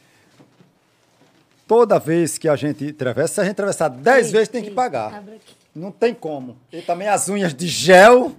Toda 1.66 1.98
vez 1.98 2.38
que 2.38 2.48
a 2.48 2.54
gente 2.56 2.88
atravessa, 2.88 3.34
se 3.34 3.40
a 3.40 3.44
gente 3.44 3.52
atravessar 3.52 3.88
dez 3.88 4.26
Ei, 4.28 4.32
vezes, 4.32 4.48
tem 4.48 4.62
que 4.62 4.68
ei, 4.68 4.74
pagar. 4.74 5.12
abre 5.14 5.34
aqui. 5.34 5.54
Não 5.74 5.90
tem 5.90 6.14
como. 6.14 6.56
E 6.72 6.80
também 6.80 7.08
as 7.08 7.28
unhas 7.28 7.52
de 7.52 7.66
gel. 7.66 8.34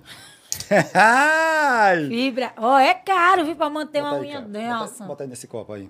Fibra. 2.07 2.53
Ó, 2.57 2.77
é 2.77 2.93
caro, 2.93 3.45
viu, 3.45 3.55
pra 3.55 3.69
manter 3.69 4.01
uma 4.01 4.11
Bota 4.11 4.23
aí, 4.23 4.29
unha 4.29 4.39
cara. 4.41 4.47
dessa. 4.51 4.85
Bota, 4.85 5.05
bota 5.05 5.23
aí 5.23 5.29
nesse 5.29 5.47
copo 5.47 5.73
aí. 5.73 5.89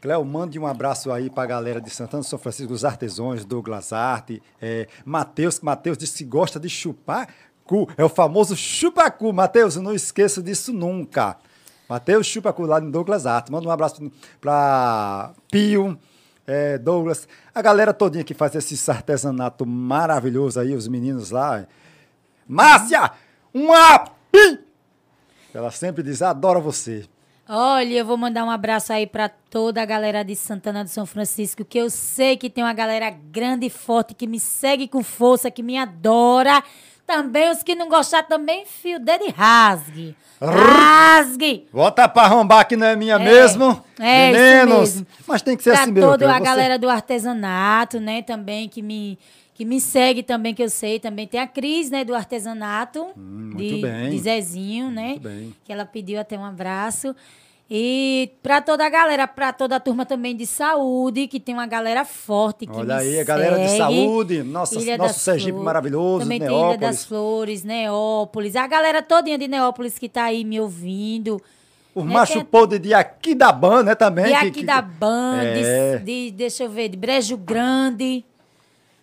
Cléo, 0.00 0.24
mande 0.24 0.58
um 0.58 0.66
abraço 0.66 1.12
aí 1.12 1.28
pra 1.28 1.44
galera 1.44 1.80
de 1.80 1.90
Santana 1.90 2.22
São 2.22 2.38
Francisco, 2.38 2.72
os 2.72 2.86
artesãos, 2.86 3.44
Douglas 3.44 3.92
Arte, 3.92 4.42
é, 4.60 4.88
Matheus, 5.04 5.60
Matheus 5.60 5.98
disse 5.98 6.24
que 6.24 6.24
gosta 6.24 6.58
de 6.58 6.70
chupar 6.70 7.28
cu. 7.70 7.88
É 7.96 8.04
o 8.04 8.08
famoso 8.08 8.56
chupacu. 8.56 9.32
Matheus, 9.32 9.76
eu 9.76 9.82
não 9.82 9.94
esqueço 9.94 10.42
disso 10.42 10.72
nunca. 10.72 11.36
Matheus 11.88 12.26
Chupacu 12.26 12.62
lá 12.62 12.80
no 12.80 12.90
Douglas 12.90 13.26
Arte. 13.26 13.50
Manda 13.52 13.68
um 13.68 13.70
abraço 13.70 14.10
pra 14.40 15.32
Pio, 15.50 15.98
é, 16.46 16.78
Douglas, 16.78 17.28
a 17.54 17.62
galera 17.62 17.92
todinha 17.92 18.24
que 18.24 18.34
faz 18.34 18.54
esse 18.54 18.90
artesanato 18.90 19.64
maravilhoso 19.64 20.58
aí, 20.58 20.74
os 20.74 20.88
meninos 20.88 21.30
lá. 21.30 21.66
Márcia, 22.46 23.10
um 23.54 23.72
api! 23.72 24.60
Ela 25.52 25.70
sempre 25.70 26.02
diz, 26.02 26.22
adora 26.22 26.60
você. 26.60 27.04
Olha, 27.48 27.94
eu 27.94 28.04
vou 28.06 28.16
mandar 28.16 28.44
um 28.44 28.50
abraço 28.50 28.92
aí 28.92 29.06
pra 29.08 29.28
toda 29.28 29.82
a 29.82 29.84
galera 29.84 30.22
de 30.22 30.36
Santana 30.36 30.84
do 30.84 30.90
São 30.90 31.04
Francisco, 31.04 31.64
que 31.64 31.78
eu 31.78 31.90
sei 31.90 32.36
que 32.36 32.48
tem 32.48 32.62
uma 32.62 32.72
galera 32.72 33.10
grande 33.10 33.66
e 33.66 33.70
forte 33.70 34.14
que 34.14 34.26
me 34.28 34.38
segue 34.38 34.86
com 34.86 35.02
força, 35.02 35.50
que 35.50 35.60
me 35.62 35.76
adora. 35.76 36.62
Também 37.04 37.50
os 37.50 37.64
que 37.64 37.74
não 37.74 37.88
gostar 37.88 38.22
também, 38.22 38.64
fio 38.64 38.98
o 38.98 39.00
dedo 39.00 39.24
e 39.24 39.30
rasgue. 39.30 40.14
Rasgue! 40.40 41.66
Bota 41.72 42.08
pra 42.08 42.22
arrombar 42.22 42.66
que 42.68 42.76
não 42.76 42.86
é 42.86 42.94
minha 42.94 43.16
É, 43.16 43.18
mesmo. 43.18 43.84
é, 43.98 44.30
isso 44.30 44.40
Meninos. 44.40 44.78
mesmo. 44.94 45.06
Mas 45.26 45.42
tem 45.42 45.56
que 45.56 45.64
ser 45.64 45.72
pra 45.72 45.82
assim 45.82 45.90
mesmo. 45.92 46.08
toda 46.08 46.24
Cleo. 46.26 46.30
a 46.36 46.38
Você- 46.38 46.44
galera 46.44 46.78
do 46.78 46.88
artesanato, 46.88 47.98
né, 47.98 48.22
também, 48.22 48.68
que 48.68 48.80
me, 48.80 49.18
que 49.60 49.64
me 49.66 49.78
segue 49.78 50.22
também, 50.22 50.54
que 50.54 50.62
eu 50.62 50.70
sei. 50.70 50.98
Também 50.98 51.26
tem 51.26 51.38
a 51.38 51.46
Cris, 51.46 51.90
né, 51.90 52.02
do 52.02 52.14
artesanato. 52.14 53.08
Hum, 53.14 53.50
de, 53.54 53.82
de 54.08 54.18
Zezinho, 54.18 54.90
né? 54.90 55.08
Muito 55.08 55.20
bem. 55.20 55.54
Que 55.66 55.70
ela 55.70 55.84
pediu 55.84 56.18
até 56.18 56.38
um 56.38 56.44
abraço. 56.46 57.14
E 57.70 58.30
pra 58.42 58.62
toda 58.62 58.86
a 58.86 58.88
galera, 58.88 59.28
pra 59.28 59.52
toda 59.52 59.76
a 59.76 59.80
turma 59.80 60.06
também 60.06 60.34
de 60.34 60.46
saúde, 60.46 61.26
que 61.28 61.38
tem 61.38 61.54
uma 61.54 61.66
galera 61.66 62.06
forte 62.06 62.66
que 62.66 62.72
Olha 62.74 62.96
aí, 62.96 63.20
a 63.20 63.22
galera 63.22 63.58
de 63.58 63.76
saúde, 63.76 64.42
nossa, 64.42 64.80
Ilha 64.80 64.96
nosso 64.96 65.20
Sergipe 65.20 65.50
Flores. 65.50 65.64
maravilhoso, 65.66 66.20
Também 66.20 66.38
tem 66.40 66.48
Ilha 66.48 66.56
Neópolis. 66.56 66.80
das 66.80 67.04
Flores, 67.04 67.62
Neópolis. 67.62 68.56
A 68.56 68.66
galera 68.66 69.02
todinha 69.02 69.36
de 69.36 69.46
Neópolis 69.46 69.98
que 69.98 70.08
tá 70.08 70.24
aí 70.24 70.42
me 70.42 70.58
ouvindo. 70.58 71.38
O 71.94 72.02
né, 72.02 72.14
macho 72.14 72.42
podre 72.46 72.78
de 72.78 72.94
aqui 72.94 73.34
da 73.34 73.52
Ban, 73.52 73.82
né, 73.82 73.94
também. 73.94 74.24
de 74.24 74.32
aqui 74.32 74.50
que- 74.52 74.64
da 74.64 74.82
É. 75.42 75.98
de, 75.98 76.04
de- 76.04 76.30
deixa 76.30 76.64
eu 76.64 76.70
ver, 76.70 76.88
de 76.88 76.96
Brejo 76.96 77.36
Grande. 77.36 78.24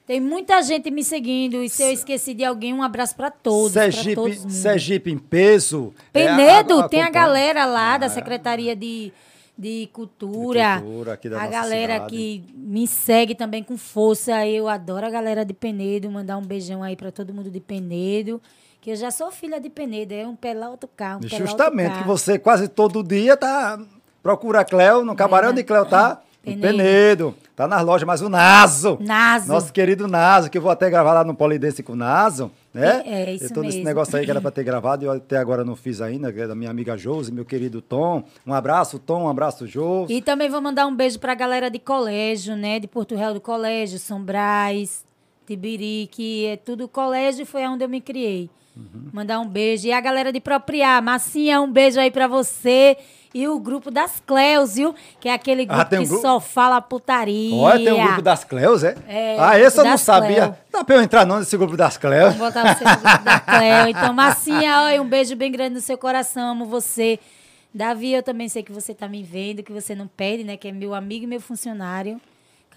Tem 0.07 0.21
muita 0.21 0.61
gente 0.63 0.89
me 0.89 1.03
seguindo. 1.03 1.61
E 1.61 1.67
se 1.69 1.84
eu 1.84 1.91
esqueci 1.91 2.34
de 2.34 2.43
alguém, 2.45 2.73
um 2.73 2.81
abraço 2.81 3.13
pra 3.15 3.29
todos. 3.29 3.73
pra 3.73 3.84
Sergipe, 3.91 4.15
todos 4.15 4.38
mundo. 4.39 4.51
Sergipe 4.51 5.11
em 5.11 5.17
peso. 5.17 5.93
É, 6.13 6.25
Penedo, 6.25 6.79
a- 6.79 6.85
a- 6.85 6.89
tem 6.89 7.01
a 7.03 7.09
galera 7.09 7.65
lá 7.65 7.97
da 7.97 8.05
Ah, 8.05 8.09
Secretaria 8.09 8.73
de, 8.73 9.11
de 9.57 9.89
Cultura. 9.91 10.77
De 10.77 10.81
Cultura 10.84 11.19
a 11.41 11.47
galera 11.47 11.93
cidade. 11.95 12.15
que 12.15 12.43
me 12.55 12.88
segue 12.88 13.35
também 13.35 13.61
com 13.61 13.77
força. 13.77 14.47
Eu 14.47 14.69
adoro 14.69 15.05
a 15.05 15.09
galera 15.09 15.43
de 15.43 15.53
Penedo. 15.53 16.09
Mandar 16.09 16.38
um 16.38 16.41
beijão 16.45 16.81
aí 16.81 16.95
pra 16.95 17.11
todo 17.11 17.34
mundo 17.34 17.51
de 17.51 17.59
Penedo. 17.59 18.41
Que 18.79 18.91
eu 18.91 18.95
já 18.95 19.11
sou 19.11 19.29
filha 19.29 19.59
de 19.59 19.69
Penedo. 19.69 20.13
É 20.13 20.25
um 20.25 20.38
pé 20.38 20.53
lá, 20.53 20.69
outro 20.69 20.89
carro. 20.95 21.19
Um 21.25 21.27
Justamente, 21.27 21.89
que 21.91 21.95
carro. 21.99 22.17
você 22.17 22.39
quase 22.39 22.69
todo 22.69 23.03
dia 23.03 23.35
tá 23.35 23.77
procura 24.23 24.61
a 24.61 24.65
Cleo, 24.65 25.03
no 25.03 25.15
cabaré 25.17 25.49
onde 25.49 25.63
Cleo 25.65 25.85
tá? 25.85 26.21
Penedo. 26.41 26.61
Penedo. 26.61 27.35
Tá 27.57 27.67
nas 27.67 27.84
lojas, 27.84 28.05
mas 28.05 28.21
o 28.21 28.29
Naso. 28.29 28.99
Naso. 29.01 29.47
Nosso 29.47 29.73
querido 29.73 30.07
Naso, 30.07 30.47
que 30.47 30.59
eu 30.59 30.61
vou 30.61 30.69
até 30.69 30.91
gravar 30.91 31.13
lá 31.13 31.23
no 31.23 31.34
Polidense 31.34 31.81
com 31.81 31.93
o 31.93 31.95
Naso, 31.95 32.51
né? 32.71 33.01
É, 33.03 33.23
é 33.23 33.34
isso 33.34 33.45
E 33.45 33.49
todo 33.49 33.65
esse 33.65 33.77
mesmo. 33.77 33.84
negócio 33.89 34.15
aí 34.15 34.23
que 34.23 34.29
era 34.29 34.39
pra 34.39 34.51
ter 34.51 34.61
gravado 34.63 35.03
e 35.03 35.07
eu 35.07 35.11
até 35.13 35.38
agora 35.38 35.65
não 35.65 35.75
fiz 35.75 35.99
ainda, 35.99 36.31
que 36.31 36.39
é 36.39 36.45
da 36.45 36.53
minha 36.53 36.69
amiga 36.69 36.95
Josi, 36.95 37.31
meu 37.31 37.43
querido 37.43 37.81
Tom. 37.81 38.23
Um 38.45 38.53
abraço, 38.53 38.99
Tom, 38.99 39.23
um 39.23 39.27
abraço, 39.27 39.65
Josi. 39.65 40.13
E 40.13 40.21
também 40.21 40.51
vou 40.51 40.61
mandar 40.61 40.85
um 40.85 40.95
beijo 40.95 41.17
pra 41.17 41.34
galera 41.34 41.67
de 41.71 41.79
colégio, 41.79 42.55
né? 42.55 42.79
De 42.79 42.85
Porto 42.88 43.15
Real 43.15 43.34
do 43.34 43.41
Colégio, 43.41 43.97
São 43.97 44.21
Brás, 44.21 45.03
Tibiri, 45.47 46.07
que 46.11 46.45
é 46.45 46.57
tudo 46.57 46.88
colégio, 46.88 47.43
foi 47.43 47.65
onde 47.65 47.84
eu 47.84 47.89
me 47.89 47.99
criei. 48.01 48.51
Uhum. 48.75 49.09
Mandar 49.11 49.39
um 49.39 49.47
beijo. 49.47 49.88
E 49.88 49.91
a 49.91 49.99
galera 49.99 50.31
de 50.31 50.39
Propriar, 50.39 51.01
Massinha, 51.01 51.59
um 51.59 51.71
beijo 51.71 51.99
aí 51.99 52.11
pra 52.11 52.27
você. 52.27 52.95
E 53.33 53.47
o 53.47 53.59
grupo 53.59 53.91
das 53.91 54.21
Cleus, 54.25 54.75
viu? 54.75 54.95
Que 55.19 55.29
é 55.29 55.33
aquele 55.33 55.65
grupo 55.65 55.81
Ah, 55.81 55.85
um 55.85 56.01
que 56.01 56.05
grupo? 56.07 56.21
só 56.21 56.39
fala 56.39 56.81
putaria. 56.81 57.55
Olha, 57.55 57.83
tem 57.83 57.93
o 57.93 58.03
grupo 58.05 58.21
das 58.21 58.43
Cleus, 58.43 58.83
é? 58.83 58.95
É, 59.07 59.37
ah, 59.39 59.59
esse 59.59 59.79
eu 59.79 59.83
não 59.83 59.97
sabia. 59.97 60.47
Cleo. 60.47 60.55
Dá 60.71 60.83
pra 60.83 60.95
eu 60.95 61.01
entrar 61.01 61.25
não 61.25 61.39
nesse 61.39 61.55
grupo 61.57 61.75
das 61.77 61.97
Cleus? 61.97 62.33
Vou 62.35 62.47
botar 62.47 62.75
você 62.75 62.83
no 62.83 62.89
grupo 62.91 63.23
da 63.23 63.39
Cleo. 63.39 63.87
Então, 63.89 64.13
Massinha, 64.13 64.81
olha, 64.83 65.01
um 65.01 65.07
beijo 65.07 65.35
bem 65.35 65.51
grande 65.51 65.75
no 65.75 65.81
seu 65.81 65.97
coração. 65.97 66.51
Amo 66.51 66.65
você. 66.65 67.19
Davi, 67.73 68.13
eu 68.13 68.23
também 68.23 68.49
sei 68.49 68.63
que 68.63 68.71
você 68.71 68.93
tá 68.93 69.07
me 69.07 69.21
vendo, 69.21 69.61
que 69.61 69.71
você 69.71 69.93
não 69.93 70.07
perde, 70.07 70.43
né? 70.43 70.57
Que 70.57 70.69
é 70.69 70.71
meu 70.71 70.95
amigo 70.95 71.25
e 71.25 71.27
meu 71.27 71.39
funcionário. 71.41 72.19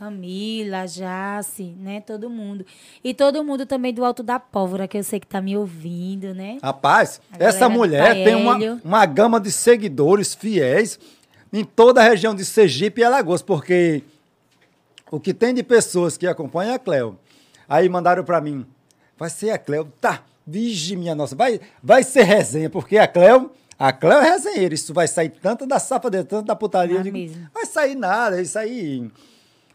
Camila, 0.01 0.87
Jace, 0.87 1.75
né? 1.79 2.01
Todo 2.01 2.31
mundo. 2.31 2.65
E 3.05 3.13
todo 3.13 3.45
mundo 3.45 3.67
também 3.67 3.93
do 3.93 4.03
Alto 4.03 4.23
da 4.23 4.41
Pólvora, 4.41 4.89
que 4.89 4.97
eu 4.97 5.05
sei 5.05 5.21
que 5.21 5.27
tá 5.27 5.43
me 5.43 5.55
ouvindo, 5.59 6.33
né? 6.33 6.57
Rapaz, 6.63 7.21
A 7.39 7.45
essa 7.45 7.69
mulher 7.69 8.15
tem 8.25 8.35
uma, 8.35 8.81
uma 8.83 9.05
gama 9.05 9.39
de 9.39 9.53
seguidores 9.53 10.35
fiéis 10.35 10.99
em 11.53 11.63
toda 11.67 12.01
a 12.01 12.05
região 12.09 12.35
de 12.35 12.47
Sergipe 12.47 13.03
e 13.03 13.05
Alagoas, 13.05 13.43
porque 13.43 14.03
o 15.11 15.21
que 15.21 15.35
tem 15.35 15.53
de 15.53 15.63
pessoas 15.63 16.17
que 16.17 16.27
acompanham 16.27 16.73
a 16.77 16.79
Cleo, 16.79 17.19
aí 17.69 17.87
mandaram 17.87 18.25
pra 18.25 18.41
mim, 18.41 18.65
vai 19.19 19.29
ser 19.29 19.51
a 19.51 19.59
Cleo, 19.59 19.93
tá, 20.01 20.23
vige 20.47 20.97
minha 20.97 21.15
nossa, 21.15 21.37
vai, 21.37 21.61
vai 21.83 22.03
ser 22.05 22.23
resenha, 22.23 22.71
porque 22.71 22.97
a 22.97 23.07
Cleo, 23.07 23.51
a 23.79 23.93
Cleo 23.93 24.21
é 24.21 24.31
resenheira, 24.31 24.73
isso 24.75 24.95
vai 24.95 25.07
sair 25.07 25.29
tanto 25.29 25.67
da 25.67 25.79
safadeza, 25.79 26.25
tanto 26.25 26.47
da 26.47 26.57
putaria, 26.57 26.95
Vai 26.95 27.01
eu 27.01 27.13
digo, 27.13 27.19
mesmo. 27.19 27.51
vai 27.53 27.67
sair 27.67 27.95
nada, 27.95 28.41
isso 28.41 28.59
aí... 28.59 29.11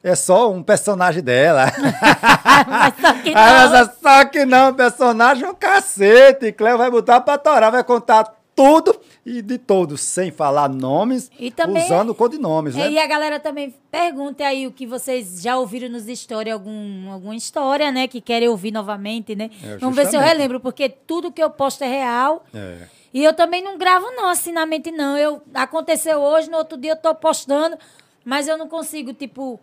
é 0.05 0.15
só 0.15 0.51
um 0.51 0.61
personagem 0.63 1.21
dela. 1.23 1.65
Mas 2.67 2.93
só 2.99 3.13
que 3.21 3.33
Ah, 3.35 3.69
não. 3.69 3.75
é 3.77 3.85
só 4.01 4.25
que 4.25 4.45
não, 4.45 4.73
personagem 4.73 5.43
é 5.45 5.49
um 5.49 5.55
cacete. 5.55 6.51
Cleo 6.51 6.77
vai 6.77 6.89
botar 6.91 7.21
pra 7.21 7.37
torar, 7.37 7.71
vai 7.71 7.83
contar 7.83 8.33
tudo 8.55 8.97
e 9.25 9.41
de 9.41 9.57
todos, 9.57 9.99
sem 10.01 10.31
falar 10.31 10.69
nomes, 10.69 11.29
E 11.37 11.51
também- 11.51 11.83
usando 11.83 12.15
codinomes, 12.15 12.73
né? 12.75 12.83
É, 12.87 12.91
E 12.91 12.99
a 12.99 13.05
galera 13.05 13.37
também 13.39 13.75
pergunta 13.91 14.45
aí 14.45 14.65
o 14.65 14.71
que 14.71 14.87
vocês 14.87 15.41
já 15.41 15.57
ouviram 15.57 15.89
nos 15.89 16.05
stories, 16.05 16.53
algum, 16.53 17.11
alguma 17.11 17.35
história, 17.35 17.91
né? 17.91 18.07
Que 18.07 18.21
querem 18.21 18.47
ouvir 18.47 18.71
novamente, 18.71 19.35
né? 19.35 19.49
É, 19.61 19.77
Vamos 19.77 19.95
ver 19.95 20.07
se 20.07 20.15
eu 20.15 20.21
relembro, 20.21 20.59
porque 20.61 20.87
tudo 20.87 21.31
que 21.33 21.43
eu 21.43 21.49
posto 21.49 21.83
é 21.83 21.87
real. 21.87 22.45
É. 22.53 22.87
E 23.13 23.23
eu 23.23 23.33
também 23.33 23.61
não 23.63 23.77
gravo, 23.77 24.05
não, 24.11 24.29
assim, 24.29 24.51
na 24.53 24.65
mente, 24.65 24.89
não. 24.91 25.17
Eu, 25.17 25.41
aconteceu 25.53 26.19
hoje, 26.21 26.49
no 26.49 26.57
outro 26.57 26.77
dia 26.77 26.91
eu 26.91 26.97
tô 26.97 27.13
postando, 27.15 27.77
mas 28.23 28.47
eu 28.47 28.57
não 28.57 28.69
consigo, 28.69 29.11
tipo. 29.13 29.59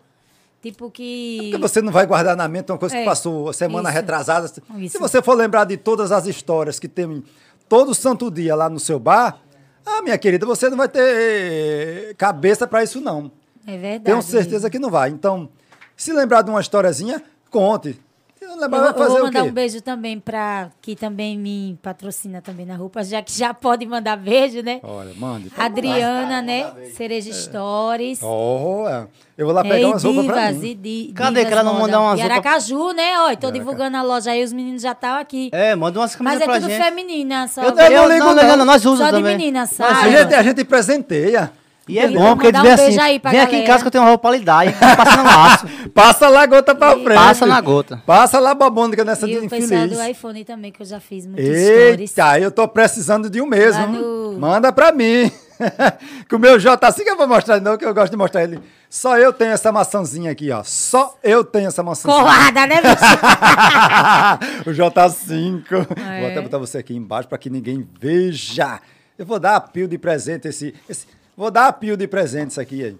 Tipo 0.63 0.89
que. 0.89 1.39
Porque 1.51 1.57
você 1.57 1.81
não 1.81 1.91
vai 1.91 2.05
guardar 2.07 2.37
na 2.37 2.47
mente 2.47 2.71
uma 2.71 2.77
coisa 2.77 2.95
que 2.95 3.01
É, 3.01 3.05
passou 3.05 3.51
semana 3.51 3.89
isso. 3.89 3.97
retrasada. 3.99 4.47
Se 4.47 4.61
Isso. 4.79 4.97
você 4.97 5.21
for 5.21 5.33
lembrar 5.35 5.65
de 5.65 5.75
todas 5.75 6.09
as 6.09 6.25
histórias 6.25 6.79
que 6.79 6.87
tem 6.87 7.21
todo 7.67 7.93
santo 7.93 8.31
dia 8.31 8.55
lá 8.55 8.69
no 8.69 8.79
seu 8.79 8.97
bar, 8.97 9.41
ah, 9.85 10.01
minha 10.01 10.17
querida, 10.17 10.45
você 10.45 10.69
não 10.69 10.77
vai 10.77 10.87
ter 10.87 12.15
cabeça 12.15 12.65
para 12.65 12.81
isso, 12.81 13.01
não. 13.01 13.29
É 13.67 13.77
verdade. 13.77 14.05
Tenho 14.05 14.21
certeza 14.21 14.69
que 14.69 14.79
não 14.79 14.89
vai. 14.89 15.09
Então, 15.09 15.49
se 15.97 16.13
lembrar 16.13 16.41
de 16.43 16.49
uma 16.49 16.61
historiazinha, 16.61 17.21
conte. 17.51 17.99
Não 18.47 18.61
Eu 18.63 18.69
vai 18.69 18.93
fazer 18.93 19.09
vou 19.09 19.19
o 19.19 19.23
mandar 19.25 19.41
quê? 19.43 19.49
um 19.49 19.51
beijo 19.51 19.81
também 19.81 20.19
pra. 20.19 20.69
Que 20.81 20.95
também 20.95 21.37
me 21.37 21.77
patrocina 21.81 22.41
também 22.41 22.65
na 22.65 22.75
roupa, 22.75 23.03
já 23.03 23.21
que 23.21 23.31
já 23.31 23.53
pode 23.55 23.85
mandar 23.85 24.15
beijo, 24.17 24.61
né? 24.61 24.79
Olha, 24.83 25.11
mande. 25.17 25.51
Adriana, 25.57 26.41
né? 26.41 26.71
Cereja 26.95 27.31
Stories. 27.33 28.19
Oh, 28.21 28.85
é. 28.87 29.07
eu 29.37 29.45
vou 29.45 29.53
lá 29.55 29.61
É, 29.61 29.63
pegar 29.63 29.79
e 29.79 29.85
umas 29.85 30.03
roupas 30.03 30.25
pra 30.25 30.51
mim. 30.51 30.65
e 30.67 30.75
di, 30.75 31.13
Cadê 31.15 31.45
que 31.45 31.51
ela 31.51 31.63
não 31.63 31.73
manda 31.79 31.99
umas 31.99 32.19
E 32.19 32.21
roupas- 32.21 32.37
Aracaju, 32.37 32.91
né? 32.93 33.11
Ó, 33.13 33.15
tô 33.15 33.27
Aracaju. 33.29 33.51
divulgando 33.53 33.97
a 33.97 34.01
loja 34.03 34.31
aí, 34.31 34.43
os 34.43 34.53
meninos 34.53 34.81
já 34.81 34.91
estão 34.91 35.17
aqui. 35.17 35.49
É, 35.51 35.75
manda 35.75 35.99
umas 35.99 36.15
Mas 36.17 36.17
camisas 36.17 36.41
é 36.41 36.45
pra 36.45 36.53
tudo 36.59 36.69
gente. 36.69 36.83
feminina, 36.83 37.47
só. 37.47 37.61
Eu, 37.63 37.69
Eu 37.69 37.75
não 37.75 37.83
eu- 37.83 38.09
ligo, 38.13 38.25
não, 38.25 38.35
não, 38.35 38.43
não. 38.47 38.57
não, 38.57 38.65
nós 38.65 38.81
usamos 38.85 38.99
Só 38.99 39.05
de 39.05 39.11
também. 39.17 39.37
menina, 39.37 39.63
A 39.63 39.67
sabe? 39.67 40.11
gente, 40.11 40.33
a 40.35 40.43
gente 40.43 40.63
presenteia. 40.63 41.51
E 41.87 41.99
é 41.99 42.05
Eu 42.05 42.13
bom, 42.13 42.33
porque 42.35 42.47
eles 42.47 42.59
um 42.59 42.63
vêm 42.63 42.75
beijo 42.77 42.91
assim, 42.91 42.99
aí 43.01 43.19
pra 43.19 43.31
vem 43.31 43.39
aqui 43.41 43.49
em 43.49 43.59
galera. 43.59 43.67
casa 43.73 43.83
que 43.83 43.87
eu 43.87 43.91
tenho 43.91 44.03
uma 44.05 44.09
roupa 44.11 44.31
lidar 44.31 44.65
e 44.65 44.71
passa 44.71 45.17
no 45.17 45.23
laço. 45.23 45.67
Passa 45.93 46.29
lá 46.29 46.41
a 46.43 46.45
gota 46.45 46.73
pra 46.73 46.91
frente. 46.93 47.13
Passa 47.13 47.45
na 47.45 47.59
gota. 47.61 48.01
Passa 48.05 48.39
lá 48.39 48.51
a 48.51 48.55
babônica 48.55 49.03
nessa 49.03 49.27
de 49.27 49.33
E 49.33 49.37
o 49.39 49.49
pessoal 49.49 49.61
infeliz. 49.61 49.97
do 49.97 50.03
iPhone 50.03 50.45
também, 50.45 50.71
que 50.71 50.81
eu 50.81 50.85
já 50.85 50.99
fiz 51.01 51.25
muitos 51.27 51.45
stories. 51.45 52.17
Eita, 52.17 52.39
eu 52.39 52.51
tô 52.51 52.67
precisando 52.67 53.29
de 53.29 53.41
um 53.41 53.45
mesmo. 53.45 53.85
No- 53.87 54.39
Manda 54.39 54.71
pra 54.71 54.91
mim. 54.93 55.29
que 56.27 56.35
o 56.35 56.39
meu 56.39 56.57
J 56.57 56.87
assim 56.87 57.03
que 57.03 57.09
eu 57.09 57.15
vou 57.17 57.27
mostrar, 57.27 57.59
não, 57.61 57.77
que 57.77 57.85
eu 57.85 57.93
gosto 57.93 58.11
de 58.11 58.17
mostrar 58.17 58.43
ele. 58.43 58.59
Só 58.89 59.17
eu 59.17 59.31
tenho 59.33 59.51
essa 59.51 59.71
maçãzinha 59.71 60.31
aqui, 60.31 60.51
ó. 60.51 60.63
Só 60.63 61.15
eu 61.23 61.43
tenho 61.43 61.67
essa 61.67 61.83
maçãzinha. 61.83 62.17
Colada, 62.23 62.65
né, 62.65 62.75
bicho? 62.81 64.65
o 64.69 64.73
J5. 64.73 65.63
É. 65.99 66.19
Vou 66.21 66.29
até 66.29 66.41
botar 66.41 66.57
você 66.57 66.77
aqui 66.77 66.95
embaixo 66.95 67.27
para 67.27 67.37
que 67.37 67.49
ninguém 67.49 67.87
veja. 67.99 68.79
Eu 69.17 69.25
vou 69.25 69.39
dar 69.39 69.55
a 69.57 69.61
pio 69.61 69.87
de 69.87 69.97
presente 69.97 70.47
esse, 70.47 70.73
esse- 70.89 71.05
Vou 71.35 71.49
dar 71.49 71.67
a 71.67 71.73
pio 71.73 71.97
de 71.97 72.07
presente 72.07 72.51
isso 72.51 72.61
aqui 72.61 72.83
aí. 72.83 72.97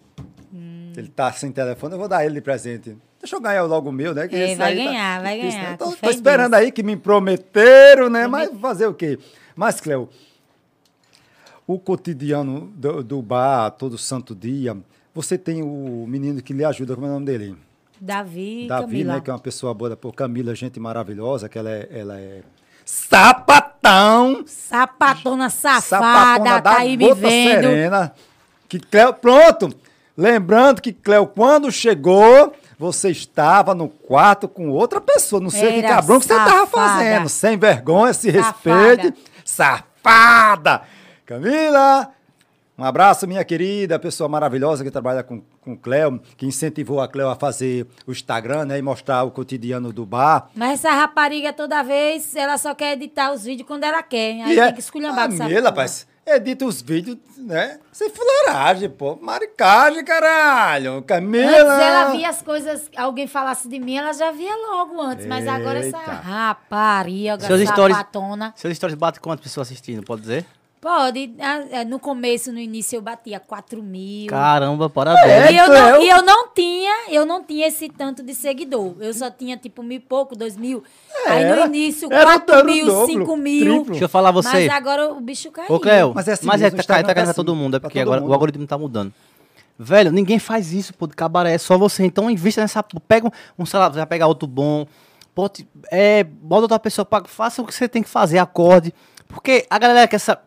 Hum. 0.54 0.92
Ele 0.96 1.08
tá 1.08 1.32
sem 1.32 1.52
telefone, 1.52 1.94
eu 1.94 2.00
vou 2.00 2.08
dar 2.08 2.26
ele 2.26 2.36
de 2.36 2.42
presente. 2.42 2.98
Deixa 3.20 3.36
eu 3.36 3.42
ganhar 3.42 3.64
logo 3.64 3.90
o 3.90 3.92
meu, 3.94 4.14
né? 4.14 4.28
que 4.28 4.36
É, 4.36 4.50
esse 4.50 4.56
vai 4.56 4.76
tá 4.76 4.84
ganhar, 4.84 5.22
vai 5.22 5.36
difícil, 5.36 5.60
ganhar, 5.60 5.72
né? 5.72 5.78
Tô, 5.78 5.86
com 5.86 5.92
tô 5.92 5.98
fé 5.98 6.08
em 6.08 6.10
esperando 6.10 6.52
Deus. 6.52 6.64
aí 6.64 6.72
que 6.72 6.84
me 6.84 6.98
prometeram, 6.98 8.10
né? 8.10 8.28
Mas 8.28 8.50
fazer 8.60 8.88
o 8.88 8.94
quê? 8.94 9.18
Mas, 9.56 9.80
Cleo, 9.80 10.10
o 11.66 11.80
cotidiano 11.80 12.72
do, 12.76 13.04
do 13.04 13.22
bar, 13.22 13.72
todo 13.72 13.98
santo 13.98 14.36
dia, 14.36 14.76
você 15.14 15.38
tem 15.38 15.62
o 15.64 16.06
menino 16.08 16.42
que 16.42 16.54
lhe 16.54 16.66
ajuda, 16.66 16.96
como 16.96 17.08
é 17.08 17.10
o 17.10 17.14
nome 17.14 17.26
dele? 17.26 17.56
Davi 18.02 18.68
Davi, 18.68 18.86
Camila. 18.86 19.14
né, 19.14 19.22
que 19.22 19.30
é 19.30 19.34
uma 19.34 19.40
pessoa 19.40 19.74
boa, 19.74 19.96
por 19.96 20.14
Camila, 20.14 20.54
gente 20.54 20.78
maravilhosa, 20.80 21.48
que 21.48 21.58
ela 21.58 21.72
é, 21.72 21.88
ela 21.92 22.20
é 22.20 22.42
sapatão, 23.84 24.44
Sapatona 24.48 25.50
safada, 25.50 25.82
sapatona 25.82 26.62
tá 26.62 26.78
aí 26.78 26.96
me 26.98 27.14
vendo. 27.14 27.62
serena. 27.64 28.14
Que 28.70 28.80
Cleo, 28.80 29.14
pronto, 29.14 29.74
lembrando 30.18 30.82
que 30.82 30.92
Cleo, 30.94 31.28
quando 31.28 31.72
chegou, 31.72 32.54
você 32.80 33.12
estava 33.12 33.76
no 33.76 33.88
quarto 33.90 34.48
com 34.48 34.70
outra 34.70 35.00
pessoa, 35.02 35.42
não 35.42 35.50
sei 35.50 35.74
que 35.74 35.80
Era 35.86 35.96
cabrão 35.96 36.20
que 36.20 36.26
você 36.26 36.34
estava 36.34 36.66
fazendo, 36.66 37.30
sem 37.30 37.58
vergonha, 37.58 38.14
se 38.14 38.32
Safada. 38.32 38.52
respeite, 39.02 39.14
safada. 39.46 40.82
Camila, 41.26 42.10
um 42.78 42.84
abraço, 42.84 43.28
minha 43.28 43.44
querida, 43.44 44.00
pessoa 44.00 44.28
maravilhosa 44.28 44.84
que 44.84 44.90
trabalha 44.92 45.22
com, 45.24 45.42
com 45.62 45.74
o 45.74 45.78
Cleo, 45.78 46.20
que 46.36 46.46
incentivou 46.46 47.00
a 47.02 47.08
Cleo 47.08 47.30
a 47.30 47.36
fazer 47.36 47.86
o 48.08 48.12
Instagram, 48.12 48.66
né, 48.66 48.80
e 48.80 48.82
mostrar 48.82 49.24
o 49.24 49.32
cotidiano 49.32 49.94
do 49.94 50.06
bar. 50.06 50.50
Mas 50.56 50.80
essa 50.84 50.92
rapariga 50.92 51.54
toda 51.54 51.84
vez, 51.84 52.36
ela 52.36 52.58
só 52.58 52.74
quer 52.74 52.94
editar 52.94 53.32
os 53.32 53.44
vídeos 53.44 53.68
quando 53.68 53.84
ela 53.84 54.02
quer. 54.02 54.42
Aí 54.44 54.54
E 54.54 54.56
tem 54.56 54.64
é- 54.64 54.72
que 54.72 54.80
esculhambar 54.80 55.28
com 55.28 55.34
essa 55.36 55.44
Camila, 55.44 55.60
porra. 55.62 55.70
rapaz, 55.70 56.08
edita 56.26 56.66
os 56.66 56.82
vídeos, 56.82 57.18
né, 57.38 57.80
sem 57.92 58.10
fuleiragem, 58.10 58.90
pô, 58.90 59.18
maricagem, 59.22 60.04
caralho, 60.06 61.02
Camila. 61.04 61.46
Antes 61.52 61.86
ela 61.86 62.12
via 62.12 62.30
as 62.30 62.42
coisas, 62.42 62.90
alguém 62.98 63.28
falasse 63.28 63.68
de 63.70 63.78
mim, 63.80 63.98
ela 63.98 64.14
já 64.14 64.32
via 64.32 64.56
logo 64.56 65.00
antes. 65.02 65.26
Mas 65.26 65.48
agora 65.48 65.80
essa 65.80 65.98
Eita. 65.98 66.12
rapariga, 66.12 67.40
Seus 67.40 67.62
stories- 67.70 67.98
sapatona. 67.98 68.54
Seus 68.56 68.76
stories 68.76 68.98
batem 68.98 69.22
quantas 69.22 69.44
pessoas 69.44 69.68
assistindo, 69.68 70.04
pode 70.04 70.22
dizer? 70.22 70.46
Pode. 70.84 71.34
ah, 71.40 71.64
é, 71.72 71.86
No 71.86 71.98
começo, 71.98 72.52
no 72.52 72.60
início, 72.60 72.98
eu 72.98 73.02
batia 73.02 73.40
4 73.40 73.82
mil. 73.82 74.28
Caramba, 74.28 74.86
É, 74.86 74.90
parabéns. 74.90 75.52
E 75.52 75.56
eu, 75.58 75.68
não, 75.70 75.76
é 75.96 76.04
e 76.04 76.10
eu 76.10 76.22
não 76.22 76.48
tinha, 76.50 77.10
eu 77.10 77.26
não 77.26 77.42
tinha 77.42 77.68
esse 77.68 77.88
tanto 77.88 78.22
de 78.22 78.36
seguidor. 78.36 78.96
Eu 79.00 79.14
só 79.14 79.32
tinha 79.32 79.56
tipo 79.56 79.82
mil 79.82 79.96
e 79.96 80.00
pouco, 80.02 80.36
dois 80.36 80.58
mil. 80.58 80.84
Aí 81.26 81.44
Era- 81.44 81.62
no 81.68 81.74
início, 81.74 82.12
era 82.12 82.24
o- 82.24 82.34
quatro 82.34 82.56
era 82.56 82.64
o 82.64 82.66
mil, 82.68 82.86
dobro, 82.86 83.06
cinco 83.06 83.38
mil. 83.38 83.60
triplo. 83.66 83.86
Deixa 83.92 84.04
eu 84.04 84.10
falar 84.10 84.32
você. 84.32 84.50
Mas 84.68 84.70
agora 84.70 85.10
o 85.14 85.22
bicho 85.22 85.50
caiu. 85.52 85.74
Ô, 85.74 85.80
Cleo, 85.80 86.12
Mas 86.14 86.28
é 86.28 86.32
é, 86.32 86.34
assim 86.34 86.46
mas 86.46 86.60
mesmo, 86.62 86.78
é 86.78 86.84
tá, 86.84 86.88
tá 86.88 86.94
caindo 86.96 87.08
tá 87.08 87.24
pra 87.24 87.34
todo 87.34 87.52
assim, 87.54 87.62
mundo, 87.62 87.78
é 87.78 87.80
porque 87.80 88.00
agora 88.02 88.20
mundo. 88.20 88.30
o 88.30 88.34
algoritmo 88.34 88.68
tá 88.68 88.78
mudando. 88.78 89.14
Velho, 89.80 90.12
ninguém 90.12 90.38
faz 90.38 90.74
isso, 90.74 90.94
pô, 90.94 91.08
de 91.08 91.16
cabaré, 91.16 91.54
é 91.54 91.58
só 91.58 91.78
você. 91.78 92.06
Então 92.06 92.30
invista 92.30 92.60
nessa. 92.62 92.84
Pega 93.08 93.26
um, 93.28 93.32
um 93.58 93.66
sei 93.66 93.80
lá, 93.80 93.88
vai 93.90 94.06
pegar 94.06 94.28
outro 94.28 94.48
bom. 94.48 94.86
Pode, 95.34 95.68
é, 95.90 96.24
bota 96.26 96.64
outra 96.64 96.78
pessoa, 96.78 97.06
pra, 97.06 97.24
faça 97.24 97.62
o 97.62 97.66
que 97.66 97.74
você 97.74 97.88
tem 97.88 98.04
que 98.04 98.10
fazer, 98.10 98.38
acorde. 98.38 98.94
Porque 99.30 99.66
a 99.70 99.80
galera 99.80 100.08
quer 100.08 100.18
essa. 100.18 100.40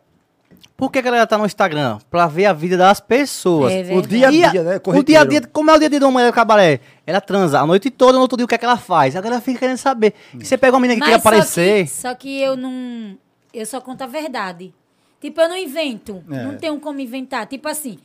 Por 0.77 0.93
que 0.93 0.99
a 0.99 1.03
galera 1.03 1.27
tá 1.27 1.39
no 1.39 1.47
Instagram? 1.47 1.99
Pra 2.11 2.27
ver 2.27 2.45
a 2.47 2.53
vida 2.53 2.77
das 2.77 3.01
pessoas. 3.01 3.73
É 3.73 3.95
O 3.95 4.03
dia 4.03 4.29
a 4.29 4.31
dia, 4.31 4.63
né, 4.63 4.81
O 4.85 5.03
dia 5.03 5.21
a 5.21 5.25
dia, 5.25 5.41
como 5.51 5.71
é 5.71 5.75
o 5.75 5.79
dia 5.79 5.87
a 5.87 5.91
dia 5.91 5.99
de 5.99 6.05
uma 6.05 6.13
mulher 6.13 6.27
do 6.27 6.35
cabaré? 6.35 6.81
Ela 7.07 7.21
transa 7.21 7.61
a 7.61 7.67
noite 7.67 7.91
toda, 7.91 8.13
no 8.15 8.21
outro 8.21 8.37
dia 8.37 8.45
o 8.45 8.49
que 8.49 8.55
é 8.55 8.59
que 8.59 8.65
ela 8.65 8.77
faz? 8.77 9.17
A 9.17 9.21
galera 9.23 9.41
fica 9.41 9.61
querendo 9.61 9.79
saber. 9.79 10.13
E 10.39 10.45
você 10.45 10.59
pega 10.59 10.75
uma 10.75 10.81
menina 10.81 10.97
que 11.01 11.05
queria 11.05 11.17
Mas 11.17 11.23
só 11.23 11.29
aparecer. 11.29 11.85
que- 11.85 11.91
Só 11.91 12.15
que, 12.15 12.41
eu 12.43 12.57
não. 12.57 13.17
Eu 13.55 13.65
só 13.65 13.81
conto 13.81 14.03
a 14.03 14.07
verdade. 14.07 14.75
Tipo, 15.19 15.41
eu 15.41 15.49
não 15.49 15.57
invento. 15.57 16.23
É. 16.31 16.45
Não 16.45 16.59
tenho 16.59 16.79
como 16.79 17.01
inventar. 17.01 17.47
Tipo 17.47 17.69
assim. 17.69 17.99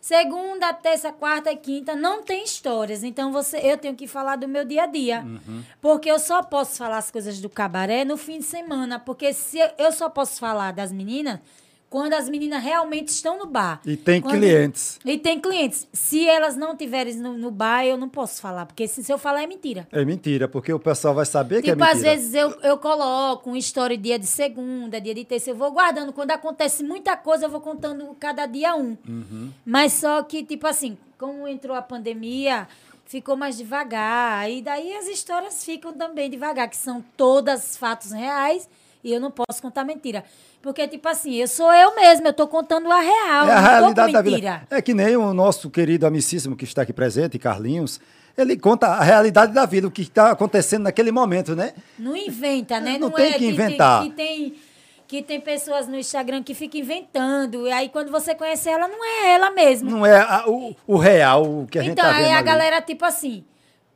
Segunda, 0.00 0.72
terça, 0.72 1.12
quarta 1.12 1.52
e 1.52 1.56
quinta 1.56 1.94
não 1.94 2.24
tem 2.24 2.42
histórias. 2.42 3.04
Então 3.04 3.30
você, 3.30 3.58
eu 3.58 3.78
tenho 3.78 3.94
que 3.94 4.08
falar 4.08 4.34
do 4.34 4.48
meu 4.48 4.64
dia 4.64 4.82
a 4.82 4.86
dia. 4.86 5.20
Uhum. 5.24 5.62
Porque 5.80 6.10
eu 6.10 6.18
só 6.18 6.42
posso 6.42 6.76
falar 6.76 6.98
as 6.98 7.08
coisas 7.10 7.40
do 7.40 7.48
cabaré 7.48 8.04
no 8.04 8.16
fim 8.16 8.38
de 8.38 8.44
semana. 8.44 8.98
Porque 8.98 9.32
se 9.32 9.58
eu, 9.58 9.68
eu 9.78 9.92
só 9.92 10.08
posso 10.08 10.40
falar 10.40 10.72
das 10.72 10.92
meninas 10.92 11.38
quando 11.92 12.14
as 12.14 12.26
meninas 12.26 12.62
realmente 12.64 13.08
estão 13.08 13.38
no 13.38 13.44
bar. 13.44 13.78
E 13.84 13.98
tem 13.98 14.18
Quando- 14.22 14.38
clientes. 14.38 14.98
E 15.04 15.18
tem 15.18 15.38
clientes. 15.38 15.86
Se 15.92 16.26
elas 16.26 16.56
não 16.56 16.74
tiverem 16.74 17.14
no, 17.16 17.34
no 17.36 17.50
bar, 17.50 17.84
eu 17.84 17.98
não 17.98 18.08
posso 18.08 18.40
falar. 18.40 18.64
Porque 18.64 18.88
se, 18.88 19.04
se 19.04 19.12
eu 19.12 19.18
falar 19.18 19.42
é 19.42 19.46
mentira. 19.46 19.86
É 19.92 20.02
mentira, 20.02 20.48
porque 20.48 20.72
o 20.72 20.78
pessoal 20.78 21.14
vai 21.14 21.26
saber 21.26 21.60
que 21.60 21.68
é 21.70 21.74
Tipo, 21.74 21.84
mentira. 21.84 21.98
às 21.98 22.02
vezes 22.02 22.32
eu, 22.34 22.48
eu 22.62 22.78
coloco 22.78 23.50
um 23.50 23.56
story 23.56 23.98
dia 23.98 24.18
de 24.18 24.24
segunda, 24.26 24.98
dia 24.98 25.14
de 25.14 25.22
terça, 25.26 25.50
eu 25.50 25.54
vou 25.54 25.70
guardando. 25.70 26.14
Quando 26.14 26.30
acontece 26.30 26.82
muita 26.82 27.14
coisa, 27.14 27.44
eu 27.44 27.50
vou 27.50 27.60
contando 27.60 28.16
cada 28.18 28.46
dia 28.46 28.74
um. 28.74 28.96
Uhum. 29.06 29.50
Mas 29.62 29.92
só 29.92 30.22
que, 30.22 30.42
tipo 30.42 30.66
assim, 30.66 30.96
como 31.18 31.46
entrou 31.46 31.76
a 31.76 31.82
pandemia, 31.82 32.66
ficou 33.04 33.36
mais 33.36 33.58
devagar. 33.58 34.50
E 34.50 34.62
daí 34.62 34.96
as 34.96 35.08
histórias 35.08 35.62
ficam 35.62 35.92
também 35.92 36.30
devagar, 36.30 36.70
que 36.70 36.76
são 36.78 37.04
todas 37.18 37.76
fatos 37.76 38.12
reais 38.12 38.66
e 39.04 39.12
eu 39.12 39.20
não 39.20 39.30
posso 39.30 39.60
contar 39.60 39.84
mentira. 39.84 40.24
Porque, 40.62 40.86
tipo 40.86 41.08
assim, 41.08 41.34
eu 41.34 41.48
sou 41.48 41.72
eu 41.74 41.94
mesma, 41.96 42.28
eu 42.28 42.32
tô 42.32 42.46
contando 42.46 42.90
a 42.90 43.00
real, 43.00 43.48
É 43.48 43.52
a 43.52 43.60
não 43.60 43.68
realidade 43.68 44.12
da 44.12 44.22
vida. 44.22 44.62
É 44.70 44.80
que 44.80 44.94
nem 44.94 45.16
o 45.16 45.34
nosso 45.34 45.68
querido 45.68 46.06
amicíssimo 46.06 46.54
que 46.56 46.64
está 46.64 46.82
aqui 46.82 46.92
presente, 46.92 47.36
Carlinhos, 47.36 48.00
ele 48.38 48.56
conta 48.56 48.86
a 48.86 49.02
realidade 49.02 49.52
da 49.52 49.66
vida, 49.66 49.88
o 49.88 49.90
que 49.90 50.02
está 50.02 50.30
acontecendo 50.30 50.84
naquele 50.84 51.10
momento, 51.10 51.56
né? 51.56 51.72
Não 51.98 52.16
inventa, 52.16 52.78
né? 52.78 52.96
Não 52.96 53.10
tem 53.10 53.32
é 53.32 53.38
que 53.38 53.44
inventar. 53.44 54.04
Que, 54.04 54.10
tem, 54.10 54.54
que 55.08 55.20
tem 55.22 55.40
pessoas 55.40 55.88
no 55.88 55.98
Instagram 55.98 56.44
que 56.44 56.54
ficam 56.54 56.80
inventando. 56.80 57.66
E 57.66 57.72
aí, 57.72 57.88
quando 57.88 58.12
você 58.12 58.32
conhece 58.32 58.68
ela, 58.68 58.86
não 58.86 59.04
é 59.04 59.32
ela 59.34 59.50
mesma. 59.50 59.90
Não 59.90 60.06
é 60.06 60.16
a- 60.16 60.44
o, 60.46 60.76
o 60.86 60.96
real 60.96 61.42
o 61.42 61.66
que 61.66 61.78
a 61.78 61.82
gente 61.82 61.92
então, 61.94 62.04
está 62.06 62.16
vendo 62.18 62.26
aí 62.28 62.32
a 62.34 62.36
ali. 62.38 62.46
galera, 62.46 62.80
tipo 62.80 63.04
assim, 63.04 63.44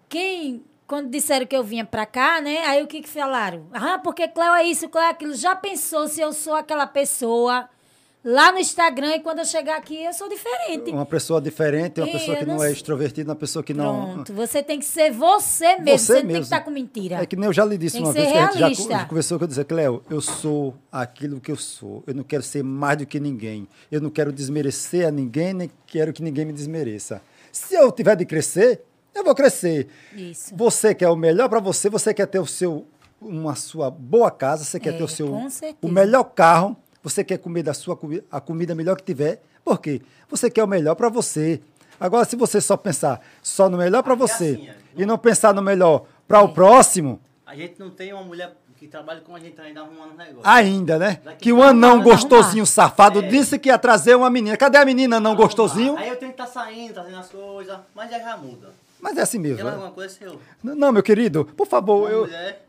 quem. 0.09 0.64
Quando 0.86 1.10
disseram 1.10 1.46
que 1.46 1.56
eu 1.56 1.64
vinha 1.64 1.84
pra 1.84 2.06
cá, 2.06 2.40
né? 2.40 2.58
Aí 2.64 2.82
o 2.82 2.86
que 2.86 3.02
que 3.02 3.08
falaram? 3.08 3.66
Ah, 3.72 3.98
porque 3.98 4.28
Cléo 4.28 4.54
é 4.54 4.64
isso, 4.64 4.88
Cléo 4.88 5.04
é 5.04 5.10
aquilo. 5.10 5.34
Já 5.34 5.56
pensou 5.56 6.06
se 6.06 6.20
eu 6.20 6.32
sou 6.32 6.54
aquela 6.54 6.86
pessoa 6.86 7.68
lá 8.24 8.50
no 8.50 8.58
Instagram 8.58 9.16
e 9.16 9.20
quando 9.20 9.38
eu 9.38 9.44
chegar 9.44 9.76
aqui 9.76 10.04
eu 10.04 10.12
sou 10.12 10.28
diferente. 10.28 10.90
Uma 10.90 11.06
pessoa 11.06 11.40
diferente, 11.40 12.00
uma 12.00 12.08
E 12.08 12.12
pessoa 12.12 12.36
que 12.36 12.44
não 12.44 12.56
não 12.56 12.64
é 12.64 12.72
extrovertida, 12.72 13.30
uma 13.30 13.36
pessoa 13.36 13.62
que 13.62 13.74
não. 13.74 14.12
Pronto, 14.12 14.32
você 14.32 14.62
tem 14.62 14.78
que 14.78 14.84
ser 14.84 15.12
você 15.12 15.76
mesmo, 15.76 15.98
você, 15.98 16.14
não 16.14 16.20
tem 16.22 16.36
que 16.36 16.42
estar 16.42 16.60
com 16.60 16.70
mentira. 16.70 17.16
É 17.16 17.26
que 17.26 17.36
nem 17.36 17.46
eu 17.46 17.52
já 17.52 17.64
lhe 17.64 17.78
disse 17.78 17.96
Tem 17.96 18.04
uma 18.04 18.12
vez 18.12 18.28
que 18.28 18.38
a 18.38 18.68
gente 18.68 18.88
já 18.88 19.04
conversou 19.06 19.38
que 19.38 19.44
eu 19.44 19.48
disse, 19.48 19.64
Cleo, 19.64 20.02
eu 20.10 20.20
sou 20.20 20.74
aquilo 20.90 21.40
que 21.40 21.50
eu 21.50 21.56
sou. 21.56 22.02
Eu 22.06 22.14
não 22.14 22.22
quero 22.22 22.42
ser 22.42 22.62
mais 22.62 22.98
do 22.98 23.06
que 23.06 23.18
ninguém. 23.18 23.68
Eu 23.90 24.00
não 24.00 24.10
quero 24.10 24.32
desmerecer 24.32 25.06
a 25.06 25.10
ninguém, 25.10 25.52
nem 25.52 25.70
quero 25.86 26.12
que 26.12 26.22
ninguém 26.22 26.44
me 26.44 26.52
desmereça. 26.52 27.22
Se 27.52 27.74
eu 27.74 27.90
tiver 27.90 28.16
de 28.16 28.26
crescer, 28.26 28.82
eu 29.16 29.24
vou 29.24 29.34
crescer. 29.34 29.88
Isso. 30.14 30.55
Você 30.55 30.94
quer 30.94 31.09
o 31.09 31.16
melhor 31.16 31.48
para 31.48 31.60
você, 31.60 31.88
você 31.88 32.12
quer 32.14 32.26
ter 32.26 32.38
o 32.38 32.47
seu 32.47 32.86
uma 33.20 33.55
sua 33.55 33.90
boa 33.90 34.30
casa, 34.30 34.62
você 34.64 34.78
quer 34.78 34.94
É, 34.94 34.98
ter 34.98 35.02
o 35.05 35.09
seu 35.09 35.26
o 35.82 35.88
melhor 35.88 36.24
carro, 36.24 36.76
você 37.02 37.24
quer 37.24 37.38
comer 37.38 37.62
da 37.62 37.72
sua 37.74 37.98
a 38.30 38.40
comida 38.40 38.74
melhor 38.74 38.97
que 38.97 39.02
tiver. 39.05 39.43
Por 39.64 39.78
quê? 39.80 40.02
Você 40.28 40.51
quer 40.51 40.62
o 40.62 40.66
melhor 40.66 40.94
para 40.94 41.09
você. 41.09 41.60
Agora, 41.98 42.24
se 42.26 42.36
você 42.36 42.60
só 42.60 42.76
pensar 42.76 43.20
só 43.43 43.70
no 43.70 43.78
melhor 43.78 44.02
para 44.02 44.12
é 44.12 44.16
você 44.16 44.32
assim, 44.52 44.68
é. 44.68 44.74
e 44.97 45.06
não 45.06 45.16
pensar 45.16 45.55
no 45.55 45.62
melhor 45.62 46.05
para 46.28 46.43
o 46.43 46.51
próximo, 46.52 47.18
A 47.47 47.55
gente 47.56 47.78
não 47.80 47.88
tem 47.90 48.12
uma 48.12 48.22
mulher 48.22 48.55
que 48.76 48.86
trabalha 48.86 49.22
com 49.22 49.34
a 49.34 49.38
gente 49.40 49.59
ainda 49.59 49.80
arrumando 49.80 50.12
um 50.12 50.16
negócio. 50.16 50.43
ainda, 50.44 50.98
né? 50.98 51.18
Daqui 51.24 51.44
Que 51.44 51.52
o 51.55 51.59
pra 51.59 51.68
anão 51.68 52.02
gostosinho 52.02 52.66
safado 52.66 53.20
É. 53.20 53.28
disse 53.28 53.59
que 53.59 53.70
ia 53.70 53.78
trazer 53.78 54.14
uma 54.14 54.28
menina. 54.28 54.55
Cadê 54.59 54.76
a 54.76 54.84
menina 54.84 55.18
não 55.18 55.34
gostosinho? 55.34 55.97
Aí 55.97 56.10
eu 56.10 56.16
tenho 56.16 56.32
que 56.34 56.43
estar 56.43 56.52
saindo, 56.52 56.93
trazendo 56.93 57.16
as 57.16 57.30
coisas, 57.30 57.78
mas 57.94 58.10
já 58.10 58.18
já 58.18 58.36
muda. 58.36 58.68
Mas 59.01 59.16
é 59.18 59.23
assim 59.23 59.39
mesmo. 59.39 59.59
Quer 59.59 59.64
né? 59.64 59.70
alguma 59.73 59.90
coisa, 59.90 60.14
seu? 60.14 60.40
Não, 60.62 60.93
meu 60.93 61.02
querido, 61.02 61.44
por 61.44 61.66
favor, 61.66 62.02
Uma 62.02 62.10
eu, 62.10 62.20
mulher. 62.23 62.62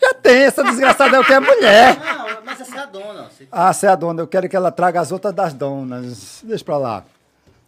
já 0.00 0.14
tem 0.14 0.42
essa 0.42 0.62
desgraçada, 0.62 1.16
eu 1.16 1.24
quero 1.24 1.44
mulher. 1.44 1.98
Não, 2.02 2.42
mas 2.44 2.60
essa 2.60 2.76
é 2.76 2.80
a 2.80 2.86
dona. 2.86 3.28
Você- 3.30 3.48
Ah, 3.50 3.72
você 3.72 3.86
é 3.86 3.88
a 3.90 3.94
dona, 3.96 4.20
eu 4.22 4.26
quero 4.26 4.48
que 4.48 4.56
ela 4.56 4.70
traga 4.70 5.00
as 5.00 5.10
outras 5.12 5.32
das 5.34 5.52
donas. 5.54 6.40
Deixa 6.44 6.64
pra 6.64 6.76
lá. 6.76 7.04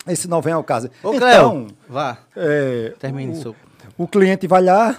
Esse 0.07 0.28
não 0.28 0.43
vem 0.43 0.53
ao 0.53 0.62
caso. 0.62 0.91
Ô, 1.03 1.15
então, 1.15 1.65
Cleo, 1.65 1.77
vá. 1.89 2.19
é, 2.36 2.93
Termine 2.99 3.32
o, 3.32 3.41
seu- 3.43 3.57
o 3.97 4.07
cliente 4.07 4.47
vai 4.47 4.62
lá, 4.62 4.99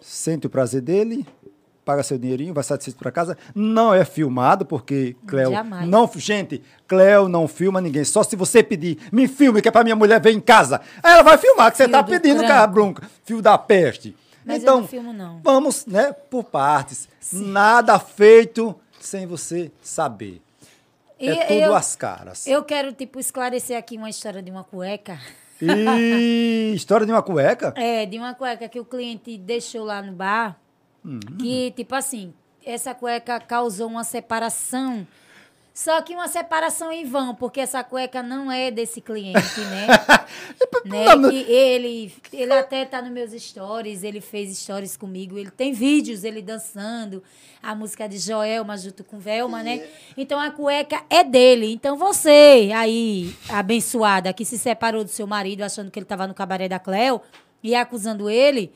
sente 0.00 0.46
o 0.46 0.50
prazer 0.50 0.80
dele, 0.80 1.24
paga 1.84 2.02
seu 2.02 2.18
dinheirinho, 2.18 2.54
vai 2.54 2.64
satisfeito 2.64 2.96
para 2.98 3.12
casa. 3.12 3.36
Não 3.54 3.92
é 3.92 4.04
filmado, 4.04 4.64
porque 4.64 5.14
Cleo 5.26 5.50
Jamais. 5.50 5.88
não. 5.88 6.10
Gente, 6.16 6.62
Cleo 6.88 7.28
não 7.28 7.46
filma 7.46 7.80
ninguém. 7.80 8.04
Só 8.04 8.22
se 8.22 8.34
você 8.36 8.62
pedir, 8.62 8.98
me 9.12 9.28
filme, 9.28 9.60
que 9.60 9.68
é 9.68 9.70
pra 9.70 9.84
minha 9.84 9.96
mulher 9.96 10.20
ver 10.20 10.32
em 10.32 10.40
casa. 10.40 10.80
Aí 11.02 11.12
ela 11.12 11.22
vai 11.22 11.36
filmar, 11.38 11.70
que 11.70 11.76
você 11.76 11.88
tá 11.88 12.00
do 12.02 12.10
pedindo, 12.10 12.38
cranco. 12.38 12.52
cabrunco. 12.54 13.02
Fio 13.24 13.42
da 13.42 13.58
peste. 13.58 14.16
Mas 14.44 14.56
eu 14.56 14.62
então, 14.62 14.80
não 14.80 14.88
filmo, 14.88 15.12
não. 15.12 15.40
vamos, 15.42 15.86
né, 15.86 16.12
por 16.30 16.44
partes. 16.44 17.08
Nada 17.32 17.98
feito 17.98 18.74
sem 19.00 19.26
você 19.26 19.70
saber. 19.82 20.40
E 21.18 21.28
é 21.28 21.44
tudo 21.46 21.58
eu- 21.60 21.74
às 21.74 21.94
caras. 21.96 22.46
Eu 22.46 22.62
quero, 22.64 22.92
tipo, 22.92 23.18
esclarecer 23.20 23.78
aqui 23.78 23.96
uma 23.96 24.10
história 24.10 24.42
de 24.42 24.50
uma 24.50 24.64
cueca. 24.64 25.18
E 25.62 26.72
história 26.74 27.06
de 27.06 27.12
uma 27.12 27.22
cueca? 27.22 27.72
É, 27.76 28.04
de 28.04 28.18
uma 28.18 28.34
cueca 28.34 28.68
que 28.68 28.78
o 28.80 28.84
cliente 28.84 29.38
deixou 29.38 29.84
lá 29.84 30.02
no 30.02 30.12
bar. 30.12 30.58
Hum. 31.04 31.20
Que, 31.38 31.70
tipo 31.72 31.94
assim, 31.94 32.32
essa 32.64 32.94
cueca 32.94 33.38
causou 33.40 33.88
uma 33.88 34.04
separação. 34.04 35.06
Só 35.74 36.00
que 36.02 36.14
uma 36.14 36.28
separação 36.28 36.92
em 36.92 37.04
vão, 37.04 37.34
porque 37.34 37.60
essa 37.60 37.82
cueca 37.82 38.22
não 38.22 38.50
é 38.50 38.70
desse 38.70 39.00
cliente, 39.00 39.60
né? 39.60 39.86
né? 40.86 41.04
Não, 41.06 41.16
não- 41.16 41.30
Que 41.30 41.36
ele, 41.50 42.14
ele 42.32 42.52
até 42.52 42.84
tá 42.84 43.02
nos 43.02 43.10
meus 43.10 43.32
stories, 43.32 44.04
ele 44.04 44.20
fez 44.20 44.56
stories 44.56 44.96
comigo, 44.96 45.36
ele 45.36 45.50
tem 45.50 45.72
vídeos 45.72 46.22
ele 46.22 46.40
dançando 46.40 47.20
a 47.60 47.74
música 47.74 48.08
de 48.08 48.18
Joelma 48.18 48.76
junto 48.78 49.02
com 49.02 49.18
Velma, 49.18 49.64
né? 49.64 49.84
Então 50.16 50.38
a 50.38 50.52
cueca 50.52 51.02
é 51.10 51.24
dele. 51.24 51.72
Então 51.72 51.96
você 51.96 52.70
aí, 52.72 53.34
abençoada, 53.48 54.32
que 54.32 54.44
se 54.44 54.56
separou 54.56 55.02
do 55.02 55.10
seu 55.10 55.26
marido 55.26 55.62
achando 55.62 55.90
que 55.90 55.98
ele 55.98 56.06
tava 56.06 56.28
no 56.28 56.34
cabaré 56.34 56.68
da 56.68 56.78
Cleo 56.78 57.20
e 57.64 57.74
acusando 57.74 58.30
ele, 58.30 58.70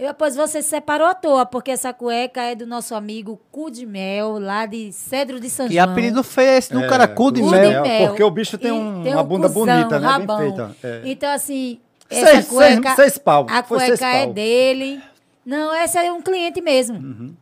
eu, 0.00 0.14
pois 0.14 0.34
você 0.34 0.62
se 0.62 0.68
separou 0.70 1.06
à 1.06 1.14
toa, 1.14 1.44
porque 1.46 1.70
essa 1.70 1.92
cueca 1.92 2.40
é 2.42 2.54
do 2.54 2.66
nosso 2.66 2.94
amigo 2.94 3.38
Cu 3.52 3.70
de 3.70 3.84
Mel, 3.86 4.38
lá 4.38 4.66
de 4.66 4.92
Cedro 4.92 5.38
de 5.38 5.50
São 5.50 5.68
Que 5.68 5.74
João. 5.74 5.90
apelido 5.90 6.22
feio 6.24 6.48
é 6.48 6.56
esse 6.58 6.72
do 6.72 6.80
É, 6.82 6.88
cara? 6.88 7.06
Cu 7.06 7.30
de 7.30 7.40
cu 7.42 7.46
de 7.50 7.52
mel. 7.56 7.82
porque 8.08 8.22
o 8.22 8.30
bicho 8.30 8.56
tem 8.58 8.70
E 8.70 8.72
um- 8.72 9.02
uma 9.12 9.22
bunda 9.22 9.48
cuzão, 9.48 9.66
bonita, 9.66 9.98
né? 10.00 10.08
Bem 10.08 10.26
rabão. 10.26 10.38
feita, 10.38 10.76
é. 10.82 11.02
Então, 11.04 11.30
assim, 11.32 11.78
Seis- 12.08 12.22
essa 12.22 12.32
seis- 12.32 12.48
cueca... 12.48 12.94
seis 12.96 13.18
pau, 13.18 13.46
A 13.48 13.62
cueca 13.62 13.86
seis 13.86 14.00
é 14.02 14.24
pau. 14.24 14.32
dele. 14.32 15.00
Não, 15.44 15.74
esse 15.74 15.98
é 15.98 16.12
um 16.12 16.20
cliente 16.22 16.60
mesmo. 16.60 16.96
Uhum. 16.98 17.34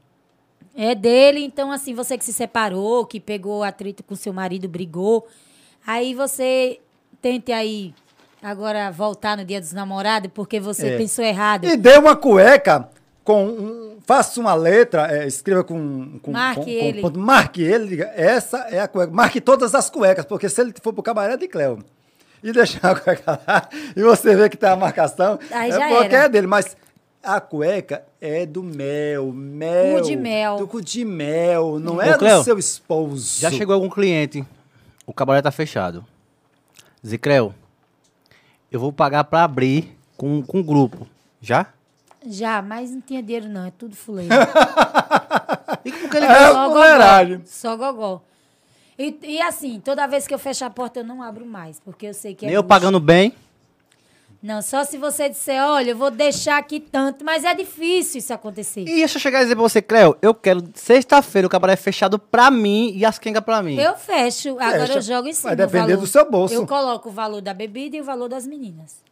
É 0.76 0.94
dele, 0.94 1.44
então, 1.44 1.72
assim, 1.72 1.92
você 1.94 2.16
que 2.16 2.24
se 2.24 2.32
separou, 2.32 3.04
que 3.04 3.18
pegou 3.18 3.62
atrito 3.64 4.02
com 4.04 4.14
seu 4.14 4.32
marido, 4.32 4.68
brigou, 4.68 5.26
aí 5.86 6.14
você 6.14 6.78
tente 7.20 7.50
aí 7.50 7.92
agora 8.42 8.90
voltar 8.90 9.36
no 9.36 9.44
dia 9.44 9.60
dos 9.60 9.72
namorados, 9.72 10.30
porque 10.34 10.60
você 10.60 10.88
É. 10.90 10.96
pensou 10.96 11.24
errado. 11.24 11.64
E 11.66 11.76
dê 11.76 11.96
uma 11.98 12.14
cueca 12.16 12.88
com 13.24 13.44
um, 13.46 13.96
faça 14.06 14.40
uma 14.40 14.54
letra, 14.54 15.06
é, 15.14 15.26
escreva 15.26 15.62
com, 15.62 16.18
com, 16.22 16.30
Marque 16.32 16.60
com- 16.60 16.64
com 16.64 16.70
ele. 16.70 17.00
ponto, 17.02 17.18
marque 17.18 17.62
ele, 17.62 17.88
diga, 17.88 18.10
essa 18.16 18.58
é 18.70 18.80
a 18.80 18.88
cueca. 18.88 19.12
Marque 19.12 19.40
todas 19.40 19.74
as 19.74 19.90
cuecas, 19.90 20.24
porque 20.24 20.48
se 20.48 20.60
ele 20.60 20.72
for 20.82 20.92
pro 20.92 21.02
cabaré 21.02 21.36
de 21.36 21.46
Cleo 21.48 21.78
e 22.42 22.52
deixar 22.52 22.92
a 22.92 22.94
cueca 22.98 23.40
lá, 23.46 23.68
e 23.94 24.02
você 24.02 24.34
vê 24.34 24.48
que 24.48 24.56
tem 24.56 24.68
a 24.70 24.76
marcação, 24.76 25.38
Aí 25.50 25.70
é 25.70 25.88
porque 25.88 26.14
era. 26.14 26.24
é 26.24 26.28
dele, 26.28 26.46
mas 26.46 26.76
a 27.22 27.38
cueca 27.40 28.02
é 28.20 28.46
do 28.46 28.62
mel, 28.62 29.30
mel. 29.32 29.96
Cu 29.98 30.02
de 30.06 30.16
mel. 30.16 30.56
Do 30.56 30.66
cu 30.68 30.80
de 30.80 31.04
mel, 31.04 31.78
não 31.78 31.96
Ô, 31.96 32.00
é 32.02 32.16
Cleo, 32.16 32.38
do 32.38 32.44
seu 32.44 32.58
esposo. 32.58 33.40
Já 33.40 33.50
chegou 33.50 33.74
algum 33.74 33.90
cliente, 33.90 34.42
o 35.06 35.12
cabaré 35.12 35.42
tá 35.42 35.50
fechado. 35.50 36.02
Zicreu, 37.06 37.52
eu 38.70 38.80
vou 38.80 38.92
pagar 38.92 39.24
pra 39.24 39.44
abrir 39.44 39.96
com, 40.16 40.42
com 40.42 40.58
um 40.58 40.62
grupo. 40.62 41.06
Já? 41.40 41.68
Já, 42.26 42.60
mas 42.60 42.90
não 42.90 43.00
tinha 43.00 43.22
dinheiro 43.22 43.48
não, 43.48 43.66
é 43.66 43.70
tudo 43.70 43.94
fuleiro. 43.96 44.34
E 45.84 45.92
como 45.92 46.08
que 46.10 46.16
ele 46.16 46.26
É, 46.26 46.52
Só 46.52 46.68
gogó. 46.68 46.80
Só 47.46 47.76
gogó. 47.76 48.22
E, 48.98 49.16
e 49.22 49.40
assim, 49.40 49.80
toda 49.80 50.06
vez 50.06 50.26
que 50.26 50.34
eu 50.34 50.38
fecho 50.38 50.64
a 50.64 50.70
porta, 50.70 51.00
eu 51.00 51.04
não 51.04 51.22
abro 51.22 51.46
mais, 51.46 51.78
porque 51.78 52.06
eu 52.06 52.14
sei 52.14 52.34
que 52.34 52.44
é 52.44 52.48
Nem 52.48 52.56
eu 52.56 52.64
pagando 52.64 52.98
bem. 52.98 53.32
Não, 54.40 54.62
só 54.62 54.84
se 54.84 54.96
você 54.96 55.28
disser, 55.28 55.60
olha, 55.60 55.90
eu 55.90 55.96
vou 55.96 56.12
deixar 56.12 56.58
aqui 56.58 56.78
tanto, 56.78 57.24
mas 57.24 57.42
é 57.42 57.52
difícil 57.54 58.18
isso 58.20 58.32
acontecer. 58.32 58.82
E 58.82 58.84
deixa 58.84 59.16
eu 59.16 59.20
chegar 59.20 59.40
e 59.40 59.42
dizer 59.42 59.56
pra 59.56 59.62
você, 59.62 59.82
Cleo, 59.82 60.16
eu 60.22 60.32
quero 60.32 60.62
sexta-feira 60.74 61.46
o 61.46 61.50
cabaré 61.50 61.74
fechado 61.74 62.20
pra 62.20 62.48
mim 62.48 62.92
e 62.94 63.04
as 63.04 63.18
quengas 63.18 63.42
pra 63.42 63.60
mim. 63.62 63.76
Eu 63.76 63.96
fecho, 63.96 64.50
agora 64.50 64.86
Fecha. 64.86 64.92
eu 64.98 65.02
jogo 65.02 65.28
em 65.28 65.32
cima. 65.32 65.48
Vai 65.48 65.54
o 65.54 65.66
depender 65.66 65.86
valor. 65.94 66.00
do 66.00 66.06
seu 66.06 66.30
bolso. 66.30 66.54
Eu 66.54 66.66
coloco 66.68 67.08
o 67.08 67.12
valor 67.12 67.40
da 67.40 67.52
bebida 67.52 67.96
e 67.96 68.00
o 68.00 68.04
valor 68.04 68.28
das 68.28 68.46
meninas. 68.46 69.02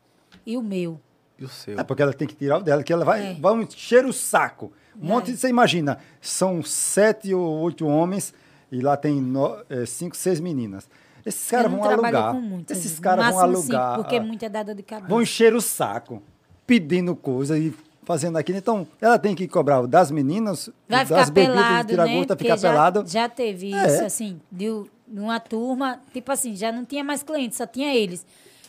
E 0.47 0.57
o 0.57 0.63
meu. 0.63 1.01
E 1.37 1.45
o 1.45 1.49
seu? 1.49 1.79
É 1.79 1.83
porque 1.83 2.03
ela 2.03 2.13
tem 2.13 2.29
que 2.29 2.37
tirar 2.37 2.59
o 2.59 2.63
dela, 2.63 2.85
que 2.85 2.93
ela 2.93 3.05
vai, 3.05 3.33
É. 3.33 3.35
vai 3.35 3.53
encher 3.57 4.07
o 4.07 4.13
saco. 4.13 4.73
Um 4.99 5.09
monte 5.09 5.33
de, 5.33 5.39
você 5.39 5.49
imagina, 5.49 5.99
são 6.21 6.63
sete 6.63 7.35
ou 7.35 7.43
oito 7.63 7.85
homens 7.87 8.33
e 8.71 8.81
lá 8.81 8.97
tem 8.97 9.21
no- 9.21 9.59
é, 9.69 9.85
cinco, 9.87 10.17
seis 10.17 10.39
meninas. 10.39 10.89
Esses 11.27 11.51
caras 11.51 11.71
vão 11.71 11.83
alugar. 11.85 12.37
Esses 12.71 12.99
caras 13.01 13.27
vão 13.27 13.35
máximo 13.35 13.63
cinco, 13.63 13.77
alugar. 13.77 13.97
porque 13.97 14.17
ah, 14.17 14.23
muita 14.23 14.47
é 14.47 14.49
dada 14.49 14.75
de 14.75 14.83
cabeça. 14.83 15.09
Vão 15.09 15.21
encher 15.21 15.53
o 15.55 15.61
saco, 15.61 16.23
pedindo 16.65 17.17
coisa 17.17 17.59
e 17.59 17.75
fazendo 18.05 18.39
aquilo. 18.39 18.57
Então, 18.59 18.87
ela 19.01 19.19
tem 19.19 19.35
que 19.35 19.49
cobrar 19.49 19.85
das 19.87 20.13
meninas, 20.13 20.71
Vai 20.89 21.05
das 21.05 21.29
bebidas, 21.29 21.57
pelado, 21.57 21.89
tirar 21.89 22.07
né? 22.07 22.25
Porque 22.25 22.45
ficar 22.45 22.57
já, 22.57 22.71
pelado. 22.71 23.05
Já 23.07 23.29
teve 23.29 23.75
É. 23.75 23.87
isso, 23.87 24.05
assim, 24.05 24.41
de 24.51 24.85
uma 25.09 25.41
turma, 25.41 26.01
tipo 26.13 26.31
assim, 26.31 26.55
já 26.55 26.71
não 26.71 26.85
tinha 26.85 27.03
mais 27.03 27.25
clientes, 27.25 27.59
só 27.59 27.67
tinha 27.67 27.93
eles. 27.93 28.25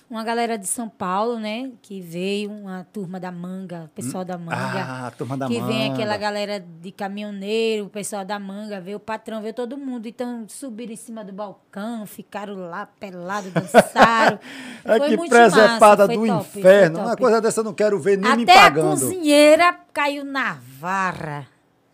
Uma 0.09 0.23
galera 0.23 0.57
de 0.57 0.65
São 0.67 0.87
Paulo, 0.87 1.37
né, 1.37 1.69
que 1.81 1.99
veio, 1.99 2.49
uma 2.49 2.87
turma 2.93 3.19
da 3.19 3.29
manga, 3.29 3.83
o 3.85 3.89
pessoal 3.89 4.23
da 4.23 4.37
manga. 4.37 4.55
Ah, 4.55 5.07
a 5.07 5.11
turma 5.11 5.35
da 5.37 5.47
que 5.47 5.59
vem 5.59 5.89
manga. 5.89 5.93
aquela 5.95 6.15
galera 6.15 6.59
de 6.61 6.91
caminhoneiro, 6.93 7.87
o 7.87 7.89
pessoal 7.89 8.23
da 8.23 8.39
manga, 8.39 8.79
veio 8.79 8.95
o 8.95 9.01
patrão, 9.01 9.41
veio 9.41 9.53
todo 9.53 9.77
mundo. 9.77 10.07
Então, 10.07 10.45
subiram 10.47 10.93
em 10.93 10.95
cima 10.95 11.25
do 11.25 11.33
balcão, 11.33 12.05
ficaram 12.05 12.55
lá 12.55 12.85
pelados, 12.99 13.51
dançaram. 13.51 14.39
É 14.85 14.97
Foi 14.97 15.09
que 15.09 15.17
muito 15.17 15.29
presepada 15.29 16.07
massa, 16.07 16.07
do 16.07 16.25
top, 16.27 16.59
inferno. 16.59 16.99
Uma 16.99 17.17
coisa 17.17 17.41
dessa 17.41 17.59
eu 17.59 17.65
não 17.65 17.73
quero 17.73 17.99
ver 17.99 18.17
nem 18.17 18.37
me 18.37 18.43
Até 18.43 18.57
a 18.59 18.63
pagando. 18.63 18.89
cozinheira 18.91 19.75
caiu 19.91 20.23
na 20.23 20.57
varra. 20.79 21.45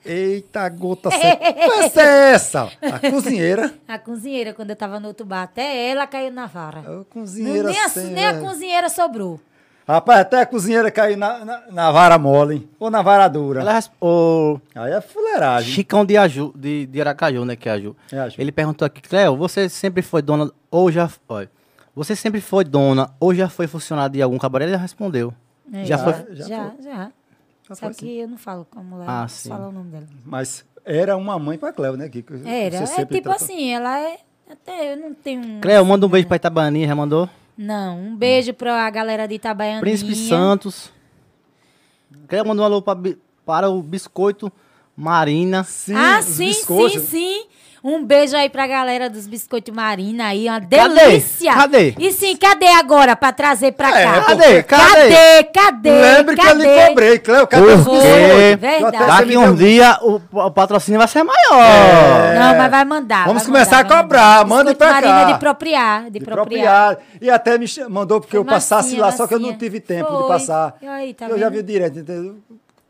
Eita, 0.05 0.67
gota 0.69 1.09
seca. 1.11 1.43
Essa 1.45 2.01
é 2.01 2.31
essa? 2.33 2.71
A 2.81 3.09
cozinheira. 3.09 3.73
A 3.87 3.97
cozinheira, 3.97 4.53
quando 4.53 4.69
eu 4.71 4.75
tava 4.75 4.99
no 4.99 5.07
outro 5.07 5.25
bar, 5.25 5.43
até 5.43 5.89
ela 5.89 6.05
caiu 6.07 6.31
na 6.31 6.45
vara. 6.45 6.79
A 6.79 7.03
cozinheira 7.13 7.69
nem, 7.69 7.79
a, 7.79 7.89
sem- 7.89 8.07
nem 8.11 8.25
a 8.25 8.39
cozinheira 8.39 8.89
sobrou. 8.89 9.39
Rapaz, 9.87 10.21
até 10.21 10.41
a 10.41 10.45
cozinheira 10.45 10.89
caiu 10.89 11.17
na, 11.17 11.43
na, 11.43 11.61
na 11.69 11.91
vara 11.91 12.17
mole 12.17 12.69
ou 12.79 12.89
na 12.89 13.01
vara 13.01 13.27
dura. 13.27 13.59
Ela 13.61 13.79
o 14.01 14.57
Aí 14.75 14.93
é 14.93 15.01
fuleiragem. 15.01 15.73
Chicão 15.73 16.05
de, 16.05 16.15
Aju, 16.17 16.53
de, 16.55 16.85
de 16.85 17.01
Aracaju, 17.01 17.43
né, 17.43 17.55
que 17.57 17.67
é 17.67 17.73
Aju. 17.73 17.95
É, 18.11 18.17
Aju. 18.19 18.35
Ele 18.39 18.51
perguntou 18.51 18.85
aqui, 18.85 19.01
Cleo, 19.01 19.35
você 19.35 19.67
sempre 19.67 20.01
foi 20.01 20.21
dona 20.21 20.49
ou 20.71 20.89
já 20.89 21.09
foi? 21.09 21.49
Você 21.93 22.15
sempre 22.15 22.39
foi 22.39 22.63
dona 22.63 23.11
ou 23.19 23.35
já 23.35 23.49
foi 23.49 23.67
funcionário 23.67 24.13
de 24.13 24.21
algum 24.21 24.37
cabaré? 24.37 24.65
Ele 24.65 24.71
já 24.71 24.77
respondeu. 24.77 25.33
É, 25.73 25.83
Já 25.85 25.97
já, 25.97 26.03
foi? 26.03 26.35
Já, 26.35 26.45
Já 26.47 26.71
já. 26.81 27.11
Só 27.67 27.75
foi, 27.75 27.93
que 27.93 28.17
eu 28.19 28.27
não 28.27 28.37
falo 28.37 28.65
com 28.69 28.79
a 28.79 28.83
mulher, 28.83 29.05
Ah, 29.09 29.21
não 29.21 29.27
sim. 29.29 29.49
fala 29.49 29.67
o 29.67 29.71
nome 29.71 29.89
dela. 29.89 30.05
Mas 30.25 30.65
era 30.85 31.15
uma 31.15 31.39
mãe 31.39 31.57
pra 31.57 31.71
Cleo, 31.71 31.95
né? 31.95 32.09
Que 32.09 32.23
Era, 32.45 32.75
é 32.77 32.85
tipo 33.05 33.21
tratou- 33.21 33.31
assim, 33.33 33.71
ela 33.71 33.99
é 33.99 34.17
Até 34.49 34.93
eu 34.93 34.97
não 34.97 35.13
tenho. 35.13 35.61
Cleo, 35.61 35.85
manda 35.85 36.05
um 36.05 36.09
beijo 36.09 36.27
pra 36.27 36.35
Itabaianinha, 36.35 36.87
já 36.87 36.95
mandou? 36.95 37.29
Não, 37.57 37.97
um 37.97 38.15
beijo 38.15 38.53
pra 38.53 38.87
galera 38.89 39.25
de 39.27 39.35
Itabaianinha. 39.35 39.79
Príncipe 39.81 40.13
Santos. 40.15 40.91
Cleo 42.27 42.45
mandou 42.45 42.63
um 42.63 42.65
alô 42.67 42.81
pra 42.81 42.95
para 43.45 43.69
o 43.69 43.81
Biscoito 43.81 44.51
Marina. 44.95 45.63
Sim, 45.63 45.95
ah, 45.95 46.21
sim, 46.21 46.47
biscoitos. 46.47 47.01
sim, 47.03 47.07
sim. 47.41 47.47
Um 47.85 48.01
beijo 48.05 48.33
aí 48.37 48.49
pra 48.49 48.65
galera 48.65 49.09
dos 49.09 49.27
Biscoito 49.27 49.73
Marina 49.75 50.27
aí, 50.27 50.47
uma 50.47 50.61
Cadê? 50.61 50.77
delícia. 50.77 51.53
Cadê? 51.53 51.93
E 51.99 52.13
sim, 52.13 52.33
cadê 52.37 52.67
agora 52.67 53.13
pra 53.13 53.33
trazer 53.33 53.73
pra 53.73 53.89
É, 53.89 54.03
cá? 54.05 54.21
Cadê? 54.23 54.63
Cadê? 54.63 54.63
Cadê? 54.63 55.43
Cadê? 55.43 55.91
Lembre 55.91 56.35
que 56.37 56.41
eu 56.41 56.45
cadê? 56.45 56.63
lhe 56.81 56.87
cobrei, 56.87 57.19
Cleo, 57.19 57.45
cadê 57.45 57.65
os 57.73 57.75
biscoitos? 57.79 58.59
Verdade. 58.61 58.97
Daqui 59.05 59.25
deu- 59.31 59.55
dias 59.55 59.97
o, 60.01 60.21
o 60.31 60.51
patrocínio 60.51 60.97
vai 60.97 61.09
ser 61.09 61.23
maior. 61.23 61.61
É. 61.61 62.39
Não, 62.39 62.57
mas 62.57 62.71
vai 62.71 62.85
mandar. 62.85 63.25
Vamos 63.27 63.43
vai 63.43 63.51
começar 63.51 63.83
mandar, 63.83 63.95
a 63.99 64.01
cobrar, 64.03 64.45
mandar. 64.45 64.55
manda 64.55 64.75
pra 64.75 64.87
cá. 64.87 64.93
Marina 65.01 65.33
de 65.33 65.39
propriar, 65.39 66.03
de, 66.05 66.19
De 66.19 66.19
propriar. 66.25 66.97
E 67.21 67.29
até 67.29 67.57
me 67.57 67.65
mandou 67.89 68.21
porque 68.21 68.31
Foi 68.31 68.39
eu 68.39 68.45
passasse 68.45 68.91
massinha, 68.91 69.01
lá, 69.01 69.11
só 69.11 69.27
que 69.27 69.33
eu 69.33 69.39
não 69.39 69.47
massinha. 69.49 69.59
tive 69.59 69.81
tempo 69.81 70.21
de 70.21 70.27
passar. 70.29 70.77
E 70.81 70.87
aí, 70.87 71.13
tá 71.13 71.27
eu 71.27 71.37
já 71.37 71.49
vi 71.49 71.61
direto, 71.61 71.99
entendeu? 71.99 72.37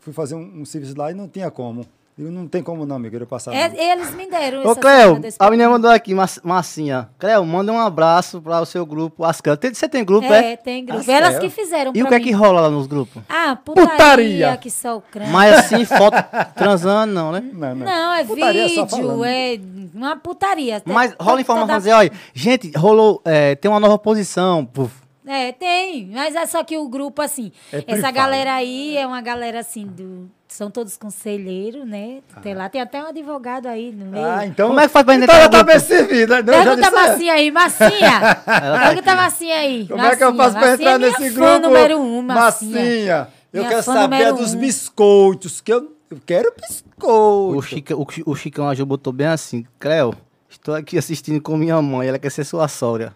Fui 0.01 0.13
fazer 0.13 0.35
um, 0.35 0.61
um 0.61 0.65
serviço 0.65 0.93
lá 0.95 1.09
e 1.09 1.15
não 1.15 1.27
tinha 1.27 1.49
como. 1.49 1.83
Eu 2.15 2.31
não 2.31 2.47
tem 2.47 2.61
como 2.61 2.85
não, 2.85 2.95
amigo, 2.97 3.15
eu 3.15 3.25
passar. 3.25 3.55
É, 3.55 3.91
eles 3.91 4.13
me 4.13 4.29
deram 4.29 4.61
Ô, 4.69 4.75
Cleo, 4.75 5.19
a 5.39 5.49
menina 5.49 5.67
mandou 5.67 5.89
aqui, 5.89 6.13
mas- 6.13 6.39
massinha. 6.43 7.09
Cleo, 7.17 7.43
manda 7.43 7.71
um 7.71 7.79
abraço 7.79 8.39
para 8.39 8.61
o 8.61 8.65
seu 8.67 8.85
grupo, 8.85 9.23
as. 9.23 9.41
Tem- 9.59 9.73
Você 9.73 9.89
tem 9.89 10.05
grupo, 10.05 10.31
é? 10.31 10.53
É, 10.53 10.55
tem 10.55 10.85
grupo. 10.85 11.03
Ah, 11.07 11.11
Elas 11.11 11.39
que 11.39 11.49
fizeram 11.49 11.91
E 11.95 12.03
o 12.03 12.07
que 12.07 12.13
é 12.13 12.19
que 12.19 12.31
rola 12.31 12.61
lá 12.61 12.69
nos 12.69 12.85
grupos? 12.85 13.23
Ah, 13.27 13.55
putaria, 13.55 13.89
Putaria. 13.91 14.57
que 14.57 14.69
só 14.69 14.97
o 14.97 15.01
crânio. 15.01 15.33
Mas 15.33 15.55
assim, 15.57 15.83
foto 15.85 16.15
transando, 16.55 17.11
não, 17.13 17.31
né? 17.31 17.43
Não, 17.51 17.75
não. 17.75 17.85
Não, 17.85 18.13
é 18.13 18.23
Putaria 18.23 18.69
só 18.69 18.85
vídeo, 18.85 19.23
é 19.25 19.59
uma 19.95 20.15
putaria. 20.15 20.83
Mas 20.85 21.15
rola 21.19 21.41
informação 21.41 21.67
toda- 21.67 21.79
dizer, 21.79 21.93
olha, 21.93 22.11
gente, 22.33 22.71
rolou, 22.77 23.21
é, 23.25 23.55
tem 23.55 23.71
uma 23.71 23.79
nova 23.79 23.97
posição. 23.97 24.63
Puf. 24.65 25.02
É, 25.25 25.51
tem. 25.53 26.07
Mas 26.11 26.35
é 26.35 26.45
só 26.45 26.63
que 26.63 26.77
o 26.77 26.87
grupo, 26.87 27.21
assim, 27.21 27.51
É 27.71 27.77
essa 27.77 27.85
privado. 27.85 28.13
galera 28.15 28.53
aí 28.55 28.97
é 28.97 29.07
uma 29.07 29.21
galera, 29.21 29.59
assim, 29.59 29.85
do... 29.87 30.29
São 30.47 30.69
todos 30.69 30.95
conselheiros, 30.97 31.83
né? 31.87 32.19
Tem 32.43 32.53
lá, 32.53 32.69
tem 32.69 32.79
até 32.79 33.01
um 33.01 33.07
advogado 33.07 33.65
aí 33.65 33.91
no 33.91 34.05
meio. 34.05 34.23
Ah, 34.23 34.45
então. 34.45 34.67
Como 34.67 34.79
é 34.79 34.83
que 34.83 34.89
faz 34.93 35.03
pra 35.03 35.15
então 35.15 35.23
entrar 35.23 35.35
ela 35.37 35.45
no 35.45 35.49
tá 35.51 35.57
grupo? 35.63 35.71
bem 35.71 35.79
servida. 35.79 36.35
Já 36.35 36.43
Pergunta 36.43 36.87
a 36.87 36.89
é. 36.89 36.91
Massinha 37.09 37.33
aí, 37.33 37.51
Massinha. 37.51 38.35
Pergunta 38.85 39.11
a 39.11 39.15
Massinha 39.15 39.55
aí. 39.55 39.87
Como 39.87 40.01
é 40.03 40.15
que 40.15 40.23
eu 40.23 40.33
Massinha. 40.33 40.43
faço 40.43 40.57
pra 40.59 40.69
Massinha 40.69 40.73
entrar 40.73 40.91
é 40.93 40.97
minha 40.99 41.09
nesse 41.19 41.29
fã 41.35 41.59
grupo? 41.59 41.67
número 41.67 41.97
um, 41.99 42.21
Massinha. 42.21 42.79
Massinha. 42.79 43.27
Eu 43.51 43.59
Minha 43.61 43.69
quero 43.69 43.83
fã 43.83 43.93
saber 43.93 44.17
número 44.17 44.37
dos 44.37 44.53
um. 44.53 44.59
biscoitos, 44.59 45.61
que 45.61 45.73
eu, 45.73 45.91
eu 46.11 46.17
quero 46.23 46.53
biscoito. 46.55 47.57
O, 47.57 47.61
Chica, 47.63 47.95
o, 47.95 48.07
o 48.27 48.35
Chicão 48.35 48.69
Aju 48.69 48.85
botou 48.85 49.11
bem 49.11 49.27
assim, 49.27 49.65
Cleo, 49.79 50.13
estou 50.49 50.75
aqui 50.75 50.99
assistindo 50.99 51.41
com 51.41 51.57
minha 51.57 51.81
mãe, 51.81 52.07
ela 52.09 52.19
quer 52.19 52.29
ser 52.31 52.43
sua 52.43 52.67
sogra. 52.67 53.13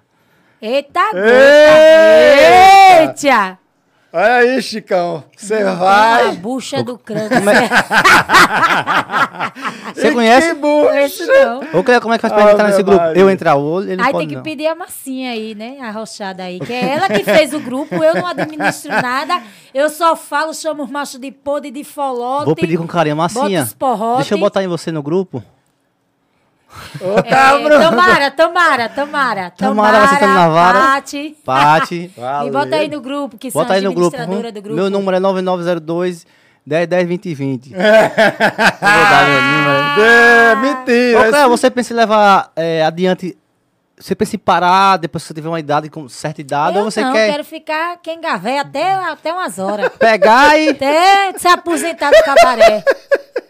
Eita, 0.61 1.01
Eita! 3.01 3.59
Olha 4.13 4.35
aí, 4.37 4.61
Chicão. 4.61 5.23
Você 5.35 5.55
A 5.55 5.73
vai. 5.73 6.31
bucha 6.37 6.81
do 6.81 6.97
crânio. 6.97 7.29
Você 9.93 10.07
E 10.09 10.11
conhece? 10.13 10.55
Que 10.55 10.61
bucha. 10.61 11.59
Ô, 11.77 11.83
Cleo, 11.83 12.01
como 12.01 12.13
é 12.13 12.17
que 12.17 12.21
faz 12.21 12.33
pra 12.33 12.45
Ah, 12.45 12.51
entrar 12.53 12.63
nesse 12.67 12.77
meu 12.77 12.85
grupo? 12.85 13.01
marido. 13.03 13.19
Eu 13.19 13.29
entrar, 13.29 13.55
ou 13.55 13.83
ele 13.83 13.97
não 13.97 14.05
Aí 14.05 14.13
tem 14.13 14.27
que 14.29 14.35
não. 14.37 14.41
pedir 14.43 14.65
a 14.67 14.73
massinha 14.75 15.31
aí, 15.31 15.53
né? 15.53 15.77
A 15.81 15.91
rochada 15.91 16.43
aí. 16.43 16.59
Que 16.59 16.73
é 16.73 16.93
ela 16.93 17.07
que 17.09 17.23
fez 17.23 17.53
o 17.53 17.59
grupo, 17.59 17.95
eu 18.03 18.15
não 18.15 18.25
administro 18.25 18.91
nada. 18.91 19.41
Eu 19.73 19.89
só 19.89 20.15
falo, 20.15 20.53
chamo 20.55 20.83
os 20.83 20.89
machos 20.89 21.19
de 21.19 21.31
podre, 21.31 21.69
de 21.69 21.83
folote. 21.83 22.45
Vou 22.45 22.55
pedir 22.55 22.77
com 22.77 22.87
carinho, 22.87 23.17
Massinha. 23.17 23.61
Os 23.63 23.73
porrote. 23.73 24.17
Deixa 24.19 24.33
eu 24.35 24.39
botar 24.39 24.63
em 24.63 24.67
você 24.67 24.91
no 24.91 25.03
grupo. 25.03 25.43
Ô, 27.01 27.19
É, 27.19 27.79
tomara, 27.89 28.31
tomara, 28.31 28.89
tomara. 28.89 29.51
Tomara, 29.51 30.07
você 30.07 30.17
tá 30.17 30.27
na 30.27 30.49
vara. 30.49 30.79
Pati. 30.79 31.37
Pati. 31.45 32.11
Me 32.43 32.49
bota 32.51 32.75
aí 32.75 32.87
no 32.89 33.01
grupo, 33.01 33.37
que 33.37 33.51
Bota 33.51 33.67
são 33.67 33.75
aí 33.75 33.81
no 33.81 33.93
grupo. 33.93 34.17
do 34.17 34.61
grupo. 34.61 34.75
Meu 34.75 34.89
número 34.89 35.17
é 35.17 35.19
9902 35.19 36.25
1010 36.65 37.07
2020. 37.07 37.71
Eu 37.71 37.77
vou 37.77 37.81
dar 37.81 39.25
meu 39.29 39.41
número. 39.41 40.01
É, 40.03 40.55
mentira. 40.55 41.19
Ô, 41.19 41.29
Cleo, 41.29 41.49
você 41.49 41.69
pensa 41.71 41.93
em 41.93 41.95
levar 41.95 42.51
é, 42.55 42.83
adiante. 42.83 43.37
Você 43.99 44.13
pensa 44.13 44.35
em 44.35 44.39
parar 44.39 44.97
depois 44.97 45.23
que 45.23 45.29
você 45.29 45.33
tiver 45.33 45.49
uma 45.49 45.59
idade 45.59 45.89
com 45.89 46.07
certa 46.07 46.39
idade? 46.41 46.77
Eu 46.77 46.83
ou 46.83 46.91
você 46.91 47.01
não, 47.01 47.13
quer 47.13 47.31
quero 47.31 47.43
ficar 47.43 47.97
quem 48.03 48.21
gavé 48.21 48.59
até, 48.59 48.93
até 48.93 49.33
umas 49.33 49.57
horas. 49.57 49.89
pegar 49.97 50.59
e 50.59 50.69
Até 50.69 51.33
se 51.37 51.47
aposentar 51.47 52.11
do 52.11 52.23
cabaré. 52.23 52.83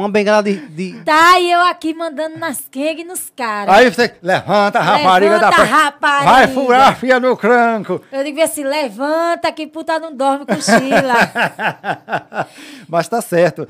uma 0.00 0.08
bengala 0.08 0.42
de. 0.42 0.56
de- 0.68 1.00
Tá, 1.04 1.38
e 1.38 1.50
eu 1.50 1.60
aqui 1.60 1.94
mandando 1.94 2.36
nas 2.38 2.66
quengas 2.70 3.02
e 3.02 3.04
nos 3.04 3.30
caras. 3.34 3.74
Aí 3.74 3.88
você 3.90 4.14
levanta 4.22 4.80
rapariga 4.80 5.38
da 5.38 5.48
Levanta, 5.50 5.56
frente. 5.56 5.70
rapariga. 5.70 6.30
Vai 6.32 6.48
furar 6.48 6.88
a 6.88 6.94
filha 6.94 7.20
no 7.20 7.36
cranco. 7.36 8.00
Eu 8.10 8.24
digo 8.24 8.40
assim, 8.42 8.64
levanta 8.64 9.50
que 9.52 9.66
puta 9.66 9.98
não 9.98 10.14
dorme, 10.14 10.44
cochila. 10.46 11.14
Mas 12.88 13.08
tá 13.08 13.20
certo. 13.22 13.66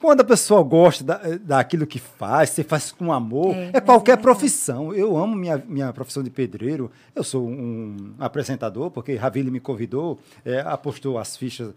Quando 0.00 0.20
a 0.20 0.24
pessoa 0.24 0.62
gosta 0.62 1.02
da, 1.02 1.20
daquilo 1.40 1.84
que 1.84 1.98
faz, 1.98 2.50
você 2.50 2.62
faz 2.62 2.92
com 2.92 3.12
amor, 3.12 3.52
É, 3.54 3.70
é, 3.74 3.80
qualquer 3.80 4.12
é 4.12 4.16
profissão. 4.16 4.94
Eu 4.94 5.16
amo 5.16 5.34
minha, 5.34 5.60
minha 5.66 5.92
profissão 5.92 6.22
de 6.22 6.30
pedreiro. 6.30 6.88
Eu 7.16 7.24
sou 7.24 7.44
um 7.48 8.14
apresentador, 8.20 8.92
porque 8.92 9.16
Ravile 9.16 9.50
me 9.50 9.58
convidou, 9.58 10.20
é, 10.44 10.60
apostou 10.60 11.18
as 11.18 11.36
fichas 11.36 11.72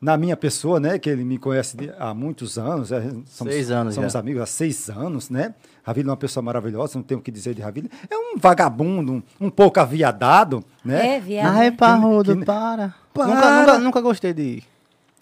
na 0.00 0.16
minha 0.16 0.36
pessoa, 0.36 0.78
né? 0.78 0.98
Que 0.98 1.10
ele 1.10 1.24
me 1.24 1.38
conhece 1.38 1.76
há 1.98 2.12
muitos 2.14 2.58
anos. 2.58 2.92
é, 2.92 3.00
somos, 3.26 3.52
Seis 3.54 3.70
anos 3.70 3.94
Somos 3.94 4.12
já. 4.12 4.18
amigos 4.18 4.42
há 4.42 4.46
seis 4.46 4.88
anos, 4.90 5.28
né? 5.30 5.54
Ravile 5.82 6.08
é 6.08 6.10
uma 6.10 6.16
pessoa 6.16 6.42
maravilhosa, 6.42 6.98
não 6.98 7.02
tenho 7.02 7.18
o 7.20 7.22
que 7.22 7.30
dizer 7.30 7.54
de 7.54 7.62
Ravile. 7.62 7.90
É 8.10 8.16
um 8.16 8.36
vagabundo, 8.38 9.12
um, 9.12 9.22
um 9.40 9.50
pouco 9.50 9.80
aviadado, 9.80 10.62
né? 10.84 11.16
É, 11.16 11.20
viado. 11.20 11.56
Ai, 11.56 11.70
parrudo, 11.70 12.36
que- 12.36 12.44
para. 12.44 12.94
Para. 13.14 13.26
Nunca, 13.26 13.60
nunca, 13.60 13.78
nunca 13.78 14.00
gostei 14.00 14.32
de. 14.32 14.62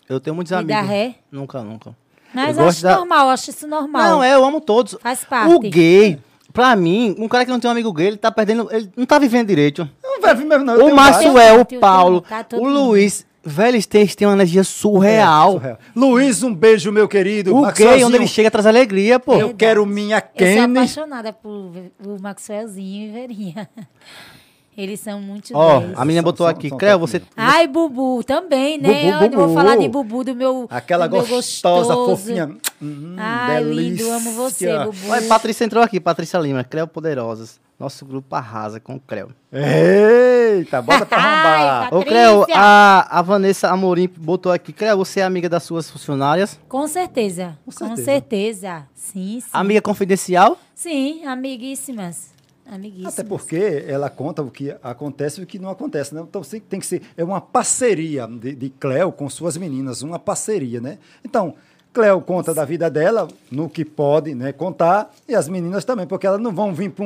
Eu 0.09 0.21
tenho 0.21 0.35
muitos 0.37 0.51
De 0.51 0.55
amigos. 0.55 0.75
dar 0.75 0.83
ré? 0.83 1.15
Nunca, 1.33 1.63
nunca. 1.63 1.95
Mas 2.35 2.57
Eu 2.59 2.69
acho 2.69 2.83
da- 2.83 2.97
normal, 2.97 3.29
acho 3.31 3.51
isso 3.51 3.67
normal. 3.67 4.03
Não, 4.03 4.23
é, 4.23 4.35
eu 4.35 4.45
amo 4.45 4.61
todos. 4.61 4.97
Faz 5.01 5.25
parte. 5.25 5.53
O 5.55 5.59
gay, 5.59 6.19
pra 6.53 6.77
mim, 6.77 7.15
um 7.19 7.27
cara 7.29 7.45
que 7.45 7.51
não 7.51 7.59
tem 7.59 7.69
um 7.69 7.73
amigo 7.73 7.93
gay, 7.93 8.09
ele 8.09 8.17
tá 8.17 8.31
perdendo. 8.31 8.69
Ele 8.71 8.91
não 8.97 9.07
tá 9.07 9.19
vivendo 9.19 9.49
direito. 9.49 9.89
Não 10.03 10.21
vai 10.21 10.35
mesmo, 10.35 10.65
não. 10.65 10.75
o 10.75 10.95
vários. 10.95 11.35
é, 11.37 11.53
o 11.53 11.65
Paulo, 11.81 12.21
tá 12.21 12.45
o. 12.55 12.69
Luiz. 12.69 13.26
Velho, 13.49 13.77
eles 13.77 13.87
têm, 13.87 14.09
uma 14.27 14.33
energia 14.33 14.65
surreal. 14.65 15.51
É, 15.51 15.53
surreal. 15.53 15.79
Luiz, 15.95 16.43
um 16.43 16.53
beijo, 16.53 16.91
meu 16.91 17.07
querido. 17.07 17.55
O 17.55 17.63
Maxwellzinho, 17.63 17.99
gay, 17.99 18.05
onde 18.05 18.17
ele 18.17 18.27
chega, 18.27 18.51
traz 18.51 18.67
alegria, 18.67 19.21
pô. 19.21 19.35
Eu 19.35 19.55
quero 19.55 19.87
minha 19.87 20.17
Eu 20.17 20.21
sou 20.21 20.35
Kenny. 20.37 20.79
apaixonada 20.79 21.33
por, 21.33 21.73
por 22.03 22.21
Maxwellzinho 22.21 23.09
e 23.09 23.13
Verinha. 23.13 23.71
Eles 24.77 25.01
são 25.01 25.21
muito 25.23 25.51
Ó, 25.55 25.81
dez. 25.81 25.93
a 25.99 26.05
menina 26.05 26.23
botou 26.23 26.47
são- 26.47 26.51
aqui. 26.55 26.69
são 26.69 26.77
Creu, 26.77 26.99
você. 26.99 27.23
Ai, 27.37 27.67
Bubu 27.67 28.23
também, 28.23 28.77
né? 28.79 28.89
Bubu, 29.13 29.25
Eu 29.25 29.31
não 29.31 29.47
vou 29.47 29.55
falar 29.55 29.77
de 29.77 29.89
Bubu, 29.89 30.23
do 30.23 30.35
meu 30.35 30.67
Aquela 30.71 31.07
do 31.07 31.17
meu 31.17 31.27
gostosa, 31.27 31.95
gostoso. 31.95 32.17
fofinha. 32.23 32.55
Hum, 32.83 33.17
Ai, 33.19 33.63
lindo, 33.63 34.11
amo 34.13 34.33
você, 34.33 34.67
delícia. 34.67 34.85
Bubu. 34.85 35.11
Olha, 35.13 35.23
Patrícia 35.27 35.65
entrou 35.65 35.83
aqui, 35.83 35.99
Patrícia 35.99 36.39
Lima, 36.39 36.63
Creu 36.63 36.87
Poderosas. 36.87 37.59
Nosso 37.79 38.05
grupo 38.07 38.35
arrasa 38.35 38.79
com 38.81 38.95
o 38.97 39.01
Creu. 39.01 39.31
Eita, 39.53 40.81
bota 40.83 41.05
pra 41.07 41.19
arrombar. 41.19 41.95
Ô, 41.95 42.03
Creu, 42.05 42.47
a, 42.55 43.19
a 43.19 43.23
Vanessa 43.23 43.69
Amorim 43.69 44.09
botou 44.17 44.51
aqui. 44.53 44.73
Creu, 44.73 44.97
você 44.99 45.21
é 45.21 45.25
amiga 45.25 45.49
das 45.49 45.63
suas 45.63 45.91
funcionárias? 45.91 46.59
Com 46.69 46.87
certeza. 46.89 47.57
Com 47.65 47.71
certeza. 47.73 48.05
certeza. 48.05 48.83
Sim, 48.95 49.41
sim. 49.41 49.49
Amiga 49.53 49.81
confidencial? 49.83 50.59
Sim, 50.75 51.25
amiguíssimas. 51.27 52.35
Amiguíssimas. 52.69 53.19
Até 53.19 53.29
porque 53.29 53.85
ela 53.87 54.11
conta 54.11 54.43
o 54.43 54.51
que 54.51 54.75
acontece 54.83 55.41
e 55.41 55.45
o 55.45 55.47
que 55.47 55.59
não 55.59 55.71
acontece, 55.71 56.15
né? 56.15 56.21
Então 56.29 56.43
tem 56.43 56.81
que 56.81 56.87
ser. 56.87 57.03
É 57.17 57.23
uma 57.23 57.41
parceria 57.41 58.27
de, 58.27 58.55
de 58.55 58.71
Cleo 58.71 59.13
com 59.13 59.31
suas 59.31 59.57
meninas, 59.57 60.03
uma 60.03 60.19
parceria, 60.19 60.81
né? 60.81 60.99
Então, 61.25 61.55
Cleo 61.93 62.21
conta 62.21 62.53
da 62.53 62.65
vida 62.65 62.91
dela, 62.91 63.29
no 63.51 63.71
que 63.71 63.85
pode 63.85 64.35
né, 64.35 64.53
contar, 64.53 65.15
e 65.27 65.35
as 65.35 65.49
meninas 65.49 65.85
também, 65.85 66.07
porque 66.07 66.27
elas 66.27 66.41
não 66.41 66.53
vão 66.53 66.75
vir 66.75 66.91
para 66.91 67.05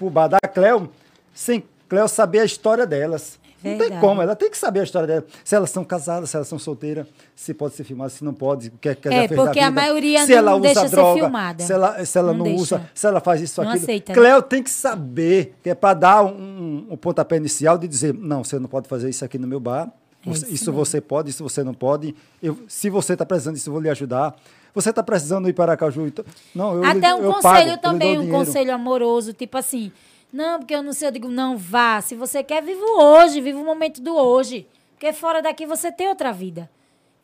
o 0.00 0.10
bar 0.10 0.28
da 0.28 0.40
Cleo 0.40 0.90
sem 1.32 1.62
Cleo 1.88 2.08
saber 2.08 2.40
a 2.40 2.44
história 2.44 2.86
delas. 2.86 3.38
Não 3.64 3.70
tem 3.70 3.78
Verdade. 3.78 4.00
como, 4.00 4.20
ela 4.22 4.34
tem 4.34 4.50
que 4.50 4.58
saber 4.58 4.80
a 4.80 4.82
história 4.82 5.06
dela. 5.06 5.24
Se 5.44 5.54
elas 5.54 5.70
são 5.70 5.84
casadas, 5.84 6.30
se 6.30 6.36
elas 6.36 6.48
são 6.48 6.58
solteiras, 6.58 7.06
se 7.34 7.54
pode 7.54 7.74
ser 7.74 7.84
filmada, 7.84 8.10
se 8.10 8.24
não 8.24 8.34
pode, 8.34 8.68
o 8.68 8.78
que 8.78 8.88
é 8.88 8.94
que 8.94 9.06
ela 9.08 9.16
É, 9.16 9.28
fez 9.28 9.40
porque 9.40 9.60
a 9.60 9.70
maioria 9.70 10.24
se 10.26 10.32
não 10.32 10.38
ela 10.38 10.52
usa 10.54 10.62
deixa 10.62 10.80
ser 10.88 10.90
droga, 10.96 11.20
filmada. 11.20 11.64
Se 11.64 11.72
ela, 11.72 12.04
se 12.04 12.18
ela 12.18 12.32
Não 12.32 12.44
não, 12.44 12.54
usa, 12.56 12.82
se 12.94 13.06
ela 13.06 13.20
faz 13.20 13.40
isso, 13.40 13.62
Não 13.62 13.68
aquilo. 13.70 13.84
aceita, 13.84 14.12
né? 14.12 14.18
Cleo 14.18 14.42
tem 14.42 14.62
que 14.62 14.70
saber, 14.70 15.54
que 15.62 15.70
é 15.70 15.74
para 15.74 15.94
dar 15.94 16.24
um, 16.24 16.86
um 16.90 16.96
pontapé 16.96 17.36
inicial 17.36 17.78
de 17.78 17.86
dizer, 17.86 18.12
não, 18.14 18.42
você 18.44 18.58
não 18.58 18.68
pode 18.68 18.88
fazer 18.88 19.08
isso 19.08 19.24
aqui 19.24 19.38
no 19.38 19.46
meu 19.46 19.60
bar, 19.60 19.92
É 20.26 20.30
isso 20.30 20.46
isso 20.50 20.72
você 20.72 21.00
pode, 21.00 21.30
isso 21.30 21.42
você 21.42 21.62
não 21.64 21.74
pode. 21.74 22.14
Eu, 22.42 22.58
se 22.68 22.90
você 22.90 23.12
está 23.14 23.24
precisando 23.26 23.54
disso, 23.54 23.68
eu 23.68 23.72
vou 23.72 23.82
lhe 23.82 23.88
ajudar. 23.90 24.34
Você 24.74 24.88
está 24.88 25.02
precisando 25.02 25.48
ir 25.50 25.52
para 25.52 25.72
Aracaju? 25.72 26.06
então- 26.06 26.24
Não, 26.54 26.76
eu, 26.76 26.84
Até 26.84 27.10
eu 27.12 27.16
um 27.16 27.20
pago, 27.32 27.42
conselho 27.42 27.68
eu 27.70 27.74
lhe 27.74 27.80
também, 27.82 28.18
um 28.18 28.20
dinheiro. 28.22 28.38
conselho 28.38 28.74
amoroso, 28.74 29.32
tipo 29.34 29.58
assim, 29.58 29.92
não, 30.32 30.58
porque 30.58 30.74
eu 30.74 30.82
não 30.82 30.92
sei, 30.92 31.08
eu 31.08 31.12
digo, 31.12 31.28
não, 31.28 31.56
vá. 31.56 32.00
Se 32.00 32.14
você 32.14 32.42
quer, 32.42 32.62
viva 32.62 32.82
o 32.82 33.02
hoje, 33.02 33.40
viva 33.40 33.60
o 33.60 33.64
momento 33.64 34.00
do 34.00 34.16
hoje. 34.16 34.66
Porque 34.92 35.12
fora 35.12 35.42
daqui 35.42 35.66
você 35.66 35.92
tem 35.92 36.08
outra 36.08 36.32
vida. 36.32 36.70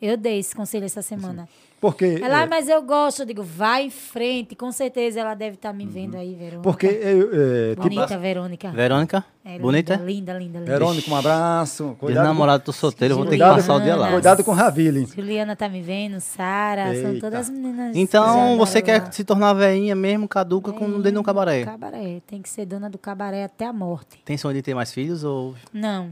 Eu 0.01 0.15
dei 0.15 0.39
esse 0.39 0.55
conselho 0.55 0.85
essa 0.85 1.01
semana. 1.01 1.47
Porque, 1.81 2.19
Ela, 2.21 2.41
é, 2.41 2.43
"Ah, 2.43 2.45
mas 2.45 2.67
eu 2.67 2.81
gosto. 2.81 3.21
Eu 3.21 3.25
digo, 3.25 3.41
vai 3.41 3.85
em 3.85 3.89
frente. 3.89 4.53
Com 4.53 4.69
certeza 4.69 5.21
ela 5.21 5.33
deve 5.33 5.55
estar 5.55 5.71
me 5.71 5.85
vendo 5.85 6.15
aí, 6.17 6.33
Verônica. 6.35 6.61
porque 6.61 6.85
eu, 6.87 7.29
é, 7.31 7.69
tipo, 7.69 7.83
Bonita, 7.83 8.17
Verônica. 8.17 8.69
Verônica, 8.71 9.25
É, 9.45 9.57
bonita? 9.59 9.95
Linda, 9.95 10.33
linda, 10.33 10.59
linda. 10.59 10.71
Verônica, 10.71 11.09
um 11.09 11.15
abraço. 11.15 11.95
Cuidado, 11.97 12.23
com- 12.25 12.27
namorado, 12.29 12.63
tô 12.65 12.73
solteiro, 12.73 13.15
vou 13.15 13.25
ter 13.25 13.37
que 13.37 13.43
passar 13.43 13.75
o 13.75 13.79
dia 13.81 13.95
lá. 13.95 14.11
cuidado 14.11 14.43
com 14.43 14.51
Ravile. 14.51 15.05
Juliana 15.05 15.55
tá 15.55 15.69
me 15.69 15.81
vendo, 15.81 16.19
Sara, 16.19 16.93
são 17.01 17.17
todas 17.19 17.49
meninas. 17.49 17.95
Então, 17.95 18.57
você 18.57 18.81
quer 18.81 19.01
lá. 19.03 19.11
se 19.13 19.23
tornar 19.23 19.53
veinha 19.53 19.95
mesmo, 19.95 20.27
caduca, 20.27 20.73
com 20.73 20.85
dentro 20.97 21.11
de 21.13 21.17
um 21.17 21.23
cabaré? 21.23 21.63
Cabaré, 21.63 22.21
tem 22.27 22.41
que 22.41 22.49
ser 22.49 22.65
dona 22.65 22.89
do 22.89 22.97
cabaré 22.97 23.45
até 23.45 23.65
a 23.65 23.71
morte. 23.73 24.19
Tem 24.25 24.37
sonho 24.37 24.53
de 24.55 24.61
ter 24.61 24.73
mais 24.73 24.91
filhos 24.93 25.23
ou... 25.23 25.55
Não, 25.71 26.09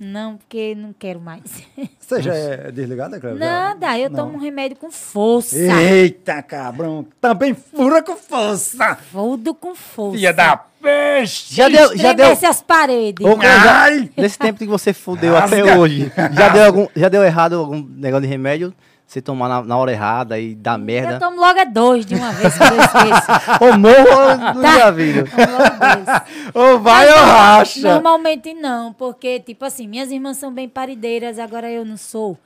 não, 0.00 0.36
porque 0.38 0.74
não 0.74 0.92
quero 0.92 1.20
mais. 1.20 1.42
Você 2.00 2.22
já 2.22 2.34
é 2.34 2.72
desligada, 2.72 3.20
Cléber? 3.20 3.38
Nada, 3.38 3.98
eu 3.98 4.08
Não. 4.10 4.24
tomo 4.24 4.36
um 4.38 4.40
remédio 4.40 4.76
com 4.78 4.90
força. 4.90 5.56
Eita, 5.56 6.42
cabrão. 6.42 7.06
Também 7.20 7.54
fura 7.54 8.02
com 8.02 8.16
força. 8.16 8.96
Fudo 9.12 9.54
com 9.54 9.74
força. 9.74 10.16
Filha 10.16 10.32
da 10.32 10.56
peixe. 10.56 11.54
Já 11.54 11.68
deu, 11.68 11.96
já 11.96 12.12
deu... 12.14 12.32
As 12.32 12.62
paredes. 12.62 13.24
Ô, 13.24 13.40
já- 13.40 13.82
Ai. 13.82 14.10
Nesse 14.16 14.38
tempo 14.38 14.58
que 14.58 14.66
você 14.66 14.92
fudeu 14.92 15.34
Rasga. 15.34 15.62
até 15.62 15.76
hoje, 15.76 16.10
já 16.32 16.48
deu, 16.48 16.64
algum, 16.64 16.86
já 16.96 17.08
deu 17.08 17.22
errado 17.22 17.54
algum 17.56 17.80
negócio 17.80 18.22
de 18.22 18.28
remédio? 18.28 18.74
Você 19.10 19.20
tomar 19.20 19.48
na, 19.48 19.60
na 19.64 19.76
hora 19.76 19.90
errada 19.90 20.38
e 20.38 20.54
dar 20.54 20.78
Eu 20.78 20.84
merda? 20.84 21.18
tomo 21.18 21.40
logo 21.40 21.58
é 21.58 21.64
dois 21.64 22.06
de 22.06 22.14
uma 22.14 22.30
vez, 22.30 22.54
que 22.56 22.62
eu 22.62 22.80
esqueço. 22.80 23.28
Ou 23.60 23.76
morro 23.76 24.54
do 24.54 24.62
Tá. 24.62 24.84
logo 24.84 24.96
dois. 24.96 26.54
Ou 26.54 26.78
vai 26.78 27.06
Mas 27.08 27.16
ou 27.16 27.24
racha. 27.26 27.92
Normalmente 27.92 28.54
não, 28.54 28.92
porque, 28.92 29.40
tipo 29.40 29.64
assim, 29.64 29.88
minhas 29.88 30.12
irmãs 30.12 30.36
são 30.36 30.52
bem 30.52 30.68
parideiras, 30.68 31.40
agora 31.40 31.68
eu 31.68 31.84
não 31.84 31.96
sou. 31.96 32.38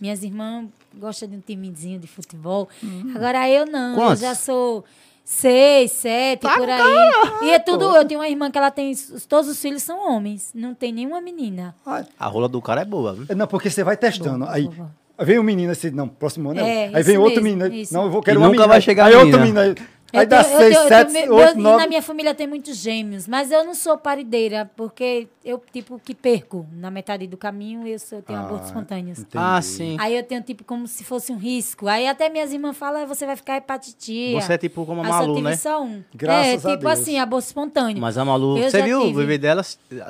Minhas 0.00 0.22
irmãs 0.22 0.64
gostam 0.94 1.28
de 1.28 1.36
um 1.36 1.40
timezinho 1.40 1.98
de 1.98 2.06
futebol. 2.06 2.70
Agora 3.14 3.46
eu 3.46 3.66
não, 3.66 3.94
Quantos? 3.94 4.22
eu 4.22 4.28
já 4.30 4.34
sou 4.34 4.86
seis, 5.22 5.92
sete, 5.92 6.40
por 6.40 6.70
aí. 6.70 7.42
E 7.42 7.50
é 7.50 7.58
tudo, 7.58 7.84
eu 7.94 8.04
tenho 8.06 8.20
uma 8.20 8.28
irmã 8.30 8.50
que 8.50 8.56
ela 8.56 8.70
tem, 8.70 8.94
todos 9.28 9.50
os 9.50 9.60
filhos 9.60 9.82
são 9.82 10.10
homens, 10.10 10.52
não 10.54 10.72
tem 10.72 10.90
nenhuma 10.90 11.20
menina. 11.20 11.74
Ai. 11.84 12.06
A 12.18 12.26
rola 12.28 12.48
do 12.48 12.62
cara 12.62 12.80
é 12.80 12.84
boa, 12.86 13.12
viu? 13.12 13.36
Não, 13.36 13.46
porque 13.46 13.68
você 13.68 13.84
vai 13.84 13.94
testando. 13.94 14.46
Boa, 14.46 14.52
aí 14.54 14.66
boa, 14.68 14.90
boa. 15.18 15.26
vem 15.26 15.38
um 15.38 15.42
menino 15.42 15.72
assim, 15.72 15.90
não, 15.90 16.08
próximo 16.08 16.50
ano. 16.50 16.60
não. 16.60 16.66
É, 16.66 16.90
aí 16.94 17.02
vem 17.02 17.18
outro 17.18 17.42
mesmo, 17.42 17.58
menino. 17.58 17.74
isso. 17.82 17.92
Não, 17.92 18.04
eu 18.04 18.10
vou 18.10 18.20
E 18.20 18.24
querer 18.24 18.36
uma 18.38 18.46
nunca 18.46 18.56
menina. 18.58 18.68
vai 18.68 18.80
chegar 18.80 19.06
Aí 19.06 19.14
a 19.14 19.18
outro 19.18 19.38
menina. 19.40 19.62
menino. 19.62 19.88
Aí, 20.10 20.20
aí 20.20 20.26
dá 20.26 20.42
tenho- 20.42 20.56
seis, 20.58 20.74
tenho- 20.74 20.88
sete, 20.88 21.12
tenho- 21.12 21.34
oito, 21.34 21.54
meu- 21.56 21.62
nove. 21.64 21.82
Na 21.82 21.86
minha 21.86 22.00
família 22.00 22.34
tem 22.34 22.46
muitos 22.46 22.76
gêmeos, 22.78 23.28
mas 23.28 23.50
eu 23.50 23.62
não 23.62 23.74
sou 23.74 23.98
parideira, 23.98 24.70
porque 24.74 25.28
eu, 25.44 25.62
tipo, 25.70 26.00
que 26.02 26.14
perco. 26.14 26.66
Na 26.72 26.90
metade 26.90 27.26
do 27.26 27.36
caminho, 27.36 27.86
eu, 27.86 27.98
sou, 27.98 28.16
eu 28.16 28.22
tenho 28.22 28.38
aborto 28.38 28.64
espontâneo. 28.64 29.10
entendi. 29.10 29.26
Ah, 29.34 29.60
sim. 29.60 29.98
Aí 30.00 30.16
eu 30.16 30.22
tenho, 30.22 30.40
tipo, 30.40 30.64
como 30.64 30.88
se 30.88 31.04
fosse 31.04 31.30
um 31.30 31.36
risco. 31.36 31.86
Aí 31.86 32.08
até 32.08 32.30
minhas 32.30 32.54
irmãs 32.54 32.74
falam, 32.74 33.02
"Ah, 33.02 33.04
você 33.04 33.26
vai 33.26 33.36
ficar 33.36 33.58
hepatitia. 33.58 34.40
Você 34.40 34.54
é 34.54 34.56
tipo 34.56 34.86
como 34.86 35.02
a 35.02 35.04
Eu 35.04 35.12
só 35.12 35.18
Malu, 35.18 35.34
tive 35.34 35.48
né? 35.50 35.56
só 35.56 35.82
um. 35.82 36.02
Graças 36.14 36.64
é, 36.64 36.68
a 36.68 36.70
tipo 36.72 36.86
Deus. 36.88 37.00
assim, 37.00 37.18
aborto 37.18 37.46
espontâneo. 37.46 38.00
Mas 38.00 38.16
a 38.16 38.24
Malu... 38.24 38.56
Eu 38.56 38.70
você 38.70 38.80
viu 38.82 39.00
o 39.02 39.06
tive. 39.08 39.18
bebê 39.18 39.36
dela? 39.36 39.62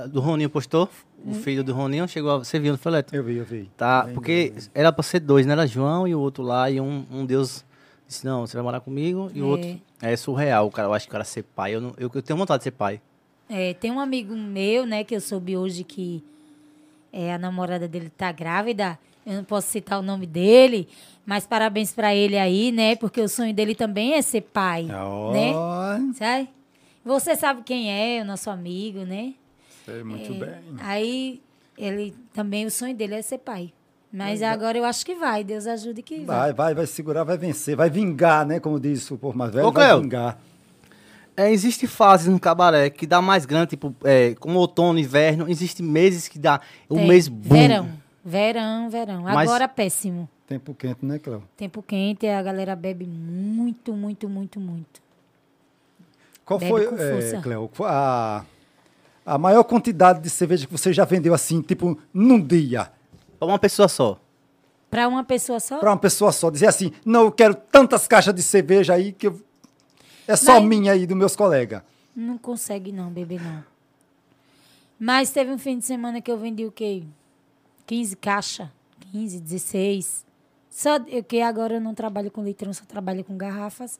Do 0.08 0.20
Roninho 0.20 0.48
postou? 0.48 0.88
O 1.24 1.34
filho 1.34 1.62
do 1.64 1.74
Roninho 1.74 2.06
chegou... 2.08 2.30
a- 2.30 2.38
Você 2.38 2.58
viu, 2.58 2.72
não 2.72 2.78
foi, 2.78 2.92
Leto? 2.92 3.14
Eu 3.14 3.22
vi, 3.24 3.36
eu 3.36 3.44
vi. 3.44 3.70
Tá, 3.76 4.04
Bem 4.04 4.14
porque 4.14 4.50
doido. 4.50 4.70
era 4.74 4.92
pra 4.92 5.02
ser 5.02 5.20
dois, 5.20 5.44
né? 5.46 5.52
Era 5.52 5.66
João 5.66 6.06
e 6.06 6.14
o 6.14 6.20
outro 6.20 6.42
lá, 6.42 6.70
e 6.70 6.80
um, 6.80 7.04
um 7.10 7.26
Deus 7.26 7.64
disse, 8.06 8.24
não, 8.24 8.46
você 8.46 8.56
vai 8.56 8.62
morar 8.64 8.80
comigo, 8.80 9.30
e 9.34 9.42
o 9.42 9.46
É. 9.46 9.48
outro 9.48 9.80
é 10.00 10.16
surreal, 10.16 10.70
cara. 10.70 10.88
Eu 10.88 10.94
acho 10.94 11.06
que 11.06 11.10
o 11.10 11.12
cara 11.12 11.24
ser 11.24 11.42
pai, 11.42 11.74
eu, 11.74 11.80
não, 11.80 11.92
eu, 11.98 12.10
eu 12.14 12.22
tenho 12.22 12.38
vontade 12.38 12.60
de 12.60 12.64
ser 12.64 12.70
pai. 12.70 13.00
É, 13.48 13.74
tem 13.74 13.90
um 13.90 13.98
amigo 14.00 14.34
meu, 14.34 14.86
né, 14.86 15.02
que 15.04 15.14
eu 15.14 15.20
soube 15.20 15.56
hoje 15.56 15.82
que 15.84 16.22
é, 17.12 17.32
a 17.34 17.38
namorada 17.38 17.88
dele 17.88 18.10
tá 18.16 18.30
grávida. 18.32 18.98
Eu 19.26 19.34
não 19.34 19.44
posso 19.44 19.68
citar 19.68 19.98
o 19.98 20.02
nome 20.02 20.26
dele, 20.26 20.88
mas 21.26 21.46
parabéns 21.46 21.92
pra 21.92 22.14
ele 22.14 22.38
aí, 22.38 22.72
né? 22.72 22.96
Porque 22.96 23.20
o 23.20 23.28
sonho 23.28 23.52
dele 23.52 23.74
também 23.74 24.14
é 24.14 24.22
ser 24.22 24.40
pai, 24.42 24.84
né? 24.84 25.52
Ó, 25.54 25.98
Sabe? 26.14 26.48
Você 27.04 27.36
sabe 27.36 27.62
quem 27.62 27.90
é, 27.92 28.22
o 28.22 28.24
nosso 28.24 28.48
amigo, 28.48 29.00
né? 29.00 29.34
Sei 29.92 30.04
muito 30.04 30.34
bem. 30.34 30.54
Aí 30.80 31.40
ele 31.76 32.14
também 32.32 32.66
o 32.66 32.70
sonho 32.70 32.94
dele 32.94 33.14
é 33.14 33.22
ser 33.22 33.38
pai. 33.38 33.72
Mas 34.12 34.42
agora 34.42 34.78
eu 34.78 34.84
acho 34.84 35.04
que 35.04 35.14
vai, 35.14 35.44
Deus 35.44 35.66
ajude 35.66 36.02
que 36.02 36.20
vai. 36.20 36.24
Vai, 36.24 36.52
vai, 36.54 36.74
vai 36.74 36.86
segurar, 36.86 37.24
vai 37.24 37.36
vencer, 37.36 37.76
vai 37.76 37.90
vingar, 37.90 38.46
né? 38.46 38.58
Como 38.58 38.80
diz 38.80 39.10
o 39.10 39.18
povo 39.18 39.36
mais 39.36 39.52
velho, 39.52 39.66
Ô, 39.66 39.72
vai 39.72 39.86
Cleo. 39.88 40.00
vingar. 40.00 40.38
É, 41.36 41.52
existe 41.52 41.86
fases 41.86 42.26
no 42.26 42.40
cabaré 42.40 42.90
que 42.90 43.06
dá 43.06 43.20
mais 43.22 43.44
grande, 43.46 43.68
tipo, 43.70 43.94
é, 44.02 44.34
como 44.40 44.58
outono, 44.58 44.98
inverno. 44.98 45.48
Existe 45.48 45.82
meses 45.82 46.26
que 46.26 46.38
dá 46.38 46.60
o 46.88 46.94
Tem. 46.96 47.06
mês 47.06 47.28
boom. 47.28 47.54
Verão, 47.54 47.88
verão, 48.24 48.90
verão. 48.90 49.22
Mas- 49.22 49.48
Agora 49.48 49.68
péssimo. 49.68 50.28
Tempo 50.48 50.74
quente, 50.74 51.04
né, 51.04 51.18
Cléo? 51.18 51.42
Tempo 51.56 51.82
quente, 51.82 52.26
a 52.26 52.42
galera 52.42 52.74
bebe 52.74 53.06
muito, 53.06 53.92
muito, 53.92 54.28
muito, 54.28 54.58
muito. 54.58 55.00
Qual 56.44 56.58
Bebe 56.58 56.70
foi, 56.72 56.86
com 56.86 56.96
é. 56.96 57.40
Cléo, 57.42 57.70
a, 57.84 58.42
a 59.34 59.38
maior 59.38 59.62
quantidade 59.64 60.20
de 60.20 60.30
cerveja 60.30 60.66
que 60.66 60.72
você 60.72 60.92
já 60.92 61.04
vendeu 61.04 61.34
assim, 61.34 61.60
tipo, 61.62 61.98
num 62.12 62.40
dia? 62.40 62.90
Pra 63.38 63.46
uma 63.48 63.58
pessoa 63.58 63.88
só. 63.88 64.20
Pra 64.90 65.06
uma 65.06 65.22
pessoa 65.22 65.60
só? 65.60 65.78
Para 65.78 65.90
uma 65.90 65.98
pessoa 65.98 66.32
só. 66.32 66.50
Dizer 66.50 66.66
assim, 66.66 66.92
não, 67.04 67.24
eu 67.24 67.32
quero 67.32 67.54
tantas 67.54 68.06
caixas 68.08 68.34
de 68.34 68.42
cerveja 68.42 68.94
aí 68.94 69.12
que 69.12 69.26
eu- 69.26 69.40
é 70.26 70.34
só 70.36 70.58
Mas- 70.58 70.68
minha 70.68 70.92
aí, 70.92 71.06
dos 71.06 71.16
meus 71.16 71.36
colegas. 71.36 71.82
Não 72.16 72.38
consegue 72.38 72.90
não, 72.90 73.10
beber 73.10 73.40
não. 73.42 73.62
Mas 74.98 75.30
teve 75.30 75.50
um 75.52 75.58
fim 75.58 75.78
de 75.78 75.84
semana 75.84 76.20
que 76.20 76.30
eu 76.30 76.38
vendi 76.38 76.64
o 76.66 76.72
quê? 76.72 77.02
15 77.86 78.16
caixas. 78.16 78.68
15, 79.12 79.40
16. 79.40 80.24
Só 80.70 80.96
eu 81.06 81.22
que 81.22 81.40
agora 81.40 81.74
eu 81.74 81.80
não 81.80 81.94
trabalho 81.94 82.30
com 82.30 82.42
litrão, 82.42 82.72
só 82.72 82.84
trabalho 82.84 83.24
com 83.24 83.36
garrafas. 83.36 83.98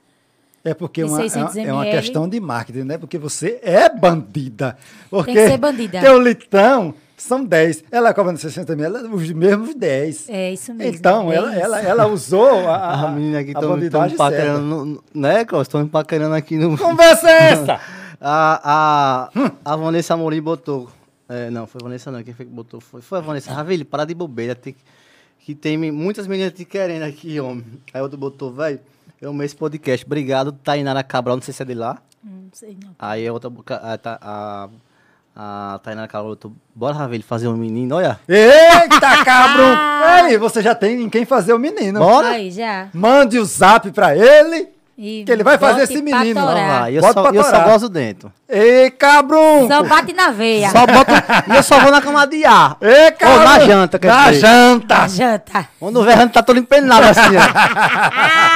É 0.70 0.74
porque 0.74 1.02
uma, 1.05 1.16
600 1.18 1.56
é, 1.56 1.62
é 1.62 1.72
uma 1.72 1.84
ml. 1.86 2.00
questão 2.02 2.28
de 2.28 2.40
marketing, 2.40 2.84
né? 2.84 2.98
Porque 2.98 3.18
você 3.18 3.58
é 3.62 3.88
bandida. 3.88 4.76
Porque 5.10 5.32
que 5.32 5.48
ser 5.48 5.58
bandida. 5.58 6.00
Teu 6.00 6.20
litrão 6.20 6.94
são 7.16 7.44
10. 7.44 7.84
Ela 7.90 8.14
cobra 8.14 8.36
60 8.36 8.76
mil, 8.76 8.90
os 9.14 9.30
mesmos 9.32 9.74
10. 9.74 10.28
É 10.28 10.52
isso 10.52 10.72
mesmo. 10.72 10.97
Então, 10.97 11.32
é 11.32 11.36
ela, 11.36 11.50
isso. 11.52 11.60
ela, 11.60 11.80
ela 11.80 12.06
usou 12.06 12.68
a, 12.68 12.76
a, 12.76 13.08
A 13.08 13.10
menina 13.12 13.40
aqui 13.40 13.50
a 13.55 13.58
estão 13.58 13.76
me 13.76 14.16
paquerando, 14.16 15.05
né, 15.14 15.44
Cláudio? 15.44 15.62
Estão 15.68 15.82
me 15.82 15.88
paquerando 15.88 16.34
aqui 16.34 16.56
no... 16.56 16.76
Conversa 16.78 17.28
é 17.28 17.52
essa? 17.52 17.80
A, 18.20 19.30
a, 19.34 19.50
a 19.64 19.76
Vanessa 19.76 20.14
Amorim 20.14 20.42
botou. 20.42 20.90
É, 21.28 21.50
não, 21.50 21.68
foi 21.68 21.80
a 21.80 21.84
Vanessa 21.84 22.10
não. 22.10 22.20
Quem 22.22 22.34
foi 22.34 22.47
que 22.47 22.50
botou? 22.50 22.80
Foi, 22.80 23.00
foi 23.00 23.18
a 23.18 23.20
Vanessa. 23.20 23.52
Ravile, 23.52 23.84
para 23.84 24.05
de 24.05 24.12
bobeira. 24.12 24.56
Tem, 24.56 24.72
que- 24.72 24.80
que 25.44 25.55
tem 25.55 25.76
muitas 25.92 26.26
meninas 26.26 26.52
te 26.52 26.64
querendo 26.64 27.05
aqui, 27.05 27.38
homem. 27.38 27.64
Aí 27.94 28.02
outro 28.02 28.18
botou, 28.18 28.52
velho. 28.52 28.80
Eu 29.20 29.30
amei 29.30 29.47
esse 29.47 29.56
podcast. 29.56 30.05
Obrigado, 30.06 30.52
Tainara 30.52 31.02
Cabral. 31.02 31.36
Não 31.36 31.42
sei 31.42 31.52
se 31.52 31.62
é 31.62 31.66
de 31.66 31.74
lá. 31.74 31.98
Hum, 32.24 32.42
Não 32.44 32.50
sei 32.52 32.76
não. 32.82 32.90
Aí 32.98 33.26
a 33.26 33.32
outra. 33.32 33.50
boca- 33.50 33.76
A, 33.76 33.98
Ta- 33.98 34.18
a, 34.22 34.68
a 35.34 35.78
Tainara 35.82 36.06
Cabral 36.08 36.30
botou. 36.30 36.52
Bora, 36.74 36.94
Ravile, 36.94 37.22
fazer 37.22 37.48
um 37.48 37.56
menino. 37.56 37.97
Olha. 37.97 38.18
Eita, 38.28 39.24
cabrão! 39.24 39.76
Ei, 40.30 40.38
você 40.38 40.62
já 40.62 40.74
tem 40.74 41.02
em 41.02 41.08
quem 41.08 41.24
fazer 41.24 41.52
o 41.52 41.58
menino. 41.58 41.98
Bora. 41.98 42.28
Aí, 42.28 42.50
já. 42.50 42.88
Mande 42.94 43.38
o 43.38 43.44
zap 43.44 43.90
pra 43.90 44.16
ele, 44.16 44.68
E 45.01 45.23
que 45.25 45.31
ele 45.31 45.44
vai 45.44 45.57
fazer 45.57 45.83
esse 45.85 46.02
menino. 46.02 46.27
Então 46.41 46.47
vai. 46.47 46.97
Eu 46.99 47.01
Bota 47.02 47.23
só, 47.23 47.31
eu 47.31 47.44
só 47.44 47.60
gosto 47.65 47.89
dentro. 47.89 48.33
Ei, 48.49 48.91
cabrão! 48.91 49.68
Só 49.68 49.85
bate 49.85 50.12
na 50.12 50.31
veia. 50.31 50.70
Só 50.70 50.85
boto. 50.86 51.12
e 51.52 51.57
eu 51.57 51.62
só 51.62 51.78
vou 51.78 51.93
na 51.93 52.02
cama 52.02 52.27
de 52.27 52.44
ar. 52.44 52.77
Ei, 52.81 53.05
Ou 53.05 53.12
cabrão! 53.12 53.44
na 53.44 53.60
janta, 53.60 53.97
quer 53.99 54.09
Na 54.09 54.28
dizer. 54.31 54.41
janta! 54.41 54.97
A 54.97 55.07
janta. 55.09 55.68
Quando 55.78 56.01
o 56.01 56.02
verão 56.02 56.28
tá 56.28 56.43
todo 56.43 56.59
empenado 56.59 57.07
assim, 57.07 57.36
ó. 57.36 58.49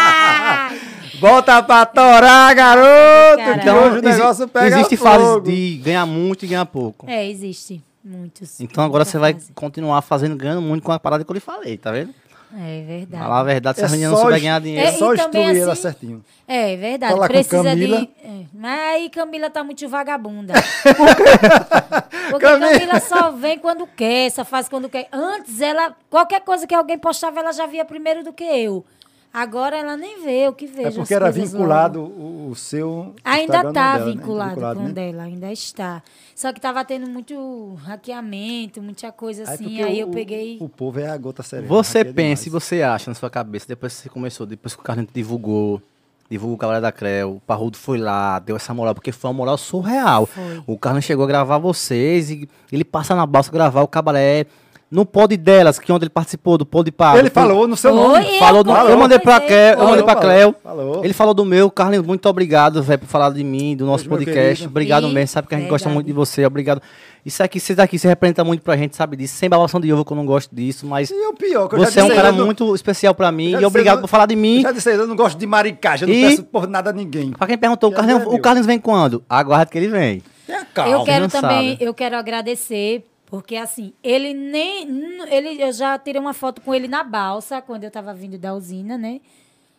Volta 1.21 1.63
pra 1.63 1.87
torar, 1.87 2.53
garoto! 2.55 3.61
Então, 3.61 3.77
hoje 3.85 3.97
o 3.97 4.09
exi- 4.09 4.19
negócio 4.19 4.49
pega 4.49 4.67
existe 4.77 4.97
fogo. 4.97 5.11
fase 5.11 5.41
de 5.43 5.77
ganhar 5.77 6.05
muito 6.07 6.45
e 6.45 6.49
ganhar 6.49 6.67
pouco. 6.67 7.09
É, 7.09 7.29
existe. 7.29 7.81
Muitos. 8.05 8.59
Então 8.61 8.83
agora 8.83 9.05
você 9.05 9.17
vai 9.17 9.37
continuar 9.55 10.03
fazendo, 10.03 10.35
ganhando 10.35 10.61
muito 10.61 10.83
com 10.83 10.91
a 10.91 10.99
parada 10.99 11.23
que 11.25 11.31
eu 11.31 11.35
lhe 11.35 11.39
falei, 11.39 11.77
tá 11.79 11.93
vendo? 11.93 12.13
É 12.55 12.83
verdade. 12.85 13.23
Falar 13.23 13.41
a 13.41 13.45
verdade, 13.45 13.79
se 13.79 13.85
É 13.85 13.87
a 13.87 13.91
menina 13.91 14.11
não 14.11 14.17
souber 14.19 14.39
ganhar 14.41 14.57
É 14.57 14.61
dinheiro. 14.61 14.89
É, 14.89 14.93
só 14.93 15.15
instruir 15.15 15.57
ela 15.63 15.73
assim- 15.73 15.83
certinho. 15.83 16.25
É 16.47 16.77
verdade. 16.77 17.13
Falar 17.15 17.29
com 17.29 17.33
Precisa 17.35 17.63
Camila. 17.63 17.99
de. 18.01 18.11
é, 18.25 18.45
Mas 18.53 18.81
aí 18.81 19.09
Camila 19.11 19.49
tá 19.51 19.65
muito 19.65 19.89
vagabunda. 19.89 20.53
Porque 22.31 22.45
Camila- 22.47 22.73
Camila 22.73 23.01
só 23.01 23.31
vem 23.31 23.59
quando 23.59 23.87
quer, 23.87 24.31
só 24.31 24.45
faz 24.45 24.69
quando 24.69 24.89
quer. 24.89 25.09
Antes, 25.13 25.61
ela. 25.61 25.95
Qualquer 26.11 26.41
coisa 26.41 26.67
que 26.67 26.75
alguém 26.75 26.99
postava, 26.99 27.41
ela 27.41 27.53
já 27.53 27.67
via 27.67 27.85
primeiro 27.85 28.23
do 28.23 28.33
que 28.33 28.45
eu. 28.45 28.85
Agora 29.33 29.77
ela 29.79 29.97
nem 29.97 30.23
vê 30.23 30.47
o 30.47 30.53
que 30.53 30.67
vejo. 30.67 30.89
É 30.89 30.91
porque 30.91 31.15
era 31.15 31.31
vinculado 31.31 32.03
o, 32.03 32.51
o 32.51 32.55
seu. 32.55 33.15
Ainda 33.25 33.57
está 33.69 33.97
dela, 33.97 34.05
né? 34.07 34.13
vinculado, 34.13 34.61
com 34.61 34.81
o 34.81 34.89
né? 34.89 34.93
dela, 34.93 35.23
ainda 35.23 35.51
está. 35.51 36.03
Só 36.35 36.53
que 36.53 36.61
tava 36.61 36.85
tendo 36.85 37.09
muito 37.09 37.75
hackeamento, 37.83 38.83
muita 38.83 39.11
coisa 39.11 39.45
Aí 39.45 39.55
assim. 39.55 39.83
Aí 39.83 39.97
o- 40.05 40.07
eu 40.07 40.09
peguei. 40.09 40.59
O, 40.61 40.69
povo 40.69 41.01
é 41.01 41.09
a 41.09 41.17
gota 41.17 41.43
serena. 41.43 41.67
Você 41.67 42.05
pensa 42.05 42.49
e 42.49 42.51
você 42.51 42.83
acha 42.83 43.11
na 43.11 43.15
sua 43.15 43.31
cabeça, 43.31 43.67
depois 43.67 43.95
que 43.97 44.03
você 44.03 44.09
começou, 44.11 44.47
depois 44.47 44.75
que 44.75 44.81
o 44.81 44.85
Carlinhos 44.85 45.11
divulgou, 45.15 45.81
divulgou 46.29 46.57
o 46.57 46.59
Cavaleiro 46.59 46.83
da 46.83 46.93
Creu, 46.93 47.37
o 47.37 47.41
Parrudo 47.41 47.79
foi 47.79 47.97
lá, 47.97 48.39
deu 48.39 48.57
essa 48.57 48.75
moral, 48.75 48.95
porque 48.95 49.13
foi 49.13 49.31
uma 49.31 49.35
moral 49.37 49.57
surreal. 49.57 50.27
Foi. 50.27 50.63
O 50.67 50.77
Carlinhos 50.79 51.07
chegou 51.07 51.25
a 51.25 51.29
gravar 51.29 51.57
vocês 51.57 52.31
e 52.31 52.47
ele 52.71 52.85
passa 52.85 53.15
na 53.15 53.25
balsa 53.25 53.51
gravar 53.51 53.81
o 53.81 53.89
cabaré. 53.89 54.47
No 54.93 55.07
pod 55.07 55.35
delas, 55.37 55.79
que 55.79 55.91
é 55.91 55.95
onde 55.95 56.05
ele 56.05 56.11
participou 56.11 56.59
do 56.59 56.67
pod 56.67 56.91
pago. 56.93 57.19
Ele 57.19 57.31
falou 57.31 57.67
no 57.67 57.77
seu 57.77 57.93
Oi, 57.95 57.97
nome. 57.97 58.35
eu 58.35 58.39
Falou 58.39 58.63
do, 58.63 58.71
Falou. 58.71 58.91
eu 58.91 58.99
mandei 58.99 59.19
pra 59.19 59.37
é. 59.37 59.41
Cleo, 59.41 59.57
eu 59.57 59.73
Falou, 59.77 59.89
mandei 59.91 60.05
pra 60.05 60.15
falou, 60.15 60.23
Cleo. 60.31 60.55
falou. 60.63 61.05
Ele 61.05 61.15
falou 61.15 61.35
do 61.35 61.45
meu, 61.45 61.71
Carlinhos, 61.71 62.07
muito 62.07 62.29
obrigado, 62.29 62.83
velho, 62.83 62.99
por 63.01 63.07
falar 63.09 63.31
de 63.31 63.43
mim, 63.43 63.75
do 63.75 63.87
nosso 63.87 64.09
Beijo, 64.09 64.25
podcast. 64.27 64.67
Obrigado 64.67 65.09
E- 65.09 65.13
mesmo, 65.13 65.29
sabe 65.29 65.49
que 65.49 65.55
a 65.55 65.59
gente 65.59 65.69
gosta 65.69 65.89
Verdade. 65.89 65.95
muito 65.95 66.07
de 66.07 66.13
você, 66.13 66.45
obrigado. 66.45 66.83
Isso 67.25 67.43
aqui, 67.43 67.59
você 67.61 67.75
daqui, 67.75 67.99
você 67.99 68.09
representa 68.09 68.43
muito 68.45 68.63
pra 68.63 68.77
gente, 68.77 68.95
sabe 68.97 69.17
disso. 69.17 69.37
Sem 69.37 69.49
babação 69.49 69.81
de 69.81 69.93
ovo, 69.93 70.05
que 70.05 70.13
eu 70.13 70.17
não 70.17 70.27
gosto 70.27 70.55
disso, 70.55 70.87
mas 70.87 71.11
E 71.11 71.15
o 71.15 71.33
pior, 71.35 71.69
que 71.69 71.77
eu 71.77 71.81
já 71.81 71.87
você 71.91 72.01
é 72.01 72.05
um 72.05 72.09
cara 72.09 72.29
eu 72.29 72.33
não- 72.33 72.45
muito 72.47 72.75
especial 72.75 73.15
pra 73.15 73.31
mim 73.33 73.53
e 73.53 73.65
obrigado 73.65 73.95
ele, 73.97 74.03
por 74.03 74.09
falar 74.09 74.27
de 74.27 74.37
mim. 74.37 74.57
Eu 74.57 74.63
já 74.63 74.73
disse 74.73 74.91
eu 74.93 75.07
não 75.07 75.17
gosto 75.17 75.39
de 75.39 75.47
maricagem, 75.47 76.09
eu 76.09 76.15
E- 76.15 76.21
não 76.23 76.29
peço 76.31 76.43
por 76.45 76.67
nada 76.69 76.91
a 76.91 76.93
ninguém. 76.93 77.31
Pra 77.31 77.47
quem 77.47 77.57
perguntou, 77.57 77.91
o 77.91 77.93
Carlinhos, 77.95 78.23
é 78.25 78.27
o. 78.27 78.39
Carlinhos 78.41 78.67
vem 78.67 78.79
quando? 78.79 79.23
Aguarde 79.29 79.71
que 79.71 79.79
ele 79.79 79.89
vem. 79.89 80.23
Tenha 80.47 80.65
calma. 80.75 80.91
eu 80.93 81.05
quero 81.05 81.23
não 81.23 81.29
também, 81.31 81.73
sabe. 81.73 81.85
eu 81.85 81.95
quero 81.95 82.17
agradecer, 82.17 83.05
porque 83.33 83.57
assim, 83.57 83.95
ele 84.03 84.35
nem. 84.35 84.87
Ele, 85.31 85.63
eu 85.63 85.73
já 85.73 85.99
tirei 85.99 86.21
uma 86.21 86.35
foto 86.35 86.61
com 86.61 86.75
ele 86.75 86.87
na 86.87 87.03
balsa, 87.03 87.63
quando 87.63 87.83
eu 87.85 87.91
tava 87.91 88.13
vindo 88.13 88.37
da 88.37 88.53
usina, 88.53 88.99
né? 88.99 89.23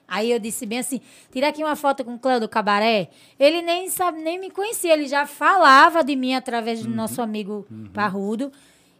Aí 0.07 0.31
eu 0.31 0.39
disse 0.39 0.65
bem 0.65 0.79
assim: 0.79 0.99
tira 1.31 1.49
aqui 1.49 1.63
uma 1.63 1.75
foto 1.75 2.03
com 2.03 2.15
o 2.15 2.19
Cléo 2.19 2.39
do 2.39 2.49
Cabaré. 2.49 3.09
Ele 3.39 3.61
nem 3.61 3.91
sabe, 3.91 4.23
nem 4.23 4.39
me 4.39 4.49
conhecia, 4.49 4.93
ele 4.93 5.07
já 5.07 5.27
falava 5.27 6.03
de 6.03 6.15
mim 6.15 6.33
através 6.33 6.81
do 6.81 6.89
nosso 6.89 7.21
amigo 7.21 7.63
Parrudo. 7.93 8.51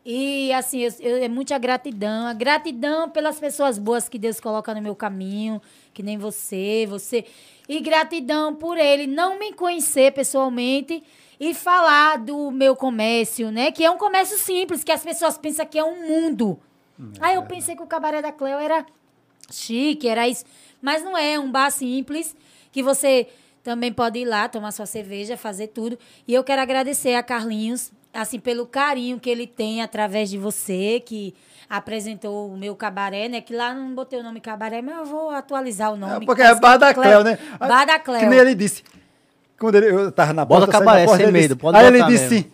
E 0.06 0.54
assim, 0.54 0.82
eu, 0.82 0.92
eu- 1.00 1.24
é 1.24 1.28
muita 1.28 1.58
gratidão. 1.58 2.28
A 2.28 2.34
gratidão 2.34 3.10
pelas 3.10 3.40
pessoas 3.40 3.80
boas 3.80 4.08
que 4.08 4.20
Deus 4.20 4.40
coloca 4.40 4.72
no 4.76 4.82
meu 4.84 4.96
caminho, 4.96 5.60
que 5.96 6.04
nem 6.04 6.16
você, 6.18 6.86
você. 6.88 7.26
E 7.68 7.80
gratidão 7.80 8.54
por 8.54 8.78
ele 8.78 9.08
não 9.08 9.40
me 9.40 9.52
conhecer 9.54 10.12
pessoalmente 10.12 11.02
e 11.50 11.54
falar 11.54 12.20
do 12.20 12.50
meu 12.52 12.74
comércio, 12.74 13.52
né? 13.52 13.70
Que 13.70 13.84
é 13.84 13.92
um 13.92 13.98
comércio 13.98 14.38
simples, 14.38 14.82
que 14.82 14.92
as 14.94 15.04
pessoas 15.04 15.38
pensam 15.38 15.66
que 15.66 15.78
é 15.78 15.84
um 15.84 16.08
mundo. 16.08 16.58
Aí 17.20 17.36
eu 17.36 17.44
pensei 17.44 17.76
que 17.76 17.84
o 17.84 17.88
cabaré 17.88 18.22
da 18.22 18.32
Cleo 18.32 18.58
era 18.58 18.86
chique, 19.52 20.08
era 20.08 20.26
isso. 20.26 20.46
Mas 20.82 21.04
não 21.04 21.18
é, 21.18 21.34
é 21.34 21.40
um 21.40 21.52
bar 21.52 21.70
simples 21.70 22.34
que 22.72 22.82
você 22.82 23.28
também 23.62 23.92
pode 23.92 24.20
ir 24.20 24.26
lá, 24.26 24.48
tomar 24.48 24.72
sua 24.72 24.86
cerveja, 24.86 25.36
fazer 25.36 25.68
tudo. 25.68 26.00
E 26.26 26.34
eu 26.34 26.46
quero 26.46 26.62
agradecer 26.62 27.16
a 27.16 27.22
Carlinhos, 27.22 27.92
assim, 28.14 28.40
pelo 28.40 28.66
carinho 28.66 29.20
que 29.20 29.30
ele 29.30 29.46
tem 29.46 29.82
através 29.82 30.30
de 30.30 30.38
você, 30.38 31.02
que 31.06 31.36
apresentou 31.70 32.54
o 32.54 32.58
meu 32.58 32.74
cabaré, 32.74 33.28
né? 33.28 33.42
Que 33.42 33.54
lá 33.54 33.74
não 33.74 33.94
botei 33.94 34.18
o 34.18 34.24
nome 34.24 34.40
cabaré, 34.40 34.82
mas 34.82 34.96
eu 34.96 35.06
vou 35.06 35.30
atualizar 35.30 35.92
o 35.92 35.98
nome. 35.98 36.24
É, 36.24 36.26
porque 36.26 36.42
é 36.42 36.56
Bar 36.56 36.78
da 36.78 36.94
Cleo, 36.94 37.22
né? 37.22 37.38
Bar 37.60 37.86
da 37.86 38.00
Cleo. 38.00 38.22
Que 38.22 38.28
nem 38.28 38.40
ele 38.40 38.56
disse. 38.56 38.82
Quando 39.60 39.76
ele, 39.76 39.88
eu 39.88 40.12
tava 40.12 40.34
na 40.34 40.44
Bota 40.46 40.62
porta, 40.66 40.72
saí 40.78 40.86
cabaré, 40.86 41.06
porta, 41.06 41.24
sem 41.24 41.32
medo, 41.32 41.42
disse- 41.50 41.56
pode 41.56 41.78
Aí 41.78 41.86
ele 41.86 42.04
disse 42.04 42.34
mesmo. 42.34 42.52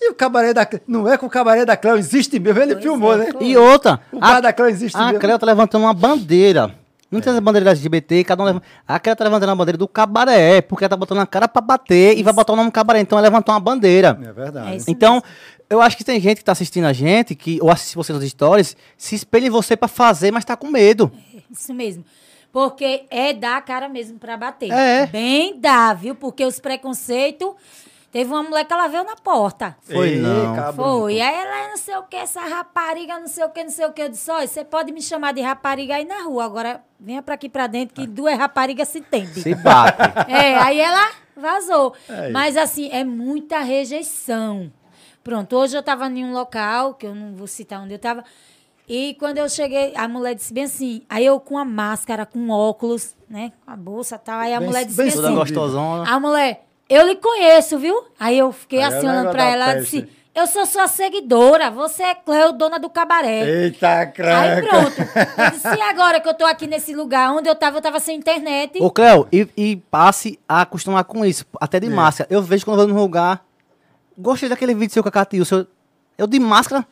e 0.00 0.10
o 0.10 0.14
cabaré 0.14 0.52
da 0.52 0.66
Cleo? 0.66 0.82
Não 0.86 1.08
é 1.10 1.16
que 1.16 1.24
o 1.24 1.28
cabaré 1.30 1.64
da 1.64 1.76
Cleo 1.76 1.96
existe 1.96 2.38
mesmo, 2.38 2.60
ele 2.60 2.72
Pois 2.74 2.82
filmou, 2.84 3.14
é, 3.14 3.16
né? 3.18 3.28
E 3.40 3.56
outra, 3.56 4.00
O 4.12 4.20
bar 4.20 4.40
da 4.40 4.52
Cleo 4.52 4.68
existe 4.68 4.96
a 4.96 5.06
mesmo. 5.06 5.20
Cleo 5.20 5.38
tá 5.38 5.46
levantando 5.46 5.82
uma 5.84 5.94
bandeira. 5.94 6.74
Não 7.10 7.20
tem 7.22 7.32
essa 7.32 7.40
bandeira 7.40 7.64
da 7.64 7.70
LGBT, 7.70 8.22
cada 8.22 8.42
um 8.42 8.46
leva... 8.46 8.62
A 8.86 9.00
Cleo 9.00 9.16
tá 9.16 9.24
levantando 9.24 9.50
a 9.50 9.54
bandeira 9.54 9.78
do 9.78 9.88
cabaré, 9.88 10.60
porque 10.60 10.84
ela 10.84 10.90
tá 10.90 10.96
botando 10.96 11.20
a 11.20 11.26
cara 11.26 11.48
pra 11.48 11.62
bater 11.62 12.18
e 12.18 12.22
vai 12.22 12.34
botar 12.34 12.52
o 12.52 12.56
nome 12.56 12.70
cabaré. 12.70 13.00
Então 13.00 13.16
ela 13.18 13.26
levantou 13.26 13.54
uma 13.54 13.60
bandeira. 13.60 14.18
É 14.22 14.30
verdade. 14.30 14.72
É 14.72 14.76
isso 14.76 14.90
Então, 14.90 15.22
eu 15.70 15.80
acho 15.80 15.96
que 15.96 16.04
tem 16.04 16.20
gente 16.20 16.38
que 16.38 16.44
tá 16.44 16.52
assistindo 16.52 16.84
a 16.84 16.92
gente, 16.92 17.34
que, 17.34 17.58
ou 17.62 17.70
assiste 17.70 17.94
você 17.96 18.12
nas 18.12 18.22
stories, 18.24 18.76
se 18.98 19.14
espelha 19.14 19.46
em 19.46 19.50
você 19.50 19.74
pra 19.74 19.88
fazer, 19.88 20.30
mas 20.30 20.44
tá 20.44 20.54
com 20.54 20.68
medo. 20.70 21.10
Isso 21.50 21.72
mesmo. 21.72 22.04
Porque 22.58 23.04
é 23.08 23.32
dar 23.32 23.56
a 23.58 23.60
cara 23.62 23.88
mesmo 23.88 24.18
pra 24.18 24.36
bater. 24.36 24.72
É. 24.72 25.06
Bem 25.06 25.60
dá, 25.60 25.94
viu? 25.94 26.16
Porque 26.16 26.44
os 26.44 26.58
preconceitos. 26.58 27.54
Teve 28.10 28.32
uma 28.32 28.42
mulher 28.42 28.64
que 28.64 28.72
ela 28.72 28.88
veio 28.88 29.04
na 29.04 29.14
porta. 29.14 29.76
Foi 29.82 30.08
Ei, 30.08 30.18
não. 30.18 30.56
cabra. 30.56 30.72
Foi. 30.72 31.20
Aí 31.20 31.34
ela 31.34 31.68
não 31.68 31.76
sei 31.76 31.94
o 31.94 32.02
que, 32.04 32.16
essa 32.16 32.40
rapariga, 32.40 33.18
não 33.20 33.28
sei 33.28 33.44
o 33.44 33.50
que, 33.50 33.62
não 33.62 33.70
sei 33.70 33.86
o 33.86 33.92
que. 33.92 34.02
Eu 34.02 34.08
disse: 34.08 34.30
olha, 34.30 34.46
você 34.46 34.64
pode 34.64 34.90
me 34.90 35.02
chamar 35.02 35.32
de 35.34 35.40
rapariga 35.42 35.94
aí 35.94 36.04
na 36.04 36.22
rua. 36.22 36.46
Agora 36.46 36.82
venha 36.98 37.22
pra 37.22 37.34
aqui 37.34 37.48
pra 37.50 37.66
dentro, 37.66 37.94
que 37.94 38.06
duas 38.06 38.36
raparigas 38.36 38.88
se 38.88 38.98
entendem. 39.00 39.42
Se 39.42 39.54
bate. 39.54 39.98
É, 40.26 40.56
aí 40.56 40.80
ela 40.80 41.10
vazou. 41.36 41.94
É 42.08 42.30
Mas 42.30 42.56
assim, 42.56 42.88
é 42.90 43.04
muita 43.04 43.60
rejeição. 43.60 44.72
Pronto, 45.22 45.54
hoje 45.56 45.76
eu 45.76 45.82
tava 45.82 46.06
em 46.08 46.24
um 46.24 46.32
local, 46.32 46.94
que 46.94 47.06
eu 47.06 47.14
não 47.14 47.36
vou 47.36 47.46
citar 47.46 47.82
onde 47.82 47.92
eu 47.92 47.98
tava, 47.98 48.24
e 48.88 49.14
quando 49.18 49.38
eu 49.38 49.48
cheguei, 49.48 49.92
a 49.96 50.08
mulher 50.08 50.34
disse 50.34 50.52
bem 50.52 50.64
assim, 50.64 51.02
aí 51.08 51.24
eu 51.26 51.38
com 51.38 51.58
a 51.58 51.64
máscara, 51.64 52.24
com 52.24 52.48
óculos, 52.50 53.14
né, 53.28 53.52
com 53.64 53.70
a 53.70 53.76
bolsa 53.76 54.16
e 54.16 54.18
tal, 54.18 54.38
aí 54.40 54.54
a 54.54 54.58
Bem- 54.58 54.68
mulher 54.68 54.84
disse 54.84 54.96
bem 54.96 55.06
bem 55.06 55.14
Toda 55.14 55.28
assim, 55.28 55.36
gostosona. 55.36 56.10
a 56.10 56.18
mulher, 56.20 56.64
eu 56.88 57.06
lhe 57.06 57.16
conheço, 57.16 57.78
viu? 57.78 58.02
Aí 58.18 58.38
eu 58.38 58.50
fiquei 58.52 58.78
Aí 58.80 58.84
assim 58.86 59.06
olhando 59.08 59.30
pra 59.30 59.44
ela, 59.44 59.70
ela 59.72 59.80
disse, 59.80 60.08
eu 60.34 60.46
sou 60.46 60.64
sua 60.66 60.86
seguidora, 60.88 61.70
você 61.70 62.02
é 62.04 62.14
Cleo, 62.14 62.52
dona 62.52 62.78
do 62.78 62.88
cabaré. 62.88 63.42
Eita, 63.64 63.88
Aí 63.98 64.06
craca. 64.12 64.66
pronto. 64.68 65.00
Eu 65.36 65.50
disse, 65.50 65.66
e 65.76 65.82
agora 65.82 66.20
que 66.20 66.28
eu 66.28 66.34
tô 66.34 66.44
aqui 66.46 66.66
nesse 66.66 66.94
lugar 66.94 67.32
onde 67.32 67.48
eu 67.48 67.56
tava, 67.56 67.78
eu 67.78 67.82
tava 67.82 67.98
sem 67.98 68.16
internet. 68.16 68.80
Ô, 68.80 68.88
Cleo, 68.90 69.26
e, 69.32 69.48
e 69.56 69.76
passe 69.90 70.38
a 70.48 70.62
acostumar 70.62 71.02
com 71.04 71.24
isso, 71.26 71.44
até 71.60 71.80
de 71.80 71.88
máscara. 71.90 72.28
Eu 72.32 72.40
vejo 72.40 72.64
quando 72.64 72.80
eu 72.80 72.86
vou 72.86 72.94
num 72.94 73.00
lugar. 73.02 73.44
Gostei 74.16 74.48
daquele 74.48 74.74
vídeo 74.74 74.92
seu 74.92 75.02
com 75.02 75.08
a 75.08 75.12
Catil, 75.12 75.44
seu. 75.44 75.66
Eu 76.16 76.26
de 76.26 76.38
máscara. 76.38 76.86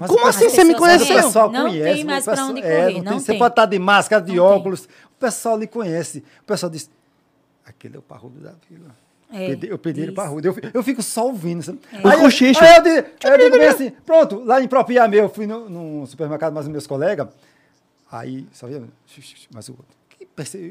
Mas 0.00 0.10
Como 0.10 0.26
assim 0.26 0.48
você 0.48 0.64
me 0.64 0.72
Mas 0.72 0.80
conheceu? 0.80 1.16
o 1.18 1.22
pessoal 1.22 1.52
Não 1.52 1.62
conhece. 1.68 1.94
tem 1.94 2.02
o 2.02 2.06
mais 2.06 2.24
pra 2.24 2.32
pessoal- 2.32 2.50
onde 2.50 2.60
é, 2.62 2.62
correr, 2.80 2.94
não 3.02 3.12
não 3.12 3.20
Você 3.20 3.26
tem. 3.32 3.38
pode 3.38 3.52
estar 3.52 3.66
de 3.66 3.78
máscara, 3.78 4.22
de 4.22 4.34
Não 4.34 4.48
tem. 4.48 4.56
óculos. 4.56 4.84
O 4.86 5.18
pessoal 5.20 5.58
lhe 5.58 5.66
conhece. 5.66 6.24
O 6.40 6.44
pessoal 6.44 6.70
diz, 6.70 6.90
aquele 7.66 7.96
é 7.96 7.98
o 7.98 8.02
parrudo 8.02 8.40
da 8.40 8.54
vila. 8.68 8.96
É, 9.32 9.56
eu 9.68 9.78
pedi 9.78 10.00
ele 10.00 10.10
parrudo. 10.12 10.48
Eu, 10.48 10.56
eu 10.74 10.82
fico 10.82 11.02
só 11.02 11.26
ouvindo. 11.26 11.62
Sabe? 11.62 11.78
O 12.02 12.08
Aí, 12.08 12.18
cochicho. 12.18 12.64
aí 12.64 12.76
eu 12.78 12.82
digo, 12.82 13.08
aí 13.24 13.30
eu 13.30 13.38
digo 13.38 13.58
bem 13.58 13.68
assim, 13.68 13.90
pronto, 14.04 14.42
lá 14.42 14.60
em 14.60 14.66
Propiamê, 14.66 15.20
eu 15.20 15.28
fui 15.28 15.46
no, 15.46 15.68
num 15.70 16.04
supermercado 16.06 16.52
mais 16.52 16.66
os 16.66 16.72
meus 16.72 16.86
colegas. 16.86 17.28
Aí, 18.10 18.46
só 18.52 18.66
via, 18.66 18.82
mas 19.54 19.68
o 19.68 19.72
outro. 19.72 20.00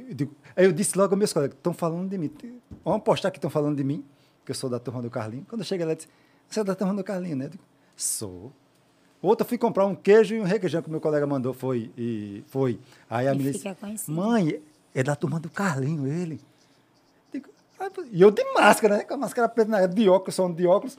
eu 0.09 0.13
digo- 0.13 0.35
aí 0.57 0.65
eu 0.65 0.73
disse 0.73 0.97
logo 0.97 1.13
aos 1.13 1.17
meus 1.19 1.31
colegas, 1.31 1.55
estão 1.55 1.73
falando 1.73 2.09
de 2.09 2.17
mim. 2.17 2.29
Vamos 2.83 3.01
postar 3.03 3.31
que 3.31 3.37
estão 3.37 3.49
falando 3.49 3.77
de 3.77 3.83
mim, 3.83 4.03
que 4.45 4.51
eu 4.51 4.55
sou 4.55 4.69
da 4.69 4.77
turma 4.79 5.01
do 5.01 5.09
Carlinho. 5.09 5.45
Quando 5.47 5.61
eu 5.61 5.65
cheguei 5.65 5.85
lá, 5.85 5.93
eu 5.93 5.95
disse, 5.95 6.09
você 6.49 6.59
é 6.59 6.63
da 6.65 6.75
turma 6.75 6.93
do 6.93 7.03
Carlinho, 7.03 7.37
né? 7.37 7.45
Eu 7.45 7.49
digo, 7.51 7.63
sou. 7.95 8.51
Outra, 9.21 9.45
fui 9.45 9.57
comprar 9.57 9.85
um 9.85 9.93
queijo 9.95 10.35
e 10.35 10.39
um 10.39 10.43
requeijão 10.43 10.81
que 10.81 10.89
meu 10.89 11.01
colega 11.01 11.27
mandou, 11.27 11.53
foi. 11.53 11.91
E 11.97 12.43
foi. 12.47 12.79
Aí 13.09 13.27
a 13.27 13.33
E 13.33 13.37
menina 13.37 13.51
disse, 13.53 13.75
conhecido. 13.75 14.15
mãe, 14.15 14.61
é 14.95 15.03
da 15.03 15.15
turma 15.15 15.39
do 15.39 15.49
Carlinho, 15.49 16.07
ele. 16.07 16.39
Digo, 17.31 17.49
"Ah, 17.79 17.89
E 18.11 18.21
eu 18.21 18.31
de 18.31 18.43
máscara, 18.53 18.97
né? 18.97 19.03
Com 19.03 19.15
a 19.15 19.17
máscara 19.17 19.49
preta, 19.49 19.69
na- 19.69 19.85
de 19.85 20.07
óculos, 20.07 20.35
só 20.35 20.47
de 20.47 20.65
óculos. 20.65 20.97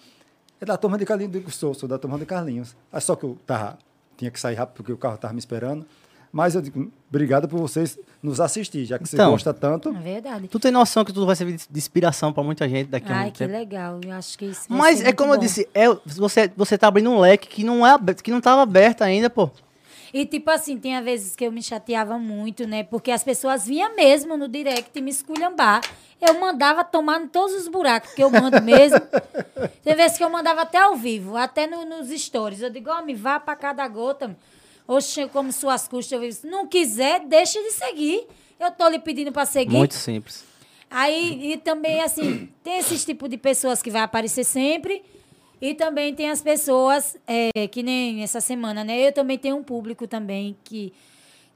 É 0.60 0.65
da 0.66 0.76
turma 0.76 0.99
de 0.99 1.07
Carlinhos. 1.07 1.32
Digo, 1.32 1.50
sou, 1.50 1.73
sou 1.73 1.89
da 1.89 1.99
turma 1.99 2.18
de 2.18 2.26
Carlinhos. 2.26 2.76
Aí 2.92 3.00
só 3.00 3.16
que 3.16 3.24
eu 3.24 3.39
tava, 3.47 3.78
tinha 4.18 4.31
que 4.31 4.39
sair 4.39 4.55
rápido 4.55 4.76
porque 4.76 4.92
o 4.92 4.99
carro 4.99 5.15
estava 5.15 5.32
me 5.32 5.39
esperando. 5.39 5.86
Mas 6.31 6.55
eu 6.55 6.60
digo, 6.60 6.92
obrigado 7.08 7.49
por 7.49 7.58
vocês 7.58 7.99
nos 8.23 8.40
assistir, 8.40 8.84
já 8.84 8.99
que 8.99 9.08
você 9.08 9.16
Então, 9.16 9.31
gosta 9.32 9.52
tanto. 9.55 9.89
É 9.89 9.92
verdade. 10.00 10.49
Tu 10.49 10.58
tem 10.60 10.70
noção 10.70 11.05
que 11.05 11.12
tu 11.12 11.24
vai 11.24 11.34
servir 11.36 11.57
de 11.57 11.78
inspiração 11.78 12.32
pra 12.32 12.42
muita 12.42 12.68
gente 12.68 12.89
daqui 12.89 13.10
a 13.10 13.16
Ai, 13.16 13.23
muito 13.24 13.32
que 13.34 13.39
tempo. 13.39 13.52
legal. 13.52 14.00
Eu 14.05 14.12
acho 14.12 14.36
que 14.39 14.44
isso 14.47 14.66
Mas 14.68 15.00
é 15.02 15.12
como 15.12 15.32
eu 15.32 15.36
bom. 15.36 15.40
disse, 15.42 15.68
é, 15.74 15.86
você, 16.05 16.50
você 16.57 16.76
tá 16.76 16.89
abrindo 16.89 17.10
um 17.10 17.20
leque 17.20 17.49
que 17.49 17.65
não, 17.65 17.86
é, 17.86 17.90
aberto- 17.92 18.23
que 18.23 18.31
não 18.31 18.40
tava 18.40 18.62
aberto 18.62 19.02
ainda, 19.02 19.31
pô. 19.31 19.50
E 20.12 20.26
tipo 20.26 20.50
assim, 20.50 20.76
tem 20.76 21.00
vezes 21.02 21.36
que 21.36 21.44
eu 21.47 21.52
me 21.52 21.62
chateava 21.62 22.18
muito, 22.18 22.66
né? 22.66 22.82
Porque 22.82 23.12
as 23.12 23.23
pessoas 23.23 23.65
vinham 23.66 23.94
mesmo 23.94 24.36
no 24.36 24.49
direct 24.49 25.00
me 25.00 25.10
esculhambar. 25.10 25.81
Eu 26.20 26.39
mandava 26.40 26.82
tomar 26.84 27.23
em 27.23 27.28
todos 27.28 27.55
os 27.55 27.68
buracos 27.68 28.12
que 28.12 28.23
eu 28.23 28.28
mando 28.28 28.60
mesmo. 28.60 29.00
tem 29.84 29.94
vezes 29.94 30.18
que 30.18 30.24
eu 30.24 30.28
mandava 30.28 30.62
até 30.62 30.78
ao 30.78 30.97
vivo, 30.97 31.36
até 31.36 31.66
no- 31.66 31.84
nos 31.86 32.08
stories. 32.10 32.60
Eu 32.60 32.70
digo, 32.70 32.90
ó, 32.90 33.00
me 33.02 33.15
vá 33.15 33.39
pra 33.40 33.55
cada 33.57 33.86
gota. 33.89 34.36
Oxe, 34.91 35.28
como 35.28 35.52
suas 35.52 35.86
custas. 35.86 36.20
Eu 36.20 36.28
disse, 36.28 36.47
não 36.49 36.67
quiser, 36.67 37.20
deixe 37.20 37.62
de 37.62 37.70
seguir. 37.70 38.27
Eu 38.59 38.73
tô 38.73 38.89
lhe 38.89 38.99
pedindo 38.99 39.31
pra 39.31 39.47
seguir. 39.47 39.77
Muito 39.77 39.94
simples. 39.94 40.44
Aí, 40.91 41.52
e 41.52 41.57
também, 41.57 42.01
assim, 42.01 42.49
tem 42.65 42.78
esses 42.78 43.05
tipo 43.05 43.28
de 43.28 43.36
pessoas 43.36 43.81
que 43.81 43.89
vai 43.89 44.02
aparecer 44.02 44.43
sempre. 44.43 45.05
E 45.60 45.75
também 45.75 46.12
tem 46.12 46.28
as 46.28 46.43
pessoas, 46.43 47.17
é, 47.25 47.69
que 47.69 47.85
nem 47.85 48.25
essa 48.25 48.41
semana, 48.41 48.83
né? 48.83 48.99
Eu 49.07 49.12
também 49.12 49.39
tenho 49.39 49.57
um 49.57 49.62
público 49.62 50.09
também 50.09 50.57
que, 50.65 50.93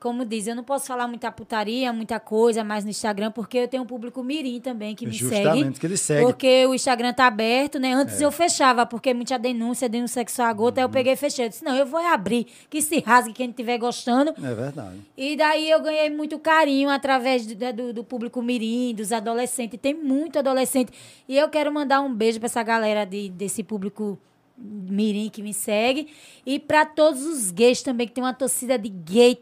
como 0.04 0.22
diz, 0.22 0.46
eu 0.46 0.54
não 0.54 0.62
posso 0.62 0.86
falar 0.86 1.08
muita 1.08 1.32
putaria, 1.32 1.90
muita 1.90 2.20
coisa 2.20 2.62
mais 2.62 2.84
no 2.84 2.90
Instagram, 2.90 3.30
porque 3.30 3.56
eu 3.56 3.66
tenho 3.66 3.84
um 3.84 3.86
público 3.86 4.22
mirim 4.22 4.60
também 4.60 4.94
que 4.94 5.06
me 5.06 5.12
Justamente, 5.12 5.62
segue. 5.62 5.80
que 5.80 5.86
ele 5.86 5.96
segue. 5.96 6.26
Porque 6.26 6.66
o 6.66 6.74
Instagram 6.74 7.14
tá 7.14 7.26
aberto, 7.26 7.78
né? 7.78 7.88
É. 7.88 7.92
Antes 7.94 8.20
eu 8.20 8.30
fechava, 8.30 8.84
porque 8.84 9.14
muita 9.14 9.38
denúncia, 9.38 9.88
denúncia 9.88 10.20
sexual 10.20 10.48
a 10.48 10.52
gota, 10.52 10.78
aí 10.78 10.84
eu 10.84 10.90
peguei 10.90 11.14
e 11.14 11.16
fechei. 11.16 11.46
Eu 11.46 11.48
disse, 11.48 11.64
não, 11.64 11.74
eu 11.74 11.86
vou 11.86 12.00
abrir, 12.00 12.46
que 12.68 12.82
se 12.82 13.00
rasgue 13.00 13.32
quem 13.32 13.48
estiver 13.48 13.78
gostando. 13.78 14.34
É 14.36 14.54
verdade. 14.54 15.00
E 15.16 15.36
daí 15.36 15.70
eu 15.70 15.80
ganhei 15.80 16.10
muito 16.10 16.38
carinho 16.38 16.90
através 16.90 17.46
do, 17.46 17.72
do, 17.72 17.92
do 17.94 18.04
público 18.04 18.42
mirim, 18.42 18.94
dos 18.94 19.10
adolescentes. 19.10 19.80
Tem 19.80 19.94
muito 19.94 20.38
adolescente. 20.38 20.92
E 21.26 21.34
eu 21.34 21.48
quero 21.48 21.72
mandar 21.72 22.02
um 22.02 22.14
beijo 22.14 22.38
para 22.38 22.46
essa 22.48 22.62
galera 22.62 23.06
de, 23.06 23.30
desse 23.30 23.62
público 23.62 24.18
mirim 24.58 25.28
que 25.28 25.42
me 25.42 25.54
segue. 25.54 26.08
E 26.44 26.58
para 26.58 26.84
todos 26.84 27.24
os 27.24 27.50
gays 27.50 27.82
também, 27.82 28.06
que 28.06 28.12
tem 28.12 28.22
uma 28.22 28.34
torcida 28.34 28.78
de 28.78 28.90
gay 28.90 29.34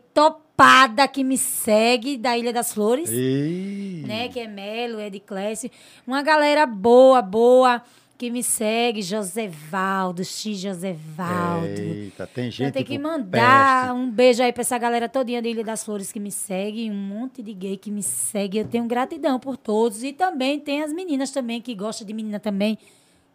topada 0.62 1.08
que 1.08 1.24
me 1.24 1.36
segue, 1.36 2.16
da 2.16 2.38
Ilha 2.38 2.52
das 2.52 2.72
Flores 2.72 3.10
E... 3.10 4.04
né? 4.06 4.28
Que 4.28 4.40
é 4.40 4.46
Melo, 4.46 5.00
é 5.00 5.10
de 5.10 5.18
Clécio. 5.18 5.68
Uma 6.06 6.22
galera 6.22 6.64
boa, 6.64 7.20
boa, 7.20 7.82
que 8.16 8.30
me 8.30 8.44
segue, 8.44 9.02
Josevaldo, 9.02 10.24
X 10.24 10.58
Josevaldo. 10.58 11.66
Eita, 11.66 12.28
tem 12.28 12.44
Eu 12.46 12.50
gente 12.52 12.72
tenho 12.72 12.86
que 12.86 12.98
mandar 12.98 13.88
peste. 13.88 13.96
um 13.96 14.08
beijo 14.08 14.42
aí 14.42 14.52
pra 14.52 14.60
essa 14.60 14.78
galera 14.78 15.08
todinha 15.08 15.42
da 15.42 15.48
Ilha 15.48 15.64
das 15.64 15.84
Flores 15.84 16.12
que 16.12 16.20
me 16.20 16.30
segue, 16.30 16.88
um 16.88 16.94
monte 16.94 17.42
de 17.42 17.52
gay 17.52 17.76
que 17.76 17.90
me 17.90 18.02
segue. 18.02 18.58
Eu 18.58 18.64
tenho 18.64 18.84
gratidão 18.84 19.40
por 19.40 19.56
todos. 19.56 20.04
E 20.04 20.12
também 20.12 20.60
tem 20.60 20.82
as 20.82 20.92
meninas 20.92 21.32
também, 21.32 21.60
que 21.60 21.74
gostam 21.74 22.06
de 22.06 22.12
menina 22.12 22.38
também, 22.38 22.78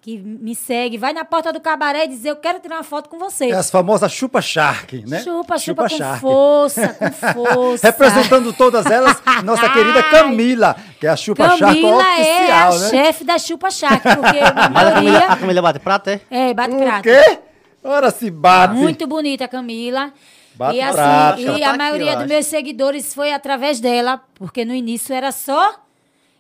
que 0.02 0.18
me 0.18 0.56
segue. 0.56 0.98
Vai 0.98 1.12
na 1.14 1.26
porta 1.26 1.52
do 1.52 1.60
cabaré 1.60 2.06
e 2.06 2.08
diz, 2.08 2.24
eu 2.24 2.36
quero 2.36 2.60
tirar 2.60 2.76
uma 2.78 2.84
foto 2.84 3.10
com 3.10 3.18
você. 3.20 3.50
É 3.50 3.56
as 3.56 3.70
famosas 3.70 4.12
chupa 4.12 4.42
shark, 4.42 5.04
né? 5.08 5.20
Chupa, 5.22 5.58
chupa, 5.58 5.90
com 5.90 5.98
Shark. 5.98 6.22
força, 6.22 6.88
com 6.94 7.12
força. 7.34 7.88
Representando 7.88 8.54
todas 8.54 8.86
elas, 8.86 9.22
nossa 9.44 9.70
querida 9.70 10.02
Camila, 10.04 10.76
que 11.00 11.08
é 11.08 11.10
a 11.10 11.16
chupa 11.16 11.50
shark 11.58 11.60
Camila 11.82 12.04
é 12.04 12.52
a 12.52 12.70
oficial, 12.70 12.80
né? 12.80 12.90
chefe 12.90 13.24
da 13.24 13.38
Chupa 13.38 13.70
Shark, 13.72 14.02
porque 14.04 14.40
a 14.40 14.70
Mas 14.70 14.88
a 14.88 14.92
Camila, 14.92 15.18
a 15.18 15.20
maioria... 15.22 15.36
Camila 15.38 15.62
bate 15.62 15.80
prata, 15.80 16.12
é? 16.12 16.22
É, 16.50 16.54
bate 16.54 16.76
O 16.76 16.78
prato. 16.80 17.04
quê? 17.04 17.40
Ora 17.84 18.12
se 18.12 18.30
bate. 18.32 18.74
Muito 18.76 19.08
bonita 19.08 19.46
a 19.46 19.48
Camila. 19.48 20.12
Bate 20.56 20.78
e 20.78 20.82
assim, 20.82 20.94
prata. 20.94 21.42
e 21.42 21.48
a 21.50 21.60
tá 21.60 21.70
aqui, 21.70 21.78
maioria 21.78 22.12
eu 22.12 22.16
dos 22.16 22.24
acho. 22.24 22.28
meus 22.34 22.46
seguidores 22.48 23.14
foi 23.14 23.32
através 23.32 23.80
dela, 23.80 24.22
porque 24.36 24.66
no 24.66 24.74
início 24.74 25.14
era 25.14 25.32
só 25.32 25.74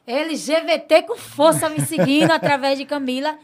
LGBT 0.08 1.04
com 1.04 1.18
força 1.18 1.70
me 1.70 1.82
seguindo 1.82 2.32
através 2.32 2.80
de 2.80 2.86
Camila. 2.86 3.38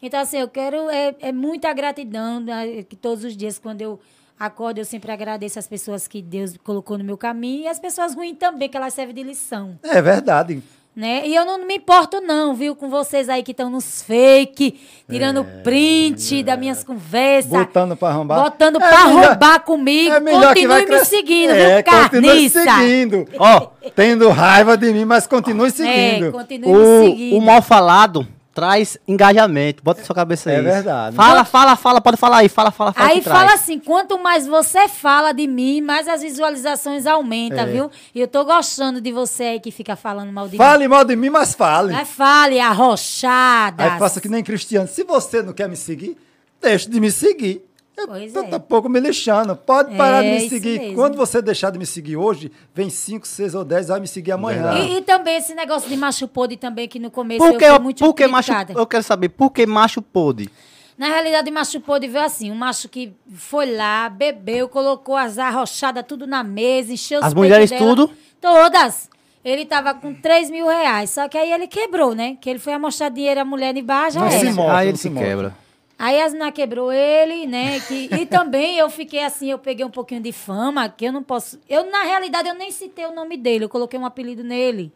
Então, 0.00 0.18
assim, 0.18 0.38
eu 0.38 0.48
quero 0.48 0.88
é, 0.88 1.14
é 1.20 1.32
muita 1.32 1.72
gratidão, 1.72 2.40
né, 2.40 2.82
que 2.82 2.96
todos 2.96 3.22
os 3.22 3.36
dias, 3.36 3.58
quando 3.58 3.82
eu 3.82 4.00
acordo, 4.38 4.78
eu 4.78 4.84
sempre 4.84 5.12
agradeço 5.12 5.58
as 5.58 5.66
pessoas 5.66 6.08
que 6.08 6.22
Deus 6.22 6.56
colocou 6.58 6.96
no 6.98 7.04
meu 7.04 7.16
caminho 7.16 7.64
e 7.64 7.68
as 7.68 7.78
pessoas 7.78 8.14
ruins 8.14 8.38
também, 8.38 8.68
que 8.68 8.76
elas 8.76 8.94
servem 8.94 9.14
de 9.14 9.22
lição. 9.22 9.78
É 9.82 10.00
verdade. 10.00 10.62
Né? 10.96 11.26
E 11.26 11.34
eu 11.34 11.44
não 11.44 11.58
me 11.66 11.76
importo, 11.76 12.22
não, 12.22 12.54
viu, 12.54 12.74
com 12.74 12.88
vocês 12.88 13.28
aí 13.28 13.42
que 13.42 13.50
estão 13.50 13.68
nos 13.68 14.00
fake, 14.02 14.80
tirando 15.10 15.44
print 15.62 16.42
das 16.42 16.58
minhas 16.58 16.82
conversas. 16.82 17.50
Botando 17.50 17.94
pra 17.94 18.08
arrombar. 18.08 18.42
Botando 18.44 18.76
É 18.76 18.88
pra 18.88 19.04
melhor- 19.06 19.26
roubar 19.26 19.60
comigo. 19.60 20.14
é 20.14 20.20
continue 20.20 20.86
me 20.86 21.04
seguindo, 21.04 21.50
é, 21.50 21.82
viu, 21.82 21.84
continue 21.92 22.22
carniça? 22.50 22.62
seguindo. 22.64 23.28
Ó, 23.38 23.66
Tendo 23.94 24.30
raiva 24.30 24.74
de 24.76 24.90
mim, 24.92 25.04
mas 25.04 25.26
continue 25.26 25.70
seguindo. 25.70 26.28
É, 26.28 26.30
continue 26.32 26.72
me 26.72 27.06
seguindo. 27.10 27.34
o, 27.36 27.38
o 27.40 27.42
mal 27.42 27.60
falado 27.60 28.26
traz 28.56 28.96
engajamento. 29.06 29.82
Bota 29.84 30.00
na 30.00 30.06
sua 30.06 30.14
cabeça 30.14 30.48
aí. 30.48 30.56
É 30.56 30.62
verdade. 30.62 31.14
Fala, 31.14 31.44
fala, 31.44 31.76
fala, 31.76 32.00
pode 32.00 32.16
falar 32.16 32.38
aí. 32.38 32.48
Fala, 32.48 32.70
fala, 32.70 32.90
fala. 32.90 33.10
Aí 33.10 33.18
que 33.18 33.24
fala 33.28 33.48
traz. 33.48 33.60
assim, 33.60 33.78
quanto 33.78 34.18
mais 34.18 34.46
você 34.46 34.88
fala 34.88 35.32
de 35.32 35.46
mim, 35.46 35.82
mais 35.82 36.08
as 36.08 36.22
visualizações 36.22 37.06
aumentam, 37.06 37.58
É. 37.60 37.66
viu? 37.66 37.90
E 38.14 38.20
eu 38.20 38.26
tô 38.26 38.46
gostando 38.46 38.98
de 38.98 39.12
você 39.12 39.42
aí 39.44 39.60
que 39.60 39.70
fica 39.70 39.94
falando 39.94 40.32
mal 40.32 40.46
de 40.46 40.52
mim. 40.52 40.56
Fale 40.56 40.88
mal 40.88 41.04
de 41.04 41.14
mim, 41.14 41.28
mas 41.28 41.52
fale. 41.52 41.92
Mas 41.92 42.08
fale, 42.08 42.58
arrochada. 42.58 43.84
Aí 43.84 43.98
faça 43.98 44.22
que 44.22 44.28
nem 44.28 44.42
Cristiano. 44.42 44.88
Se 44.88 45.04
você 45.04 45.42
não 45.42 45.52
quer 45.52 45.68
me 45.68 45.76
seguir, 45.76 46.16
deixe 46.58 46.88
de 46.88 46.98
me 46.98 47.10
seguir. 47.10 47.62
Eu 47.96 48.08
Pois 48.08 48.32
tô 48.32 48.40
é. 48.40 48.48
tá 48.48 48.60
pouco 48.60 48.88
me 48.88 49.00
lixando. 49.00 49.56
Pode 49.56 49.94
É, 49.94 49.96
parar 49.96 50.22
de 50.22 50.28
me 50.28 50.48
seguir. 50.48 50.78
mesmo. 50.78 50.94
Quando 50.96 51.16
você 51.16 51.40
deixar 51.40 51.70
de 51.70 51.78
me 51.78 51.86
seguir 51.86 52.16
hoje, 52.16 52.52
vem 52.74 52.90
5, 52.90 53.26
6 53.26 53.54
ou 53.54 53.64
10, 53.64 53.88
vai 53.88 54.00
me 54.00 54.06
seguir 54.06 54.32
amanhã. 54.32 54.74
E, 54.78 54.98
e 54.98 55.02
também 55.02 55.36
esse 55.38 55.54
negócio 55.54 55.88
de 55.88 55.96
macho 55.96 56.28
podre 56.28 56.56
também, 56.58 56.86
que 56.88 56.98
no 56.98 57.10
começo 57.10 57.38
Por 57.38 57.56
que, 57.56 57.64
eu 57.64 57.74
fui 57.76 57.82
muito 57.84 58.04
por 58.04 58.12
que 58.14 58.26
macho. 58.26 58.52
Eu 58.74 58.86
quero 58.86 59.02
saber, 59.02 59.30
por 59.30 59.50
que 59.50 59.64
macho 59.66 60.02
pôde? 60.02 60.50
Na 60.98 61.08
realidade, 61.08 61.50
o 61.50 61.54
macho 61.54 61.80
podre 61.80 62.08
veio 62.08 62.24
assim, 62.24 62.50
um 62.50 62.54
macho 62.54 62.88
que 62.88 63.12
foi 63.34 63.74
lá, 63.74 64.08
bebeu, 64.08 64.68
colocou 64.68 65.14
as 65.16 65.38
arrochadas 65.38 66.04
tudo 66.06 66.26
na 66.26 66.42
mesa, 66.44 66.92
encheu 66.92 67.20
os 67.20 67.26
As 67.26 67.34
mulheres 67.34 67.68
dela. 67.70 67.82
tudo? 67.84 68.10
Todas. 68.40 69.08
Ele 69.44 69.64
tava 69.64 69.94
com 69.94 70.12
3 70.12 70.50
mil 70.50 70.66
reais, 70.66 71.10
só 71.10 71.28
que 71.28 71.38
aí 71.38 71.52
ele 71.52 71.66
quebrou, 71.66 72.14
né? 72.14 72.36
Que 72.40 72.50
ele 72.50 72.58
foi 72.58 72.72
amostrar 72.72 73.10
dinheiro 73.10 73.40
à 73.40 73.44
mulher 73.44 73.72
de 73.74 73.80
baixo, 73.82 74.14
já 74.18 74.20
Não 74.20 74.30
se 74.30 74.36
era. 74.38 74.52
move. 74.52 74.60
aí 74.70 74.74
não 74.76 74.82
ele 74.82 74.96
se 74.96 75.08
se 75.08 75.10
quebra. 75.14 75.54
Aí 75.98 76.20
as 76.20 76.32
meninas 76.32 76.52
quebrou 76.54 76.92
ele, 76.92 77.46
né? 77.46 77.80
Que, 77.80 78.08
e 78.14 78.26
também 78.26 78.76
eu 78.76 78.90
fiquei 78.90 79.24
assim, 79.24 79.50
eu 79.50 79.58
peguei 79.58 79.84
um 79.84 79.90
pouquinho 79.90 80.20
de 80.20 80.30
fama, 80.30 80.88
que 80.88 81.06
eu 81.06 81.12
não 81.12 81.22
posso. 81.22 81.58
Eu, 81.68 81.90
na 81.90 82.02
realidade, 82.02 82.48
eu 82.48 82.54
nem 82.54 82.70
citei 82.70 83.06
o 83.06 83.14
nome 83.14 83.36
dele, 83.36 83.64
eu 83.64 83.68
coloquei 83.68 83.98
um 83.98 84.04
apelido 84.04 84.44
nele. 84.44 84.92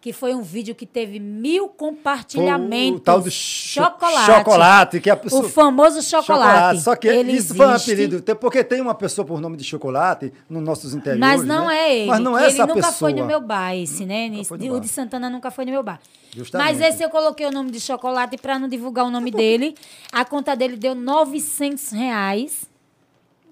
Que 0.00 0.12
foi 0.12 0.32
um 0.32 0.42
vídeo 0.42 0.76
que 0.76 0.86
teve 0.86 1.18
mil 1.18 1.68
compartilhamentos. 1.68 3.00
O 3.00 3.02
tal 3.02 3.20
do 3.20 3.28
cho- 3.30 3.82
chocolate. 3.82 4.26
chocolate, 4.26 5.00
que 5.00 5.16
pessoa- 5.16 5.44
O 5.44 5.48
famoso 5.48 6.00
chocolate. 6.02 6.80
Só 6.82 6.94
que 6.94 7.08
Ele 7.08 7.32
isso 7.32 7.52
foi 7.52 7.66
um 7.66 7.70
apelido. 7.70 8.22
Porque 8.36 8.62
tem 8.62 8.80
uma 8.80 8.94
pessoa 8.94 9.24
por 9.26 9.40
nome 9.40 9.56
de 9.56 9.64
chocolate 9.64 10.32
nos 10.48 10.62
nossos 10.62 10.94
interiores. 10.94 11.20
Mas 11.20 11.44
não 11.44 11.66
né? 11.66 11.76
é 11.78 11.98
ele. 11.98 12.06
Mas 12.10 12.20
não 12.20 12.38
é 12.38 12.46
essa 12.46 12.58
ele 12.62 12.66
nunca 12.68 12.74
pessoa. 12.74 12.92
foi 12.92 13.12
no 13.12 13.26
meu 13.26 13.40
bar, 13.40 13.74
esse, 13.74 14.06
né? 14.06 14.30
O 14.48 14.56
bar. 14.56 14.80
de 14.80 14.88
Santana 14.88 15.28
nunca 15.28 15.50
foi 15.50 15.64
no 15.64 15.72
meu 15.72 15.82
bar. 15.82 16.00
Justamente. 16.32 16.68
Mas 16.68 16.80
esse 16.80 17.02
eu 17.02 17.10
coloquei 17.10 17.46
o 17.46 17.50
nome 17.50 17.72
de 17.72 17.80
chocolate 17.80 18.36
para 18.38 18.56
não 18.56 18.68
divulgar 18.68 19.04
o 19.04 19.10
nome 19.10 19.32
dele. 19.32 19.74
A 20.12 20.24
conta 20.24 20.54
dele 20.54 20.76
deu 20.76 20.94
900 20.94 21.90
reais. 21.90 22.70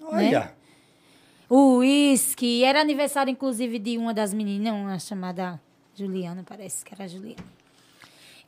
Olha. 0.01 0.53
O 1.49 1.77
uísque. 1.79 2.63
Era 2.63 2.79
aniversário, 2.79 3.31
inclusive, 3.31 3.79
de 3.79 3.97
uma 3.97 4.13
das 4.13 4.33
meninas, 4.33 4.73
uma 4.73 4.97
chamada 4.99 5.59
Juliana, 5.97 6.43
parece 6.47 6.85
que 6.85 6.93
era 6.93 7.07
Juliana. 7.07 7.43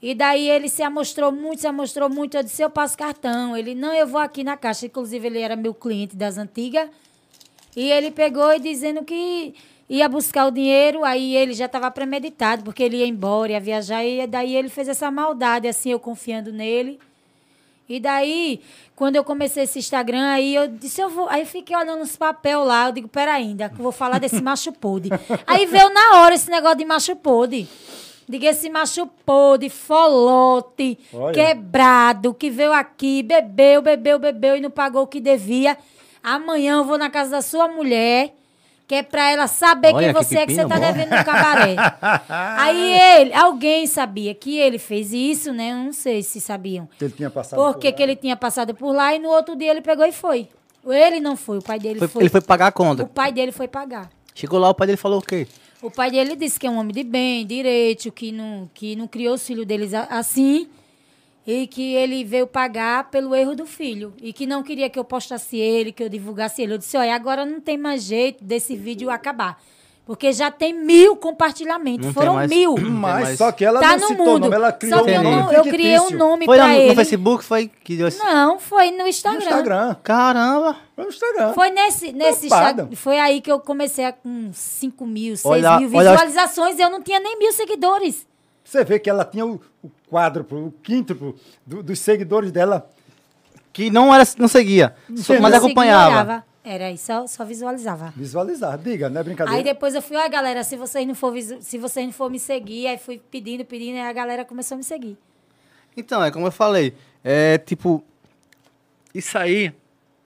E 0.02 0.14
daí 0.14 0.48
ele 0.50 0.70
se 0.70 0.84
amostrou 0.84 1.32
muito, 1.32 1.62
se 1.62 1.68
amostrou 1.68 2.10
muito. 2.10 2.38
Eu 2.38 2.44
disse, 2.44 2.62
eu 2.62 2.70
passo 2.70 2.98
cartão. 2.98 3.58
Ele, 3.58 3.74
não, 3.74 3.94
eu 3.94 4.08
vou 4.08 4.22
aqui 4.22 4.44
na 4.44 4.56
caixa. 4.56 4.86
Inclusive, 4.86 5.28
ele 5.28 5.40
era 5.40 5.56
meu 5.56 5.74
cliente 5.74 6.16
das 6.16 6.38
antigas. 6.38 6.90
E 7.76 7.92
ele 7.92 8.12
pegou 8.12 8.54
e 8.54 8.60
dizendo 8.60 9.04
que 9.04 9.56
ia 9.90 10.08
buscar 10.08 10.46
o 10.46 10.52
dinheiro, 10.52 11.04
aí 11.04 11.36
ele 11.36 11.54
já 11.54 11.66
estava 11.66 11.90
premeditado, 11.90 12.64
porque 12.64 12.84
ele 12.84 12.98
ia 12.98 13.08
embora, 13.08 13.54
ia 13.54 13.60
viajar, 13.60 14.06
e 14.06 14.28
daí 14.28 14.56
ele 14.56 14.70
fez 14.70 14.88
essa 14.88 15.10
maldade, 15.10 15.68
assim, 15.68 15.90
eu 15.90 16.00
confiando 16.00 16.54
nele. 16.54 17.00
E 17.90 18.00
daí, 18.00 18.62
quando 18.96 19.16
eu 19.16 19.24
comecei 19.24 19.64
esse 19.64 19.80
Instagram, 19.80 20.28
aí 20.28 20.54
eu 20.54 20.68
disse, 20.68 21.02
eu 21.02 21.10
vou. 21.10 21.28
Aí 21.28 21.42
eu 21.42 21.48
fiquei 21.48 21.76
olhando 21.76 22.04
os 22.04 22.16
papel 22.16 22.64
lá, 22.64 22.88
eu 22.88 22.92
digo, 22.92 23.08
pera 23.08 23.34
ainda, 23.34 23.68
que 23.68 23.80
eu 23.80 23.84
vou 23.84 23.92
falar 23.92 24.20
desse 24.20 24.40
macho 24.44 24.72
podre. 24.72 25.10
Aí 25.48 25.66
veio 25.66 25.90
na 25.90 26.20
hora 26.20 26.36
esse 26.36 26.52
negócio 26.52 26.78
de 26.78 26.86
macho 26.86 27.16
podre. 27.16 27.68
Diga 28.28 28.48
esse 28.50 28.70
macho 28.70 29.08
podre, 29.26 29.72
folote, 29.72 31.00
Olha. 31.12 31.34
quebrado, 31.34 32.32
que 32.32 32.52
veio 32.52 32.72
aqui, 32.72 33.24
bebeu, 33.24 33.82
bebeu, 33.82 34.20
bebeu 34.20 34.56
e 34.56 34.62
não 34.62 34.70
pagou 34.70 35.02
o 35.02 35.08
que 35.08 35.20
devia. 35.20 35.76
Amanhã 36.22 36.78
eu 36.78 36.84
vou 36.84 37.00
na 37.00 37.10
casa 37.10 37.32
da 37.32 37.42
sua 37.42 37.68
mulher, 37.68 38.36
que 38.90 38.96
é 38.96 39.04
pra 39.04 39.30
ela 39.30 39.46
saber 39.46 39.94
Olha, 39.94 40.08
quem 40.12 40.16
que 40.16 40.24
você 40.26 40.38
é 40.40 40.46
que 40.48 40.56
você 40.56 40.68
tá 40.68 40.80
devendo 40.80 41.12
no 41.16 41.24
cabaré. 41.24 41.76
Aí 42.28 43.22
ele, 43.22 43.34
alguém 43.36 43.86
sabia 43.86 44.34
que 44.34 44.58
ele 44.58 44.80
fez 44.80 45.14
isso, 45.14 45.54
né? 45.54 45.72
Eu 45.74 45.76
não 45.76 45.94
sei 45.94 46.24
se 46.24 46.42
sabiam. 46.42 46.90
Que 46.98 47.06
ele 47.06 47.14
tinha 47.14 47.30
passado 47.30 47.60
Porque 47.64 47.90
por 47.90 47.92
lá. 47.92 47.98
que 47.98 48.02
ele 48.04 48.16
tinha 48.16 48.36
passado 48.36 48.74
por 48.74 48.92
lá 48.92 49.14
e 49.14 49.20
no 49.20 49.30
outro 49.30 49.56
dia 49.56 49.70
ele 49.70 49.82
pegou 49.82 50.04
e 50.08 50.12
foi. 50.12 50.48
Ele 50.88 51.20
não 51.20 51.38
foi, 51.38 51.60
o 51.60 51.62
pai 51.62 51.78
dele 51.78 52.00
Foi- 52.00 52.08
foi. 52.08 52.24
ele 52.24 52.30
foi 52.32 52.42
pagar 52.42 52.66
a 52.66 52.70
O 52.70 52.74
conta. 52.74 53.06
pai 53.06 53.32
dele 53.32 53.52
foi 53.52 53.68
pagar. 53.68 54.10
Chegou 54.34 54.58
lá, 54.58 54.70
o 54.70 54.74
pai 54.74 54.88
dele 54.88 54.98
falou 54.98 55.20
o 55.20 55.22
quê? 55.22 55.46
O 55.84 55.92
pai 55.92 56.10
dele 56.10 56.36
disse 56.36 56.60
que 56.60 56.66
é 56.66 56.70
um 56.72 56.80
homem 56.80 56.92
de 56.96 57.04
bem, 57.04 57.46
direito, 57.46 58.12
que 58.12 58.32
não, 58.32 58.68
que 58.74 58.96
não 58.96 59.08
criou 59.08 59.36
os 59.36 59.46
filhos 59.46 59.68
deles 59.68 59.94
assim. 59.94 60.68
E 61.48 61.66
que 61.68 61.96
ele 61.96 62.24
veio 62.24 62.46
pagar 62.46 63.10
pelo 63.10 63.34
erro 63.34 63.56
do 63.56 63.66
filho. 63.66 64.14
E 64.22 64.32
que 64.32 64.46
não 64.46 64.62
queria 64.62 64.90
que 64.90 65.00
eu 65.00 65.04
postasse 65.04 65.58
ele, 65.58 65.92
que 65.92 66.04
eu 66.04 66.10
divulgasse 66.10 66.62
ele. 66.62 66.74
Eu 66.74 66.78
disse, 66.78 66.96
olha, 66.96 67.16
agora 67.16 67.46
não 67.46 67.60
tem 67.60 67.78
mais 67.78 68.04
jeito 68.04 68.44
desse 68.44 68.76
vídeo 68.76 69.10
acabar. 69.10 69.60
Porque 70.06 70.34
já 70.34 70.50
tem 70.50 70.74
mil 70.74 71.16
compartilhamentos. 71.16 72.08
Não 72.08 72.14
Foram 72.14 72.34
mais- 72.34 72.50
mil. 72.50 72.76
Mas 72.82 73.38
só 73.38 73.52
que 73.52 73.64
ela 73.64 73.80
tá 73.80 73.92
não 73.92 74.00
no 74.00 74.08
citou 74.08 74.26
mundo. 74.26 74.40
nome, 74.42 74.56
ela 74.56 74.72
criou 74.72 75.04
um 75.06 75.08
eu, 75.10 75.24
nome 75.24 75.56
eu 75.56 75.64
criei 75.64 76.00
um 76.00 76.10
nome 76.12 76.46
Foi 76.46 76.58
pra 76.58 76.68
no, 76.68 76.74
ele. 76.74 76.88
no 76.90 76.96
Facebook? 76.96 77.44
Foi 77.44 77.72
que 77.84 77.96
deu 77.96 78.08
esse... 78.08 78.18
Não, 78.18 78.58
foi 78.60 78.90
no 78.92 78.98
No 79.00 79.08
Instagram. 79.08 79.40
Instagram. 79.46 79.96
Caramba! 80.04 80.76
Foi 80.96 81.04
no 81.04 81.10
Instagram. 81.12 81.54
Foi 81.54 81.70
nesse, 81.70 82.12
nesse 82.12 82.50
Tapada. 82.50 82.84
Insta- 82.84 82.96
Foi 82.96 83.20
aí 83.20 83.40
que 83.40 83.52
eu 83.52 83.60
comecei 83.60 84.06
a, 84.06 84.12
com 84.12 84.50
5 84.52 85.06
mil, 85.06 85.38
6 85.38 85.46
Olha- 85.46 85.80
mil 85.80 85.90
olha- 85.96 86.12
visualizações 86.12 86.78
e 86.80 86.82
eu 86.82 86.90
não 86.90 87.02
tinha 87.04 87.20
nem 87.20 87.38
mil 87.40 87.52
seguidores. 87.54 88.28
Você 88.70 88.84
vê 88.84 89.00
que 89.00 89.10
ela 89.10 89.26
tinha 89.26 89.46
o, 89.46 89.60
o 89.84 89.90
quádruplo, 90.12 90.68
o 90.68 90.72
quíntuplo 90.72 91.36
do- 91.66 91.82
dos 91.82 92.00
seguidores 92.00 92.52
dela. 92.52 92.88
Que 93.74 93.90
não, 93.90 94.14
era, 94.14 94.24
não 94.38 94.48
seguia, 94.48 94.96
só- 95.18 95.40
mas 95.40 95.54
acompanhava. 95.56 96.44
Era 96.64 96.86
aí, 96.88 96.98
só, 96.98 97.26
só 97.26 97.44
visualizava. 97.46 98.14
Visualizar. 98.16 98.78
Diga, 98.78 99.10
não 99.10 99.22
é 99.22 99.24
brincadeira. 99.24 99.58
Aí 99.58 99.64
depois 99.64 99.96
eu 99.96 100.02
fui, 100.04 100.16
ó, 100.18 100.30
galera, 100.30 100.64
se 100.64 100.76
vocês 100.76 101.08
não 101.08 101.16
for, 101.16 101.34
se 101.62 101.78
vocês 101.80 102.06
não 102.06 102.14
for 102.14 102.30
me 102.30 102.38
seguir, 102.38 102.86
aí 102.88 102.98
fui 102.98 103.20
pedindo, 103.32 103.66
pedindo, 103.66 103.96
aí 103.96 104.02
a 104.08 104.14
galera 104.14 104.46
começou 104.46 104.76
a 104.76 104.78
me 104.78 104.84
seguir. 104.84 105.18
Então, 105.98 106.24
é 106.24 106.30
como 106.30 106.46
eu 106.46 106.52
falei. 106.52 106.94
É 107.24 107.58
tipo. 107.58 108.04
Isso 109.16 109.36
aí. 109.38 109.74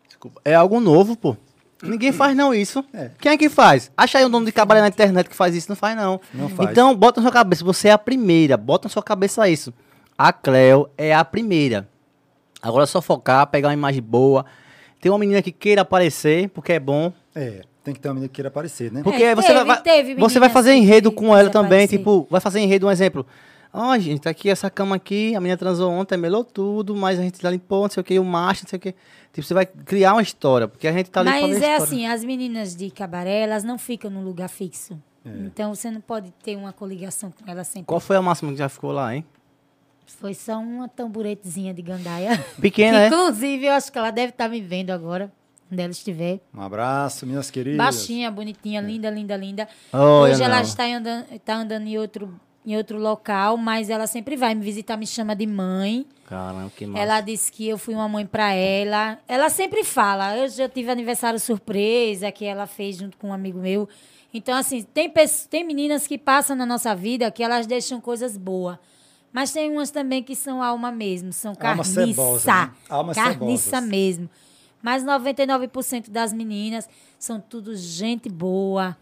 Desculpa. 0.08 0.42
É 0.44 0.54
algo 0.56 0.80
novo, 0.82 1.16
pô. 1.16 1.38
Ninguém 1.84 2.12
faz 2.12 2.36
não 2.36 2.54
isso. 2.54 2.84
É. 2.94 3.12
Quem 3.20 3.32
é 3.34 3.38
que 3.38 3.50
faz? 3.50 3.92
Acha 3.96 4.18
aí 4.18 4.26
um 4.26 4.30
dono 4.30 4.46
de 4.46 4.52
cabaré 4.52 4.82
na 4.82 4.88
internet 4.88 5.30
que 5.30 5.36
faz 5.36 5.54
isso. 5.56 5.70
Não 5.70 5.76
faz 5.76 5.96
não. 5.96 6.20
Não 6.34 6.50
faz. 6.50 6.70
Então, 6.72 6.96
bota 6.96 7.20
na 7.22 7.26
sua 7.28 7.32
cabeça. 7.34 7.64
Você 7.66 7.90
é 7.90 7.92
a 7.92 7.98
primeira. 7.98 8.56
Bota 8.58 8.88
na 8.88 8.92
sua 8.92 9.04
cabeça 9.04 9.48
isso. 9.50 9.74
A 10.18 10.32
Cleo 10.32 10.90
é 10.98 11.14
a 11.14 11.24
primeira. 11.26 11.88
Agora 12.62 12.84
é 12.84 12.88
só 12.88 13.02
focar, 13.02 13.46
pegar 13.48 13.68
uma 13.70 13.74
imagem 13.74 14.02
boa. 14.02 14.46
Tem 15.02 15.12
uma 15.12 15.20
menina 15.20 15.42
que 15.42 15.52
queira 15.52 15.82
aparecer, 15.82 16.50
porque 16.50 16.72
é 16.74 16.80
bom. 16.80 17.12
É, 17.36 17.62
tem 17.84 17.94
que 17.94 18.00
ter 18.00 18.08
uma 18.08 18.14
menina 18.14 18.30
que 18.30 18.36
queira 18.36 18.48
aparecer, 18.48 18.90
né? 18.92 19.02
Porque 19.04 19.22
É, 19.22 19.36
você 19.36 19.48
teve- 19.50 19.64
vai, 19.66 19.82
teve 19.82 20.16
você 20.16 20.40
vai 20.40 20.48
menina 20.48 20.50
fazer 20.50 20.74
enredo 20.76 21.12
com 21.12 21.36
ela 21.36 21.50
também, 21.50 21.80
aparecer. 21.84 21.98
tipo, 21.98 22.26
vai 22.30 22.40
fazer 22.40 22.60
enredo, 22.62 22.88
um 22.88 22.92
exemplo. 22.92 23.26
Ó, 23.74 23.98
gente, 23.98 24.22
tá 24.22 24.30
aqui 24.30 24.50
essa 24.50 24.70
cama 24.70 24.96
aqui, 24.98 25.36
a 25.36 25.40
menina 25.42 25.58
transou 25.58 25.92
ontem, 25.92 26.16
melou 26.16 26.44
tudo, 26.44 26.96
mas 26.96 27.18
a 27.20 27.24
gente 27.24 27.42
já 27.42 27.50
limpou, 27.50 27.82
não 27.84 27.90
sei 27.90 28.02
o 28.02 28.04
que, 28.04 28.20
o 28.20 28.24
macho, 28.24 28.64
não 28.66 28.70
sei 28.70 28.78
o 28.78 28.80
que. 28.80 28.92
Tipo, 29.34 29.48
você 29.48 29.54
vai 29.54 29.66
criar 29.66 30.14
uma 30.14 30.22
história, 30.22 30.68
porque 30.68 30.88
a 30.88 30.92
gente 30.92 31.10
tá 31.10 31.22
ali 31.22 31.30
Mas 31.32 31.42
é 31.44 31.56
história. 31.56 31.78
assim, 31.78 32.06
as 32.06 32.24
meninas 32.24 32.76
de 32.76 32.92
cabaré, 32.92 33.40
elas 33.42 33.64
não 33.64 33.80
ficam 33.80 34.12
num 34.12 34.24
lugar 34.24 34.48
fixo. 34.48 34.94
É. 35.26 35.30
Então 35.46 35.74
você 35.74 35.90
não 35.90 36.02
pode 36.02 36.32
ter 36.44 36.56
uma 36.56 36.72
coligação 36.72 37.32
com 37.32 37.50
elas 37.50 37.66
sempre. 37.66 37.88
Qual 37.88 38.00
foi 38.00 38.16
a 38.16 38.22
máxima 38.22 38.52
que 38.52 38.58
já 38.60 38.70
ficou 38.70 38.92
lá, 38.92 39.16
hein? 39.16 39.26
Foi 40.06 40.36
só 40.36 40.60
uma 40.60 40.88
tamburetezinha 40.88 41.74
de 41.74 41.82
gandaia. 41.82 42.38
Pequena, 42.62 43.00
né? 43.00 43.08
Inclusive, 43.08 43.66
eu 43.66 43.74
acho 43.74 43.92
que 43.92 43.98
ela 43.98 44.12
deve 44.12 44.30
estar 44.30 44.48
me 44.50 44.62
vendo 44.62 44.92
agora, 44.92 45.32
onde 45.72 45.82
ela 45.82 45.92
estiver. 45.92 46.40
Um 46.54 46.62
abraço, 46.62 47.26
minhas 47.26 47.50
queridas. 47.50 47.78
Baixinha, 47.78 48.30
bonitinha, 48.30 48.82
linda, 48.82 49.10
linda, 49.10 49.36
linda. 49.36 49.68
Olha, 49.92 50.34
Hoje 50.34 50.44
ela 50.44 50.58
não. 50.58 50.64
está 50.64 50.86
andando, 50.86 51.26
está 51.34 51.56
andando 51.56 51.88
em 51.88 51.98
outro, 51.98 52.40
em 52.66 52.78
outro 52.78 52.98
local, 52.98 53.58
mas 53.58 53.90
ela 53.90 54.08
sempre 54.08 54.36
vai 54.36 54.56
me 54.56 54.64
visitar, 54.64 54.96
me 54.98 55.06
chama 55.08 55.36
de 55.36 55.46
mãe. 55.46 56.06
Caramba, 56.26 56.72
que 56.76 56.86
massa. 56.86 57.04
Ela 57.04 57.22
disse 57.22 57.52
que 57.52 57.68
eu 57.68 57.78
fui 57.78 57.94
uma 57.94 58.08
mãe 58.08 58.26
para 58.26 58.54
ela. 58.54 59.20
Ela 59.28 59.50
sempre 59.50 59.84
fala. 59.84 60.38
Eu 60.38 60.48
já 60.48 60.70
tive 60.70 60.90
aniversário 60.90 61.40
surpresa 61.40 62.32
que 62.32 62.46
ela 62.46 62.66
fez 62.66 62.98
junto 62.98 63.18
com 63.18 63.30
um 63.30 63.34
amigo 63.34 63.60
meu. 63.60 63.88
Então, 64.34 64.56
assim, 64.58 64.82
tem, 64.82 65.10
pes- 65.10 65.46
tem 65.50 65.64
meninas 65.64 66.08
que 66.08 66.18
passam 66.18 66.56
na 66.56 66.66
nossa 66.66 66.96
vida 66.96 67.30
que 67.30 67.44
elas 67.44 67.68
deixam 67.68 68.00
coisas 68.02 68.36
boas. 68.38 68.78
Mas 69.32 69.52
tem 69.52 69.70
umas 69.72 69.92
também 69.92 70.24
que 70.24 70.36
são 70.36 70.62
alma 70.64 70.92
mesmo, 70.92 71.34
são 71.34 71.52
Alma 71.52 71.60
carniça. 71.84 72.06
cebosa, 72.06 72.54
né? 72.54 72.72
Almas 72.90 73.16
carniça 73.18 73.64
cebosas. 73.72 73.90
mesmo. 73.90 74.30
Mas 74.82 75.04
99% 75.04 76.10
das 76.10 76.32
meninas 76.34 76.88
são 77.18 77.40
tudo 77.40 77.76
gente 77.76 78.30
boa. 78.30 78.96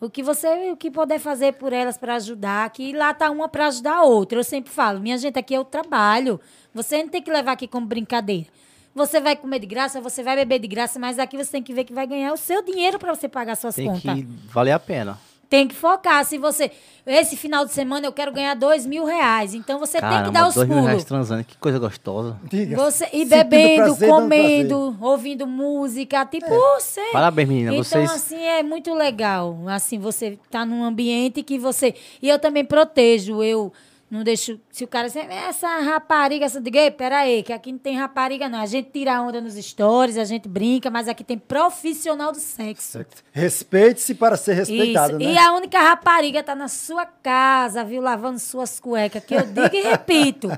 O 0.00 0.08
que 0.08 0.22
você, 0.22 0.70
o 0.70 0.76
que 0.76 0.90
puder 0.90 1.18
fazer 1.18 1.54
por 1.54 1.72
elas 1.72 1.98
para 1.98 2.14
ajudar, 2.14 2.70
que 2.70 2.92
lá 2.92 3.12
tá 3.12 3.30
uma 3.30 3.48
para 3.48 3.66
ajudar 3.66 3.96
a 3.96 4.02
outra. 4.04 4.38
Eu 4.38 4.44
sempre 4.44 4.70
falo, 4.70 5.00
minha 5.00 5.18
gente, 5.18 5.38
aqui 5.38 5.54
é 5.54 5.58
o 5.60 5.64
trabalho. 5.64 6.40
Você 6.72 7.02
não 7.02 7.08
tem 7.08 7.20
que 7.20 7.30
levar 7.32 7.52
aqui 7.52 7.66
como 7.66 7.84
brincadeira. 7.86 8.46
Você 8.94 9.20
vai 9.20 9.36
comer 9.36 9.58
de 9.58 9.66
graça, 9.66 10.00
você 10.00 10.22
vai 10.22 10.36
beber 10.36 10.60
de 10.60 10.68
graça, 10.68 10.98
mas 10.98 11.18
aqui 11.18 11.36
você 11.36 11.50
tem 11.50 11.62
que 11.62 11.72
ver 11.72 11.84
que 11.84 11.92
vai 11.92 12.06
ganhar 12.06 12.32
o 12.32 12.36
seu 12.36 12.62
dinheiro 12.62 12.98
para 12.98 13.14
você 13.14 13.28
pagar 13.28 13.56
suas 13.56 13.74
Tem 13.74 13.86
contas. 13.86 14.14
que 14.14 14.22
valer 14.52 14.72
a 14.72 14.78
pena. 14.78 15.18
Tem 15.48 15.66
que 15.66 15.74
focar. 15.74 16.24
Se 16.24 16.36
você. 16.38 16.70
Esse 17.06 17.36
final 17.36 17.64
de 17.64 17.72
semana 17.72 18.06
eu 18.06 18.12
quero 18.12 18.30
ganhar 18.30 18.54
dois 18.54 18.84
mil 18.84 19.06
reais. 19.06 19.54
Então 19.54 19.78
você 19.78 19.98
tem 19.98 20.08
que 20.08 20.14
Caramba, 20.14 20.30
dar 20.30 20.48
os 20.48 20.54
dois 20.54 20.68
mil 20.68 20.76
reais 20.76 20.90
pulos. 20.90 21.04
transando, 21.04 21.44
que 21.44 21.56
coisa 21.56 21.78
gostosa. 21.78 22.38
Diga. 22.44 22.76
Você, 22.76 23.04
e 23.06 23.08
Sentindo 23.08 23.28
bebendo, 23.30 23.82
prazer, 23.84 24.08
comendo, 24.10 24.96
ouvindo 25.00 25.46
música, 25.46 26.26
tipo, 26.26 26.46
você. 26.50 27.00
Parabéns, 27.10 27.48
menina. 27.48 27.70
Então, 27.70 27.82
Vocês. 27.82 28.10
assim, 28.10 28.36
é 28.42 28.62
muito 28.62 28.92
legal. 28.92 29.56
Assim, 29.68 29.98
você 29.98 30.38
tá 30.50 30.66
num 30.66 30.84
ambiente 30.84 31.42
que 31.42 31.58
você. 31.58 31.94
E 32.20 32.28
eu 32.28 32.38
também 32.38 32.62
protejo. 32.64 33.42
Eu 33.42 33.72
não 34.10 34.24
deixo. 34.24 34.58
Se 34.70 34.84
o 34.84 34.88
cara 34.88 35.06
essa 35.06 35.80
rapariga, 35.80 36.46
essa 36.46 36.60
diga, 36.60 36.78
"Ei, 36.78 36.90
peraí, 36.90 37.42
que 37.42 37.52
aqui 37.52 37.70
não 37.72 37.78
tem 37.78 37.96
rapariga, 37.96 38.48
não. 38.48 38.60
A 38.60 38.66
gente 38.66 38.90
tira 38.90 39.20
onda 39.20 39.40
nos 39.40 39.54
stories, 39.54 40.16
a 40.16 40.24
gente 40.24 40.48
brinca, 40.48 40.90
mas 40.90 41.08
aqui 41.08 41.22
tem 41.22 41.36
profissional 41.36 42.32
do 42.32 42.38
sexo. 42.38 43.04
Respeite-se 43.32 44.14
para 44.14 44.36
ser 44.36 44.54
respeitado, 44.54 45.18
Isso. 45.20 45.28
né? 45.28 45.34
E 45.34 45.38
a 45.38 45.52
única 45.52 45.78
rapariga 45.78 46.42
tá 46.42 46.54
na 46.54 46.68
sua 46.68 47.04
casa, 47.04 47.84
viu, 47.84 48.00
lavando 48.00 48.38
suas 48.38 48.80
cuecas, 48.80 49.22
que 49.22 49.34
eu 49.34 49.44
digo 49.44 49.74
e 49.76 49.82
repito. 49.82 50.50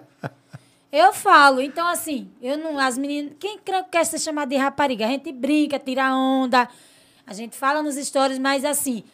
Eu 0.93 1.13
falo, 1.13 1.61
então 1.61 1.87
assim, 1.87 2.29
eu 2.43 2.59
não, 2.59 2.79
as 2.79 2.99
meninas, 2.99 3.33
quem 3.39 3.59
quer 3.91 4.05
ser 4.05 4.19
chamada 4.19 4.49
de 4.49 4.57
rapariga? 4.57 5.07
A 5.07 5.09
gente 5.09 5.31
brinca, 5.33 5.79
tira 5.79 6.13
onda, 6.15 6.69
a 7.27 7.33
gente 7.33 7.57
fala 7.57 7.81
nos 7.83 7.95
stories, 7.95 8.39
mas 8.39 8.65
assim, 8.65 9.05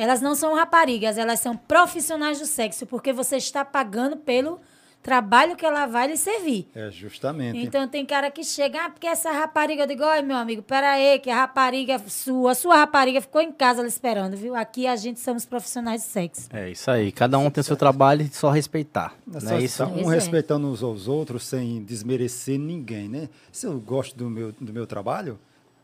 elas 0.00 0.20
não 0.20 0.34
são 0.34 0.54
raparigas, 0.54 1.18
elas 1.18 1.40
são 1.40 1.56
profissionais 1.56 2.38
do 2.38 2.46
sexo, 2.46 2.86
porque 2.86 3.12
você 3.12 3.36
está 3.36 3.64
pagando 3.64 4.16
pelo 4.16 4.60
trabalho 5.02 5.56
que 5.56 5.64
ela 5.64 5.86
vai 5.86 6.08
lhe 6.08 6.16
servir. 6.16 6.68
É, 6.74 6.90
justamente. 6.90 7.58
Então 7.58 7.86
tem 7.88 8.04
cara 8.04 8.30
que 8.30 8.44
chega, 8.44 8.86
ah, 8.86 8.90
porque 8.90 9.06
essa 9.06 9.30
rapariga, 9.30 9.82
eu 9.82 9.86
digo, 9.86 10.04
oi, 10.04 10.22
meu 10.22 10.36
amigo, 10.36 10.62
peraí, 10.62 11.18
que 11.18 11.30
a 11.30 11.36
rapariga 11.36 11.98
sua, 12.06 12.52
a 12.52 12.54
sua 12.54 12.76
rapariga 12.76 13.20
ficou 13.20 13.40
em 13.40 13.52
casa 13.52 13.86
esperando, 13.86 14.36
viu? 14.36 14.54
Aqui 14.54 14.86
a 14.86 14.96
gente 14.96 15.20
somos 15.20 15.44
profissionais 15.44 16.02
de 16.02 16.08
sexo. 16.08 16.48
É 16.52 16.70
isso 16.70 16.90
aí. 16.90 17.12
Cada 17.12 17.38
um 17.38 17.50
tem 17.50 17.60
o 17.60 17.64
seu 17.64 17.76
trabalho 17.76 18.22
e 18.22 18.28
só 18.28 18.50
respeitar. 18.50 19.14
É 19.28 19.34
Não 19.34 19.40
só 19.40 19.54
é 19.54 19.62
isso? 19.62 19.84
um 19.84 20.10
é. 20.10 20.14
respeitando 20.14 20.66
uns 20.66 20.82
aos 20.82 21.08
outros 21.08 21.44
sem 21.44 21.82
desmerecer 21.82 22.58
ninguém, 22.58 23.08
né? 23.08 23.28
Se 23.50 23.66
eu 23.66 23.78
gosto 23.80 24.16
do 24.16 24.28
meu, 24.28 24.52
do 24.52 24.72
meu 24.72 24.86
trabalho, 24.86 25.38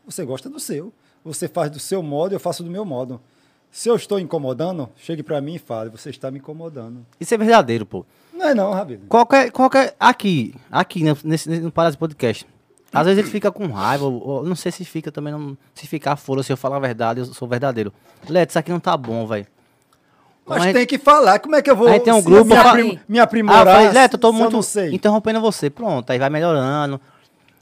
você 0.05 0.23
gosta 0.23 0.49
do 0.49 0.59
seu. 0.59 0.93
Você 1.23 1.47
faz 1.47 1.69
do 1.69 1.79
seu 1.79 2.01
modo, 2.01 2.33
eu 2.33 2.39
faço 2.39 2.63
do 2.63 2.69
meu 2.69 2.85
modo. 2.85 3.19
Se 3.71 3.89
eu 3.89 3.95
estou 3.95 4.19
incomodando, 4.19 4.89
chegue 4.95 5.21
para 5.21 5.39
mim 5.39 5.55
e 5.55 5.59
fale, 5.59 5.89
você 5.89 6.09
está 6.09 6.31
me 6.31 6.39
incomodando. 6.39 7.05
Isso 7.19 7.33
é 7.33 7.37
verdadeiro, 7.37 7.85
pô. 7.85 8.05
Não 8.33 8.47
é 8.49 8.53
não, 8.55 8.71
Rabino. 8.71 9.05
Qualquer, 9.07 9.51
qualquer. 9.51 9.95
Aqui, 9.99 10.55
aqui, 10.71 11.03
né, 11.03 11.15
nesse, 11.23 11.49
no 11.59 11.71
Parásito 11.71 11.99
Podcast. 11.99 12.45
Às 12.93 13.05
vezes 13.05 13.19
ele 13.19 13.29
fica 13.29 13.51
com 13.51 13.67
raiva, 13.67 14.05
ou, 14.05 14.25
ou 14.27 14.43
não 14.43 14.55
sei 14.55 14.71
se 14.71 14.85
fica 14.85 15.11
também, 15.11 15.33
não, 15.33 15.57
se 15.73 15.85
ficar 15.87 16.15
fora, 16.15 16.41
se 16.41 16.51
eu 16.51 16.57
falar 16.57 16.77
a 16.77 16.79
verdade, 16.79 17.19
eu 17.19 17.25
sou 17.25 17.47
verdadeiro. 17.47 17.93
Leto, 18.27 18.49
isso 18.51 18.59
aqui 18.59 18.71
não 18.71 18.79
tá 18.79 18.95
bom, 18.95 19.27
velho. 19.27 19.45
Mas 20.45 20.59
Mas- 20.59 20.73
tem 20.73 20.85
que 20.85 20.97
falar, 20.97 21.39
como 21.39 21.55
é 21.55 21.61
que 21.61 21.69
eu 21.69 21.75
vou 21.75 21.89
Aí 21.89 21.99
tem 21.99 22.13
um 22.13 22.21
grupo, 22.23 22.45
me, 22.45 22.55
aprim, 22.55 22.99
me 23.07 23.19
Ah, 23.19 23.23
aprimorar? 23.23 23.65
falei, 23.65 23.91
Leto, 23.91 24.13
eu 24.13 24.19
tô 24.19 24.31
muito 24.31 24.59
interrompendo 24.93 25.41
você. 25.41 25.69
Pronto, 25.69 26.09
aí 26.09 26.17
vai 26.17 26.29
melhorando. 26.29 26.99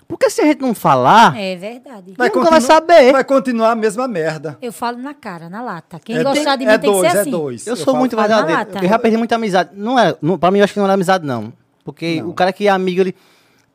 Porque 0.07 0.29
se 0.29 0.39
a 0.41 0.45
gente 0.45 0.61
não 0.61 0.75
falar, 0.75 1.35
É 1.35 1.55
verdade. 1.55 2.13
Vai 2.17 2.29
nunca 2.29 2.49
vai 2.51 2.61
saber. 2.61 3.11
Vai 3.11 3.23
continuar 3.23 3.71
a 3.71 3.75
mesma 3.75 4.07
merda. 4.07 4.57
Eu 4.61 4.71
falo 4.71 4.97
na 4.99 5.13
cara, 5.15 5.49
na 5.49 5.61
lata. 5.63 5.99
Quem 5.99 6.17
É, 6.17 6.23
gostar 6.23 6.55
de 6.57 6.65
mim 6.65 6.71
é 6.71 6.77
tem 6.77 6.91
dois, 6.91 7.03
que 7.05 7.11
ser 7.11 7.17
é 7.17 7.21
assim. 7.21 7.31
dois. 7.31 7.67
eu 7.67 7.75
sou 7.75 7.85
falo- 7.85 7.97
muito 7.97 8.15
verdadeiro. 8.15 8.51
lata. 8.59 8.79
Eu 8.83 8.89
já 8.89 8.99
perdi 8.99 9.17
muita 9.17 9.35
amizade. 9.35 9.71
Não 9.73 9.97
é, 9.99 10.15
não, 10.21 10.37
pra 10.37 10.51
mim, 10.51 10.59
eu 10.59 10.63
acho 10.63 10.73
que 10.73 10.79
não 10.79 10.85
era 10.85 10.93
amizade, 10.93 11.25
não. 11.25 11.51
Porque 11.83 12.21
Não. 12.21 12.29
o 12.29 12.33
cara 12.33 12.53
que 12.53 12.67
é 12.67 12.71
amigo, 12.71 13.01
ele 13.01 13.15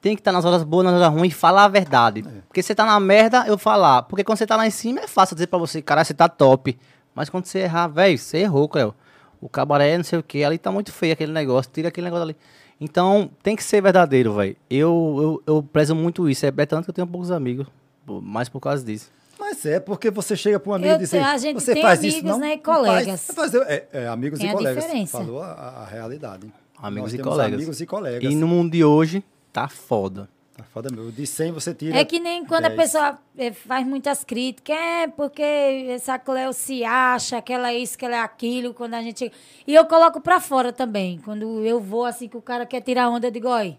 tem 0.01 0.15
que 0.15 0.21
estar 0.21 0.33
nas 0.33 0.45
horas 0.45 0.63
boas, 0.63 0.85
nas 0.85 0.95
horas 0.95 1.13
ruins 1.13 1.33
e 1.33 1.37
falar 1.37 1.65
a 1.65 1.69
verdade. 1.69 2.21
É. 2.27 2.41
Porque 2.49 2.63
você 2.63 2.75
tá 2.75 2.85
na 2.85 2.99
merda, 3.01 3.45
eu 3.47 3.59
falar. 3.59 4.03
Porque 4.03 4.23
quando 4.25 4.39
você 4.39 4.47
tá 4.47 4.57
lá 4.57 4.67
em 4.67 4.71
cima, 4.71 5.01
é 5.01 5.07
fácil 5.09 5.35
dizer 5.35 5.49
pra 5.49 5.59
você, 5.59 5.83
cara, 5.83 6.05
você 6.05 6.15
tá 6.15 6.29
top. 6.29 6.79
Mas 7.15 7.29
quando 7.29 7.45
você 7.47 7.59
errar, 7.61 7.89
velho, 7.89 8.17
você 8.17 8.39
errou, 8.39 8.69
Cleo. 8.69 8.95
O 9.41 9.49
cabaré, 9.49 9.97
não 9.97 10.05
sei 10.05 10.19
o 10.19 10.23
que, 10.23 10.45
ali 10.45 10.59
tá 10.59 10.71
muito 10.71 10.93
feio 10.93 11.13
aquele 11.13 11.33
negócio, 11.33 11.71
tira 11.73 11.89
aquele 11.89 12.05
negócio 12.05 12.23
ali. 12.23 12.37
Então, 12.81 13.31
tem 13.43 13.55
que 13.55 13.63
ser 13.63 13.83
verdadeiro, 13.83 14.33
velho. 14.35 14.57
Eu, 14.71 15.43
eu, 15.47 15.55
eu 15.57 15.63
prezo 15.63 15.95
muito 15.95 16.29
isso. 16.29 16.47
É, 16.47 16.49
é 16.57 16.67
tanto 16.67 16.85
que 16.85 16.91
eu 16.91 16.95
tenho 16.95 17.07
poucos 17.07 17.31
amigos. 17.31 17.67
Mais 18.07 18.49
por 18.49 18.59
causa 18.61 18.83
disso. 18.85 19.11
Mas 19.39 19.65
é, 19.67 19.79
porque 19.81 20.11
você 20.11 20.35
chega 20.37 20.59
para 20.59 20.71
um 20.71 20.75
amigo 20.75 20.91
Eu 20.91 20.97
e 20.97 20.99
diz 20.99 21.13
assim, 21.15 21.23
a 21.25 21.37
gente 21.39 21.55
você 21.61 21.73
tem 21.75 21.83
faz 21.83 22.03
isso, 22.03 22.19
amigos, 22.19 22.31
não? 22.33 22.39
né, 22.41 22.47
e 22.55 22.61
faz. 22.61 22.63
colegas. 22.63 23.31
É 23.31 23.33
fazer- 23.33 23.63
é, 23.69 23.89
é, 23.93 24.09
amigos 24.09 24.39
Tem 24.39 24.49
e 24.49 24.51
a 24.51 24.55
colegas. 24.55 24.85
diferença. 24.85 25.19
Falou 25.19 25.43
a, 25.43 25.47
a 25.53 25.85
realidade. 25.87 26.53
Amigos 26.79 27.13
Nós 27.13 27.15
e 27.15 27.17
temos 27.19 27.31
colegas. 27.33 27.55
amigos 27.55 27.81
e 27.81 27.87
colegas. 27.87 28.33
E 28.33 28.35
no 28.35 28.49
mundo 28.49 28.73
de 28.73 28.83
hoje, 28.85 29.23
tá 29.53 29.69
foda. 29.69 30.29
Tá 30.61 30.67
foda, 30.75 30.91
meu. 30.91 31.11
De 31.11 31.27
100 31.27 31.53
você 31.53 31.75
tira 31.75 31.99
É 31.99 32.05
que 32.05 32.21
nem 32.21 32.45
quando 32.45 32.67
a 32.67 32.69
10. 32.69 32.81
pessoa 32.81 33.19
eh, 33.39 33.51
faz 33.51 33.87
muitas 33.87 34.23
críticas, 34.25 34.77
é 34.77 35.09
porque 35.09 35.43
essa 35.43 36.19
Cleo 36.19 36.53
se 36.53 36.85
acha 36.85 37.41
que 37.41 37.51
ela 37.51 37.71
é 37.71 37.79
isso, 37.79 37.97
que 37.97 38.05
ela 38.05 38.17
é 38.17 38.21
aquilo, 38.21 38.75
quando 38.75 38.93
a 38.93 39.03
gente. 39.03 39.33
E 39.67 39.75
eu 39.75 39.87
coloco 39.87 40.21
pra 40.21 40.39
fora 40.39 40.71
também. 40.71 41.19
Quando 41.25 41.65
eu 41.65 41.81
vou 41.81 42.05
assim 42.05 42.29
que 42.29 42.37
o 42.37 42.43
cara 42.43 42.67
quer 42.67 42.83
tirar 42.83 43.09
onda, 43.09 43.29
eu 43.29 43.31
digo, 43.31 43.49
oi, 43.49 43.79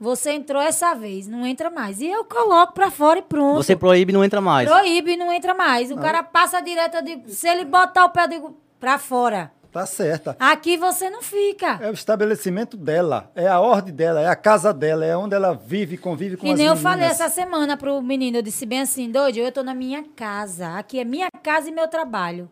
você 0.00 0.32
entrou 0.32 0.60
essa 0.60 0.94
vez, 0.94 1.28
não 1.28 1.46
entra 1.46 1.70
mais. 1.70 2.00
E 2.00 2.08
eu 2.08 2.24
coloco 2.24 2.72
pra 2.72 2.90
fora 2.90 3.20
e 3.20 3.22
pronto. 3.22 3.62
Você 3.62 3.76
proíbe 3.76 4.10
e 4.10 4.14
não 4.14 4.24
entra 4.24 4.40
mais. 4.40 4.68
Proíbe 4.68 5.12
e 5.12 5.16
não 5.16 5.32
entra 5.32 5.54
mais. 5.54 5.92
O 5.92 5.96
cara 5.96 6.24
passa 6.24 6.60
direto, 6.60 6.96
eu 6.96 7.02
digo, 7.02 7.28
se 7.28 7.48
ele 7.48 7.64
botar 7.64 8.04
o 8.04 8.10
pé, 8.10 8.24
eu 8.24 8.28
digo, 8.28 8.56
pra 8.80 8.98
fora. 8.98 9.52
Tá 9.74 9.84
certa. 9.86 10.36
Aqui 10.38 10.76
você 10.76 11.10
não 11.10 11.20
fica. 11.20 11.80
É 11.82 11.90
o 11.90 11.92
estabelecimento 11.92 12.76
dela, 12.76 13.28
é 13.34 13.48
a 13.48 13.58
ordem 13.58 13.92
dela, 13.92 14.20
é 14.20 14.28
a 14.28 14.36
casa 14.36 14.72
dela, 14.72 15.04
é 15.04 15.16
onde 15.16 15.34
ela 15.34 15.52
vive, 15.52 15.96
convive 15.98 16.36
com 16.36 16.46
E 16.46 16.52
as 16.52 16.58
nem 16.58 16.68
eu 16.68 16.74
meninas. 16.76 16.92
falei 16.92 17.06
essa 17.08 17.28
semana 17.28 17.76
pro 17.76 18.00
menino, 18.00 18.38
eu 18.38 18.42
disse 18.42 18.64
bem 18.64 18.82
assim, 18.82 19.10
doido, 19.10 19.38
eu 19.38 19.50
tô 19.50 19.64
na 19.64 19.74
minha 19.74 20.04
casa. 20.14 20.78
Aqui 20.78 21.00
é 21.00 21.04
minha 21.04 21.28
casa 21.42 21.68
e 21.68 21.72
meu 21.72 21.88
trabalho. 21.88 22.48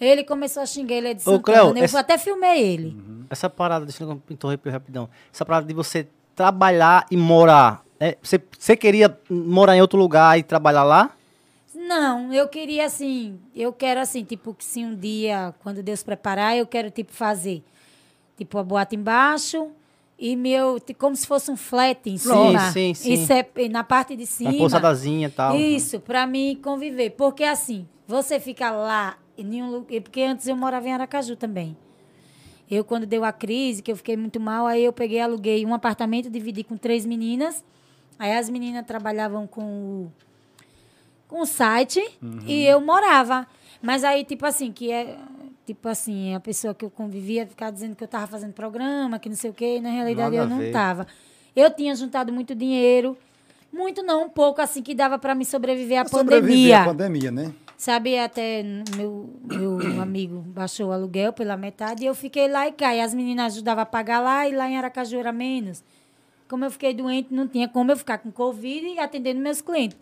Ele 0.00 0.24
começou 0.24 0.60
a 0.62 0.66
xingar 0.66 0.96
ele 0.96 1.08
é 1.10 1.14
de 1.14 1.20
Ô, 1.22 1.36
Santana. 1.36 1.42
Cleo, 1.60 1.78
eu 1.78 1.84
essa- 1.84 2.00
até 2.00 2.18
filmei 2.18 2.60
ele. 2.60 2.88
Uhum. 2.88 3.24
Essa 3.30 3.48
parada, 3.48 3.84
deixa 3.86 4.02
eu 4.02 4.20
interromper 4.28 4.70
rapidão. 4.70 5.08
Essa 5.32 5.44
parada 5.44 5.66
de 5.66 5.72
você 5.72 6.08
trabalhar 6.34 7.06
e 7.12 7.16
morar. 7.16 7.82
é, 8.00 8.18
você, 8.20 8.42
você 8.58 8.76
queria 8.76 9.16
morar 9.30 9.76
em 9.76 9.80
outro 9.80 9.96
lugar 9.96 10.36
e 10.36 10.42
trabalhar 10.42 10.82
lá? 10.82 11.12
Não, 11.86 12.32
eu 12.32 12.48
queria 12.48 12.86
assim, 12.86 13.38
eu 13.54 13.72
quero 13.72 14.00
assim, 14.00 14.24
tipo, 14.24 14.54
que 14.54 14.64
se 14.64 14.84
um 14.84 14.94
dia, 14.94 15.54
quando 15.62 15.82
Deus 15.82 16.02
preparar, 16.02 16.56
eu 16.56 16.66
quero, 16.66 16.90
tipo, 16.90 17.12
fazer, 17.12 17.62
tipo, 18.36 18.56
a 18.58 18.64
boate 18.64 18.96
embaixo 18.96 19.70
e 20.18 20.36
meu, 20.36 20.80
como 20.98 21.14
se 21.14 21.26
fosse 21.26 21.50
um 21.50 21.56
flat 21.56 22.08
em 22.08 22.16
Sim, 22.16 22.28
cima. 22.30 22.70
sim, 22.70 22.94
sim. 22.94 23.12
Isso 23.12 23.32
é 23.32 23.46
e 23.56 23.68
na 23.68 23.84
parte 23.84 24.16
de 24.16 24.24
cima. 24.26 24.50
Uma 24.50 24.58
pousadazinha 24.58 25.28
e 25.28 25.30
tal. 25.30 25.56
Isso, 25.56 26.00
pra 26.00 26.26
mim 26.26 26.58
conviver. 26.62 27.10
Porque 27.10 27.44
assim, 27.44 27.86
você 28.06 28.38
fica 28.38 28.70
lá 28.70 29.18
em 29.36 29.44
nenhum 29.44 29.70
lugar. 29.70 30.00
Porque 30.00 30.22
antes 30.22 30.46
eu 30.46 30.56
morava 30.56 30.88
em 30.88 30.92
Aracaju 30.92 31.36
também. 31.36 31.76
Eu, 32.70 32.84
quando 32.84 33.04
deu 33.06 33.24
a 33.24 33.32
crise, 33.32 33.82
que 33.82 33.92
eu 33.92 33.96
fiquei 33.96 34.16
muito 34.16 34.40
mal, 34.40 34.66
aí 34.66 34.82
eu 34.84 34.92
peguei, 34.92 35.20
aluguei 35.20 35.66
um 35.66 35.74
apartamento, 35.74 36.30
dividi 36.30 36.64
com 36.64 36.76
três 36.76 37.04
meninas. 37.04 37.62
Aí 38.18 38.32
as 38.32 38.48
meninas 38.48 38.86
trabalhavam 38.86 39.46
com 39.46 39.62
o, 39.62 40.12
o 41.40 41.46
site 41.46 42.02
e 42.46 42.64
eu 42.64 42.80
morava. 42.80 43.46
Mas 43.82 44.04
aí, 44.04 44.24
tipo 44.24 44.46
assim, 44.46 44.72
que 44.72 44.90
é. 44.90 45.16
tipo 45.66 45.88
assim, 45.88 46.34
a 46.34 46.40
pessoa 46.40 46.74
que 46.74 46.84
eu 46.84 46.90
convivia 46.90 47.46
ficava 47.46 47.72
dizendo 47.72 47.94
que 47.94 48.02
eu 48.04 48.08
tava 48.08 48.26
fazendo 48.26 48.52
programa, 48.52 49.18
que 49.18 49.28
não 49.28 49.36
sei 49.36 49.50
o 49.50 49.54
quê, 49.54 49.76
e 49.76 49.80
na 49.80 49.90
realidade 49.90 50.36
Nada 50.36 50.54
eu 50.54 50.58
não 50.58 50.72
tava. 50.72 51.06
Eu 51.54 51.70
tinha 51.70 51.94
juntado 51.94 52.32
muito 52.32 52.54
dinheiro, 52.54 53.16
muito 53.72 54.02
não, 54.02 54.24
um 54.24 54.28
pouco 54.28 54.60
assim 54.60 54.82
que 54.82 54.94
dava 54.94 55.18
para 55.18 55.34
me 55.34 55.44
sobreviver 55.44 56.00
à 56.00 56.06
Sobreviver 56.06 56.40
pandemia. 56.46 56.80
à 56.80 56.84
pandemia, 56.84 57.30
né? 57.30 57.54
Sabe, 57.76 58.16
até 58.18 58.62
meu, 58.96 59.28
meu 59.44 60.00
amigo 60.00 60.38
baixou 60.46 60.88
o 60.88 60.92
aluguel 60.92 61.32
pela 61.32 61.56
metade 61.56 62.04
e 62.04 62.06
eu 62.06 62.14
fiquei 62.14 62.48
lá 62.48 62.68
e 62.68 62.72
cá. 62.72 62.94
E 62.94 63.00
as 63.00 63.12
meninas 63.12 63.52
ajudavam 63.52 63.82
a 63.82 63.86
pagar 63.86 64.20
lá 64.20 64.48
e 64.48 64.54
lá 64.54 64.70
em 64.70 64.78
Aracaju 64.78 65.18
era 65.18 65.32
menos. 65.32 65.82
Como 66.48 66.64
eu 66.64 66.70
fiquei 66.70 66.94
doente, 66.94 67.28
não 67.34 67.48
tinha 67.48 67.68
como 67.68 67.90
eu 67.90 67.96
ficar 67.96 68.18
com 68.18 68.30
Covid 68.30 68.86
e 68.86 68.98
atendendo 69.00 69.40
meus 69.40 69.60
clientes. 69.60 69.98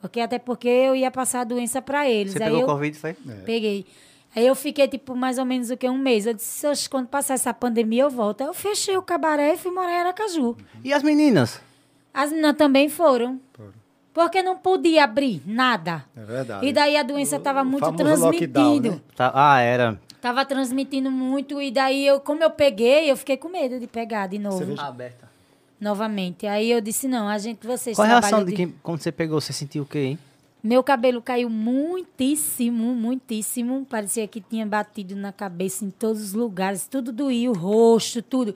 Porque, 0.00 0.20
até 0.20 0.38
porque 0.38 0.68
eu 0.68 0.94
ia 0.96 1.10
passar 1.10 1.40
a 1.40 1.44
doença 1.44 1.82
para 1.82 2.08
eles. 2.08 2.32
Você 2.32 2.42
Aí 2.42 2.44
pegou 2.50 2.60
eu 2.62 2.66
Covid, 2.66 2.96
foi? 2.98 3.14
peguei. 3.44 3.86
Aí 4.34 4.46
eu 4.46 4.54
fiquei, 4.54 4.86
tipo, 4.88 5.14
mais 5.16 5.38
ou 5.38 5.44
menos 5.44 5.70
o 5.70 5.76
que? 5.76 5.88
Um 5.88 5.98
mês. 5.98 6.24
Eu 6.24 6.32
disse, 6.34 6.66
"Oxe, 6.66 6.88
quando 6.88 7.08
passar 7.08 7.34
essa 7.34 7.52
pandemia, 7.52 8.04
eu 8.04 8.10
volto. 8.10 8.40
Aí 8.42 8.46
eu 8.46 8.54
fechei 8.54 8.96
o 8.96 9.02
cabaré 9.02 9.54
e 9.54 9.58
fui 9.58 9.72
morar 9.72 9.90
em 9.92 9.98
Aracaju. 10.00 10.56
E 10.84 10.92
as 10.92 11.02
meninas? 11.02 11.60
As 12.14 12.30
meninas 12.30 12.56
também 12.56 12.88
foram. 12.88 13.40
Porque 14.12 14.42
não 14.42 14.56
podia 14.56 15.04
abrir 15.04 15.40
nada. 15.46 16.04
É 16.16 16.24
verdade. 16.24 16.66
E 16.66 16.72
daí 16.72 16.96
a 16.96 17.02
doença 17.02 17.36
estava 17.36 17.62
muito 17.62 17.92
transmitindo. 17.92 18.58
lockdown, 18.58 18.80
né? 18.96 19.00
Tá- 19.14 19.32
ah, 19.34 19.60
era. 19.60 20.00
Tava 20.20 20.44
transmitindo 20.44 21.10
muito. 21.10 21.60
E 21.62 21.70
daí, 21.70 22.06
eu, 22.06 22.20
como 22.20 22.42
eu 22.42 22.50
peguei, 22.50 23.10
eu 23.10 23.16
fiquei 23.16 23.36
com 23.36 23.48
medo 23.48 23.78
de 23.78 23.86
pegar 23.86 24.26
de 24.26 24.38
novo. 24.38 24.64
veja- 24.64 24.82
Aberta. 24.82 25.29
Novamente. 25.80 26.46
Aí 26.46 26.70
eu 26.70 26.80
disse, 26.80 27.08
não, 27.08 27.28
a 27.28 27.38
gente, 27.38 27.66
vocês 27.66 27.96
Qual 27.96 28.06
a 28.06 28.10
reação 28.10 28.44
de 28.44 28.52
quem, 28.52 28.74
quando 28.82 29.00
você 29.00 29.10
pegou? 29.10 29.40
Você 29.40 29.52
sentiu 29.52 29.82
o 29.84 29.86
quê, 29.86 29.98
hein? 29.98 30.18
Meu 30.62 30.82
cabelo 30.82 31.22
caiu 31.22 31.48
muitíssimo, 31.48 32.94
muitíssimo. 32.94 33.86
Parecia 33.88 34.28
que 34.28 34.42
tinha 34.42 34.66
batido 34.66 35.16
na 35.16 35.32
cabeça 35.32 35.84
em 35.84 35.90
todos 35.90 36.22
os 36.22 36.32
lugares. 36.34 36.86
Tudo 36.86 37.12
doía, 37.12 37.50
o 37.50 37.54
rosto, 37.54 38.20
tudo. 38.20 38.54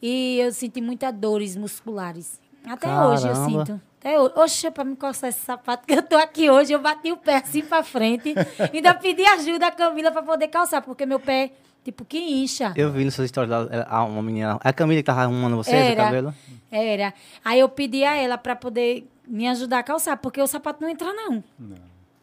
E 0.00 0.38
eu 0.38 0.50
senti 0.50 0.80
muitas 0.80 1.12
dores 1.12 1.54
musculares. 1.54 2.40
Até 2.64 2.88
hoje 2.88 3.28
eu 3.28 3.32
Caramba. 3.34 3.66
sinto. 3.66 3.80
Até 4.00 4.18
hoje. 4.18 4.32
Oxe, 4.36 4.70
pra 4.70 4.84
me 4.84 4.96
coçar 4.96 5.28
esse 5.28 5.40
sapato 5.40 5.86
que 5.86 5.92
eu 5.92 6.02
tô 6.02 6.16
aqui 6.16 6.48
hoje, 6.48 6.72
eu 6.72 6.80
bati 6.80 7.12
o 7.12 7.18
pé 7.18 7.36
assim 7.36 7.62
pra 7.62 7.82
frente. 7.82 8.34
Ainda 8.72 8.94
pedi 8.94 9.24
ajuda 9.26 9.66
à 9.66 9.70
Camila 9.70 10.10
pra 10.10 10.22
poder 10.22 10.48
calçar, 10.48 10.80
porque 10.80 11.04
meu 11.04 11.20
pé, 11.20 11.52
tipo, 11.86 12.04
que 12.04 12.18
incha. 12.18 12.72
Eu 12.74 12.90
vi 12.90 13.04
nas 13.04 13.14
suas 13.14 13.26
histórias 13.26 13.68
lá, 13.68 14.04
uma 14.04 14.22
menina. 14.22 14.58
A 14.60 14.72
Camila 14.72 15.00
que 15.00 15.06
tava 15.06 15.22
arrumando 15.22 15.56
você, 15.56 15.70
o 15.70 15.74
Era. 15.74 16.04
cabelo? 16.04 16.34
Era. 16.68 17.14
Aí 17.44 17.60
eu 17.60 17.68
pedi 17.68 18.02
a 18.02 18.16
ela 18.16 18.36
pra 18.36 18.56
poder 18.56 19.08
me 19.26 19.46
ajudar 19.46 19.78
a 19.78 19.82
calçar, 19.84 20.16
porque 20.16 20.42
o 20.42 20.46
sapato 20.48 20.82
não 20.82 20.88
entra, 20.90 21.12
não. 21.12 21.44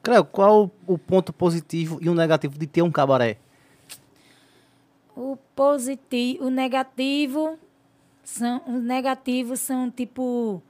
Cleo, 0.02 0.26
qual 0.26 0.70
o 0.86 0.98
ponto 0.98 1.32
positivo 1.32 1.98
e 2.02 2.10
o 2.10 2.14
negativo 2.14 2.60
de 2.60 2.68
ter 2.68 2.82
um 2.82 2.92
cabaré? 2.92 3.38
O 5.16 5.38
positivo, 5.56 6.48
o 6.48 6.50
negativo 6.50 7.58
são 8.22 8.62
os 8.68 8.84
negativos 8.84 9.60
são 9.60 9.90
tipo 9.92 10.62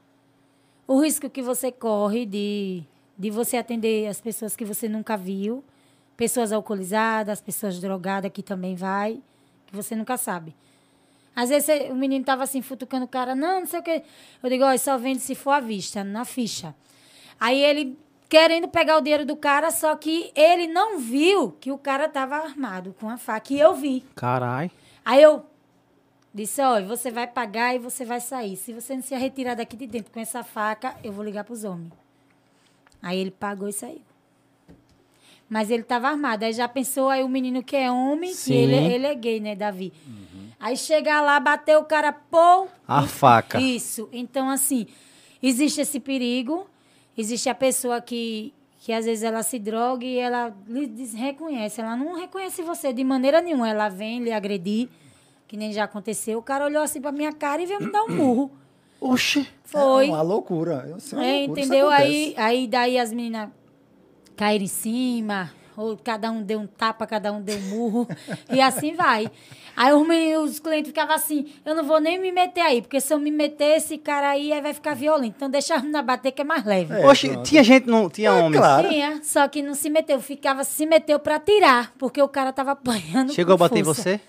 o 0.87 0.99
risco 1.01 1.29
que 1.29 1.41
você 1.41 1.71
corre 1.71 2.25
de 2.25 2.83
de 3.17 3.29
você 3.29 3.57
atender 3.57 4.07
as 4.07 4.19
pessoas 4.19 4.55
que 4.55 4.65
você 4.65 4.89
nunca 4.89 5.15
viu, 5.15 5.63
pessoas 6.15 6.51
alcoolizadas, 6.51 7.41
pessoas 7.41 7.79
drogadas 7.79 8.31
que 8.31 8.43
também 8.43 8.75
vai, 8.75 9.21
que 9.67 9.75
você 9.75 9.95
nunca 9.95 10.17
sabe. 10.17 10.55
Às 11.35 11.49
vezes 11.49 11.89
o 11.89 11.95
menino 11.95 12.23
tava 12.23 12.43
assim 12.43 12.61
futucando 12.61 13.05
o 13.05 13.07
cara, 13.07 13.33
não, 13.33 13.61
não 13.61 13.67
sei 13.67 13.79
o 13.79 13.83
quê. 13.83 14.03
Eu 14.41 14.49
digo, 14.49 14.63
ó, 14.63 14.77
só 14.77 14.97
vende 14.97 15.19
se 15.19 15.33
for 15.33 15.51
à 15.51 15.59
vista, 15.59 16.03
na 16.03 16.25
ficha. 16.25 16.75
Aí 17.39 17.59
ele 17.63 17.97
querendo 18.29 18.67
pegar 18.67 18.97
o 18.97 19.01
dinheiro 19.01 19.25
do 19.25 19.35
cara, 19.35 19.69
só 19.69 19.95
que 19.95 20.31
ele 20.35 20.67
não 20.67 20.97
viu 20.97 21.51
que 21.51 21.71
o 21.71 21.77
cara 21.77 22.09
tava 22.09 22.35
armado 22.35 22.95
com 22.99 23.09
a 23.09 23.17
faca, 23.17 23.53
e 23.53 23.59
eu 23.59 23.75
vi. 23.75 24.03
Carai. 24.15 24.71
Aí 25.05 25.21
eu 25.21 25.45
disse, 26.33 26.61
olha, 26.61 26.85
você 26.85 27.11
vai 27.11 27.27
pagar 27.27 27.75
e 27.75 27.79
você 27.79 28.03
vai 28.03 28.19
sair. 28.19 28.55
Se 28.55 28.73
você 28.73 28.95
não 28.95 29.03
se 29.03 29.15
retirar 29.15 29.55
daqui 29.55 29.75
de 29.75 29.85
dentro 29.85 30.11
com 30.11 30.19
essa 30.19 30.43
faca, 30.43 30.95
eu 31.03 31.11
vou 31.11 31.23
ligar 31.23 31.43
pros 31.43 31.63
homens. 31.63 31.93
Aí 33.01 33.19
ele 33.19 33.31
pagou 33.31 33.67
e 33.67 33.73
saiu. 33.73 34.01
Mas 35.53 35.69
ele 35.69 35.83
estava 35.83 36.07
armado. 36.07 36.43
Aí 36.45 36.51
já 36.51 36.67
pensou, 36.67 37.11
aí 37.11 37.23
o 37.23 37.29
menino 37.29 37.61
que 37.61 37.75
é 37.75 37.91
homem, 37.91 38.31
que 38.31 38.37
Sim. 38.37 38.55
ele, 38.55 38.75
ele 38.75 39.05
é 39.05 39.13
gay, 39.13 39.39
né, 39.39 39.55
Davi? 39.55 39.93
Aí 40.59 40.75
chegar 40.75 41.21
lá, 41.21 41.39
bateu 41.39 41.79
o 41.81 41.85
cara, 41.85 42.11
pô. 42.11 42.65
A 42.87 43.03
e- 43.03 43.07
faca. 43.07 43.61
Isso. 43.61 44.09
Então, 44.11 44.49
assim, 44.49 44.87
existe 45.43 45.79
esse 45.79 45.99
perigo. 45.99 46.65
Existe 47.15 47.49
a 47.49 47.53
pessoa 47.53 48.01
que, 48.01 48.51
que 48.79 48.91
às 48.91 49.05
vezes 49.05 49.23
ela 49.23 49.43
se 49.43 49.59
droga 49.59 50.03
e 50.03 50.17
ela 50.17 50.51
lhe 50.67 50.87
reconhece. 51.15 51.79
Ela 51.81 51.95
não 51.95 52.15
reconhece 52.15 52.63
você 52.63 52.91
de 52.91 53.03
maneira 53.03 53.39
nenhuma. 53.39 53.69
Ela 53.69 53.89
vem 53.89 54.23
lhe 54.23 54.31
agredir, 54.31 54.89
que 55.47 55.55
nem 55.55 55.71
já 55.71 55.83
aconteceu. 55.83 56.39
O 56.39 56.41
cara 56.41 56.65
olhou 56.65 56.81
assim 56.81 56.99
pra 56.99 57.11
minha 57.11 57.31
cara 57.31 57.61
e 57.61 57.67
veio 57.67 57.79
me 57.79 57.91
dar 57.91 58.05
um 58.05 58.09
murro. 58.09 58.51
Oxi. 58.99 59.47
Foi. 59.65 60.07
É 60.07 60.09
uma 60.09 60.23
loucura. 60.23 60.91
Isso 60.97 61.13
é 61.13 61.17
uma 61.19 61.27
É, 61.27 61.37
loucura, 61.41 61.61
entendeu? 61.61 61.89
Aí, 61.91 62.33
aí 62.37 62.67
daí 62.67 62.97
as 62.97 63.13
meninas 63.13 63.49
caíram 64.35 64.65
em 64.65 64.67
cima, 64.67 65.51
ou 65.75 65.97
cada 65.97 66.29
um 66.31 66.41
deu 66.43 66.59
um 66.59 66.67
tapa, 66.67 67.07
cada 67.07 67.31
um 67.31 67.41
deu 67.41 67.57
um 67.57 67.61
murro, 67.61 68.07
e 68.51 68.61
assim 68.61 68.93
vai. 68.93 69.29
Aí 69.75 69.91
os, 69.91 70.07
meninos, 70.07 70.51
os 70.51 70.59
clientes 70.59 70.89
ficavam 70.89 71.15
assim, 71.15 71.51
eu 71.65 71.73
não 71.73 71.83
vou 71.83 71.99
nem 71.99 72.19
me 72.19 72.31
meter 72.31 72.61
aí, 72.61 72.79
porque 72.81 73.01
se 73.01 73.11
eu 73.11 73.17
me 73.19 73.31
meter, 73.31 73.77
esse 73.77 73.97
cara 73.97 74.29
aí, 74.29 74.53
aí 74.53 74.61
vai 74.61 74.71
ficar 74.71 74.93
violento. 74.95 75.33
Então 75.35 75.49
deixa 75.49 75.73
a 75.73 75.79
menina 75.79 76.03
bater 76.03 76.31
que 76.31 76.41
é 76.43 76.45
mais 76.45 76.63
leve. 76.63 76.93
É, 76.93 77.07
Oxi, 77.07 77.29
pronto. 77.29 77.43
tinha 77.49 77.63
gente, 77.63 77.87
não 77.87 78.07
tinha 78.07 78.29
É, 78.29 78.33
homens. 78.33 78.59
claro. 78.59 78.87
Tinha, 78.87 79.19
só 79.23 79.47
que 79.47 79.63
não 79.63 79.73
se 79.73 79.89
meteu, 79.89 80.19
ficava, 80.19 80.63
se 80.63 80.85
meteu 80.85 81.17
pra 81.17 81.39
tirar, 81.39 81.91
porque 81.97 82.21
o 82.21 82.27
cara 82.27 82.53
tava 82.53 82.71
apanhando 82.73 83.33
Chegou 83.33 83.55
a 83.55 83.57
bater 83.57 83.79
em 83.79 83.83
você? 83.83 84.19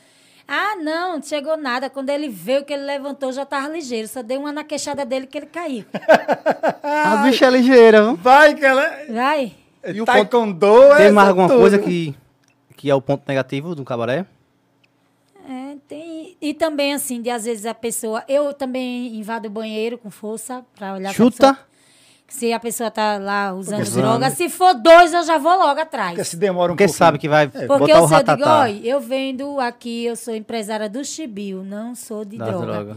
Ah, 0.48 0.76
não, 0.76 1.14
não 1.16 1.22
chegou 1.22 1.56
nada. 1.56 1.88
Quando 1.90 2.10
ele 2.10 2.28
veio, 2.28 2.64
que 2.64 2.72
ele 2.72 2.84
levantou, 2.84 3.32
já 3.32 3.46
tava 3.46 3.68
ligeiro. 3.68 4.06
Só 4.08 4.22
dei 4.22 4.36
uma 4.36 4.52
na 4.52 4.62
queixada 4.62 5.02
dele 5.04 5.26
que 5.26 5.38
ele 5.38 5.46
caiu. 5.46 5.84
A 6.82 7.16
bicha 7.18 7.46
é 7.46 7.50
ligeira, 7.50 8.02
viu? 8.02 8.16
Vai 8.16 8.54
que 8.54 8.64
ela... 8.64 8.90
Vai. 9.08 9.52
E 9.92 10.00
o 10.00 10.04
Taekwondo 10.04 10.92
é 10.92 10.96
Tem 11.04 11.12
mais 11.12 11.28
alguma 11.28 11.48
tudo. 11.48 11.60
coisa 11.60 11.78
que, 11.78 12.14
que 12.76 12.90
é 12.90 12.94
o 12.94 13.00
ponto 13.02 13.22
negativo 13.26 13.74
do 13.74 13.84
cabaré? 13.84 14.24
É, 15.48 15.76
tem. 15.88 16.36
E 16.40 16.54
também, 16.54 16.94
assim, 16.94 17.20
de 17.20 17.28
às 17.30 17.44
vezes 17.44 17.66
a 17.66 17.74
pessoa. 17.74 18.24
Eu 18.28 18.54
também 18.54 19.16
invado 19.16 19.46
o 19.46 19.50
banheiro 19.50 19.98
com 19.98 20.10
força 20.10 20.64
pra 20.74 20.94
olhar 20.94 21.08
pra 21.08 21.12
Chuta. 21.12 21.48
pessoa. 21.54 21.74
Se 22.26 22.52
a 22.52 22.58
pessoa 22.58 22.90
tá 22.90 23.18
lá 23.18 23.52
usando 23.52 23.84
droga, 23.92 24.30
se 24.30 24.48
for 24.48 24.74
dois, 24.74 25.12
eu 25.12 25.22
já 25.24 25.36
vou 25.36 25.56
logo 25.58 25.78
atrás. 25.78 26.08
Porque 26.12 26.24
se 26.24 26.36
demora 26.36 26.72
um 26.72 26.74
Porque 26.74 26.84
pouquinho. 26.86 26.98
sabe 26.98 27.18
que 27.18 27.28
vai 27.28 27.46
Porque 27.46 27.66
botar 27.66 27.98
eu 27.98 28.04
o 28.04 28.08
sei, 28.08 28.16
eu 28.18 28.22
digo, 28.36 28.48
olha, 28.48 28.86
eu 28.88 29.00
vendo 29.00 29.60
aqui, 29.60 30.06
eu 30.06 30.16
sou 30.16 30.34
empresária 30.34 30.88
do 30.88 31.04
Chibio, 31.04 31.62
não 31.62 31.94
sou 31.94 32.24
de 32.24 32.38
droga. 32.38 32.64
drogas. 32.66 32.96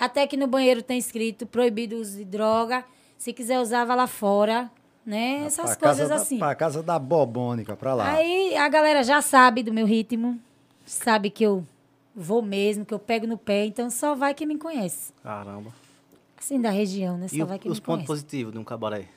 Até 0.00 0.26
que 0.26 0.38
no 0.38 0.46
banheiro 0.46 0.82
tem 0.82 0.98
escrito 0.98 1.46
proibido 1.46 1.96
o 1.96 2.00
uso 2.00 2.16
de 2.16 2.24
droga. 2.24 2.82
Se 3.18 3.32
quiser 3.32 3.60
usar, 3.60 3.84
vá 3.84 3.94
lá 3.94 4.06
fora. 4.06 4.68
Né? 5.04 5.44
Essas 5.46 5.76
Pra 5.76 5.88
coisas 5.88 6.10
assim. 6.10 6.38
Da, 6.38 6.46
pra 6.46 6.54
casa 6.54 6.82
da 6.82 6.98
bobônica, 6.98 7.74
pra 7.76 7.94
lá. 7.94 8.12
Aí 8.12 8.56
a 8.56 8.68
galera 8.68 9.02
já 9.02 9.20
sabe 9.20 9.62
do 9.62 9.72
meu 9.72 9.84
ritmo, 9.86 10.38
sabe 10.86 11.28
que 11.28 11.42
eu 11.44 11.66
vou 12.14 12.40
mesmo, 12.42 12.84
que 12.84 12.94
eu 12.94 12.98
pego 13.00 13.26
no 13.26 13.36
pé, 13.36 13.64
então 13.64 13.90
só 13.90 14.14
vai 14.14 14.32
quem 14.34 14.46
me 14.46 14.56
conhece. 14.58 15.12
Caramba. 15.22 15.72
Assim, 16.38 16.60
da 16.60 16.70
região, 16.70 17.16
né? 17.18 17.26
Só 17.28 17.34
E 17.36 17.42
vai 17.42 17.58
quem 17.58 17.70
os 17.70 17.78
me 17.80 17.84
pontos 17.84 18.06
conhece. 18.06 18.22
positivos 18.24 18.52
de 18.52 18.58
um 18.58 18.64
cabaré? 18.64 19.08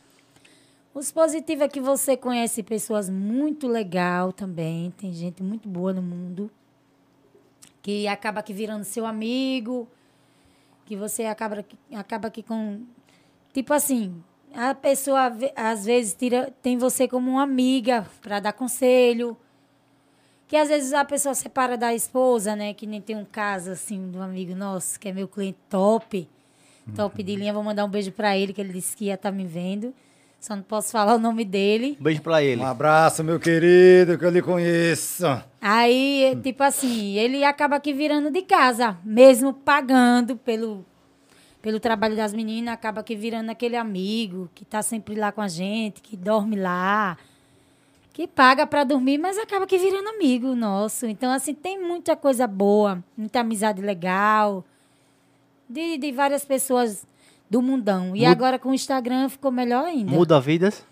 Os 0.94 1.12
positivos 1.12 1.62
é 1.64 1.68
que 1.68 1.82
você 1.82 2.16
conhece 2.18 2.64
pessoas 2.64 3.10
muito 3.10 3.68
legal 3.68 4.32
também, 4.32 4.92
tem 4.92 5.12
gente 5.14 5.44
muito 5.44 5.68
boa 5.68 5.92
no 5.94 6.02
mundo, 6.02 6.50
que 7.82 8.08
acaba 8.08 8.42
que 8.42 8.54
virando 8.54 8.84
seu 8.86 9.06
amigo, 9.06 9.88
que 10.86 10.96
você 10.96 11.26
acaba, 11.26 11.62
que- 11.64 11.78
acaba 11.96 12.30
que 12.32 12.42
com... 12.42 12.82
Tipo 13.54 13.74
assim, 13.74 14.24
a 14.56 14.74
pessoa 14.74 15.32
às 15.56 15.86
vezes 15.86 16.14
tira, 16.14 16.52
tem 16.62 16.78
você 16.78 17.08
como 17.08 17.32
uma 17.32 17.44
amiga 17.44 18.06
para 18.22 18.40
dar 18.40 18.54
conselho, 18.54 19.38
que 20.48 20.56
às 20.56 20.70
vezes 20.70 20.94
a 20.94 21.04
pessoa 21.04 21.36
separa 21.36 21.78
da 21.78 21.94
esposa, 21.94 22.56
né? 22.56 22.74
Que 22.74 22.86
nem 22.86 23.02
tem 23.02 23.16
um 23.16 23.26
caso 23.26 23.72
assim 23.72 24.10
de 24.10 24.18
um 24.18 24.22
amigo 24.22 24.56
nosso, 24.56 25.00
que 25.00 25.10
é 25.10 25.14
meu 25.14 25.28
cliente 25.28 25.58
top, 25.70 26.28
top 26.96 27.24
de 27.24 27.36
linha, 27.36 27.54
vou 27.54 27.64
mandar 27.64 27.84
um 27.86 27.90
beijo 27.90 28.12
para 28.12 28.38
ele, 28.38 28.54
que 28.54 28.62
ele 28.62 28.74
disse 28.74 28.96
que 28.96 29.06
ia 29.06 29.16
estar 29.16 29.32
me 29.32 29.46
vendo. 29.46 29.94
Só 30.40 30.56
não 30.56 30.62
posso 30.62 30.92
falar 30.92 31.16
o 31.16 31.20
nome 31.20 31.44
dele. 31.44 31.98
Um 32.00 32.04
beijo 32.04 32.22
pra 32.22 32.44
ele. 32.44 32.62
Um 32.62 32.68
abraço, 32.68 33.24
meu 33.24 33.40
querido, 33.40 34.16
que 34.16 34.24
eu 34.24 34.30
lhe 34.30 34.44
conheço. 34.44 35.26
Aí, 35.60 36.38
tipo 36.44 36.62
assim, 36.62 37.16
ele 37.18 37.44
acaba 37.44 37.78
aqui 37.78 37.92
virando 37.92 38.30
de 38.30 38.44
casa, 38.44 38.96
mesmo 39.04 39.52
pagando 39.52 40.36
pelo, 40.36 40.86
pelo 41.66 41.80
trabalho 41.80 42.16
das 42.16 42.32
meninas, 42.32 42.76
acaba 42.76 43.02
aqui 43.02 43.16
virando 43.16 43.50
aquele 43.50 43.76
amigo 43.76 44.48
que 44.54 44.64
tá 44.64 44.84
sempre 44.84 45.16
lá 45.16 45.32
com 45.32 45.42
a 45.42 45.48
gente, 45.48 46.00
que 46.00 46.16
dorme 46.16 46.56
lá, 46.56 47.18
que 48.14 48.28
paga 48.28 48.68
para 48.68 48.84
dormir, 48.84 49.18
mas 49.18 49.36
acaba 49.40 49.66
aqui 49.66 49.76
virando 49.80 50.10
amigo 50.10 50.54
nosso. 50.54 51.08
Então, 51.08 51.32
assim, 51.32 51.56
tem 51.56 51.82
muita 51.82 52.16
coisa 52.16 52.46
boa, 52.46 53.04
muita 53.18 53.40
amizade 53.40 53.82
legal, 53.82 54.64
de, 55.68 55.98
de 55.98 56.12
várias 56.12 56.46
pessoas 56.46 57.04
do 57.50 57.64
mundão. 57.64 58.16
E 58.16 58.20
Muda- 58.20 58.30
agora 58.30 58.60
com 58.60 58.70
o 58.70 58.74
Instagram 58.76 59.28
ficou 59.28 59.50
melhor 59.50 59.86
ainda. 59.86 60.12
Muda 60.12 60.40
vidas? 60.40 60.86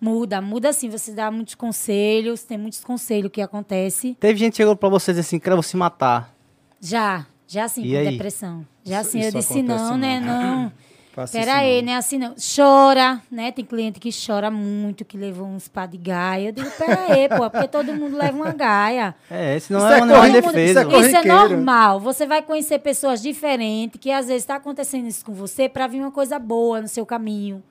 Muda, 0.00 0.40
muda 0.40 0.68
assim. 0.68 0.88
Você 0.88 1.10
dá 1.10 1.32
muitos 1.32 1.56
conselhos, 1.56 2.44
tem 2.44 2.56
muitos 2.56 2.84
conselhos 2.84 3.32
que 3.32 3.40
acontece. 3.42 4.16
Teve 4.20 4.38
gente 4.38 4.52
que 4.52 4.58
chegou 4.58 4.76
pra 4.76 4.88
vocês 4.88 5.18
assim, 5.18 5.40
que 5.40 5.50
vou 5.50 5.64
se 5.64 5.76
matar. 5.76 6.32
Já, 6.80 7.26
já 7.44 7.66
sim, 7.66 7.82
E 7.84 7.90
com 7.90 7.98
aí? 7.98 8.10
depressão. 8.12 8.64
Já 8.84 9.00
Isso- 9.02 9.10
sim, 9.10 9.20
eu 9.20 9.28
isso 9.28 9.38
disse 9.38 9.62
não, 9.62 9.96
né? 9.96 10.20
não. 10.20 10.62
Não. 10.64 10.72
Pera 11.14 11.26
isso 11.28 11.50
aí, 11.50 11.82
não. 11.82 11.92
né? 11.92 11.96
Assim 11.98 12.16
não. 12.18 12.34
Chora, 12.56 13.20
né? 13.30 13.52
Tem 13.52 13.62
cliente 13.66 14.00
que 14.00 14.08
chora 14.10 14.50
muito, 14.50 15.04
que 15.04 15.18
levou 15.18 15.46
uns 15.46 15.68
pá 15.68 15.84
de 15.84 15.98
gaia. 15.98 16.48
Eu 16.48 16.52
digo, 16.52 16.70
pera 16.70 17.12
aí, 17.12 17.28
pô, 17.28 17.50
porque 17.50 17.68
todo 17.68 17.92
mundo 17.92 18.16
leva 18.16 18.34
uma 18.34 18.50
gaia. 18.50 19.14
É, 19.30 19.58
senão 19.58 19.80
Isso 19.80 19.88
é, 19.92 19.98
é 19.98 20.02
um 20.02 20.06
negócio 20.06 20.32
de 20.32 20.40
corriqueiro, 20.40 20.74
defesa. 20.74 20.88
isso 20.88 20.96
é. 21.04 21.08
Isso 21.08 21.16
é 21.18 21.24
normal. 21.34 22.00
Você 22.00 22.26
vai 22.26 22.40
conhecer 22.40 22.78
pessoas 22.78 23.20
diferentes, 23.20 24.00
que 24.00 24.10
às 24.10 24.26
vezes 24.28 24.42
está 24.42 24.56
acontecendo 24.56 25.06
isso 25.06 25.22
com 25.22 25.34
você 25.34 25.68
para 25.68 25.86
vir 25.86 26.00
uma 26.00 26.10
coisa 26.10 26.38
boa 26.38 26.80
no 26.80 26.88
seu 26.88 27.04
caminho. 27.04 27.62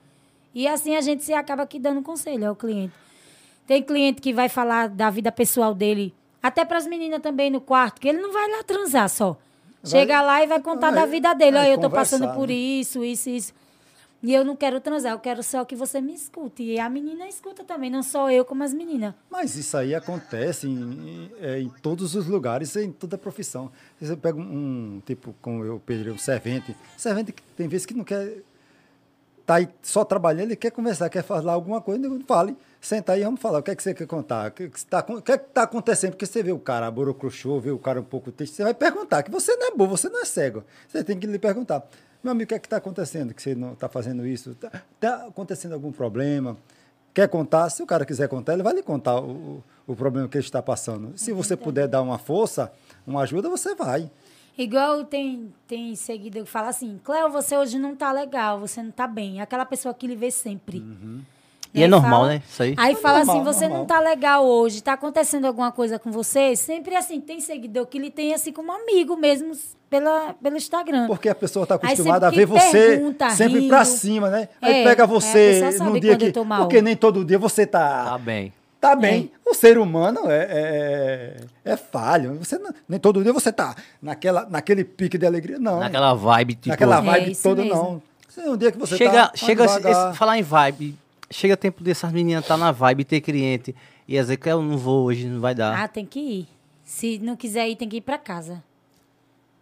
E 0.54 0.68
assim 0.68 0.94
a 0.94 1.00
gente 1.00 1.24
se 1.24 1.34
acaba 1.34 1.64
aqui 1.64 1.80
dando 1.80 2.00
conselho 2.00 2.48
ao 2.48 2.54
cliente. 2.54 2.92
Tem 3.66 3.82
cliente 3.82 4.20
que 4.20 4.32
vai 4.32 4.48
falar 4.48 4.88
da 4.88 5.10
vida 5.10 5.32
pessoal 5.32 5.74
dele, 5.74 6.14
até 6.40 6.64
para 6.64 6.78
as 6.78 6.86
meninas 6.86 7.20
também 7.20 7.50
no 7.50 7.60
quarto, 7.60 8.00
que 8.00 8.08
ele 8.08 8.20
não 8.20 8.32
vai 8.32 8.48
lá 8.48 8.62
transar 8.62 9.08
só. 9.08 9.36
Chega 9.84 10.22
lá 10.22 10.42
e 10.42 10.46
vai 10.46 10.60
contar 10.60 10.90
vai- 10.90 11.00
da 11.00 11.06
vida 11.06 11.34
dele. 11.34 11.56
Olha, 11.58 11.68
eu 11.70 11.78
tô 11.78 11.90
passando 11.90 12.32
por 12.34 12.48
né? 12.48 12.54
isso, 12.54 13.02
isso, 13.04 13.28
isso. 13.30 13.52
E 14.24 14.32
eu 14.32 14.44
não 14.44 14.54
quero 14.54 14.80
transar, 14.80 15.10
eu 15.10 15.18
quero 15.18 15.42
só 15.42 15.64
que 15.64 15.74
você 15.74 16.00
me 16.00 16.14
escute. 16.14 16.62
E 16.62 16.78
a 16.78 16.88
menina 16.88 17.26
escuta 17.26 17.64
também, 17.64 17.90
não 17.90 18.04
só 18.04 18.30
eu, 18.30 18.44
como 18.44 18.62
as 18.62 18.72
meninas. 18.72 19.14
Mas 19.28 19.56
isso 19.56 19.76
aí 19.76 19.96
acontece 19.96 20.68
em, 20.68 20.70
em- 20.80 21.30
é, 21.40 21.58
em 21.60 21.68
todos 21.68 22.14
os 22.14 22.28
lugares, 22.28 22.76
em 22.76 22.92
toda 22.92 23.18
profissão. 23.18 23.72
Você 24.00 24.14
pega 24.16 24.38
um, 24.38 24.42
um, 24.96 25.02
tipo, 25.04 25.34
como 25.42 25.64
eu 25.64 25.82
pedi, 25.84 26.08
um 26.08 26.16
servente. 26.18 26.76
Servente 26.96 27.32
que 27.32 27.42
tem 27.56 27.66
vezes 27.66 27.84
que 27.84 27.94
não 27.94 28.04
quer 28.04 28.42
tá 29.46 29.56
aí 29.56 29.68
só 29.82 30.04
trabalhando, 30.04 30.48
ele 30.48 30.56
quer 30.56 30.70
conversar, 30.70 31.08
quer 31.08 31.22
falar 31.22 31.52
alguma 31.52 31.80
coisa, 31.80 32.08
fale, 32.26 32.56
senta 32.80 33.12
aí, 33.12 33.22
vamos 33.24 33.40
falar, 33.40 33.58
o 33.58 33.62
que 33.62 33.70
é 33.70 33.76
que 33.76 33.82
você 33.82 33.94
quer 33.94 34.06
contar? 34.06 34.48
O 34.48 34.50
que 34.52 34.68
que 34.68 34.78
está 34.78 35.04
é 35.28 35.36
tá 35.36 35.62
acontecendo? 35.62 36.12
Porque 36.12 36.26
você 36.26 36.42
vê 36.42 36.52
o 36.52 36.58
cara 36.58 36.90
borocrochô, 36.90 37.60
vê 37.60 37.70
o 37.70 37.78
cara 37.78 38.00
um 38.00 38.04
pouco 38.04 38.30
triste, 38.30 38.56
você 38.56 38.62
vai 38.62 38.74
perguntar, 38.74 39.22
que 39.22 39.30
você 39.30 39.56
não 39.56 39.68
é 39.68 39.70
bobo, 39.70 39.96
você 39.96 40.08
não 40.08 40.20
é 40.20 40.24
cego. 40.24 40.64
Você 40.88 41.02
tem 41.02 41.18
que 41.18 41.26
lhe 41.26 41.38
perguntar. 41.38 41.86
Meu 42.22 42.30
amigo, 42.30 42.44
o 42.44 42.48
que 42.48 42.54
é 42.54 42.58
que 42.58 42.66
está 42.66 42.76
acontecendo? 42.76 43.34
Que 43.34 43.42
você 43.42 43.54
não 43.54 43.72
está 43.72 43.88
fazendo 43.88 44.24
isso? 44.24 44.56
Está 44.94 45.26
acontecendo 45.26 45.72
algum 45.72 45.90
problema? 45.90 46.56
Quer 47.12 47.28
contar? 47.28 47.68
Se 47.68 47.82
o 47.82 47.86
cara 47.86 48.06
quiser 48.06 48.28
contar, 48.28 48.54
ele 48.54 48.62
vai 48.62 48.72
lhe 48.72 48.82
contar 48.82 49.20
o, 49.20 49.62
o 49.86 49.96
problema 49.96 50.28
que 50.28 50.38
ele 50.38 50.44
está 50.44 50.62
passando. 50.62 51.12
Se 51.18 51.32
você 51.32 51.56
puder 51.56 51.88
dar 51.88 52.00
uma 52.00 52.18
força, 52.18 52.72
uma 53.06 53.22
ajuda, 53.22 53.48
você 53.48 53.74
vai. 53.74 54.10
Igual 54.56 55.04
tem, 55.04 55.52
tem 55.66 55.94
seguidor 55.94 56.44
que 56.44 56.50
fala 56.50 56.68
assim, 56.68 57.00
Cléo, 57.02 57.30
você 57.30 57.56
hoje 57.56 57.78
não 57.78 57.96
tá 57.96 58.12
legal, 58.12 58.60
você 58.60 58.82
não 58.82 58.90
tá 58.90 59.06
bem. 59.06 59.40
Aquela 59.40 59.64
pessoa 59.64 59.94
que 59.94 60.06
lhe 60.06 60.14
vê 60.16 60.30
sempre. 60.30 60.78
Uhum. 60.78 61.20
E 61.74 61.78
Aí 61.78 61.84
é 61.84 61.88
normal, 61.88 62.10
fala- 62.20 62.28
né? 62.34 62.42
Isso 62.46 62.62
aí. 62.62 62.74
Aí 62.76 62.92
É 62.92 62.96
fala 62.96 63.18
normal, 63.24 63.36
assim, 63.36 63.44
você 63.44 63.60
normal. 63.64 63.78
não 63.78 63.86
tá 63.86 63.98
legal 64.00 64.44
hoje, 64.44 64.82
tá 64.82 64.92
acontecendo 64.92 65.46
alguma 65.46 65.72
coisa 65.72 65.98
com 65.98 66.10
você? 66.12 66.54
Sempre 66.54 66.94
assim, 66.94 67.18
tem 67.18 67.40
seguidor 67.40 67.86
que 67.86 67.96
ele 67.96 68.10
tem 68.10 68.34
assim 68.34 68.52
como 68.52 68.70
amigo 68.70 69.16
mesmo 69.16 69.52
pela, 69.88 70.34
pelo 70.34 70.58
Instagram. 70.58 71.06
Porque 71.06 71.30
a 71.30 71.34
pessoa 71.34 71.62
está 71.62 71.76
Aí 71.76 71.80
acostumada 71.94 72.26
a 72.26 72.30
ver 72.30 72.36
que 72.40 72.44
você 72.46 72.88
pergunta, 72.88 73.30
sempre 73.30 73.68
para 73.68 73.82
rindo. 73.84 73.96
cima, 73.96 74.28
né? 74.28 74.48
Aí 74.60 74.80
É, 74.82 74.84
pega 74.84 75.04
é, 75.04 75.06
você 75.06 75.70
num 75.78 75.98
dia 75.98 76.14
que. 76.18 76.26
eu 76.26 76.32
tô 76.34 76.44
mal. 76.44 76.60
Porque 76.60 76.82
nem 76.82 76.94
todo 76.94 77.24
dia 77.24 77.38
você 77.38 77.66
tá. 77.66 78.04
Tá 78.04 78.18
bem. 78.18 78.52
Tá 78.82 78.96
bem. 78.96 79.30
O 79.46 79.54
ser 79.54 79.78
humano 79.78 80.28
é, 80.28 81.36
é, 81.64 81.72
é 81.72 81.76
falho. 81.76 82.34
Você 82.40 82.58
não- 82.58 82.74
nem 82.88 82.98
todo 82.98 83.22
dia 83.22 83.32
você 83.32 83.52
tá 83.52 83.76
naquela, 84.02 84.44
naquele 84.50 84.82
pique 84.82 85.16
de 85.16 85.24
alegria, 85.24 85.56
não. 85.56 85.78
Naquela 85.78 86.12
vibe, 86.14 86.54
tipo... 86.56 86.68
Naquela 86.70 86.98
É 86.98 87.00
vibe 87.00 87.36
toda, 87.36 87.62
mesmo. 87.62 88.02
não. 88.36 88.52
Um 88.52 88.56
dia 88.56 88.72
que 88.72 88.78
você 88.78 88.96
chega, 88.96 89.28
tá. 89.28 89.32
chega 89.36 89.66
vai 89.68 89.92
esse- 89.92 90.18
falar 90.18 90.36
em 90.36 90.42
vibe. 90.42 90.96
Chega 91.30 91.56
tempo 91.56 91.84
dessas 91.84 92.10
meninas 92.10 92.44
tá 92.44 92.56
na 92.56 92.72
vibe, 92.72 93.04
ter 93.04 93.20
cliente. 93.20 93.72
E 94.08 94.18
dizer 94.18 94.36
que 94.36 94.48
eu 94.48 94.60
não 94.60 94.76
vou 94.76 95.04
hoje, 95.04 95.28
não 95.28 95.40
vai 95.40 95.54
dar. 95.54 95.80
Ah, 95.80 95.86
tem 95.86 96.04
que 96.04 96.18
ir. 96.18 96.48
Se 96.84 97.20
não 97.20 97.36
quiser 97.36 97.68
ir, 97.68 97.76
tem 97.76 97.88
que 97.88 97.98
ir 97.98 98.00
pra 98.00 98.18
casa. 98.18 98.54
Tem 98.54 98.56
que 98.56 98.62
ir 98.62 98.62
pra 99.52 99.61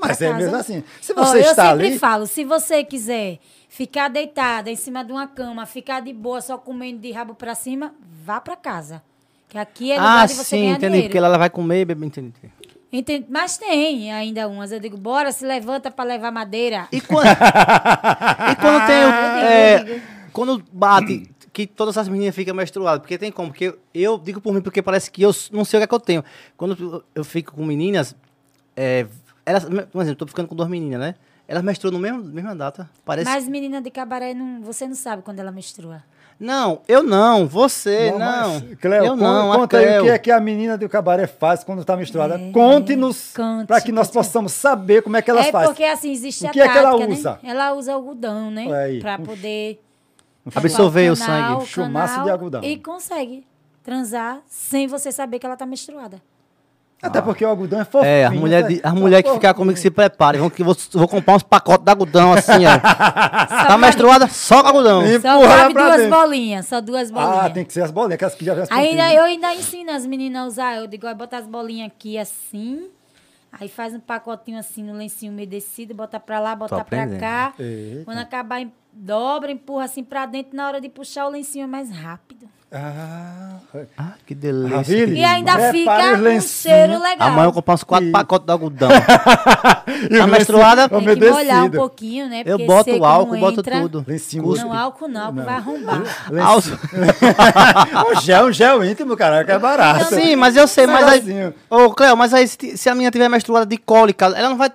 Mas 0.00 0.22
é 0.22 0.28
casa. 0.28 0.38
mesmo 0.38 0.56
assim. 0.56 0.84
Se 1.00 1.12
Ó, 1.12 1.16
você 1.24 1.38
eu 1.38 1.50
está 1.50 1.70
sempre 1.72 1.86
ali. 1.88 1.98
falo, 1.98 2.26
se 2.26 2.44
você 2.44 2.82
quiser 2.82 3.38
ficar 3.68 4.08
deitada 4.08 4.70
em 4.70 4.76
cima 4.76 5.04
de 5.04 5.12
uma 5.12 5.26
cama, 5.26 5.66
ficar 5.66 6.00
de 6.00 6.12
boa, 6.12 6.40
só 6.40 6.56
comendo 6.56 7.00
de 7.00 7.12
rabo 7.12 7.34
pra 7.34 7.54
cima, 7.54 7.94
vá 8.24 8.40
pra 8.40 8.56
casa. 8.56 9.02
Que 9.48 9.58
aqui 9.58 9.92
é 9.92 9.96
lugar 9.96 10.22
ah, 10.22 10.26
de 10.26 10.34
você 10.34 10.44
sim, 10.44 10.56
ganhar 10.60 10.70
entendi. 10.72 10.86
dinheiro. 10.86 11.08
Porque 11.08 11.18
ela 11.18 11.38
vai 11.38 11.50
comer, 11.50 11.84
bebe, 11.84 12.06
entendi. 12.06 12.32
Entende? 12.90 13.26
Mas 13.28 13.58
tem 13.58 14.10
ainda 14.12 14.48
umas. 14.48 14.72
Eu 14.72 14.80
digo, 14.80 14.96
bora, 14.96 15.30
se 15.30 15.44
levanta 15.44 15.90
pra 15.90 16.04
levar 16.04 16.30
madeira. 16.30 16.88
E 16.90 17.00
quando, 17.00 17.26
e 17.28 18.56
quando 18.56 18.86
tem 18.86 18.96
Ah, 18.96 19.40
eu 19.42 19.46
é, 19.46 19.96
eu 19.96 20.00
quando 20.32 20.62
bate 20.72 21.30
que 21.52 21.66
todas 21.66 21.98
as 21.98 22.08
meninas 22.08 22.34
ficam 22.34 22.54
menstruadas, 22.54 23.00
porque 23.00 23.18
tem 23.18 23.30
como, 23.32 23.48
porque 23.50 23.64
eu, 23.66 23.78
eu 23.92 24.18
digo 24.18 24.40
por 24.40 24.54
mim, 24.54 24.60
porque 24.62 24.80
parece 24.80 25.10
que 25.10 25.22
eu 25.22 25.30
não 25.52 25.64
sei 25.64 25.78
o 25.78 25.80
que 25.80 25.84
é 25.84 25.86
que 25.86 25.94
eu 25.94 26.00
tenho. 26.00 26.24
Quando 26.56 26.76
eu- 26.80 27.04
eu 27.14 27.24
fico 27.24 27.52
com 27.54 27.64
meninas, 27.64 28.14
é, 28.78 29.06
elas, 29.44 29.64
por 29.64 30.02
exemplo, 30.02 30.14
tô 30.14 30.26
ficando 30.28 30.46
com 30.46 30.54
duas 30.54 30.68
meninas, 30.68 31.00
né? 31.00 31.14
Elas 31.48 31.64
menstruam 31.64 31.92
no 31.92 31.98
mesmo 31.98 32.22
mesma 32.22 32.54
data. 32.54 32.88
Parece. 33.04 33.28
Mas 33.28 33.48
menina 33.48 33.80
de 33.80 33.90
cabaré, 33.90 34.34
não, 34.34 34.60
você 34.62 34.86
não 34.86 34.94
sabe 34.94 35.22
quando 35.22 35.40
ela 35.40 35.50
menstrua. 35.50 36.04
Não, 36.38 36.82
eu 36.86 37.02
não, 37.02 37.48
você 37.48 38.12
não. 38.12 38.18
mas, 38.60 38.74
Cleo, 38.80 39.04
eu 39.04 39.16
não, 39.16 39.58
conta 39.58 39.78
aí 39.78 39.98
o 39.98 40.04
que 40.04 40.10
é 40.10 40.18
que 40.18 40.30
a 40.30 40.40
menina 40.40 40.78
do 40.78 40.88
cabaré 40.88 41.26
faz 41.26 41.64
quando 41.64 41.80
está 41.80 41.96
misturada. 41.96 42.38
É, 42.38 42.52
Conte-nos 42.52 43.32
conte, 43.34 43.66
para 43.66 43.80
que 43.80 43.90
nós 43.90 44.06
conte. 44.06 44.14
possamos 44.14 44.52
saber 44.52 45.02
como 45.02 45.16
é 45.16 45.22
que 45.22 45.28
elas 45.30 45.46
é 45.46 45.50
fazem. 45.50 45.68
porque 45.70 45.82
assim, 45.82 46.12
existe 46.12 46.44
O 46.44 46.48
a 46.48 46.50
que 46.52 46.60
é 46.60 46.68
que 46.68 46.78
ela 46.78 46.92
tática, 46.92 47.12
usa? 47.12 47.30
né? 47.42 47.50
Ela 47.50 47.72
usa 47.72 47.92
algodão, 47.94 48.52
né? 48.52 48.66
Pra 49.00 49.18
poder... 49.18 49.82
Absorver 50.54 51.10
o 51.10 51.16
canal, 51.16 51.60
sangue. 51.60 51.70
Chumaço 51.70 52.12
canal, 52.12 52.24
de 52.24 52.30
algodão. 52.30 52.62
E 52.62 52.78
consegue 52.78 53.44
transar 53.82 54.40
sem 54.46 54.86
você 54.86 55.10
saber 55.10 55.40
que 55.40 55.46
ela 55.46 55.56
tá 55.56 55.66
menstruada. 55.66 56.22
Até 57.00 57.22
porque 57.22 57.44
o 57.44 57.48
algodão 57.48 57.80
é 57.80 57.84
fofinho. 57.84 58.10
É, 58.10 58.24
as 58.24 58.34
mulheres 58.34 58.76
né? 58.76 58.80
as 58.82 58.92
mulher 58.92 59.22
que 59.22 59.32
ficam 59.32 59.54
comigo 59.54 59.78
se 59.78 59.88
preparem. 59.90 60.40
Vão 60.40 60.50
que 60.50 60.64
vou, 60.64 60.76
vou 60.92 61.06
comprar 61.06 61.36
uns 61.36 61.44
pacotes 61.44 61.84
de 61.84 61.90
algodão 61.90 62.32
assim, 62.32 62.66
ó. 62.66 62.78
tá 63.68 63.78
menstruada? 63.78 64.26
Só 64.28 64.62
com 64.62 64.68
algodão. 64.68 65.06
E- 65.06 65.20
Só 65.20 65.40
cabe 65.46 65.74
duas 65.74 65.96
dentro. 65.96 66.18
bolinhas, 66.18 66.66
só 66.66 66.80
duas 66.80 67.10
bolinhas. 67.10 67.44
Ah, 67.44 67.50
tem 67.50 67.64
que 67.64 67.72
ser 67.72 67.82
as 67.82 67.92
bolinhas, 67.92 68.14
aquelas 68.14 68.34
que 68.34 68.44
já 68.44 68.52
as 68.54 68.70
Ainda, 68.72 69.12
eu 69.14 69.22
ainda 69.22 69.54
ensino 69.54 69.92
as 69.92 70.04
meninas 70.04 70.42
a 70.42 70.46
usar. 70.46 70.76
Eu 70.76 70.86
digo, 70.88 71.06
ó, 71.06 71.14
bota 71.14 71.36
as 71.36 71.46
bolinhas 71.46 71.86
aqui 71.86 72.18
assim. 72.18 72.88
Aí 73.52 73.68
faz 73.68 73.94
um 73.94 74.00
pacotinho 74.00 74.58
assim 74.58 74.82
no 74.82 74.92
lencinho 74.92 75.32
umedecido, 75.32 75.94
bota 75.94 76.18
pra 76.18 76.40
lá, 76.40 76.54
bota 76.56 76.84
pra 76.84 77.06
cá. 77.06 77.54
Eita. 77.58 78.04
Quando 78.04 78.18
acabar, 78.18 78.66
dobra, 78.92 79.52
empurra 79.52 79.84
assim 79.84 80.02
pra 80.02 80.26
dentro. 80.26 80.56
Na 80.56 80.66
hora 80.66 80.80
de 80.80 80.88
puxar 80.88 81.26
o 81.26 81.30
lencinho 81.30 81.64
é 81.64 81.66
mais 81.66 81.90
rápido. 81.90 82.48
Ah, 82.70 83.56
Ah, 83.96 84.12
que 84.26 84.34
delícia. 84.34 84.76
Ravile. 84.76 85.18
E 85.20 85.24
ainda 85.24 85.52
Prepara 85.52 86.16
fica 86.18 86.30
um 86.30 86.40
cheiro 86.40 87.00
legal. 87.00 87.28
Amanhã 87.28 87.40
eu 87.40 87.44
vou 87.44 87.52
comprar 87.54 87.74
uns 87.74 87.84
quatro 87.84 88.08
E- 88.08 88.12
pacotes 88.12 88.44
de 88.46 88.52
algodão. 88.52 88.88
E 90.10 90.18
o 90.18 90.26
menstruada? 90.28 90.86
Tem 90.88 91.00
que 91.16 91.30
molhar 91.30 91.64
um 91.64 91.70
pouquinho, 91.70 92.28
né? 92.28 92.42
eu 92.44 92.58
boto 92.58 92.90
o 92.94 93.04
álcool, 93.04 93.38
boto 93.38 93.62
tudo. 93.62 94.04
Lencinho 94.06 94.42
Cuspe. 94.44 94.64
Não, 94.66 94.72
álcool 94.72 95.08
não, 95.08 95.20
álcool 95.22 95.36
Não. 95.36 95.44
vai 95.44 95.54
arrombar. 95.54 96.02
Lencinho. 96.30 96.78
um 98.10 98.20
gel, 98.20 98.46
um 98.46 98.52
gel 98.52 98.84
íntimo, 98.84 99.16
cara, 99.16 99.44
que 99.44 99.50
é 99.50 99.58
barato. 99.58 100.14
Sim, 100.14 100.36
mas 100.36 100.54
eu 100.56 100.68
sei, 100.68 100.86
mas 100.86 101.06
aí. 101.08 101.52
Ô, 101.70 101.90
Cleo, 101.90 102.16
mas 102.16 102.34
aí 102.34 102.46
se, 102.46 102.76
se 102.76 102.88
a 102.88 102.94
menina 102.94 103.10
tiver 103.10 103.28
menstruada 103.30 103.64
de 103.66 103.78
cólica, 103.78 104.26
ela 104.26 104.50
não 104.50 104.56
vai. 104.58 104.70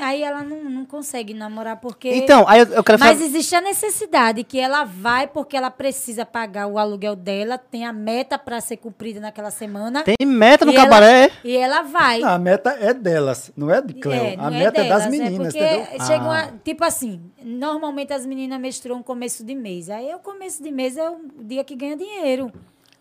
Aí 0.00 0.22
ela 0.22 0.42
não, 0.42 0.64
não 0.64 0.84
consegue 0.86 1.34
namorar 1.34 1.76
porque... 1.76 2.08
Então, 2.08 2.44
aí 2.48 2.60
eu, 2.60 2.66
eu 2.68 2.82
quero 2.84 2.98
Mas 2.98 3.10
saber. 3.18 3.24
existe 3.24 3.54
a 3.54 3.60
necessidade 3.60 4.42
que 4.44 4.58
ela 4.58 4.84
vai 4.84 5.26
porque 5.26 5.56
ela 5.56 5.70
precisa 5.70 6.24
pagar 6.24 6.66
o 6.66 6.78
aluguel 6.78 7.14
dela, 7.14 7.58
tem 7.58 7.84
a 7.84 7.92
meta 7.92 8.38
para 8.38 8.60
ser 8.60 8.78
cumprida 8.78 9.20
naquela 9.20 9.50
semana. 9.50 10.02
Tem 10.02 10.26
meta 10.26 10.64
no 10.64 10.72
e 10.72 10.76
ela- 10.76 10.84
cabaré. 10.84 11.30
e 11.44 11.56
ela 11.56 11.82
vai. 11.82 12.20
Não, 12.20 12.28
a 12.30 12.38
meta 12.38 12.70
é 12.80 12.94
delas, 12.94 13.52
não 13.56 13.70
é 13.70 13.82
de 13.82 13.94
Cleo. 13.94 14.14
É, 14.24 14.34
a 14.34 14.50
não 14.50 14.58
meta 14.58 14.80
é, 14.80 14.84
delas, 14.84 15.02
das 15.04 15.10
meninas, 15.10 15.52
porque 15.52 15.64
entendeu? 15.66 16.06
chega 16.06 16.24
Ah. 16.24 16.28
uma, 16.28 16.52
tipo 16.64 16.84
assim, 16.84 17.20
normalmente 17.42 18.12
as 18.12 18.24
meninas 18.24 18.58
menstruam 18.60 19.02
começo 19.02 19.44
de 19.44 19.54
mês. 19.54 19.90
Aí 19.90 20.14
o 20.14 20.18
começo 20.18 20.62
de 20.62 20.70
mês 20.72 20.96
é 20.96 21.10
o 21.10 21.18
dia 21.40 21.62
que 21.64 21.76
ganha 21.76 21.96
dinheiro. 21.96 22.50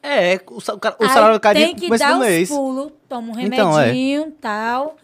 É, 0.03 0.39
o, 0.47 0.57
o 0.57 0.61
salário 1.09 1.39
cai 1.39 1.55
tem 1.55 1.73
que 1.75 1.89
dar 1.97 2.15
uns 2.17 2.19
mês. 2.19 2.49
pulos, 2.49 2.91
toma 3.09 3.33
um 3.33 3.39
Então, 3.39 3.79
é. 3.79 3.85
remedinho, 3.85 4.31
tal. 4.39 4.97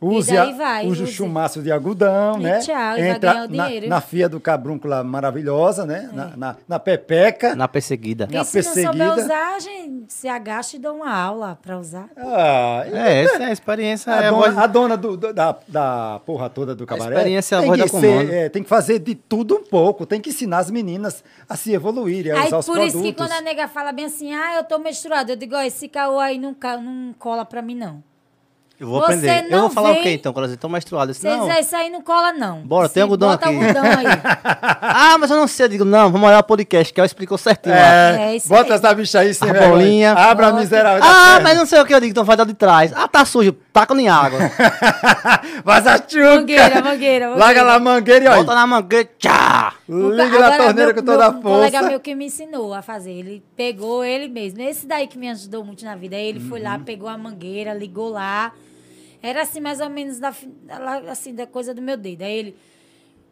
Use, 0.00 0.36
a- 0.36 0.44
vai, 0.52 0.86
use 0.86 1.00
o 1.00 1.04
use. 1.04 1.12
chumaço 1.12 1.60
de 1.60 1.72
algodão, 1.72 2.38
E 2.38 2.42
né? 2.44 2.58
tchau, 2.60 2.74
e 2.74 3.00
vai 3.00 3.08
Entra 3.10 3.32
ganhar 3.32 3.48
o 3.48 3.52
na, 3.56 3.66
dinheiro. 3.66 3.88
na 3.88 4.00
fia 4.00 4.28
do 4.28 4.38
cabrúncula 4.38 5.02
maravilhosa, 5.02 5.84
né? 5.84 6.08
Na, 6.12 6.36
na, 6.36 6.56
na 6.68 6.78
pepeca. 6.78 7.56
Na 7.56 7.66
perseguida. 7.66 8.28
Na 8.30 8.42
E 8.42 8.44
se 8.44 8.58
não 8.58 8.62
souber 8.62 8.84
perseguida. 8.92 9.14
usar, 9.24 9.54
a 9.56 9.58
gente 9.58 10.12
se 10.12 10.28
agacha 10.28 10.76
e 10.76 10.78
dá 10.78 10.92
uma 10.92 11.12
aula 11.12 11.58
para 11.60 11.76
usar. 11.78 12.08
Ah, 12.16 12.84
É, 12.92 13.22
essa 13.24 13.42
é 13.42 13.46
a 13.46 13.52
experiência. 13.52 14.12
a, 14.12 14.22
é 14.22 14.28
a 14.28 14.30
dona, 14.30 14.36
voz- 14.42 14.58
a 14.58 14.66
dona 14.68 14.96
do- 14.96 15.16
do- 15.16 15.32
da, 15.34 15.56
da 15.66 16.20
porra 16.24 16.48
toda 16.48 16.76
do 16.76 16.86
cabaré 16.86 17.16
experiência 17.16 17.56
é 17.56 17.58
a 17.58 17.60
tem, 17.62 17.68
voz 17.70 17.82
que 17.82 17.90
da 17.92 18.00
ser, 18.00 18.32
é, 18.32 18.48
tem 18.48 18.62
que 18.62 18.68
fazer 18.68 19.00
de 19.00 19.14
tudo 19.16 19.56
um 19.56 19.64
pouco, 19.64 20.06
tem 20.06 20.20
que 20.20 20.30
ensinar 20.30 20.58
as 20.58 20.70
meninas 20.70 21.24
a 21.48 21.56
se 21.56 21.72
evoluírem, 21.72 22.30
a 22.30 22.40
Aí 22.42 22.46
usar 22.46 22.58
os 22.58 22.66
por 22.66 22.72
produtos. 22.74 22.94
isso 22.94 23.02
que 23.02 23.12
quando 23.14 23.32
a 23.32 23.40
nega 23.40 23.66
fala 23.66 23.90
bem 23.90 24.04
assim, 24.04 24.32
ah, 24.32 24.56
eu 24.58 24.64
tô 24.64 24.78
menstruada, 24.78 25.32
eu 25.32 25.36
digo, 25.36 25.56
ó, 25.56 25.60
esse 25.62 25.88
caô 25.88 26.20
aí 26.20 26.38
não, 26.38 26.54
não 26.80 27.12
cola 27.18 27.44
pra 27.44 27.60
mim, 27.60 27.74
não. 27.74 28.06
Eu 28.80 28.86
vou 28.86 29.00
Você 29.00 29.06
aprender. 29.28 29.52
Eu 29.52 29.60
vou 29.62 29.70
falar 29.70 29.90
o 29.90 29.94
vem- 29.94 30.02
quê 30.04 30.10
então, 30.12 30.32
quando 30.32 30.44
eles 30.44 30.54
estão 30.54 30.70
disse, 31.08 31.20
Se 31.20 31.26
não. 31.26 31.50
isso 31.58 31.74
aí, 31.74 31.90
não 31.90 32.00
cola, 32.00 32.32
não. 32.32 32.60
Bora, 32.60 32.86
Se 32.86 32.94
tem 32.94 33.02
algodão 33.02 33.30
bota 33.30 33.48
aqui. 33.48 33.56
algodão 33.56 33.82
aí. 33.84 34.06
Ah, 34.80 35.16
mas 35.18 35.30
eu 35.30 35.36
não 35.36 35.48
sei. 35.48 35.66
Eu 35.66 35.68
digo, 35.70 35.84
não, 35.84 36.10
vamos 36.12 36.28
olhar 36.28 36.38
o 36.38 36.42
podcast, 36.44 36.92
que 36.94 37.00
ela 37.00 37.06
explicou 37.06 37.36
certinho 37.36 37.74
lá. 37.74 37.80
É, 37.80 38.16
É, 38.32 38.36
isso 38.36 38.48
bota 38.48 38.72
aí. 38.74 38.78
essa 38.78 38.94
bicha 38.94 39.18
aí 39.20 39.34
sem 39.34 39.50
A 39.50 39.52
vergonha. 39.52 39.72
bolinha. 39.72 40.12
Abra 40.12 40.46
a 40.46 40.50
Bota. 40.50 40.62
miserável 40.62 41.02
Ah, 41.04 41.40
mas 41.42 41.56
não 41.58 41.66
sei 41.66 41.80
o 41.80 41.84
que 41.84 41.92
eu 41.92 41.98
digo, 42.00 42.12
então 42.12 42.24
vai 42.24 42.36
dar 42.36 42.44
de 42.46 42.54
trás. 42.54 42.92
Ah, 42.94 43.08
tá 43.08 43.24
sujo, 43.24 43.52
taca 43.72 43.94
em 43.94 44.08
água. 44.08 44.38
Vaza 45.64 45.98
tchuca. 45.98 46.36
Mangueira, 46.36 46.80
mangueira, 46.82 47.28
Larga 47.30 47.44
mangueira. 47.44 47.62
lá 47.64 47.74
a 47.74 47.80
mangueira 47.80 48.24
e 48.24 48.28
Volta 48.28 48.50
olha. 48.52 48.60
na 48.60 48.66
mangueira, 48.66 49.08
tchá! 49.18 49.72
Liga 49.88 50.38
na 50.38 50.56
torneira 50.56 50.92
meu- 50.92 50.94
com 50.94 51.02
toda 51.02 51.26
a 51.26 51.30
meu- 51.30 51.38
Um 51.38 51.42
colega 51.42 51.78
força. 51.78 51.88
meu 51.90 52.00
que 52.00 52.14
me 52.14 52.26
ensinou 52.26 52.72
a 52.74 52.82
fazer. 52.82 53.10
Ele 53.12 53.42
pegou 53.56 54.04
ele 54.04 54.28
mesmo. 54.28 54.60
Esse 54.62 54.86
daí 54.86 55.06
que 55.06 55.18
me 55.18 55.28
ajudou 55.30 55.64
muito 55.64 55.84
na 55.84 55.96
vida. 55.96 56.14
Aí 56.16 56.26
ele 56.28 56.40
foi 56.40 56.58
Uhum. 56.60 56.64
lá, 56.64 56.78
pegou 56.78 57.08
a 57.08 57.18
mangueira, 57.18 57.74
ligou 57.74 58.10
lá. 58.10 58.52
Era 59.22 59.42
assim, 59.42 59.60
mais 59.60 59.80
ou 59.80 59.88
menos, 59.88 60.18
da, 60.18 60.32
assim, 61.10 61.34
da 61.34 61.46
coisa 61.46 61.74
do 61.74 61.82
meu 61.82 61.96
dedo. 61.96 62.22
Aí 62.22 62.32
ele... 62.32 62.56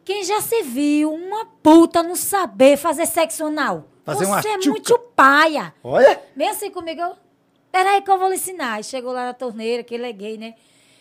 Quem 0.03 0.23
já 0.23 0.39
se 0.39 0.63
viu 0.63 1.13
uma 1.13 1.45
puta 1.45 2.01
não 2.01 2.15
saber 2.15 2.77
fazer 2.77 3.05
sexo 3.05 3.45
anal? 3.45 3.89
Fazer 4.05 4.25
Você 4.25 4.47
é 4.47 4.57
tchuca. 4.57 4.69
muito 4.69 4.99
paia. 5.15 5.73
Olha. 5.83 6.21
Bem 6.35 6.47
assim 6.49 6.71
comigo, 6.71 7.01
eu... 7.01 7.15
Peraí 7.69 8.01
que 8.01 8.09
eu 8.09 8.17
vou 8.17 8.29
lhe 8.29 8.35
ensinar. 8.35 8.81
Chegou 8.83 9.11
lá 9.11 9.25
na 9.25 9.33
torneira, 9.33 9.83
que 9.83 9.93
ele 9.93 10.07
é 10.07 10.11
gay, 10.13 10.37
né? 10.37 10.53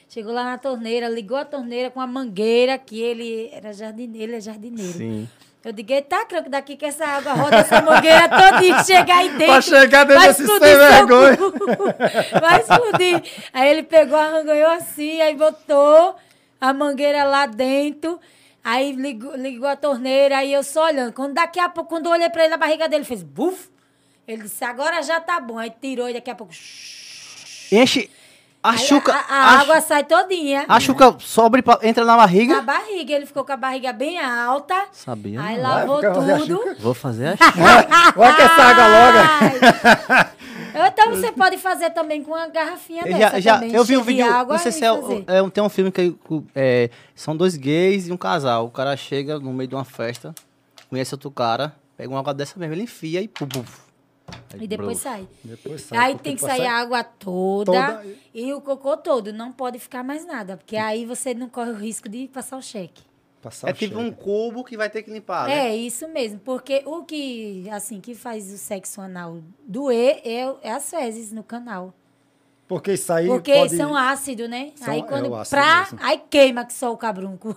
Chegou 0.08 0.32
lá 0.32 0.44
na 0.44 0.58
torneira, 0.58 1.08
ligou 1.08 1.36
a 1.36 1.44
torneira 1.44 1.90
com 1.90 2.00
a 2.00 2.06
mangueira, 2.06 2.78
que 2.78 3.00
ele 3.00 3.48
era 3.52 3.72
jardineiro, 3.72 4.32
ele 4.32 4.36
é 4.38 4.40
jardineiro. 4.40 4.92
Sim. 4.92 5.28
Eu 5.66 5.72
digo, 5.72 5.92
eita, 5.92 6.24
creio 6.26 6.48
daqui 6.48 6.76
que 6.76 6.86
essa 6.86 7.04
água 7.04 7.32
roda 7.32 7.56
essa 7.56 7.82
mangueira 7.82 8.28
todinha, 8.28 8.84
chegar 8.84 9.16
aí 9.16 9.30
dentro. 9.30 9.46
Pra 9.46 9.60
chegar 9.60 10.04
dentro 10.04 10.20
vai 10.20 10.28
desse 10.28 10.42
explodir 10.42 10.68
sem 10.68 10.78
vergonha. 10.78 11.38
Vai 12.40 12.60
explodir. 12.60 13.22
Aí 13.52 13.70
ele 13.70 13.82
pegou, 13.82 14.16
arranhou 14.16 14.70
assim, 14.70 15.20
aí 15.20 15.34
botou 15.34 16.14
a 16.60 16.72
mangueira 16.72 17.24
lá 17.24 17.46
dentro. 17.46 18.20
Aí 18.62 18.92
ligou, 18.92 19.34
ligou 19.34 19.66
a 19.68 19.74
torneira, 19.74 20.38
aí 20.38 20.52
eu 20.52 20.62
só 20.62 20.84
olhando. 20.84 21.12
Quando 21.12 21.34
daqui 21.34 21.58
a 21.58 21.68
pouco, 21.68 21.90
quando 21.90 22.06
eu 22.06 22.12
olhei 22.12 22.30
pra 22.30 22.44
ele, 22.44 22.54
a 22.54 22.58
barriga 22.58 22.88
dele 22.88 23.04
fez 23.04 23.24
buf. 23.24 23.68
Ele 24.28 24.42
disse, 24.42 24.64
agora 24.64 25.02
já 25.02 25.20
tá 25.20 25.40
bom. 25.40 25.58
Aí 25.58 25.72
tirou 25.80 26.08
e 26.08 26.12
daqui 26.12 26.30
a 26.30 26.36
pouco... 26.36 26.52
Enche. 27.72 28.08
A 28.66 28.70
Aí 28.72 28.78
chuca. 28.78 29.12
A, 29.12 29.18
a 29.18 29.36
a 29.56 29.60
água 29.60 29.80
sai 29.80 30.04
todinha. 30.04 30.64
A 30.68 30.80
chuca 30.80 31.14
sobe, 31.20 31.62
pra- 31.62 31.78
entra 31.82 32.04
na 32.04 32.12
Na 32.12 32.18
barriga. 32.18 32.60
barriga, 32.62 33.12
ele 33.14 33.26
ficou 33.26 33.44
com 33.44 33.52
a 33.52 33.56
barriga 33.56 33.92
bem 33.92 34.18
alta. 34.20 34.74
Sabia, 34.92 35.40
Aí 35.40 35.60
lavou 35.60 36.00
Vai, 36.00 36.10
fica 36.10 36.14
fazer 36.14 36.38
tudo. 36.46 36.76
Vou 36.80 36.94
fazer 36.94 37.26
a 37.28 37.36
chuca. 37.36 38.12
Olha 38.16 38.34
que 38.34 38.42
essa 38.42 38.62
água 38.62 38.84
logo. 38.88 40.36
Então 40.88 41.10
você 41.10 41.32
pode 41.32 41.56
fazer 41.58 41.90
também 41.90 42.22
com 42.22 42.32
uma 42.32 42.48
garrafinha 42.48 43.02
Eu 43.06 43.16
dessa 43.16 43.40
já, 43.40 43.54
também. 43.54 43.74
eu 43.74 43.84
vi 43.84 43.96
um 43.96 44.02
vídeo, 44.02 44.30
água 44.30 44.54
não 44.56 44.62
sei 44.62 44.72
se 44.72 44.84
é, 44.84 44.88
é 44.88 45.42
um- 45.42 45.48
tem 45.48 45.62
um 45.64 45.68
filme 45.68 45.90
que 45.90 46.14
é, 46.54 46.90
são 47.14 47.34
dois 47.36 47.56
gays 47.56 48.08
e 48.08 48.12
um 48.12 48.16
casal. 48.16 48.66
O 48.66 48.70
cara 48.70 48.94
chega 48.96 49.38
no 49.38 49.52
meio 49.52 49.68
de 49.68 49.74
uma 49.74 49.84
festa, 49.84 50.34
conhece 50.90 51.14
outro 51.14 51.30
cara, 51.30 51.74
pega 51.96 52.10
uma 52.10 52.18
água 52.20 52.34
dessa 52.34 52.58
mesmo, 52.58 52.74
ele 52.74 52.82
enfia 52.82 53.22
e 53.22 53.28
pum, 53.28 53.46
pum. 53.46 53.64
Aí, 54.52 54.64
E 54.64 54.66
depois 54.66 54.98
sai. 54.98 55.28
Depois 55.44 55.82
sai, 55.82 55.98
Aí 55.98 56.18
tem 56.18 56.34
que 56.34 56.40
sair 56.40 56.66
a 56.66 56.74
água 56.78 57.04
toda, 57.04 57.72
toda. 57.72 58.04
e 58.34 58.52
o 58.52 58.60
cocô 58.60 58.96
todo. 58.96 59.32
Não 59.32 59.52
pode 59.52 59.78
ficar 59.78 60.02
mais 60.02 60.26
nada, 60.26 60.56
porque 60.56 60.76
aí 60.76 61.04
você 61.04 61.32
não 61.34 61.48
corre 61.48 61.70
o 61.70 61.74
risco 61.76 62.08
de 62.08 62.26
passar 62.28 62.56
o 62.56 62.62
cheque. 62.62 63.02
Passar 63.42 63.68
É 63.68 63.72
o 63.72 63.74
tipo 63.74 63.98
um 63.98 64.06
cheque. 64.06 64.22
cubo 64.22 64.64
que 64.64 64.76
vai 64.76 64.90
ter 64.90 65.02
que 65.02 65.10
limpar, 65.10 65.46
né? 65.46 65.68
É, 65.68 65.76
isso 65.76 66.08
mesmo. 66.08 66.40
Porque 66.40 66.82
o 66.86 67.04
que, 67.04 67.68
assim, 67.70 68.00
que 68.00 68.14
faz 68.14 68.52
o 68.52 68.58
sexo 68.58 69.00
anal 69.00 69.38
doer 69.66 70.20
é, 70.24 70.52
é 70.62 70.72
as 70.72 70.88
fezes 70.90 71.30
no 71.32 71.44
canal. 71.44 71.94
Porque 72.66 72.94
isso 72.94 73.12
aí 73.12 73.28
Porque 73.28 73.52
pode... 73.54 73.76
são 73.76 73.94
ácidos, 73.96 74.48
né? 74.50 74.72
São- 74.74 74.92
aí 74.92 74.98
é 75.00 75.02
quando. 75.04 75.32
ácido 75.36 75.56
pra, 75.56 75.80
mesmo. 75.82 75.98
aí 76.02 76.20
queima 76.28 76.64
que 76.64 76.72
só 76.72 76.92
o 76.92 76.96
cabrunco. 76.96 77.56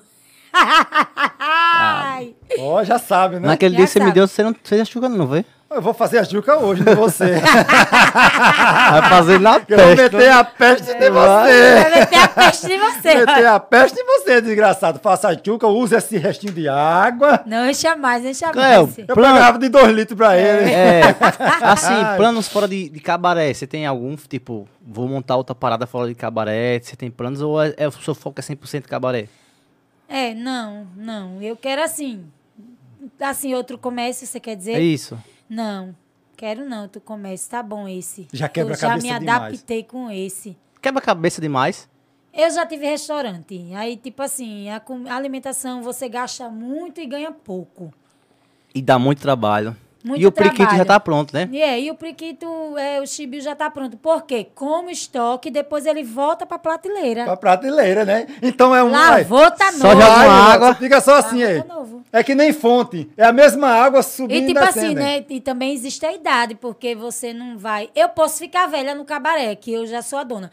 Ai. 1.39 2.35
Ó, 2.59 2.83
já 2.83 2.99
sabe, 2.99 3.39
né? 3.39 3.47
Naquele 3.47 3.73
Já 3.73 3.77
dia 3.77 3.85
que 3.87 3.91
você 3.93 3.99
me 3.99 4.05
sabe. 4.05 4.15
deu, 4.15 4.27
você 4.27 4.43
não 4.43 4.55
fez 4.63 4.81
a 4.81 4.85
chuca 4.85 5.09
não, 5.09 5.27
vê? 5.27 5.45
Eu 5.71 5.83
vou 5.83 5.93
fazer 5.93 6.17
a 6.17 6.23
juca 6.23 6.57
hoje, 6.57 6.83
não 6.83 6.95
você. 6.95 7.35
Vai 7.37 9.09
fazer 9.09 9.39
na 9.39 9.61
Eu 9.67 9.77
vou 9.77 9.95
meter 9.95 10.31
a 10.31 10.43
peste 10.43 10.91
em 10.91 11.11
você. 11.11 11.11
Vai 11.11 11.99
meter 11.99 12.15
a 12.17 12.27
peste 12.27 12.71
em 12.71 12.79
você. 12.79 13.15
Meter 13.15 13.45
a 13.45 13.59
peste 13.59 13.99
em 13.99 14.03
você, 14.03 14.41
desgraçado. 14.41 14.99
Faça 14.99 15.27
a 15.27 15.33
juca, 15.35 15.67
use 15.67 15.95
esse 15.95 16.17
restinho 16.17 16.53
de 16.53 16.67
água. 16.67 17.43
Não 17.45 17.69
encha 17.69 17.95
mais, 17.95 18.23
não 18.23 18.31
encha 18.31 18.49
Cleo, 18.49 18.87
mais. 18.87 18.97
Eu 18.97 19.15
Plano. 19.15 19.35
pegava 19.35 19.59
de 19.59 19.69
dois 19.69 19.95
litros 19.95 20.17
pra 20.17 20.35
ele. 20.35 20.71
É, 20.71 21.01
assim, 21.61 22.17
planos 22.17 22.47
fora 22.47 22.67
de, 22.67 22.89
de 22.89 22.99
cabaré, 22.99 23.53
você 23.53 23.67
tem 23.67 23.85
algum, 23.85 24.15
tipo, 24.15 24.67
vou 24.81 25.07
montar 25.07 25.35
outra 25.35 25.53
parada 25.53 25.85
fora 25.85 26.07
de 26.07 26.15
cabaré, 26.15 26.79
você 26.79 26.95
tem 26.95 27.11
planos 27.11 27.41
ou 27.41 27.61
é, 27.61 27.75
é, 27.77 27.87
o 27.87 27.91
seu 27.91 28.15
foco 28.15 28.39
é 28.39 28.43
100% 28.43 28.87
cabaré? 28.87 29.27
É, 30.07 30.33
não, 30.33 30.87
não. 30.97 31.39
Eu 31.43 31.55
quero 31.55 31.83
assim. 31.83 32.25
Assim, 33.19 33.53
outro 33.53 33.77
comércio, 33.77 34.25
você 34.25 34.39
quer 34.39 34.55
dizer? 34.55 34.73
É 34.73 34.79
isso. 34.79 35.15
Não, 35.49 35.95
quero 36.37 36.63
não, 36.67 36.83
outro 36.83 37.01
comércio. 37.01 37.49
Tá 37.49 37.63
bom 37.63 37.87
esse. 37.87 38.27
Já 38.31 38.47
quebra 38.47 38.73
Eu 38.73 38.77
a 38.77 38.79
cabeça 38.79 39.07
Já 39.07 39.13
me 39.13 39.19
demais. 39.19 39.41
adaptei 39.43 39.83
com 39.83 40.11
esse. 40.11 40.55
Quebra 40.81 40.99
a 41.01 41.05
cabeça 41.05 41.41
demais. 41.41 41.89
Eu 42.33 42.49
já 42.51 42.65
tive 42.65 42.85
restaurante. 42.85 43.73
Aí, 43.73 43.97
tipo 43.97 44.21
assim, 44.21 44.69
a 44.69 44.81
alimentação 45.15 45.81
você 45.81 46.07
gasta 46.07 46.47
muito 46.49 47.01
e 47.01 47.05
ganha 47.07 47.31
pouco. 47.31 47.91
E 48.73 48.81
dá 48.81 48.99
muito 48.99 49.21
trabalho. 49.21 49.75
Muito 50.03 50.21
e 50.21 50.25
o 50.25 50.31
priquito 50.31 50.57
trabalho. 50.59 50.77
já 50.77 50.85
tá 50.85 50.97
pronto, 50.99 51.33
né? 51.33 51.49
E, 51.51 51.61
é, 51.61 51.77
e 51.79 51.91
o 51.91 51.95
priquito, 51.95 52.47
é, 52.77 53.01
o 53.01 53.05
chibio 53.05 53.41
já 53.41 53.53
tá 53.53 53.69
pronto. 53.69 53.97
Por 53.97 54.23
quê? 54.23 54.47
Como 54.55 54.89
estoque, 54.89 55.51
depois 55.51 55.85
ele 55.85 56.03
volta 56.03 56.45
pra 56.45 56.57
prateleira. 56.57 57.25
Pra 57.25 57.35
prateleira, 57.35 58.05
né? 58.05 58.25
Então 58.41 58.73
é 58.73 58.81
um. 58.81 58.91
Lavou, 58.91 59.51
tá 59.51 59.71
Só 59.73 59.89
novo. 59.89 60.01
joga 60.01 60.15
Vai, 60.15 60.27
uma 60.27 60.53
água. 60.53 60.75
Fica 60.75 61.01
só 61.01 61.15
assim 61.15 61.43
Lavou, 61.43 61.55
aí. 61.57 61.63
tá 61.63 61.75
novo. 61.75 62.03
É 62.13 62.23
que 62.23 62.33
nem 62.33 62.53
fonte. 62.53 63.09
É 63.17 63.25
a 63.25 63.33
mesma 63.33 63.67
água 63.67 64.01
subindo 64.01 64.43
E 64.43 64.47
tipo 64.47 64.59
assim, 64.59 64.79
descendo. 64.95 64.99
né? 65.01 65.25
E 65.29 65.41
também 65.41 65.73
existe 65.73 66.05
a 66.05 66.13
idade, 66.13 66.55
porque 66.55 66.95
você 66.95 67.33
não 67.33 67.57
vai. 67.57 67.89
Eu 67.93 68.07
posso 68.07 68.37
ficar 68.39 68.67
velha 68.67 68.95
no 68.95 69.03
cabaré, 69.03 69.53
que 69.55 69.73
eu 69.73 69.85
já 69.85 70.01
sou 70.01 70.17
a 70.19 70.23
dona. 70.23 70.49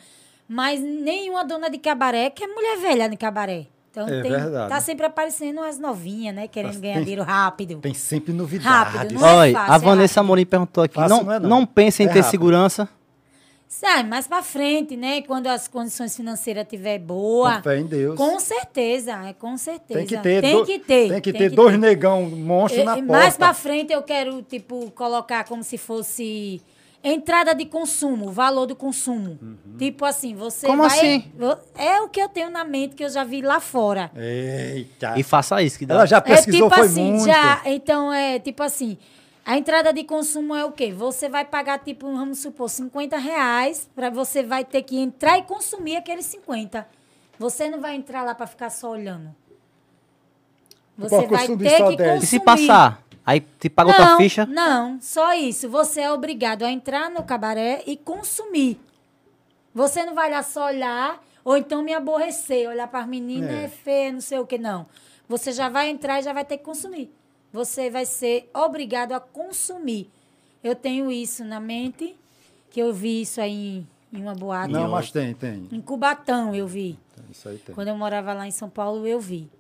Mas 0.49 0.81
nenhuma 0.81 1.45
dona 1.45 1.71
de 1.71 1.79
cabaré 1.79 2.31
que 2.31 2.43
é 2.43 2.47
mulher 2.49 2.79
velha 2.79 3.09
no 3.09 3.17
cabaré. 3.17 3.67
Então 3.97 4.07
É 4.15 4.21
tem, 4.21 4.31
verdade. 4.31 4.69
tá 4.69 4.79
sempre 4.79 5.07
aparecendo 5.07 5.61
as 5.63 5.79
novinhas, 5.79 6.35
né? 6.35 6.47
Querendo 6.47 6.75
Tá- 6.75 6.81
ganhar 6.81 7.01
dinheiro 7.01 7.23
rápido. 7.23 7.79
Tem 7.79 7.95
sempre 7.95 8.31
novidades. 8.35 8.93
Rápido, 8.95 9.15
não 9.15 9.43
é 9.43 9.53
fácil, 9.53 9.73
a 9.73 9.77
é 9.77 9.79
Vanessa 9.79 10.21
Amorim 10.21 10.45
perguntou 10.45 10.85
aqui, 10.85 10.95
Fácil 10.97 11.17
não, 11.17 11.25
não 11.25 11.33
é 11.33 11.41
não, 11.41 11.49
não. 11.49 11.67
pensa 11.67 12.03
em 12.03 12.07
É 12.07 12.09
ter 12.11 12.19
rápido. 12.21 12.31
segurança? 12.31 12.87
Sai, 13.67 14.05
mais 14.05 14.27
pra 14.29 14.43
frente, 14.43 14.97
né? 14.97 15.23
Quando 15.23 15.47
as 15.49 15.67
condições 15.67 16.15
financeiras 16.15 16.63
estiver 16.65 16.99
boa. 16.99 17.57
Com 17.57 17.63
fé 17.63 17.79
em 17.79 17.87
Deus. 17.87 18.17
Com 18.17 18.39
certeza, 18.39 19.13
é 19.27 19.33
com 19.33 19.57
certeza. 19.57 19.99
Tem 19.99 20.07
que 20.07 20.17
ter, 20.19 20.41
Tem 20.43 20.55
do- 20.57 20.65
que 20.67 20.79
ter. 20.79 21.09
Tem 21.09 21.21
que 21.23 21.33
ter 21.33 21.51
dois 21.51 21.79
negão 21.79 22.23
monstros 22.31 22.83
E- 22.83 22.85
na 22.85 22.99
e 22.99 23.03
porta. 23.03 23.13
mais 23.23 23.37
pra 23.37 23.55
frente 23.55 23.93
eu 23.93 24.03
quero, 24.03 24.43
tipo, 24.43 24.91
colocar 24.93 25.45
como 25.45 25.65
se 25.65 25.77
fosse 25.79 26.61
entrada 27.13 27.55
de 27.55 27.67
consumo, 27.67 28.31
valor 28.31 28.67
do 28.67 28.75
consumo. 28.75 29.39
Uhum. 29.41 29.77
Tipo 29.79 30.05
assim, 30.05 30.35
você 30.35 30.67
Como 30.67 30.83
vai... 30.83 30.99
assim? 30.99 31.33
É 31.77 32.01
o 32.01 32.09
que 32.09 32.21
eu 32.21 32.29
tenho 32.29 32.51
na 32.51 32.65
mente, 32.65 32.95
que 32.95 33.05
eu 33.05 33.09
já 33.09 33.25
vi 33.25 33.43
lá 33.43 33.61
fora. 33.61 34.11
Eita. 34.17 35.15
E 35.17 35.23
faça 35.23 35.63
isso, 35.63 35.79
que 35.79 35.87
dá. 35.87 35.95
Ela 35.95 36.07
já 36.07 36.21
pesquisou, 36.21 36.67
é 36.67 36.71
tipo 36.71 36.75
foi 36.75 36.87
assim, 36.87 37.13
muito. 37.13 37.27
já... 37.27 37.63
Então, 37.67 38.13
é 38.13 38.39
tipo 38.39 38.63
assim... 38.63 38.99
A 39.49 39.57
entrada 39.57 39.93
de 39.93 40.03
consumo 40.03 40.57
é 40.57 40.65
o 40.65 40.73
quê? 40.73 40.93
Você 40.93 41.29
vai 41.29 41.45
pagar, 41.45 41.79
tipo, 41.79 42.13
vamos 42.13 42.41
supor, 42.41 42.69
50 42.69 43.17
reais, 43.17 43.89
para 43.95 44.11
você 44.11 44.43
vai 44.43 44.65
ter 44.65 44.83
que 44.83 44.99
entrar 44.99 45.39
e 45.39 45.43
consumir 45.43 45.95
aqueles 45.95 46.27
50. 46.27 46.85
Você 47.39 47.71
não 47.71 47.81
vai 47.81 47.95
entrar 47.95 48.25
lá 48.25 48.35
para 48.35 48.49
ficar 48.49 48.71
só 48.71 48.91
olhando. 48.91 49.33
Você 50.99 51.29
vai 51.29 51.47
ter 51.47 51.57
que 51.57 51.57
10. 51.57 51.79
consumir. 51.79 52.25
E 52.25 52.27
se 52.27 52.41
passar? 52.41 53.06
Aí 53.27 53.41
te 53.41 53.69
paga 53.69 53.89
outra 53.91 54.05
Não, 54.05 54.17
ficha? 54.19 54.47
Não, 54.47 55.01
só 55.01 55.35
isso. 55.35 55.69
Você 55.69 56.03
é 56.03 56.13
obrigado 56.13 56.63
a 56.63 56.71
entrar 56.71 57.11
no 57.11 57.25
cabaré 57.25 57.83
e 57.85 57.97
consumir. 57.97 58.79
Você 59.75 60.05
não 60.05 60.15
vai 60.15 60.31
lá 60.31 60.45
só 60.45 60.67
olhar, 60.67 61.21
ou 61.45 61.57
então 61.57 61.83
me 61.83 61.93
aborrecer, 61.93 62.69
olhar 62.69 62.87
para 62.87 63.01
as 63.01 63.09
meninas, 63.09 63.51
É. 63.51 63.65
é. 63.65 63.69
feia, 63.69 64.13
não 64.13 64.21
sei 64.21 64.39
o 64.39 64.47
que, 64.47 64.57
não. 64.57 64.87
Você 65.29 65.51
já 65.51 65.69
vai 65.69 65.89
entrar 65.91 66.21
e 66.21 66.23
já 66.23 66.33
vai 66.33 66.45
ter 66.45 66.57
que 66.59 66.65
consumir. 66.65 67.13
Você 67.53 67.91
vai 67.91 68.07
ser 68.07 68.49
obrigado 68.55 69.11
a 69.13 69.19
consumir. 69.19 70.09
Eu 70.63 70.77
tenho 70.77 71.11
isso 71.11 71.45
na 71.45 71.59
mente, 71.59 72.17
que 72.71 72.81
eu 72.81 72.93
vi 72.93 73.23
isso 73.23 73.41
aí 73.41 73.85
em, 74.13 74.19
em 74.19 74.23
uma 74.23 74.35
boate. 74.35 74.73
Não, 74.73 74.89
mas 74.89 75.11
tem, 75.11 75.35
tem. 75.35 75.69
Em 75.73 75.81
Cubatão 75.81 76.55
eu 76.55 76.67
vi. 76.67 76.97
Isso 77.31 77.49
aí 77.49 77.59
tem. 77.59 77.75
Quando 77.75 77.89
eu 77.89 77.97
morava 77.97 78.33
lá 78.33 78.47
em 78.47 78.51
São 78.53 78.71
Paulo, 78.71 79.05
eu 79.05 79.19
vi. 79.19 79.51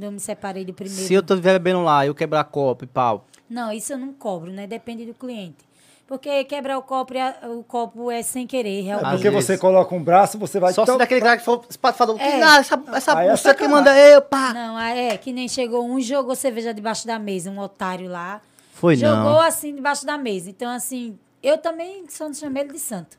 Quando 0.00 0.04
eu 0.04 0.12
me 0.12 0.20
separei 0.20 0.64
do 0.64 0.72
primeiro. 0.72 1.02
Se 1.02 1.12
eu 1.12 1.22
tô 1.22 1.36
bebendo 1.36 1.82
lá, 1.82 2.06
eu 2.06 2.14
quebrar 2.14 2.42
copo 2.44 2.84
e 2.84 2.86
pau. 2.86 3.26
Não, 3.50 3.70
isso 3.70 3.92
eu 3.92 3.98
não 3.98 4.14
cobro, 4.14 4.50
né? 4.50 4.66
Depende 4.66 5.04
do 5.04 5.12
cliente. 5.12 5.58
Porque 6.06 6.42
quebrar 6.44 6.78
o 6.78 6.82
copo, 6.82 7.12
é- 7.14 7.36
o 7.46 7.62
copo 7.62 8.10
é 8.10 8.22
sem 8.22 8.46
querer, 8.46 8.80
É 8.80 8.82
realmente. 8.82 9.10
porque 9.10 9.28
Às 9.28 9.34
você 9.34 9.46
vezes. 9.48 9.60
coloca 9.60 9.94
um 9.94 10.02
braço, 10.02 10.38
você 10.38 10.58
vai... 10.58 10.72
Só 10.72 10.86
se 10.86 10.96
daquele 10.96 11.20
cara 11.20 11.36
que 11.36 11.44
for 11.44 11.62
falou, 11.92 12.16
que 12.16 12.22
É. 12.22 12.38
nada, 12.38 12.60
essa, 12.60 12.82
essa 12.94 13.18
Aí 13.18 13.28
é 13.28 13.54
que 13.54 13.68
manda 13.68 13.94
eu, 13.98 14.22
pá. 14.22 14.54
Não, 14.54 14.76
ah, 14.78 14.88
é 14.88 15.18
que 15.18 15.32
nem 15.34 15.46
chegou 15.46 15.86
um, 15.86 16.00
jogou 16.00 16.34
cerveja 16.34 16.72
debaixo 16.72 17.06
da 17.06 17.18
mesa, 17.18 17.50
um 17.50 17.58
otário 17.58 18.08
lá. 18.08 18.40
Foi 18.72 18.96
jogou 18.96 19.14
não. 19.34 19.40
assim 19.40 19.74
debaixo 19.74 20.06
da 20.06 20.16
mesa. 20.16 20.48
Então, 20.48 20.70
assim, 20.70 21.18
eu 21.42 21.58
também 21.58 22.06
só 22.08 22.24
não 22.24 22.34
chamei 22.34 22.62
ele 22.62 22.72
de 22.72 22.78
santo. 22.80 23.18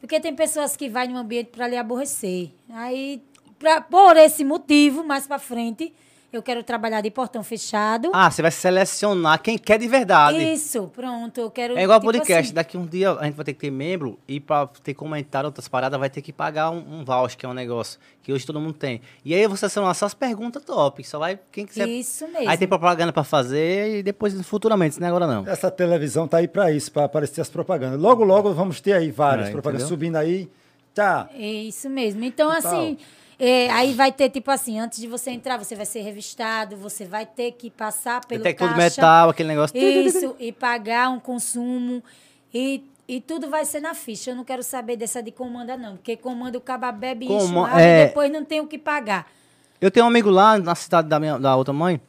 Porque 0.00 0.20
tem 0.20 0.34
pessoas 0.34 0.76
que 0.76 0.88
vai 0.88 1.06
no 1.08 1.16
ambiente 1.16 1.50
para 1.50 1.66
lhe 1.68 1.76
aborrecer. 1.76 2.50
Aí, 2.70 3.22
pra, 3.58 3.80
por 3.80 4.16
esse 4.16 4.44
motivo, 4.44 5.04
mais 5.04 5.26
para 5.26 5.38
frente, 5.38 5.92
eu 6.32 6.42
quero 6.42 6.62
trabalhar 6.62 7.00
de 7.00 7.10
portão 7.10 7.42
fechado. 7.42 8.10
Ah, 8.12 8.30
você 8.30 8.42
vai 8.42 8.50
selecionar 8.50 9.40
quem 9.40 9.56
quer 9.56 9.78
de 9.78 9.88
verdade. 9.88 10.36
Isso, 10.52 10.90
pronto, 10.94 11.40
eu 11.40 11.50
quero. 11.50 11.78
É 11.78 11.82
igual 11.84 11.98
tipo 11.98 12.12
podcast. 12.12 12.46
assim. 12.48 12.52
Daqui 12.54 12.76
um 12.76 12.84
dia 12.84 13.12
a 13.12 13.24
gente 13.24 13.34
vai 13.34 13.44
ter 13.44 13.54
que 13.54 13.60
ter 13.60 13.70
membro 13.70 14.18
e 14.28 14.38
pra 14.38 14.66
ter 14.66 14.92
comentário 14.92 15.46
outras 15.46 15.66
paradas 15.66 15.98
vai 15.98 16.10
ter 16.10 16.20
que 16.20 16.32
pagar 16.32 16.70
um, 16.70 16.98
um 17.00 17.04
voucher, 17.04 17.38
que 17.38 17.46
é 17.46 17.48
um 17.48 17.54
negócio 17.54 17.98
que 18.22 18.32
hoje 18.32 18.44
todo 18.44 18.60
mundo 18.60 18.74
tem. 18.74 19.00
E 19.24 19.34
aí 19.34 19.46
você 19.46 19.60
selecionar 19.60 19.94
só 19.94 20.04
as 20.06 20.14
perguntas 20.14 20.62
top. 20.62 21.02
Só 21.04 21.18
vai 21.18 21.38
quem 21.50 21.64
quiser. 21.64 21.88
Isso 21.88 22.26
mesmo. 22.28 22.50
Aí 22.50 22.58
tem 22.58 22.68
propaganda 22.68 23.12
pra 23.12 23.24
fazer 23.24 23.98
e 23.98 24.02
depois 24.02 24.34
futuramente, 24.46 25.00
não 25.00 25.06
é 25.06 25.10
agora 25.10 25.26
não. 25.26 25.46
Essa 25.46 25.70
televisão 25.70 26.28
tá 26.28 26.38
aí 26.38 26.48
para 26.48 26.70
isso, 26.70 26.92
para 26.92 27.04
aparecer 27.04 27.40
as 27.40 27.48
propagandas. 27.48 27.98
Logo, 27.98 28.24
logo 28.24 28.52
vamos 28.52 28.80
ter 28.80 28.92
aí 28.92 29.10
várias 29.10 29.48
É, 29.48 29.52
propagandas 29.52 29.84
entendeu? 29.90 29.96
subindo 29.96 30.16
aí. 30.16 30.50
Tá. 30.92 31.30
É 31.34 31.46
isso 31.46 31.88
mesmo. 31.88 32.24
Então, 32.24 32.50
Que 32.50 32.56
assim, 32.58 32.98
é, 33.38 33.70
aí 33.70 33.92
vai 33.94 34.10
ter, 34.12 34.30
tipo 34.30 34.50
assim, 34.50 34.78
antes 34.78 34.98
de 34.98 35.06
você 35.06 35.30
entrar, 35.30 35.58
você 35.58 35.74
vai 35.74 35.84
ser 35.86 36.00
revistado, 36.00 36.76
você 36.76 37.04
vai 37.04 37.26
ter 37.26 37.52
que 37.52 37.70
passar 37.70 38.24
pelo 38.24 38.42
Detector 38.42 38.68
de 38.68 38.74
caixa. 38.74 39.00
metal, 39.02 39.28
aquele 39.30 39.48
negócio. 39.50 39.76
Isso, 39.76 40.34
e 40.38 40.52
pagar 40.52 41.10
um 41.10 41.20
consumo. 41.20 42.02
E, 42.52 42.82
e 43.06 43.20
tudo 43.20 43.50
vai 43.50 43.64
ser 43.66 43.80
na 43.80 43.94
ficha. 43.94 44.30
Eu 44.30 44.36
não 44.36 44.44
quero 44.44 44.62
saber 44.62 44.96
dessa 44.96 45.22
de 45.22 45.30
comanda, 45.30 45.76
não. 45.76 45.96
Porque 45.96 46.16
comanda 46.16 46.56
o 46.56 46.60
caba 46.60 46.90
bebe 46.90 47.26
e 47.26 47.28
Como- 47.28 47.62
rabo 47.62 47.78
é. 47.78 48.04
e 48.04 48.06
depois 48.06 48.32
não 48.32 48.44
tem 48.44 48.60
o 48.60 48.66
que 48.66 48.78
pagar. 48.78 49.26
Eu 49.80 49.90
tenho 49.90 50.06
um 50.06 50.08
amigo 50.08 50.30
lá 50.30 50.58
na 50.58 50.74
cidade 50.74 51.06
da, 51.08 51.20
minha, 51.20 51.38
da 51.38 51.54
outra 51.54 51.74
mãe 51.74 52.00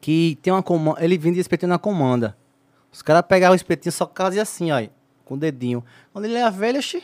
que 0.00 0.36
tem 0.42 0.52
uma 0.52 0.62
comanda. 0.62 1.04
Ele 1.04 1.16
vende 1.16 1.38
espetinho 1.38 1.68
na 1.70 1.78
comanda. 1.78 2.36
Os 2.92 3.02
caras 3.02 3.22
pegavam 3.28 3.52
o 3.52 3.56
espetinho 3.56 3.92
só 3.92 4.10
fazia 4.12 4.42
assim, 4.42 4.72
ó, 4.72 4.82
com 5.24 5.34
o 5.34 5.36
dedinho. 5.36 5.84
Quando 6.12 6.24
ele 6.24 6.34
era 6.34 6.50
velho, 6.50 6.78
oxi, 6.78 7.00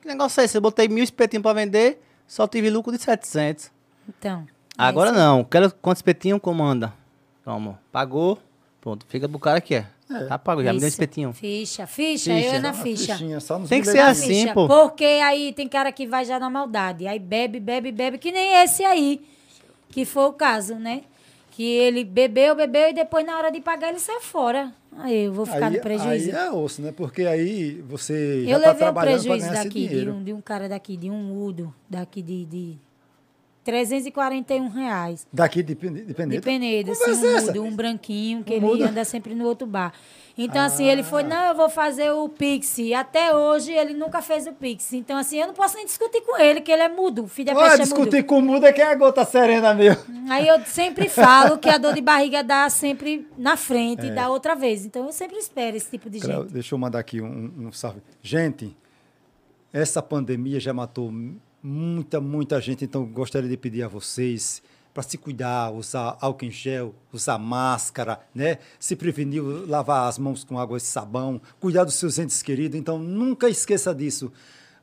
que 0.00 0.08
negócio 0.08 0.40
é 0.40 0.44
esse? 0.44 0.56
Eu 0.56 0.62
botei 0.62 0.88
mil 0.88 1.04
espetinhos 1.04 1.42
pra 1.42 1.52
vender, 1.52 2.02
só 2.30 2.46
tive 2.46 2.70
lucro 2.70 2.92
de 2.92 3.02
700. 3.02 3.72
Então. 4.08 4.46
Agora 4.78 5.10
é 5.10 5.12
não, 5.12 5.42
quero 5.42 5.74
quanto 5.82 5.96
espetinho 5.96 6.38
comanda. 6.38 6.94
Toma, 7.44 7.80
pagou, 7.90 8.38
pronto, 8.80 9.04
fica 9.08 9.28
pro 9.28 9.40
cara 9.40 9.60
que 9.60 9.74
é. 9.74 9.86
Tá 10.28 10.38
pago, 10.38 10.62
já 10.62 10.72
me 10.72 10.78
deu 10.78 10.86
um 10.86 10.88
espetinho. 10.88 11.32
Ficha, 11.32 11.88
ficha, 11.88 12.32
Ficha. 12.32 12.46
eu 12.46 12.52
é 12.54 12.58
na 12.60 12.72
ficha. 12.72 13.14
fichinha, 13.14 13.40
só 13.40 13.58
nos 13.58 13.68
Tem 13.68 13.80
que 13.80 13.88
ser 13.88 13.98
assim, 13.98 14.42
Ficha, 14.42 14.54
pô. 14.54 14.68
Porque 14.68 15.04
aí 15.04 15.52
tem 15.52 15.68
cara 15.68 15.90
que 15.90 16.06
vai 16.06 16.24
já 16.24 16.38
na 16.38 16.48
maldade. 16.48 17.04
Aí 17.04 17.18
bebe, 17.18 17.58
bebe, 17.58 17.90
bebe, 17.90 18.16
que 18.16 18.30
nem 18.30 18.62
esse 18.62 18.84
aí, 18.84 19.26
que 19.88 20.04
foi 20.04 20.24
o 20.26 20.32
caso, 20.32 20.76
né? 20.76 21.02
Que 21.50 21.64
ele 21.64 22.04
bebeu, 22.04 22.54
bebeu 22.54 22.90
e 22.90 22.92
depois 22.92 23.26
na 23.26 23.36
hora 23.36 23.50
de 23.50 23.60
pagar 23.60 23.88
ele 23.88 23.98
saiu 23.98 24.20
fora. 24.20 24.72
Aí 24.98 25.24
eu 25.24 25.32
vou 25.32 25.46
ficar 25.46 25.66
aí, 25.66 25.76
no 25.76 25.80
prejuízo. 25.80 26.30
Aí 26.30 26.30
é 26.30 26.50
osso, 26.50 26.82
né? 26.82 26.92
Porque 26.92 27.22
aí 27.22 27.80
você 27.88 28.44
já 28.44 28.50
eu 28.50 28.60
tá 28.60 28.66
levei 28.66 28.72
um 28.74 28.76
trabalhando 28.78 29.22
para 29.24 29.36
prejuízo 29.36 29.52
daqui, 29.52 29.88
de 29.88 30.08
um, 30.10 30.22
de 30.24 30.32
um 30.32 30.40
cara 30.40 30.68
daqui, 30.68 30.96
de 30.96 31.10
um 31.10 31.42
Udo, 31.42 31.74
daqui 31.88 32.20
de, 32.22 32.44
de 32.44 32.78
341 33.64 34.68
reais. 34.68 35.26
Daqui 35.32 35.62
de, 35.62 35.74
de 35.74 36.04
De 36.04 36.14
Penedo. 36.40 36.90
É 36.90 36.92
um 36.92 37.46
mudo, 37.46 37.62
um 37.62 37.76
branquinho, 37.76 38.42
que 38.42 38.52
Um 38.54 38.56
ele 38.56 38.66
mudo? 38.66 38.84
anda 38.84 39.04
sempre 39.04 39.34
no 39.34 39.44
outro 39.46 39.66
bar. 39.66 39.92
Então, 40.42 40.62
assim, 40.62 40.84
ele 40.86 41.02
foi, 41.02 41.22
não, 41.22 41.48
eu 41.48 41.54
vou 41.54 41.68
fazer 41.68 42.10
o 42.12 42.28
Pix. 42.28 42.78
E 42.78 42.94
até 42.94 43.34
hoje 43.34 43.72
ele 43.72 43.92
nunca 43.92 44.22
fez 44.22 44.46
o 44.46 44.52
Pix. 44.52 44.92
Então, 44.94 45.18
assim, 45.18 45.38
eu 45.38 45.46
não 45.48 45.54
posso 45.54 45.76
nem 45.76 45.84
discutir 45.84 46.22
com 46.22 46.40
ele, 46.40 46.60
que 46.60 46.72
ele 46.72 46.82
é 46.82 46.88
mudo. 46.88 47.24
O 47.24 47.28
filho 47.28 47.50
é 47.50 47.76
discutir 47.76 48.16
mudo. 48.16 48.24
com 48.26 48.38
o 48.38 48.42
mudo 48.42 48.64
é 48.64 48.72
que 48.72 48.80
é 48.80 48.86
a 48.86 48.94
gota 48.94 49.24
serena 49.24 49.74
mesmo. 49.74 50.02
Aí 50.30 50.48
eu 50.48 50.58
sempre 50.64 51.08
falo 51.08 51.58
que 51.58 51.68
a 51.68 51.76
dor 51.76 51.92
de 51.94 52.00
barriga 52.02 52.42
dá 52.42 52.70
sempre 52.70 53.28
na 53.36 53.56
frente 53.56 54.06
É. 54.06 54.08
e 54.08 54.10
dá 54.14 54.28
outra 54.30 54.54
vez. 54.54 54.86
Então, 54.86 55.04
eu 55.06 55.12
sempre 55.12 55.36
espero 55.36 55.76
esse 55.76 55.90
tipo 55.90 56.08
de 56.08 56.20
Cléo, 56.20 56.42
gente. 56.42 56.52
deixa 56.52 56.74
eu 56.74 56.78
mandar 56.78 57.00
aqui 57.00 57.20
um, 57.20 57.52
um 57.58 57.72
salve. 57.72 58.00
Gente, 58.22 58.74
essa 59.72 60.00
pandemia 60.02 60.58
já 60.58 60.72
matou 60.72 61.12
muita, 61.62 62.20
muita 62.20 62.60
gente, 62.60 62.84
então 62.84 63.04
gostaria 63.04 63.48
de 63.48 63.56
pedir 63.56 63.82
a 63.82 63.88
vocês 63.88 64.62
para 64.92 65.02
se 65.02 65.16
cuidar, 65.16 65.72
usar 65.72 66.16
álcool 66.20 66.46
em 66.46 66.50
gel, 66.50 66.94
usar 67.12 67.38
máscara, 67.38 68.20
né? 68.34 68.58
Se 68.78 68.96
prevenir, 68.96 69.42
lavar 69.42 70.08
as 70.08 70.18
mãos 70.18 70.42
com 70.44 70.58
água 70.58 70.78
e 70.78 70.80
sabão, 70.80 71.40
cuidar 71.60 71.84
dos 71.84 71.94
seus 71.94 72.18
entes 72.18 72.42
queridos. 72.42 72.78
Então, 72.78 72.98
nunca 72.98 73.48
esqueça 73.48 73.94
disso. 73.94 74.32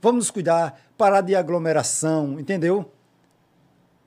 Vamos 0.02 0.20
nos 0.20 0.32
cuidar, 0.32 0.80
parar 0.98 1.22
de 1.22 1.36
aglomeração, 1.36 2.40
entendeu? 2.40 2.92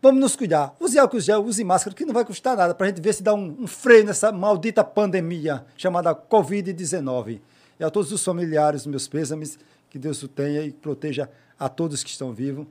Vamos 0.02 0.20
nos 0.20 0.36
cuidar. 0.36 0.74
Use 0.80 0.98
álcool 0.98 1.20
gel, 1.20 1.44
use 1.44 1.62
máscara, 1.62 1.94
que 1.94 2.06
não 2.06 2.14
vai 2.14 2.24
custar 2.24 2.56
nada, 2.56 2.74
para 2.74 2.86
a 2.86 2.88
gente 2.88 3.02
ver 3.02 3.12
se 3.12 3.22
dá 3.22 3.34
um, 3.34 3.56
um 3.60 3.66
freio 3.66 4.06
nessa 4.06 4.32
maldita 4.32 4.82
pandemia 4.82 5.64
chamada 5.76 6.14
Covid-19. 6.14 7.40
E 7.78 7.84
a 7.84 7.90
todos 7.90 8.10
os 8.10 8.24
familiares, 8.24 8.86
meus 8.86 9.06
pêsames, 9.06 9.58
que 9.90 9.98
Deus 9.98 10.22
o 10.22 10.28
tenha 10.28 10.62
e 10.62 10.72
proteja 10.72 11.28
a 11.58 11.68
todos 11.68 12.02
que 12.02 12.10
estão 12.10 12.32
vivos. 12.32 12.66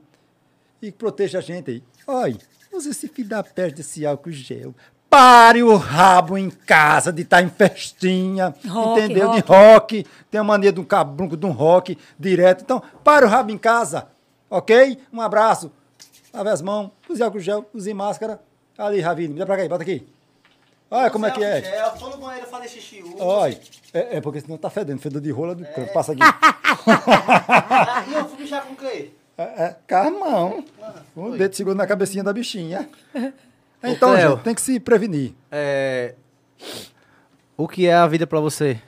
E 0.82 0.90
proteja 0.90 1.38
a 1.38 1.42
gente 1.42 1.84
aí. 2.08 2.38
Use 2.72 2.90
esse 2.90 3.08
filho 3.08 3.28
da 3.28 3.42
peste 3.42 3.76
desse 3.76 4.06
álcool 4.06 4.30
gel. 4.30 4.74
Pare 5.08 5.62
o 5.62 5.76
rabo 5.76 6.38
em 6.38 6.48
casa 6.48 7.12
de 7.12 7.22
estar 7.22 7.42
em 7.42 7.48
festinha, 7.48 8.54
Rock, 8.68 9.00
entendeu? 9.00 9.30
De 9.32 9.40
rock. 9.40 9.48
rock. 9.48 10.06
Tem 10.30 10.40
a 10.40 10.44
mania 10.44 10.72
de 10.72 10.78
um 10.78 10.84
cabrunco, 10.84 11.36
de 11.36 11.44
um 11.44 11.50
rock 11.50 11.98
direto. 12.16 12.62
Então, 12.62 12.80
pare 13.02 13.26
o 13.26 13.28
rabo 13.28 13.50
em 13.50 13.58
casa, 13.58 14.06
ok? 14.48 14.98
Um 15.12 15.20
abraço. 15.20 15.72
Lave 16.32 16.50
as 16.50 16.62
mãos, 16.62 16.90
use 17.08 17.20
álcool 17.20 17.40
gel, 17.40 17.68
use 17.74 17.92
máscara. 17.92 18.40
Ali, 18.78 19.00
Ravine, 19.00 19.34
me 19.34 19.38
dá 19.40 19.44
pra 19.44 19.56
cá 19.56 19.62
aí, 19.62 19.68
bota 19.68 19.82
aqui. 19.82 20.06
Olha 20.88 21.10
como 21.10 21.26
é 21.26 21.30
que 21.32 21.42
é. 21.42 21.60
Tô 21.98 22.08
no 22.08 22.16
banheiro 22.18 22.46
fazer 22.46 22.68
xixi. 22.68 23.04
Olha, 23.18 23.60
é, 23.92 24.16
é 24.16 24.20
porque 24.20 24.40
senão 24.40 24.56
tá 24.56 24.70
fedendo, 24.70 25.00
fedor 25.00 25.20
de 25.20 25.30
rola 25.30 25.54
do 25.54 25.64
canto. 25.64 25.92
Passa 25.92 26.12
aqui. 26.12 26.20
E 28.08 28.14
eu 28.14 28.28
fui 28.28 28.38
mijar 28.38 28.64
com 28.64 28.72
o 28.72 28.76
quê? 28.76 29.10
É, 29.40 29.62
é, 29.64 29.76
carmão. 29.86 30.62
Um 31.16 31.30
dedo 31.30 31.54
seguro 31.56 31.74
na 31.74 31.86
cabecinha 31.86 32.22
da 32.22 32.30
bichinha. 32.32 32.86
Então, 33.82 34.12
Cléo. 34.12 34.32
gente, 34.32 34.42
tem 34.42 34.54
que 34.54 34.60
se 34.60 34.78
prevenir. 34.78 35.32
É... 35.50 36.14
O 37.56 37.66
que 37.66 37.86
é 37.86 37.94
a 37.94 38.06
vida 38.06 38.26
pra 38.26 38.38
você? 38.38 38.78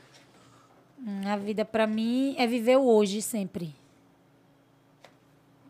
Hum, 1.02 1.22
A 1.26 1.36
vida, 1.36 1.64
pra 1.64 1.86
mim, 1.86 2.34
é 2.38 2.46
viver 2.46 2.76
o 2.76 2.84
hoje 2.84 3.22
sempre. 3.22 3.74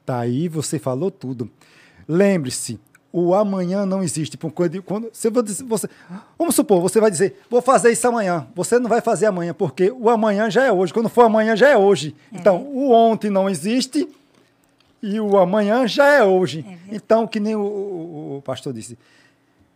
Tá 0.04 0.18
aí, 0.18 0.48
você 0.48 0.80
falou 0.80 1.12
tudo. 1.12 1.48
Lembre-se, 2.08 2.80
o 3.12 3.34
amanhã 3.34 3.86
não 3.86 4.02
existe. 4.02 4.36
Quando, 4.36 4.82
quando, 4.82 5.10
você, 5.12 5.30
vai 5.30 5.42
dizer- 5.44 5.64
você, 5.64 5.88
vamos 6.36 6.56
supor, 6.56 6.80
você 6.80 7.00
vai 7.00 7.08
dizer, 7.10 7.40
vou 7.48 7.62
fazer 7.62 7.92
isso 7.92 8.08
amanhã. 8.08 8.48
Você 8.56 8.80
não 8.80 8.88
vai 8.90 9.00
fazer 9.00 9.26
amanhã, 9.26 9.54
porque 9.54 9.92
o 9.92 10.08
amanhã 10.10 10.50
já 10.50 10.64
é 10.64 10.72
hoje. 10.72 10.92
Quando 10.92 11.08
for 11.08 11.22
amanhã, 11.26 11.54
já 11.54 11.68
é 11.68 11.76
hoje. 11.76 12.16
Então, 12.32 12.62
o 12.62 12.90
ontem 12.90 13.30
não 13.30 13.48
existe 13.48 14.08
e 15.02 15.18
o 15.20 15.36
amanhã 15.36 15.86
já 15.86 16.06
é 16.06 16.22
hoje. 16.24 16.64
então, 16.90 17.26
que 17.26 17.40
nem 17.40 17.54
o, 17.56 17.60
o- 17.60 18.36
o 18.38 18.42
pastor 18.42 18.72
disse, 18.72 18.96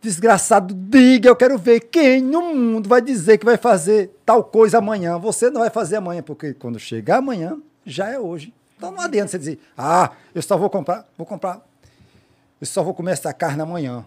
desgraçado, 0.01 0.73
diga, 0.73 1.27
eu 1.29 1.35
quero 1.35 1.57
ver 1.57 1.81
quem 1.81 2.21
no 2.21 2.53
mundo 2.53 2.87
vai 2.87 3.01
dizer 3.01 3.37
que 3.37 3.45
vai 3.45 3.57
fazer 3.57 4.11
tal 4.25 4.43
coisa 4.43 4.77
amanhã. 4.77 5.17
Você 5.17 5.49
não 5.49 5.61
vai 5.61 5.69
fazer 5.69 5.97
amanhã, 5.97 6.21
porque 6.21 6.53
quando 6.53 6.79
chegar 6.79 7.17
amanhã, 7.17 7.57
já 7.85 8.09
é 8.09 8.19
hoje. 8.19 8.53
Então 8.77 8.91
não 8.91 9.01
adianta 9.01 9.29
você 9.31 9.39
dizer, 9.39 9.59
ah, 9.77 10.11
eu 10.35 10.41
só 10.41 10.55
vou 10.57 10.69
comprar, 10.69 11.05
vou 11.17 11.25
comprar, 11.25 11.59
eu 12.61 12.67
só 12.67 12.83
vou 12.83 12.93
comer 12.93 13.11
essa 13.11 13.33
carne 13.33 13.61
amanhã. 13.61 14.05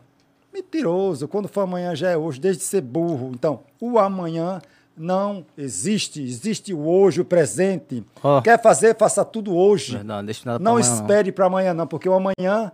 Mentiroso, 0.52 1.28
quando 1.28 1.49
for 1.49 1.62
amanhã 1.62 1.94
já 1.94 2.10
é 2.10 2.16
hoje, 2.16 2.40
desde 2.40 2.62
ser 2.62 2.81
burro. 2.81 3.31
Então, 3.34 3.60
o 3.81 3.99
amanhã 3.99 4.60
não 4.96 5.44
existe, 5.56 6.22
existe 6.22 6.74
o 6.74 6.86
hoje, 6.86 7.20
o 7.20 7.24
presente. 7.24 8.04
Ó. 8.22 8.40
Quer 8.40 8.60
fazer, 8.60 8.96
faça 8.96 9.24
tudo 9.24 9.54
hoje. 9.56 10.02
Não, 10.04 10.24
deixa 10.24 10.42
nada 10.44 10.58
pra 10.58 10.64
Não 10.64 10.76
amanhã, 10.78 10.94
espere 10.94 11.32
para 11.32 11.46
amanhã, 11.46 11.72
não, 11.74 11.86
porque 11.86 12.08
o 12.08 12.12
amanhã, 12.14 12.70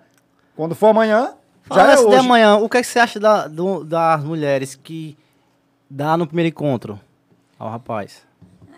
quando 0.57 0.75
for 0.75 0.89
amanhã, 0.89 1.35
Fala 1.63 1.83
já 1.83 1.93
é 1.93 1.99
hoje. 2.05 2.17
amanhã, 2.19 2.57
o 2.57 2.69
que, 2.69 2.77
é 2.79 2.81
que 2.83 2.87
você 2.87 2.99
acha 2.99 3.19
da- 3.21 3.47
do- 3.49 3.85
das 3.85 4.23
mulheres 4.25 4.75
que 4.75 5.17
dá 5.89 6.17
no 6.17 6.27
primeiro 6.27 6.49
encontro 6.49 6.99
ao 7.59 7.69
rapaz? 7.71 8.23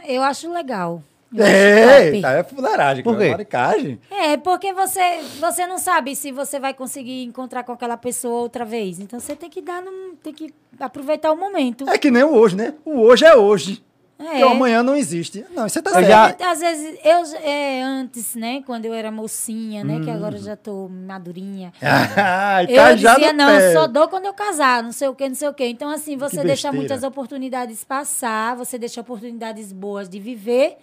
Eu 0.07 0.23
acho 0.23 0.51
legal. 0.53 1.03
Eu 1.35 1.45
É, 1.45 2.21
tá, 2.23 2.33
é 2.33 2.43
fuleiragem, 2.43 3.05
Por 3.05 3.19
quê? 3.19 3.29
maricagem. 3.31 4.01
É, 4.11 4.37
porque 4.39 4.73
você, 4.73 5.21
você 5.39 5.67
não 5.67 5.77
sabe 5.79 6.17
se 6.17 6.33
você 6.33 6.59
vai 6.59 6.73
conseguir 6.73 7.25
encontrar 7.25 7.65
com 7.65 7.73
aquela 7.73 7.97
pessoa 7.99 8.41
outra 8.41 8.65
vez. 8.65 8.99
Então 8.99 9.21
você 9.21 9.37
tem 9.37 9.51
que 9.51 9.61
dar, 9.61 9.83
num, 9.83 10.15
tem 10.23 10.33
que 10.33 10.55
aproveitar 10.81 11.31
o 11.33 11.37
momento. 11.37 11.89
É 11.89 11.99
que 11.99 12.11
nem 12.11 12.23
o 12.23 12.33
hoje, 12.35 12.57
né? 12.57 12.75
O 12.85 13.01
hoje 13.01 13.25
é 13.27 13.37
hoje. 13.37 13.85
É. 14.21 14.25
Porque 14.25 14.45
o 14.45 14.49
amanhã 14.49 14.83
não 14.83 14.97
existe. 14.97 15.45
Não, 15.55 15.69
você 15.69 15.81
tá 15.81 15.91
Eu 15.91 16.05
certo. 16.05 16.41
já- 16.41 16.51
Às 16.51 16.59
vezes, 16.59 16.99
eu 17.05 17.23
é, 17.41 17.83
antes, 17.83 18.35
né, 18.35 18.63
quando 18.67 18.85
eu 18.87 18.93
era 18.93 19.13
mocinha, 19.13 19.85
né, 19.85 20.01
que 20.01 20.11
Hum. 20.11 20.15
agora 20.15 20.35
eu 20.37 20.43
já 20.43 20.57
tô 20.57 20.89
madurinha. 20.89 21.73
Ai, 22.17 22.65
Eu 22.69 22.75
tá 22.75 22.97
já 22.97 23.15
dizia, 23.15 23.33
não, 23.33 23.47
pé. 23.47 23.73
só 23.75 23.87
dou 23.87 24.09
quando 24.09 24.25
eu 24.27 24.35
casar, 24.35 24.83
não 24.83 24.91
sei 24.91 25.07
o 25.07 25.15
que, 25.15 25.29
não 25.29 25.37
sei 25.37 25.49
o 25.49 25.55
que. 25.55 25.65
Então, 25.67 25.89
assim, 25.91 26.17
você 26.17 26.39
Que 26.41 26.47
deixa 26.49 26.73
muitas 26.73 27.05
oportunidades 27.05 27.85
passar, 27.85 28.57
você 28.57 28.77
deixa 28.77 29.01
oportunidades 29.03 29.73
boas 29.73 30.09
de 30.09 30.19
viver, 30.19 30.79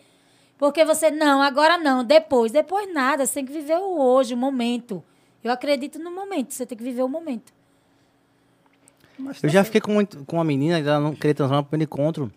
porque 0.58 0.84
você, 0.86 1.12
não, 1.12 1.42
agora 1.42 1.78
não, 1.78 2.04
depois. 2.04 2.52
Depois 2.52 2.92
nada, 2.94 3.26
você 3.26 3.36
tem 3.36 3.46
que 3.46 3.52
viver 3.54 3.78
o 3.78 4.00
hoje, 4.00 4.34
o 4.34 4.38
momento. 4.38 5.04
Eu 5.44 5.52
acredito 5.52 6.00
no 6.00 6.10
momento, 6.14 6.54
você 6.54 6.66
tem 6.66 6.78
que 6.78 6.84
viver 6.84 7.04
o 7.04 7.10
momento. 7.10 7.54
Mas 9.18 9.38
Eu 9.38 9.44
tá 9.44 9.48
já 9.50 9.64
fiquei 9.64 9.80
com, 9.82 9.92
muito- 9.94 10.24
com 10.26 10.38
uma 10.38 10.44
menina 10.44 10.82
que 10.82 10.88
ela 10.88 11.00
não 11.00 11.14
queria 11.16 11.34
transar 11.34 11.58
no 11.58 11.64
primeiro 11.64 11.90
encontro. 11.90 12.32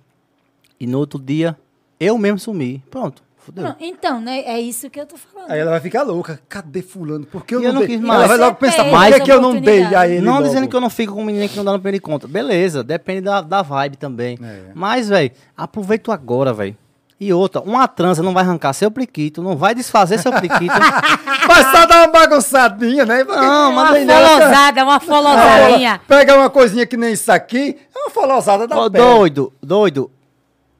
E 0.78 0.86
no 0.86 0.98
outro 0.98 1.18
dia, 1.20 1.56
eu 1.98 2.16
mesmo 2.18 2.38
sumi. 2.38 2.82
Pronto. 2.90 3.22
fudeu. 3.38 3.64
Não, 3.64 3.76
então, 3.80 4.20
né? 4.20 4.40
É 4.40 4.60
isso 4.60 4.88
que 4.90 5.00
eu 5.00 5.06
tô 5.06 5.16
falando. 5.16 5.50
Aí 5.50 5.58
ela 5.58 5.70
vai 5.72 5.80
ficar 5.80 6.02
louca. 6.02 6.40
Cadê 6.48 6.82
fulano? 6.82 7.24
Por 7.26 7.44
que 7.47 7.55
eu 7.55 7.60
E 7.60 7.62
não, 7.62 7.68
eu 7.70 7.72
não 7.74 7.80
dei? 7.80 7.97
quis 7.97 8.05
Ela 8.05 8.26
vai 8.28 8.36
logo 8.36 8.56
pensar, 8.56 8.84
por 8.84 8.90
que, 8.90 9.06
essa 9.14 9.20
que 9.20 9.32
eu 9.32 9.40
não 9.40 9.58
dei 9.60 9.82
a 9.84 10.06
ele 10.08 10.20
Não 10.20 10.34
logo? 10.34 10.44
dizendo 10.47 10.68
que 10.68 10.76
eu 10.76 10.80
não 10.80 10.90
fico 10.90 11.14
com 11.14 11.24
menina 11.24 11.48
que 11.48 11.56
não 11.56 11.64
dá 11.64 11.72
no 11.72 11.78
primeiro 11.78 11.97
encontro. 11.97 12.28
Beleza, 12.28 12.84
depende 12.84 13.22
da, 13.22 13.40
da 13.40 13.62
vibe 13.62 13.97
também. 13.97 14.38
É. 14.42 14.70
Mas, 14.74 15.08
velho, 15.08 15.32
aproveita 15.56 16.12
agora, 16.12 16.52
velho. 16.52 16.76
E 17.20 17.32
outra, 17.32 17.60
uma 17.60 17.88
trança 17.88 18.22
não 18.22 18.32
vai 18.32 18.44
arrancar 18.44 18.72
seu 18.72 18.90
priquito, 18.92 19.42
não 19.42 19.56
vai 19.56 19.74
desfazer 19.74 20.18
seu 20.18 20.32
priquito. 20.32 20.72
Vai 21.48 21.62
só 21.74 21.86
dar 21.86 22.00
uma 22.02 22.08
bagunçadinha, 22.12 23.06
né? 23.06 23.24
Porque- 23.24 23.40
Não, 23.40 23.70
uma 23.72 23.84
mas 23.86 24.05
folosada, 24.05 24.84
uma 24.84 25.00
folosadinha. 25.00 26.00
Pega 26.06 26.36
uma 26.36 26.50
coisinha 26.50 26.86
que 26.86 26.94
nem 26.97 27.14
isso 27.14 27.32
aqui, 27.32 27.74
é 27.94 27.98
uma 28.00 28.10
folosada 28.10 28.66
da 28.68 28.78
Ô, 28.78 28.90
pele. 28.90 29.02
doido, 29.02 29.52
doido. 29.62 30.10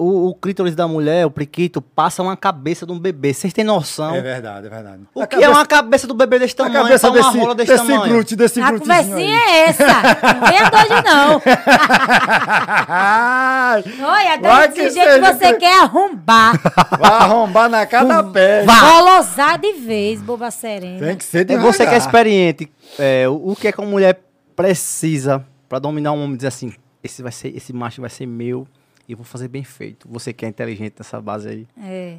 O, 0.01 0.29
o 0.29 0.35
clítoris 0.37 0.77
da 0.77 0.87
mulher, 0.87 1.27
o 1.27 1.31
priquito, 1.31 1.83
passa 1.83 2.23
uma 2.23 2.37
cabeça 2.37 2.87
de 2.87 2.93
um 2.93 2.99
bebê. 3.01 3.35
Vocês 3.35 3.53
têm 3.53 3.65
noção? 3.65 4.15
É 4.15 4.21
verdade, 4.21 4.69
é 4.69 4.71
verdade. 4.71 5.03
O 5.13 5.21
A 5.21 5.27
que 5.27 5.43
é 5.43 5.49
uma 5.49 5.67
cabeça 5.67 6.07
do 6.07 6.15
bebê 6.15 6.39
desse 6.39 6.55
a 6.55 6.59
tamanho? 6.59 6.85
cabeça 6.85 7.11
pra 7.11 7.21
uma 7.21 7.27
desse, 7.31 7.39
rola 7.43 7.55
desse, 7.57 7.73
desse 7.73 7.87
tamanho? 7.89 8.13
glúteo, 8.15 8.37
desse 8.37 8.61
A 8.61 8.79
conversinha 8.79 9.37
aí. 9.39 9.43
é 9.43 9.69
essa. 9.69 9.85
Não 9.85 10.47
venha 10.47 10.71
doido, 10.71 11.03
não. 11.05 11.43
Olha, 14.09 14.39
Vai 14.41 14.69
desse 14.69 14.81
que 14.81 14.91
jeito 14.91 15.11
seja 15.11 15.35
você 15.35 15.53
que- 15.53 15.59
quer 15.59 15.83
arrombar. 15.83 16.61
vai 16.99 17.11
arrombar 17.11 17.69
na 17.69 17.87
cada 17.87 18.23
pé. 18.23 18.65
Folosar 18.65 19.59
de 19.59 19.73
vez, 19.75 20.21
boba 20.23 20.51
serena. 20.51 21.07
Tem 21.07 21.17
que 21.17 21.25
ser 21.25 21.45
de 21.45 21.55
É 21.55 21.59
você 21.59 21.79
que 21.79 21.83
é 21.83 21.99
devagar. 21.99 22.07
experiente. 22.07 22.71
é, 22.99 23.29
o, 23.29 23.51
o 23.51 23.57
que 23.57 23.69
é 23.69 23.73
que 23.73 23.81
uma 23.81 23.91
mulher 23.91 24.21
precisa 24.55 25.45
pra 25.69 25.79
dominar 25.79 26.13
um 26.13 26.23
homem 26.23 26.35
e 26.35 26.37
dizer 26.37 26.49
assim, 26.49 26.73
esse 27.03 27.23
vai 27.23 27.33
ser, 27.33 27.57
esse 27.57 27.73
macho 27.73 28.01
vai 28.01 28.11
ser 28.11 28.27
meu 28.27 28.67
e 29.09 29.13
eu 29.13 29.17
vou 29.17 29.25
fazer 29.25 29.49
bem 29.49 29.65
feito. 29.65 30.07
Você 30.11 30.33
que 30.33 30.45
é 30.45 30.49
inteligente 30.49 30.97
nessa 30.99 31.21
base 31.21 31.49
aí. 31.49 31.67
É. 31.83 32.19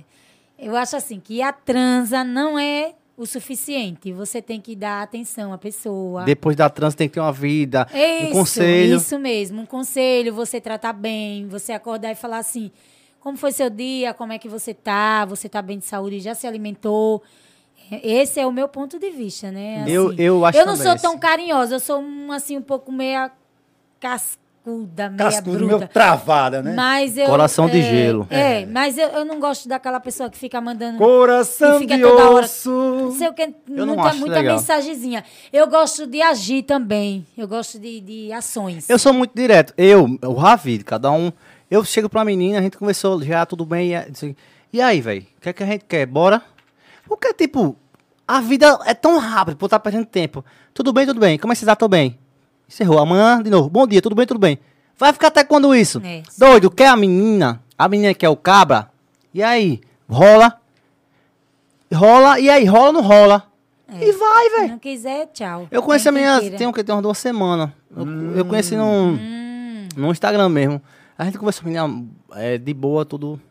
Eu 0.58 0.76
acho 0.76 0.96
assim 0.96 1.20
que 1.20 1.42
a 1.42 1.54
transa 1.54 2.24
não 2.24 2.58
é 2.58 2.96
o 3.16 3.26
suficiente. 3.26 4.12
Você 4.12 4.42
tem 4.42 4.60
que 4.60 4.76
dar 4.76 5.04
atenção 5.04 5.54
à 5.54 5.58
pessoa. 5.58 6.24
Depois 6.24 6.56
da 6.56 6.70
trans 6.70 6.96
tem 6.96 7.08
que 7.08 7.14
ter 7.14 7.20
uma 7.20 7.32
vida, 7.32 7.88
Isso, 7.94 8.26
um 8.26 8.32
conselho. 8.32 8.98
Isso 8.98 9.20
mesmo, 9.20 9.62
um 9.62 9.66
conselho, 9.66 10.34
você 10.34 10.60
tratar 10.60 10.94
bem, 10.94 11.48
você 11.48 11.74
acordar 11.74 12.12
e 12.12 12.16
falar 12.16 12.40
assim, 12.40 12.72
como 13.20 13.38
foi 13.38 13.52
seu 13.52 13.70
dia, 13.70 14.14
como 14.14 14.34
é 14.34 14.40
que 14.40 14.50
você 14.50 14.74
tá, 14.74 15.26
você 15.26 15.48
tá 15.48 15.62
bem 15.62 15.78
de 15.78 15.86
saúde, 15.86 16.20
já 16.20 16.34
se 16.34 16.48
alimentou. 16.48 17.22
Esse 17.92 18.40
é 18.40 18.48
o 18.48 18.52
meu 18.52 18.68
ponto 18.68 18.98
de 18.98 19.10
vista, 19.12 19.52
né? 19.52 19.84
Eu- 19.88 20.10
assim. 20.10 20.22
eu 20.22 20.46
acho 20.46 20.58
Eu 20.58 20.66
não 20.66 20.76
sou 20.76 20.96
tão 20.98 21.18
carinhosa, 21.18 21.76
eu 21.76 21.80
sou 21.80 22.00
um, 22.00 22.32
assim 22.32 22.58
um 22.58 22.62
pouco 22.62 22.92
meia 22.92 23.32
cascuda, 24.64 25.10
meia 25.10 25.18
Cascudo 25.32 25.58
bruta. 25.58 25.78
meu 25.80 25.88
travada, 25.88 26.62
né? 26.62 26.74
Mas 26.76 27.18
eu, 27.18 27.26
Coração 27.28 27.68
de 27.70 27.80
é, 27.80 27.82
gelo. 27.82 28.28
É, 28.30 28.66
mas 28.66 28.98
eu, 28.98 29.08
eu 29.10 29.26
não 29.26 29.40
gosto 29.40 29.68
daquela 29.68 30.00
pessoa 30.00 30.30
que 30.30 30.38
fica 30.38 30.60
mandando 30.62 30.98
Coração 30.98 31.80
fica 31.80 31.96
de 31.96 32.02
toda 32.04 32.30
hora- 32.30 32.46
osso. 32.46 32.70
não 32.70 33.12
sei 33.12 33.28
o 33.30 33.34
que, 33.34 33.54
não 33.68 33.88
muita, 33.88 34.02
acho 34.04 34.20
muita 34.20 34.36
legal. 34.36 34.56
mensagenzinha. 34.58 35.24
Eu 35.52 35.68
gosto 35.68 36.06
de 36.06 36.22
agir 36.22 36.64
também. 36.64 37.26
Eu 37.38 37.48
gosto 37.48 37.80
de, 37.80 38.00
de 38.02 38.32
ações. 38.32 38.90
Eu 38.90 39.00
sou 39.00 39.14
muito 39.14 39.32
direto. 39.36 39.74
Eu, 39.78 40.18
o 40.24 40.34
Ravi, 40.34 40.84
cada 40.84 41.12
um. 41.12 41.32
Eu 41.70 41.84
chego 41.86 42.10
pra 42.10 42.26
menina, 42.26 42.60
a 42.60 42.62
gente 42.62 42.78
conversou 42.78 43.22
já, 43.24 43.46
tudo 43.46 43.66
bem. 43.66 43.90
E, 43.92 43.96
assim, 43.96 44.36
e 44.74 44.82
aí, 44.82 45.02
velho? 45.02 45.22
O 45.38 45.42
que 45.42 45.50
é 45.50 45.54
que 45.54 45.64
a 45.64 45.66
gente 45.66 45.86
quer? 45.86 46.06
Bora? 46.06 46.42
Porque, 47.08 47.34
tipo, 47.34 47.76
a 48.28 48.42
vida 48.42 48.78
é 48.86 48.94
tão 48.94 49.18
rápida, 49.18 49.56
por 49.58 49.66
estar 49.66 49.80
perdendo 49.80 50.06
tempo. 50.06 50.44
Tudo 50.74 50.92
bem, 50.94 51.06
tudo 51.06 51.20
bem. 51.20 51.38
Como 51.38 51.52
é 51.52 51.56
que 51.56 51.60
vocês 51.60 51.68
estão? 51.72 51.88
Tô 51.88 51.88
bem. 51.88 52.18
Encerrou. 52.70 53.00
Amanhã, 53.00 53.42
de 53.42 53.50
novo. 53.50 53.68
Bom 53.70 53.88
dia, 53.88 54.00
tudo 54.02 54.16
bem, 54.16 54.28
tudo 54.28 54.40
bem. 54.40 54.60
Vai 54.98 55.12
ficar 55.12 55.28
até 55.28 55.44
quando 55.44 55.74
isso? 55.74 56.00
É. 56.06 56.22
Doido, 56.38 56.70
quer 56.70 56.88
a 56.90 56.96
menina? 56.96 57.62
A 57.76 57.88
menina 57.90 58.14
quer 58.14 58.30
o 58.30 58.36
cabra? 58.38 58.92
E 59.34 59.42
aí? 59.42 59.82
Rola? 60.08 60.60
Rola, 61.94 62.40
e 62.40 62.50
aí? 62.50 62.66
Rola 62.66 62.88
ou 62.88 62.94
não 62.94 63.02
rola? 63.02 63.44
E 63.92 64.12
vai, 64.12 64.50
Se 64.50 64.56
velho. 64.58 64.70
não 64.74 64.78
quiser, 64.80 65.28
tchau. 65.34 65.68
Eu 65.72 65.82
conheci 65.82 66.08
a 66.08 66.12
Tem 66.14 66.22
menina, 66.22 66.40
queira. 66.42 66.58
tem 66.58 66.68
o 66.68 66.74
que? 66.74 66.84
Tem 66.84 66.94
umas 66.94 67.02
duas 67.02 67.18
semanas. 67.18 67.72
Eu, 67.96 68.06
eu 68.36 68.46
conheci 68.46 68.76
no, 68.76 68.84
Hum. 68.86 69.88
no 69.98 70.12
Instagram 70.12 70.48
mesmo. 70.50 70.80
A 71.18 71.26
gente 71.26 71.40
conversou 71.40 71.64
com 71.64 71.70
a 71.70 71.88
menina 71.88 72.08
é, 72.36 72.58
de 72.60 72.74
boa, 72.74 73.04
tudo. 73.04 73.42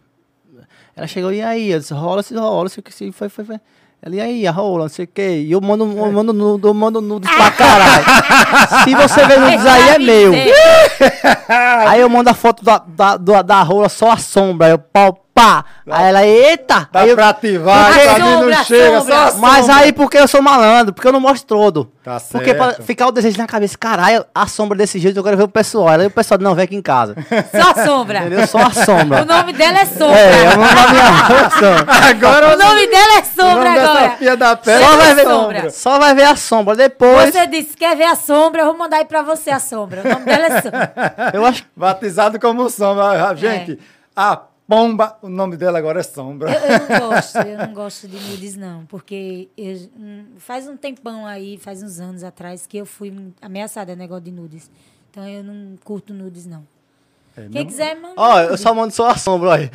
Ela 0.94 1.08
chegou, 1.08 1.32
e 1.32 1.42
aí? 1.42 1.70
Eu 1.72 1.80
disse, 1.80 1.92
rola, 1.92 2.22
se 2.22 2.34
rola, 2.36 2.68
se, 2.68 2.80
se 2.90 3.10
foi, 3.10 3.28
foi, 3.28 3.44
foi. 3.44 3.60
Ela, 4.00 4.14
e 4.14 4.20
aí, 4.20 4.46
a 4.46 4.52
rola, 4.52 4.84
não 4.84 4.88
sei 4.88 5.04
o 5.04 5.08
quê. 5.08 5.44
E 5.44 5.50
eu 5.50 5.60
mando, 5.60 5.84
eu 5.84 6.12
mando, 6.12 6.32
nudo, 6.32 6.68
eu 6.68 6.74
mando 6.74 7.00
nudes 7.00 7.28
pra 7.34 7.50
caralho. 7.50 8.04
se 8.84 8.94
você 8.94 9.26
ver 9.26 9.40
nudes 9.40 9.66
aí, 9.66 9.88
é 9.90 9.98
meu. 9.98 10.32
Aí 11.88 12.00
eu 12.00 12.08
mando 12.08 12.28
a 12.28 12.34
foto 12.34 12.64
da, 12.64 12.78
da, 12.86 13.16
da, 13.16 13.42
da 13.42 13.62
rola, 13.62 13.88
só 13.88 14.10
a 14.10 14.16
sombra. 14.16 14.68
Eu, 14.68 14.78
pau, 14.78 15.24
pá. 15.40 15.64
Aí 15.90 16.06
ela, 16.08 16.26
eita. 16.26 16.88
Dá 16.92 17.00
aí 17.00 17.08
eu, 17.10 17.16
pra 17.16 17.28
ativar, 17.30 17.92
mim 17.92 18.00
Sombra, 18.00 18.56
não 18.56 18.64
chega, 18.64 18.98
sombra. 19.00 19.14
só 19.16 19.28
a 19.28 19.40
mas 19.40 19.68
aí 19.70 19.92
porque 19.92 20.18
eu 20.18 20.28
sou 20.28 20.42
malandro, 20.42 20.92
porque 20.92 21.08
eu 21.08 21.12
não 21.12 21.20
mostro 21.20 21.46
todo. 21.46 21.90
Tá 22.04 22.18
Porque 22.32 22.54
pra 22.54 22.66
certo. 22.68 22.82
ficar 22.84 23.06
o 23.06 23.12
desejo 23.12 23.36
na 23.38 23.46
cabeça, 23.46 23.76
caralho, 23.76 24.24
a 24.34 24.46
sombra 24.46 24.76
desse 24.78 24.98
jeito 24.98 25.18
eu 25.18 25.22
quero 25.24 25.36
ver 25.36 25.42
o 25.42 25.48
pessoal. 25.48 25.88
Aí 25.88 26.06
o 26.06 26.10
pessoal, 26.10 26.40
não, 26.40 26.54
vem 26.54 26.64
aqui 26.64 26.74
em 26.76 26.80
casa. 26.82 27.14
Só 27.52 27.70
a 27.70 27.84
sombra. 27.86 28.20
Entendeu? 28.20 28.46
Só 28.46 28.58
a 28.58 28.70
sombra. 28.70 29.22
O 29.22 29.24
nome 29.26 29.52
dela 29.52 29.78
é 29.80 29.84
Sombra. 29.86 30.18
É, 30.18 30.46
eu 30.46 30.58
mando 30.58 30.80
a 30.80 30.92
minha 30.92 31.50
sombra. 31.50 31.94
Agora 32.08 32.54
O 32.54 32.58
nome 32.58 32.86
dela 32.86 33.18
é 33.18 33.20
o 33.20 33.24
Sombra 33.24 33.70
nome 33.70 33.78
agora. 33.78 34.36
da 34.36 34.56
pele 34.56 34.84
Só 34.84 34.92
é 34.92 34.96
vai, 34.96 35.14
ver, 35.14 35.24
sombra. 35.24 35.70
só 35.70 35.98
vai 35.98 36.14
ver 36.14 36.24
a 36.24 36.36
sombra. 36.36 36.76
Depois, 36.76 37.32
Você 37.34 37.46
disse, 37.46 37.76
quer 37.76 37.94
ver 37.96 38.04
a 38.04 38.14
sombra? 38.14 38.62
Eu 38.62 38.66
vou 38.66 38.78
mandar 38.78 38.98
aí 38.98 39.04
pra 39.04 39.22
você 39.22 39.50
a 39.50 39.60
sombra. 39.60 40.00
O 40.04 40.08
nome 40.08 40.24
dela 40.24 40.46
é 40.46 40.60
Sombra. 40.62 40.92
eu 41.34 41.44
acho 41.44 41.64
Batizado 41.76 42.40
como 42.40 42.68
sombra. 42.70 43.28
Ah, 43.28 43.34
Gente, 43.34 43.78
a 44.16 44.40
pomba, 44.68 45.18
o 45.22 45.28
nome 45.30 45.56
dela 45.56 45.78
agora 45.78 46.00
é 46.00 46.02
sombra. 46.02 46.52
Eu, 46.52 46.60
eu 46.60 47.00
não 47.00 47.08
gosto, 47.10 47.36
eu 47.38 47.58
não 47.58 47.72
gosto 47.74 48.06
de 48.06 48.20
nudes, 48.30 48.54
não. 48.54 48.84
Porque 48.86 49.48
eu- 49.56 49.90
hum, 49.98 50.26
faz 50.36 50.68
um 50.68 50.76
tempão 50.76 51.26
aí, 51.26 51.56
faz 51.58 51.82
uns 51.82 51.98
anos 51.98 52.22
atrás, 52.22 52.66
que 52.66 52.76
eu 52.76 52.84
fui 52.86 53.32
ameaçada 53.40 53.96
negócio 53.96 54.24
de 54.24 54.30
nudes. 54.30 54.70
Então 55.10 55.26
eu 55.26 55.42
não 55.42 55.76
curto 55.82 56.12
nudes, 56.12 56.44
não. 56.46 56.64
Quem 57.52 57.66
quiser, 57.66 57.94
manda. 57.96 58.14
Ó, 58.16 58.40
eu 58.40 58.50
nude. 58.50 58.60
só 58.62 58.74
mando 58.74 58.92
só 58.92 59.10
a 59.10 59.16
sombra, 59.16 59.48
olha. 59.50 59.70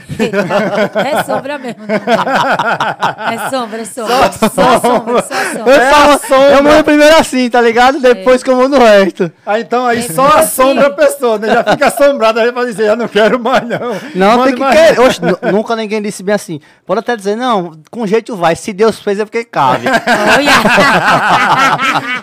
É 0.95 1.23
sombra 1.23 1.57
mesmo. 1.57 1.83
não 1.87 1.95
é? 1.95 3.35
É 3.35 3.49
sombra, 3.49 3.81
é 3.81 3.85
sombra. 3.85 4.15
Só, 4.33 4.61
a 4.75 4.79
sombra, 4.79 5.21
só 5.23 5.33
a 5.33 5.45
sombra. 5.53 5.73
Eu, 5.73 6.19
só, 6.19 6.35
eu 6.49 6.63
mando 6.63 6.83
primeiro 6.83 7.15
assim, 7.17 7.49
tá 7.49 7.61
ligado? 7.61 7.99
Depois 7.99 8.43
que 8.43 8.49
eu 8.49 8.55
mando 8.55 8.75
o 8.75 8.79
resto. 8.79 9.31
Ah, 9.45 9.59
então 9.59 9.85
aí 9.85 9.99
É 9.99 10.01
só 10.03 10.25
a 10.25 10.39
assim. 10.39 10.61
sombra 10.63 10.87
a 10.87 10.91
pessoa, 10.91 11.37
né? 11.37 11.47
Já 11.53 11.63
fica 11.63 11.87
assombrada 11.87 12.41
aí 12.41 12.51
pra 12.51 12.65
dizer, 12.65 12.87
eu 12.89 12.95
não 12.95 13.07
quero 13.07 13.39
mais, 13.39 13.63
não. 13.67 13.79
Não, 14.15 14.37
Mande 14.37 14.43
tem 14.49 14.53
que 14.55 14.59
mais. 14.61 14.79
querer. 14.79 14.99
Oxe, 14.99 15.21
nu- 15.21 15.37
nunca 15.51 15.75
ninguém 15.75 16.01
disse 16.01 16.23
bem 16.23 16.35
assim. 16.35 16.59
Pode 16.85 16.99
até 16.99 17.15
dizer, 17.15 17.35
não, 17.35 17.71
com 17.91 18.05
jeito 18.07 18.35
vai. 18.35 18.55
Se 18.55 18.73
Deus 18.73 18.99
fez 18.99 19.19
é 19.19 19.25
porque 19.25 19.43
cabe. 19.43 19.85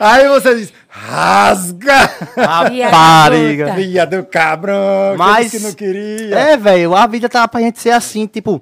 Aí 0.00 0.28
você 0.28 0.54
diz, 0.56 0.72
rasga! 1.06 2.10
Rapariga. 2.36 3.74
Filha 3.74 4.06
do 4.06 4.24
cabrão, 4.24 5.16
Mas. 5.16 5.50
que 5.50 5.58
não 5.60 5.72
queria. 5.72 6.34
É, 6.38 6.56
velho, 6.56 6.94
a 6.94 7.06
vida 7.06 7.28
tá 7.28 7.46
pra 7.48 7.60
gente 7.60 7.80
ser 7.80 7.90
assim, 7.90 8.26
tipo. 8.26 8.60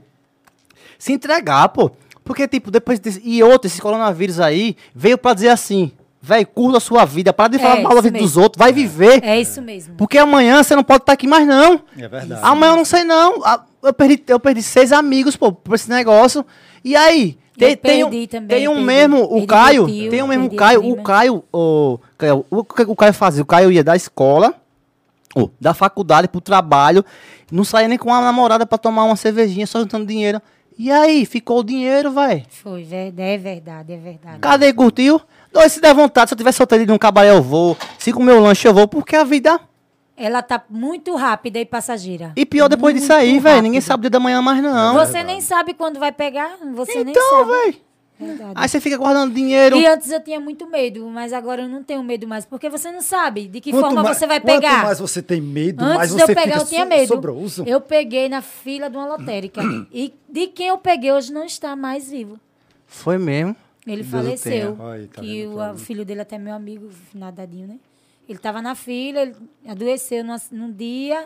Se 0.98 1.12
entregar, 1.12 1.68
pô. 1.68 1.90
Porque, 2.24 2.46
tipo, 2.46 2.70
depois 2.70 2.98
desse. 2.98 3.20
E 3.24 3.42
outro, 3.42 3.66
esse 3.66 3.80
coronavírus 3.80 4.38
aí, 4.40 4.76
veio 4.94 5.16
pra 5.18 5.34
dizer 5.34 5.48
assim. 5.48 5.92
Velho, 6.20 6.46
curta 6.48 6.78
a 6.78 6.80
sua 6.80 7.04
vida. 7.04 7.32
Para 7.32 7.48
de 7.50 7.56
É, 7.56 7.60
falar 7.60 7.80
mal 7.80 7.94
da 7.94 8.00
vida 8.00 8.18
dos 8.18 8.30
mesmo. 8.32 8.42
outros. 8.42 8.58
Vai 8.58 8.72
viver. 8.72 9.22
É 9.22 9.40
isso 9.40 9.62
mesmo. 9.62 9.94
Porque 9.94 10.18
amanhã 10.18 10.62
você 10.62 10.74
não 10.74 10.82
pode 10.82 11.02
estar 11.04 11.12
aqui 11.12 11.28
mais, 11.28 11.46
não. 11.46 11.80
É 11.96 12.08
verdade. 12.08 12.40
Amanhã 12.42 12.72
eu 12.72 12.76
não 12.76 12.84
sei, 12.84 13.04
não. 13.04 13.40
Ah, 13.44 13.62
Eu 13.82 13.92
perdi, 13.92 14.22
eu 14.26 14.40
perdi 14.40 14.62
seis 14.62 14.92
amigos, 14.92 15.36
pô, 15.36 15.52
por 15.52 15.74
esse 15.74 15.88
negócio. 15.88 16.44
E 16.84 16.96
aí? 16.96 17.38
Tem, 17.56 17.76
tem, 17.76 18.04
um- 18.04 18.26
também, 18.28 18.46
tem 18.46 18.68
um 18.68 18.72
perdi. 18.74 18.86
mesmo, 18.86 19.22
o 19.24 19.46
Caio, 19.46 19.86
tio, 19.86 20.10
tem 20.10 20.22
um 20.22 20.26
mesmo 20.28 20.54
Caio, 20.54 20.80
o. 20.92 21.02
Caio, 21.02 21.44
o, 21.52 21.98
Caio, 22.16 22.46
o 22.50 22.64
que 22.64 22.82
o 22.82 22.94
Caio 22.96 23.12
fazia? 23.12 23.42
O 23.42 23.46
Caio 23.46 23.70
ia 23.72 23.82
da 23.82 23.96
escola, 23.96 24.54
da 25.60 25.74
faculdade 25.74 26.28
pro 26.28 26.40
trabalho, 26.40 27.04
não 27.50 27.64
saía 27.64 27.88
nem 27.88 27.98
com 27.98 28.12
a 28.14 28.20
namorada 28.20 28.64
pra 28.64 28.78
tomar 28.78 29.04
uma 29.04 29.16
cervejinha, 29.16 29.66
só 29.66 29.80
juntando 29.80 30.06
dinheiro. 30.06 30.40
E 30.78 30.92
aí, 30.92 31.26
ficou 31.26 31.58
o 31.58 31.64
dinheiro, 31.64 32.12
vai. 32.12 32.44
Foi, 32.48 32.84
ver- 32.84 33.12
é 33.18 33.36
verdade, 33.36 33.92
é 33.92 33.96
verdade. 33.96 34.38
Cadê, 34.38 34.72
curtiu? 34.72 35.20
Dois, 35.52 35.72
se 35.72 35.80
der 35.80 35.92
vontade, 35.92 36.28
se 36.30 36.34
eu 36.34 36.38
tiver 36.38 36.52
solteiro 36.52 36.86
de 36.86 36.92
um 36.92 36.98
cabaré 36.98 37.30
eu 37.30 37.42
vou, 37.42 37.76
se 37.98 38.12
comer 38.12 38.34
um 38.34 38.40
lanche 38.40 38.68
eu 38.68 38.72
vou, 38.74 38.86
porque 38.86 39.16
a 39.16 39.24
vida... 39.24 39.58
Ela 40.18 40.42
tá 40.42 40.62
muito 40.68 41.14
rápida 41.14 41.58
e 41.60 41.64
passageira. 41.64 42.32
E 42.36 42.44
pior 42.44 42.68
depois 42.68 42.94
disso 42.94 43.12
aí, 43.12 43.30
Muito 43.32 43.42
velho, 43.44 43.62
ninguém 43.62 43.80
sabe 43.80 44.00
o 44.00 44.02
dia 44.02 44.10
da 44.10 44.18
manhã 44.20 44.42
mais 44.42 44.60
não. 44.62 44.94
Você 44.94 45.22
nem 45.22 45.40
sabe 45.40 45.74
quando 45.74 45.98
vai 46.00 46.10
pegar, 46.12 46.56
você 46.74 47.04
nem 47.04 47.12
Então, 47.12 47.30
sabe. 47.30 47.50
velho. 47.52 47.76
Verdade. 48.20 48.52
Aí 48.56 48.68
você 48.68 48.80
fica 48.80 48.96
guardando 48.96 49.32
dinheiro. 49.32 49.76
E 49.76 49.86
antes 49.86 50.10
eu 50.10 50.20
tinha 50.20 50.40
muito 50.40 50.66
medo, 50.66 51.06
mas 51.06 51.32
agora 51.32 51.62
eu 51.62 51.68
não 51.68 51.84
tenho 51.84 52.02
medo 52.02 52.26
mais, 52.26 52.44
porque 52.44 52.68
você 52.68 52.90
não 52.90 53.00
sabe 53.00 53.46
de 53.46 53.60
que 53.60 53.70
Quanto 53.70 53.84
forma 53.84 54.02
mais- 54.02 54.18
você 54.18 54.26
vai 54.26 54.40
Quanto 54.40 54.60
pegar. 54.60 54.82
mais 54.82 54.98
você 54.98 55.22
tem 55.22 55.40
medo, 55.40 55.84
Antes 55.84 55.96
mais 55.96 56.10
de 56.10 56.16
você 56.16 56.22
eu 56.22 56.26
pegar, 56.26 56.42
fica 56.42 56.58
eu 56.58 56.66
tinha 56.66 56.82
so- 56.82 56.88
medo. 56.88 57.06
sobroso. 57.06 57.64
Eu 57.64 57.80
peguei 57.80 58.28
na 58.28 58.42
fila 58.42 58.90
de 58.90 58.96
uma 58.96 59.06
lotérica. 59.06 59.62
e 59.94 60.12
de 60.28 60.48
quem 60.48 60.66
eu 60.66 60.78
peguei 60.78 61.12
hoje 61.12 61.32
não 61.32 61.44
está 61.44 61.76
mais 61.76 62.10
vivo. 62.10 62.40
Foi 62.88 63.18
mesmo. 63.18 63.54
Ele 63.86 64.02
Deus 64.02 64.10
faleceu. 64.10 64.76
Aí, 64.90 65.06
tá 65.06 65.22
que 65.22 65.46
o, 65.46 65.70
o 65.74 65.78
filho 65.78 66.04
dele 66.04 66.20
até 66.22 66.34
é 66.34 66.38
meu 66.40 66.54
amigo, 66.56 66.90
nadadinho, 67.14 67.68
né? 67.68 67.76
Ele 68.28 68.36
estava 68.38 68.60
na 68.60 68.74
fila, 68.74 69.22
ele 69.22 69.34
adoeceu 69.66 70.22
num, 70.22 70.36
num 70.52 70.70
dia. 70.72 71.24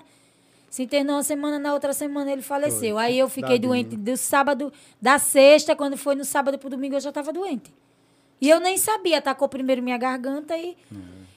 Se 0.70 0.84
internou 0.84 1.16
uma 1.16 1.22
semana, 1.22 1.58
na 1.58 1.74
outra 1.74 1.92
semana 1.92 2.30
ele 2.32 2.42
faleceu. 2.42 2.96
Aí 2.96 3.18
eu 3.18 3.28
fiquei 3.28 3.56
Tadinho. 3.58 3.68
doente 3.68 3.96
do 3.96 4.16
sábado, 4.16 4.72
da 5.00 5.18
sexta, 5.18 5.74
quando 5.76 5.96
foi 5.96 6.14
no 6.14 6.24
sábado 6.24 6.58
pro 6.58 6.70
domingo, 6.70 6.94
eu 6.94 7.00
já 7.00 7.10
tava 7.12 7.32
doente. 7.32 7.74
E 8.40 8.48
eu 8.48 8.58
nem 8.60 8.76
sabia, 8.78 9.18
atacou 9.18 9.48
primeiro 9.48 9.82
minha 9.82 9.98
garganta 9.98 10.56
e, 10.56 10.76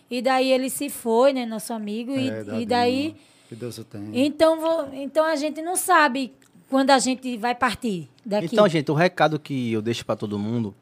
e 0.10 0.22
daí 0.22 0.52
ele 0.52 0.69
se 0.69 0.90
foi, 0.90 1.34
né, 1.34 1.45
nosso 1.45 1.74
amigo. 1.74 2.11
e- 2.14 2.30
É, 2.30 2.42
e, 2.42 2.45
tadinho. 2.45 2.68
daí. 2.68 3.16
Que 3.50 3.56
Deus 3.56 3.77
o 3.77 3.84
tenha. 3.84 4.10
Então, 4.14 4.60
vou- 4.60 4.90
então 4.94 5.26
a 5.26 5.35
gente 5.35 5.61
não 5.61 5.76
sabe 5.76 6.32
quando 6.69 6.92
a 6.92 6.98
gente 7.00 7.35
vai 7.38 7.53
partir 7.53 8.08
daqui. 8.26 8.50
Então, 8.53 8.68
gente, 8.68 8.90
o 8.90 8.95
recado 8.95 9.38
que 9.40 9.72
eu 9.74 9.82
deixo 9.82 10.06
pra 10.06 10.16
todo 10.16 10.40
mundo: 10.40 10.74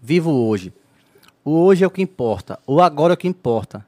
vivo 0.00 0.30
hoje. 0.30 0.72
O 1.44 1.64
hoje 1.64 1.84
é 1.84 1.86
o 1.86 1.90
que 1.90 2.02
importa. 2.02 2.58
O 2.66 2.80
agora 2.80 3.12
é 3.12 3.14
o 3.14 3.16
que 3.16 3.28
importa. 3.28 3.84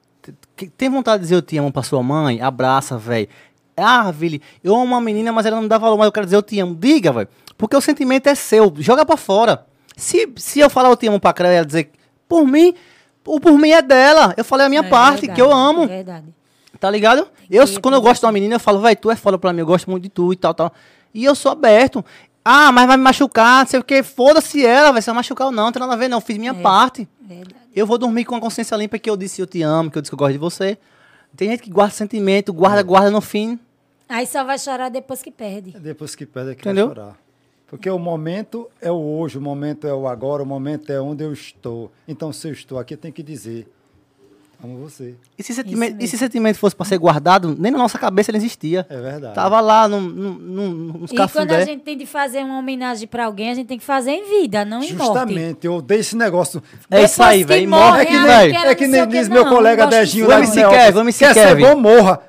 Tem 0.76 0.88
vontade 0.88 1.18
de 1.18 1.22
dizer 1.24 1.34
eu 1.36 1.42
te 1.42 1.56
amo 1.58 1.72
pra 1.72 1.82
sua 1.82 2.02
mãe? 2.02 2.40
Abraça, 2.40 2.96
velho. 2.96 3.28
Ah, 3.76 4.10
Vili, 4.10 4.40
eu 4.62 4.74
amo 4.74 4.84
uma 4.84 5.00
menina, 5.00 5.32
mas 5.32 5.46
ela 5.46 5.60
não 5.60 5.66
dá 5.68 5.78
valor, 5.78 5.96
mas 5.96 6.06
eu 6.06 6.12
quero 6.12 6.26
dizer 6.26 6.36
eu 6.36 6.42
te 6.42 6.58
amo. 6.60 6.74
Diga, 6.74 7.12
velho. 7.12 7.28
Porque 7.58 7.76
o 7.76 7.80
sentimento 7.80 8.28
é 8.28 8.34
seu. 8.34 8.72
Joga 8.78 9.04
pra 9.04 9.16
fora. 9.16 9.66
Se, 9.96 10.32
se 10.36 10.60
eu 10.60 10.70
falar 10.70 10.90
eu 10.90 10.96
te 10.96 11.06
amo 11.06 11.20
pra 11.20 11.32
Creu 11.32 11.50
e 11.50 11.54
ela 11.54 11.66
dizer 11.66 11.90
por 12.28 12.46
mim, 12.46 12.74
o 13.26 13.38
por 13.40 13.58
mim 13.58 13.70
é 13.70 13.82
dela. 13.82 14.34
Eu 14.36 14.44
falei 14.44 14.66
a 14.66 14.68
minha 14.68 14.80
É 14.80 14.88
parte, 14.88 15.22
verdade, 15.22 15.34
que 15.36 15.42
eu 15.42 15.52
amo. 15.52 15.84
É 15.84 15.86
verdade. 15.88 16.26
Tá 16.80 16.90
ligado? 16.90 17.26
Eu, 17.50 17.64
quando 17.80 17.94
eu 17.94 18.00
gosto 18.02 18.20
de 18.20 18.26
uma 18.26 18.32
menina, 18.32 18.56
eu 18.56 18.60
falo, 18.60 18.80
vai, 18.80 18.96
tu 18.96 19.10
é 19.10 19.16
foda 19.16 19.38
pra 19.38 19.52
mim, 19.52 19.60
eu 19.60 19.66
gosto 19.66 19.90
muito 19.90 20.02
de 20.02 20.08
tu 20.08 20.32
e 20.32 20.36
tal, 20.36 20.52
tal. 20.52 20.72
E 21.12 21.24
eu 21.24 21.34
sou 21.34 21.52
aberto. 21.52 22.04
Ah, 22.44 22.70
mas 22.70 22.86
vai 22.86 22.96
me 22.96 23.02
machucar, 23.02 23.60
não 23.64 23.66
sei 23.70 23.80
o 23.80 23.84
que, 23.84 24.02
foda-se 24.02 24.64
ela, 24.66 24.92
vai 24.92 25.00
se 25.00 25.08
ela 25.08 25.16
machucar 25.16 25.46
ou 25.46 25.52
não, 25.52 25.64
não 25.64 25.72
tem 25.72 25.80
nada 25.80 25.94
a 25.94 25.96
ver, 25.96 26.08
não. 26.08 26.18
Eu 26.18 26.20
fiz 26.22 26.36
minha 26.36 26.50
É. 26.52 26.54
parte. 26.54 27.08
Verdade. 27.20 27.54
Eu 27.74 27.86
vou 27.86 27.96
dormir 27.98 28.24
com 28.24 28.36
a 28.36 28.40
consciência 28.40 28.76
limpa 28.76 28.98
que 28.98 29.08
eu 29.08 29.16
disse 29.16 29.40
eu 29.40 29.46
te 29.46 29.62
amo, 29.62 29.90
que 29.90 29.96
eu 29.98 30.02
disse 30.02 30.10
que 30.10 30.14
eu 30.14 30.18
gosto 30.18 30.32
de 30.32 30.38
você. 30.38 30.76
Tem 31.36 31.48
gente 31.50 31.62
que 31.62 31.70
guarda 31.70 31.92
sentimento, 31.94 32.52
guarda, 32.52 32.82
guarda 32.82 33.10
no 33.10 33.20
fim. 33.20 33.58
Aí 34.08 34.26
só 34.26 34.44
vai 34.44 34.58
chorar 34.58 34.90
depois 34.90 35.22
que 35.22 35.30
perde. 35.30 35.70
Depois 35.72 36.14
que 36.14 36.26
perde 36.26 36.50
é 36.50 36.54
que 36.54 36.60
Entendeu? 36.60 36.88
vai 36.88 36.94
chorar. 36.96 37.18
Porque 37.66 37.88
o 37.90 37.98
momento 37.98 38.68
é 38.80 38.90
o 38.92 38.94
hoje, 38.94 39.38
o 39.38 39.40
momento 39.40 39.86
é 39.86 39.92
o 39.94 40.06
agora, 40.06 40.42
o 40.42 40.46
momento 40.46 40.90
é 40.92 41.00
onde 41.00 41.24
eu 41.24 41.32
estou. 41.32 41.90
Então, 42.06 42.32
se 42.32 42.46
eu 42.46 42.52
estou 42.52 42.78
aqui, 42.78 42.94
eu 42.94 42.98
tenho 42.98 43.12
que 43.14 43.22
dizer, 43.22 43.66
amo 44.64 44.78
você. 44.78 45.14
E 45.38 45.42
se, 45.42 45.54
sentimento, 45.54 46.02
e 46.02 46.08
se 46.08 46.18
sentimento 46.18 46.58
fosse 46.58 46.74
pra 46.74 46.84
ser 46.84 46.98
guardado, 46.98 47.54
nem 47.58 47.70
na 47.70 47.78
nossa 47.78 47.98
cabeça 47.98 48.30
ele 48.30 48.38
existia. 48.38 48.86
É 48.88 49.00
verdade. 49.00 49.34
Tava 49.34 49.60
lá 49.60 49.86
no, 49.86 50.00
no, 50.00 50.32
no, 50.34 50.98
nos 50.98 51.12
E 51.12 51.16
quando 51.28 51.52
a 51.52 51.64
gente 51.64 51.82
tem 51.82 51.96
de 51.96 52.06
fazer 52.06 52.38
uma 52.38 52.58
homenagem 52.58 53.06
pra 53.06 53.26
alguém, 53.26 53.50
a 53.50 53.54
gente 53.54 53.66
tem 53.66 53.78
que 53.78 53.84
fazer 53.84 54.12
em 54.12 54.40
vida, 54.40 54.64
não 54.64 54.82
em 54.82 54.92
morte. 54.92 55.06
Justamente, 55.06 55.66
eu 55.66 55.74
odeio 55.74 56.00
esse 56.00 56.16
negócio. 56.16 56.62
É 56.90 57.04
isso 57.04 57.22
aí, 57.22 57.40
Depois 57.40 57.58
velho. 57.60 57.70
morre, 57.70 57.82
Morre 57.84 58.02
É 58.02 58.06
que 58.06 58.18
nem, 58.18 58.70
é 58.70 58.74
que 58.74 58.86
nem 58.86 59.06
diz 59.06 59.28
meu 59.28 59.44
não, 59.44 59.52
colega 59.52 59.86
Dejinho 59.86 60.28
lá 60.28 60.38
MC 60.38 60.56
Neópolis, 60.56 60.84
Kevin, 60.84 60.98
o 60.98 61.00
MC 61.02 61.18
Quer 61.24 61.34
ser 61.34 61.56
bom, 61.56 61.76
morra. 61.76 62.20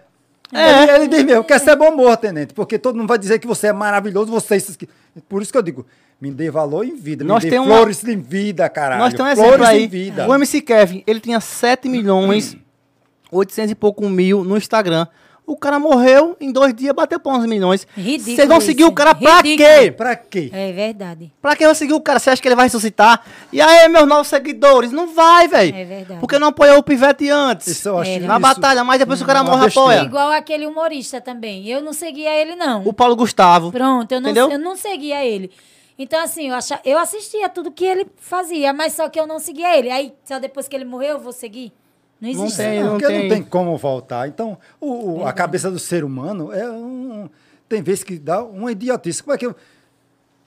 É. 0.54 0.84
Ele, 0.84 0.92
ele 0.92 1.08
diz 1.08 1.24
mesmo, 1.24 1.44
quer 1.44 1.60
ser 1.60 1.76
bom, 1.76 1.96
morra, 1.96 2.18
tenente. 2.18 2.54
Porque 2.54 2.78
todo 2.78 2.96
mundo 2.96 3.08
vai 3.08 3.18
dizer 3.18 3.40
que 3.40 3.48
você 3.48 3.68
é 3.68 3.74
maravilhoso, 3.74 4.32
você... 4.32 4.54
é 4.54 4.58
isso 4.58 4.72
aqui. 4.72 4.88
Por 5.28 5.42
isso 5.42 5.52
que 5.52 5.58
eu 5.58 5.62
digo, 5.62 5.86
me 6.20 6.32
dê 6.32 6.50
valor 6.50 6.86
em 6.86 6.96
vida, 6.96 7.24
Nós 7.24 7.44
me 7.44 7.50
dê 7.50 7.56
tem 7.58 7.66
uma- 7.66 7.76
flores 7.76 8.04
em 8.04 8.18
vida, 8.20 8.68
caralho. 8.70 9.02
Nós 9.02 9.14
temos 9.14 9.34
um 9.34 9.36
flores 9.36 9.54
exemplo 9.54 9.66
aí. 9.68 9.84
em 9.84 9.88
vida. 9.88 10.28
O 10.28 10.34
MC 10.34 10.62
Kevin, 10.62 11.04
ele 11.06 11.20
tinha 11.20 11.40
7 11.40 11.88
milhões, 11.90 12.56
800 13.32 13.72
e 13.72 13.76
pouco 13.76 14.08
mil 14.10 14.44
no 14.44 14.58
Instagram. 14.58 15.08
O 15.48 15.56
cara 15.56 15.78
morreu, 15.78 16.36
em 16.42 16.52
dois 16.52 16.74
dias 16.74 16.92
bateu 16.96 17.20
pra 17.20 17.34
11 17.34 17.48
milhões. 17.48 17.86
Ridículo 17.96 18.36
Vocês 18.36 18.48
vão 18.48 18.60
seguir 18.60 18.82
isso. 18.82 18.90
o 18.90 18.94
cara 18.96 19.14
pra 19.14 19.42
Ridículo. 19.42 19.70
quê? 19.80 19.92
Pra 19.92 20.16
quê? 20.16 20.50
É 20.52 20.72
verdade. 20.72 21.32
Pra 21.40 21.56
que 21.56 21.64
vai 21.64 21.76
seguir 21.76 21.94
o 21.94 22.02
cara? 22.02 22.18
Você 22.18 22.32
acha 22.32 22.42
que 22.42 22.48
ele 22.48 22.56
vai 22.56 22.66
ressuscitar? 22.66 23.22
E 23.54 23.62
aí, 23.62 23.88
meus 23.88 24.08
novos 24.08 24.28
seguidores? 24.28 24.92
Não 24.92 25.14
vai, 25.14 25.48
velho. 25.48 25.76
É 25.76 25.86
verdade. 25.86 26.20
Porque 26.20 26.40
não 26.40 26.48
apoiou 26.48 26.80
o 26.80 26.84
Pivete 26.84 27.30
antes. 27.30 27.68
Isso 27.68 27.90
eu 27.90 28.00
acho 28.00 28.10
É, 28.10 28.20
Na 28.22 28.34
isso- 28.34 28.42
batalha, 28.42 28.84
mas 28.84 28.98
depois 28.98 29.20
que 29.20 29.24
o 29.24 29.28
cara 29.28 29.44
morre, 29.44 29.66
besteira. 29.66 29.92
apoia. 29.92 30.02
Igual 30.08 30.32
aquele 30.32 30.66
humorista 30.66 31.22
também. 31.22 31.68
Eu 31.68 31.80
não 31.80 31.94
seguia 31.94 32.34
ele, 32.42 32.56
não. 32.56 32.82
O 32.84 32.92
Paulo 32.92 33.16
Gustavo. 33.16 33.72
Pronto, 33.72 34.12
eu 34.14 34.20
não, 34.20 34.32
Entendeu? 34.32 34.50
eu 34.50 34.58
não 34.58 34.76
seguia 34.76 35.24
ele. 35.24 35.52
Então, 35.98 36.22
assim, 36.22 36.50
eu, 36.50 36.56
acha, 36.56 36.80
eu 36.84 36.98
assistia 36.98 37.48
tudo 37.48 37.72
que 37.72 37.86
ele 37.86 38.06
fazia, 38.18 38.74
mas 38.74 38.94
só 38.94 39.08
que 39.08 39.20
eu 39.20 39.26
não 39.26 39.40
seguia 39.40 39.78
ele. 39.78 39.90
Aí, 39.90 40.14
só 40.26 40.40
depois 40.40 40.68
que 40.68 40.76
ele 40.76 40.84
morreu, 40.86 41.12
eu 41.12 41.20
vou 41.20 41.32
seguir? 41.32 41.72
Não 42.20 42.32
Não 42.34 42.44
existe. 42.46 42.58
tem, 42.58 42.80
não. 42.80 42.84
não 42.86 42.92
Porque 43.00 43.08
tem. 43.08 43.22
não 43.22 43.30
tem 43.36 43.44
como 43.44 43.78
voltar. 43.78 44.28
Então, 44.28 44.58
o- 44.80 45.20
o- 45.22 45.26
a 45.28 45.32
cabeça 45.34 45.72
do 45.72 45.80
ser 45.80 46.04
humano 46.04 46.52
é 46.52 46.70
um. 46.70 47.30
Tem 47.70 47.82
vezes 47.82 48.04
que 48.04 48.18
dá 48.20 48.44
uma 48.44 48.72
idiotice. 48.72 49.24
Como 49.24 49.34
é 49.34 49.38
que 49.38 49.46
eu. 49.46 49.56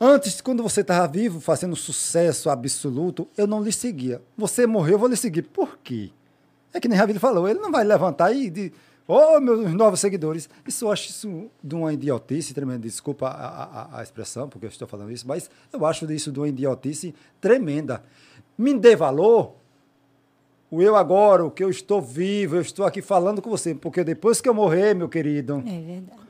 Antes, 0.01 0.41
quando 0.41 0.62
você 0.62 0.83
estava 0.83 1.07
vivo, 1.09 1.41
fazendo 1.41 1.75
sucesso 1.75 2.49
absoluto, 2.51 3.27
eu 3.36 3.47
não 3.47 3.62
lhe 3.62 3.73
seguia. 3.73 4.23
Você 4.36 4.67
morreu, 4.67 4.93
eu 4.93 4.99
vou 4.99 5.09
lhe 5.09 5.17
seguir. 5.17 5.43
Por 5.43 5.78
quê? 5.83 6.10
É 6.73 6.78
que 6.78 6.86
nem 6.86 6.97
Ravilho 6.97 7.18
falou, 7.18 7.49
ele 7.49 7.59
não 7.59 7.73
vai 7.73 7.83
levantar 7.85 8.33
e 8.33 8.49
de. 8.51 8.73
Oh, 9.11 9.41
meus 9.41 9.73
novos 9.73 10.01
seguidores. 10.01 10.51
Isso 10.67 10.85
eu 10.85 10.93
acho 10.93 11.09
isso 11.09 11.47
de 11.65 11.75
uma 11.75 11.93
idiotice 11.95 12.53
tremenda. 12.53 12.81
Desculpa 12.81 13.27
a, 13.28 13.65
a- 13.65 14.01
a 14.01 14.03
expressão, 14.03 14.49
porque 14.51 14.67
eu 14.67 14.70
estou 14.70 14.87
falando 14.87 15.11
isso, 15.11 15.27
mas 15.27 15.51
eu 15.73 15.87
acho 15.87 16.11
isso 16.12 16.31
de 16.31 16.39
uma 16.39 16.47
idiotice 16.49 17.15
tremenda. 17.41 18.03
Me 18.59 18.75
dê 18.78 18.95
valor, 18.95 19.55
o 20.70 20.83
eu 20.83 20.95
agora, 20.95 21.43
o 21.47 21.51
que 21.51 21.65
eu 21.65 21.70
estou 21.70 22.03
vivo, 22.03 22.57
eu 22.57 22.61
estou 22.61 22.85
aqui 22.85 23.01
falando 23.01 23.41
com 23.41 23.49
você, 23.49 23.75
porque 23.75 24.05
depois 24.05 24.43
que 24.43 24.49
eu 24.49 24.53
morrer, 24.53 24.95
meu 24.95 25.09
querido, 25.09 25.62
É 25.67 25.81
verdade. 25.81 26.20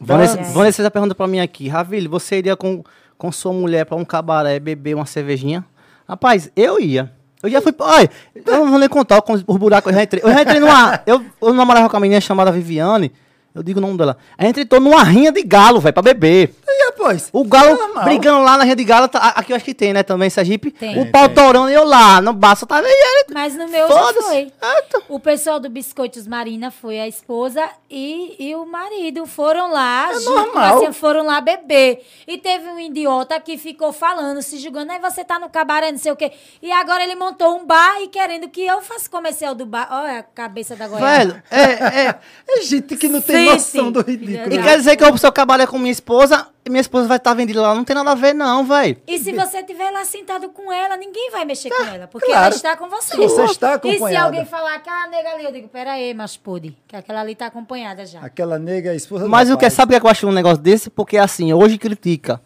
Vanessa, 0.00 0.34
Verdade. 0.36 0.54
Vanessa 0.54 0.86
a 0.86 0.90
pergunta 0.90 1.14
pra 1.14 1.26
mim 1.26 1.40
aqui. 1.40 1.68
Ravilho, 1.68 2.08
você 2.10 2.38
iria 2.38 2.56
com, 2.56 2.82
com 3.18 3.30
sua 3.30 3.52
mulher 3.52 3.84
pra 3.84 3.96
um 3.96 4.04
cabaré 4.04 4.58
beber 4.58 4.94
uma 4.96 5.04
cervejinha? 5.06 5.64
Rapaz, 6.08 6.50
eu 6.56 6.80
ia. 6.80 7.12
Eu 7.42 7.50
já 7.50 7.60
fui. 7.60 7.74
Olha, 7.78 8.10
eu 8.34 8.56
não 8.58 8.70
vou 8.70 8.78
nem 8.78 8.88
contar 8.88 9.22
os 9.26 9.42
buracos. 9.42 9.90
Eu 9.90 9.96
já 9.98 10.02
entrei. 10.04 10.22
Eu 10.24 10.32
já 10.32 10.42
entrei 10.42 10.60
numa. 10.60 11.00
Eu, 11.04 11.22
eu 11.40 11.52
namorava 11.52 11.88
com 11.88 11.96
uma 11.96 12.00
menina 12.00 12.20
chamada 12.20 12.52
Viviane. 12.52 13.12
Eu 13.54 13.62
digo 13.62 13.78
o 13.78 13.82
nome 13.82 13.98
dela. 13.98 14.16
A 14.38 14.44
gente 14.44 14.60
entrou 14.60 14.80
numa 14.80 15.02
rinha 15.02 15.30
de 15.30 15.42
galo, 15.42 15.78
velho, 15.78 15.92
pra 15.92 16.02
beber. 16.02 16.54
e 16.66 16.86
rapaz, 16.86 17.28
O 17.32 17.44
galo 17.44 17.76
normal. 17.76 18.04
brigando 18.04 18.42
lá 18.42 18.56
na 18.56 18.64
rinha 18.64 18.74
de 18.76 18.84
galo. 18.84 19.08
tá- 19.08 19.28
aqui 19.36 19.52
eu 19.52 19.56
acho 19.56 19.64
que 19.64 19.74
tem, 19.74 19.92
né? 19.92 20.02
Também, 20.02 20.30
Sergipe. 20.30 20.70
Tem. 20.70 20.98
O 20.98 21.10
pau 21.12 21.28
torando 21.28 21.68
e 21.68 21.74
eu 21.74 21.84
lá. 21.84 22.20
No 22.22 22.32
baço, 22.32 22.64
tava. 22.66 22.86
Ele, 22.86 23.26
Mas 23.34 23.54
no 23.54 23.68
meu 23.68 23.86
já 23.88 24.12
foi. 24.14 24.50
Ah, 24.60 24.82
tá. 24.90 25.02
O 25.08 25.20
pessoal 25.20 25.60
do 25.60 25.68
Biscoitos 25.68 26.26
Marina 26.26 26.70
foi 26.70 26.98
a 26.98 27.06
esposa 27.06 27.62
e, 27.90 28.36
e 28.38 28.54
o 28.54 28.64
marido. 28.64 29.26
Foram 29.26 29.70
lá, 29.70 30.12
junto, 30.14 30.30
normal. 30.30 30.82
assim, 30.82 30.92
foram 30.92 31.26
lá 31.26 31.40
beber. 31.40 32.06
E 32.26 32.38
teve 32.38 32.66
um 32.68 32.80
idiota 32.80 33.38
que 33.38 33.58
ficou 33.58 33.92
falando, 33.92 34.40
se 34.40 34.58
julgando, 34.58 34.92
aí 34.92 34.98
você 34.98 35.22
tá 35.24 35.38
no 35.38 35.50
cabaré, 35.50 35.92
não 35.92 35.98
sei 35.98 36.12
o 36.12 36.16
quê. 36.16 36.32
E 36.62 36.72
agora 36.72 37.02
ele 37.04 37.14
montou 37.16 37.56
um 37.58 37.66
bar 37.66 38.00
e 38.00 38.08
querendo 38.08 38.48
que 38.48 38.64
eu 38.64 38.80
faça 38.80 39.10
comercial 39.10 39.54
do 39.54 39.66
bar. 39.66 39.88
Olha 39.90 40.20
a 40.20 40.22
cabeça 40.22 40.74
da 40.74 40.88
Goiás. 40.88 41.18
Velho, 41.28 41.42
é. 41.50 41.60
é 41.60 42.18
é 42.48 42.60
gente 42.62 42.96
que 42.96 43.08
não 43.08 43.20
tem 43.20 43.41
Sim, 43.44 43.78
noção 43.78 43.92
do 43.92 44.00
ridículo. 44.02 44.54
e 44.54 44.62
quer 44.62 44.76
dizer 44.78 44.96
que 44.96 45.04
eu 45.04 45.16
sou 45.18 45.30
cabaré 45.32 45.66
com 45.66 45.78
minha 45.78 45.92
esposa 45.92 46.46
e 46.64 46.70
minha 46.70 46.80
esposa 46.80 47.06
vai 47.08 47.16
estar 47.16 47.34
vendida 47.34 47.60
lá. 47.62 47.74
Não 47.74 47.84
tem 47.84 47.94
nada 47.96 48.10
a 48.12 48.14
ver, 48.14 48.32
não, 48.34 48.64
velho. 48.64 48.96
E 49.06 49.18
se 49.18 49.32
você 49.32 49.58
estiver 49.58 49.90
lá 49.90 50.04
sentado 50.04 50.48
com 50.50 50.72
ela, 50.72 50.96
ninguém 50.96 51.30
vai 51.30 51.44
mexer 51.44 51.70
com 51.70 51.82
ela, 51.84 52.06
porque 52.06 52.26
claro. 52.28 52.46
ela 52.46 52.54
está 52.54 52.76
com 52.76 52.88
você. 52.88 53.16
Você 53.16 53.44
está 53.44 53.68
E 53.68 53.80
se 53.80 53.88
acompanhada. 53.96 54.26
alguém 54.26 54.44
falar 54.44 54.74
aquela 54.74 55.06
nega 55.08 55.30
ali, 55.30 55.44
eu 55.44 55.52
digo, 55.52 55.68
pera 55.68 55.92
aí, 55.92 56.14
mas 56.14 56.36
pode, 56.36 56.76
que 56.86 56.94
aquela 56.96 57.20
ali 57.20 57.34
tá 57.34 57.46
acompanhada 57.46 58.04
já. 58.06 58.20
Aquela 58.20 58.58
nega 58.58 58.90
é 58.90 58.92
a 58.92 58.96
esposa 58.96 59.26
Mas 59.28 59.48
o 59.48 59.56
que 59.56 59.64
rapaz. 59.64 59.72
sabe 59.74 59.96
o 59.96 60.00
que 60.00 60.06
eu 60.06 60.10
acho 60.10 60.26
um 60.28 60.32
negócio 60.32 60.58
desse? 60.62 60.88
Porque 60.90 61.16
assim, 61.18 61.52
hoje 61.52 61.78
critica. 61.78 62.40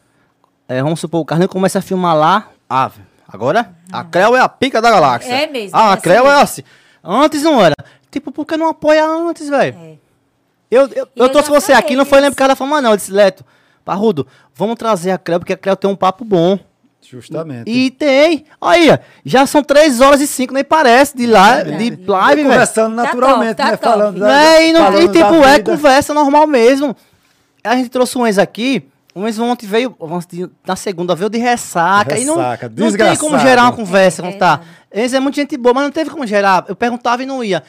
É, 0.68 0.82
vamos 0.82 0.98
supor, 1.00 1.20
o 1.20 1.24
Carlinhos 1.24 1.52
começa 1.52 1.78
a 1.78 1.82
filmar 1.82 2.16
lá. 2.16 2.48
Ah, 2.68 2.90
agora 3.28 3.72
a 3.92 4.02
Creu 4.02 4.34
é 4.36 4.40
a 4.40 4.48
pica 4.48 4.80
da 4.82 4.90
galáxia. 4.90 5.32
É 5.32 5.46
mesmo, 5.46 5.76
Ah, 5.76 5.80
é 5.80 5.84
a 5.84 5.92
assim 5.92 6.02
Creu 6.02 6.22
é 6.24 6.28
mesmo. 6.28 6.40
assim. 6.40 6.62
Antes 7.04 7.42
não 7.42 7.64
era. 7.64 7.74
Tipo, 8.10 8.32
por 8.32 8.44
que 8.46 8.56
não 8.56 8.68
apoia 8.68 9.04
antes, 9.06 9.48
velho? 9.48 9.76
É. 9.78 9.94
Eu, 10.70 10.82
eu, 10.82 10.88
eu 10.94 11.08
eu 11.16 11.28
trouxe 11.28 11.48
você 11.50 11.72
aqui, 11.72 11.94
não 11.96 12.04
foi 12.04 12.18
isso. 12.18 12.22
lembro 12.24 12.36
que 12.36 12.42
ela 12.42 12.56
fama, 12.56 12.80
não. 12.82 12.90
Eu 12.90 12.96
disse, 12.96 13.12
Leto, 13.12 13.44
Parrudo, 13.84 14.26
vamos 14.54 14.76
trazer 14.76 15.10
a 15.12 15.18
Creu, 15.18 15.38
porque 15.38 15.52
a 15.52 15.56
Creu 15.56 15.76
tem 15.76 15.88
um 15.90 15.96
papo 15.96 16.24
bom. 16.24 16.58
Justamente. 17.08 17.70
E 17.70 17.88
tem. 17.88 18.46
Aí, 18.60 18.90
ó, 18.90 18.98
já 19.24 19.46
são 19.46 19.62
3 19.62 20.00
horas 20.00 20.20
e 20.20 20.26
5, 20.26 20.52
nem 20.52 20.64
parece, 20.64 21.16
de, 21.16 21.24
lá, 21.24 21.56
Verdade. 21.62 21.90
de 21.90 22.04
live, 22.10 22.42
velho. 22.42 22.52
Conversando 22.54 22.96
Tá 22.96 23.02
naturalmente, 23.04 23.54
top, 23.54 23.62
tá 23.62 23.70
né? 23.70 23.76
top. 23.76 23.84
Falando 23.98 24.18
da- 24.18 24.26
Né? 24.26 24.66
E, 24.68 24.72
não- 24.72 24.80
falando 24.86 25.02
e, 25.02 25.06
da 25.06 25.12
tipo, 25.12 25.44
é 25.44 25.56
vida. 25.58 25.70
conversa 25.70 26.12
normal 26.12 26.46
mesmo. 26.48 26.96
A 27.62 27.76
gente 27.76 27.90
trouxe 27.90 28.18
um 28.18 28.26
ex 28.26 28.38
aqui. 28.38 28.88
Ex 29.24 29.38
ontem 29.38 29.66
veio, 29.66 29.94
ontem, 29.98 30.50
na 30.66 30.76
segunda 30.76 31.14
veio 31.14 31.30
de 31.30 31.38
ressaca. 31.38 32.18
e 32.18 32.24
não, 32.24 32.36
Ressaca, 32.36 32.68
não 32.76 32.92
tem 32.92 33.16
como 33.16 33.38
gerar 33.38 33.62
uma 33.62 33.72
conversa 33.72 34.20
É 34.20 34.24
quando 34.26 34.38
tá. 34.38 34.60
Ex 34.92 35.14
é 35.14 35.20
muita 35.20 35.40
gente 35.40 35.56
boa, 35.56 35.72
mas 35.74 35.84
não 35.84 35.90
teve 35.90 36.10
como 36.10 36.26
gerar. 36.26 36.64
Eu 36.68 36.76
perguntava 36.76 37.22
e 37.22 37.26
não 37.26 37.42
ia. 37.42 37.62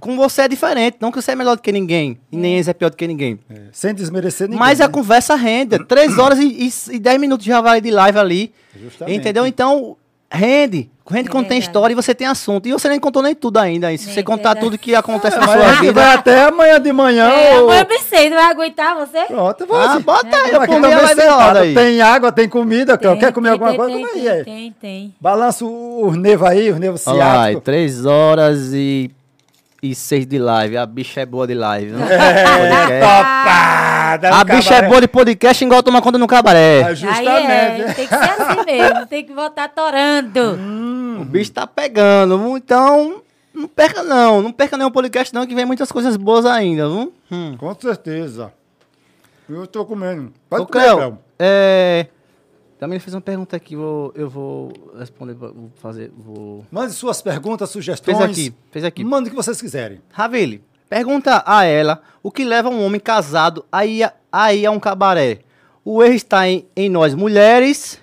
Com 0.00 0.16
você 0.16 0.42
é 0.42 0.48
diferente. 0.48 0.96
Não 1.00 1.10
que 1.10 1.20
você 1.20 1.32
é 1.32 1.34
melhor 1.34 1.56
do 1.56 1.62
que 1.62 1.72
ninguém. 1.72 2.18
E 2.30 2.36
nem 2.36 2.56
ex 2.56 2.68
é 2.68 2.72
pior 2.72 2.90
do 2.90 2.96
que 2.96 3.06
ninguém. 3.06 3.38
É, 3.50 3.62
Sem 3.72 3.94
desmerecer 3.94 4.48
ninguém. 4.48 4.58
Mas 4.60 4.80
a 4.80 4.86
né? 4.86 4.92
conversa 4.92 5.34
rende. 5.34 5.78
Três 5.86 6.16
horas 6.18 6.38
e, 6.38 6.46
e, 6.46 6.94
e 6.94 6.98
dez 6.98 7.20
minutos 7.20 7.44
já 7.44 7.60
vai 7.60 7.80
de 7.80 7.90
live 7.90 8.18
ali. 8.18 8.54
Justamente. 8.78 9.18
Entendeu? 9.18 9.46
Então, 9.46 9.96
rende. 10.30 10.90
Rende 11.10 11.28
É 11.28 11.32
quando 11.32 11.48
tem 11.48 11.58
história 11.58 11.94
e 11.94 11.96
você 11.96 12.14
tem 12.14 12.26
assunto. 12.26 12.68
E 12.68 12.72
você 12.72 12.86
nem 12.86 13.00
contou 13.00 13.22
nem 13.22 13.34
tudo 13.34 13.56
ainda. 13.58 13.90
E 13.90 13.96
se 13.96 14.10
É 14.10 14.12
você 14.12 14.22
contar 14.22 14.50
verdade. 14.52 14.66
tudo 14.66 14.78
que 14.78 14.94
acontece 14.94 15.36
É, 15.36 15.40
na 15.40 15.46
sua 15.48 15.56
a 15.56 15.68
gente 15.72 15.80
vida. 15.80 15.92
vai 15.94 16.14
até 16.14 16.42
amanhã 16.44 16.78
de 16.78 16.92
manhã. 16.92 17.26
É, 17.30 17.58
ô- 17.58 17.72
eu 17.72 17.86
pensei, 17.86 18.28
não 18.28 18.36
vai 18.36 18.50
aguentar 18.50 18.94
você? 18.94 19.22
Pronto, 19.24 19.60
eu 19.62 19.66
vou 19.66 19.76
Ah, 19.80 19.98
bota 20.00 20.36
aí, 20.36 20.50
eu 20.52 20.62
é 20.62 20.66
que 20.66 20.72
comi 20.74 20.86
roda 20.92 21.60
aí. 21.60 21.74
Tem 21.74 22.02
água, 22.02 22.30
tem 22.30 22.46
comida, 22.46 22.98
Tem, 22.98 23.16
quer 23.18 23.32
comer 23.32 23.48
tem, 23.48 23.52
alguma 23.52 23.70
tem, 23.70 23.78
coisa? 24.02 24.12
tem, 24.12 24.28
aí 24.28 24.44
tem, 24.44 24.74
tem. 24.78 25.14
Balança 25.18 25.64
os 25.64 26.14
nervos 26.16 26.46
aí, 26.46 26.70
os 26.70 26.78
nervos 26.78 27.06
Olha 27.06 27.16
lá, 27.18 27.32
ciáticos. 27.44 27.64
três 27.64 28.04
horas 28.04 28.72
e 28.74 29.10
e 29.82 29.94
6 29.94 30.26
de 30.26 30.38
live. 30.38 30.76
A 30.76 30.84
bicha 30.84 31.20
é 31.20 31.26
boa 31.26 31.46
de 31.46 31.54
live. 31.54 31.92
viu? 31.92 31.98
É, 32.04 33.00
Podcast. 33.00 33.97
Topada! 34.16 34.34
A 34.34 34.44
bicha 34.44 34.74
é 34.74 34.88
boa 34.88 35.00
de 35.00 35.08
podcast 35.08 35.64
igual 35.64 35.82
tomar 35.82 36.00
conta 36.00 36.18
no 36.18 36.26
cabaré. 36.26 36.82
Ah, 36.82 36.86
Aí 36.88 36.96
Justamente. 36.96 37.82
é, 37.82 37.92
tem 37.94 38.06
que 38.06 38.14
ser 38.16 38.30
assim 38.30 38.64
mesmo, 38.64 39.06
tem 39.06 39.24
que 39.24 39.32
voltar 39.32 39.68
torando. 39.68 40.58
O 41.20 41.24
bicho 41.24 41.52
tá 41.52 41.66
pegando. 41.66 42.56
Então, 42.56 43.22
não 43.52 43.68
perca 43.68 44.02
não. 44.02 44.42
Não 44.42 44.52
perca 44.52 44.76
nenhum 44.76 44.90
podcast 44.90 45.34
não, 45.34 45.46
que 45.46 45.54
vem 45.54 45.64
muitas 45.64 45.90
coisas 45.90 46.16
boas 46.16 46.46
ainda, 46.46 46.88
viu? 46.88 47.12
Hum. 47.30 47.56
Com 47.58 47.74
certeza. 47.74 48.52
Eu 49.48 49.66
tô 49.66 49.84
comendo. 49.84 50.32
Pode 50.48 50.62
Ô, 50.62 50.66
comer, 50.66 50.84
Cleo, 50.84 50.96
Cleo. 50.96 51.18
é... 51.38 52.06
Também 52.78 52.94
ele 52.94 53.02
fez 53.02 53.12
uma 53.12 53.20
pergunta 53.20 53.56
aqui, 53.56 53.74
vou, 53.74 54.12
eu 54.14 54.30
vou 54.30 54.72
responder, 54.96 55.34
vou 55.34 55.68
fazer, 55.82 56.12
vou... 56.16 56.64
Mande 56.70 56.92
suas 56.92 57.20
perguntas, 57.20 57.70
sugestões. 57.70 58.16
Fez 58.16 58.30
aqui, 58.30 58.54
fez 58.70 58.84
aqui. 58.84 59.02
Mande 59.02 59.26
o 59.26 59.30
que 59.30 59.36
vocês 59.36 59.60
quiserem. 59.60 60.00
Ravile, 60.12 60.62
pergunta 60.88 61.42
a 61.46 61.64
ela 61.64 62.02
o 62.22 62.30
que 62.30 62.44
leva 62.44 62.68
um 62.68 62.84
homem 62.84 63.00
casado 63.00 63.64
a 63.70 63.84
ir 63.86 64.04
a, 64.04 64.12
a, 64.32 64.52
ir 64.54 64.66
a 64.66 64.70
um 64.70 64.80
cabaré. 64.80 65.40
O 65.84 66.02
erro 66.02 66.14
está 66.14 66.48
em, 66.48 66.66
em 66.76 66.88
nós 66.88 67.14
mulheres. 67.14 68.00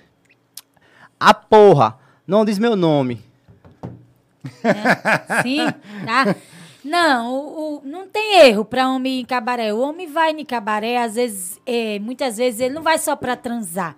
A 1.18 1.32
porra, 1.32 1.98
não 2.26 2.44
diz 2.44 2.58
meu 2.58 2.74
nome. 2.76 3.22
Sim, 5.42 5.66
tá? 6.04 6.34
Não, 6.84 7.32
o, 7.32 7.76
o- 7.78 7.82
não 7.84 8.06
tem 8.06 8.46
erro 8.46 8.64
para 8.64 8.88
homem 8.88 9.18
ir 9.18 9.22
em 9.22 9.24
cabaré. 9.24 9.72
O 9.72 9.80
homem 9.80 10.06
vai 10.06 10.30
em 10.30 10.44
cabaré, 10.44 10.98
às 10.98 11.14
vezes, 11.16 11.60
é, 11.66 11.98
muitas 11.98 12.36
vezes 12.36 12.60
ele 12.60 12.74
não 12.74 12.82
vai 12.82 12.98
só 12.98 13.16
para 13.16 13.34
transar. 13.34 13.96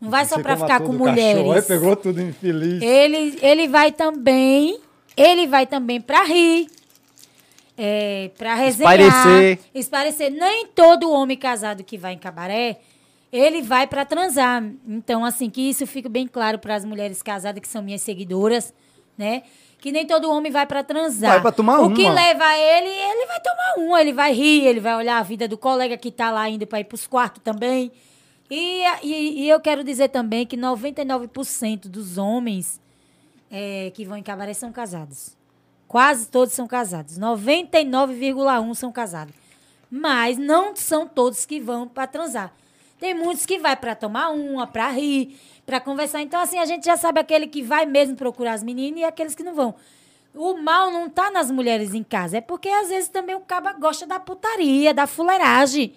Não 0.00 0.10
vai 0.10 0.24
só 0.24 0.36
Você 0.36 0.42
para 0.42 0.54
como 0.56 0.66
ficar 0.66 0.80
com 0.80 0.92
do 0.96 1.04
cachorro, 1.04 1.44
mulheres. 1.44 1.64
pegou 1.66 1.96
tudo 1.96 2.20
infeliz. 2.20 2.82
Ele, 2.82 3.38
ele 3.42 3.68
vai 3.68 3.92
também, 3.92 4.80
ele 5.16 5.46
vai 5.46 5.66
também 5.66 6.00
para 6.00 6.24
rir, 6.24 6.68
é, 7.78 8.32
para 8.36 8.56
resenhar, 8.56 9.00
Espairecer. 9.00 9.58
esparecer. 9.72 10.30
Nem 10.32 10.66
todo 10.66 11.12
homem 11.12 11.36
casado 11.36 11.84
que 11.84 11.96
vai 11.96 12.14
em 12.14 12.18
cabaré, 12.18 12.80
ele 13.32 13.62
vai 13.62 13.86
para 13.86 14.04
transar. 14.04 14.64
Então, 14.86 15.24
assim, 15.24 15.48
que 15.48 15.60
isso 15.60 15.86
fique 15.86 16.08
bem 16.08 16.26
claro 16.26 16.58
para 16.58 16.74
as 16.74 16.84
mulheres 16.84 17.22
casadas 17.22 17.62
que 17.62 17.68
são 17.68 17.80
minhas 17.80 18.02
seguidoras, 18.02 18.74
né? 19.16 19.44
Que 19.80 19.92
nem 19.92 20.04
todo 20.04 20.28
homem 20.28 20.50
vai 20.50 20.66
para 20.66 20.82
transar. 20.82 21.30
Vai 21.30 21.40
pra 21.40 21.52
tomar 21.52 21.78
O 21.80 21.94
que 21.94 22.02
uma. 22.02 22.12
leva 22.12 22.56
ele, 22.58 22.88
ele 22.88 23.26
vai 23.26 23.40
tomar 23.40 23.74
uma, 23.86 24.00
ele 24.00 24.12
vai 24.12 24.32
rir, 24.32 24.66
ele 24.66 24.80
vai 24.80 24.96
olhar 24.96 25.18
a 25.18 25.22
vida 25.22 25.46
do 25.46 25.56
colega 25.56 25.96
que 25.96 26.10
tá 26.10 26.32
lá 26.32 26.48
indo 26.48 26.66
para 26.66 26.80
ir 26.80 26.84
pros 26.84 27.06
quartos 27.06 27.40
também. 27.44 27.92
E, 28.50 28.82
e, 29.04 29.44
e 29.44 29.48
eu 29.48 29.60
quero 29.60 29.84
dizer 29.84 30.08
também 30.08 30.44
que 30.44 30.56
99% 30.56 31.86
dos 31.86 32.18
homens 32.18 32.80
é, 33.48 33.92
que 33.94 34.04
vão 34.04 34.16
em 34.16 34.22
cabaré 34.22 34.52
são 34.52 34.72
casados. 34.72 35.37
Quase 35.88 36.26
todos 36.28 36.52
são 36.54 36.66
casados. 36.68 37.18
99,1% 37.18 38.74
são 38.74 38.92
casados. 38.92 39.34
Mas 39.90 40.36
não 40.36 40.76
são 40.76 41.06
todos 41.06 41.46
que 41.46 41.58
vão 41.58 41.88
para 41.88 42.06
transar. 42.06 42.52
Tem 43.00 43.14
muitos 43.14 43.46
que 43.46 43.58
vai 43.58 43.74
para 43.74 43.94
tomar 43.94 44.28
uma, 44.30 44.66
para 44.66 44.90
rir, 44.90 45.38
para 45.64 45.80
conversar. 45.80 46.20
Então, 46.20 46.40
assim, 46.40 46.58
a 46.58 46.66
gente 46.66 46.84
já 46.84 46.96
sabe 46.96 47.20
aquele 47.20 47.46
que 47.46 47.62
vai 47.62 47.86
mesmo 47.86 48.16
procurar 48.16 48.52
as 48.52 48.62
meninas 48.62 49.00
e 49.00 49.04
aqueles 49.04 49.34
que 49.34 49.42
não 49.42 49.54
vão. 49.54 49.74
O 50.34 50.54
mal 50.58 50.90
não 50.90 51.08
tá 51.08 51.30
nas 51.30 51.50
mulheres 51.50 51.94
em 51.94 52.02
casa. 52.02 52.36
É 52.38 52.40
porque, 52.40 52.68
às 52.68 52.88
vezes, 52.90 53.08
também 53.08 53.34
o 53.34 53.40
caba 53.40 53.72
gosta 53.72 54.06
da 54.06 54.20
putaria, 54.20 54.92
da 54.92 55.06
fuleiragem. 55.06 55.94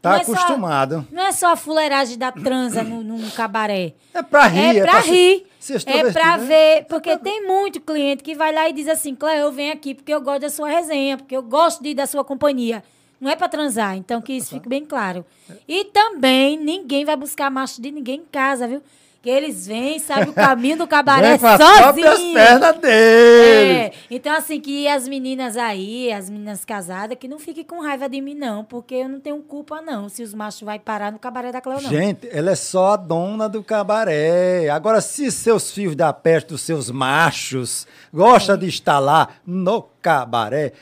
Tá 0.00 0.10
Não 0.12 0.18
é 0.18 0.24
só- 0.24 0.32
acostumado. 0.32 1.06
não 1.10 1.22
é 1.26 1.32
só 1.32 1.52
a 1.52 1.56
fuleiragem 1.56 2.16
da 2.16 2.30
transa 2.32 2.82
no, 2.82 3.02
num 3.02 3.28
cabaré. 3.30 3.92
É 4.14 4.22
pra 4.22 4.46
rir. 4.46 4.78
É 4.78 4.82
pra 4.82 5.02
se- 5.02 5.10
rir. 5.10 5.46
É 5.86 6.12
pra 6.12 6.38
né? 6.38 6.46
ver. 6.46 6.84
Porque 6.86 7.16
tem 7.18 7.46
muito 7.46 7.80
cliente 7.80 8.22
que 8.22 8.34
vai 8.34 8.52
lá 8.52 8.68
e 8.68 8.72
diz 8.72 8.88
assim: 8.88 9.14
Cléo, 9.14 9.46
eu 9.46 9.52
venho 9.52 9.72
aqui 9.72 9.94
porque 9.94 10.12
eu 10.12 10.20
gosto 10.20 10.42
da 10.42 10.50
sua 10.50 10.68
resenha, 10.68 11.16
porque 11.16 11.36
eu 11.36 11.42
gosto 11.42 11.82
de, 11.82 11.94
da 11.94 12.06
sua 12.06 12.24
companhia. 12.24 12.82
Não 13.20 13.30
é 13.30 13.36
pra 13.36 13.48
transar. 13.48 13.96
Então, 13.96 14.20
que 14.20 14.34
isso 14.34 14.50
fique 14.50 14.68
bem 14.68 14.84
claro. 14.84 15.24
E 15.66 15.84
também, 15.86 16.58
ninguém 16.58 17.04
vai 17.04 17.16
buscar 17.16 17.50
macho 17.50 17.80
de 17.80 17.90
ninguém 17.90 18.20
em 18.20 18.24
casa, 18.30 18.68
viu? 18.68 18.82
Que 19.26 19.30
eles 19.30 19.66
vêm, 19.66 19.98
sabem 19.98 20.28
o 20.28 20.30
caminho 20.32 20.78
do 20.78 20.86
cabaré 20.86 21.36
com 21.36 21.48
as 21.48 21.56
próprias 21.56 22.10
sozinho. 22.10 22.32
pernas 22.32 22.78
dele. 22.78 23.72
É, 23.72 23.92
então 24.08 24.32
assim, 24.32 24.60
que 24.60 24.86
as 24.86 25.08
meninas 25.08 25.56
aí, 25.56 26.12
as 26.12 26.30
meninas 26.30 26.64
casadas, 26.64 27.18
que 27.18 27.26
não 27.26 27.36
fiquem 27.36 27.64
com 27.64 27.80
raiva 27.80 28.08
de 28.08 28.20
mim, 28.20 28.34
não, 28.34 28.62
porque 28.62 28.94
eu 28.94 29.08
não 29.08 29.18
tenho 29.18 29.42
culpa, 29.42 29.82
não, 29.82 30.08
se 30.08 30.22
os 30.22 30.32
machos 30.32 30.62
vai 30.62 30.78
parar 30.78 31.10
no 31.10 31.18
cabaré 31.18 31.50
da 31.50 31.60
Cleo, 31.60 31.82
não. 31.82 31.90
Gente, 31.90 32.28
ela 32.30 32.52
é 32.52 32.54
só 32.54 32.92
a 32.92 32.96
dona 32.96 33.48
do 33.48 33.64
cabaré. 33.64 34.68
Agora, 34.68 35.00
se 35.00 35.28
seus 35.32 35.72
filhos 35.72 35.96
da 35.96 36.12
peste, 36.12 36.54
os 36.54 36.60
seus 36.60 36.88
machos, 36.88 37.84
gostam 38.14 38.56
de 38.56 38.68
estar 38.68 39.00
lá 39.00 39.30
no 39.44 39.82
cabaré 40.00 40.72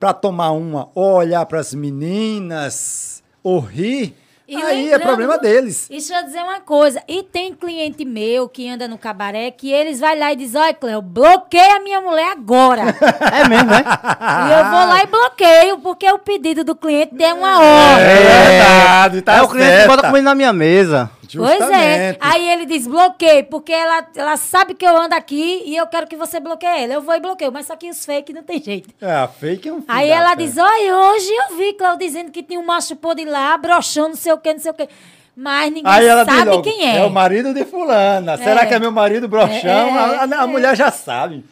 para 0.00 0.14
tomar 0.14 0.52
uma, 0.52 0.88
olhar 0.94 1.44
para 1.44 1.60
as 1.60 1.74
meninas, 1.74 3.22
ou 3.42 3.60
rir, 3.60 4.16
E 4.52 4.62
aí 4.62 4.92
é 4.92 4.98
problema 4.98 5.38
deles. 5.38 5.86
E 5.86 5.92
deixa 5.92 6.14
eu 6.18 6.24
dizer 6.24 6.40
uma 6.40 6.60
coisa, 6.60 7.02
e 7.08 7.22
tem 7.22 7.54
cliente 7.54 8.04
meu 8.04 8.48
que 8.48 8.68
anda 8.68 8.86
no 8.86 8.98
cabaré 8.98 9.50
que 9.50 9.72
eles 9.72 9.98
vai 9.98 10.18
lá 10.18 10.32
e 10.32 10.36
diz, 10.36 10.54
olha, 10.54 10.74
Cleo, 10.74 11.00
bloqueia 11.00 11.76
a 11.76 11.80
minha 11.80 12.00
mulher 12.00 12.32
agora. 12.32 12.82
É 13.32 13.48
mesmo, 13.48 13.70
né? 13.70 13.82
e 13.82 14.52
eu 14.52 14.64
vou 14.64 14.86
lá 14.86 15.02
e 15.02 15.06
bloqueio, 15.06 15.78
porque 15.78 16.10
o 16.10 16.18
pedido 16.18 16.64
do 16.64 16.74
cliente 16.74 17.14
deu 17.14 17.36
uma 17.36 17.58
hora. 17.58 18.02
É 18.02 18.24
verdade, 18.24 19.22
tá 19.22 19.36
é 19.36 19.42
o 19.42 19.48
cliente 19.48 19.82
que 19.82 19.88
bota 19.88 20.02
comida 20.02 20.22
na 20.22 20.34
minha 20.34 20.52
mesa. 20.52 21.10
Pois 21.36 21.50
é. 21.50 21.58
Justamente. 21.58 22.18
Aí 22.20 22.48
ele 22.48 22.66
diz, 22.66 22.86
bloqueio, 22.86 23.44
porque 23.46 23.72
ela, 23.72 24.06
ela 24.14 24.36
sabe 24.36 24.74
que 24.74 24.84
eu 24.84 24.96
ando 24.96 25.14
aqui 25.14 25.62
e 25.64 25.76
eu 25.76 25.86
quero 25.86 26.06
que 26.06 26.16
você 26.16 26.38
bloqueie 26.40 26.84
ela. 26.84 26.94
Eu 26.94 27.00
vou 27.02 27.14
e 27.14 27.20
bloqueio, 27.20 27.52
mas 27.52 27.66
só 27.66 27.76
que 27.76 27.88
os 27.88 28.04
fake 28.04 28.32
não 28.32 28.42
tem 28.42 28.62
jeito. 28.62 28.90
É, 29.00 29.14
a 29.14 29.28
fake 29.28 29.68
é 29.68 29.72
um 29.72 29.82
Aí 29.88 30.10
ela 30.10 30.36
peste. 30.36 30.52
diz, 30.52 30.62
olha, 30.62 30.96
hoje 30.96 31.30
eu 31.30 31.56
vi 31.56 31.72
Cléo 31.74 31.96
dizendo 31.96 32.30
que 32.30 32.42
tinha 32.42 32.60
um 32.60 32.64
macho 32.64 32.96
podre 32.96 33.24
lá, 33.24 33.56
broxando, 33.56 34.10
não 34.10 34.16
que, 34.42 34.52
não 34.52 34.60
sei 34.60 34.70
o 34.70 34.74
que. 34.74 34.88
Mas 35.34 35.72
ninguém 35.72 35.90
Aí 35.90 36.06
ela 36.06 36.24
diz 36.24 36.34
sabe 36.34 36.50
logo, 36.50 36.62
quem 36.62 36.96
é. 36.96 37.02
o 37.04 37.10
marido 37.10 37.54
de 37.54 37.64
fulana. 37.64 38.36
Será 38.36 38.66
que 38.66 38.74
é 38.74 38.78
meu 38.78 38.92
marido 38.92 39.26
broxão? 39.28 39.70
É, 39.70 39.88
é, 39.88 39.98
a, 39.98 40.24
a- 40.24 40.40
a 40.40 40.44
é. 40.44 40.46
mulher 40.46 40.76
já 40.76 40.90
sabe. 40.90 41.44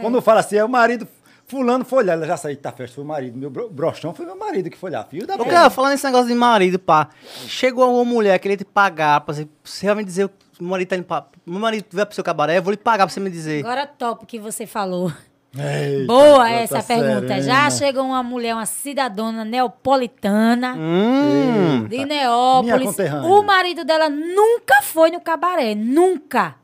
Quando 0.00 0.20
fala 0.20 0.40
assim, 0.40 0.56
é 0.56 0.64
o 0.64 0.68
marido 0.68 1.06
fulano 1.46 1.84
foi 1.84 2.00
olhar, 2.00 2.12
ela 2.14 2.26
já 2.26 2.36
sabe, 2.36 2.56
tá 2.56 2.70
festa, 2.72 2.96
foi 2.96 3.04
o 3.04 3.06
marido. 3.06 3.38
Meu 3.38 3.48
bro- 3.48 3.70
broxão 3.70 4.12
foi 4.12 4.26
meu 4.26 4.36
marido 4.36 4.68
que 4.68 4.76
foi 4.76 4.90
lá, 4.90 5.04
filho 5.04 5.26
da 5.26 5.34
Ô, 5.34 5.38
peste. 5.38 5.50
cara, 5.50 5.70
falando 5.70 5.92
nesse 5.92 6.04
negócio 6.04 6.26
de 6.28 6.34
marido, 6.34 6.78
pá. 6.78 7.08
Chegou 7.46 7.90
uma 7.94 8.04
mulher 8.04 8.38
querer 8.38 8.56
te 8.56 8.64
pagar 8.64 9.20
pra 9.22 9.34
você, 9.34 9.48
você 9.64 9.86
realmente 9.86 10.06
dizer 10.06 10.26
o 10.26 10.30
meu 10.60 10.70
marido 10.70 10.88
tá 10.88 10.96
indo 10.96 11.04
pra, 11.04 11.24
meu 11.46 11.60
marido 11.60 11.86
vai 11.92 12.04
pro 12.04 12.14
seu 12.14 12.24
cabaré, 12.24 12.58
eu 12.58 12.62
vou 12.62 12.72
lhe 12.72 12.76
pagar 12.76 13.06
pra 13.06 13.14
você 13.14 13.20
me 13.20 13.30
dizer. 13.30 13.60
Agora 13.64 13.86
top 13.86 14.26
que 14.26 14.38
você 14.38 14.66
falou. 14.66 15.12
Eita, 15.56 16.06
Boa 16.06 16.50
essa 16.50 16.82
pergunta. 16.82 17.40
Já 17.40 17.70
chegou 17.70 18.04
uma 18.04 18.22
mulher, 18.22 18.54
uma 18.54 18.66
cidadona 18.66 19.44
neopolitana. 19.44 20.74
Hum. 20.76 21.86
De 21.88 22.04
Neópolis. 22.04 22.96
O 23.24 23.42
marido 23.42 23.84
dela 23.84 24.08
nunca 24.10 24.82
foi 24.82 25.10
no 25.10 25.20
cabaré. 25.20 25.74
Nunca. 25.74 26.56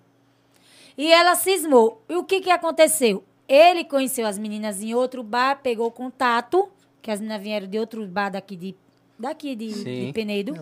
E 0.97 1.11
ela 1.11 1.35
cismou. 1.35 2.03
E 2.09 2.15
o 2.15 2.25
que, 2.25 2.41
que 2.41 2.51
aconteceu? 2.51 3.25
Ele 3.49 3.85
conheceu 3.85 4.27
as 4.27 4.39
meninas 4.39 4.83
em 4.83 4.95
outro 4.95 5.23
bar, 5.23 5.61
pegou 5.63 5.91
contato, 5.91 6.69
que 7.03 7.11
as 7.11 7.21
meninas 7.21 7.43
vieram 7.43 7.67
de 7.67 7.79
outro 7.79 8.07
bar 8.07 8.31
daqui 8.31 8.57
de, 8.57 8.75
daqui 9.19 9.57
de, 9.57 10.07
de 10.07 10.13
Penedo. 10.13 10.55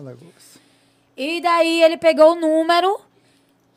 E 1.15 1.39
daí 1.41 1.83
ele 1.83 1.97
pegou 1.97 2.31
o 2.31 2.35
número 2.35 2.99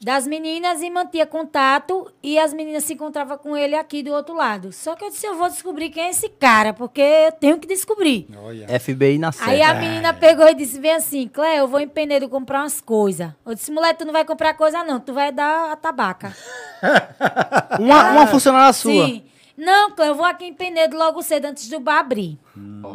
das 0.06 0.24
meninas 0.24 0.82
e 0.82 0.88
mantinha 0.88 1.26
contato 1.26 2.08
e 2.22 2.38
as 2.38 2.54
meninas 2.54 2.84
se 2.84 2.92
encontravam 2.94 3.36
com 3.36 3.56
ele 3.56 3.74
aqui 3.74 4.04
do 4.04 4.12
outro 4.12 4.36
lado. 4.36 4.72
Só 4.72 4.94
que 4.94 5.04
eu 5.04 5.10
disse, 5.10 5.26
eu 5.26 5.34
vou 5.34 5.48
descobrir 5.48 5.90
quem 5.90 6.04
é 6.04 6.10
esse 6.10 6.28
cara, 6.28 6.72
porque 6.72 7.00
eu 7.00 7.32
tenho 7.32 7.58
que 7.58 7.66
descobrir. 7.66 8.28
Olha. 8.38 8.78
FBI 8.78 9.18
na 9.18 9.32
Aí 9.40 9.60
a 9.60 9.74
menina 9.74 10.14
pegou 10.14 10.48
e 10.48 10.54
disse 10.54 10.78
bem 10.78 10.92
assim, 10.94 11.26
Clé, 11.26 11.58
eu 11.58 11.66
vou 11.66 11.80
em 11.80 11.88
Penedo 11.88 12.28
comprar 12.28 12.60
umas 12.60 12.80
coisas. 12.80 13.32
Eu 13.44 13.52
disse, 13.52 13.72
mulher, 13.72 13.96
tu 13.96 14.04
não 14.04 14.12
vai 14.12 14.24
comprar 14.24 14.54
coisa 14.54 14.84
não, 14.84 15.00
tu 15.00 15.12
vai 15.12 15.32
dar 15.32 15.72
a 15.72 15.76
tabaca. 15.76 16.32
Uma, 17.80 18.12
uma 18.12 18.26
funcionária 18.28 18.72
sua. 18.72 19.06
Sim. 19.06 19.24
Não, 19.56 19.90
Clé, 19.90 20.08
eu 20.08 20.14
vou 20.14 20.24
aqui 20.24 20.44
em 20.44 20.54
Penedo 20.54 20.96
logo 20.96 21.20
cedo, 21.20 21.46
antes 21.46 21.68
do 21.68 21.80
bar 21.80 21.98
abrir. 21.98 22.38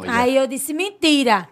Aí 0.08 0.34
eu 0.34 0.46
disse, 0.46 0.72
mentira. 0.72 1.46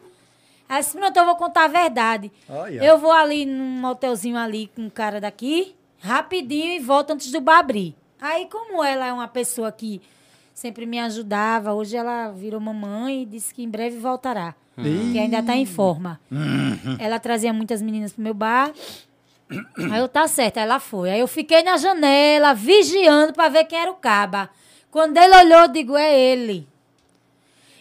Aí 0.71 0.81
disse, 0.81 0.97
pronto, 0.97 1.17
eu 1.17 1.25
vou 1.25 1.35
contar 1.35 1.65
a 1.65 1.69
verdade. 1.69 2.31
Olha. 2.49 2.81
Eu 2.81 2.97
vou 2.97 3.11
ali 3.11 3.45
num 3.45 3.81
motelzinho 3.81 4.39
ali 4.39 4.71
com 4.77 4.83
um 4.83 4.89
cara 4.89 5.21
daqui, 5.21 5.75
rapidinho, 5.99 6.75
e 6.75 6.79
volto 6.79 7.11
antes 7.11 7.33
do 7.33 7.41
bar 7.41 7.59
abrir. 7.59 7.93
Aí, 8.21 8.47
como 8.47 8.85
ela 8.85 9.05
é 9.05 9.13
uma 9.13 9.27
pessoa 9.27 9.73
que 9.73 10.01
sempre 10.55 10.87
me 10.87 11.01
ajudava, 11.01 11.73
hoje 11.73 11.97
ela 11.97 12.29
virou 12.31 12.61
mamãe 12.61 13.23
e 13.23 13.27
disse 13.27 13.53
que 13.53 13.65
em 13.65 13.69
breve 13.69 13.99
voltará. 13.99 14.55
Que 14.77 15.19
ainda 15.19 15.41
está 15.41 15.57
em 15.57 15.67
forma. 15.67 16.21
Ela 17.01 17.19
trazia 17.19 17.53
muitas 17.53 17.83
meninas 17.83 18.13
pro 18.13 18.23
meu 18.23 18.33
bar. 18.33 18.71
Aí 19.91 19.99
eu, 19.99 20.09
tá 20.09 20.29
certo, 20.29 20.59
aí 20.59 20.63
ela 20.63 20.79
foi. 20.79 21.11
Aí 21.11 21.19
eu 21.19 21.27
fiquei 21.27 21.65
na 21.65 21.77
janela, 21.79 22.55
vigiando 22.55 23.33
para 23.33 23.49
ver 23.49 23.65
quem 23.65 23.77
era 23.77 23.91
o 23.91 23.97
caba. 23.97 24.49
Quando 24.89 25.17
ele 25.17 25.35
olhou, 25.35 25.63
eu 25.63 25.69
digo, 25.69 25.97
é 25.97 26.17
ele. 26.17 26.69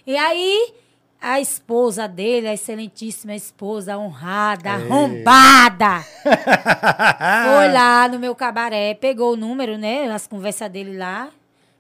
E 0.08 0.18
aí, 0.18 0.74
a 1.22 1.40
esposa 1.40 2.08
dele, 2.08 2.48
a 2.48 2.54
excelentíssima 2.54 3.36
esposa, 3.36 3.98
honrada, 3.98 4.72
arrombada, 4.72 6.02
foi 6.24 7.72
lá 7.74 8.08
no 8.08 8.20
meu 8.20 8.34
cabaré, 8.34 8.94
pegou 8.94 9.34
o 9.34 9.38
número, 9.38 9.78
né? 9.78 10.10
As 10.12 10.28
conversas 10.28 10.70
dele 10.70 10.98
lá, 10.98 11.30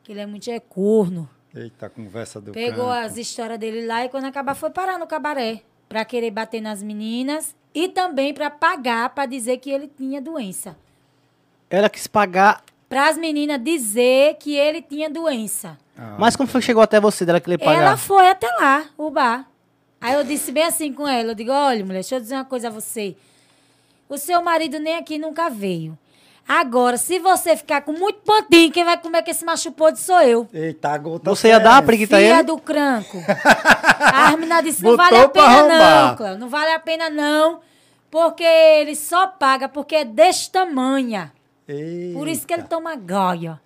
que 0.03 0.11
ele 0.11 0.19
é 0.21 0.25
muito 0.25 0.49
é 0.49 0.59
corno. 0.59 1.29
Eita, 1.55 1.87
a 1.87 1.89
conversa 1.89 2.39
do 2.39 2.51
Pegou 2.51 2.85
canto. 2.87 3.05
as 3.05 3.17
histórias 3.17 3.57
dele 3.57 3.85
lá 3.85 4.05
e 4.05 4.09
quando 4.09 4.25
acabar 4.25 4.53
foi 4.53 4.69
parar 4.69 4.99
no 4.99 5.07
cabaré. 5.07 5.61
Pra 5.87 6.05
querer 6.05 6.29
bater 6.29 6.61
nas 6.61 6.83
meninas 6.83 7.55
e 7.73 7.87
também 7.89 8.31
pra 8.33 8.51
pagar 8.51 9.09
pra 9.09 9.25
dizer 9.25 9.57
que 9.57 9.71
ele 9.71 9.87
tinha 9.87 10.21
doença. 10.21 10.77
Ela 11.67 11.89
quis 11.89 12.05
pagar. 12.05 12.63
Para 12.89 13.07
as 13.07 13.17
meninas 13.17 13.63
dizer 13.63 14.35
que 14.39 14.55
ele 14.55 14.81
tinha 14.81 15.09
doença. 15.09 15.77
Ah, 15.95 16.15
Mas 16.17 16.35
como 16.35 16.49
foi 16.49 16.59
que 16.59 16.65
chegou 16.65 16.81
até 16.81 16.99
você 16.99 17.23
dela 17.23 17.39
querer 17.39 17.59
pagar? 17.59 17.81
Ela 17.83 17.97
foi 17.97 18.27
até 18.29 18.47
lá, 18.59 18.85
o 18.97 19.11
bar. 19.11 19.45
Aí 20.01 20.13
eu 20.15 20.23
disse 20.23 20.51
bem 20.51 20.63
assim 20.63 20.91
com 20.91 21.07
ela, 21.07 21.31
eu 21.31 21.35
digo, 21.35 21.51
olha, 21.51 21.85
mulher, 21.85 21.99
deixa 21.99 22.15
eu 22.15 22.19
dizer 22.19 22.35
uma 22.35 22.45
coisa 22.45 22.67
a 22.69 22.71
você. 22.71 23.15
O 24.07 24.17
seu 24.17 24.41
marido 24.41 24.79
nem 24.79 24.95
aqui 24.97 25.19
nunca 25.19 25.49
veio. 25.49 25.95
Agora, 26.47 26.97
se 26.97 27.19
você 27.19 27.55
ficar 27.55 27.81
com 27.81 27.91
muito 27.91 28.21
pontinho, 28.21 28.71
quem 28.71 28.83
vai 28.83 28.97
comer 28.97 29.21
que 29.21 29.29
esse 29.29 29.45
macho 29.45 29.71
podre 29.71 30.01
sou 30.01 30.19
eu. 30.21 30.47
Eita, 30.51 30.97
gota 30.97 31.29
Você 31.29 31.49
ia 31.49 31.59
dar 31.59 31.73
uma 31.73 31.83
preguiça 31.83 32.15
a 32.15 32.19
Filha 32.19 32.33
ele? 32.35 32.43
do 32.43 32.57
cranco. 32.57 33.17
A 34.01 34.31
menina 34.31 34.61
disse, 34.63 34.81
não 34.81 34.91
Botou 34.97 35.05
vale 35.05 35.17
a 35.25 35.29
pena 35.29 35.45
arrombar. 35.45 36.07
não, 36.07 36.15
Cléo. 36.15 36.37
Não 36.39 36.49
vale 36.49 36.71
a 36.71 36.79
pena 36.79 37.09
não, 37.09 37.59
porque 38.09 38.43
ele 38.43 38.95
só 38.95 39.27
paga 39.27 39.67
porque 39.69 39.93
é 39.97 40.05
deste 40.05 40.49
tamanha. 41.73 42.13
Por 42.13 42.27
isso 42.27 42.47
que 42.47 42.53
ele 42.53 42.63
toma 42.63 42.95
goia. 42.95 43.59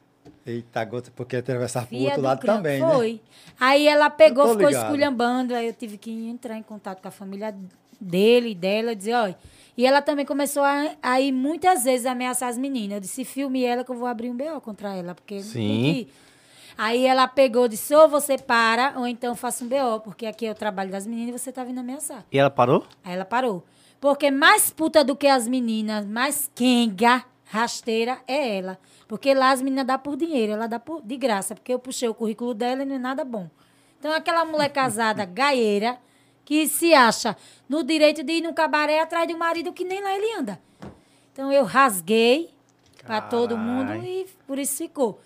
Eita, 0.46 0.84
gota, 0.84 1.12
porque 1.16 1.38
atravessar 1.38 1.86
pro 1.86 1.98
outro 1.98 2.16
do 2.16 2.22
lado 2.22 2.40
cranco. 2.40 2.58
também, 2.58 2.82
né? 2.82 2.94
Foi. 2.94 3.22
Aí 3.60 3.88
ela 3.88 4.10
pegou, 4.10 4.50
ficou 4.50 4.68
ligado. 4.68 4.84
esculhambando, 4.84 5.56
aí 5.56 5.68
eu 5.68 5.74
tive 5.74 5.98
que 5.98 6.12
entrar 6.12 6.58
em 6.58 6.64
contato 6.64 7.02
com 7.02 7.08
a 7.08 7.12
família 7.12 7.56
dele 8.00 8.50
e 8.50 8.56
dela 8.56 8.92
e 8.92 8.96
dizer, 8.96 9.14
olha. 9.14 9.38
E 9.76 9.86
ela 9.86 10.02
também 10.02 10.26
começou 10.26 10.62
a, 10.62 10.96
a 11.02 11.20
ir 11.20 11.32
muitas 11.32 11.84
vezes 11.84 12.06
ameaçar 12.06 12.50
as 12.50 12.58
meninas. 12.58 12.96
Eu 12.96 13.00
disse, 13.00 13.26
filme 13.26 13.64
ela 13.64 13.84
que 13.84 13.92
eu 13.92 13.96
vou 13.96 14.08
abrir 14.08 14.30
um 14.30 14.36
BO 14.36 14.62
contra 14.62 14.96
ela, 14.96 15.16
porque 15.16 15.42
Sim. 15.42 16.08
Aí 16.78 17.06
ela 17.06 17.28
pegou, 17.28 17.68
disse, 17.68 17.94
ou 17.96 18.08
você 18.10 18.38
para, 18.38 18.94
ou 18.98 19.08
então 19.08 19.36
faça 19.36 19.64
um 19.64 19.68
BO, 19.68 20.00
porque 20.04 20.26
aqui 20.26 20.46
é 20.46 20.52
o 20.52 20.56
trabalho 20.56 20.92
das 20.92 21.06
meninas 21.06 21.36
e 21.36 21.40
você 21.40 21.52
tá 21.52 21.64
vindo 21.64 21.80
ameaçar. 21.80 22.26
E 22.32 22.38
ela 22.38 22.50
parou? 22.50 22.86
Aí 23.04 23.14
ela 23.14 23.26
parou. 23.26 23.64
Porque 24.02 24.30
mais 24.30 24.70
puta 24.70 25.04
do 25.04 25.16
que 25.16 25.28
as 25.28 25.48
meninas, 25.48 26.06
mais 26.06 26.52
quenga, 26.54 27.24
rasteira, 27.54 28.20
é 28.28 28.58
ela. 28.58 28.80
Porque 29.08 29.32
lá 29.34 29.52
as 29.52 29.62
meninas 29.62 29.86
dão 29.86 30.00
por 30.00 30.18
dinheiro, 30.18 30.54
ela 30.54 30.68
dá 30.68 30.80
por, 30.80 31.04
de 31.04 31.16
graça, 31.16 31.54
porque 31.54 31.72
eu 31.72 31.78
puxei 31.78 32.10
o 32.10 32.14
currículo 32.14 32.54
dela 32.56 32.82
e 32.82 32.86
não 32.86 32.96
é 32.96 33.00
nada 33.00 33.24
bom. 33.24 33.48
Então, 34.00 34.12
aquela 34.12 34.44
mulher 34.44 34.70
casada, 34.70 35.24
gaieira, 35.26 36.00
que 36.44 36.68
se 36.68 36.96
acha 36.96 37.38
no 37.70 37.84
direito 37.84 38.24
de 38.24 38.34
ir 38.34 38.42
no 38.42 38.54
cabaré 38.54 39.00
atrás 39.00 39.28
de 39.28 39.36
um 39.36 39.38
marido 39.38 39.72
que 39.72 39.86
nem 39.86 40.02
lá 40.02 40.16
ele 40.16 40.34
anda. 40.34 40.60
Então, 41.32 41.52
eu 41.52 41.64
rasguei 41.64 42.50
pra 43.06 43.22
todo 43.22 43.56
mundo 43.56 43.94
e 44.04 44.26
por 44.48 44.58
isso 44.58 44.78
ficou. 44.78 45.20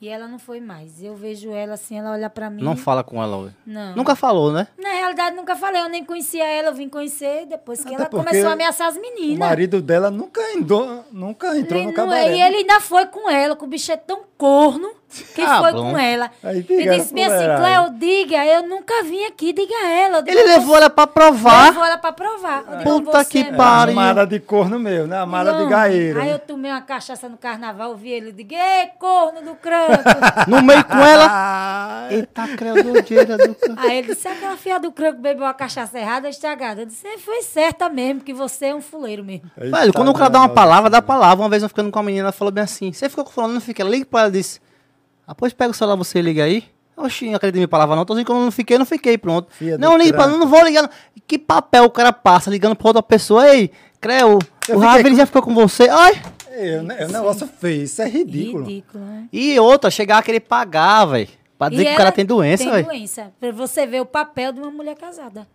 E 0.00 0.08
ela 0.08 0.28
não 0.28 0.38
foi 0.38 0.60
mais. 0.60 1.02
Eu 1.02 1.16
vejo 1.16 1.50
ela 1.50 1.74
assim, 1.74 1.98
ela 1.98 2.12
olha 2.12 2.30
pra 2.30 2.48
mim. 2.48 2.62
Não 2.62 2.76
fala 2.76 3.02
com 3.02 3.20
ela 3.20 3.36
hoje. 3.36 3.54
Não. 3.66 3.96
Nunca 3.96 4.14
falou, 4.14 4.52
né? 4.52 4.68
Na 4.78 4.90
realidade, 4.90 5.34
nunca 5.34 5.56
falei. 5.56 5.82
Eu 5.82 5.88
nem 5.88 6.04
conhecia 6.04 6.46
ela, 6.46 6.68
eu 6.68 6.74
vim 6.74 6.88
conhecer 6.88 7.46
depois 7.46 7.80
que 7.82 7.88
Até 7.92 8.02
ela 8.02 8.06
começou 8.06 8.48
a 8.48 8.52
ameaçar 8.52 8.86
as 8.88 8.96
O 8.96 9.00
meninas. 9.00 9.38
marido 9.38 9.82
dela 9.82 10.08
nunca, 10.08 10.40
andou, 10.56 11.04
nunca 11.10 11.48
entrou 11.58 11.80
Ele 11.80 11.90
no 11.90 11.96
não 11.96 12.04
cabaré. 12.04 12.28
é, 12.28 12.36
E 12.36 12.40
ele 12.40 12.56
ainda 12.58 12.80
foi 12.80 13.06
com 13.06 13.28
ela, 13.28 13.56
que 13.56 13.64
o 13.64 13.66
bicho 13.66 13.90
é 13.90 13.96
tão 13.96 14.20
corno 14.36 14.88
que 15.34 15.40
Ah, 15.40 15.58
foi 15.60 15.72
bom. 15.72 15.90
com 15.92 15.98
ela. 15.98 16.30
Aí 16.42 16.62
diga, 16.62 16.98
disse 16.98 17.14
bem 17.14 17.24
assim. 17.24 17.44
Cléo, 17.44 17.90
diga, 17.98 18.44
eu 18.46 18.66
nunca 18.68 19.02
vim 19.04 19.24
aqui, 19.24 19.52
diga 19.52 19.74
a 19.74 19.88
ela. 19.88 20.22
Digo, 20.22 20.36
Ele 20.38 20.46
levou 20.48 20.76
ela 20.76 20.90
pra 20.90 21.06
provar. 21.06 21.66
Levou 21.68 21.84
ela 21.84 21.96
pra 21.98 22.12
provar. 22.12 22.64
Eu 22.70 22.78
digo, 22.78 22.90
Puta 23.02 23.24
você 23.24 23.30
que 23.30 23.38
é 23.38 23.52
pariu. 23.52 23.92
Amada 23.98 24.26
de 24.26 24.38
corno 24.40 24.78
meu, 24.78 25.06
né? 25.06 25.16
Amada 25.18 25.52
de 25.54 25.66
gaeiro. 25.66 26.20
Aí 26.20 26.30
eu 26.30 26.38
tomei 26.38 26.70
uma 26.70 26.82
cachaça 26.82 27.28
no 27.28 27.36
carnaval, 27.38 27.96
vi 27.96 28.10
ele, 28.10 28.32
digo, 28.32 28.52
ei, 28.54 28.88
corno 28.98 29.40
do 29.42 29.54
cranco. 29.54 29.88
No 30.48 30.62
meio 30.62 30.84
com 30.84 30.96
ela. 30.98 32.08
Eita, 32.10 32.48
creu, 32.56 32.82
doideira 32.82 33.36
do 33.36 33.54
c- 33.54 33.74
Aí 33.76 33.98
ele 33.98 34.14
disse, 34.14 34.26
aquela 34.28 34.56
filha 34.56 34.78
do 34.78 34.90
cranco 34.92 35.20
bebeu 35.20 35.44
uma 35.44 35.54
cachaça 35.54 35.98
errada, 35.98 36.28
estragada. 36.28 36.82
Eu 36.82 36.86
disse, 36.86 37.06
"É, 37.06 37.18
foi 37.18 37.42
certa 37.42 37.88
mesmo, 37.88 38.20
que 38.20 38.32
você 38.32 38.66
é 38.66 38.74
um 38.74 38.80
fuleiro 38.80 39.24
mesmo. 39.24 39.50
eita, 39.60 39.76
Velho, 39.76 39.92
quando 39.92 40.08
o 40.10 40.14
cara 40.14 40.30
dá 40.30 40.38
uma 40.40 40.48
palavra, 40.48 40.88
dá 40.90 41.00
palavra. 41.02 41.42
Uma 41.44 41.48
vez 41.50 41.62
eu 41.62 41.68
ficando 41.68 41.90
com 41.90 41.98
a 41.98 42.02
menina, 42.02 42.24
ela 42.26 42.32
falou 42.32 42.52
bem 42.52 42.64
assim: 42.64 42.92
Você 42.92 43.08
ficou 43.08 43.24
falando, 43.26 43.54
não 43.54 43.60
fica. 43.60 43.82
Liga 43.84 44.04
pra 44.06 44.20
ela 44.20 44.28
e 44.28 44.32
disse: 44.32 44.60
Ah, 45.28 45.34
pois 45.34 45.52
pega 45.52 45.70
o 45.70 45.74
celular, 45.74 45.94
você 45.96 46.22
liga 46.22 46.42
aí. 46.44 46.64
Oxi, 46.96 47.26
não 47.28 47.34
acredito 47.36 47.56
em 47.56 47.60
minha 47.60 47.68
palavra, 47.68 47.94
não. 47.94 48.04
Tô 48.06 48.14
dizendo 48.14 48.26
que 48.26 48.32
eu 48.32 48.36
não 48.40 48.50
fiquei, 48.50 48.78
não 48.78 48.86
fiquei, 48.86 49.18
pronto. 49.18 49.48
Do 49.60 49.78
não, 49.78 49.96
liga 49.98 50.16
craque. 50.16 50.30
não 50.38 50.48
vou 50.48 50.64
ligar. 50.64 50.82
não. 50.82 50.90
Que 51.26 51.38
papel 51.38 51.84
o 51.84 51.90
cara 51.90 52.12
passa 52.12 52.50
ligando 52.50 52.74
pra 52.74 52.88
outra 52.88 53.02
pessoa? 53.02 53.46
Ei, 53.54 53.70
Creu, 54.00 54.38
Eu 54.68 54.78
o 54.78 54.84
ele 54.96 55.10
com- 55.10 55.16
já 55.16 55.26
ficou 55.26 55.42
com 55.42 55.54
você. 55.54 55.88
Ai! 55.88 56.22
É, 56.50 56.80
um 56.80 57.12
negócio 57.12 57.46
feio, 57.46 57.82
isso 57.82 58.00
é 58.00 58.08
ridículo. 58.08 58.64
Ridículo, 58.64 59.04
né? 59.04 59.28
E 59.32 59.58
outra, 59.60 59.90
chegar 59.90 60.18
a 60.18 60.22
querer 60.22 60.40
pagar, 60.40 61.04
velho. 61.04 61.28
Pra 61.58 61.68
dizer 61.68 61.82
E 61.82 61.86
que 61.86 61.92
o 61.92 61.96
cara 61.96 62.12
tem 62.12 62.24
doença, 62.24 62.62
Tem 62.64 62.72
velho. 62.72 62.86
doença. 62.86 63.32
Pra 63.38 63.50
você 63.52 63.86
ver 63.86 64.00
o 64.00 64.06
papel 64.06 64.52
de 64.52 64.60
uma 64.60 64.70
mulher 64.70 64.96
casada. 64.96 65.46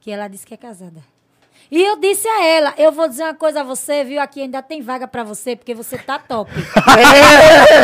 Que 0.00 0.10
ela 0.10 0.28
disse 0.28 0.46
que 0.46 0.54
é 0.54 0.56
casada. 0.56 1.00
E 1.76 1.82
eu 1.82 1.96
disse 1.98 2.28
a 2.28 2.44
ela, 2.46 2.72
eu 2.78 2.92
vou 2.92 3.08
dizer 3.08 3.24
uma 3.24 3.34
coisa 3.34 3.62
a 3.62 3.64
você, 3.64 4.04
viu? 4.04 4.20
Aqui 4.20 4.40
ainda 4.42 4.62
tem 4.62 4.80
vaga 4.80 5.08
pra 5.08 5.24
você, 5.24 5.56
porque 5.56 5.74
você 5.74 5.98
tá 5.98 6.20
top. 6.20 6.48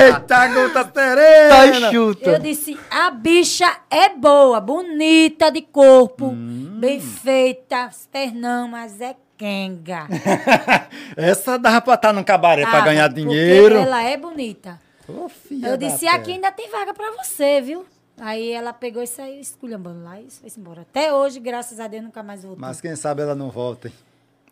Eita, 0.07 0.47
gota 0.47 0.85
Tá 0.85 0.93
serena! 0.95 1.91
chuta. 1.91 2.31
eu 2.31 2.39
disse, 2.39 2.79
a 2.89 3.11
bicha 3.11 3.69
é 3.91 4.11
boa, 4.11 4.61
bonita 4.61 5.51
de 5.51 5.63
corpo, 5.63 6.27
Hum. 6.27 6.77
bem 6.79 7.01
feita, 7.01 7.91
pernão, 8.13 8.69
mas 8.69 9.01
é 9.01 9.17
quenga. 9.37 10.07
Essa 11.17 11.59
dava 11.59 11.81
pra 11.81 11.95
estar 11.95 12.13
no 12.13 12.23
cabaré 12.23 12.63
pra 12.67 12.79
Ah, 12.79 12.83
ganhar 12.83 13.09
porque 13.09 13.23
dinheiro. 13.23 13.75
ela 13.77 14.03
é 14.05 14.17
bonita. 14.17 14.79
Filha 15.49 15.67
Eu 15.71 15.77
disse, 15.77 16.01
terra. 16.01 16.15
aqui 16.15 16.31
ainda 16.31 16.53
tem 16.53 16.71
vaga 16.71 16.95
pra 16.95 17.11
você, 17.11 17.61
viu? 17.61 17.85
Aí 18.21 18.53
ela 18.53 18.73
pegou 18.73 19.03
e 19.03 19.07
saiu 19.07 19.41
esculhambando 19.41 20.05
lá 20.05 20.21
e 20.21 20.31
foi 20.31 20.51
embora. 20.59 20.83
Até 20.83 21.13
hoje, 21.13 21.41
graças 21.41 21.81
a 21.81 21.89
Deus, 21.89 22.05
nunca 22.05 22.23
mais 22.23 22.43
voltou. 22.43 22.61
Mas 22.61 22.81
quem 22.81 22.95
sabe 22.95 23.23
ela 23.23 23.35
não 23.35 23.51
volta, 23.51 23.89
hein? 23.89 23.95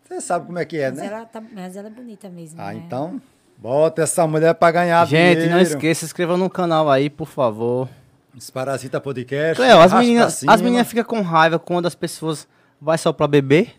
Você 0.08 0.20
sabe 0.22 0.46
como 0.46 0.58
é 0.58 0.64
que 0.64 0.78
é, 0.78 0.88
Mas, 0.90 0.98
né? 1.00 1.06
ela 1.06 1.24
tá, 1.26 1.42
mas 1.52 1.76
ela 1.76 1.88
é 1.88 1.90
bonita 1.90 2.30
mesmo. 2.30 2.58
Ah, 2.60 2.72
né? 2.72 2.82
então, 2.84 3.20
bota 3.58 4.02
essa 4.02 4.26
mulher 4.26 4.54
pra 4.54 4.70
ganhar 4.70 5.06
Gente, 5.06 5.34
dinheiro. 5.34 5.50
não 5.54 5.60
esqueça, 5.60 6.00
se 6.00 6.06
inscreva 6.06 6.34
no 6.38 6.48
canal 6.48 6.88
aí, 6.90 7.10
por 7.10 7.28
favor. 7.28 7.86
Desparasita 8.32 9.00
Podcast. 9.00 9.56
Cleo, 9.56 9.78
as 9.80 9.92
meninas, 9.92 10.44
as 10.48 10.60
meninas 10.62 10.86
ficam 10.88 11.04
com 11.04 11.20
raiva 11.20 11.58
quando 11.58 11.84
as 11.86 11.94
pessoas 11.94 12.48
vai 12.80 12.96
só 12.96 13.12
pra 13.12 13.26
beber. 13.26 13.74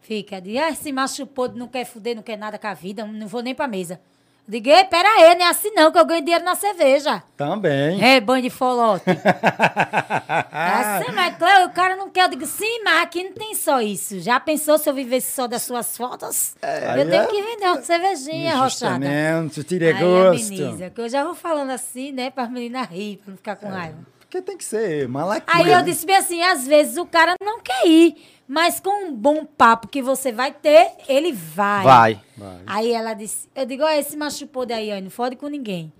Fica, 0.00 0.38
de, 0.38 0.58
ah, 0.58 0.68
esse 0.68 0.92
macho 0.92 1.26
podre 1.26 1.58
não 1.58 1.66
quer 1.66 1.86
fuder, 1.86 2.14
não 2.14 2.22
quer 2.22 2.36
nada 2.36 2.58
com 2.58 2.66
a 2.66 2.74
vida, 2.74 3.06
não 3.06 3.26
vou 3.26 3.40
nem 3.42 3.54
pra 3.54 3.66
mesa. 3.66 3.98
Eu 4.46 4.52
digo, 4.52 4.68
ei, 4.68 4.84
pera 4.84 5.08
aí, 5.08 5.34
não 5.36 5.46
é 5.46 5.48
assim 5.48 5.70
não, 5.70 5.90
que 5.90 5.98
eu 5.98 6.04
ganho 6.04 6.20
dinheiro 6.22 6.44
na 6.44 6.54
cerveja. 6.54 7.22
Também. 7.34 8.04
É, 8.04 8.20
banho 8.20 8.42
de 8.42 8.50
folote. 8.50 9.04
é 9.08 9.14
assim, 10.52 11.12
mas, 11.14 11.36
Cleo, 11.38 11.66
o 11.66 11.70
cara 11.70 11.96
não 11.96 12.10
quer. 12.10 12.24
Eu 12.24 12.28
digo, 12.28 12.44
sim, 12.44 12.82
mas 12.84 13.02
aqui 13.04 13.24
não 13.24 13.32
tem 13.32 13.54
só 13.54 13.80
isso. 13.80 14.20
Já 14.20 14.38
pensou 14.38 14.76
se 14.76 14.86
eu 14.88 14.92
vivesse 14.92 15.32
só 15.32 15.46
das 15.46 15.62
suas 15.62 15.96
fotos? 15.96 16.54
aí 16.60 17.00
eu 17.00 17.08
tenho 17.08 17.22
é- 17.22 17.26
que 17.26 17.42
vender 17.42 17.66
uma 17.66 17.80
cervejinha, 17.82 18.56
rochada. 18.56 19.06
Justamente, 19.06 19.64
tire 19.64 19.92
gosto. 19.94 20.50
menina, 20.50 20.90
que 20.90 21.00
eu 21.00 21.08
já 21.08 21.24
vou 21.24 21.34
falando 21.34 21.70
assim, 21.70 22.12
né, 22.12 22.30
para 22.30 22.44
as 22.44 22.50
meninas 22.50 22.86
rir, 22.88 23.16
pra 23.24 23.30
não 23.30 23.36
ficar 23.38 23.56
com 23.56 23.68
raiva. 23.68 23.96
Porque 24.34 24.42
tem 24.42 24.56
que 24.56 24.64
ser 24.64 25.08
malaquia. 25.08 25.44
Aí 25.46 25.70
eu 25.70 25.78
né? 25.78 25.84
disse 25.84 26.04
bem 26.04 26.16
assim, 26.16 26.42
às 26.42 26.66
vezes 26.66 26.96
o 26.96 27.06
cara 27.06 27.36
não 27.40 27.60
quer 27.60 27.86
ir, 27.86 28.16
mas 28.48 28.80
com 28.80 29.06
um 29.06 29.14
bom 29.14 29.44
papo 29.44 29.86
que 29.86 30.02
você 30.02 30.32
vai 30.32 30.50
ter, 30.50 30.90
ele 31.08 31.32
vai. 31.32 31.84
Vai. 31.84 32.20
Vai. 32.36 32.60
Aí 32.66 32.92
ela 32.92 33.14
disse, 33.14 33.48
eu 33.54 33.64
digo, 33.64 33.84
olha, 33.84 34.00
esse 34.00 34.16
macho 34.16 34.44
podre 34.48 34.74
aí, 34.74 34.92
ó, 34.92 35.00
não 35.00 35.10
fode 35.10 35.36
com 35.36 35.46
ninguém. 35.46 35.92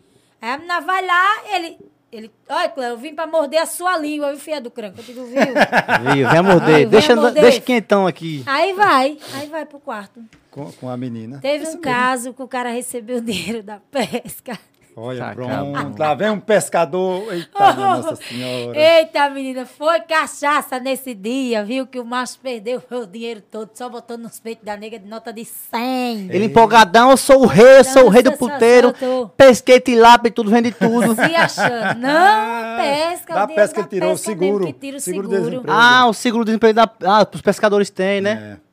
Aí 0.42 0.50
a 0.50 0.56
menina 0.56 0.80
vai 0.80 1.06
lá, 1.06 1.42
ele, 1.54 1.78
ele, 2.10 2.30
olha, 2.48 2.68
Cléo, 2.70 2.90
eu 2.90 2.98
vim 2.98 3.14
pra 3.14 3.24
morder 3.24 3.62
a 3.62 3.66
sua 3.66 3.96
língua, 3.96 4.30
viu, 4.30 4.40
filha 4.40 4.60
do 4.60 4.70
cranco? 4.70 4.98
Eu 4.98 5.04
digo, 5.04 5.24
viu? 5.26 5.36
Viu? 6.14 6.28
Vem 6.28 6.42
morder. 6.42 6.74
Ai, 6.74 6.86
deixa, 6.86 7.14
morder. 7.14 7.40
deixa 7.40 7.60
quentão 7.60 8.04
aqui. 8.04 8.42
aí 8.46 8.72
vai, 8.72 9.16
aí 9.34 9.46
vai 9.46 9.64
pro 9.64 9.78
quarto. 9.78 10.20
Com, 10.50 10.72
com 10.72 10.88
a 10.88 10.96
menina. 10.96 11.38
Teve 11.40 11.64
um 11.64 11.68
mesmo. 11.68 11.80
caso 11.80 12.34
que 12.34 12.42
o 12.42 12.48
cara 12.48 12.70
recebeu 12.70 13.18
o 13.18 13.20
dinheiro 13.20 13.62
da 13.62 13.78
pesca. 13.78 14.58
Olha, 14.96 15.32
pronto. 15.34 15.98
Lá 15.98 16.14
vem 16.14 16.30
um 16.30 16.38
pescador. 16.38 17.24
Eita, 17.32 17.72
minha 17.74 17.96
Nossa 17.96 18.14
Senhora. 18.22 18.78
Eita, 18.78 19.28
menina, 19.30 19.66
foi 19.66 20.00
cachaça 20.02 20.78
nesse 20.78 21.14
dia, 21.14 21.64
viu? 21.64 21.84
Que 21.84 21.98
o 21.98 22.04
macho 22.04 22.38
perdeu 22.40 22.80
o 22.90 23.06
dinheiro 23.06 23.40
todo, 23.50 23.70
só 23.74 23.88
botou 23.88 24.16
nos 24.16 24.38
peitos 24.38 24.64
da 24.64 24.76
nega 24.76 24.98
de 24.98 25.08
nota 25.08 25.32
de 25.32 25.44
100. 25.44 26.28
Ele 26.30 26.44
empolgadão, 26.44 27.10
eu 27.10 27.16
sou 27.16 27.42
o 27.42 27.46
rei, 27.46 27.78
eu 27.80 27.84
sou 27.84 28.04
o 28.06 28.08
rei 28.08 28.22
do 28.22 28.32
puteiro. 28.36 28.94
Pesquei 29.36 29.80
tilápia 29.80 30.28
e 30.28 30.32
tudo, 30.32 30.48
vende 30.48 30.70
tudo. 30.70 31.12
Se 31.16 31.34
achando. 31.34 31.98
Não, 31.98 32.76
pesca. 32.80 33.34
Da 33.34 33.46
pesca 33.48 33.80
ele 33.80 33.88
tirou 33.88 34.10
o 34.10 34.12
pesca 34.12 34.30
seguro. 34.30 34.72
tira 34.74 34.96
o 34.96 35.00
Seguro 35.00 35.28
seguro. 35.28 35.50
desemprego. 35.50 35.76
ah, 35.76 36.06
o 36.06 36.12
seguro 36.14 36.44
do 36.44 36.46
desemprego 36.48 36.74
da. 36.76 36.88
Ah, 37.04 37.26
os 37.34 37.40
pescadores 37.42 37.90
têm, 37.90 38.20
né? 38.20 38.58
É. 38.60 38.64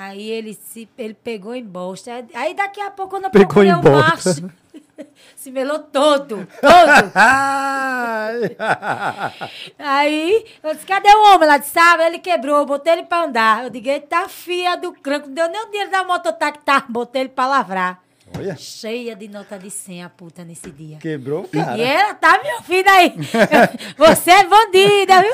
Aí 0.00 0.30
ele, 0.30 0.54
se, 0.54 0.88
ele 0.96 1.14
pegou 1.14 1.52
em 1.56 1.64
bosta. 1.64 2.24
Aí 2.32 2.54
daqui 2.54 2.80
a 2.80 2.88
pouco, 2.88 3.16
quando 3.16 3.24
eu 3.24 3.30
Pegou 3.30 3.46
procurei 3.48 3.72
o 3.72 3.80
bosta. 3.80 4.30
macho, 4.30 4.50
se 5.36 5.50
melou 5.50 5.78
todo, 5.80 6.46
todo. 6.60 7.12
Aí 9.78 10.44
eu 10.62 10.74
disse, 10.74 10.86
cadê 10.86 11.08
o 11.08 11.34
homem? 11.34 11.48
Ela 11.48 11.58
disse, 11.58 11.72
sabe, 11.72 12.04
ele 12.04 12.18
quebrou, 12.18 12.64
botei 12.66 12.92
ele 12.94 13.02
pra 13.04 13.24
andar. 13.24 13.64
Eu 13.64 13.70
digo, 13.70 13.88
eita, 13.88 14.28
filha 14.28 14.76
do 14.76 14.92
cranco, 14.92 15.26
não 15.28 15.34
deu 15.34 15.48
nem 15.48 15.62
o 15.62 15.70
dinheiro 15.70 15.90
da 15.90 16.04
mototáxi, 16.04 16.60
tá? 16.64 16.84
Botei 16.88 17.22
ele 17.22 17.28
pra 17.30 17.46
lavrar. 17.46 18.00
Olha. 18.36 18.54
Cheia 18.56 19.16
de 19.16 19.26
nota 19.26 19.58
de 19.58 19.70
100 19.70 20.04
a 20.04 20.08
puta 20.10 20.44
nesse 20.44 20.70
dia. 20.70 20.98
Quebrou 20.98 21.44
o 21.44 21.46
E 21.46 21.48
cara. 21.64 21.80
ela 21.80 22.14
tá 22.14 22.38
me 22.42 22.52
ouvindo 22.56 22.86
aí. 22.88 23.14
Você 23.96 24.30
é 24.30 24.44
bandida, 24.44 25.22
viu? 25.22 25.32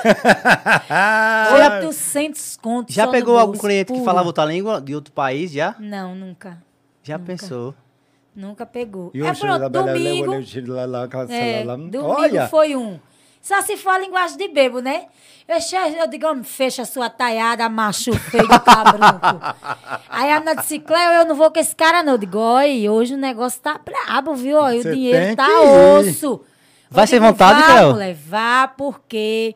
800 1.82 2.56
contos. 2.58 2.94
Já 2.94 3.08
pegou 3.08 3.36
algum 3.36 3.52
bolso, 3.52 3.66
cliente 3.66 3.92
que 3.92 4.04
falava 4.04 4.28
outra 4.28 4.44
língua 4.44 4.80
de 4.80 4.94
outro 4.94 5.12
país, 5.12 5.50
já? 5.50 5.74
Não, 5.80 6.14
nunca. 6.14 6.62
Já 7.02 7.18
Nunca. 7.18 7.32
pensou? 7.32 7.74
Nunca 8.34 8.66
pegou. 8.66 9.10
E 9.14 9.20
é 9.22 9.32
pronto, 9.32 9.68
domingo. 9.70 10.32
É, 11.32 11.64
domingo 11.64 12.06
Olha, 12.06 12.48
foi 12.48 12.74
um. 12.74 12.98
Só 13.40 13.60
se 13.60 13.76
for 13.76 13.90
a 13.90 13.98
linguagem 13.98 14.38
de 14.38 14.48
bebo, 14.48 14.80
né? 14.80 15.04
Eu, 15.46 15.60
che- 15.60 15.76
eu 15.76 16.06
digo, 16.08 16.26
fecha 16.42 16.84
sua 16.86 17.10
taiada, 17.10 17.68
macho 17.68 18.12
feio 18.18 18.48
do 18.48 18.58
cabrunco. 18.60 19.40
Aí 20.08 20.30
a 20.32 20.38
Ana 20.38 20.54
disse, 20.54 20.78
Cleo, 20.78 21.12
eu 21.12 21.26
não 21.26 21.34
vou 21.34 21.50
com 21.50 21.60
esse 21.60 21.76
cara, 21.76 22.02
não. 22.02 22.12
Eu 22.14 22.18
digo, 22.18 22.38
oi, 22.38 22.88
hoje 22.88 23.14
o 23.14 23.18
negócio 23.18 23.60
tá 23.60 23.78
brabo, 23.78 24.34
viu? 24.34 24.58
E 24.70 24.80
o 24.80 24.82
dinheiro 24.82 25.36
tá 25.36 25.46
osso. 25.98 26.40
Vai 26.90 27.04
Eu 27.16 27.20
digo, 27.20 27.32
vontade, 27.32 27.62
Cleo? 27.94 28.16
vá, 28.26 28.66
porque... 28.68 29.54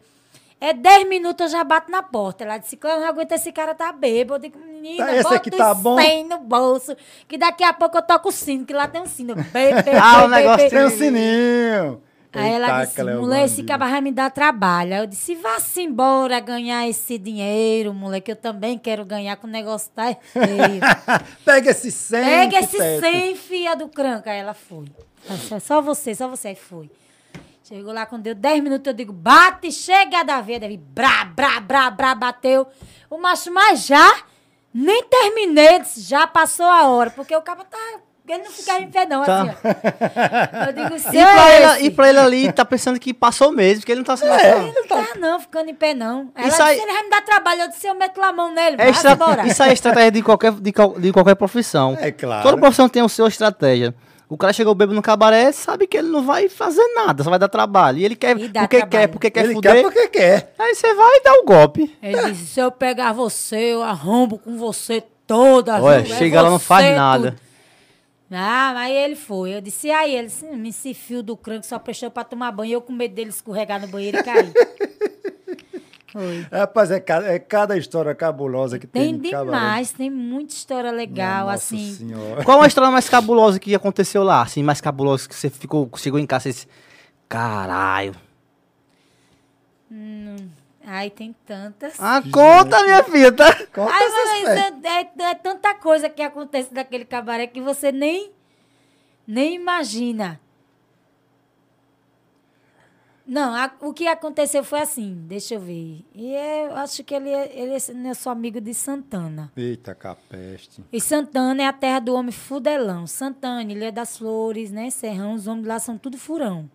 É 0.60 0.72
10 0.72 1.08
minutos 1.08 1.46
eu 1.46 1.48
já 1.58 1.62
bato 1.64 1.90
na 1.90 2.02
porta. 2.02 2.42
Ela 2.44 2.58
disse, 2.58 2.78
eu 2.82 3.00
não 3.00 3.06
aguento 3.06 3.32
esse 3.32 3.52
cara 3.52 3.74
tá 3.74 3.92
bêbado. 3.92 4.44
Eu 4.44 4.50
digo, 4.50 4.64
menina, 4.64 5.06
Tá, 5.06 5.22
bota 5.22 5.34
aqui 5.36 5.50
tá 5.50 5.72
bom? 5.74 5.96
100 6.00 6.24
no 6.28 6.38
bolso, 6.38 6.96
que 7.28 7.38
daqui 7.38 7.62
a 7.62 7.72
pouco 7.72 7.96
eu 7.98 8.02
toco 8.02 8.28
o 8.28 8.32
sino, 8.32 8.64
que 8.66 8.72
lá 8.72 8.88
tem 8.88 9.00
um 9.00 9.06
sino. 9.06 9.34
Bê, 9.52 9.82
bê, 9.82 9.90
Ah, 10.00 10.20
bê, 10.20 10.24
o 10.24 10.28
negócio 10.28 10.70
tem 10.70 10.84
um 10.84 10.90
sininho. 10.90 12.02
Aí 12.30 12.52
ela 12.52 12.66
Eita, 12.66 12.80
disse, 12.84 12.94
Cleo 13.00 13.20
mulher, 13.22 13.44
esse 13.46 13.62
cara 13.62 13.86
vai 13.88 14.00
me 14.02 14.12
dar 14.12 14.30
trabalho. 14.30 14.92
Aí 14.94 15.00
eu 15.00 15.06
disse, 15.06 15.34
vá-se 15.36 15.80
embora 15.80 16.38
ganhar 16.40 16.86
esse 16.86 17.16
dinheiro, 17.16 17.94
mulher, 17.94 18.20
que 18.20 18.30
eu 18.30 18.36
também 18.36 18.76
quero 18.78 19.04
ganhar, 19.04 19.34
que 19.36 19.46
o 19.46 19.48
negócio 19.48 19.90
tá 19.94 20.14
feio. 20.14 20.80
Pega 21.44 21.70
esse 21.70 21.90
100. 21.90 22.22
Pega 22.24 22.58
esse 22.60 22.76
Tete. 22.76 23.00
100, 23.00 23.36
fia 23.36 23.74
do 23.74 23.88
cranca. 23.88 24.30
Aí 24.30 24.38
ela 24.40 24.54
foi. 24.54 24.84
Só- 25.48 25.58
Só 25.58 25.80
você, 25.80 26.14
só 26.14 26.28
você. 26.28 26.48
Aí 26.48 26.54
foi. 26.54 26.90
Chegou 27.68 27.92
lá, 27.92 28.06
quando 28.06 28.22
deu 28.22 28.34
10 28.34 28.62
minutos, 28.62 28.86
eu 28.86 28.94
digo, 28.94 29.12
bate, 29.12 29.70
chega 29.70 30.22
da 30.24 30.40
veia. 30.40 30.60
Daí, 30.60 30.76
brá, 30.78 31.24
brá, 31.24 31.60
brá, 31.60 31.90
brá, 31.90 32.14
bateu. 32.14 32.66
O 33.10 33.18
macho, 33.18 33.52
mas 33.52 33.84
já, 33.84 34.22
nem 34.72 35.02
terminei, 35.04 35.80
disse, 35.80 36.00
já 36.00 36.26
passou 36.26 36.64
a 36.66 36.88
hora, 36.88 37.10
porque 37.10 37.36
o 37.36 37.42
cara 37.42 37.64
tá... 37.64 37.76
Ele 38.26 38.42
não 38.42 38.50
ficava 38.50 38.80
em 38.80 38.90
pé, 38.90 39.06
não, 39.06 39.24
Tá. 39.24 39.40
assim, 39.40 39.50
ó. 39.50 40.66
Eu 40.66 40.72
digo, 40.74 40.94
E 40.96 40.98
se 41.00 41.10
pra, 41.10 41.50
é 41.50 41.56
ele, 41.78 41.86
e 41.86 41.90
pra 41.90 42.08
ele 42.10 42.18
ali, 42.18 42.52
tá 42.52 42.62
pensando 42.62 43.00
que 43.00 43.14
passou 43.14 43.50
mesmo, 43.50 43.84
que 43.86 43.90
ele 43.90 44.00
não 44.00 44.04
tá 44.04 44.18
se 44.18 44.24
Ele 44.24 44.32
mostrando. 44.32 44.74
não 44.74 44.86
tá, 44.86 45.06
não, 45.18 45.40
ficando 45.40 45.70
em 45.70 45.74
pé, 45.74 45.94
não. 45.94 46.30
Ela 46.34 46.48
Isso 46.48 46.62
aí- 46.62 46.74
disse, 46.76 46.86
ele 46.86 46.92
vai 46.92 47.02
me 47.04 47.10
dar 47.10 47.22
trabalho. 47.22 47.62
Eu 47.62 47.68
disse, 47.70 47.86
eu 47.86 47.94
meto 47.94 48.20
lá 48.20 48.28
a 48.28 48.32
mão 48.34 48.52
nele, 48.52 48.74
É 48.74 48.76
vai 48.76 48.90
estra- 48.90 49.12
embora. 49.12 49.46
Isso 49.46 49.62
aí 49.62 49.70
é 49.70 49.72
estratégia 49.72 50.10
de 50.10 50.22
qualquer, 50.22 50.52
de, 50.52 50.72
de 51.00 51.12
qualquer 51.12 51.36
profissão. 51.36 51.96
É 51.98 52.12
claro. 52.12 52.42
Toda 52.42 52.58
profissão 52.58 52.86
tem 52.86 53.02
o 53.02 53.08
seu 53.08 53.26
estratégia. 53.26 53.94
O 54.28 54.36
cara 54.36 54.52
chegou 54.52 54.74
bêbado 54.74 54.94
no 54.94 55.00
cabaré, 55.00 55.50
sabe 55.52 55.86
que 55.86 55.96
ele 55.96 56.08
não 56.08 56.22
vai 56.22 56.48
fazer 56.50 56.86
nada, 56.94 57.24
só 57.24 57.30
vai 57.30 57.38
dar 57.38 57.48
trabalho. 57.48 57.98
E 57.98 58.04
ele 58.04 58.14
quer 58.14 58.36
E 58.38 58.48
dá 58.48 58.60
porque 58.60 58.76
trabalho. 58.76 58.90
quer, 58.90 59.06
porque 59.08 59.30
quer 59.30 59.44
Ele 59.44 59.54
fuder. 59.54 59.72
quer 59.74 59.82
porque 59.82 60.08
quer. 60.08 60.54
Aí 60.58 60.74
você 60.74 60.94
vai 60.94 61.16
e 61.16 61.22
dá 61.22 61.32
o 61.32 61.44
golpe. 61.44 61.96
Ele 62.02 62.30
disse, 62.32 62.46
se 62.46 62.60
eu 62.60 62.70
pegar 62.70 63.12
você, 63.14 63.56
eu 63.72 63.82
arrombo 63.82 64.38
com 64.38 64.58
você 64.58 65.02
toda. 65.26 65.80
Olha, 65.82 66.02
viu? 66.02 66.14
É 66.14 66.18
chega 66.18 66.42
lá, 66.42 66.50
não 66.50 66.58
faz 66.58 66.94
nada. 66.94 67.30
tudo. 67.30 67.40
Ah, 68.30 68.72
mas 68.74 68.90
aí 68.90 68.94
ele 68.96 69.16
foi. 69.16 69.54
Eu 69.54 69.60
disse, 69.62 69.86
e 69.86 69.90
aí? 69.90 70.14
Ele 70.14 70.26
disse, 70.26 70.44
"Hum, 70.44 70.62
esse 70.66 70.92
fio 70.92 71.22
do 71.22 71.34
crânio 71.34 71.64
só 71.64 71.78
prestou 71.78 72.10
pra 72.10 72.24
tomar 72.24 72.52
banho. 72.52 72.72
Eu 72.74 72.80
com 72.82 72.92
medo 72.92 73.14
dele 73.14 73.30
escorregar 73.30 73.80
no 73.80 73.88
banheiro 73.88 74.18
e 74.18 74.22
cair. 74.22 74.52
Foi. 76.12 76.46
Rapaz, 76.50 76.90
é 76.90 76.98
cada, 77.00 77.26
é 77.26 77.38
cada 77.38 77.76
história 77.76 78.14
cabulosa 78.14 78.78
que 78.78 78.86
tem, 78.86 79.18
Tem 79.18 79.32
no 79.32 79.38
cabaré. 79.38 79.58
demais, 79.58 79.92
tem 79.92 80.10
muita 80.10 80.54
história 80.54 80.90
legal, 80.90 81.46
Nossa 81.46 81.74
assim. 81.74 81.92
Senhora. 81.94 82.42
Qual 82.44 82.62
a 82.62 82.66
história 82.66 82.90
mais 82.90 83.08
cabulosa 83.08 83.58
que 83.58 83.74
aconteceu 83.74 84.22
lá? 84.22 84.40
Assim, 84.42 84.62
mais 84.62 84.80
cabulosa 84.80 85.28
que 85.28 85.34
você 85.34 85.50
ficou, 85.50 85.90
chegou 85.96 86.18
em 86.18 86.26
casa 86.26 86.48
e 86.48 86.52
disse, 86.52 86.66
caralho. 87.28 88.14
Ai, 90.84 91.10
tem 91.10 91.34
tantas. 91.46 91.94
Ah, 91.98 92.22
conta, 92.32 92.82
minha 92.82 93.04
filha, 93.04 93.30
tá? 93.30 93.52
Conta 93.74 93.92
Ai, 93.92 94.08
mas 94.08 94.48
é, 94.48 94.72
é- 95.00 95.30
é 95.30 95.34
tanta 95.34 95.74
coisa 95.74 96.08
que 96.08 96.22
acontece 96.22 96.72
naquele 96.72 97.04
cabaré 97.04 97.46
que 97.46 97.60
você 97.60 97.92
nem, 97.92 98.30
nem 99.26 99.54
imagina. 99.54 100.40
Não, 103.28 103.54
a- 103.54 103.70
o 103.82 103.92
que 103.92 104.06
aconteceu 104.08 104.64
foi 104.64 104.80
assim, 104.80 105.14
deixa 105.26 105.54
eu 105.54 105.60
ver. 105.60 106.02
E 106.14 106.32
eu 106.32 106.74
acho 106.76 107.04
que 107.04 107.14
ele, 107.14 107.28
é- 107.28 107.52
ele 107.54 107.74
é 107.74 107.92
nosso 107.92 108.30
amigo 108.30 108.58
de 108.58 108.72
Santana. 108.72 109.52
Eita, 109.54 109.94
capeste. 109.94 110.82
E 110.90 110.98
Santana 110.98 111.62
é 111.62 111.66
a 111.66 111.72
terra 111.74 112.00
do 112.00 112.14
homem 112.14 112.32
fudelão. 112.32 113.06
Santana, 113.06 113.70
Ilha 113.70 113.92
das 113.92 114.16
Flores, 114.16 114.70
né? 114.70 114.88
Serrão, 114.88 115.34
os 115.34 115.46
homens 115.46 115.66
lá 115.66 115.78
são 115.78 115.98
tudo 115.98 116.16
furão. 116.16 116.70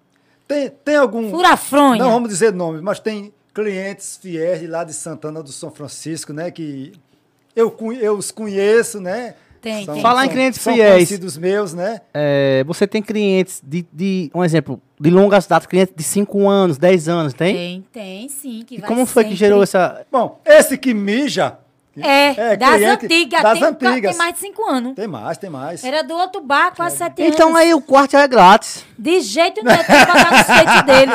Tem, 0.47 0.69
tem 0.69 0.95
algum... 0.95 1.27
Furafronha. 1.31 2.03
Não 2.03 2.11
vamos 2.11 2.29
dizer 2.29 2.53
nomes, 2.53 2.81
mas 2.81 2.99
tem 2.99 3.33
clientes 3.51 4.17
fiéis 4.21 4.59
de 4.59 4.67
lá 4.67 4.83
de 4.83 4.93
Santana 4.93 5.41
do 5.41 5.51
São 5.51 5.71
Francisco, 5.71 6.33
né? 6.33 6.51
Que 6.51 6.91
eu, 7.55 7.75
eu 7.99 8.15
os 8.15 8.29
conheço, 8.29 8.99
né? 9.01 9.33
Tem, 9.63 9.85
tem. 9.85 10.01
Falar 10.01 10.25
em 10.25 10.29
clientes 10.29 10.59
são 10.59 10.73
fiéis. 10.75 10.93
conhecidos 10.93 11.37
meus, 11.37 11.73
né? 11.73 12.01
É, 12.13 12.63
você 12.67 12.85
tem 12.85 13.01
clientes 13.01 13.61
de, 13.65 13.85
de, 13.93 14.29
um 14.35 14.43
exemplo, 14.43 14.79
de 14.99 15.09
longas 15.09 15.47
datas, 15.47 15.65
clientes 15.65 15.93
de 15.95 16.03
5 16.03 16.47
anos, 16.49 16.77
10 16.77 17.07
anos, 17.07 17.33
tem? 17.33 17.55
Tem, 17.55 17.85
tem, 17.93 18.29
sim. 18.29 18.63
Que 18.67 18.75
E 18.75 18.79
vai 18.79 18.87
como 18.89 19.05
foi 19.05 19.23
que 19.23 19.29
sempre- 19.29 19.39
gerou 19.39 19.63
essa... 19.63 20.05
Bom, 20.11 20.39
esse 20.45 20.77
que 20.77 20.93
mija... 20.93 21.57
É, 21.95 22.53
É, 22.53 22.55
das 22.57 22.75
cliente 22.75 23.05
antigas. 23.05 23.41
das 23.43 23.59
tem, 23.59 23.67
antigas. 23.67 24.09
tem 24.11 24.17
mais 24.17 24.33
de 24.33 24.39
cinco 24.39 24.63
anos. 24.67 24.95
Tem 24.95 25.07
mais, 25.07 25.37
tem 25.37 25.49
mais. 25.49 25.83
Era 25.83 26.03
do 26.03 26.15
outro 26.15 26.41
bar, 26.41 26.73
quase 26.75 26.97
sete 26.97 27.21
anos. 27.21 27.33
Então 27.35 27.55
aí 27.55 27.71
o 27.73 27.79
quarto 27.81 28.17
é 28.17 28.27
grátis. 28.27 28.83
De 28.97 29.19
jeito 29.21 29.63
nenhum, 29.63 29.77
tem 29.83 29.85
que 29.99 30.05
botar 30.05 30.31
no 30.31 30.37
skate 30.37 30.83
dele. 30.85 31.11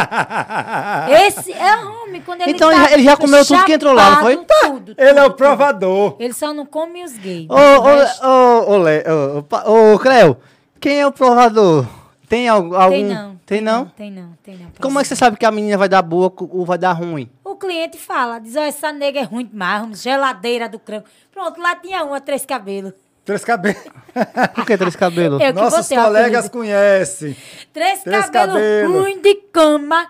Esse 1.27 1.53
é 1.53 1.77
homem, 1.85 2.21
quando 2.25 2.43
ele 2.43 2.53
Então 2.53 2.71
tá 2.71 2.93
ele 2.93 3.03
já- 3.03 3.17
comeu 3.17 3.45
tudo 3.45 3.65
que 3.65 3.73
entrou 3.73 3.93
lá, 3.93 4.11
não 4.17 4.23
foi? 4.23 4.35
chapado, 4.37 4.73
Tudo, 4.79 4.95
Ele 4.97 5.09
é 5.11 5.15
tudo, 5.15 5.21
o 5.21 5.25
tudo. 5.31 5.37
provador. 5.37 6.17
Ele 6.21 6.33
só 6.33 6.53
não 6.53 6.65
come 6.67 7.03
os 7.05 7.13
gays. 7.19 7.49
Ô, 7.51 7.55
O 7.55 7.59
ô, 7.59 8.29
ô, 8.29 8.73
ô, 8.75 8.79
Le- 8.79 9.05
ô, 9.07 9.39
ô, 9.39 9.43
pa- 9.43 9.65
ô, 9.67 9.99
Cleo, 9.99 10.37
quem 10.81 11.01
é 11.01 11.07
o 11.07 11.13
provador? 11.13 11.87
Tem 12.29 12.49
al- 12.49 12.75
algum... 12.77 12.91
Tem 12.95 13.05
não. 13.05 13.39
Tem 13.47 13.61
não? 13.63 13.87
Tem 13.97 14.11
não, 14.11 14.33
tem 14.45 14.57
não. 14.59 14.67
Como 14.81 14.99
é 15.01 15.03
que 15.03 15.09
você 15.09 15.17
sabe 15.17 15.39
que 15.39 15.47
a 15.47 15.51
menina 15.51 15.79
vai 15.79 15.89
dar 15.89 16.03
boa 16.03 16.31
ou 16.39 16.67
vai 16.67 16.77
dar 16.77 16.93
ruim? 16.93 17.29
Cliente 17.59 17.99
fala, 17.99 18.39
diz, 18.39 18.57
ó, 18.57 18.63
essa 18.63 18.93
nega 18.93 19.21
é 19.21 19.25
ruim 19.25 19.45
demais, 19.45 19.81
vamos, 19.83 20.03
geladeira 20.03 20.69
do 20.69 20.79
crânio. 20.79 21.05
Pronto, 21.33 21.61
lá 21.61 21.75
tinha 21.77 22.05
uma, 22.05 22.21
três 22.21 22.45
cabelos. 22.47 22.93
Três 23.25 23.45
cabelos. 23.45 23.83
Por 24.55 24.65
que 24.65 24.77
três 24.79 24.97
cabelos? 24.97 25.41
Eu 25.43 25.53
Nossos 25.53 25.89
colegas 25.89 26.47
apelido. 26.47 26.51
conhecem. 26.51 27.37
Três, 27.73 28.03
Três 28.03 28.31
cabelos 28.31 28.55
cabelo. 28.55 29.01
ruim 29.03 29.21
de 29.21 29.35
cama. 29.53 30.09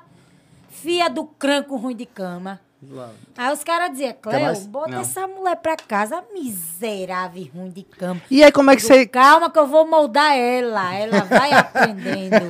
Fia 0.71 1.09
do 1.11 1.25
cranco 1.25 1.77
ruim 1.77 1.97
de 1.97 2.07
cama. 2.07 2.61
Aí 3.37 3.53
os 3.53 3.65
caras 3.65 3.91
diziam, 3.91 4.15
Cleo, 4.23 4.55
bota 4.69 4.93
Não. 4.93 5.01
essa 5.01 5.27
mulher 5.27 5.57
pra 5.57 5.75
casa, 5.77 6.23
miserável 6.33 7.43
e 7.43 7.49
ruim 7.49 7.71
de 7.71 7.83
cama. 7.83 8.21
E 8.31 8.45
aí 8.45 8.53
como 8.53 8.71
é 8.71 8.77
que 8.77 8.83
você... 8.83 9.05
Calma 9.05 9.51
que 9.51 9.59
eu 9.59 9.67
vou 9.67 9.85
moldar 9.85 10.37
ela. 10.37 10.95
Ela 10.95 11.25
vai 11.25 11.51
aprendendo. 11.59 12.47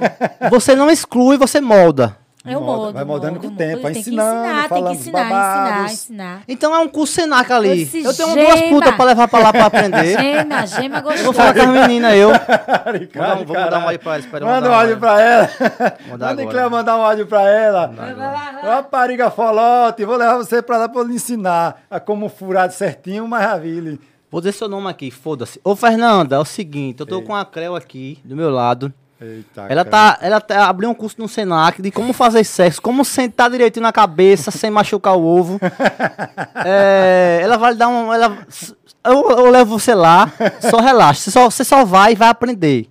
Você 0.51 0.75
não 0.77 0.91
exclui, 0.91 1.39
você 1.39 1.63
molda. 1.63 2.19
Eu 2.47 2.61
Molda, 2.61 2.77
moldo. 2.77 2.93
vai 2.93 3.05
moldando 3.05 3.33
moldo, 3.35 3.49
com 3.49 3.55
o 3.55 3.57
tempo, 3.57 3.83
vai 3.83 3.93
Tem 3.93 4.03
que 4.03 4.09
ensinando, 4.11 4.37
ensinar, 4.47 4.61
tem 4.61 4.69
falando 4.69 4.87
que 4.87 4.93
os 4.93 5.01
ensinar, 5.01 5.25
ensinar, 5.25 5.65
babados. 5.65 5.93
ensinar. 5.93 6.43
Então 6.49 6.75
é 6.75 6.79
um 6.79 6.89
curso 6.89 7.13
Senac 7.15 7.53
ali. 7.53 7.83
Esse 7.83 8.03
Eu 8.05 8.15
tenho 8.15 8.35
duas 8.35 8.59
gema. 8.59 8.69
putas 8.69 8.95
pra 8.95 9.05
levar 9.05 9.29
pra 9.29 9.39
lá 9.41 9.53
pra 9.53 9.67
aprender. 9.67 10.05
Gema, 10.19 10.67
gema 10.67 10.99
Eu 10.99 11.03
vou 11.03 11.13
gostosa. 11.13 11.33
falar 11.35 11.55
com 11.55 11.61
as 11.61 11.69
meninas, 11.69 12.15
eu. 12.15 12.31
Ricardo, 12.99 13.45
vou 13.45 13.57
mandar 13.57 13.79
um 13.81 13.89
áudio 13.89 13.99
pra 14.01 14.17
ela, 14.17 14.41
Manda 14.47 14.71
um 14.71 14.75
áudio 14.75 14.99
pra 14.99 15.21
ela. 15.21 15.51
Manda. 16.09 16.47
Cleo 16.47 16.71
mandar 16.71 16.97
um 16.97 17.03
áudio 17.03 17.27
pra 17.27 17.43
ela. 17.43 17.93
Rapariga 18.63 19.31
folote, 19.31 20.05
vou 20.05 20.17
levar 20.17 20.37
você 20.37 20.63
pra 20.63 20.77
lá 20.79 20.89
pra 20.89 21.03
lhe 21.03 21.15
ensinar 21.17 21.83
a 21.91 21.99
como 22.01 22.29
furar 22.29 22.71
certinho 22.71 23.25
uma 23.25 23.39
maravilha. 23.39 23.99
Vou 24.31 24.41
dizer 24.41 24.53
seu 24.53 24.69
nome 24.69 24.89
aqui, 24.89 25.11
foda-se. 25.11 25.61
Ô, 25.65 25.75
Fernanda, 25.75 26.37
é 26.37 26.39
o 26.39 26.45
seguinte, 26.45 27.01
eu 27.01 27.07
tô 27.07 27.21
com 27.23 27.35
a 27.35 27.45
Creu 27.45 27.75
aqui, 27.75 28.19
do 28.25 28.37
meu 28.37 28.51
lado. 28.51 28.93
Eita, 29.21 29.63
Ela 29.69 29.85
cara. 29.85 29.91
tá, 30.15 30.19
ela 30.25 30.41
tá, 30.41 30.67
abriu 30.69 30.89
um 30.89 30.95
curso 30.95 31.17
no 31.19 31.29
Senac 31.29 31.83
de 31.83 31.91
como 31.91 32.13
fazer 32.13 32.45
sexo, 32.45 32.81
como 32.81 33.05
sentar 33.05 33.51
direitinho 33.51 33.83
na 33.83 33.93
cabeça 33.93 34.51
sem 34.53 34.71
machucar 34.71 35.17
o 35.17 35.25
ovo. 35.25 35.59
É, 36.65 37.41
ela 37.43 37.57
vai 37.57 37.73
lhe 37.73 37.79
dar 37.79 37.89
um, 37.89 38.13
ela, 38.13 38.39
eu, 39.05 39.31
eu 39.31 39.51
levo 39.51 39.79
você 39.79 39.95
lá, 39.95 40.31
só 40.61 40.79
relaxa, 40.81 41.21
você 41.23 41.31
só, 41.31 41.45
você 41.51 41.65
só 41.65 41.85
vai 41.85 42.13
e 42.13 42.17
vai 42.17 42.29
aprender. 42.29 42.89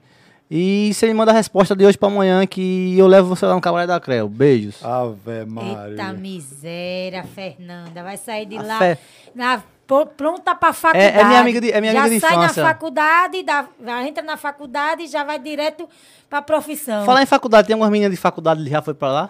E 0.50 0.92
você 0.94 1.08
me 1.08 1.14
manda 1.14 1.32
a 1.32 1.34
resposta 1.34 1.76
de 1.76 1.86
hoje 1.86 1.98
pra 1.98 2.08
amanhã 2.08 2.46
que 2.48 2.98
eu 2.98 3.06
levo 3.06 3.36
você 3.36 3.46
lá 3.46 3.54
no 3.54 3.60
cabaré 3.60 3.86
da 3.86 4.00
Creu. 4.00 4.30
Beijos. 4.30 4.78
Ave 4.84 5.46
Maria. 5.46 5.90
Eita 5.90 6.14
miséria, 6.14 7.24
Fernanda. 7.36 8.02
Vai 8.02 8.16
sair 8.16 8.46
de 8.46 8.58
A 8.58 8.62
lá 8.64 8.80
Fe- 8.80 8.98
na- 9.36 9.62
pronta 9.88 10.54
pra 10.54 10.74
faculdade. 10.74 11.18
é 11.18 11.24
minha 11.24 11.40
amiga 11.40 11.62
de- 11.62 11.72
é 11.72 11.80
minha 11.82 11.94
já 11.94 12.02
amiga 12.02 12.16
de 12.16 12.20
sai 12.22 12.34
infância. 12.36 12.64
na 12.64 12.70
faculdade, 12.70 13.44
dá, 13.44 13.66
já 13.84 14.04
entra 14.08 14.24
na 14.24 14.38
faculdade 14.38 15.04
e 15.04 15.08
já 15.08 15.24
vai 15.24 15.40
direto 15.40 15.88
pra 16.30 16.42
profissão. 16.42 17.06
Falar 17.06 17.24
em 17.24 17.26
faculdade, 17.26 17.68
tem 17.68 17.74
algumas 17.74 17.92
meninas 17.92 18.12
de 18.12 18.18
faculdade 18.18 18.64
que 18.64 18.70
já 18.70 18.82
foi 18.82 18.94
pra 18.94 19.12
lá? 19.12 19.30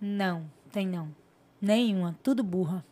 Não, 0.00 0.42
tem 0.72 0.86
não. 0.86 1.08
Nenhuma. 1.60 2.16
Tudo 2.22 2.42
burra. 2.42 2.84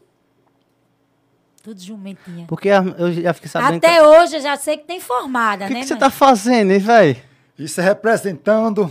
Tudo 1.63 1.81
jumentinha. 1.83 2.47
Porque 2.47 2.71
a- 2.71 2.83
eu 2.97 3.13
já 3.13 3.35
fiquei 3.35 3.51
sabendo 3.51 3.77
Até 3.77 3.97
que... 3.97 4.01
hoje 4.01 4.37
eu 4.37 4.41
já 4.41 4.57
sei 4.57 4.79
que 4.79 4.85
tem 4.85 4.99
formada, 5.01 5.65
O 5.65 5.69
que, 5.69 5.75
né? 5.75 5.81
que 5.81 5.87
você 5.87 5.97
tá 5.97 6.09
fazendo, 6.09 6.71
hein, 6.71 6.79
velho? 6.79 7.17
Isso 7.59 7.81
é 7.81 7.85
representando 7.85 8.91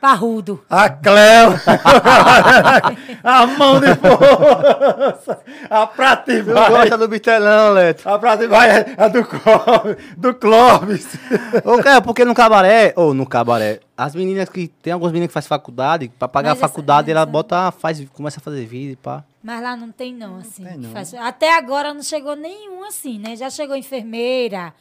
Parrudo. 0.00 0.62
a 0.68 0.88
Cleo. 0.90 1.54
a 3.24 3.46
mão 3.46 3.80
de 3.80 3.94
força. 3.96 5.40
A 5.70 5.86
prata 5.86 6.32
e 6.32 6.42
Não 6.42 6.54
vai. 6.54 6.70
gosta 6.70 6.98
do 6.98 7.08
bitelão, 7.08 7.72
Leto. 7.72 8.06
A 8.08 8.18
prata 8.18 8.44
e 8.44 8.46
vai 8.48 8.70
é 8.70 8.94
a 8.98 9.08
do, 9.08 9.24
Cló- 9.24 9.94
do 10.16 10.34
Clóvis. 10.34 11.14
Ô, 11.64 12.02
porque 12.02 12.24
no 12.24 12.34
cabaré, 12.34 12.92
ou 12.96 13.14
no 13.14 13.26
cabaré, 13.26 13.80
as 13.96 14.14
meninas 14.14 14.48
que. 14.48 14.68
Tem 14.68 14.92
algumas 14.92 15.12
meninas 15.12 15.28
que 15.28 15.34
fazem 15.34 15.48
faculdade, 15.48 16.08
pra 16.18 16.28
pagar 16.28 16.50
Mas 16.50 16.58
a 16.58 16.60
essa- 16.60 16.68
faculdade, 16.68 17.10
ela 17.10 17.20
essa- 17.22 17.30
bota, 17.30 17.70
faz, 17.72 18.04
começa 18.12 18.40
a 18.40 18.42
fazer 18.42 18.66
vídeo, 18.66 18.98
pá. 19.02 19.24
Mas 19.42 19.62
lá 19.62 19.76
não 19.76 19.90
tem, 19.90 20.12
não, 20.14 20.36
assim. 20.38 20.64
tem, 20.64 20.72
que 20.72 20.78
não. 20.78 20.90
faz- 20.92 21.14
Até 21.14 21.56
agora 21.56 21.92
não 21.94 22.02
chegou 22.02 22.34
nenhum 22.36 22.84
assim, 22.84 23.18
né? 23.18 23.36
Já 23.36 23.48
chegou 23.50 23.76
enfermeira, 23.76 24.72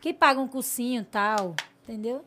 que 0.00 0.12
paga 0.12 0.40
um 0.40 0.48
cursinho 0.48 1.00
e 1.02 1.04
tal, 1.04 1.54
entendeu? 1.82 2.22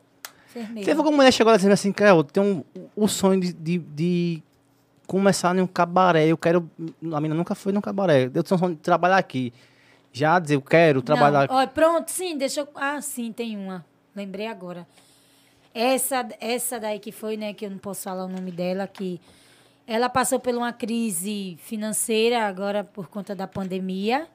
Enfermeira. 0.58 0.86
Teve 0.86 0.98
alguma 1.00 1.18
mulher 1.18 1.32
chegou 1.32 1.56
dizendo 1.56 1.72
assim, 1.74 1.92
cara, 1.92 2.12
eu 2.12 2.24
tenho 2.24 2.66
um, 2.76 2.88
o 2.96 3.08
sonho 3.08 3.40
de, 3.40 3.54
de, 3.54 3.78
de 3.78 4.44
começar 5.06 5.56
em 5.56 5.62
um 5.62 5.68
cabaré, 5.68 6.28
eu 6.28 6.38
quero. 6.38 6.70
A 7.12 7.22
menina 7.22 7.36
nunca 7.36 7.56
foi 7.56 7.72
num 7.72 7.82
cabaré. 7.82 8.26
Eu 8.34 8.44
tenho 8.44 8.56
um 8.56 8.58
sonho 8.58 8.76
de 8.76 8.82
trabalhar 8.82 9.18
aqui. 9.18 9.54
Já 10.12 10.40
dizer, 10.40 10.56
eu 10.56 10.62
quero 10.62 11.02
trabalhar 11.02 11.48
Não, 11.48 11.58
aqui. 11.60 11.74
pronto, 11.74 12.10
sim, 12.10 12.38
deixa 12.38 12.62
eu... 12.62 12.68
Ah, 12.76 13.00
sim, 13.02 13.32
tem 13.32 13.56
uma. 13.56 13.86
Lembrei 14.16 14.48
agora. 14.48 14.88
Essa, 15.74 16.28
essa 16.40 16.80
daí 16.80 16.98
que 16.98 17.12
foi, 17.12 17.38
né, 17.38 17.54
que 17.54 17.66
eu 17.66 17.70
não 17.70 17.78
posso 17.78 18.04
falar 18.04 18.26
o 18.26 18.28
nome 18.28 18.52
dela, 18.52 18.88
que 18.88 19.22
ela 19.86 20.10
passou 20.10 20.40
por 20.40 20.56
uma 20.56 20.74
crise 20.74 21.58
financeira 21.62 22.48
agora 22.48 22.84
por 22.84 23.08
conta 23.08 23.36
da 23.36 23.46
pandemia. 23.48 24.28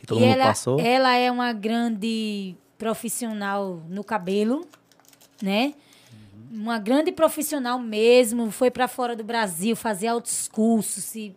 que 0.00 0.06
todo 0.06 0.18
e 0.18 0.22
mundo 0.22 0.32
ela, 0.34 0.46
passou. 0.46 0.80
ela 0.80 1.14
é 1.16 1.30
uma 1.30 1.52
grande 1.52 2.56
profissional 2.78 3.82
no 3.88 4.02
cabelo, 4.02 4.66
né? 5.42 5.74
Uma 6.50 6.78
grande 6.78 7.10
profissional 7.12 7.78
mesmo, 7.78 8.50
foi 8.50 8.70
para 8.70 8.86
fora 8.86 9.16
do 9.16 9.24
Brasil 9.24 9.74
fazer 9.74 10.08
altos 10.08 10.48
cursos, 10.48 11.02
se, 11.04 11.34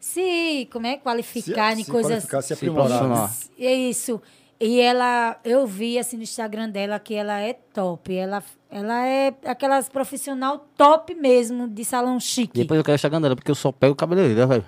se 0.00 0.68
como 0.72 0.86
é, 0.86 0.96
qualificar 0.96 1.72
em 1.78 1.84
se 1.84 1.90
coisas 1.90 2.10
qualificar, 2.24 2.42
se 2.42 2.48
Se 2.48 2.54
aprimorar. 2.54 3.30
é 3.58 3.72
isso. 3.72 4.20
E 4.60 4.80
ela, 4.80 5.40
eu 5.44 5.66
vi 5.66 5.98
assim 5.98 6.16
no 6.16 6.22
Instagram 6.22 6.68
dela 6.70 6.98
que 7.00 7.14
ela 7.14 7.40
é 7.40 7.52
top. 7.52 8.14
Ela, 8.14 8.42
ela 8.70 9.06
é 9.06 9.34
aquelas 9.44 9.88
profissional 9.88 10.66
top 10.76 11.14
mesmo 11.16 11.66
de 11.66 11.84
salão 11.84 12.20
chique. 12.20 12.60
Depois 12.60 12.78
eu 12.78 12.84
quero 12.84 12.96
chegar 12.98 13.18
dela, 13.20 13.34
porque 13.34 13.50
eu 13.50 13.56
só 13.56 13.72
pego 13.72 13.92
o 13.92 13.96
cabeleireiro, 13.96 14.40
né, 14.40 14.46
velho. 14.46 14.64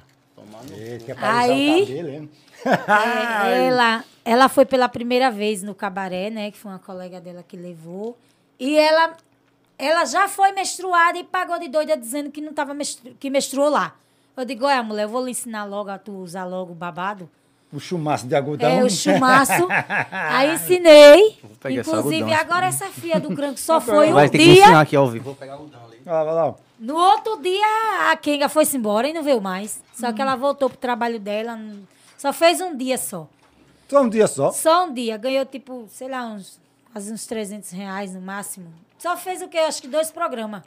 É, 0.76 0.98
quer 0.98 1.16
Aí- 1.20 1.82
o 1.82 1.86
cabelo? 1.86 2.28
É, 2.66 3.66
ela, 3.66 4.04
ela 4.24 4.48
foi 4.48 4.64
pela 4.64 4.88
primeira 4.88 5.30
vez 5.30 5.62
no 5.62 5.74
cabaré, 5.74 6.30
né? 6.30 6.50
Que 6.50 6.58
foi 6.58 6.72
uma 6.72 6.78
colega 6.78 7.20
dela 7.20 7.44
que 7.46 7.56
levou. 7.56 8.16
E 8.58 8.76
ela, 8.76 9.16
ela 9.78 10.04
já 10.04 10.28
foi 10.28 10.52
menstruada 10.52 11.18
e 11.18 11.24
pagou 11.24 11.58
de 11.58 11.68
doida 11.68 11.96
dizendo 11.96 12.30
que 12.30 12.40
não 12.40 12.52
tava 12.52 12.74
menstru, 12.74 13.14
que 13.18 13.30
menstruou 13.30 13.68
lá. 13.68 13.94
Eu 14.36 14.44
digo, 14.44 14.66
olha, 14.66 14.82
mulher, 14.82 15.04
eu 15.04 15.08
vou 15.08 15.24
lhe 15.24 15.30
ensinar 15.30 15.64
logo 15.64 15.90
a 15.90 15.98
tu 15.98 16.12
usar 16.12 16.44
logo 16.44 16.72
o 16.72 16.74
babado. 16.74 17.28
O 17.72 17.80
chumaço 17.80 18.26
de 18.26 18.36
algodão. 18.36 18.68
É, 18.70 18.84
o 18.84 18.90
chumaço. 18.90 19.66
Aí 20.10 20.54
ensinei. 20.54 21.38
Inclusive, 21.70 22.22
algodão. 22.22 22.40
agora 22.40 22.66
essa 22.66 22.86
filha 22.86 23.18
do 23.18 23.34
Cranco 23.34 23.58
só 23.58 23.80
foi 23.82 24.10
um 24.10 24.14
Vai 24.14 24.28
ter 24.28 24.38
que 24.38 24.44
dia. 24.44 24.62
ensinar 24.62 24.80
aqui 24.80 24.94
ao 24.94 25.08
vivo. 25.08 25.24
Vou 25.24 25.34
pegar 25.34 25.60
o 25.60 25.66
dão 25.66 25.84
ali. 25.84 26.00
Ah, 26.06 26.22
vai 26.22 26.34
lá. 26.34 26.54
No 26.78 26.96
outro 26.96 27.40
dia, 27.40 28.10
a 28.10 28.16
Kenga 28.16 28.48
foi-se 28.48 28.76
embora 28.76 29.08
e 29.08 29.12
não 29.12 29.22
veio 29.22 29.40
mais. 29.40 29.82
Só 29.92 30.12
que 30.12 30.20
ela 30.20 30.36
voltou 30.36 30.68
pro 30.68 30.78
trabalho 30.78 31.18
dela. 31.18 31.58
Só 32.16 32.32
fez 32.32 32.60
um 32.60 32.76
dia 32.76 32.98
só. 32.98 33.28
Só 33.88 34.02
um 34.02 34.08
dia 34.08 34.26
só. 34.26 34.52
Só 34.52 34.86
um 34.86 34.92
dia. 34.92 35.16
Ganhou, 35.16 35.44
tipo, 35.44 35.86
sei 35.90 36.08
lá, 36.08 36.24
uns, 36.26 36.58
quase 36.94 37.12
uns 37.12 37.26
300 37.26 37.70
reais 37.72 38.14
no 38.14 38.20
máximo. 38.20 38.72
Só 38.98 39.16
fez 39.16 39.42
o 39.42 39.48
quê? 39.48 39.58
Acho 39.58 39.82
que 39.82 39.88
dois 39.88 40.12
programas. 40.12 40.62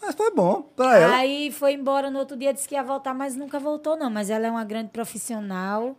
Mas 0.00 0.14
foi 0.14 0.30
bom 0.30 0.62
pra 0.76 0.96
ela. 0.98 1.16
Aí 1.16 1.50
foi 1.50 1.72
embora 1.72 2.08
no 2.08 2.20
outro 2.20 2.36
dia, 2.36 2.54
disse 2.54 2.68
que 2.68 2.76
ia 2.76 2.82
voltar, 2.84 3.12
mas 3.12 3.34
nunca 3.34 3.58
voltou, 3.58 3.96
não. 3.96 4.08
Mas 4.08 4.30
ela 4.30 4.46
é 4.46 4.50
uma 4.50 4.62
grande 4.64 4.90
profissional 4.90 5.96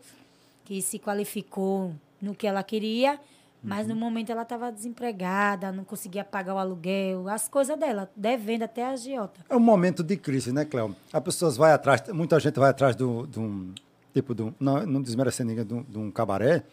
que 0.64 0.82
se 0.82 0.98
qualificou 0.98 1.94
no 2.22 2.34
que 2.34 2.48
ela 2.48 2.64
queria. 2.64 3.20
Mas 3.62 3.86
no 3.86 3.94
momento 3.98 4.32
ela 4.32 4.44
estava 4.44 4.72
desempregada, 4.72 5.70
não 5.74 5.84
conseguia 5.84 6.24
pagar 6.24 6.56
o 6.56 6.58
aluguel, 6.58 7.28
as 7.28 7.50
coisas 7.50 7.78
dela, 7.78 8.10
devendo 8.16 8.64
até 8.64 8.86
a 8.86 8.92
agiota. 8.92 9.42
É 9.50 9.56
um 9.58 9.60
momento 9.60 10.02
de 10.02 10.16
crise, 10.16 10.54
né, 10.54 10.64
Cléo? 10.64 10.96
As 11.12 11.22
pessoas 11.22 11.58
vai 11.58 11.74
atrás, 11.74 12.02
muita 12.14 12.40
gente 12.40 12.58
vai 12.58 12.70
atrás 12.70 12.96
do- 12.96 13.28
de 13.28 13.38
um, 13.38 13.74
tipo, 14.14 14.34
de 14.34 14.44
um, 14.44 14.54
não, 14.58 14.86
não 14.86 15.02
desmerecendo 15.02 15.50
ninguém, 15.54 15.66
de 15.90 15.98
um 15.98 16.10
cabaré, 16.10 16.64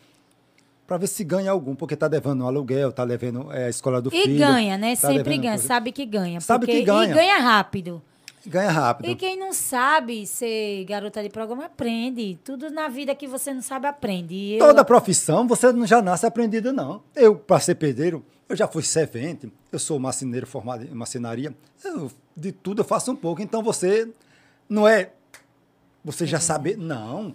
para 0.86 0.96
ver 0.98 1.06
se 1.06 1.24
ganha 1.24 1.50
algum, 1.50 1.74
porque 1.74 1.96
tá 1.96 2.06
devendo 2.08 2.44
um 2.44 2.46
aluguel, 2.46 2.92
tá 2.92 3.04
devendo 3.04 3.50
é, 3.52 3.66
a 3.66 3.68
escola 3.68 4.00
do 4.00 4.08
E 4.14 4.22
filho. 4.22 4.38
ganha, 4.38 4.78
né? 4.78 4.94
tá 4.96 5.08
Sempre 5.08 5.36
ganha, 5.36 5.52
coisa. 5.52 5.66
sabe 5.66 5.92
que 5.92 6.06
ganha. 6.06 6.40
Sabe 6.40 6.66
porque- 6.66 6.78
que 6.80 6.84
ganha. 6.86 7.10
E 7.10 7.14
ganha 7.14 7.38
rápido. 7.38 8.02
Ganha 8.48 8.70
rápido. 8.70 9.10
E 9.10 9.16
quem 9.16 9.36
não 9.36 9.52
sabe 9.52 10.24
ser 10.24 10.84
garota 10.84 11.20
de 11.20 11.28
programa, 11.28 11.64
aprende. 11.64 12.38
Tudo 12.44 12.70
na 12.70 12.86
vida 12.86 13.12
que 13.12 13.26
você 13.26 13.52
não 13.52 13.60
sabe, 13.60 13.88
aprende. 13.88 14.34
E 14.36 14.52
eu- 14.58 14.64
Toda 14.68 14.84
profissão, 14.84 15.48
você 15.48 15.72
não 15.72 15.84
já 15.84 16.00
nasce 16.00 16.24
aprendido, 16.26 16.72
não. 16.72 17.02
Eu, 17.16 17.34
para 17.34 17.58
ser 17.58 17.74
pedreiro, 17.74 18.24
eu 18.48 18.54
já 18.54 18.68
fui 18.68 18.84
servente, 18.84 19.52
eu 19.72 19.80
sou 19.80 19.98
marceneiro 19.98 20.46
formado 20.46 20.84
em 20.84 20.94
marcenaria. 20.94 21.52
Eu, 21.84 22.08
de 22.36 22.52
tudo 22.52 22.82
eu 22.82 22.84
faço 22.84 23.10
um 23.10 23.16
pouco. 23.16 23.42
Então 23.42 23.64
você 23.64 24.08
não 24.68 24.86
é. 24.86 25.10
Você 26.04 26.24
já 26.24 26.38
sabe. 26.38 26.76
Não. 26.76 27.34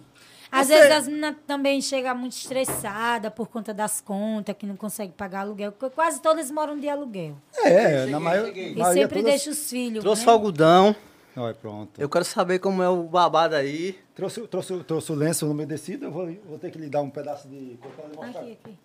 Às 0.52 0.66
Você- 0.66 0.74
vezes 0.74 0.90
as 0.92 1.08
meninas 1.08 1.34
também 1.46 1.80
chegam 1.80 2.14
muito 2.14 2.36
estressadas 2.36 3.32
por 3.32 3.48
conta 3.48 3.72
das 3.72 4.02
contas, 4.02 4.54
que 4.54 4.66
não 4.66 4.76
conseguem 4.76 5.12
pagar 5.16 5.40
aluguel. 5.40 5.72
porque 5.72 5.94
Quase 5.94 6.20
todas 6.20 6.50
moram 6.50 6.78
de 6.78 6.88
aluguel. 6.90 7.36
É, 7.64 8.04
na 8.06 8.20
maior, 8.20 8.48
E 8.54 8.74
maioria 8.76 9.02
sempre 9.04 9.20
todas- 9.20 9.24
deixa 9.32 9.50
os 9.50 9.70
filhos. 9.70 10.02
Trouxe 10.04 10.26
né? 10.26 10.32
algodão. 10.32 10.94
Olha, 11.34 11.54
pronto. 11.54 11.98
Eu 11.98 12.10
quero 12.10 12.26
saber 12.26 12.58
como 12.58 12.82
é 12.82 12.88
o 12.90 13.04
babado 13.04 13.54
aí. 13.56 13.98
Trouxe, 14.14 14.46
trouxe, 14.46 14.78
trouxe 14.84 15.10
o 15.10 15.14
lenço 15.14 15.50
umedecido, 15.50 16.04
eu 16.04 16.10
vou, 16.10 16.26
vou 16.46 16.58
ter 16.58 16.70
que 16.70 16.76
lhe 16.76 16.90
dar 16.90 17.00
um 17.00 17.08
pedaço 17.08 17.48
de. 17.48 17.78
Aqui, 18.20 18.52
aqui. 18.62 18.78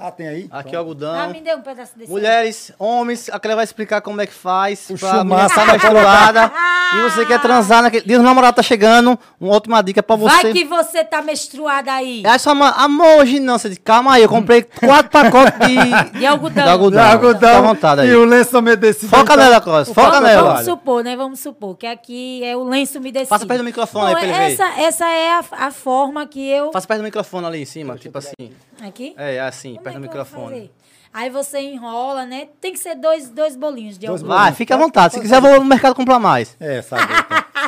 Ah, 0.00 0.12
tem 0.12 0.28
aí? 0.28 0.42
Aqui 0.50 0.68
o 0.68 0.70
Pronto. 0.70 0.76
algodão. 0.76 1.12
Ah, 1.18 1.26
me 1.26 1.40
dê 1.40 1.52
um 1.56 1.60
pedaço 1.60 1.98
desse. 1.98 2.08
Mulheres, 2.08 2.70
homens, 2.78 3.28
a 3.32 3.40
Clé 3.40 3.56
vai 3.56 3.64
explicar 3.64 4.00
como 4.00 4.20
é 4.20 4.26
que 4.26 4.32
faz. 4.32 4.88
O 4.90 4.96
pra 4.96 5.24
menina 5.24 5.48
tá 5.48 5.66
menstruada. 5.66 6.52
e 6.96 7.00
você 7.02 7.26
quer 7.26 7.40
transar 7.40 7.82
naquele 7.82 8.06
dia, 8.06 8.20
o 8.20 8.22
namorado 8.22 8.54
tá 8.54 8.62
chegando. 8.62 9.18
Uma 9.40 9.54
última 9.54 9.82
dica 9.82 10.00
pra 10.00 10.14
você. 10.14 10.42
Vai 10.42 10.52
que 10.52 10.64
você 10.64 11.02
tá 11.02 11.20
menstruada 11.20 11.92
aí. 11.92 12.22
Aí 12.24 12.38
sua 12.38 12.54
mãe, 12.54 12.72
amor, 12.76 13.22
hoje 13.22 13.40
não. 13.40 13.58
Você 13.58 13.70
diz, 13.70 13.78
calma 13.84 14.14
aí, 14.14 14.22
eu 14.22 14.28
comprei 14.28 14.62
quatro 14.62 15.10
pacotes 15.10 15.58
de, 15.66 15.76
De 16.20 16.26
algodão. 16.26 16.64
de 16.64 16.70
algodão. 16.70 17.04
De 17.04 17.12
algodão 17.12 17.48
Fica 17.48 17.58
à 17.58 17.60
vontade 17.60 18.00
aí. 18.02 18.08
E 18.08 18.14
o 18.14 18.24
lenço 18.24 18.56
umedecido. 18.56 19.08
Foca 19.10 19.32
então- 19.32 19.36
nela, 19.36 19.60
Clóvis, 19.60 19.88
foca 19.88 20.10
Vamos, 20.12 20.28
nela. 20.28 20.48
vamos 20.52 20.64
supor, 20.64 21.02
né? 21.02 21.16
Vamos 21.16 21.40
supor 21.40 21.76
que 21.76 21.86
aqui 21.88 22.44
é 22.44 22.56
o 22.56 22.62
lenço 22.62 22.98
umedecido. 23.00 23.30
Passa 23.30 23.46
perto 23.46 23.58
do 23.58 23.64
microfone 23.64 24.06
aí 24.06 24.12
pra 24.12 24.22
ele 24.22 24.32
ver. 24.32 24.52
essa, 24.52 24.80
essa 24.80 25.06
é 25.08 25.32
a, 25.32 25.44
a 25.66 25.70
forma 25.72 26.24
que 26.24 26.48
eu... 26.48 26.70
Faça 26.70 26.86
perto 26.86 27.00
do 27.00 27.04
microfone 27.04 27.46
ali 27.48 27.62
em 27.62 27.64
cima, 27.64 27.96
tipo 27.96 28.16
assim. 28.16 28.32
Aqui? 28.80 29.12
É, 29.18 29.34
é 29.36 29.40
assim, 29.40 29.74
Como 29.74 29.87
perto 29.92 30.04
é 30.04 30.08
do 30.08 30.12
vou 30.12 30.20
microfone. 30.22 30.70
Aí 31.12 31.30
você 31.30 31.58
enrola, 31.60 32.26
né? 32.26 32.48
Tem 32.60 32.72
que 32.72 32.78
ser 32.78 32.94
dois, 32.94 33.30
dois 33.30 33.56
bolinhos 33.56 33.98
de 33.98 34.06
Dois 34.06 34.20
algodão. 34.22 34.42
Vai, 34.42 34.52
fica 34.54 34.74
à 34.74 34.78
vontade. 34.78 35.14
Se 35.14 35.20
quiser, 35.20 35.36
eu 35.36 35.40
vou 35.42 35.54
no 35.58 35.64
mercado 35.64 35.94
comprar 35.94 36.18
mais. 36.18 36.54
É, 36.60 36.82
sabe. 36.82 37.02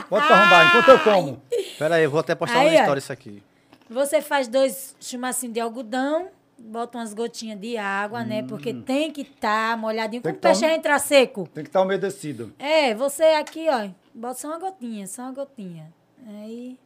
Pode 0.08 0.24
arrombar, 0.30 0.68
enquanto 0.68 0.88
eu 0.90 0.98
como. 1.00 1.42
Pera 1.78 1.94
aí, 1.96 2.04
eu 2.04 2.10
vou 2.10 2.20
até 2.20 2.34
postar 2.34 2.58
Aí, 2.60 2.68
uma 2.68 2.76
ó. 2.76 2.80
história 2.80 2.98
isso 2.98 3.12
aqui. 3.12 3.42
Você 3.88 4.20
faz 4.20 4.46
dois 4.46 4.94
chumacinhos 5.00 5.54
de 5.54 5.60
algodão, 5.60 6.28
bota 6.58 6.98
umas 6.98 7.14
gotinhas 7.14 7.58
de 7.58 7.76
água, 7.78 8.22
né? 8.24 8.42
Porque 8.42 8.74
tem 8.74 9.10
que 9.10 9.22
estar 9.22 9.76
molhadinho. 9.78 10.20
Hum. 10.20 10.22
Tem 10.22 10.32
Como 10.32 10.34
que 10.34 10.40
tá 10.40 10.48
peixe 10.50 10.66
um- 10.66 10.70
entra 10.76 10.98
seco. 10.98 11.48
Tem 11.54 11.64
que 11.64 11.70
estar 11.70 11.80
umedecido. 11.80 12.52
É, 12.58 12.94
você 12.94 13.22
aqui, 13.24 13.66
ó, 13.70 13.88
bota 14.14 14.34
só 14.34 14.48
uma 14.48 14.58
gotinha, 14.58 15.06
só 15.06 15.22
uma 15.22 15.32
gotinha. 15.32 15.90
Aí, 16.28 16.76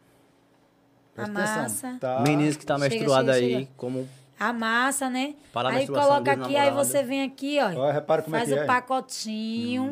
Presta 1.15 1.31
amassa. 1.33 1.61
atenção. 1.61 1.99
Tá. 1.99 2.21
Meninas 2.21 2.57
que 2.57 2.65
tá 2.65 2.79
menstruada 2.79 3.33
aí, 3.33 3.53
chega. 3.55 3.69
como 3.77 4.09
Amassa, 4.49 5.09
né? 5.11 5.35
Para 5.53 5.71
aí 5.71 5.87
coloca 5.87 6.33
aqui, 6.33 6.57
aí 6.57 6.71
você 6.71 7.03
vem 7.03 7.23
aqui, 7.23 7.59
ó. 7.61 7.81
Olha, 7.81 7.93
repara 7.93 8.23
como 8.23 8.37
é 8.37 8.41
faz 8.41 8.51
que 8.51 8.57
o 8.59 8.63
é. 8.63 8.67
pacotinho. 8.67 9.83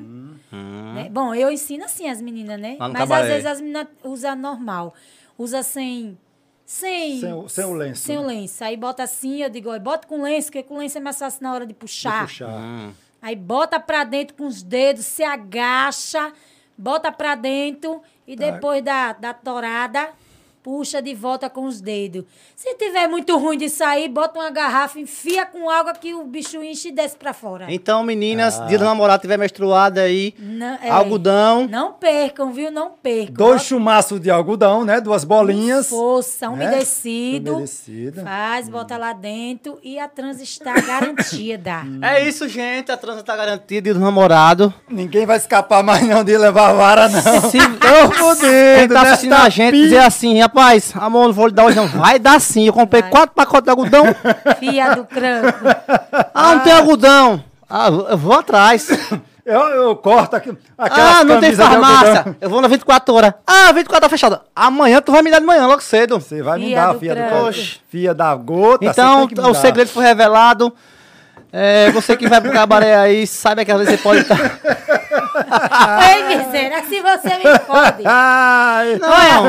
Hum. 0.53 0.93
né? 0.95 1.09
Bom, 1.11 1.35
eu 1.35 1.51
ensino 1.51 1.85
assim 1.85 2.09
as 2.09 2.21
meninas, 2.21 2.61
né? 2.61 2.77
Mas 2.79 2.93
cabaré. 2.93 3.23
às 3.23 3.29
vezes 3.29 3.47
as 3.47 3.61
meninas 3.61 3.87
usam 4.05 4.37
normal. 4.37 4.95
Usa 5.39 5.63
sem. 5.63 6.17
Sem, 6.65 7.21
Sem 7.21 7.33
o- 7.35 7.49
sem 7.49 7.65
o 7.67 7.75
lenço, 7.75 8.03
Sem 8.03 8.17
o 8.19 8.21
né? 8.23 8.27
lenço. 8.29 8.65
Aí 8.65 8.77
bota 8.77 9.03
assim, 9.03 9.43
eu 9.43 9.51
digo, 9.51 9.71
ó, 9.71 9.79
bota 9.79 10.07
com 10.07 10.23
lenço, 10.23 10.47
porque 10.49 10.63
com 10.63 10.79
lenço 10.79 10.97
é 10.97 11.01
mais 11.01 11.19
fácil 11.19 11.43
na 11.43 11.53
hora 11.53 11.67
de 11.67 11.75
puxar. 11.75 12.23
Puxar. 12.27 12.49
Hum. 12.49 12.93
Aí 13.21 13.37
bota 13.37 13.79
pra 13.79 14.05
dentro 14.05 14.35
com 14.37 14.47
os 14.47 14.63
dedos, 14.63 15.05
se 15.05 15.23
agacha, 15.23 16.33
bota 16.79 17.13
pra 17.13 17.35
dentro 17.35 18.01
e 18.27 18.35
Tá. 18.37 18.51
depois 18.51 18.83
da, 18.83 19.13
da 19.13 19.35
torada, 19.35 20.11
puxa 20.63 21.03
de 21.03 21.15
volta 21.15 21.51
com 21.51 21.65
os 21.67 21.81
dedos. 21.81 22.25
Se 22.55 22.75
tiver 22.77 23.09
muito 23.09 23.37
ruim 23.39 23.59
de 23.59 23.69
sair, 23.69 24.09
bota 24.09 24.39
uma 24.39 24.51
garrafa, 24.51 24.99
enfia 25.01 25.45
com 25.45 25.69
água 25.69 25.93
que 25.95 26.15
o 26.15 26.25
bicho 26.25 26.63
enche 26.63 26.89
e 26.89 26.93
desce 26.93 27.17
pra 27.17 27.33
fora. 27.33 27.67
Então, 27.69 28.03
meninas, 28.05 28.61
dia 28.69 28.79
do 28.79 28.85
namorado 28.85 29.21
tiver 29.23 29.37
menstruada 29.37 30.03
aí, 30.03 30.35
Não- 30.39 30.79
é. 30.83 30.89
algodão. 30.91 31.67
Não 31.69 31.93
percam, 31.93 32.53
viu? 32.53 32.71
Não 32.71 32.91
percam. 33.03 33.35
Dois 33.35 33.63
chumaços 33.63 34.21
de 34.21 34.31
algodão, 34.31 34.85
né? 34.85 35.01
Duas 35.01 35.25
bolinhas. 35.25 35.89
Força, 35.89 36.49
né? 36.51 36.55
umedecido. 36.55 37.55
Umedecido. 37.55 38.23
Faz, 38.23 38.69
bota 38.69 38.97
lá 38.97 39.13
dentro 39.13 39.79
e 39.83 39.99
a 39.99 40.07
trans 40.09 40.41
está 40.41 40.73
garantida. 40.81 41.83
É 42.03 42.27
isso, 42.29 42.49
gente. 42.49 42.91
A 42.91 42.97
transa 42.97 43.23
tá 43.23 43.37
garantida, 43.37 43.83
dia 43.83 43.95
do 43.95 44.01
namorado. 44.01 44.73
Ninguém 44.89 45.25
vai 45.25 45.37
escapar 45.37 45.83
mais 45.83 46.07
não 46.07 46.23
de 46.25 46.37
levar 46.37 46.71
a 46.71 46.73
vara, 46.73 47.09
não. 47.09 47.21
Se 47.51 47.59
Tô 47.79 48.11
quem 48.11 48.13
fudendo, 48.19 48.95
tá 48.95 49.03
assistindo 49.03 49.31
nesta 49.31 49.47
a 49.47 49.49
gente, 49.49 49.73
dizer 49.75 49.99
assim, 49.99 50.43
rapaz, 50.53 50.93
amor, 50.95 51.27
não 51.27 51.33
vou 51.33 51.47
lhe 51.47 51.53
dar 51.53 51.65
hoje 51.65 51.77
não. 51.77 51.89
Vai 51.89 52.19
dar 52.19 52.41
sim. 52.41 52.67
Eu 52.67 52.73
comprei 52.73 53.03
Vai. 53.03 53.11
quatro 53.11 53.35
pacotes 53.35 53.65
de 53.65 53.71
algodão. 53.71 54.05
Fia 54.59 54.95
do 54.95 55.05
cranco. 55.05 55.59
Ah, 56.35 56.55
não 56.55 56.61
tem 56.61 56.73
algodão. 56.73 57.43
Ah, 57.69 57.89
eu 57.89 58.19
vou 58.19 58.35
atrás. 58.35 58.89
Eu, 59.45 59.59
eu 59.59 59.97
corto 59.97 60.37
aqui, 60.37 60.57
Ah, 60.79 61.25
não 61.25 61.41
tem 61.41 61.53
farmácia. 61.53 62.37
Eu 62.41 62.49
vou 62.49 62.61
na 62.61 62.69
24 62.69 63.13
horas. 63.13 63.35
Ah, 63.45 63.73
24 63.73 63.97
horas 63.97 64.11
fechada. 64.11 64.41
Amanhã 64.55 65.01
tu 65.03 65.11
vai 65.11 65.21
me 65.21 65.33
dar 65.33 65.41
de 65.41 65.45
manhã, 65.45 65.67
logo 65.67 65.83
cedo. 65.83 66.21
Você 66.21 66.41
vai 66.45 66.61
me 66.61 66.67
Fia 66.67 66.77
dar, 66.77 66.93
do 66.93 66.99
fia 67.01 67.13
do 67.13 67.17
crânio. 67.17 67.37
crânio. 67.53 67.71
Fia 67.89 68.15
da 68.15 68.35
gota, 68.37 68.85
Então, 68.85 69.15
você 69.23 69.27
tem 69.27 69.29
que 69.37 69.43
me 69.43 69.49
o 69.49 69.55
segredo 69.55 69.89
foi 69.89 70.05
revelado. 70.05 70.73
É, 71.53 71.91
você 71.91 72.17
que 72.17 72.29
vai 72.29 72.41
pro 72.41 72.53
cabaré 72.53 72.95
aí, 72.95 73.27
saiba 73.27 73.65
que 73.65 73.73
às 73.73 73.79
vezes 73.79 73.95
você 73.97 74.01
pode 74.03 74.21
estar. 74.21 74.39
Ei, 76.09 76.37
miséria, 76.37 76.83
se 76.85 77.01
você 77.01 77.29
me 77.39 77.59
pode. 77.67 78.03
Não, 79.01 79.45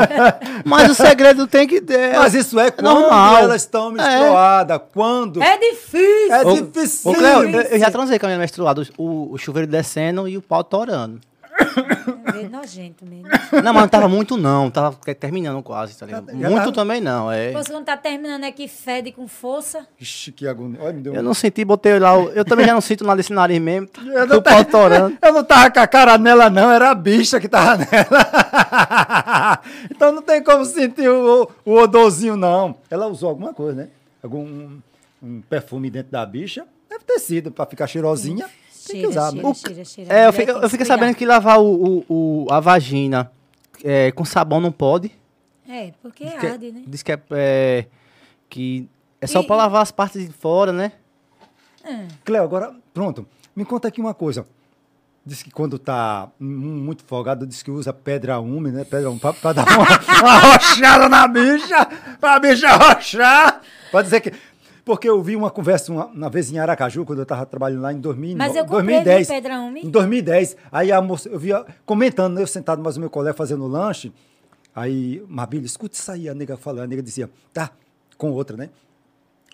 mas 0.64 0.90
o 0.90 0.94
segredo 0.94 1.46
tem 1.46 1.66
que 1.66 1.80
ter. 1.80 2.16
Mas 2.18 2.34
isso 2.34 2.58
é 2.58 2.70
quando 2.70 2.84
normal. 3.00 3.36
elas 3.38 3.62
estão 3.62 3.90
menstruadas. 3.90 4.80
Quando 4.92 5.42
É 5.42 5.58
difícil. 5.58 6.32
é 6.34 6.44
difícil. 6.44 7.10
Ô, 7.10 7.14
Cleo, 7.14 7.48
eu, 7.50 7.60
eu 7.62 7.78
já 7.78 7.90
transei 7.90 8.18
com 8.18 8.26
a 8.26 8.28
minha 8.28 8.38
menstruada, 8.38 8.82
o, 8.96 9.32
o 9.32 9.38
chuveiro 9.38 9.66
descendo 9.70 10.28
e 10.28 10.36
o 10.36 10.42
pau 10.42 10.62
torando. 10.64 11.20
É 12.34 12.48
nojento 12.48 13.06
mesmo. 13.06 13.28
Não, 13.62 13.72
mas 13.72 13.82
não 13.82 13.88
tava 13.88 14.08
muito 14.08 14.36
não, 14.36 14.68
tava 14.70 14.96
terminando 15.14 15.62
quase, 15.62 15.96
tá 15.96 16.04
ligado? 16.04 16.26
Já 16.30 16.34
Muito 16.50 16.56
tava- 16.56 16.72
também 16.72 17.00
não, 17.00 17.30
é. 17.30 17.52
Você 17.52 17.70
quando 17.72 17.84
tá 17.84 17.96
terminando 17.96 18.42
é 18.44 18.50
que 18.50 18.66
fede 18.66 19.12
com 19.12 19.28
força. 19.28 19.86
Ixi, 20.00 20.32
que 20.32 20.46
agonia. 20.48 20.80
Olha, 20.82 20.92
me 20.92 21.02
deu 21.02 21.12
um- 21.12 21.16
Eu 21.16 21.22
não 21.22 21.32
senti, 21.34 21.64
botei 21.64 21.98
lá, 21.98 22.14
eu 22.16 22.44
também 22.44 22.66
já 22.66 22.74
não 22.74 22.80
sinto 22.80 23.04
nada 23.04 23.18
desse 23.18 23.32
nariz 23.32 23.60
mesmo, 23.60 23.88
Eu 24.04 24.26
não, 24.26 24.42
torando. 24.64 25.16
eu 25.22 25.32
não 25.32 25.44
tava 25.44 25.70
com 25.70 25.78
a 25.80 25.86
cara 25.86 26.18
nela, 26.18 26.50
não, 26.50 26.70
era 26.72 26.90
a 26.90 26.94
bicha 26.94 27.38
que 27.38 27.48
tava 27.48 27.76
nela. 27.86 29.60
então 29.90 30.12
não 30.12 30.22
tem 30.22 30.42
como 30.42 30.64
sentir 30.64 31.08
o, 31.08 31.48
o 31.64 31.72
odorzinho, 31.74 32.36
não. 32.36 32.76
Ela 32.90 33.06
usou 33.06 33.28
alguma 33.28 33.54
coisa, 33.54 33.82
né? 33.82 33.88
Algum 34.22 34.40
um, 34.44 34.82
um 35.22 35.40
perfume 35.42 35.90
dentro 35.90 36.10
da 36.10 36.24
bicha. 36.26 36.66
Deve 36.90 37.04
ter 37.04 37.18
sido, 37.18 37.50
pra 37.52 37.64
ficar 37.66 37.86
cheirosinha. 37.86 38.46
Tem 38.86 39.00
que 39.00 39.06
usar, 39.06 39.30
cheira, 39.30 39.54
cheira, 39.54 39.84
cheira. 39.84 40.14
É, 40.14 40.26
eu 40.26 40.32
tem 40.32 40.46
eu 40.48 40.60
que 40.60 40.68
fiquei 40.68 40.86
sabendo 40.86 41.14
que 41.14 41.24
lavar 41.26 41.58
o, 41.60 41.64
o- 42.08 42.44
o- 42.46 42.46
a 42.50 42.60
vagina 42.60 43.30
é, 43.82 44.10
com 44.12 44.24
sabão 44.24 44.60
não 44.60 44.72
pode. 44.72 45.10
É, 45.68 45.92
porque 46.02 46.24
Diz 46.24 46.34
que, 46.38 46.46
arde, 46.46 46.72
né? 46.72 46.82
diz 46.86 47.02
que 47.02 47.12
é, 47.12 47.18
é, 47.32 47.86
que 48.50 48.88
é 49.20 49.26
só 49.26 49.40
E- 49.40 49.46
pra 49.46 49.56
lavar 49.56 49.82
as 49.82 49.90
partes 49.90 50.26
de 50.26 50.32
fora, 50.32 50.72
né? 50.72 50.92
Cleo, 52.24 52.42
agora, 52.42 52.74
pronto. 52.92 53.26
Me 53.54 53.64
conta 53.64 53.88
aqui 53.88 54.00
uma 54.00 54.14
coisa. 54.14 54.46
Diz 55.26 55.42
que 55.42 55.50
quando 55.50 55.78
tá 55.78 56.28
muito 56.38 57.02
folgado, 57.04 57.46
diz 57.46 57.62
que 57.62 57.70
usa 57.70 57.92
pedra 57.94 58.38
úmida, 58.40 58.78
né? 58.78 58.84
Pedra 58.84 59.08
úmida, 59.08 59.20
pra, 59.20 59.32
pra 59.32 59.52
dar 59.54 59.64
uma, 59.66 59.86
uma 60.20 60.38
rochada 60.38 61.08
na 61.08 61.26
bicha, 61.26 61.86
pra 62.20 62.38
bicha 62.38 62.70
rochar. 62.76 63.60
Pra 63.90 64.02
dizer 64.02 64.20
que... 64.20 64.32
Porque 64.84 65.08
eu 65.08 65.22
vi 65.22 65.34
uma 65.34 65.50
conversa 65.50 65.90
uma, 65.90 66.06
uma 66.06 66.28
vez 66.28 66.52
em 66.52 66.58
Aracaju, 66.58 67.06
quando 67.06 67.20
eu 67.20 67.26
tava 67.26 67.46
trabalhando 67.46 67.80
lá 67.82 67.92
em 67.92 67.98
2009, 68.00 68.36
Mas 68.48 68.54
eu 68.56 68.64
comprei, 68.64 68.96
2010. 68.96 69.26
viu, 69.26 69.36
pedra 69.36 69.60
úmida? 69.60 69.86
Em 69.86 69.90
2010. 69.90 70.56
Aí 70.70 70.92
a 70.92 71.00
moça, 71.00 71.28
eu 71.28 71.38
via 71.38 71.64
comentando, 71.86 72.38
eu 72.38 72.46
sentado 72.46 72.82
mais 72.82 72.96
o 72.96 73.00
meu 73.00 73.08
colega 73.08 73.34
fazendo 73.34 73.66
lanche. 73.66 74.12
Aí, 74.74 75.24
Mabílio, 75.28 75.64
escuta 75.64 75.96
isso 75.96 76.10
aí, 76.10 76.28
a 76.28 76.34
nega 76.34 76.56
falando. 76.56 76.84
A 76.84 76.86
nega 76.86 77.02
dizia, 77.02 77.30
tá, 77.52 77.70
com 78.18 78.30
outra, 78.32 78.56
né? 78.56 78.68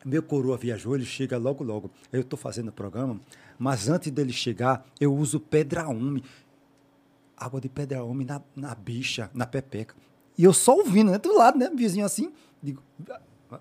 Meu 0.05 0.23
coroa 0.23 0.57
viajou, 0.57 0.97
ele 0.97 1.05
chega 1.05 1.37
logo, 1.39 1.63
logo. 1.63 1.91
Eu 2.13 2.23
estou 2.23 2.39
fazendo 2.39 2.69
o 2.69 2.73
programa, 2.73 3.21
mas 3.59 3.89
antes 3.89 4.11
dele 4.11 4.33
chegar, 4.33 4.85
eu 5.01 5.15
uso 5.15 5.39
pedra 5.39 5.87
ume. 5.89 6.25
Água 7.37 7.61
de 7.61 7.69
pedra 7.69 8.03
ume 8.03 8.25
na, 8.25 8.41
na 8.57 8.75
bicha, 8.75 9.31
na 9.33 9.47
pepeca. 9.47 9.95
E 10.37 10.43
eu 10.45 10.53
só 10.53 10.75
ouvindo, 10.75 11.13
né? 11.13 11.19
Do 11.19 11.37
lado, 11.37 11.59
né? 11.59 11.71
Vizinho 11.75 12.05
assim. 12.05 12.33
Digo, 12.63 12.83
"Ah, 13.11 13.21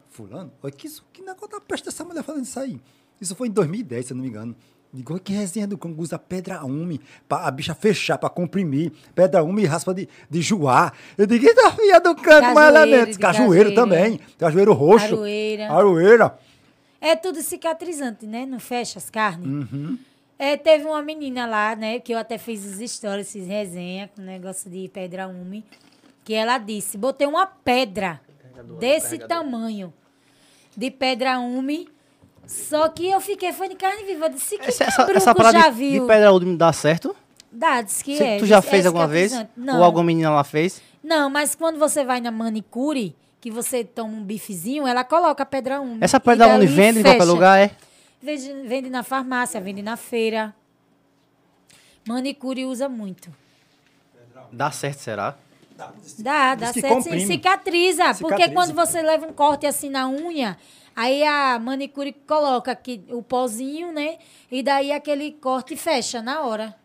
fulano, 0.10 0.52
olha 0.62 0.72
que, 0.72 0.88
isso- 0.88 1.06
que 1.12 1.22
negócio 1.22 1.50
da 1.50 1.60
peste 1.60 1.88
essa 1.90 2.04
mulher 2.04 2.24
falando 2.24 2.44
isso 2.44 2.60
aí. 2.60 2.80
Isso 3.20 3.36
foi 3.36 3.48
em 3.48 3.52
2010, 3.52 4.06
se 4.08 4.14
eu 4.14 4.16
não 4.18 4.24
me 4.24 4.30
engano. 4.30 4.56
Digo, 4.92 5.14
olha 5.14 5.20
que 5.22 5.32
resenha 5.34 5.68
do 5.68 5.78
cão 5.78 5.94
usa 5.98 6.18
pedra 6.18 6.64
ume 6.66 7.00
pra 7.28 7.46
a 7.46 7.52
bicha 7.52 7.76
fechar, 7.76 8.18
pra 8.18 8.28
comprimir. 8.30 8.92
Pedra 9.14 9.44
ume 9.44 9.62
e 9.62 9.66
raspa 9.66 9.94
de, 9.94 10.10
de 10.30 10.42
joá. 10.42 10.92
Eu 11.16 11.28
digo, 11.28 11.46
eita 11.46 11.70
filha 11.72 12.00
do 12.00 12.16
canto, 12.16 12.54
mais 12.56 12.74
lá 12.74 12.86
dentro. 12.86 13.12
de 13.12 13.20
Cajueiro 13.20 13.76
também. 13.76 14.20
Cajueiro 14.38 14.74
roxo. 14.74 15.06
Aroeira. 15.06 15.72
Aroeira. 15.72 16.40
É 17.00 17.16
tudo 17.16 17.40
cicatrizante, 17.42 18.26
né? 18.26 18.46
Não 18.48 18.60
fecha 18.60 18.98
as 18.98 19.10
carnes. 19.12 19.46
Uhum. 19.72 19.98
É, 20.40 20.58
teve 20.58 20.86
uma 20.86 21.04
menina 21.04 21.46
lá, 21.46 21.76
né? 21.76 22.00
Que 22.00 22.14
eu 22.14 22.18
até 22.18 22.38
fiz 22.40 22.66
as 22.82 22.92
stories, 22.92 23.32
fiz 23.32 23.46
resenha 23.48 24.10
com 24.16 24.22
negócio 24.24 24.72
de 24.72 24.88
pedra 24.90 25.28
ume. 25.28 25.64
Que 26.24 26.34
ela 26.34 26.58
disse: 26.58 26.98
botei 26.98 27.28
uma 27.28 27.46
pedra 27.46 28.20
desse 28.80 29.18
tamanho 29.20 29.94
de 30.76 30.92
pedra 30.92 31.40
ume. 31.40 31.88
Só 32.48 32.90
que 32.90 33.08
eu 33.10 33.22
fiquei, 33.22 33.54
foi 33.54 33.70
de 33.70 33.76
carne 33.76 34.04
viva. 34.04 34.26
Eu 34.26 34.30
disse: 34.30 34.58
que 34.58 34.70
Essa, 34.70 34.86
essa, 34.86 35.12
essa 35.12 35.36
parada 35.36 35.60
já 35.60 35.70
de, 35.70 35.76
de 35.76 35.92
viu? 35.92 36.08
pedra 36.08 36.32
úmida 36.32 36.58
dá 36.58 36.74
certo? 36.74 37.16
Dá, 37.52 37.82
diz 37.82 38.02
que 38.02 38.22
é. 38.22 38.38
tu 38.38 38.46
já 38.46 38.62
fez 38.62 38.86
alguma 38.86 39.08
vez? 39.08 39.34
Não. 39.56 39.78
Ou 39.78 39.84
alguma 39.84 40.04
menina 40.04 40.30
lá 40.30 40.44
fez? 40.44 40.82
Não, 41.04 41.30
mas 41.30 41.56
quando 41.56 41.80
você 41.80 42.04
vai 42.04 42.22
na 42.22 42.32
manicure, 42.32 43.16
que 43.42 43.50
você 43.50 43.84
toma 43.84 44.14
um 44.14 44.24
bifezinho, 44.24 44.86
ela 44.86 45.04
coloca 45.04 45.44
a 45.44 45.46
pedra 45.46 45.80
úmida. 45.82 46.06
Essa 46.06 46.20
pedra 46.20 46.48
úmida 46.48 46.72
vende 46.72 47.00
em 47.00 47.04
qualquer 47.04 47.24
lugar, 47.24 47.60
é? 47.60 47.72
Vende, 48.22 48.54
vende 48.68 48.90
na 48.90 49.02
farmácia, 49.02 49.60
vende 49.62 49.82
na 49.82 49.96
feira. 49.96 50.54
Manicure 52.08 52.66
usa 52.66 52.90
muito. 52.90 53.30
Dá 54.52 54.72
certo, 54.72 55.00
será? 55.00 55.38
Dá, 56.20 56.56
dá 56.56 56.74
certo. 56.74 56.88
comprime. 56.96 57.22
sim, 57.22 57.28
Cicatriza, 57.28 58.04
Porque 58.20 58.44
Cicatriza. 58.44 58.54
quando 58.54 58.74
você 58.74 59.02
leva 59.02 59.26
um 59.28 59.34
corte 59.34 59.66
assim 59.66 59.90
na 59.90 60.08
unha, 60.08 60.58
aí 60.96 61.24
a 61.24 61.58
manicure 61.60 62.12
coloca 62.28 62.72
aqui 62.72 63.04
o 63.10 63.22
pozinho, 63.24 63.92
né? 63.92 64.18
E 64.52 64.62
daí 64.62 64.92
aquele 64.92 65.32
corte 65.32 65.76
fecha 65.76 66.22
na 66.22 66.42
hora. 66.42 66.76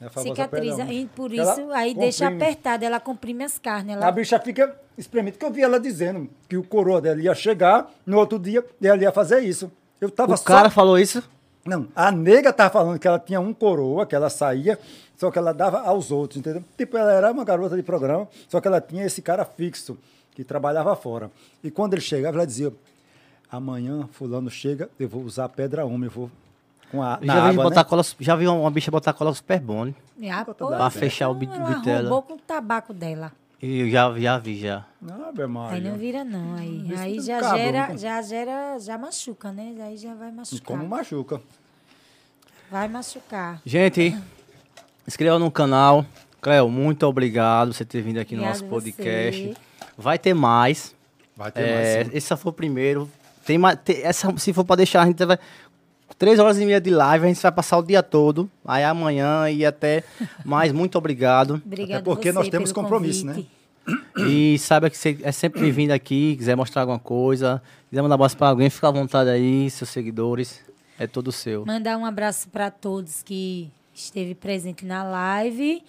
É 0.00 0.06
a 0.06 0.10
Cicatriza. 0.10 0.82
ume. 0.84 1.02
E 1.02 1.06
por 1.06 1.32
Ela 1.32 1.52
isso, 1.52 1.70
aí 1.72 1.94
deixa 1.94 2.24
comprime. 2.26 2.42
apertada, 2.44 2.84
ela 2.84 3.00
comprime 3.00 3.44
as 3.44 3.58
carnes. 3.58 3.96
A 3.96 4.00
Ela... 4.00 4.10
bicha 4.12 4.38
fica 4.38 4.76
espremida, 4.98 5.38
que 5.38 5.44
eu 5.44 5.50
vi 5.50 5.62
ela 5.62 5.78
dizendo 5.80 6.28
que 6.48 6.56
o 6.56 6.62
coroa 6.62 7.00
dela 7.00 7.20
ia 7.20 7.34
chegar, 7.34 7.90
no 8.04 8.18
outro 8.18 8.38
dia 8.38 8.64
ela 8.82 9.00
ia 9.02 9.12
fazer 9.12 9.40
isso. 9.40 9.70
Eu 10.00 10.10
tava 10.10 10.34
O 10.34 10.36
só... 10.36 10.44
cara 10.44 10.68
falou 10.70 10.98
isso? 10.98 11.22
Não, 11.64 11.88
a 11.96 12.12
nega 12.12 12.52
tava 12.52 12.70
falando 12.70 12.98
que 12.98 13.08
ela 13.08 13.18
tinha 13.18 13.40
um 13.40 13.52
coroa, 13.52 14.06
que 14.06 14.14
ela 14.14 14.30
saía, 14.30 14.78
só 15.16 15.30
que 15.30 15.38
ela 15.38 15.52
dava 15.52 15.80
aos 15.80 16.10
outros, 16.10 16.38
entendeu? 16.38 16.62
Tipo, 16.76 16.96
ela 16.96 17.12
era 17.12 17.32
uma 17.32 17.44
garota 17.44 17.74
de 17.76 17.82
programa, 17.82 18.28
só 18.48 18.60
que 18.60 18.68
ela 18.68 18.80
tinha 18.80 19.04
esse 19.04 19.22
cara 19.22 19.44
fixo, 19.44 19.96
que 20.34 20.44
trabalhava 20.44 20.94
fora. 20.94 21.30
E 21.64 21.70
quando 21.70 21.94
ele 21.94 22.02
chegava, 22.02 22.36
ela 22.36 22.46
dizia, 22.46 22.72
amanhã 23.50 24.08
fulano 24.12 24.50
chega, 24.50 24.90
eu 24.98 25.08
vou 25.08 25.22
usar 25.22 25.48
pedra 25.48 25.84
úmida, 25.86 26.06
eu 26.06 26.10
vou 26.10 26.30
com 26.90 27.02
a 27.02 27.18
já 27.22 27.34
vi, 27.34 27.50
água, 27.50 27.64
botar 27.64 27.82
né? 27.82 27.88
cola, 27.88 28.02
já 28.20 28.36
vi 28.36 28.46
uma 28.46 28.70
bicha 28.70 28.90
botar 28.90 29.12
cola 29.12 29.34
super 29.34 29.58
bom. 29.60 29.92
Ah, 30.30 30.44
pô, 30.44 30.54
Pra 30.54 30.90
fechar 30.90 31.28
o 31.28 31.32
então 31.32 31.38
bit- 31.40 31.52
ela 31.54 31.68
bit 31.74 31.84
dela. 31.84 32.08
roubou 32.10 32.22
com 32.22 32.34
o 32.34 32.38
tabaco 32.38 32.92
dela. 32.94 33.32
E 33.60 33.80
eu 33.80 33.90
já, 33.90 34.18
já 34.20 34.38
vi, 34.38 34.60
já. 34.60 34.84
Ave 35.02 35.42
Aí 35.70 35.80
não 35.80 35.96
vira 35.96 36.22
não, 36.22 36.54
aí, 36.56 36.86
Isso 36.92 37.00
aí 37.02 37.20
já 37.20 37.40
cabrum, 37.40 37.56
gera, 37.58 37.88
né? 37.88 37.96
já 37.98 38.22
gera, 38.22 38.78
já 38.78 38.98
machuca, 38.98 39.50
né? 39.50 39.74
Aí 39.80 39.96
já 39.96 40.14
vai 40.14 40.28
E 40.28 40.32
machucar. 40.32 40.66
como 40.66 40.86
machuca. 40.86 41.40
Vai 42.70 42.86
machucar. 42.88 43.60
Gente, 43.64 44.14
inscreva 45.06 45.38
no 45.38 45.50
canal. 45.50 46.04
Cleo, 46.40 46.68
muito 46.68 47.04
obrigado 47.06 47.68
por 47.68 47.74
você 47.74 47.84
ter 47.84 48.02
vindo 48.02 48.18
aqui 48.18 48.36
no 48.36 48.42
nosso 48.42 48.64
podcast. 48.64 49.42
você. 49.48 49.54
Vai 49.98 50.18
ter 50.18 50.34
mais. 50.34 50.94
Vai 51.36 51.50
ter 51.50 51.60
É, 51.60 51.74
mais. 51.96 52.06
sim. 52.08 52.16
esse 52.16 52.26
só 52.28 52.36
foi 52.36 52.50
o 52.50 52.52
primeiro. 52.52 53.10
Tem 53.44 53.58
mais, 53.58 53.78
tem- 53.84 54.02
essa, 54.02 54.32
se 54.38 54.52
for 54.52 54.64
para 54.64 54.76
deixar, 54.76 55.02
a 55.02 55.06
gente 55.06 55.24
vai. 55.24 55.38
Três 56.18 56.38
horas 56.38 56.58
e 56.58 56.64
meia 56.64 56.80
de 56.80 56.88
live, 56.90 57.24
a 57.24 57.28
gente 57.28 57.42
vai 57.42 57.52
passar 57.52 57.78
o 57.78 57.82
dia 57.82 58.02
todo. 58.02 58.48
Aí 58.64 58.84
amanhã 58.84 59.50
e 59.50 59.66
até 59.66 60.02
mais. 60.44 60.72
Muito 60.72 60.96
obrigado. 60.96 61.60
Obrigado 61.64 62.04
porque 62.04 62.28
você 62.30 62.38
nós 62.38 62.48
temos 62.48 62.72
pelo 62.72 62.82
compromisso, 62.84 63.26
né? 63.26 63.32
convite. 63.34 63.56
E 64.28 64.58
saiba 64.58 64.88
que 64.90 64.96
você 64.96 65.18
é 65.22 65.30
sempre 65.32 65.60
bem-vindo 65.60 65.92
aqui. 65.92 66.34
Quiser 66.36 66.56
mostrar 66.56 66.82
alguma 66.82 66.98
coisa, 66.98 67.62
quiser 67.90 68.02
mandar 68.02 68.14
abraço 68.16 68.36
para 68.36 68.48
alguém, 68.48 68.68
fica 68.70 68.88
à 68.88 68.90
vontade 68.90 69.30
aí, 69.30 69.68
seus 69.70 69.90
seguidores. 69.90 70.60
É 70.98 71.06
todo 71.06 71.30
seu. 71.30 71.66
Mandar 71.66 71.96
um 71.98 72.06
abraço 72.06 72.48
para 72.48 72.70
todos 72.70 73.22
que 73.22 73.70
esteve 74.00 74.34
presente 74.34 74.84
na 74.84 75.02
live 75.04 75.82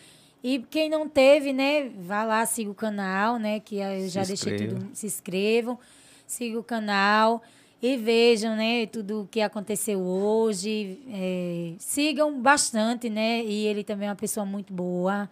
E 0.44 0.60
quem 0.70 0.90
não 0.90 1.10
teve, 1.10 1.52
né, 1.52 1.90
vá 1.90 2.24
lá, 2.24 2.46
siga 2.46 2.70
o 2.70 2.76
canal, 2.76 3.38
né, 3.38 3.60
que 3.60 3.78
eu 3.78 4.08
já 4.08 4.24
Se 4.24 4.30
deixei 4.30 4.54
inscreva. 4.54 4.80
tudo. 4.80 4.90
Se 4.94 5.06
inscrevam, 5.08 5.80
siga 6.26 6.60
o 6.60 6.64
canal 6.64 7.42
e 7.82 7.98
vejam, 7.98 8.56
né, 8.56 8.86
tudo 8.86 9.22
o 9.24 9.28
que 9.28 9.42
aconteceu 9.42 10.00
hoje. 10.00 11.00
É, 11.12 11.74
sigam 11.80 12.40
bastante, 12.42 13.10
né, 13.10 13.44
e 13.44 13.66
ele 13.66 13.84
também 13.84 14.08
é 14.08 14.12
uma 14.12 14.16
pessoa 14.16 14.46
muito 14.46 14.72
boa. 14.74 15.30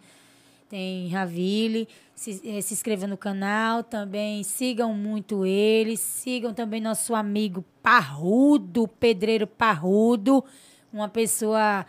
Tem 0.68 1.08
Ravile, 1.10 1.88
se, 2.16 2.42
eh, 2.44 2.60
se 2.60 2.74
inscreva 2.74 3.06
no 3.06 3.16
canal 3.16 3.84
também, 3.84 4.42
sigam 4.44 4.94
muito 4.96 5.46
ele, 5.46 5.96
sigam 5.96 6.54
também 6.56 6.82
nosso 6.82 7.14
amigo 7.14 7.64
Parrudo, 7.84 8.88
Pedreiro 8.88 9.46
Parrudo, 9.46 10.44
uma 10.92 11.08
pessoa 11.08 11.86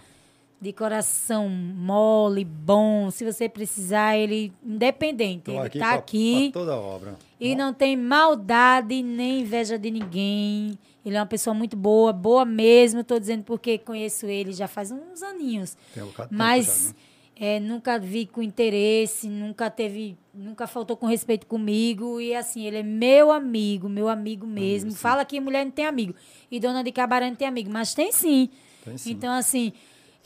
de 0.60 0.72
coração 0.72 1.48
mole, 1.48 2.44
bom, 2.44 3.10
se 3.10 3.24
você 3.24 3.48
precisar, 3.48 4.16
ele 4.16 4.52
independente, 4.64 5.42
Tô 5.44 5.52
ele 5.52 5.60
aqui 5.60 5.78
tá 5.78 5.86
pra- 5.88 5.94
aqui 5.96 6.50
pra 6.50 6.60
toda 6.60 6.76
obra. 6.76 7.14
e 7.38 7.54
não 7.54 7.74
tem 7.74 7.96
maldade 7.96 9.02
nem 9.02 9.40
inveja 9.40 9.78
de 9.78 9.90
ninguém. 9.90 10.78
Ele 11.04 11.14
é 11.16 11.20
uma 11.20 11.26
pessoa 11.26 11.54
muito 11.54 11.76
boa, 11.76 12.12
boa 12.12 12.44
mesmo, 12.44 13.04
tô 13.04 13.18
dizendo 13.18 13.44
porque 13.44 13.78
conheço 13.78 14.26
ele 14.26 14.52
já 14.52 14.66
faz 14.66 14.90
uns 14.90 15.22
aninhos. 15.22 15.76
Tem 15.94 16.02
um 16.02 16.10
Mas 16.30 16.66
já, 16.66 16.88
né? 16.88 16.94
é, 17.36 17.60
nunca 17.60 17.96
vi 17.98 18.26
com 18.26 18.42
interesse, 18.42 19.28
nunca 19.28 19.70
teve, 19.70 20.16
nunca 20.34 20.66
faltou 20.66 20.96
com 20.96 21.06
respeito 21.06 21.46
comigo. 21.46 22.20
E 22.20 22.34
assim, 22.34 22.64
ele 22.66 22.78
é 22.78 22.82
meu 22.82 23.30
amigo, 23.30 23.88
meu 23.88 24.08
amigo 24.08 24.46
mesmo. 24.46 24.90
Fala 24.92 25.24
que 25.24 25.38
mulher 25.38 25.64
não 25.64 25.70
tem 25.70 25.86
amigo. 25.86 26.12
E 26.50 26.58
dona 26.58 26.82
de 26.82 26.90
cabaré 26.90 27.28
não 27.28 27.36
tem 27.36 27.46
amigo, 27.46 27.70
mas 27.70 27.94
tem 27.94 28.10
sim. 28.10 28.48
Tem 28.84 28.98
sim. 28.98 29.10
Então, 29.12 29.32
assim, 29.32 29.72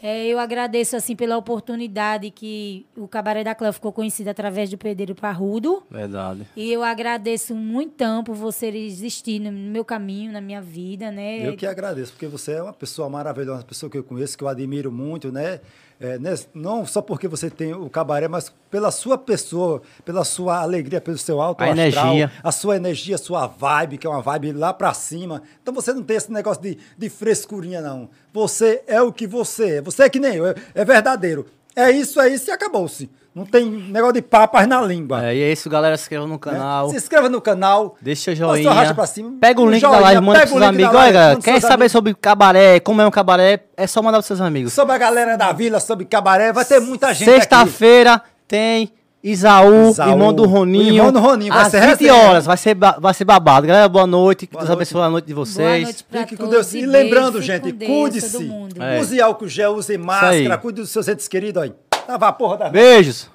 é, 0.02 0.26
eu 0.26 0.38
agradeço 0.38 0.96
assim 0.96 1.14
pela 1.14 1.36
oportunidade 1.36 2.30
que 2.30 2.86
o 2.96 3.06
Cabaré 3.06 3.44
da 3.44 3.54
Cléo 3.54 3.72
ficou 3.72 3.92
conhecido 3.92 4.28
através 4.28 4.70
do 4.70 4.78
Pedreiro 4.78 5.14
Parrudo. 5.14 5.82
Verdade. 5.90 6.46
E 6.56 6.72
eu 6.72 6.82
agradeço 6.82 7.54
muitão 7.54 8.24
por 8.24 8.34
você 8.34 8.68
existir 8.68 9.38
no 9.38 9.52
meu 9.52 9.84
caminho, 9.84 10.32
na 10.32 10.40
minha 10.40 10.62
vida, 10.62 11.10
né? 11.10 11.46
Eu 11.46 11.56
que 11.56 11.66
agradeço, 11.66 12.12
porque 12.12 12.26
você 12.26 12.52
é 12.52 12.62
uma 12.62 12.72
pessoa 12.72 13.08
maravilhosa, 13.10 13.58
uma 13.58 13.66
pessoa 13.66 13.90
que 13.90 13.98
eu 13.98 14.04
conheço, 14.04 14.38
que 14.38 14.44
eu 14.44 14.48
admiro 14.48 14.90
muito, 14.90 15.30
né? 15.30 15.60
É, 16.00 16.18
né? 16.18 16.34
Não 16.54 16.86
só 16.86 17.02
porque 17.02 17.28
você 17.28 17.50
tem 17.50 17.74
o 17.74 17.90
cabaré, 17.90 18.26
mas 18.26 18.50
pela 18.70 18.90
sua 18.90 19.18
pessoa, 19.18 19.82
pela 20.02 20.24
sua 20.24 20.62
alegria, 20.62 20.98
pelo 20.98 21.18
seu 21.18 21.42
alto 21.42 21.60
A 21.62 21.66
astral, 21.66 22.06
energia. 22.06 22.32
a 22.42 22.50
sua 22.50 22.76
energia, 22.76 23.16
a 23.16 23.18
sua 23.18 23.46
vibe, 23.46 23.98
que 23.98 24.06
é 24.06 24.10
uma 24.10 24.22
vibe 24.22 24.52
lá 24.52 24.72
pra 24.72 24.94
cima. 24.94 25.42
Então 25.62 25.74
você 25.74 25.92
não 25.92 26.02
tem 26.02 26.16
esse 26.16 26.32
negócio 26.32 26.62
de, 26.62 26.78
de 26.96 27.10
frescurinha, 27.10 27.82
não. 27.82 28.08
Você 28.32 28.82
é 28.86 29.02
o 29.02 29.12
que 29.12 29.26
você 29.26 29.76
é. 29.76 29.82
Você 29.82 30.04
é 30.04 30.08
que 30.08 30.18
nem 30.18 30.36
eu, 30.36 30.46
é, 30.46 30.54
é 30.74 30.84
verdadeiro. 30.86 31.44
É 31.76 31.90
isso, 31.90 32.18
é 32.18 32.28
isso 32.30 32.48
e 32.48 32.52
acabou-se. 32.52 33.10
Não 33.32 33.44
tem 33.46 33.64
negócio 33.64 34.14
de 34.14 34.22
papas 34.22 34.66
na 34.66 34.82
língua. 34.82 35.24
É, 35.24 35.36
e 35.36 35.42
é 35.42 35.52
isso, 35.52 35.70
galera. 35.70 35.96
Se 35.96 36.02
inscreva 36.02 36.26
no 36.26 36.32
né? 36.32 36.38
canal. 36.40 36.90
Se 36.90 36.96
inscreva 36.96 37.28
no 37.28 37.40
canal. 37.40 37.96
Deixa 38.00 38.32
o 38.32 38.34
joinha. 38.34 38.72
racha 38.72 38.92
pra 38.94 39.06
cima. 39.06 39.34
Pega 39.40 39.60
o 39.60 39.64
Um 39.64 39.70
link 39.70 39.80
da 39.82 39.88
joinha, 39.88 40.00
live, 40.02 40.20
manda 40.20 40.38
pros 40.40 40.50
seus 40.50 40.60
da 40.60 40.68
amigos. 40.68 40.92
live, 40.92 41.16
Olha, 41.16 41.36
quer 41.36 41.60
saber 41.60 41.74
amigos. 41.74 41.92
sobre 41.92 42.14
cabaré, 42.14 42.80
como 42.80 43.00
é 43.00 43.06
um 43.06 43.10
cabaré, 43.10 43.60
é 43.76 43.86
só 43.86 44.02
mandar 44.02 44.18
pros 44.18 44.26
seus 44.26 44.40
amigos. 44.40 44.72
Sobre 44.72 44.94
a 44.94 44.98
galera 44.98 45.36
da 45.36 45.52
vila, 45.52 45.78
sobre 45.78 46.06
cabaré, 46.06 46.52
vai 46.52 46.64
ter 46.64 46.80
muita 46.80 47.14
gente 47.14 47.30
aqui. 47.30 47.38
Sexta-feira 47.40 48.20
tem 48.48 48.90
Isaú, 49.22 49.90
Isaú, 49.90 50.10
irmão 50.10 50.32
do 50.32 50.42
o 50.42 50.46
Roninho. 50.46 50.94
irmão 50.94 51.12
do 51.12 51.20
Roninho, 51.20 51.52
vai 51.52 51.62
às 51.62 51.68
ser 51.70 51.80
20 51.82 51.88
resenha. 51.90 52.14
horas, 52.14 52.46
vai 52.46 52.56
ser, 52.56 52.74
vai 52.74 53.14
ser 53.14 53.24
babado. 53.24 53.64
Galera, 53.66 53.88
boa 53.88 54.06
noite. 54.08 54.46
Que 54.48 54.54
Boa 54.54 54.64
Deus 54.64 54.74
abençoe 54.74 55.02
a 55.02 55.08
noite 55.10 55.26
de 55.26 55.34
Boa 55.34 55.46
vocês. 55.46 55.84
noite 55.84 56.04
pra 56.04 56.20
Fique 56.22 56.36
com 56.36 56.48
Deus. 56.48 56.74
E 56.74 56.84
lembrando, 56.84 57.40
gente, 57.40 57.72
cuide-se. 57.72 58.50
É. 58.80 58.98
Use 58.98 59.20
álcool 59.20 59.46
gel, 59.46 59.74
use 59.74 59.96
máscara, 59.96 60.58
cuide 60.58 60.80
dos 60.80 60.90
seus 60.90 61.06
entes 61.06 61.28
queridos 61.28 61.62
aí. 61.62 61.72
Tava 62.06 62.28
a 62.28 62.32
porra 62.32 62.56
da. 62.56 62.68
Beijos. 62.68 63.28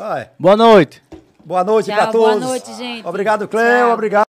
Ai, 0.00 0.28
Boa 0.38 0.56
noite. 0.56 1.02
boa 1.44 1.64
noite 1.64 1.86
Tchau, 1.86 1.96
pra 1.96 2.06
boa 2.12 2.32
todos. 2.32 2.48
noite, 2.48 2.72
gente. 2.74 3.06
Obrigado, 3.06 3.48
Cleo. 3.48 3.86
Tchau. 3.86 3.92
Obrigado. 3.94 4.26